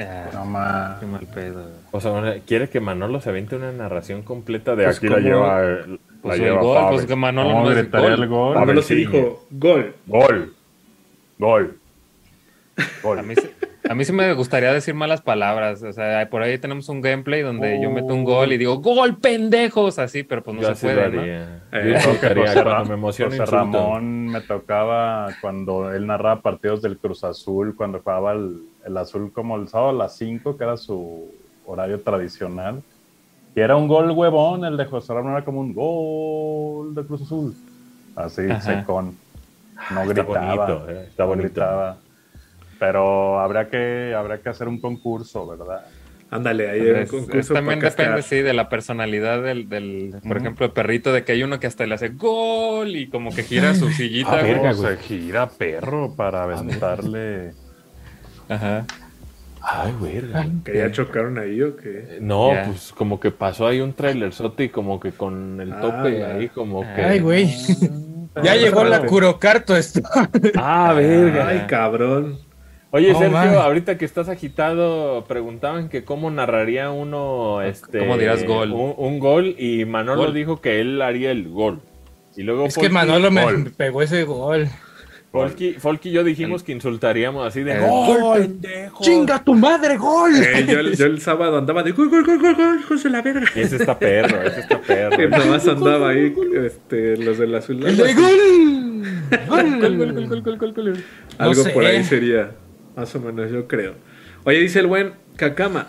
Ah, 0.00 0.26
No 0.34 0.44
más. 0.44 0.98
qué 0.98 1.06
mal 1.06 1.24
pedo. 1.32 1.70
O 1.92 2.00
sea, 2.00 2.40
quiere 2.44 2.68
que 2.68 2.80
Manolo 2.80 3.20
se 3.20 3.30
aviente 3.30 3.54
una 3.54 3.70
narración 3.70 4.22
completa 4.22 4.74
de 4.74 4.84
Pues 4.86 4.96
aquí 4.98 5.06
aquí 5.06 5.14
la 5.14 5.20
la 5.20 5.28
lleva. 5.28 5.60
lleva, 5.62 5.86
la 5.86 5.98
Pues 6.20 6.38
el 6.40 6.44
lleva 6.44 6.60
gol, 6.62 6.74
Pavel. 6.76 6.94
pues 6.96 7.06
que 7.06 7.16
Manolo 7.16 7.48
¿Cómo 7.50 7.62
no 7.62 7.68
dice 7.70 7.82
gritaría 7.82 8.10
gol. 8.10 8.22
el 8.22 8.28
gol? 8.28 8.54
Pablo 8.54 8.82
sí 8.82 8.94
dijo, 8.96 9.46
gol. 9.52 9.94
Gol. 10.06 10.54
Gol. 11.38 11.78
Gol. 13.02 13.18
A 13.20 13.22
mí, 13.22 13.34
sí- 13.36 13.48
a 13.88 13.94
mí 13.94 14.04
sí 14.04 14.12
me 14.12 14.32
gustaría 14.34 14.72
decir 14.72 14.94
malas 14.94 15.20
palabras. 15.22 15.82
O 15.82 15.92
sea, 15.92 16.28
por 16.30 16.42
ahí 16.42 16.58
tenemos 16.58 16.88
un 16.88 17.00
gameplay 17.00 17.42
donde 17.42 17.80
yo 17.82 17.90
meto 17.90 18.14
un 18.14 18.24
gol 18.24 18.52
y 18.52 18.58
digo, 18.58 18.78
¡Gol, 18.78 19.18
pendejos! 19.18 19.98
Así, 19.98 20.22
pero 20.22 20.42
pues 20.42 20.56
no 20.56 20.62
Yo 20.62 20.74
se 20.74 20.86
puede, 20.94 21.08
¿no? 21.10 21.22
Eh, 21.24 21.46
Yo 21.72 22.20
que 22.20 22.28
José, 22.34 22.84
me 22.96 22.96
José. 23.40 23.46
Ramón 23.46 24.26
me 24.28 24.40
tocaba 24.40 25.28
cuando 25.40 25.92
él 25.92 26.06
narraba 26.06 26.40
partidos 26.42 26.82
del 26.82 26.98
Cruz 26.98 27.24
Azul, 27.24 27.74
cuando 27.76 28.00
jugaba 28.00 28.32
el, 28.32 28.60
el 28.84 28.96
Azul 28.96 29.32
como 29.32 29.56
el 29.56 29.68
sábado 29.68 29.90
a 29.90 29.94
las 29.94 30.16
5, 30.16 30.56
que 30.56 30.64
era 30.64 30.76
su 30.76 31.30
horario 31.66 32.00
tradicional. 32.00 32.82
Y 33.54 33.60
era 33.60 33.76
un 33.76 33.88
gol 33.88 34.10
huevón, 34.10 34.64
el 34.64 34.76
de 34.76 34.84
José 34.84 35.14
Ramón 35.14 35.32
era 35.32 35.44
como 35.44 35.60
un 35.60 35.72
gol 35.74 36.94
de 36.94 37.02
Cruz 37.04 37.22
Azul. 37.22 37.54
Así, 38.14 38.42
Ajá. 38.50 38.60
secón. 38.60 39.16
No 39.90 40.02
Está 40.02 40.12
gritaba. 40.14 40.54
bonito, 40.66 40.90
eh, 40.90 41.06
está 41.08 41.22
no 41.24 41.28
bonito. 41.28 41.48
gritaba. 41.48 41.96
Pero 42.78 43.40
habría 43.40 43.68
que, 43.68 44.14
habría 44.16 44.38
que 44.40 44.48
hacer 44.48 44.68
un 44.68 44.80
concurso, 44.80 45.46
¿verdad? 45.46 45.86
Ándale, 46.30 46.68
ahí 46.68 46.80
hay 46.80 46.90
un 47.02 47.06
concurso 47.06 47.54
también 47.54 47.78
para 47.78 47.90
depende, 47.90 48.22
sí, 48.22 48.42
de 48.42 48.52
la 48.52 48.68
personalidad 48.68 49.42
del, 49.42 49.68
del 49.68 50.14
por 50.26 50.36
ejemplo, 50.36 50.66
el 50.66 50.72
perrito, 50.72 51.12
de 51.12 51.22
que 51.24 51.32
hay 51.32 51.42
uno 51.44 51.60
que 51.60 51.68
hasta 51.68 51.86
le 51.86 51.94
hace 51.94 52.08
gol 52.08 52.96
y 52.96 53.08
como 53.08 53.32
que 53.34 53.44
gira 53.44 53.74
su 53.74 53.88
sillita. 53.90 54.32
Ah, 54.32 54.40
güey. 54.40 54.52
verga, 54.54 54.70
Oh, 54.72 54.76
güey. 54.76 54.96
se 54.96 55.02
gira 55.02 55.48
perro 55.48 56.14
para 56.16 56.42
aventarle. 56.42 57.52
Ajá. 58.48 58.84
Ay, 59.62 59.94
verga. 60.00 60.46
¿Que 60.64 60.78
ya 60.78 60.92
chocaron 60.92 61.38
ahí 61.38 61.62
o 61.62 61.76
qué? 61.76 62.18
No, 62.20 62.52
Ya. 62.52 62.64
pues 62.66 62.92
como 62.92 63.18
que 63.18 63.30
pasó 63.30 63.66
ahí 63.66 63.80
un 63.80 63.92
trailerzote 63.94 64.64
y 64.64 64.68
como 64.68 65.00
que 65.00 65.12
con 65.12 65.60
el 65.60 65.72
Ah, 65.72 65.80
tope 65.80 66.18
la- 66.18 66.34
ahí 66.34 66.48
como 66.48 66.82
que... 66.82 67.02
Ay, 67.02 67.20
güey. 67.20 67.48
Ya 68.44 68.52
Ah, 68.52 68.56
llegó 68.56 68.84
la. 68.84 69.06
Curocarto 69.06 69.74
esto. 69.74 70.02
Ah, 70.56 70.92
verga. 70.92 71.48
Ay, 71.48 71.64
cabrón. 71.66 72.36
Oye, 72.92 73.12
No, 73.12 73.18
Sergio, 73.18 73.36
man. 73.36 73.54
ahorita 73.54 73.98
que 73.98 74.04
estás 74.04 74.28
agitado, 74.28 75.24
preguntaban 75.26 75.88
que 75.88 76.04
cómo 76.04 76.30
narraría 76.30 76.90
uno 76.90 77.60
este 77.62 77.98
¿Cómo 77.98 78.16
dirás 78.16 78.44
gol? 78.44 78.72
Un, 78.72 78.94
un 78.96 79.18
gol 79.18 79.54
y 79.58 79.84
Manolo 79.84 80.22
Gol. 80.26 80.34
dijo 80.34 80.60
que 80.60 80.80
él 80.80 81.02
haría 81.02 81.30
el 81.32 81.48
gol. 81.48 81.80
Y 82.36 82.42
luego 82.42 82.66
Es 82.66 82.76
que 82.78 82.88
Manolo 82.88 83.30
me 83.30 83.42
Gol. 83.42 83.72
pegó 83.76 84.02
ese 84.02 84.22
gol. 84.24 84.68
Folky, 85.32 85.72
Folky 85.74 86.08
y 86.08 86.12
yo 86.12 86.24
dijimos 86.24 86.62
que 86.62 86.72
insultaríamos 86.72 87.46
así 87.46 87.62
de 87.62 87.72
El 87.72 87.80
gol, 87.82 88.38
pendejo. 88.40 89.02
¡Chinga 89.04 89.42
tu 89.44 89.54
madre, 89.54 89.96
gol! 89.98 90.30
Eh, 90.34 90.64
yo, 90.66 90.78
el- 90.80 90.96
yo 90.96 91.04
el 91.06 91.20
sábado 91.20 91.58
andaba 91.58 91.82
de 91.82 91.90
gol, 91.92 92.08
gol, 92.08 92.24
gol, 92.24 92.38
gol, 92.40 92.54
gol, 92.54 92.78
hijos 92.80 93.02
de 93.02 93.10
la 93.10 93.20
verga. 93.20 93.46
Ese 93.54 93.76
está 93.76 93.98
perro, 93.98 94.40
ese 94.42 94.60
está 94.60 94.80
perro. 94.80 95.22
Y 95.22 95.28
nomás 95.28 95.66
andaba 95.68 96.10
ahí, 96.10 96.32
este, 96.64 97.16
los 97.18 97.36
del 97.36 97.54
azul. 97.54 97.84
¡El 97.84 97.96
de 97.98 98.14
gol! 98.14 98.22
¡Gol! 99.48 99.80
Gol, 99.80 99.80
gol, 99.80 99.96
gol, 99.96 100.28
gol, 100.28 100.42
gol, 100.42 100.56
gol, 100.58 100.72
gol. 100.72 101.04
Algo 101.38 101.62
sé. 101.64 101.70
por 101.70 101.84
ahí 101.84 102.02
sería, 102.04 102.50
más 102.96 103.14
o 103.14 103.20
menos, 103.20 103.50
yo 103.50 103.66
creo. 103.68 103.94
Oye, 104.44 104.58
dice 104.60 104.80
el 104.80 104.86
buen 104.86 105.12
Kakama. 105.36 105.88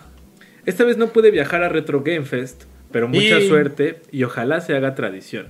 Esta 0.66 0.84
vez 0.84 0.98
no 0.98 1.08
pude 1.08 1.32
viajar 1.32 1.64
a 1.64 1.70
Retro 1.70 2.04
Game 2.04 2.24
Fest, 2.24 2.64
pero 2.92 3.08
mucha 3.08 3.40
Y- 3.40 3.48
suerte 3.48 4.02
y 4.12 4.24
ojalá 4.24 4.60
se 4.62 4.76
haga 4.76 4.96
tradición. 4.96 5.48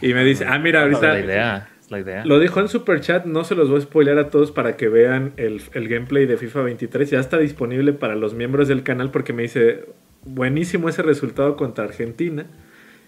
Y 0.00 0.14
me 0.14 0.24
dice, 0.24 0.46
ah, 0.48 0.58
mira, 0.58 0.82
ahorita 0.82 1.12
la 1.12 1.20
idea, 1.20 1.68
la 1.90 2.00
idea. 2.00 2.24
lo 2.24 2.40
dijo 2.40 2.60
en 2.60 2.68
Super 2.68 3.00
Chat, 3.00 3.24
no 3.26 3.44
se 3.44 3.54
los 3.54 3.68
voy 3.68 3.78
a 3.78 3.82
spoiler 3.82 4.18
a 4.18 4.30
todos 4.30 4.50
para 4.52 4.76
que 4.76 4.88
vean 4.88 5.32
el, 5.36 5.60
el 5.74 5.88
gameplay 5.88 6.26
de 6.26 6.36
FIFA 6.36 6.62
23. 6.62 7.10
Ya 7.10 7.20
está 7.20 7.38
disponible 7.38 7.92
para 7.92 8.14
los 8.16 8.34
miembros 8.34 8.66
del 8.68 8.82
canal 8.82 9.10
porque 9.10 9.32
me 9.32 9.42
dice, 9.42 9.84
buenísimo 10.24 10.88
ese 10.88 11.02
resultado 11.02 11.56
contra 11.56 11.84
Argentina 11.84 12.46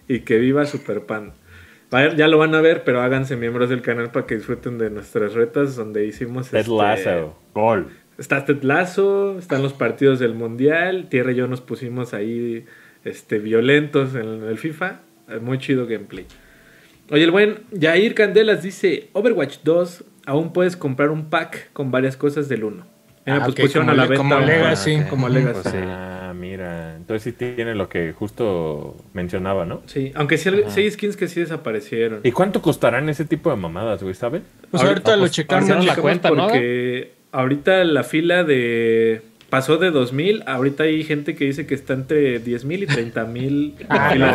y 0.06 0.20
que 0.20 0.38
viva 0.38 0.64
Super 0.66 1.00
Pan. 1.06 1.28
Va- 1.28 1.34
Ya 1.90 2.28
lo 2.28 2.38
van 2.38 2.54
a 2.54 2.60
ver, 2.60 2.84
pero 2.84 3.00
háganse 3.00 3.36
miembros 3.36 3.70
del 3.70 3.80
canal 3.80 4.10
para 4.10 4.26
que 4.26 4.36
disfruten 4.36 4.76
de 4.78 4.90
nuestras 4.90 5.32
retas 5.32 5.74
donde 5.76 6.06
hicimos... 6.06 6.50
Ted 6.50 6.60
este, 6.60 6.72
Lasso. 6.72 7.38
Gol. 7.54 7.88
Está 8.18 8.44
Ted 8.44 8.62
Lasso, 8.62 9.38
están 9.38 9.62
los 9.62 9.72
partidos 9.72 10.18
del 10.18 10.34
Mundial, 10.34 11.08
Tierra 11.08 11.32
y 11.32 11.36
yo 11.36 11.46
nos 11.46 11.60
pusimos 11.60 12.12
ahí 12.12 12.66
este, 13.04 13.38
violentos 13.38 14.14
en 14.14 14.42
el 14.44 14.58
FIFA. 14.58 15.00
Muy 15.40 15.58
chido 15.58 15.86
gameplay. 15.86 16.26
Oye, 17.10 17.24
el 17.24 17.30
buen 17.30 17.60
Jair 17.78 18.14
Candelas 18.14 18.62
dice, 18.62 19.08
Overwatch 19.12 19.58
2, 19.64 20.04
aún 20.26 20.52
puedes 20.52 20.76
comprar 20.76 21.10
un 21.10 21.30
pack 21.30 21.72
con 21.72 21.90
varias 21.90 22.16
cosas 22.18 22.48
del 22.48 22.64
1. 22.64 22.86
Mira, 23.24 23.38
Ah, 23.38 23.44
pues 23.44 23.52
ok, 23.52 23.60
pusieron 23.60 23.86
como 23.88 23.92
a 23.92 23.96
la 23.96 24.02
venta 24.06 24.16
como 24.16 24.38
Legacy. 24.40 24.94
Ah, 24.94 25.00
ok. 25.02 25.08
como 25.08 25.28
Legacy. 25.28 25.60
Pues 25.62 25.74
sí. 25.74 25.80
Mira. 26.50 26.96
Entonces 26.96 27.22
sí 27.22 27.32
tiene 27.32 27.74
lo 27.74 27.88
que 27.88 28.12
justo 28.12 28.96
mencionaba, 29.12 29.64
¿no? 29.64 29.82
Sí, 29.86 30.12
aunque 30.14 30.38
sí, 30.38 30.50
sí 30.68 30.80
hay 30.80 30.90
skins 30.90 31.16
que 31.16 31.28
sí 31.28 31.40
desaparecieron. 31.40 32.20
¿Y 32.24 32.32
cuánto 32.32 32.62
costarán 32.62 33.08
ese 33.08 33.24
tipo 33.24 33.50
de 33.50 33.56
mamadas, 33.56 34.02
güey, 34.02 34.14
saben? 34.14 34.42
Pues 34.70 34.82
Ahorita- 34.82 35.10
ahorita 35.12 35.16
lo 35.16 35.28
checamos. 35.28 35.70
ahorita 35.70 35.94
la 35.96 36.00
cuenta, 36.02 36.30
¿no? 36.30 36.48
Porque 36.48 37.12
ahorita 37.32 37.84
la 37.84 38.02
fila 38.04 38.44
de... 38.44 39.22
Pasó 39.50 39.78
de 39.78 39.90
2000, 39.90 40.42
ahorita 40.46 40.82
hay 40.82 41.04
gente 41.04 41.34
que 41.34 41.46
dice 41.46 41.66
que 41.66 41.74
está 41.74 41.94
entre 41.94 42.38
10.000 42.44 42.82
y 42.82 42.86
30.000 42.86 43.74
en 43.80 43.86
Ah, 43.88 44.10
fila 44.12 44.26
de 44.26 44.32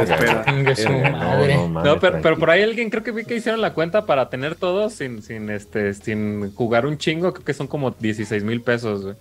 no, 0.63 0.71
espera. 0.71 1.11
madre. 1.11 1.55
mames, 1.55 1.83
No, 1.83 1.99
pero, 1.99 2.19
pero 2.23 2.39
por 2.39 2.49
ahí 2.49 2.63
alguien 2.63 2.89
creo 2.89 3.03
que 3.03 3.11
vi 3.11 3.23
que 3.23 3.35
hicieron 3.35 3.61
la 3.61 3.73
cuenta 3.75 4.07
para 4.07 4.31
tener 4.31 4.55
todo 4.55 4.89
sin, 4.89 5.21
sin 5.21 5.51
este, 5.51 5.93
sin 5.93 6.51
jugar 6.55 6.87
un 6.87 6.97
chingo, 6.97 7.31
creo 7.31 7.45
que 7.45 7.53
son 7.53 7.67
como 7.67 7.91
16 7.91 8.43
mil 8.43 8.61
pesos, 8.61 9.03
güey. 9.03 9.15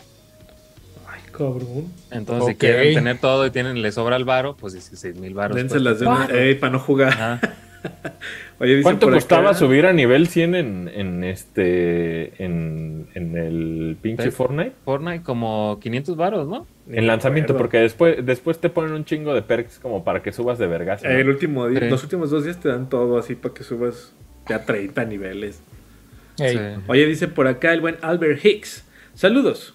Cabrón. 1.32 1.86
Entonces, 2.10 2.48
si 2.50 2.54
quieren 2.56 2.94
tener 2.94 3.18
todo 3.18 3.46
y 3.46 3.50
tienen, 3.50 3.80
les 3.82 3.94
sobra 3.94 4.16
el 4.16 4.24
varo, 4.24 4.56
pues 4.56 4.72
16 4.74 5.16
mil 5.16 5.34
varos. 5.34 5.56
Dénselas 5.56 5.98
de 6.00 6.06
cuesta. 6.06 6.26
una... 6.32 6.38
Ey, 6.40 6.54
para 6.54 6.72
no 6.72 6.78
jugar. 6.78 7.08
Ajá. 7.12 7.40
Oye, 8.60 8.72
dice 8.76 8.82
¿Cuánto 8.84 9.10
costaba 9.10 9.50
acá- 9.50 9.58
subir 9.58 9.86
a 9.86 9.92
nivel 9.92 10.28
100 10.28 10.54
en, 10.54 10.88
en 10.94 11.24
este 11.24 12.44
en, 12.44 13.08
en 13.14 13.36
el 13.36 13.96
pinche 14.00 14.22
Pues, 14.24 14.34
Fortnite? 14.36 14.72
Fortnite 14.84 15.24
como 15.24 15.80
500 15.82 16.16
varos, 16.16 16.46
¿no? 16.48 16.66
Ni 16.86 16.98
En 16.98 17.08
lanzamiento, 17.08 17.54
acuerdo. 17.54 17.62
porque 17.64 17.78
después, 17.78 18.24
después 18.24 18.60
te 18.60 18.68
ponen 18.68 18.92
un 18.92 19.04
chingo 19.04 19.34
de 19.34 19.42
perks 19.42 19.80
como 19.80 20.04
para 20.04 20.22
que 20.22 20.30
subas 20.30 20.58
de 20.60 20.68
vergas. 20.68 21.02
¿no? 21.02 21.10
Eh, 21.10 21.20
el 21.22 21.28
último 21.28 21.66
día, 21.66 21.80
Sí. 21.80 21.88
los 21.88 22.02
últimos 22.04 22.30
dos 22.30 22.44
días 22.44 22.60
te 22.60 22.68
dan 22.68 22.88
todo 22.88 23.18
así 23.18 23.34
para 23.34 23.52
que 23.52 23.64
subas 23.64 24.12
ya 24.48 24.64
30 24.64 25.04
niveles. 25.06 25.60
Sí. 26.36 26.56
Oye, 26.86 27.06
dice 27.06 27.26
por 27.26 27.48
acá 27.48 27.72
el 27.72 27.80
buen 27.80 27.96
Albert 28.02 28.44
Hicks. 28.44 28.84
Saludos. 29.14 29.74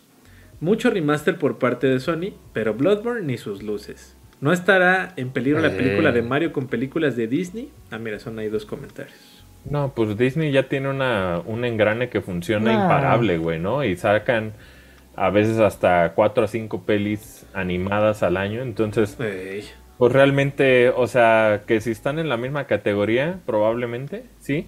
Mucho 0.60 0.90
remaster 0.90 1.38
por 1.38 1.60
parte 1.60 1.88
de 1.88 2.00
Sony, 2.00 2.34
pero 2.54 2.74
Bloodborne 2.74 3.26
ni 3.26 3.38
sus 3.38 3.62
luces. 3.64 4.16
¿No 4.42 4.52
estará 4.54 5.14
en 5.16 5.30
peligro 5.30 5.60
la 5.62 5.68
Eh. 5.70 5.72
película 5.78 6.12
de 6.12 6.22
Mario 6.22 6.52
con 6.54 6.68
películas 6.68 7.16
de 7.16 7.28
Disney? 7.28 7.72
Ah, 7.92 7.98
mira, 7.98 8.20
son 8.20 8.38
ahí 8.40 8.50
dos 8.50 8.66
comentarios. 8.66 9.44
No, 9.70 9.94
pues 9.96 10.18
Disney 10.18 10.52
ya 10.52 10.64
tiene 10.70 10.90
una, 10.90 11.42
un 11.46 11.66
engrane 11.66 12.10
que 12.10 12.22
funciona 12.22 12.72
Nah. 12.74 12.82
imparable, 12.84 13.38
güey, 13.38 13.60
¿no? 13.60 13.84
Y 13.84 13.96
sacan 13.98 14.54
a 15.16 15.30
veces 15.32 15.60
hasta 15.60 16.14
4 16.14 16.44
a 16.46 16.48
5 16.48 16.84
pelis 16.84 17.46
animadas 17.54 18.22
al 18.24 18.38
año. 18.38 18.62
Entonces, 18.62 19.20
Ey. 19.20 19.64
pues 19.98 20.14
realmente, 20.14 20.90
o 20.90 21.08
sea, 21.08 21.64
que 21.68 21.82
si 21.82 21.92
están 21.92 22.20
en 22.20 22.30
la 22.30 22.38
misma 22.38 22.66
categoría, 22.66 23.40
probablemente, 23.46 24.26
sí. 24.40 24.68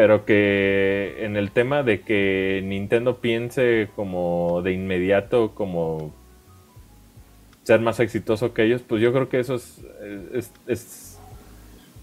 Pero 0.00 0.24
que 0.24 1.26
en 1.26 1.36
el 1.36 1.50
tema 1.50 1.82
de 1.82 2.00
que 2.00 2.62
Nintendo 2.64 3.18
piense 3.18 3.90
como 3.94 4.62
de 4.62 4.72
inmediato, 4.72 5.50
como 5.54 6.14
ser 7.64 7.80
más 7.80 8.00
exitoso 8.00 8.54
que 8.54 8.62
ellos, 8.64 8.80
pues 8.80 9.02
yo 9.02 9.12
creo 9.12 9.28
que 9.28 9.40
eso 9.40 9.56
es, 9.56 9.84
es, 10.32 10.52
es, 10.66 11.18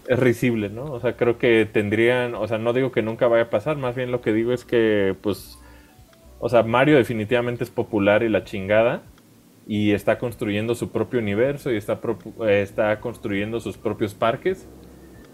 risible, 0.08 0.68
¿no? 0.68 0.84
O 0.84 1.00
sea, 1.00 1.16
creo 1.16 1.38
que 1.38 1.66
tendrían, 1.66 2.36
o 2.36 2.46
sea, 2.46 2.58
no 2.58 2.72
digo 2.72 2.92
que 2.92 3.02
nunca 3.02 3.26
vaya 3.26 3.42
a 3.42 3.50
pasar, 3.50 3.76
más 3.76 3.96
bien 3.96 4.12
lo 4.12 4.20
que 4.20 4.32
digo 4.32 4.52
es 4.52 4.64
que, 4.64 5.16
pues, 5.20 5.58
o 6.38 6.48
sea, 6.48 6.62
Mario 6.62 6.98
definitivamente 6.98 7.64
es 7.64 7.70
popular 7.70 8.22
y 8.22 8.28
la 8.28 8.44
chingada, 8.44 9.02
y 9.66 9.90
está 9.90 10.20
construyendo 10.20 10.76
su 10.76 10.92
propio 10.92 11.18
universo 11.18 11.72
y 11.72 11.76
está, 11.76 11.98
eh, 12.46 12.62
está 12.62 13.00
construyendo 13.00 13.58
sus 13.58 13.76
propios 13.76 14.14
parques, 14.14 14.68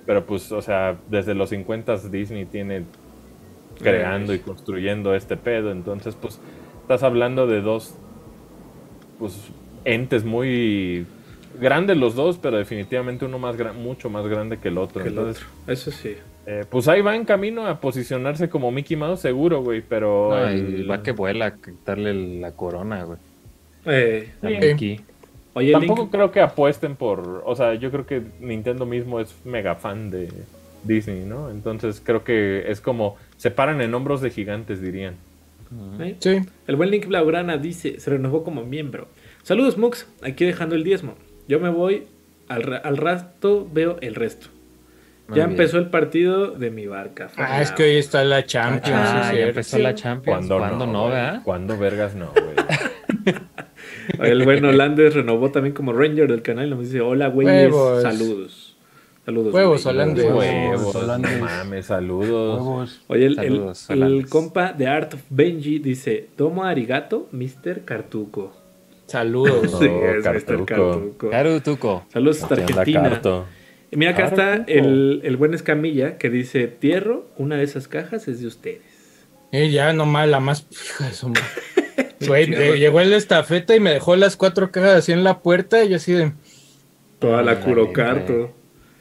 pero 0.06 0.24
pues, 0.26 0.51
o 0.52 0.60
sea, 0.62 0.97
desde 1.09 1.35
los 1.35 1.51
50 1.51 1.97
Disney 2.10 2.44
tiene 2.47 2.85
creando 3.81 4.32
y 4.35 4.39
construyendo 4.39 5.14
este 5.14 5.36
pedo, 5.36 5.70
entonces, 5.72 6.14
pues, 6.20 6.40
estás 6.82 7.02
hablando 7.02 7.47
de 7.47 7.60
dos, 7.60 7.94
pues, 9.18 9.36
entes 9.85 10.24
muy 10.24 11.06
grandes 11.60 11.97
los 11.97 12.14
dos, 12.14 12.39
pero 12.39 12.56
definitivamente 12.56 13.24
uno 13.24 13.39
más 13.39 13.56
gran- 13.56 13.76
mucho 13.82 14.10
más 14.10 14.26
grande 14.26 14.59
que 14.59 14.68
el 14.68 14.78
otro. 14.78 15.02
Que 15.02 15.09
el 15.09 15.16
Entonces, 15.18 15.43
otro. 15.62 15.72
Eso 15.72 15.90
sí. 15.90 16.14
eh, 16.47 16.64
pues 16.68 16.89
ahí 16.89 17.01
va 17.01 17.14
en 17.16 17.24
camino 17.24 17.66
a 17.66 17.81
posicionarse 17.81 18.48
como 18.48 18.70
Mickey 18.70 18.97
Mouse 18.97 19.20
seguro, 19.20 19.62
güey, 19.62 19.81
pero... 19.82 20.31
No, 20.31 20.48
el- 20.48 20.90
va 20.90 21.02
que 21.02 21.12
vuela 21.12 21.47
a 21.47 21.55
quitarle 21.56 22.12
la 22.40 22.52
corona, 22.52 23.05
güey. 23.05 23.18
Eh, 23.86 24.32
A. 24.43 24.47
Mickey. 24.47 25.01
Oye, 25.55 25.72
Tampoco 25.72 26.02
Link, 26.02 26.10
creo 26.10 26.31
que 26.32 26.40
apuesten 26.40 26.97
por. 26.97 27.43
O 27.47 27.55
sea, 27.55 27.74
yo 27.74 27.90
creo 27.90 28.06
que 28.06 28.22
Nintendo 28.40 28.86
mismo 28.86 29.20
es 29.20 29.35
mega 29.44 29.76
fan 29.76 30.10
de 30.10 30.28
Disney, 30.82 31.24
¿no? 31.24 31.51
Entonces 31.51 32.02
creo 32.05 32.24
que 32.24 32.70
es 32.70 32.81
como. 32.81 33.16
Se 33.36 33.51
paran 33.51 33.81
en 33.81 33.94
hombros 33.94 34.20
de 34.20 34.31
gigantes, 34.31 34.81
dirían. 34.82 35.14
¿eh? 36.01 36.16
Sí. 36.18 36.40
El 36.66 36.76
buen 36.76 36.90
Link 36.90 37.06
Blaugrana 37.06 37.56
dice, 37.56 38.01
se 38.01 38.10
renovó 38.10 38.43
como 38.43 38.64
miembro. 38.64 39.09
Saludos, 39.43 39.78
Mux, 39.78 40.09
aquí 40.22 40.44
dejando 40.44 40.74
el 40.74 40.85
diezmo. 40.85 41.14
Yo 41.47 41.60
me 41.60 41.68
voy, 41.68 42.06
al, 42.48 42.81
al 42.82 42.97
rato 42.97 43.68
veo 43.72 43.98
el 44.01 44.14
resto. 44.14 44.48
Muy 45.28 45.39
ya 45.39 45.47
bien. 45.47 45.52
empezó 45.52 45.78
el 45.78 45.89
partido 45.89 46.51
de 46.51 46.70
mi 46.70 46.86
barca. 46.86 47.31
Ah, 47.36 47.62
es 47.62 47.70
que 47.72 47.85
hoy 47.85 47.97
está 47.97 48.24
la 48.24 48.44
Champions. 48.44 48.89
Ah, 48.93 49.28
sí, 49.31 49.39
ya 49.39 49.47
empezó 49.47 49.78
la 49.78 49.94
Champions. 49.94 50.47
¿Cuándo, 50.47 50.59
¿Cuándo, 50.59 50.86
no? 50.86 50.93
no, 50.93 51.09
verdad? 51.09 51.43
¿Cuándo 51.44 51.78
vergas 51.78 52.14
no, 52.14 52.31
güey? 52.32 53.35
El 54.23 54.45
buen 54.45 54.65
Holandes 54.65 55.15
renovó 55.15 55.51
también 55.51 55.74
como 55.74 55.93
Ranger 55.93 56.28
del 56.31 56.43
canal 56.43 56.66
y 56.66 56.70
nos 56.70 56.81
dice, 56.81 57.01
hola, 57.01 57.28
güeyes, 57.28 57.73
saludos. 58.03 58.77
Saludos. 59.24 59.55
Huevos 59.55 59.85
güey. 59.85 59.95
holandes. 59.95 60.24
Huevos, 60.27 60.95
no 61.19 61.28
mames, 61.41 61.86
saludos. 61.86 62.61
Huevos. 62.61 63.01
Oye, 63.07 63.27
el, 63.27 63.39
el- 63.39 63.74
Saludos, 63.74 63.89
el 63.91 64.28
compa 64.28 64.73
de 64.74 64.86
Art 64.86 65.15
of 65.15 65.20
Benji 65.31 65.78
dice, 65.78 66.28
tomo 66.36 66.65
arigato, 66.65 67.28
Mr. 67.32 67.85
Cartuco. 67.86 68.53
Saludos. 69.07 69.73
No, 69.73 69.78
sí, 69.78 69.86
es 69.86 70.23
Cartuco. 70.24 70.53
Mr. 70.53 70.65
Cartuco. 70.66 71.28
Claro, 71.31 71.62
Tuco. 71.62 72.05
Saludos 72.12 72.43
hasta 72.43 72.57
¿Qué 72.57 72.62
onda, 72.73 72.81
Argentina. 72.82 73.45
Mira, 73.93 74.11
acá 74.11 74.24
está 74.27 74.45
Cartuco. 74.59 74.70
el, 74.73 75.20
el 75.24 75.36
buen 75.39 75.55
Escamilla 75.55 76.19
que 76.19 76.28
dice, 76.28 76.66
Tierro, 76.66 77.24
una 77.39 77.57
de 77.57 77.65
esas 77.65 77.89
cajas 77.89 78.28
es 78.28 78.41
de 78.43 78.47
ustedes. 78.49 78.82
Y 79.53 79.70
ya 79.70 79.93
nomás 79.95 80.28
la 80.28 80.41
más. 80.41 80.66
Hija 80.70 81.07
de 81.07 81.12
su 81.15 81.28
madre. 81.28 81.43
Güey, 82.26 82.52
eh, 82.55 82.78
llegó 82.78 83.01
el 83.01 83.12
estafeta 83.12 83.74
y 83.74 83.80
me 83.80 83.90
dejó 83.92 84.16
las 84.16 84.36
cuatro 84.36 84.70
cajas 84.70 84.94
así 84.96 85.12
en 85.12 85.24
la 85.24 85.40
puerta 85.40 85.84
y 85.84 85.90
yo 85.90 85.96
así 85.96 86.12
de. 86.12 86.32
Toda 87.18 87.42
la 87.42 87.60
Curocarto. 87.60 88.52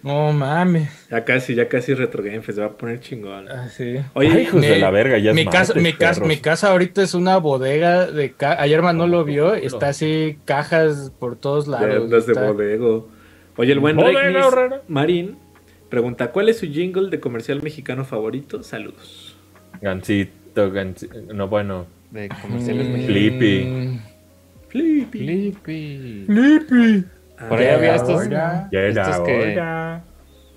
No 0.04 0.34
mames. 0.34 1.08
Ya 1.10 1.24
casi, 1.24 1.56
ya 1.56 1.70
casi 1.70 1.94
Retro 1.94 2.22
Game 2.22 2.42
Fest, 2.42 2.58
se 2.58 2.62
va 2.62 2.68
a 2.68 2.72
poner 2.78 3.00
chingón. 3.00 3.48
Así. 3.48 3.96
Oye, 4.14 4.32
Ay, 4.34 4.42
hijos 4.44 4.62
de 4.62 4.78
la 4.78 4.90
verga, 4.92 5.18
ya 5.18 5.30
es 5.32 5.36
mi, 5.36 5.46
casa, 5.46 5.74
martes, 5.74 5.82
mi, 5.84 5.94
casa, 5.94 6.26
mi 6.26 6.38
casa 6.38 6.72
ahorita 6.72 7.02
es 7.04 7.14
una 7.14 7.38
bodega 7.38 8.08
de 8.08 8.34
ca- 8.34 8.62
ayer 8.62 8.82
Manuel 8.82 9.12
lo 9.12 9.24
vio, 9.24 9.56
está 9.56 9.90
así 9.90 10.38
cajas 10.44 11.14
por 11.20 11.38
todos 11.38 11.68
lados. 11.70 12.10
las 12.10 12.28
de 12.28 12.34
bodego. 12.34 13.08
Oye, 13.56 13.72
el 13.72 13.80
buen 13.80 13.96
Bodega. 13.96 14.82
Marín 14.90 15.38
pregunta, 15.90 16.32
¿cuál 16.32 16.50
es 16.50 16.58
su 16.58 16.66
jingle 16.66 17.10
de 17.10 17.20
comercial 17.22 17.62
mexicano 17.62 18.04
favorito? 18.04 18.62
Saludos. 18.62 19.38
Gancito, 19.82 20.70
gancito. 20.72 21.16
No, 21.34 21.48
bueno. 21.48 21.86
De 22.14 22.30
comerciales 22.30 22.88
Mm, 22.88 22.92
mexicanos. 22.92 23.06
Flippy. 23.08 24.00
Flippy. 24.70 25.20
Flippy. 25.20 26.24
Flippy. 26.28 27.06
Por 27.50 27.60
ahí 27.60 27.68
había 27.68 27.96
estos. 27.96 28.30
Ya 28.30 28.70
era 28.72 28.88
estos 28.90 29.20
que, 29.22 29.60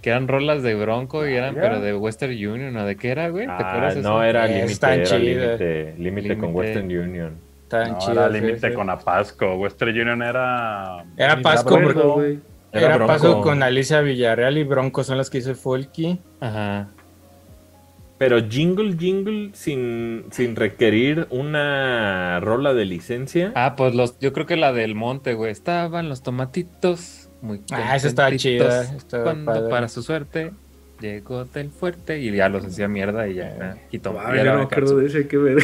que 0.03 0.11
eran 0.11 0.29
rolas 0.29 0.63
de 0.63 0.75
Bronco 0.75 1.27
y 1.27 1.35
eran, 1.35 1.55
pero 1.55 1.81
de 1.81 1.95
Western 1.97 2.33
Union, 2.33 2.77
¿o 2.77 2.85
de 2.85 2.97
qué 2.97 3.09
era, 3.11 3.29
güey? 3.29 3.47
¿Te 3.47 3.53
Ah, 3.53 3.57
acuerdas 3.71 3.97
no 3.97 4.23
eso? 4.23 4.23
era 4.23 4.47
límite, 4.47 5.19
límite. 5.19 5.95
Límite 5.99 6.39
con. 6.39 6.55
Western 6.55 6.87
Union. 6.87 7.33
Tan 7.69 7.93
No, 7.93 7.99
chido. 7.99 8.13
era 8.13 8.29
límite 8.29 8.69
sí. 8.69 8.75
con 8.75 8.89
Apasco. 8.91 9.55
Western 9.57 9.91
Union 9.91 10.23
era. 10.23 11.05
Era 11.17 11.41
Pasco, 11.41 11.79
güey. 12.15 12.39
Era 12.73 12.95
Era, 12.97 13.19
con 13.43 13.63
Alicia 13.63 14.03
Villarreal 14.03 14.59
y 14.59 14.63
Bronco 14.65 15.03
son 15.03 15.17
las 15.17 15.31
que 15.31 15.39
hizo 15.39 15.55
Folky. 15.55 16.21
Ajá. 16.41 16.89
Pero 18.19 18.39
jingle, 18.49 18.97
jingle, 18.99 19.51
sin, 19.53 20.25
sin 20.31 20.57
requerir 20.57 21.27
una 21.31 22.41
rola 22.41 22.73
de 22.73 22.87
licencia. 22.87 23.53
Ah, 23.55 23.75
pues 23.77 23.95
los, 23.95 24.19
yo 24.21 24.33
creo 24.33 24.47
que 24.47 24.57
la 24.57 24.73
del 24.73 24.95
monte, 24.95 25.35
güey. 25.35 25.51
Estaban 25.53 26.09
los 26.09 26.23
tomatitos 26.23 27.29
muy 27.43 27.61
Ah, 27.73 27.95
esa 27.95 28.09
estaba 28.09 28.35
chida, 28.37 28.83
estaba 28.97 29.25
Cuando 29.25 29.53
padre. 29.53 29.69
para 29.71 29.89
su 29.89 30.03
suerte 30.03 30.53
llegó 30.99 31.45
del 31.45 31.71
fuerte 31.71 32.19
y 32.21 32.35
ya 32.35 32.49
los 32.49 32.65
hacía 32.65 32.89
mierda 32.89 33.29
y 33.29 33.35
ya. 33.35 33.55
ah, 33.61 33.75
quitó. 33.91 34.13
Wow, 34.13 34.23
ya 34.29 34.35
yo 34.37 34.41
era 34.41 34.53
no 34.53 34.59
me 34.61 34.65
acuerdo 34.65 34.97
de 34.97 35.07
ese, 35.09 35.29
qué 35.29 35.37
ver. 35.37 35.59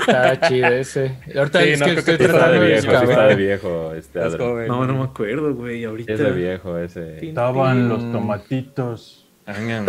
Estaba 0.00 0.40
chido 0.40 0.66
ese. 0.66 1.16
Ahorita 1.36 1.62
Sí, 1.62 1.68
es 1.68 1.78
no, 1.80 1.86
que 1.86 1.92
creo 1.92 1.98
estoy 2.00 2.16
que 2.16 2.24
Sí 2.24 2.24
está 2.24 2.38
tratando 2.38 2.60
de 2.62 2.66
viejo, 2.66 2.92
está 3.02 3.26
de 3.28 3.34
viejo. 3.36 3.94
Este. 3.96 4.66
No, 4.66 4.86
no 4.86 4.94
me 4.98 5.04
acuerdo, 5.04 5.54
güey, 5.54 5.84
ahorita. 5.84 6.12
es 6.14 6.18
de 6.18 6.32
viejo 6.32 6.76
ese. 6.78 7.24
Estaban 7.28 7.88
los 7.88 8.00
tomatitos 8.10 9.28
Ah, 9.46 9.54
ñam. 9.60 9.86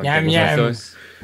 Ñam. 0.00 0.26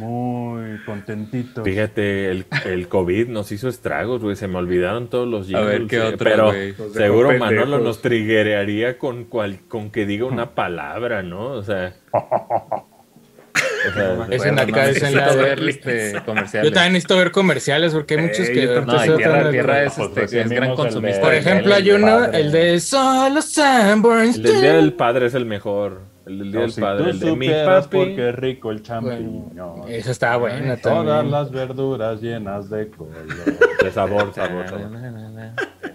Muy 0.00 0.78
contentitos. 0.86 1.62
Fíjate, 1.64 2.30
el, 2.30 2.46
el 2.64 2.88
COVID 2.88 3.28
nos 3.28 3.52
hizo 3.52 3.68
estragos, 3.68 4.22
güey. 4.22 4.34
Se 4.34 4.48
me 4.48 4.56
olvidaron 4.56 5.08
todos 5.08 5.28
los 5.28 5.52
A 5.54 5.60
ver, 5.60 5.82
jingles, 5.82 5.90
¿qué 5.90 5.96
eh, 5.96 6.14
otro, 6.14 6.18
Pero 6.18 6.52
seguro 6.94 7.28
pendejos. 7.28 7.54
Manolo 7.54 7.78
nos 7.78 8.00
triguearía 8.00 8.98
con, 8.98 9.24
cual, 9.24 9.60
con 9.68 9.90
que 9.90 10.06
diga 10.06 10.24
una 10.24 10.54
palabra, 10.54 11.22
¿no? 11.22 11.50
O 11.50 11.62
sea... 11.62 11.94
o 12.12 13.92
sea, 13.94 14.26
Ese 14.30 14.48
en 14.48 14.56
Bueno, 14.56 14.62
acá 14.62 14.84
no 14.84 14.90
es 14.90 15.02
en 15.02 15.16
la 15.16 15.34
ver 15.34 15.68
este, 15.68 16.22
comerciales. 16.24 16.70
Yo 16.70 16.74
también 16.74 16.92
necesito 16.94 17.16
ver 17.18 17.30
comerciales 17.30 17.92
porque 17.92 18.14
hay 18.14 18.20
muchos 18.22 18.48
Ey, 18.48 18.54
que 18.54 18.62
yo 18.62 18.80
No, 18.80 18.98
tierra, 18.98 19.16
tratan 19.16 19.44
de- 19.44 19.50
tierra 19.50 19.82
es, 19.84 19.92
Pues 19.94 20.08
este, 20.08 20.20
recién 20.22 20.42
es 20.44 20.50
gran 20.50 20.74
consumista. 20.74 21.20
Por 21.20 21.34
ejemplo, 21.34 21.74
hay 21.74 21.90
uno, 21.90 22.24
el 22.24 22.52
de 22.52 22.80
Solo 22.80 23.42
Sanborns. 23.42 24.36
el 24.36 24.42
del 24.42 24.60
Día 24.60 24.72
del 24.74 24.92
Padre 24.94 25.26
es 25.26 25.34
el 25.34 25.46
mejor. 25.46 26.09
El 26.30 26.38
del 26.38 26.50
Día 26.52 26.60
No, 26.60 26.60
del 26.62 26.72
si 26.72 26.80
Padre. 26.80 27.02
tú 27.04 27.10
El 27.10 27.20
de 27.20 27.26
mi 27.26 27.32
supieras 27.46 27.84
papi. 27.86 27.96
porque 27.96 28.28
es 28.28 28.34
rico 28.36 28.70
el 28.70 28.82
champiñón. 28.82 29.82
Esa 29.88 30.10
está 30.10 30.36
buena 30.36 30.76
Todas 30.76 31.04
también. 31.06 31.30
las 31.30 31.50
verduras 31.50 32.20
llenas 32.20 32.70
de 32.70 32.88
color. 32.90 33.14
De 33.82 33.90
sabor, 33.90 34.32
sabor, 34.34 34.68
sabor. 34.68 34.90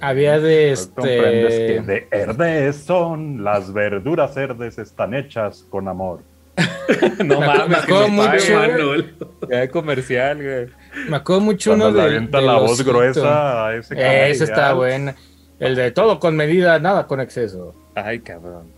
Había 0.01 0.39
de 0.39 0.69
Pues 0.69 0.87
comprendes 0.87 1.53
que 1.53 1.75
este. 1.77 1.81
de 1.91 2.07
herdes 2.11 2.75
son 2.77 3.43
las 3.43 3.71
verduras 3.73 4.35
herdes 4.37 4.77
están 4.79 5.13
hechas 5.13 5.65
con 5.69 5.87
amor. 5.87 6.21
No 7.23 7.39
Me 7.39 7.47
mames, 7.47 7.77
que 7.79 7.83
acuerdo 7.93 8.09
me 8.09 8.29
mucho. 8.29 9.47
Ya 9.49 9.57
de 9.61 9.69
comercial, 9.69 10.37
güey. 10.43 10.67
Me 11.09 11.15
acuerdo 11.17 11.41
mucho 11.41 11.71
Cuando 11.71 11.89
uno 11.89 11.97
le 11.97 12.01
de. 12.03 12.07
avienta 12.09 12.37
del 12.37 12.47
la 12.47 12.57
voz 12.59 12.71
osito. 12.73 12.91
gruesa 12.91 13.67
a 13.67 13.75
ese 13.75 14.29
Esa 14.29 14.43
está 14.43 14.67
ya. 14.67 14.73
buena. 14.73 15.15
El 15.59 15.75
de 15.75 15.91
todo 15.91 16.19
con 16.19 16.35
medida, 16.35 16.77
nada 16.79 17.07
con 17.07 17.19
exceso. 17.21 17.73
Ay, 17.95 18.19
cabrón. 18.19 18.74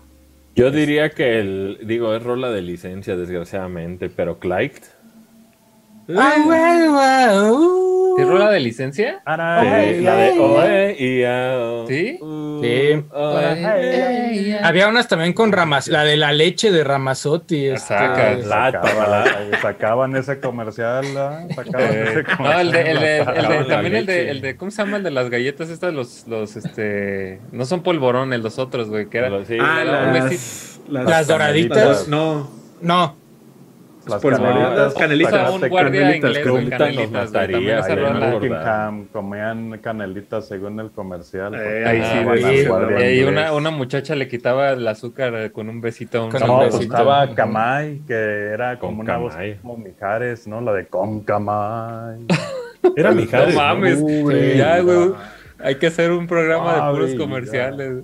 Yo 0.57 0.71
diría 0.71 1.11
que 1.11 1.39
el... 1.39 1.79
Digo, 1.83 2.15
es 2.15 2.23
rola 2.23 2.49
de 2.49 2.63
licencia, 2.63 3.15
desgraciadamente. 3.15 4.09
Pero 4.09 4.39
Clyde... 4.39 4.96
Güey, 6.07 6.87
uh. 6.89 8.15
¿Sí 8.17 8.23
rola 8.23 8.49
de 8.49 8.59
licencia? 8.61 9.19
Sí, 9.25 10.01
la 10.01 10.15
de. 10.15 10.39
Oe 10.39 10.95
y 10.97 11.87
¿Sí? 11.87 12.17
Sí. 12.19 13.03
oe. 13.11 14.59
Había 14.63 14.87
unas 14.87 15.07
también 15.07 15.33
con 15.33 15.51
Ramas, 15.51 15.87
la 15.87 16.03
de 16.03 16.17
la 16.17 16.31
leche 16.31 16.71
de 16.71 16.83
Ramazotti. 16.83 17.67
este, 17.67 17.87
Sacas. 17.89 18.45
La- 18.45 18.71
sacaban, 18.71 19.25
sacaban 19.61 20.15
ese 20.15 20.39
comercial, 20.39 21.05
¿ah? 21.17 21.45
Sacaban 21.53 21.91
Eh, 21.91 22.03
ese 22.09 22.23
No, 22.23 22.37
comercial. 22.37 22.61
el 22.67 22.71
de, 22.71 22.91
el 22.91 22.99
de, 22.99 23.17
el 23.19 23.25
de- 23.25 23.41
La 23.59 23.67
también 23.67 23.95
el 23.97 24.05
de, 24.05 24.15
leche. 24.15 24.31
el 24.31 24.41
de, 24.41 24.55
¿cómo 24.57 24.71
se 24.71 24.77
llama 24.83 24.97
el 24.97 25.03
de 25.03 25.11
las 25.11 25.29
galletas 25.29 25.69
estas? 25.69 25.93
Los, 25.93 26.25
los, 26.27 26.55
este, 26.55 27.39
no 27.51 27.65
son 27.65 27.83
polvorones, 27.83 28.39
los 28.39 28.57
otros, 28.57 28.89
güey, 28.89 29.07
que 29.09 29.17
era, 29.19 29.29
sí, 29.45 29.57
Ah, 29.61 29.83
las, 29.85 30.79
las, 30.89 31.05
Las 31.05 31.27
doraditas. 31.27 32.07
no, 32.07 32.49
No, 32.81 33.15
Las 34.07 34.93
canelitas. 34.93 35.33
Usa 35.33 35.51
un 35.51 35.69
guardia 35.69 36.01
canelitas, 36.01 36.29
inglés, 36.29 36.47
güey, 36.47 36.69
canelitas, 36.69 37.31
canelitas, 37.31 39.07
comían 39.11 39.79
canelitas 39.79 40.47
según 40.47 40.79
el 40.79 40.91
comercial. 40.91 41.53
Eh, 41.55 41.85
ahí 41.85 42.03
sí, 42.03 42.23
güey, 42.23 43.19
Y 43.19 43.23
una, 43.23 43.53
una 43.53 43.69
muchacha 43.71 44.15
le 44.15 44.27
quitaba 44.27 44.71
el 44.71 44.87
azúcar 44.87 45.51
con 45.51 45.69
un 45.69 45.81
besito 45.81 46.21
a 46.21 46.25
un 46.25 46.31
Con 46.31 46.41
No, 46.41 46.57
pues 46.59 46.73
besito. 46.75 46.93
estaba 46.93 47.33
Kamai, 47.35 48.01
que 48.07 48.13
era 48.13 48.79
como 48.79 49.01
una 49.01 49.17
voz 49.17 49.33
como 49.61 49.77
Mijares, 49.77 50.47
¿no? 50.47 50.61
La 50.61 50.73
de 50.73 50.87
Con 50.87 51.21
Kamai. 51.21 52.19
Era 52.95 53.11
Mijares, 53.11 53.53
¿no? 53.53 53.61
mames, 53.61 53.99
Uy, 54.01 54.55
ya, 54.57 54.79
güey. 54.79 54.97
no. 55.09 55.15
Hay 55.59 55.75
que 55.75 55.87
hacer 55.87 56.11
un 56.11 56.27
programa 56.27 56.75
de 56.75 56.91
puros 56.91 57.15
comerciales. 57.15 58.03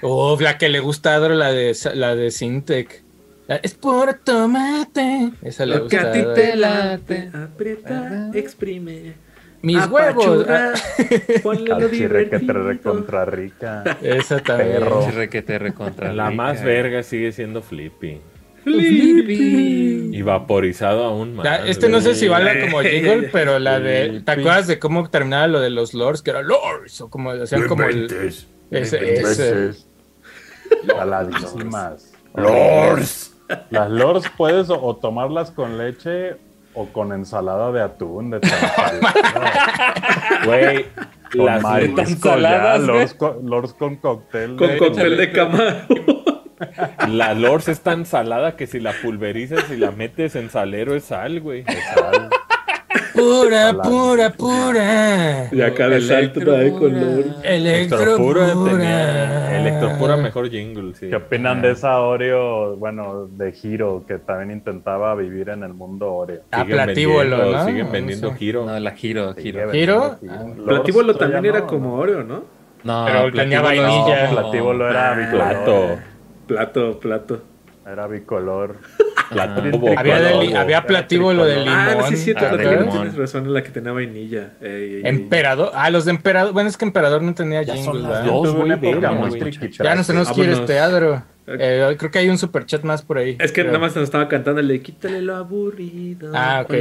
Uf, 0.00 0.40
la 0.40 0.56
que 0.58 0.68
le 0.68 0.78
gusta 0.80 1.12
a 1.12 1.16
Adro, 1.16 1.34
la 1.34 1.52
de, 1.52 1.76
la 1.94 2.14
de 2.14 2.30
Sintec. 2.30 3.02
Es 3.48 3.74
puro 3.74 4.14
tomate. 4.22 5.30
Esa 5.42 5.64
le 5.64 5.76
Lo 5.76 5.88
que 5.88 5.96
gusta. 5.96 6.10
a 6.10 6.12
ti 6.12 6.18
Adro. 6.20 6.34
te 6.34 6.56
late, 6.56 7.30
aprieta, 7.32 8.30
exprime. 8.34 9.14
Mis 9.62 9.84
huevos. 9.88 10.46
ah, 10.48 10.72
Ponle 11.42 11.70
lo 11.70 11.88
divertido. 11.88 12.62
recontra 12.62 13.24
rica. 13.24 13.82
Esa 14.02 14.38
también. 14.40 14.72
Perro. 14.80 15.04
Chirre 15.04 15.28
que 15.30 15.42
te 15.42 15.58
recontra. 15.58 16.12
La 16.12 16.30
más 16.30 16.62
verga 16.62 17.02
sigue 17.02 17.32
siendo 17.32 17.62
Flippy. 17.62 18.20
Flippy. 18.62 20.10
Y 20.12 20.22
vaporizado 20.22 21.04
aún 21.04 21.34
más. 21.36 21.44
La- 21.44 21.66
este 21.66 21.88
no 21.88 22.00
sé 22.00 22.14
si 22.14 22.28
vale 22.28 22.60
como 22.66 22.82
jingle, 22.82 23.28
pero 23.32 23.58
la 23.58 23.80
de. 23.80 24.20
¿Te 24.24 24.30
acuerdas 24.32 24.66
de 24.66 24.78
cómo 24.78 25.08
terminaba 25.10 25.46
lo 25.48 25.60
de 25.60 25.70
los 25.70 25.94
lords? 25.94 26.22
Que 26.22 26.30
era 26.30 26.42
lords, 26.42 27.00
o 27.00 27.08
como 27.08 27.30
hacían 27.30 27.66
como 27.66 27.82
el. 27.84 28.04
Ese, 28.70 29.14
ese. 29.14 29.70
Lords. 32.34 33.27
Las 33.70 33.90
lors 33.90 34.28
puedes 34.36 34.70
o, 34.70 34.82
o 34.82 34.96
tomarlas 34.96 35.50
con 35.50 35.78
leche 35.78 36.36
o 36.74 36.86
con 36.86 37.12
ensalada 37.12 37.72
de 37.72 37.82
atún. 37.82 38.30
De 38.30 38.40
Güey, 40.44 40.86
Con 41.32 41.46
Las 41.46 41.62
marisco 41.62 41.96
tan 41.96 42.06
ya, 42.06 42.16
saladas, 42.16 42.78
güey. 42.86 42.86
lords 42.98 43.14
con, 43.14 43.50
lords 43.50 43.74
con 43.74 43.96
cóctel. 43.96 44.56
Con 44.56 44.68
de- 44.68 44.76
cóctel 44.78 45.16
de 45.16 45.32
camarón. 45.32 45.76
La 47.08 47.34
Lors 47.34 47.68
es 47.68 47.80
tan 47.82 48.04
salada 48.04 48.56
que 48.56 48.66
si 48.66 48.80
la 48.80 48.92
pulverizas 48.92 49.70
y 49.70 49.76
la 49.76 49.92
metes 49.92 50.34
en 50.34 50.50
salero 50.50 50.94
es 50.96 51.04
sal, 51.04 51.40
güey. 51.40 51.62
de 51.62 51.80
sal. 51.94 52.30
Pura, 53.18 53.82
pura, 53.82 54.30
pura. 54.30 55.48
Y 55.52 55.60
acá 55.60 55.88
de 55.88 56.00
salto 56.00 56.40
trae 56.40 56.70
color. 56.72 57.24
Electropura 57.42 58.46
tenía. 58.64 59.58
Electropura. 59.58 59.58
Electropura 59.58 60.16
mejor 60.16 60.48
jingle, 60.50 60.94
sí. 60.94 61.08
¿Qué 61.08 61.16
opinan 61.16 61.60
de 61.62 61.72
esa 61.72 62.00
Oreo, 62.00 62.76
bueno, 62.76 63.26
de 63.30 63.54
Hiro, 63.62 64.04
que 64.06 64.18
también 64.18 64.50
intentaba 64.52 65.14
vivir 65.14 65.48
en 65.48 65.62
el 65.64 65.74
mundo 65.74 66.12
Oreo? 66.14 66.42
Ah, 66.52 66.60
Siguen 66.62 66.76
platíbulo, 66.84 67.18
vendiendo- 67.18 67.52
¿no? 67.58 67.66
Siguen 67.66 67.92
vendiendo 67.92 68.34
giro. 68.34 68.66
No, 68.66 68.78
la 68.78 68.90
giro, 68.92 69.34
giro. 69.34 69.70
¿Giro? 69.72 70.16
Ah. 70.28 70.44
Platíbulo 70.64 71.14
también 71.16 71.44
era 71.46 71.66
como. 71.66 71.94
Oreo, 71.96 72.22
¿no? 72.22 72.42
No, 72.84 73.04
Pero 73.06 73.32
tenía 73.32 73.60
vainilla. 73.60 74.26
no. 74.30 74.40
Platíbulo 74.40 74.88
era 74.88 75.14
bicolor. 75.14 75.48
Plato. 75.48 75.98
Plato, 76.46 77.00
plato. 77.00 77.42
Era 77.90 78.06
bicolor. 78.06 78.76
Había 79.30 79.42
Había, 79.44 80.20
de 80.20 80.34
li- 80.36 80.46
lobo. 80.48 80.58
había 80.58 80.86
platíbulo 80.86 81.44
de 81.44 81.56
limón. 81.56 81.74
Ah, 81.74 81.94
no, 81.98 82.06
sí, 82.06 82.16
cierto, 82.16 82.46
Ah, 82.46 82.48
de 82.52 82.56
platíbulo 82.56 82.80
limón. 82.80 82.96
tienes 83.00 83.16
razón, 83.18 83.42
es 83.44 83.48
la 83.52 83.62
que 83.62 83.68
tenía 83.70 83.92
vainilla. 83.92 84.52
Ey, 84.62 84.70
ey, 84.70 84.94
ey. 84.96 85.02
Emperador. 85.04 85.70
Ah, 85.74 85.90
los 85.90 86.06
de 86.06 86.12
Emperador. 86.12 86.54
Bueno, 86.54 86.70
es 86.70 86.78
que 86.78 86.86
Emperador 86.86 87.20
no 87.20 87.34
tenía 87.34 87.62
Ya 87.62 87.74
jingles. 87.74 88.04
Ya 89.78 89.94
no 89.94 90.02
se 90.04 90.14
nos 90.14 90.30
quiere 90.32 90.52
este 90.52 90.78
adro. 90.78 91.22
Eh, 91.46 91.94
creo 91.98 92.10
que 92.10 92.18
hay 92.18 92.28
un 92.28 92.38
superchat 92.38 92.82
más 92.84 93.02
por 93.02 93.18
ahí. 93.18 93.36
Es 93.40 93.52
que 93.52 93.60
Creo. 93.62 93.66
nada 93.72 93.78
más 93.78 93.94
nos 93.96 94.04
estaba 94.04 94.28
cantando 94.28 94.60
el 94.60 94.68
de 94.68 94.80
quítale 94.82 95.20
lo 95.22 95.36
aburrido. 95.36 96.32
Ah, 96.34 96.64
ok. 96.66 96.74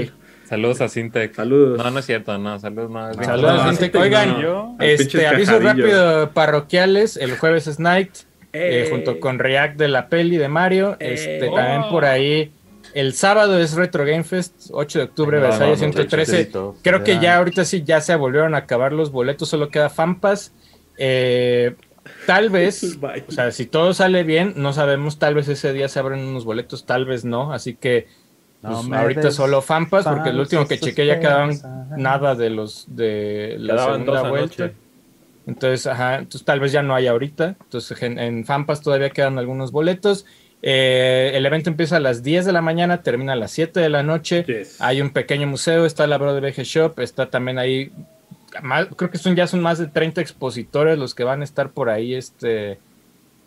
Saludos 0.46 0.80
a 0.82 0.88
Sintex. 0.90 1.36
Saludos. 1.36 1.78
No, 1.78 1.92
no 1.92 2.00
es 2.00 2.06
cierto, 2.06 2.38
no, 2.38 2.58
saludos 2.60 2.90
no. 2.90 3.14
Saludos, 3.24 3.56
No, 3.58 3.64
gente. 3.66 3.92
sí, 3.92 3.98
Oigan, 3.98 4.42
no. 4.42 4.78
Este 4.80 5.28
aviso 5.28 5.58
cajadillo. 5.60 5.84
rápido 5.86 6.32
parroquiales. 6.32 7.18
El 7.18 7.38
jueves 7.38 7.68
es 7.68 7.80
Night. 7.80 8.12
Eh, 8.54 8.84
Ey. 8.84 8.90
junto 8.90 9.20
con 9.20 9.40
React 9.40 9.78
de 9.78 9.88
la 9.88 10.08
peli 10.10 10.38
de 10.38 10.48
Mario. 10.48 10.96
Este, 11.00 11.46
Ey. 11.46 11.54
También 11.54 11.90
por 11.90 12.06
ahí. 12.06 12.52
El 12.94 13.14
sábado 13.14 13.60
es 13.60 13.74
Retro 13.74 14.06
Game 14.06 14.24
Fest, 14.24 14.70
8 14.72 15.00
de 15.00 15.06
octubre, 15.06 15.38
va, 15.40 15.50
Versalles 15.50 15.80
vamos, 15.82 15.96
113. 15.96 16.32
chistecitos, 16.32 16.76
Creo 16.82 17.04
que 17.04 17.20
ya. 17.20 17.38
ahorita 17.38 17.66
sí 17.66 17.84
ya 17.84 18.02
se 18.02 18.16
volvieron 18.16 18.56
a 18.56 18.60
acabar 18.60 18.94
los 18.94 19.12
boletos, 19.12 19.50
solo 19.50 19.70
queda 19.70 19.90
Fampas. 19.90 20.54
Eh, 20.98 21.76
tal 22.26 22.50
vez, 22.52 22.98
o 23.28 23.32
sea, 23.32 23.52
si 23.52 23.66
todo 23.66 23.94
sale 23.94 24.24
bien, 24.24 24.54
no 24.56 24.74
sabemos, 24.74 25.20
tal 25.20 25.36
vez 25.36 25.48
ese 25.50 25.74
día 25.74 25.90
se 25.90 26.00
abren 26.00 26.22
unos 26.22 26.46
boletos, 26.46 26.86
tal 26.86 27.06
vez 27.06 27.26
no, 27.26 27.54
así 27.54 27.76
que 27.76 28.08
No 28.64 28.82
pues, 28.88 29.00
ahorita 29.00 29.32
solo 29.32 29.62
Fampas, 29.62 30.06
porque 30.06 30.30
el 30.30 30.40
último 30.40 30.66
que 30.68 30.80
chequé 30.80 31.06
ya 31.06 31.20
quedaban 31.20 31.52
nada 31.98 32.34
de 32.36 32.50
los 32.50 32.86
de 32.96 33.58
la 33.60 33.74
Quedaban 33.74 33.94
segunda 34.00 34.22
dos 34.22 34.30
vuelta. 34.30 34.64
anoche. 34.64 34.78
Entonces, 35.48 35.88
ajá, 35.88 36.16
entonces 36.18 36.44
tal 36.46 36.60
vez 36.60 36.72
ya 36.72 36.84
no 36.84 36.94
hay 36.94 37.08
ahorita. 37.08 37.56
Entonces 37.62 38.02
en, 38.04 38.20
en 38.20 38.46
Fampas 38.46 38.82
todavía 38.82 39.10
quedan 39.10 39.40
algunos 39.40 39.72
boletos. 39.72 40.26
Eh, 40.62 41.32
el 41.36 41.46
evento 41.46 41.70
empieza 41.70 41.98
a 41.98 42.00
las 42.00 42.24
10 42.24 42.46
de 42.46 42.52
la 42.52 42.62
mañana, 42.62 43.02
termina 43.04 43.34
a 43.34 43.36
las 43.38 43.52
7 43.52 43.80
de 43.80 43.90
la 43.90 44.04
noche. 44.04 44.44
Yes. 44.48 44.82
Hay 44.82 45.02
un 45.02 45.12
pequeño 45.12 45.48
museo, 45.48 45.86
está 45.86 46.06
la 46.08 46.18
Brother 46.18 46.44
VG 46.44 46.64
Shop, 46.64 47.00
está 47.00 47.30
también 47.30 47.58
ahí. 47.60 47.92
más- 48.62 48.88
creo 48.96 49.10
que 49.12 49.18
son 49.18 49.36
ya 49.36 49.46
son 49.48 49.62
más 49.62 49.78
de 49.78 49.88
30 49.88 50.20
expositores 50.22 50.98
los 50.98 51.14
que 51.16 51.24
van 51.24 51.42
a 51.42 51.44
estar 51.44 51.72
por 51.72 51.90
ahí 51.90 52.16
este, 52.16 52.80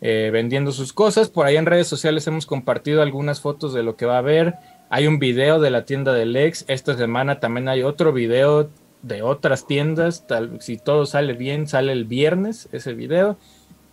eh, 0.01 0.29
vendiendo 0.31 0.71
sus 0.71 0.93
cosas. 0.93 1.29
Por 1.29 1.45
ahí 1.45 1.57
en 1.57 1.65
redes 1.65 1.87
sociales 1.87 2.25
hemos 2.27 2.45
compartido 2.45 3.01
algunas 3.01 3.41
fotos 3.41 3.73
de 3.73 3.83
lo 3.83 3.95
que 3.97 4.05
va 4.05 4.15
a 4.15 4.19
haber. 4.19 4.55
Hay 4.89 5.07
un 5.07 5.19
video 5.19 5.59
de 5.59 5.69
la 5.69 5.85
tienda 5.85 6.13
del 6.13 6.35
ex. 6.35 6.65
Esta 6.67 6.95
semana 6.97 7.39
también 7.39 7.67
hay 7.69 7.83
otro 7.83 8.11
video 8.13 8.69
de 9.01 9.21
otras 9.21 9.67
tiendas. 9.67 10.27
Tal, 10.27 10.61
si 10.61 10.77
todo 10.77 11.05
sale 11.05 11.33
bien, 11.33 11.67
sale 11.67 11.91
el 11.91 12.05
viernes 12.05 12.69
ese 12.71 12.93
video. 12.93 13.37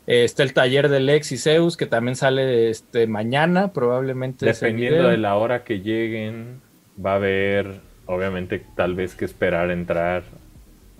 Eh, 0.06 0.24
está 0.24 0.42
el 0.42 0.54
taller 0.54 0.88
del 0.88 1.22
Zeus, 1.22 1.76
que 1.76 1.86
también 1.86 2.16
sale 2.16 2.70
este, 2.70 3.06
mañana, 3.06 3.72
probablemente. 3.72 4.46
Dependiendo 4.46 5.08
de 5.08 5.18
la 5.18 5.36
hora 5.36 5.64
que 5.64 5.80
lleguen, 5.80 6.60
va 7.04 7.12
a 7.12 7.16
haber, 7.16 7.80
obviamente, 8.06 8.64
tal 8.74 8.94
vez 8.94 9.14
que 9.14 9.24
esperar 9.26 9.70
entrar. 9.70 10.22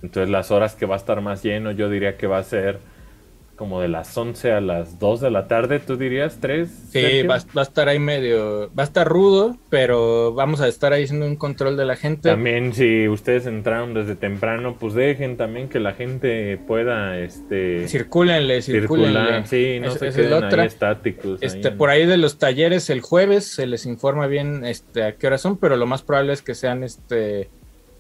Entonces, 0.03 0.31
las 0.31 0.51
horas 0.51 0.75
que 0.75 0.87
va 0.87 0.95
a 0.95 0.99
estar 0.99 1.21
más 1.23 1.43
lleno, 1.43 1.71
yo 1.73 1.89
diría 1.89 2.17
que 2.17 2.27
va 2.27 2.39
a 2.39 2.43
ser 2.45 2.81
como 3.59 3.81
de 3.81 3.89
las 3.89 4.17
11 4.17 4.53
a 4.53 4.61
las 4.61 5.01
2 5.01 5.21
de 5.21 5.31
la 5.33 5.49
tarde, 5.49 5.81
¿tú 5.81 5.97
dirías? 5.97 6.41
¿3? 6.41 6.67
Sí, 6.93 7.23
va, 7.27 7.39
va 7.57 7.63
a 7.63 7.65
estar 7.65 7.89
ahí 7.89 7.99
medio, 7.99 8.71
va 8.73 8.85
a 8.85 8.87
estar 8.87 9.07
rudo, 9.09 9.57
pero 9.69 10.33
vamos 10.33 10.61
a 10.61 10.69
estar 10.69 10.93
ahí 10.93 11.03
haciendo 11.05 11.27
un 11.27 11.35
control 11.35 11.77
de 11.77 11.85
la 11.85 11.97
gente. 11.97 12.29
También 12.31 12.73
si 12.73 13.09
ustedes 13.09 13.47
entraron 13.47 13.95
desde 13.95 14.15
temprano, 14.15 14.77
pues 14.79 14.95
dejen 14.95 15.37
también 15.37 15.69
que 15.69 15.81
la 15.81 15.93
gente 15.93 16.57
pueda 16.69 17.19
este 17.19 17.89
Circúlenle, 17.89 18.63
circúlenle. 18.63 19.19
circular. 19.19 19.47
Sí, 19.49 19.79
no 19.81 19.89
Esa- 19.89 19.99
se 19.99 20.09
es 20.09 20.15
queden 20.17 20.45
ahí 20.61 20.67
estáticos. 20.67 21.43
Este, 21.43 21.59
ahí 21.69 21.73
en- 21.73 21.79
por 21.79 21.91
ahí 21.91 22.07
de 22.07 22.17
los 22.17 22.39
talleres 22.39 22.89
el 22.91 23.01
jueves 23.01 23.45
se 23.53 23.67
les 23.67 23.87
informa 23.87 24.29
bien 24.29 24.65
este, 24.65 25.03
a 25.03 25.17
qué 25.17 25.27
hora 25.27 25.37
son, 25.37 25.57
pero 25.57 25.77
lo 25.77 25.85
más 25.87 26.03
probable 26.03 26.33
es 26.33 26.43
que 26.43 26.55
sean 26.55 26.85
este 26.85 27.51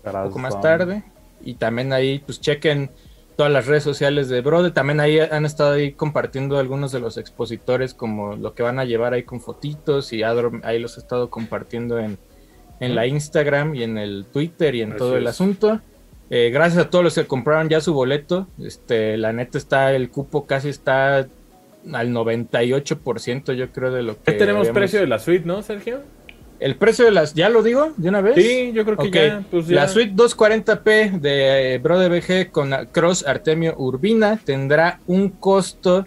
un 0.05 0.12
poco 0.28 0.39
más 0.39 0.60
tarde. 0.60 1.02
Y 1.44 1.55
también 1.55 1.93
ahí, 1.93 2.20
pues 2.24 2.40
chequen 2.40 2.90
todas 3.39 3.52
las 3.52 3.66
redes 3.66 3.85
sociales 3.85 4.28
de 4.28 4.40
Brode. 4.40 4.73
También 4.73 4.98
ahí 4.98 5.20
han 5.20 5.47
estado 5.47 5.74
ahí 5.74 5.93
compartiendo 5.93 6.59
algunos 6.59 6.90
de 6.90 6.98
los 6.98 7.16
expositores, 7.19 7.94
como 7.94 8.35
lo 8.35 8.52
que 8.52 8.65
van 8.65 8.81
a 8.81 8.85
llevar 8.85 9.15
ahí 9.15 9.23
con 9.23 9.40
fotitos. 9.40 10.12
Y 10.12 10.24
Adro 10.24 10.51
ahí 10.65 10.81
los 10.81 10.97
he 10.97 11.01
estado 11.01 11.31
compartiendo 11.31 12.01
en, 12.01 12.19
en 12.81 12.97
la 12.97 13.06
Instagram 13.06 13.77
y 13.77 13.85
en 13.85 13.97
el 13.97 14.27
Twitter 14.32 14.74
y 14.74 14.82
en 14.82 14.90
Así 14.90 14.98
todo 14.98 15.16
el 15.16 15.23
es. 15.23 15.31
asunto. 15.31 15.81
Eh, 16.31 16.51
gracias 16.51 16.85
a 16.86 16.90
todos 16.90 17.05
los 17.05 17.15
que 17.15 17.27
compraron 17.27 17.69
ya 17.69 17.81
su 17.81 17.94
boleto. 17.94 18.48
Este, 18.60 19.16
la 19.16 19.32
neta 19.32 19.56
está, 19.56 19.94
el 19.94 20.10
cupo 20.10 20.44
casi 20.47 20.69
está 20.70 21.19
al 21.93 22.09
98% 22.10 23.52
yo 23.55 23.70
creo 23.70 23.93
de 23.93 24.02
lo 24.02 24.20
que... 24.20 24.32
Ya 24.32 24.39
tenemos 24.39 24.62
habíamos- 24.62 24.78
precio 24.81 24.98
de 25.01 25.06
la 25.06 25.20
suite, 25.20 25.47
¿no, 25.47 25.62
Sergio? 25.62 26.01
El 26.60 26.76
precio 26.76 27.05
de 27.05 27.12
las... 27.12 27.35
¿Ya 27.35 27.48
lo 27.48 27.62
digo 27.62 27.93
de 27.97 28.09
una 28.09 28.20
vez? 28.20 28.35
Sí, 28.35 28.72
yo 28.72 28.85
creo 28.85 28.97
que 28.97 29.10
ya, 29.10 29.44
pues 29.51 29.68
ya. 29.68 29.76
La 29.76 29.89
suite 29.89 30.12
240p 30.14 31.20
de 31.20 31.74
eh, 31.74 31.78
Brode 31.78 32.09
BG 32.09 32.51
con 32.51 32.72
Cross 32.93 33.26
Artemio 33.26 33.74
Urbina 33.78 34.40
tendrá 34.44 35.01
un 35.06 35.28
costo 35.28 36.04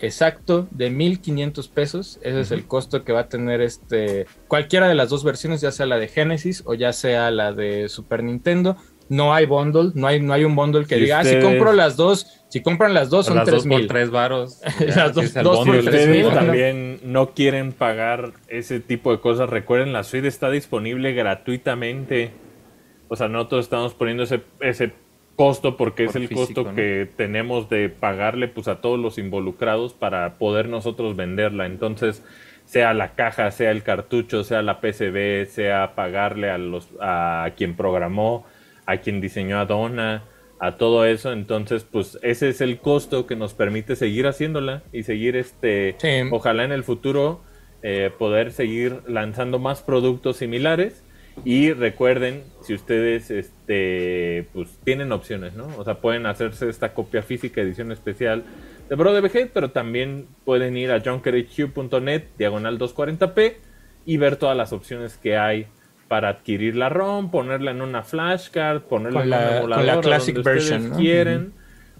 exacto 0.00 0.68
de 0.70 0.90
1500 0.90 1.68
pesos. 1.68 2.18
Ese 2.22 2.40
es 2.40 2.50
el 2.50 2.66
costo 2.66 3.04
que 3.04 3.12
va 3.12 3.20
a 3.20 3.28
tener 3.28 3.60
este 3.60 4.26
cualquiera 4.48 4.88
de 4.88 4.94
las 4.94 5.08
dos 5.08 5.24
versiones, 5.24 5.60
ya 5.60 5.72
sea 5.72 5.86
la 5.86 5.98
de 5.98 6.08
Genesis 6.08 6.62
o 6.66 6.74
ya 6.74 6.92
sea 6.92 7.30
la 7.30 7.52
de 7.52 7.88
Super 7.88 8.22
Nintendo. 8.22 8.76
No 9.08 9.34
hay 9.34 9.46
bundle, 9.46 9.92
no 9.94 10.06
hay, 10.06 10.20
no 10.20 10.32
hay 10.32 10.44
un 10.44 10.56
bundle 10.56 10.86
que 10.86 10.96
diga, 10.96 11.20
ah, 11.20 11.24
si 11.24 11.38
compro 11.38 11.74
las 11.74 11.96
dos, 11.96 12.43
si 12.54 12.62
compran 12.62 12.94
las 12.94 13.10
dos 13.10 13.26
son 13.26 13.34
las 13.34 13.46
dos 13.50 13.66
por 13.66 13.78
3000. 13.78 13.88
tres 13.88 14.10
varos. 14.10 14.60
Las 14.94 15.12
dos- 15.12 15.32
por 15.32 15.82
tres 15.82 16.08
mil, 16.08 16.28
también 16.28 17.00
no 17.02 17.30
quieren 17.30 17.72
pagar 17.72 18.30
ese 18.46 18.78
tipo 18.78 19.10
de 19.10 19.18
cosas, 19.18 19.50
recuerden, 19.50 19.92
la 19.92 20.04
suite 20.04 20.28
está 20.28 20.50
disponible 20.50 21.14
gratuitamente. 21.14 22.30
O 23.08 23.16
sea, 23.16 23.26
nosotros 23.26 23.64
estamos 23.64 23.94
poniendo 23.94 24.22
ese, 24.22 24.42
ese 24.60 24.92
costo 25.34 25.76
porque 25.76 26.04
es 26.04 26.14
el 26.14 26.28
físico, 26.28 26.46
costo 26.46 26.62
¿no? 26.70 26.76
que 26.76 27.08
tenemos 27.16 27.68
de 27.68 27.88
pagarle 27.88 28.46
pues 28.46 28.68
a 28.68 28.76
todos 28.80 29.00
los 29.00 29.18
involucrados 29.18 29.92
para 29.92 30.34
poder 30.34 30.68
nosotros 30.68 31.16
venderla. 31.16 31.66
Entonces, 31.66 32.22
sea 32.66 32.94
la 32.94 33.16
caja, 33.16 33.50
sea 33.50 33.72
el 33.72 33.82
cartucho, 33.82 34.44
sea 34.44 34.62
la 34.62 34.80
PCB, 34.80 35.46
sea 35.48 35.96
pagarle 35.96 36.50
a 36.50 36.58
los 36.58 36.86
a 37.00 37.50
quien 37.56 37.74
programó, 37.74 38.46
a 38.86 38.98
quien 38.98 39.20
diseñó 39.20 39.58
a 39.58 39.64
Donna, 39.66 40.22
a 40.60 40.76
todo 40.76 41.04
eso. 41.04 41.32
Entonces, 41.32 41.84
pues 41.90 42.18
ese 42.22 42.48
es 42.48 42.60
el 42.60 42.78
costo 42.78 43.26
que 43.26 43.36
nos 43.36 43.54
permite 43.54 43.96
seguir 43.96 44.26
haciéndola 44.26 44.82
y 44.92 45.02
seguir 45.02 45.36
este 45.36 45.96
Sí. 45.98 46.28
ojalá 46.30 46.64
en 46.64 46.72
el 46.72 46.84
futuro 46.84 47.40
eh, 47.82 48.10
poder 48.18 48.52
seguir 48.52 49.00
lanzando 49.06 49.58
más 49.58 49.82
productos 49.82 50.38
similares 50.38 51.02
y 51.44 51.72
recuerden 51.72 52.44
si 52.62 52.74
ustedes 52.74 53.30
este 53.30 54.46
pues 54.54 54.78
tienen 54.84 55.10
opciones 55.10 55.54
no 55.54 55.66
o 55.76 55.84
sea 55.84 55.96
pueden 55.96 56.26
hacerse 56.26 56.68
esta 56.70 56.94
copia 56.94 57.22
física 57.22 57.60
edición 57.60 57.90
especial 57.90 58.44
de 58.88 58.94
Bro 58.94 59.12
DBG 59.12 59.50
pero 59.52 59.72
también 59.72 60.28
pueden 60.44 60.76
ir 60.76 60.92
a 60.92 61.00
junkerhq.net 61.00 62.22
diagonal 62.38 62.78
240p 62.78 63.54
y 64.06 64.16
ver 64.16 64.36
todas 64.36 64.56
las 64.56 64.72
opciones 64.72 65.16
que 65.16 65.36
hay 65.36 65.66
para 66.08 66.28
adquirir 66.28 66.76
la 66.76 66.88
ROM, 66.88 67.30
ponerla 67.30 67.70
en 67.70 67.82
una 67.82 68.02
flashcard, 68.02 68.82
ponerla 68.82 69.20
Con 69.20 69.24
en 69.24 69.30
la- 69.30 69.60
un 69.64 69.70
con 69.70 69.86
la 69.86 70.00
classic 70.00 70.34
donde 70.36 70.50
version, 70.50 70.90
¿no? 70.90 70.96
quieren, 70.96 71.52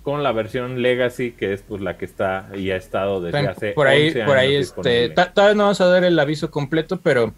con 0.02 0.22
la 0.22 0.32
versión 0.32 0.82
Legacy, 0.82 1.32
que 1.32 1.52
es 1.54 1.62
pues 1.62 1.80
la 1.80 1.96
que 1.96 2.04
está 2.04 2.48
y 2.54 2.70
ha 2.70 2.76
estado 2.76 3.20
desde 3.22 3.38
hace 3.48 3.70
por 3.72 3.86
ahí, 3.86 4.08
11 4.08 4.24
por 4.24 4.36
ahí, 4.36 4.54
este, 4.56 5.08
todavía 5.08 5.54
no 5.54 5.62
vamos 5.64 5.80
a 5.80 5.86
dar 5.86 6.04
el 6.04 6.18
aviso 6.18 6.50
completo, 6.50 7.00
pero 7.02 7.32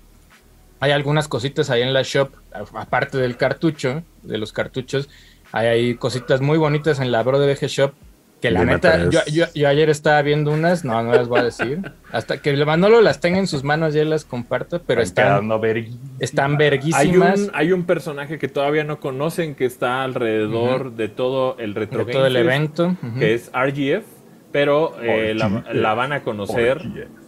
hay 0.81 0.91
algunas 0.91 1.29
cositas 1.29 1.71
ahí 1.71 1.83
en 1.83 1.93
la 1.93 2.03
shop, 2.03 2.31
aparte 2.75 3.19
del 3.19 3.37
cartucho, 3.37 4.03
de 4.23 4.39
los 4.39 4.53
cartuchos, 4.53 5.09
hay 5.53 5.69
ahí 5.69 5.95
cositas 5.95 6.41
muy 6.41 6.59
bonitas 6.59 6.99
en 7.01 7.13
la 7.13 7.23
Bro 7.23 7.39
de 7.39 7.55
VG 7.55 7.67
Shop 7.69 7.93
Que 8.41 8.51
la 8.51 8.65
neta, 8.67 9.09
yo, 9.09 9.21
yo- 9.33 9.47
yo 9.55 9.67
ayer 9.69 9.89
estaba 9.89 10.21
viendo 10.21 10.51
unas, 10.53 10.85
no, 10.85 11.03
no 11.03 11.11
las 11.13 11.27
voy 11.27 11.41
a 11.41 11.45
decir. 11.45 11.81
Hasta 12.13 12.43
que 12.43 12.51
el 12.51 12.67
Manolo 12.67 13.01
las 13.01 13.19
tenga 13.19 13.39
en 13.39 13.47
sus 13.47 13.65
manos 13.65 13.95
y 13.97 13.99
él 13.99 14.11
las 14.11 14.27
comparta, 14.27 14.79
pero 14.79 15.01
Están 15.01 15.51
están, 15.51 15.87
están 16.21 16.51
Hay 16.53 16.57
verguísimas. 16.59 17.41
un, 17.41 17.51
hay 17.55 17.73
un 17.73 17.85
personaje 17.85 18.39
que 18.39 18.49
todavía 18.49 18.85
no 18.85 19.01
conocen 19.01 19.55
que 19.55 19.65
está 19.65 20.03
alrededor 20.05 20.93
de 20.97 21.09
todo 21.09 21.57
el 21.59 21.75
retro 21.75 22.05
de 22.05 22.13
todo 22.13 22.27
el 22.27 22.37
evento. 22.37 22.95
que 23.19 23.33
es 23.35 23.51
RGF, 23.55 24.05
pero 24.53 24.95
eh, 25.03 25.33
la, 25.35 25.49
RGF. 25.49 25.73
la 25.75 25.95
van 25.95 26.13
a 26.13 26.23
conocer. 26.23 26.83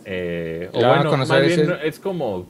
Eh, 0.04 0.68
o 0.72 0.80
La 0.80 0.88
van 0.88 1.06
a 1.06 1.10
conocer, 1.10 1.38
más 1.42 1.56
bien 1.56 1.76
es 1.84 1.98
como. 1.98 2.46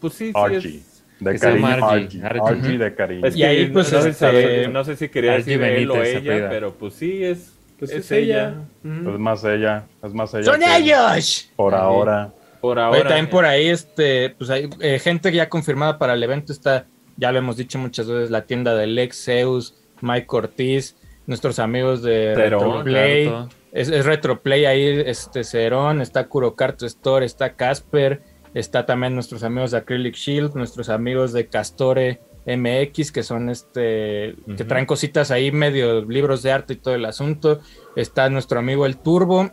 Pues 0.00 0.12
sí, 0.12 0.26
sí. 0.26 0.32
Archie. 0.34 0.76
Es, 0.78 0.93
De 1.20 1.32
Que 1.32 1.38
se 1.38 1.52
llama 1.52 1.78
cariño, 1.78 2.78
de 2.78 2.94
cariño. 2.94 3.26
es 3.26 3.36
Y 3.36 3.44
ahí, 3.44 3.66
pues, 3.66 3.92
no, 3.92 4.02
sé 4.02 4.08
este- 4.10 4.64
si- 4.64 4.70
no 4.70 4.84
sé 4.84 4.96
si 4.96 5.08
quería 5.08 5.34
Archie 5.34 5.58
decir 5.58 5.78
él 5.78 5.90
o 5.90 6.02
ella, 6.02 6.48
pero 6.50 6.74
pues 6.74 6.94
sí, 6.94 7.22
es, 7.24 7.52
Pues 7.78 7.90
es, 7.92 8.10
ella. 8.10 8.54
Es 8.82 9.18
más 9.18 9.44
ella. 9.44 9.84
Es 10.02 10.12
más 10.12 10.34
ella. 10.34 10.44
¡Son 10.44 10.60
ellos! 10.62 11.50
Por 11.56 11.74
ahora. 11.74 12.32
Por 12.60 12.78
Oye, 12.78 12.86
ahora. 12.86 13.02
también 13.08 13.28
por 13.28 13.44
ahí, 13.44 13.68
este, 13.68 14.30
pues 14.38 14.48
hay 14.50 14.70
eh, 14.80 14.98
gente 14.98 15.30
ya 15.32 15.48
confirmada 15.50 15.98
para 15.98 16.14
el 16.14 16.22
evento 16.22 16.50
está, 16.52 16.86
ya 17.16 17.30
lo 17.30 17.38
hemos 17.38 17.56
dicho 17.58 17.78
muchas 17.78 18.08
veces, 18.08 18.30
la 18.30 18.46
tienda 18.46 18.74
de 18.74 18.86
Lex, 18.86 19.24
Zeus, 19.24 19.74
Mike 20.00 20.26
Ortiz, 20.30 20.96
nuestros 21.26 21.58
amigos 21.58 22.02
de 22.02 22.32
Cerón, 22.34 22.60
Retroplay, 22.86 23.24
claro. 23.26 23.48
es, 23.72 23.88
es 23.90 24.06
Retroplay 24.06 24.64
ahí, 24.64 25.02
este 25.06 25.44
Cerón, 25.44 26.00
está 26.00 26.26
Kurokarto 26.26 26.86
Store, 26.86 27.26
está 27.26 27.52
Casper, 27.52 28.22
está 28.54 28.86
también 28.86 29.14
nuestros 29.14 29.42
amigos 29.42 29.72
de 29.72 29.78
Acrylic 29.78 30.14
Shield, 30.14 30.54
nuestros 30.54 30.88
amigos 30.88 31.32
de 31.32 31.48
Castore 31.48 32.20
MX, 32.46 33.10
que 33.12 33.22
son 33.22 33.50
este, 33.50 34.36
que 34.56 34.64
traen 34.64 34.86
cositas 34.86 35.30
ahí, 35.30 35.50
medio 35.50 36.04
libros 36.04 36.42
de 36.42 36.52
arte 36.52 36.74
y 36.74 36.76
todo 36.76 36.94
el 36.94 37.04
asunto, 37.04 37.60
está 37.96 38.30
nuestro 38.30 38.58
amigo 38.58 38.86
el 38.86 38.96
Turbo, 38.96 39.50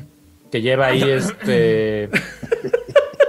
que 0.50 0.62
lleva 0.62 0.86
ahí 0.86 1.02
este... 1.02 2.08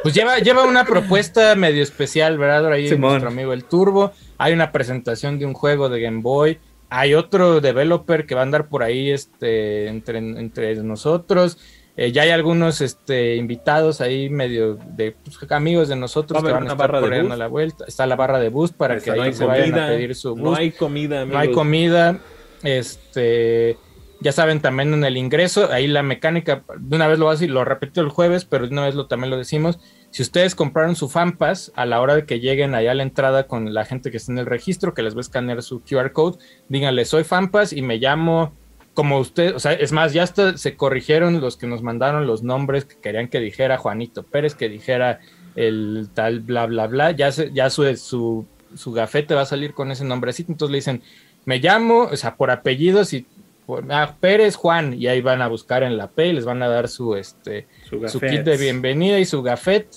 Pues 0.05 0.13
lleva, 0.13 0.37
lleva 0.37 0.65
una 0.65 0.85
propuesta 0.85 1.55
medio 1.55 1.81
especial, 1.81 2.37
¿verdad? 2.37 2.71
Ahí 2.71 2.87
Simón. 2.87 3.13
nuestro 3.13 3.29
amigo 3.29 3.53
el 3.53 3.63
Turbo. 3.63 4.11
Hay 4.37 4.53
una 4.53 4.71
presentación 4.71 5.39
de 5.39 5.47
un 5.47 5.55
juego 5.55 5.89
de 5.89 5.99
Game 5.99 6.21
Boy. 6.21 6.59
Hay 6.91 7.15
otro 7.15 7.59
developer 7.59 8.27
que 8.27 8.35
va 8.35 8.41
a 8.41 8.43
andar 8.43 8.67
por 8.67 8.83
ahí 8.83 9.09
este, 9.09 9.87
entre, 9.87 10.19
entre 10.19 10.75
nosotros. 10.83 11.57
Eh, 11.97 12.11
ya 12.11 12.23
hay 12.23 12.29
algunos 12.31 12.81
este, 12.81 13.35
invitados 13.35 14.01
ahí 14.01 14.29
medio 14.29 14.75
de 14.75 15.15
pues, 15.23 15.37
amigos 15.51 15.87
de 15.87 15.95
nosotros 15.95 16.43
¿Va 16.43 16.47
a 16.47 16.47
que 16.47 16.53
van 16.53 16.67
a 16.67 16.71
estar 16.71 16.91
boost? 16.91 17.37
la 17.37 17.47
vuelta. 17.47 17.85
Está 17.87 18.05
la 18.05 18.15
barra 18.17 18.39
de 18.39 18.49
bus 18.49 18.71
para 18.73 18.99
que 18.99 19.11
no 19.11 19.23
ahí 19.23 19.31
vayan 19.31 19.79
a 19.79 19.87
pedir 19.87 20.13
su 20.15 20.35
No 20.35 20.43
boost. 20.43 20.59
hay 20.59 20.71
comida, 20.71 21.25
No 21.25 21.37
hay 21.37 21.45
amigos. 21.47 21.55
comida. 21.55 22.19
Este, 22.63 23.77
ya 24.19 24.31
saben 24.31 24.59
también 24.59 24.93
en 24.93 25.03
el 25.03 25.17
ingreso, 25.17 25.71
ahí 25.71 25.87
la 25.87 26.03
mecánica, 26.03 26.63
de 26.77 26.95
una 26.95 27.07
vez 27.07 27.19
lo 27.19 27.25
voy 27.25 27.33
a 27.33 27.35
decir, 27.35 27.51
lo 27.51 27.63
repetió 27.63 28.01
el 28.03 28.09
jueves, 28.09 28.43
pero 28.45 28.65
de 28.67 28.73
una 28.73 28.83
vez 28.85 28.95
lo 28.95 29.07
también 29.07 29.29
lo 29.29 29.37
decimos. 29.37 29.79
Si 30.09 30.21
ustedes 30.21 30.55
compraron 30.55 30.95
su 30.95 31.09
FanPass, 31.09 31.71
a 31.75 31.85
la 31.85 32.01
hora 32.01 32.15
de 32.15 32.25
que 32.25 32.39
lleguen 32.39 32.73
allá 32.75 32.91
a 32.91 32.95
la 32.95 33.03
entrada 33.03 33.47
con 33.47 33.73
la 33.73 33.85
gente 33.85 34.11
que 34.11 34.17
está 34.17 34.31
en 34.31 34.37
el 34.39 34.45
registro, 34.45 34.93
que 34.93 35.03
les 35.03 35.13
va 35.13 35.19
a 35.19 35.21
escanear 35.21 35.61
su 35.61 35.81
QR 35.81 36.11
code, 36.11 36.37
díganle, 36.69 37.05
soy 37.05 37.23
FanPass 37.23 37.73
y 37.73 37.81
me 37.81 37.97
llamo 37.97 38.53
como 38.95 39.19
usted, 39.19 39.53
o 39.55 39.59
sea, 39.59 39.73
es 39.73 39.91
más, 39.91 40.13
ya 40.13 40.23
hasta 40.23 40.57
se 40.57 40.75
corrigieron 40.75 41.39
los 41.41 41.57
que 41.57 41.67
nos 41.67 41.83
mandaron 41.83 42.25
los 42.25 42.41
nombres 42.41 42.85
que 42.85 42.95
querían 42.97 43.27
que 43.27 43.39
dijera 43.39 43.77
Juanito 43.77 44.23
Pérez, 44.23 44.55
que 44.55 44.69
dijera 44.69 45.19
el 45.55 46.07
tal 46.15 46.39
bla 46.39 46.65
bla 46.65 46.87
bla, 46.87 47.11
ya, 47.11 47.31
se- 47.31 47.51
ya 47.53 47.69
su, 47.69 47.95
su, 47.97 48.45
su 48.75 48.91
gafete 48.93 49.35
va 49.35 49.41
a 49.41 49.45
salir 49.45 49.73
con 49.73 49.91
ese 49.91 50.03
nombrecito, 50.05 50.51
entonces 50.51 50.71
le 50.71 50.77
dicen, 50.77 51.01
me 51.45 51.59
llamo, 51.59 52.05
o 52.11 52.15
sea, 52.17 52.35
por 52.35 52.49
apellidos 52.49 53.13
y 53.13 53.27
por, 53.65 53.85
ah, 53.91 54.15
Pérez 54.19 54.55
Juan, 54.55 54.93
y 54.93 55.07
ahí 55.07 55.21
van 55.21 55.41
a 55.41 55.47
buscar 55.47 55.83
en 55.83 55.97
la 55.97 56.07
P 56.07 56.27
y 56.29 56.33
les 56.33 56.45
van 56.45 56.63
a 56.63 56.67
dar 56.67 56.87
su 56.87 57.15
este 57.15 57.67
Su 58.07 58.19
kit 58.19 58.41
de 58.43 58.57
bienvenida 58.57 59.19
y 59.19 59.25
su 59.25 59.41
gafet. 59.43 59.87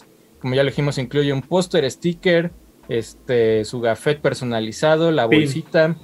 Como 0.40 0.54
ya 0.54 0.62
lo 0.62 0.70
dijimos, 0.70 0.98
incluye 0.98 1.32
un 1.32 1.42
póster, 1.42 1.90
sticker, 1.90 2.50
este, 2.88 3.64
su 3.64 3.80
gafet 3.80 4.20
personalizado, 4.20 5.10
la 5.10 5.28
Pin. 5.28 5.40
bolsita, 5.40 5.96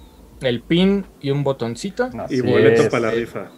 el 0.47 0.61
pin 0.63 1.05
y 1.21 1.31
un 1.31 1.45
botoncito. 1.45 2.11
Así 2.19 2.37
Y 2.37 2.41
boleto 2.41 2.83
es. 2.83 2.89
para 2.89 3.07
la 3.09 3.11
rifa. 3.13 3.51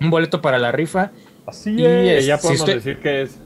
Un 0.00 0.10
boleto 0.10 0.40
para 0.42 0.58
la 0.58 0.72
rifa. 0.72 1.10
Así 1.46 1.74
Y 1.76 1.84
es. 1.84 2.18
es- 2.20 2.26
Ya 2.26 2.36
Si 2.38 2.42
podemos 2.42 2.60
usted- 2.60 2.74
decir 2.74 2.98
que 2.98 3.22
es. 3.22 3.38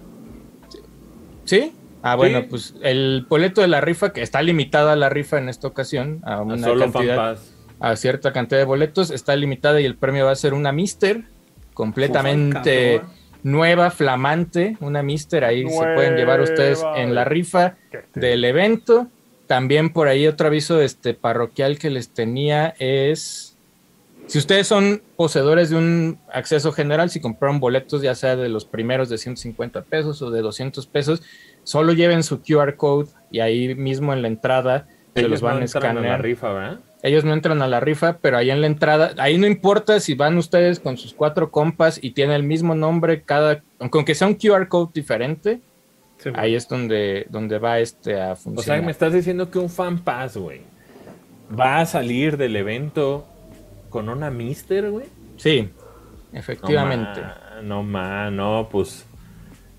¿Sí? 1.45 1.73
Ah, 2.03 2.15
bueno, 2.15 2.41
Sí. 2.41 2.47
pues 2.51 2.75
el 2.83 3.27
boleto 3.29 3.61
de 3.61 3.69
la 3.69 3.81
rifa, 3.81 4.13
que 4.13 4.23
está 4.23 4.43
limitada 4.43 4.95
la 4.97 5.09
rifa 5.09 5.39
en 5.39 5.49
esta 5.49 5.67
ocasión, 5.67 6.21
a 6.25 6.35
a 6.35 6.43
una 6.43 6.59
solo 6.67 6.91
cantidad, 6.93 7.39
a 7.81 7.97
cierta 7.97 8.33
cantidad 8.33 8.59
de 8.61 8.65
boletos, 8.65 9.11
está 9.11 9.35
limitada 9.35 9.81
y 9.81 9.85
el 9.85 9.97
premio 9.97 10.27
va 10.27 10.33
a 10.33 10.37
ser 10.37 10.55
una 10.55 10.73
Mister 10.73 11.25
completamente 11.75 12.97
Cabrón. 13.01 13.13
nueva, 13.43 13.91
flamante, 13.91 14.77
una 14.81 15.03
Mister, 15.03 15.45
ahí 15.45 15.69
se 15.69 15.77
pueden 15.95 16.17
llevar 16.17 16.41
ustedes 16.41 16.85
en 16.97 17.15
la 17.15 17.25
rifa 17.25 17.77
del 18.15 18.45
evento. 18.45 19.09
También 19.49 19.91
por 19.93 20.07
ahí 20.07 20.27
otro 20.29 20.47
aviso 20.47 20.81
este 20.81 21.15
parroquial 21.15 21.79
que 21.79 21.91
les 21.91 22.11
tenía 22.11 22.75
es 22.79 23.57
si 24.29 24.37
ustedes 24.37 24.67
son 24.67 25.01
poseedores 25.17 25.71
de 25.71 25.77
un 25.77 26.19
acceso 26.31 26.71
general, 26.71 27.09
si 27.09 27.19
compraron 27.19 27.61
boletos 27.61 28.03
ya 28.03 28.15
sea 28.15 28.37
de 28.37 28.51
los 28.51 28.67
primeros 28.67 29.09
de 29.09 29.17
150 29.17 29.83
pesos 29.83 30.21
o 30.21 30.31
de 30.31 30.43
200 30.43 30.87
pesos, 30.87 31.23
solo 31.65 31.95
lleven 31.95 32.23
su 32.23 32.43
QR 32.43 32.77
code 32.77 33.09
y 33.31 33.41
ahí 33.41 33.75
mismo 33.75 34.13
en 34.13 34.21
la 34.21 34.29
entrada 34.29 34.87
se 35.15 35.21
Ellos 35.21 35.31
los 35.31 35.41
van 35.41 35.55
no 35.55 35.61
a 35.61 35.65
entran 35.65 35.83
a 35.83 35.87
la 35.87 35.91
escanear. 36.01 36.23
rifa, 36.23 36.53
¿verdad? 36.53 36.81
Ellos 37.03 37.25
no 37.25 37.33
entran 37.33 37.63
a 37.63 37.69
la 37.69 37.81
rifa, 37.81 38.19
pero 38.19 38.37
ahí 38.37 38.51
en 38.51 38.61
la 38.61 38.67
entrada, 38.67 39.15
ahí 39.17 39.39
no 39.39 39.47
importa 39.47 39.99
si 39.99 40.13
van 40.15 40.37
ustedes 40.37 40.79
con 40.79 40.99
sus 40.99 41.15
cuatro 41.15 41.51
compas 41.51 41.99
y 42.03 42.11
tiene 42.11 42.35
el 42.35 42.43
mismo 42.43 42.75
nombre 42.75 43.23
cada, 43.23 43.63
aunque 43.79 43.99
aunque 43.99 44.15
sea 44.15 44.29
un 44.29 44.35
QR 44.35 44.69
code 44.69 44.91
diferente, 44.93 45.63
Sí, 46.19 46.31
ahí 46.35 46.55
es 46.55 46.67
donde, 46.69 47.27
donde 47.31 47.59
va 47.59 47.79
este 47.79 48.21
a 48.21 48.33
O 48.33 48.37
funcionar. 48.37 48.79
sea, 48.79 48.85
me 48.85 48.91
estás 48.93 49.13
diciendo 49.13 49.51
que 49.51 49.59
un 49.59 49.71
FanPass, 49.71 50.37
güey, 50.37 50.63
va 51.59 51.81
a 51.81 51.87
salir 51.87 52.37
del 52.37 52.57
evento 52.57 53.27
con 53.89 54.09
una 54.09 54.31
Mister, 54.31 54.91
güey. 54.91 55.07
Sí, 55.37 55.71
No, 56.33 56.39
efectivamente. 56.39 57.21
ma, 57.21 57.63
No, 57.63 57.83
ma, 57.83 58.31
no, 58.31 58.69
pues. 58.71 59.05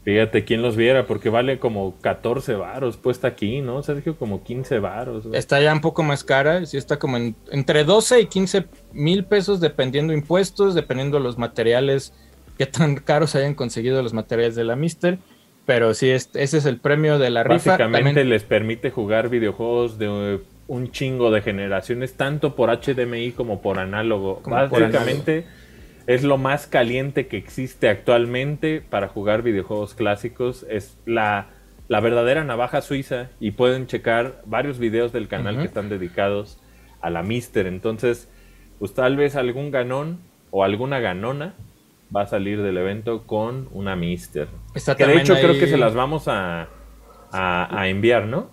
Fíjate 0.06 0.46
quién 0.46 0.62
los 0.62 0.76
viera, 0.78 1.06
porque 1.06 1.30
vale 1.30 1.60
como 1.60 1.94
14 2.00 2.56
varos 2.56 2.96
puesta 2.98 3.28
aquí, 3.28 3.62
¿no? 3.62 3.84
Sergio, 3.84 4.16
como 4.18 4.44
15 4.44 4.80
varos. 4.80 5.28
güey. 5.28 5.38
Está 5.38 5.60
ya 5.62 5.72
un 5.74 5.82
poco 5.82 6.02
más 6.04 6.24
cara, 6.24 6.66
sí 6.66 6.78
está 6.78 6.98
como 6.98 7.18
en- 7.18 7.36
entre 7.52 7.84
12 7.84 8.22
y 8.22 8.26
15 8.28 8.66
mil 8.94 9.26
pesos 9.26 9.60
dependiendo 9.60 10.14
impuestos, 10.14 10.74
dependiendo 10.74 11.20
los 11.20 11.38
materiales, 11.38 12.14
qué 12.58 12.66
tan 12.66 12.96
caros 12.96 13.36
hayan 13.36 13.54
conseguido 13.54 14.02
los 14.02 14.14
materiales 14.14 14.56
de 14.56 14.64
la 14.64 14.76
Mister. 14.78 15.20
Pero 15.70 15.94
sí, 15.94 16.10
es- 16.10 16.32
ese 16.34 16.58
es 16.58 16.66
el 16.66 16.78
premio 16.80 17.20
de 17.20 17.30
la 17.30 17.44
rifa. 17.44 17.54
Básicamente 17.74 18.10
También- 18.10 18.30
les 18.30 18.44
permite 18.44 18.90
jugar 18.90 19.30
videojuegos 19.30 20.00
de 20.00 20.08
eh, 20.08 20.40
un 20.66 20.90
chingo 20.92 21.30
de 21.30 21.44
generaciones, 21.44 22.16
tanto 22.16 22.56
por 22.56 22.72
HDMI 22.72 23.34
como 23.34 23.62
por 23.62 23.78
análogo. 23.78 24.42
Como 24.42 24.56
por 24.68 24.82
Básicamente 24.82 25.46
es 26.08 26.24
lo 26.24 26.40
más 26.40 26.66
caliente 26.66 27.28
que 27.28 27.38
existe 27.38 27.88
actualmente 27.88 28.82
para 28.82 29.10
jugar 29.10 29.44
videojuegos 29.44 29.94
clásicos. 29.94 30.66
Es 30.72 30.98
la, 31.06 31.50
la 31.88 32.00
verdadera 32.00 32.44
navaja 32.44 32.82
suiza 32.82 33.30
y 33.40 33.52
pueden 33.52 33.86
checar 33.86 34.42
varios 34.46 34.80
videos 34.80 35.14
del 35.14 35.28
canal 35.28 35.58
que 35.60 35.66
están 35.66 35.88
dedicados 35.88 36.60
a 37.00 37.12
la 37.12 37.22
Mister. 37.22 37.68
Entonces, 37.68 38.28
pues 38.80 38.96
tal 38.96 39.18
vez 39.18 39.36
algún 39.36 39.70
ganón 39.70 40.18
o 40.50 40.64
alguna 40.64 41.00
ganona 41.00 41.54
va 42.16 42.22
a 42.24 42.28
salir 42.28 42.62
del 42.62 42.78
evento 42.78 43.26
con 43.28 43.68
una 43.72 43.96
Mister. 43.96 44.48
Está 44.74 44.96
Que 44.96 45.06
de 45.06 45.18
hecho 45.18 45.36
creo 45.36 45.60
que 45.60 45.68
se 45.68 45.78
las 45.78 45.94
vamos 45.94 46.28
a, 46.28 46.68
a, 47.32 47.80
a 47.82 47.88
enviar, 47.90 48.26
¿no? 48.26 48.52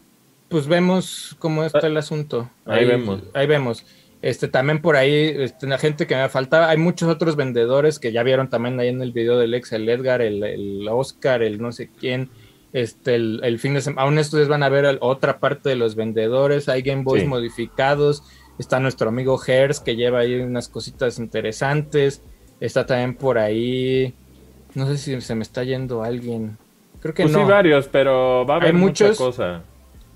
Pues 0.49 0.67
vemos 0.69 1.35
cómo 1.39 1.65
está 1.65 1.87
el 1.87 1.97
asunto. 1.97 2.51
Ahí 2.65 2.85
vemos. 2.85 3.23
Ahí 3.35 3.47
vemos. 3.47 3.85
Este, 4.23 4.49
también 4.49 4.81
por 4.81 4.97
ahí, 4.97 5.35
este, 5.37 5.67
la 5.67 5.79
gente 5.79 6.07
que 6.07 6.17
me 6.17 6.29
faltaba, 6.29 6.71
hay 6.71 6.79
muchos 6.79 7.09
otros 7.09 7.37
vendedores 7.37 7.99
que 7.99 8.13
ya 8.13 8.23
vieron 8.23 8.49
también 8.49 8.79
ahí 8.81 8.89
en 8.89 9.03
el 9.03 9.13
video 9.13 9.39
del 9.39 9.55
ex, 9.55 9.73
el 9.73 9.89
Edgar, 9.89 10.23
el, 10.23 10.43
el 10.43 10.89
Oscar, 10.89 11.43
el 11.43 11.61
no 11.61 11.71
sé 11.71 11.91
quién, 12.01 12.31
este, 12.73 13.15
el, 13.15 13.41
el 13.45 13.59
fin 13.59 13.75
de 13.75 13.83
semana, 13.83 14.03
aún 14.03 14.19
estos 14.19 14.49
van 14.49 14.63
a 14.63 14.69
ver 14.69 14.99
otra 15.01 15.39
parte 15.39 15.69
de 15.69 15.77
los 15.77 15.95
vendedores, 15.97 16.69
hay 16.69 16.83
Game 16.83 17.03
Boys 17.03 17.23
Sí. 17.23 17.29
modificados, 17.29 18.25
está 18.59 18.81
nuestro 18.81 19.11
amigo 19.11 19.39
Hers 19.47 19.81
que 19.81 19.97
lleva 19.97 20.21
ahí 20.21 20.41
unas 20.41 20.69
cositas 20.69 21.19
interesantes, 21.19 22.23
está 22.61 22.87
también 22.87 23.15
por 23.15 23.39
ahí, 23.39 24.15
no 24.75 24.87
sé 24.87 24.99
si 24.99 25.21
se 25.21 25.35
me 25.35 25.43
está 25.43 25.65
yendo 25.65 26.03
alguien, 26.03 26.57
creo 27.01 27.15
que 27.15 27.23
Pues 27.25 27.33
no. 27.33 27.45
sí, 27.45 27.51
varios, 27.51 27.89
pero 27.89 28.45
va 28.47 28.55
a 28.55 28.57
haber 28.59 28.69
Hay 28.69 28.75
mucha 28.75 29.05
muchos. 29.07 29.19
cosa. 29.19 29.63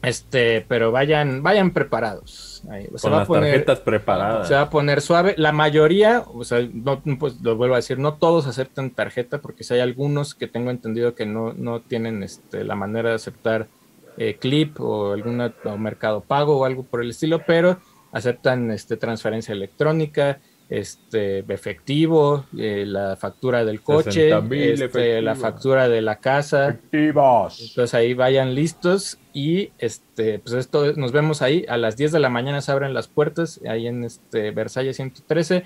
Este, 0.03 0.65
pero 0.67 0.93
vayan, 0.93 1.43
vayan 1.43 1.73
preparados. 1.73 2.63
Ahí, 2.71 2.85
se 2.95 3.03
Con 3.03 3.13
va 3.13 3.17
a 3.17 3.19
las 3.21 3.29
poner- 3.29 3.51
tarjetas 3.53 3.81
preparadas. 3.81 4.49
Se 4.49 4.55
va 4.55 4.63
a 4.63 4.71
poner 4.71 5.03
suave. 5.03 5.35
La 5.37 5.53
mayoría, 5.53 6.25
o 6.33 6.43
sea, 6.43 6.67
no, 6.73 7.03
pues 7.19 7.39
lo 7.43 7.55
vuelvo 7.57 7.75
a 7.75 7.79
decir, 7.79 7.99
no 7.99 8.15
todos 8.15 8.47
aceptan 8.47 8.91
tarjeta, 8.93 9.43
porque 9.43 9.63
si 9.63 9.75
hay 9.75 9.81
algunos 9.81 10.35
que 10.35 10.47
tengo 10.47 10.71
entendido 10.71 11.15
que 11.15 11.27
no, 11.27 11.53
no 11.53 11.81
tienen 11.81 12.23
este, 12.23 12.65
la 12.65 12.77
manera 12.77 13.11
de 13.11 13.17
aceptar 13.17 13.69
eh, 14.17 14.37
clip 14.41 14.81
o 14.81 15.13
alguna 15.13 15.53
o 15.65 15.77
mercado 15.77 16.23
pago 16.23 16.57
o 16.59 16.65
algo 16.65 16.83
por 16.83 17.03
el 17.03 17.11
estilo, 17.11 17.43
pero 17.47 17.79
aceptan 18.11 18.71
este, 18.71 18.97
transferencia 18.97 19.53
electrónica. 19.53 20.39
Este 20.71 21.41
efectivo, 21.53 22.45
eh, 22.57 22.85
la 22.87 23.17
factura 23.17 23.65
del 23.65 23.83
coche, 23.83 24.31
60,000 24.31 24.83
este, 24.83 25.21
la 25.21 25.35
factura 25.35 25.89
de 25.89 26.01
la 26.01 26.21
casa. 26.21 26.69
Efectivos. 26.69 27.61
Entonces 27.61 27.93
ahí 27.93 28.15
vayan 28.15 28.55
listos 28.55 29.19
y 29.33 29.73
este 29.79 30.39
pues 30.39 30.55
esto 30.55 30.93
nos 30.95 31.11
vemos 31.11 31.43
ahí. 31.43 31.67
A 31.69 31.77
las 31.77 31.97
10 31.97 32.13
de 32.13 32.21
la 32.21 32.29
mañana 32.29 32.61
se 32.61 32.71
abren 32.71 32.95
las 32.95 33.09
puertas 33.09 33.61
ahí 33.69 33.89
en 33.89 34.05
este 34.05 34.53
Versalles 34.53 34.97
113 34.97 35.65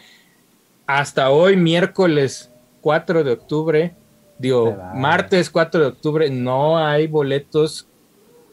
hasta 0.87 1.31
hoy 1.31 1.57
miércoles 1.57 2.51
4 2.81 3.25
de 3.25 3.33
octubre 3.33 3.95
digo 4.39 4.77
martes 4.95 5.49
4 5.51 5.81
de 5.81 5.87
octubre 5.87 6.31
no 6.31 6.79
hay 6.79 7.07
boletos 7.07 7.89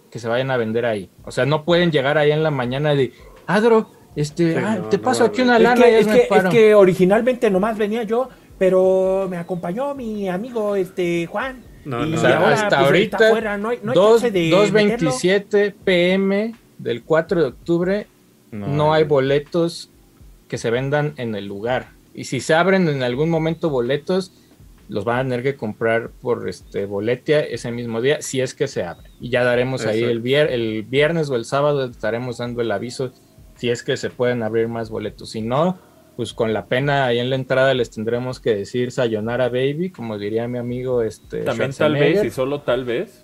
que 0.09 0.19
se 0.19 0.27
vayan 0.27 0.51
a 0.51 0.57
vender 0.57 0.85
ahí. 0.85 1.09
O 1.23 1.31
sea 1.31 1.45
no 1.45 1.63
pueden 1.63 1.91
llegar 1.91 2.17
ahí 2.17 2.31
en 2.31 2.43
la 2.43 2.51
mañana 2.51 2.93
de 2.93 3.13
Adro 3.47 3.89
este 4.15 4.53
Sí, 4.53 4.59
ah, 4.63 4.75
no, 4.81 4.89
te 4.89 4.97
no 4.97 5.03
paso 5.03 5.23
aquí 5.25 5.41
una 5.41 5.57
Es 5.57 5.63
lana 5.63 5.83
que, 5.83 5.91
y 5.91 5.95
es, 5.95 6.07
que, 6.07 6.21
el 6.23 6.27
paro". 6.27 6.47
es 6.49 6.53
que 6.53 6.75
originalmente 6.75 7.49
nomás 7.49 7.77
venía 7.77 8.03
yo, 8.03 8.29
pero 8.57 9.27
me 9.29 9.37
acompañó 9.37 9.93
mi 9.95 10.27
amigo 10.29 10.75
este 10.75 11.25
Juan. 11.27 11.63
No, 11.85 12.05
y 12.05 12.11
no. 12.11 12.17
Ahora, 12.19 12.53
hasta 12.53 12.67
pues, 12.77 12.79
ahorita, 12.87 13.17
fuera, 13.31 13.57
no 13.57 13.69
hay, 13.69 13.79
no 13.81 13.91
hay 13.91 13.95
Dos- 13.95 14.21
chance 14.21 14.31
de 14.31 14.49
2.27 14.51 15.73
pm 15.83 16.53
del 16.77 17.03
4 17.03 17.41
de 17.41 17.47
octubre 17.47 18.07
no, 18.51 18.93
hay 18.93 19.05
boletos 19.05 19.89
que 20.49 20.57
se 20.57 20.69
vendan 20.71 21.13
en 21.15 21.35
el 21.35 21.45
lugar. 21.45 21.87
Y 22.13 22.25
si 22.25 22.41
se 22.41 22.53
abren 22.53 22.89
en 22.89 23.01
algún 23.01 23.29
momento 23.29 23.69
boletos, 23.69 24.33
los 24.89 25.05
van 25.05 25.19
a 25.19 25.23
tener 25.23 25.41
que 25.43 25.55
comprar 25.55 26.09
por 26.09 26.49
este 26.49 26.85
boletia 26.85 27.39
ese 27.39 27.71
mismo 27.71 28.01
día, 28.01 28.21
si 28.21 28.41
es 28.41 28.53
que 28.53 28.67
se 28.67 28.83
abre. 28.83 29.09
Y 29.21 29.29
ya 29.29 29.45
daremos 29.45 29.85
ahí 29.85 30.03
el, 30.03 30.21
vier- 30.21 30.49
el 30.51 30.83
viernes 30.83 31.29
o 31.29 31.37
el 31.37 31.45
sábado, 31.45 31.85
estaremos 31.85 32.39
dando 32.39 32.61
el 32.61 32.69
aviso 32.71 33.13
si 33.61 33.69
es 33.69 33.83
que 33.83 33.95
se 33.95 34.09
pueden 34.09 34.41
abrir 34.41 34.67
más 34.67 34.89
boletos. 34.89 35.29
Si 35.29 35.41
no, 35.43 35.77
pues 36.15 36.33
con 36.33 36.51
la 36.51 36.65
pena 36.65 37.05
ahí 37.05 37.19
en 37.19 37.29
la 37.29 37.35
entrada 37.35 37.75
les 37.75 37.91
tendremos 37.91 38.39
que 38.39 38.55
decir 38.55 38.91
Sayonara 38.91 39.49
Baby, 39.49 39.91
como 39.91 40.17
diría 40.17 40.47
mi 40.47 40.57
amigo 40.57 41.03
este 41.03 41.43
También 41.43 41.71
tal 41.71 41.93
vez 41.93 42.23
y 42.23 42.31
solo 42.31 42.61
tal 42.61 42.85
vez. 42.85 43.23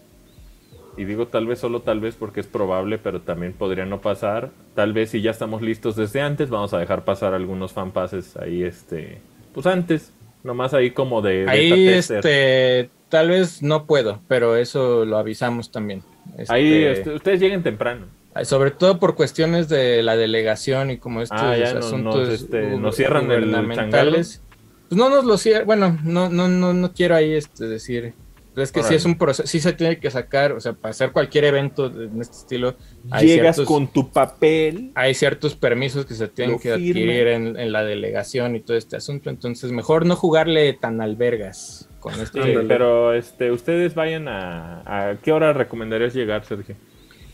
Y 0.95 1.05
digo 1.05 1.25
tal 1.25 1.47
vez, 1.47 1.57
solo 1.57 1.81
tal 1.81 2.01
vez 2.01 2.13
porque 2.13 2.39
es 2.39 2.45
probable, 2.45 2.99
pero 2.99 3.21
también 3.21 3.53
podría 3.53 3.87
no 3.87 3.99
pasar. 3.99 4.51
Tal 4.75 4.93
vez 4.93 5.09
si 5.09 5.23
ya 5.23 5.31
estamos 5.31 5.63
listos 5.63 5.95
desde 5.95 6.21
antes, 6.21 6.51
vamos 6.51 6.71
a 6.75 6.77
dejar 6.77 7.03
pasar 7.03 7.33
algunos 7.33 7.73
fanpases 7.73 8.37
ahí, 8.37 8.61
este, 8.61 9.19
pues 9.55 9.65
antes. 9.65 10.13
Nomás 10.43 10.75
ahí 10.75 10.91
como 10.91 11.23
de... 11.23 11.39
beta 11.39 11.51
Ahí 11.51 11.87
tester. 11.87 12.17
este 12.17 12.89
tal 13.09 13.29
vez 13.29 13.63
no 13.63 13.87
puedo, 13.87 14.21
pero 14.27 14.55
eso 14.55 15.03
lo 15.03 15.17
avisamos 15.17 15.71
también. 15.71 16.03
Ahí 16.47 16.83
Este, 16.83 16.91
este, 16.91 17.13
ustedes 17.15 17.39
lleguen 17.39 17.63
temprano. 17.63 18.05
Sobre 18.45 18.71
todo 18.71 18.99
por 18.99 19.15
cuestiones 19.15 19.69
de 19.69 20.01
la 20.03 20.15
delegación 20.17 20.91
y 20.91 20.97
como 20.97 21.21
estos 21.21 21.39
Ah, 21.41 21.57
ya 21.57 21.73
no- 21.73 21.79
asuntos 21.79 22.15
nos, 22.15 22.29
este, 22.29 22.77
nos 22.77 22.95
cierran 22.95 23.31
el 23.31 23.45
gubernamentales. 23.45 24.41
Pues 24.89 24.97
no 24.97 25.09
nos 25.09 25.25
lo 25.25 25.37
cierran, 25.37 25.65
bueno, 25.65 25.97
no, 26.03 26.29
no, 26.29 26.47
no, 26.47 26.73
no 26.73 26.93
quiero 26.93 27.15
ahí 27.15 27.33
este, 27.33 27.65
decir. 27.67 28.13
pero 28.53 28.63
Es 28.63 28.71
que 28.71 28.79
sí 28.79 28.85
Órale. 28.85 28.95
es 28.95 29.05
un 29.05 29.17
proceso, 29.17 29.47
sí 29.47 29.59
se 29.59 29.73
tiene 29.73 29.99
que 29.99 30.09
sacar, 30.09 30.51
o 30.53 30.59
sea, 30.59 30.73
para 30.73 30.89
hacer 30.91 31.11
cualquier 31.11 31.43
evento 31.43 31.89
de- 31.89 32.05
en 32.05 32.19
este 32.21 32.37
estilo, 32.37 32.75
hay 33.11 33.27
Llegas 33.27 33.57
ciertos, 33.57 33.65
con 33.71 33.87
tu 33.87 34.09
papel. 34.11 34.91
hay 34.95 35.13
ciertos 35.13 35.55
permisos 35.55 36.05
que 36.07 36.15
se 36.15 36.27
tienen 36.27 36.57
que 36.57 36.71
adquirir 36.71 37.27
en, 37.27 37.59
en 37.59 37.71
la 37.71 37.83
delegación 37.83 38.55
y 38.55 38.61
todo 38.61 38.75
este 38.77 38.95
asunto, 38.95 39.29
entonces 39.29 39.71
mejor 39.71 40.05
no 40.07 40.15
jugarle 40.15 40.73
tan 40.73 41.01
albergas 41.01 41.87
con 41.99 42.13
este. 42.19 42.41
Sí, 42.41 42.53
pero 42.67 43.13
este, 43.13 43.51
ustedes 43.51 43.93
vayan 43.93 44.27
a... 44.27 45.09
¿A 45.11 45.15
qué 45.17 45.31
hora 45.33 45.53
recomendarías 45.53 46.13
llegar, 46.15 46.43
Sergio? 46.45 46.75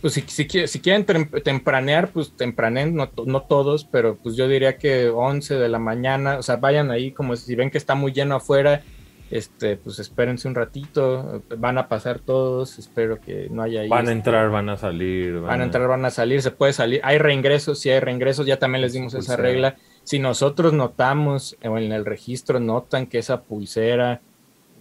Pues 0.04 0.16
si, 0.16 0.22
si, 0.28 0.68
si 0.68 0.80
quieren 0.82 1.06
tem- 1.06 1.44
tempranear, 1.44 2.10
pues 2.10 2.36
tempranen, 2.36 2.94
no, 2.94 3.10
no 3.26 3.44
todos, 3.44 3.86
pero 3.86 4.18
pues 4.18 4.36
yo 4.36 4.50
diría 4.50 4.78
que 4.78 5.08
11 5.08 5.56
de 5.56 5.70
la 5.70 5.80
mañana, 5.80 6.40
o 6.40 6.44
sea, 6.44 6.58
vayan 6.58 6.92
ahí 6.92 7.12
como 7.12 7.38
si 7.38 7.56
ven 7.56 7.72
que 7.72 7.78
está 7.78 7.96
muy 7.96 8.12
lleno 8.12 8.36
afuera, 8.36 8.82
este, 9.32 9.78
pues 9.78 10.00
espérense 10.00 10.50
un 10.50 10.56
ratito, 10.56 11.42
van 11.58 11.78
a 11.78 11.88
pasar 11.88 12.20
todos, 12.20 12.80
espero 12.80 13.22
que 13.22 13.48
no 13.50 13.62
haya 13.62 13.80
ahí. 13.80 13.88
Van 13.88 14.00
a 14.00 14.02
este, 14.02 14.12
entrar, 14.12 14.50
van 14.50 14.68
a 14.68 14.76
salir. 14.76 15.40
Van 15.40 15.62
a 15.62 15.64
entrar, 15.64 15.88
van 15.88 16.04
a 16.04 16.12
salir, 16.12 16.42
se 16.42 16.52
puede 16.52 16.74
salir, 16.74 17.00
hay 17.02 17.18
reingresos, 17.18 17.80
si 17.80 17.90
hay 17.90 18.02
reingresos, 18.02 18.46
ya 18.46 18.60
también 18.60 18.82
les 18.82 18.92
dimos 18.92 19.14
esa 19.14 19.38
regla. 19.38 19.78
Si 20.04 20.20
nosotros 20.20 20.74
notamos 20.74 21.56
o 21.64 21.78
en 21.78 21.94
el 21.94 22.04
registro 22.04 22.60
notan 22.60 23.08
que 23.08 23.20
esa 23.20 23.44
pulsera 23.44 24.20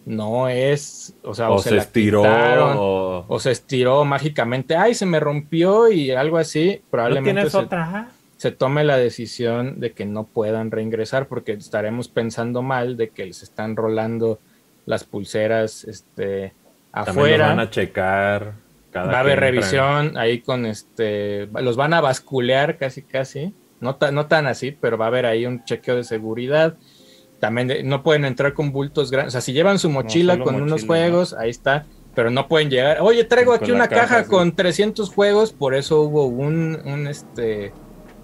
no 0.05 0.49
es, 0.49 1.15
o 1.23 1.33
sea, 1.35 1.51
o, 1.51 1.55
O 1.55 1.59
se, 1.59 1.77
estiró, 1.77 2.23
quitaron, 2.23 2.77
o... 2.79 3.25
o 3.29 3.39
se 3.39 3.53
estiró 3.53 4.05
mágicamente, 4.05 4.75
ay, 4.77 4.95
se 4.95 5.07
me 5.07 5.21
rompió 5.21 5.91
y 5.91 6.11
algo 6.11 6.39
así, 6.39 6.81
¿No 6.83 6.91
probablemente 6.91 7.33
tienes 7.35 7.53
se, 7.53 7.59
otra? 7.59 8.09
se 8.37 8.51
tome 8.51 8.83
la 8.85 8.97
decisión 8.97 9.79
de 9.79 9.93
que 9.93 10.05
no 10.05 10.25
puedan 10.25 10.71
reingresar 10.73 11.29
porque 11.29 11.53
estaremos 11.53 12.09
pensando 12.09 12.63
mal 12.63 12.97
de 12.97 13.11
que 13.11 13.27
les 13.27 13.43
están 13.45 13.77
rolando 13.77 14.41
las 14.87 15.05
pulseras 15.05 15.85
este, 15.85 16.53
afuera. 16.91 17.47
los 17.49 17.57
van 17.57 17.61
a 17.61 17.71
checar. 17.71 18.55
cada 18.91 19.07
Va 19.13 19.19
a 19.19 19.21
haber 19.21 19.35
entran. 19.35 19.53
revisión 19.53 20.17
ahí 20.19 20.41
con 20.41 20.67
este, 20.67 21.47
los 21.47 21.77
van 21.77 21.95
a 21.95 22.01
basculear 22.01 22.77
casi 22.79 23.03
casi, 23.03 23.55
no, 23.81 23.95
ta- 23.95 24.11
no 24.11 24.27
tan 24.27 24.49
así, 24.49 24.73
pero 24.73 24.99
va 24.99 25.05
a 25.05 25.09
haber 25.09 25.27
ahí 25.27 25.47
un 25.47 25.65
chequeo 25.65 25.95
de 25.97 26.05
seguridad. 26.05 26.75
También 27.43 27.67
de- 27.67 27.83
no 27.83 28.05
pueden 28.05 28.25
entrar 28.25 28.55
con 28.55 28.71
bultos 28.71 29.11
grandes, 29.11 29.33
o 29.33 29.33
sea, 29.33 29.41
si 29.41 29.53
llevan 29.53 29.81
su 29.81 29.91
mochila 29.91 30.39
con 30.39 30.55
unos 30.63 30.85
juegos, 30.87 31.35
ahí 31.35 31.51
está, 31.51 31.87
pero 32.15 32.31
no 32.31 32.47
pueden 32.47 32.71
llegar. 32.71 32.99
Oye, 33.01 33.25
traigo 33.25 33.53
aquí 33.53 33.73
una 33.73 33.89
caja, 33.89 34.03
caja 34.03 34.23
sí. 34.23 34.31
con 34.31 34.55
300 34.55 35.11
juegos, 35.11 35.53
por 35.53 35.75
eso 35.75 36.03
hubo 36.03 36.27
un, 36.27 36.79
un 36.85 37.09
este, 37.09 37.73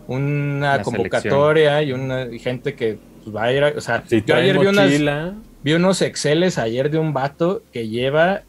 una 0.06 0.82
convocatoria 0.82 1.82
y 1.82 1.90
una 1.90 2.26
y 2.32 2.38
gente 2.38 2.74
que 2.76 3.00
pues, 3.24 3.34
va 3.34 3.42
a 3.42 3.52
ir, 3.52 3.64
a- 3.64 3.72
o 3.76 3.80
sea, 3.80 4.05
Si 4.06 4.22
yo 4.22 4.36
ayer 4.36 4.56
vi 4.56 4.66
unas, 4.66 4.84
mochila, 4.88 5.34
vi 5.64 5.72
unos 5.72 6.00
exceles 6.00 6.56
ayer 6.56 6.88
de 6.88 6.98
un 6.98 7.12
vato 7.12 7.62
que 7.72 7.88
lleva 7.88 8.42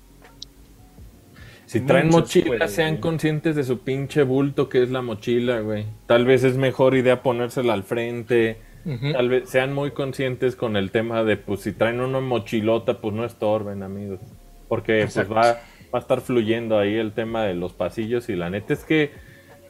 si 1.65 1.79
traen 1.81 2.09
muchos 2.09 2.35
mochila, 2.35 2.67
sean 2.67 2.89
güey. 2.91 3.01
conscientes 3.01 3.55
de 3.55 3.63
su 3.63 3.79
pinche 3.79 4.21
bulto 4.21 4.69
que 4.69 4.83
es 4.83 4.91
la 4.91 5.01
mochila, 5.01 5.61
güey. 5.61 5.85
Tal 6.05 6.25
vez 6.25 6.43
es 6.43 6.57
mejor 6.57 6.95
idea 6.95 7.23
ponérsela 7.23 7.73
al 7.73 7.81
frente. 7.83 8.57
Tal 8.83 9.29
vez 9.29 9.49
sean 9.49 9.73
muy 9.73 9.91
conscientes 9.91 10.55
con 10.55 10.75
el 10.75 10.91
tema 10.91 11.23
de, 11.23 11.37
pues, 11.37 11.61
si 11.61 11.73
traen 11.73 11.99
una 11.99 12.19
mochilota, 12.19 13.01
pues 13.01 13.13
no 13.13 13.25
estorben, 13.25 13.83
amigos. 13.83 14.19
Porque 14.67 15.07
pues 15.13 15.31
va, 15.31 15.59
va 15.93 15.99
a 15.99 15.99
estar 15.99 16.21
fluyendo 16.21 16.77
ahí 16.77 16.95
el 16.95 17.13
tema 17.13 17.43
de 17.43 17.55
los 17.55 17.73
pasillos 17.73 18.29
y 18.29 18.35
la 18.35 18.49
neta 18.49 18.73
es 18.73 18.83
que, 18.83 19.11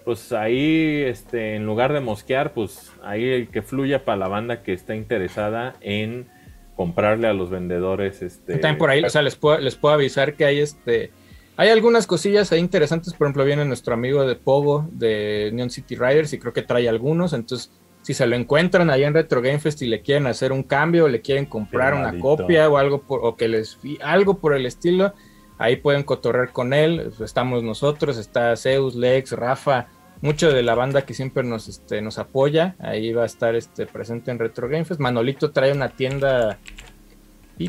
pues 0.05 0.31
ahí, 0.31 1.03
este, 1.05 1.55
en 1.55 1.65
lugar 1.65 1.93
de 1.93 1.99
mosquear, 1.99 2.53
pues 2.53 2.91
ahí 3.03 3.27
el 3.29 3.47
que 3.49 3.61
fluya 3.61 4.05
para 4.05 4.17
la 4.17 4.27
banda 4.27 4.61
que 4.63 4.73
está 4.73 4.95
interesada 4.95 5.75
en 5.81 6.27
comprarle 6.75 7.27
a 7.27 7.33
los 7.33 7.49
vendedores, 7.49 8.21
este... 8.21 8.53
También 8.53 8.77
por 8.77 8.89
ahí, 8.89 9.03
o 9.03 9.09
sea, 9.09 9.21
les 9.21 9.35
puedo, 9.35 9.59
les 9.59 9.75
puedo 9.75 9.93
avisar 9.93 10.35
que 10.35 10.45
hay 10.45 10.59
este. 10.59 11.11
Hay 11.57 11.67
algunas 11.67 12.07
cosillas 12.07 12.53
ahí 12.53 12.61
interesantes. 12.61 13.13
Por 13.13 13.27
ejemplo, 13.27 13.43
viene 13.43 13.65
nuestro 13.65 13.93
amigo 13.93 14.25
de 14.25 14.35
Pogo 14.35 14.87
de 14.93 15.49
Neon 15.53 15.69
City 15.69 15.95
Riders 15.97 16.31
y 16.31 16.39
creo 16.39 16.53
que 16.53 16.61
trae 16.61 16.87
algunos. 16.87 17.33
Entonces, 17.33 17.69
si 18.09 18.15
se 18.15 18.25
lo 18.25 18.35
encuentran 18.35 18.89
ahí 18.89 19.03
en 19.03 19.13
Retro 19.13 19.39
Game 19.39 19.59
Fest 19.59 19.83
y 19.83 19.85
le 19.85 20.01
quieren 20.01 20.25
hacer 20.25 20.51
un 20.51 20.63
cambio, 20.63 21.05
o 21.05 21.07
le 21.07 21.21
quieren 21.21 21.45
comprar 21.45 21.93
una 21.93 22.17
copia 22.19 22.67
o 22.67 22.77
algo 22.79 23.03
por, 23.03 23.19
o 23.23 23.35
que 23.35 23.47
les 23.47 23.75
fi- 23.75 23.99
algo 24.01 24.39
por 24.39 24.55
el 24.55 24.65
estilo, 24.65 25.13
ahí 25.59 25.75
pueden 25.75 26.01
cotorrear 26.01 26.51
con 26.51 26.73
él. 26.73 27.11
Estamos 27.23 27.61
nosotros, 27.61 28.17
está 28.17 28.55
Zeus, 28.57 28.95
Lex, 28.95 29.33
Rafa, 29.33 29.89
mucho 30.21 30.51
de 30.51 30.63
la 30.63 30.73
banda 30.73 31.03
que 31.03 31.13
siempre 31.13 31.43
nos, 31.43 31.67
este, 31.67 32.01
nos 32.01 32.17
apoya. 32.17 32.75
Ahí 32.79 33.13
va 33.13 33.21
a 33.21 33.25
estar 33.27 33.53
este, 33.53 33.85
presente 33.85 34.31
en 34.31 34.39
Retro 34.39 34.67
Game 34.67 34.85
Fest. 34.85 34.99
Manolito 34.99 35.51
trae 35.51 35.71
una 35.71 35.89
tienda. 35.89 36.57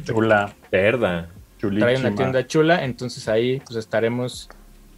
Chula, 0.02 0.54
Perda. 0.70 1.28
chulísima. 1.58 1.84
trae 1.86 1.98
una 2.00 2.14
tienda 2.14 2.46
chula, 2.46 2.82
entonces 2.86 3.28
ahí 3.28 3.60
pues 3.66 3.76
estaremos 3.76 4.48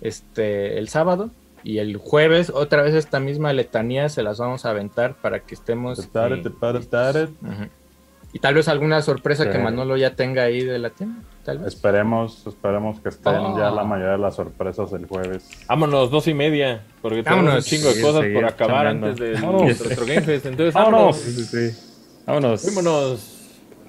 este 0.03 0.79
el 0.79 0.89
sábado 0.89 1.31
y 1.65 1.79
el 1.79 1.97
jueves 1.97 2.51
otra 2.55 2.83
vez 2.83 2.95
esta 2.95 3.21
misma 3.21 3.53
letanía 3.53 4.09
se 4.09 4.23
las 4.23 4.39
vamos 4.39 4.65
a 4.67 4.71
aventar 4.71 5.15
para 5.15 5.41
que 5.41 5.55
estemos 5.55 6.01
te 6.01 6.09
pare. 6.09 6.43
Ujú. 7.25 7.69
y 8.33 8.39
tal 8.39 8.55
vez 8.55 8.69
alguna 8.69 9.03
sorpresa 9.03 9.51
que. 9.51 9.59
Manolo 9.59 9.97
ya 9.97 10.15
tenga 10.17 10.43
ahí 10.45 10.63
de 10.65 10.79
la 10.79 10.91
tienda, 10.91 11.21
tal 11.45 11.59
vez. 11.59 11.69
Esperemos, 11.75 12.47
esperemos 12.47 12.99
que 13.01 13.11
estén 13.11 13.35
Oh. 13.37 13.59
ya 13.59 13.71
la 13.71 13.85
mayoría 13.85 14.13
de 14.13 14.19
las 14.19 14.35
sorpresas 14.37 14.93
el 14.95 15.07
jueves. 15.07 15.49
Vámonos, 15.69 16.11
dos 16.11 16.27
y 16.29 16.35
media, 16.35 16.83
porque 17.03 17.23
tenemos 17.23 17.45
Vámonos. 17.45 17.65
un 17.65 17.71
chingo 17.71 17.89
de 17.89 17.95
Sí, 17.95 18.03
cosas 18.03 18.25
por 18.33 18.45
acabar 18.45 18.87
antes 18.87 19.41
Vámonos. 19.41 19.79
Retro 19.81 20.07
Game 20.07 20.23
Fest. 20.23 20.47
Entonces, 20.47 20.73
Vámonos. 20.75 21.17
vámonos. 21.23 21.89
Vámonos. 22.27 22.67
Vámonos. 22.67 23.29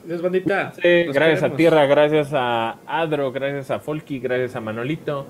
Adiós, 0.06 0.22
bandita. 0.22 0.74
Gracias 1.14 1.44
a. 1.44 1.56
Tierra, 1.56 1.86
gracias 1.86 2.30
a 2.34 2.76
Adro, 2.86 3.32
gracias 3.32 3.72
a 3.72 3.80
Folky, 3.80 4.20
gracias 4.20 4.56
a 4.58 4.60
Manolito. 4.60 5.26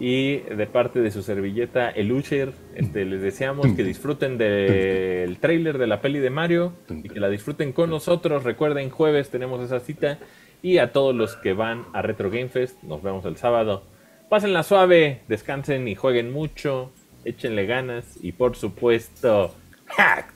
Y 0.00 0.38
de 0.38 0.66
parte 0.66 1.00
de 1.00 1.10
su 1.10 1.22
servilleta, 1.22 1.90
el 1.90 2.12
Usher, 2.12 2.52
este, 2.76 3.04
les 3.04 3.20
deseamos 3.20 3.66
que 3.74 3.82
disfruten 3.82 4.38
del 4.38 5.38
tráiler 5.38 5.76
de 5.76 5.88
la 5.88 6.00
peli 6.00 6.20
de 6.20 6.30
Mario 6.30 6.72
y 6.88 7.08
que 7.08 7.18
la 7.18 7.28
disfruten 7.28 7.72
con 7.72 7.90
nosotros. 7.90 8.44
Recuerden, 8.44 8.90
jueves 8.90 9.30
tenemos 9.30 9.60
esa 9.64 9.80
cita. 9.80 10.18
Y 10.62 10.78
a 10.78 10.92
todos 10.92 11.14
los 11.14 11.36
que 11.36 11.52
van 11.52 11.84
a 11.92 12.02
Retro 12.02 12.30
Game 12.30 12.48
Fest, 12.48 12.82
nos 12.82 13.02
vemos 13.02 13.24
el 13.24 13.36
sábado. 13.36 13.82
Pásenla 14.28 14.62
suave, 14.62 15.22
descansen 15.26 15.88
y 15.88 15.94
jueguen 15.94 16.32
mucho, 16.32 16.92
échenle 17.24 17.66
ganas 17.66 18.18
y 18.22 18.32
por 18.32 18.56
supuesto, 18.56 19.54
hacked. 19.86 20.34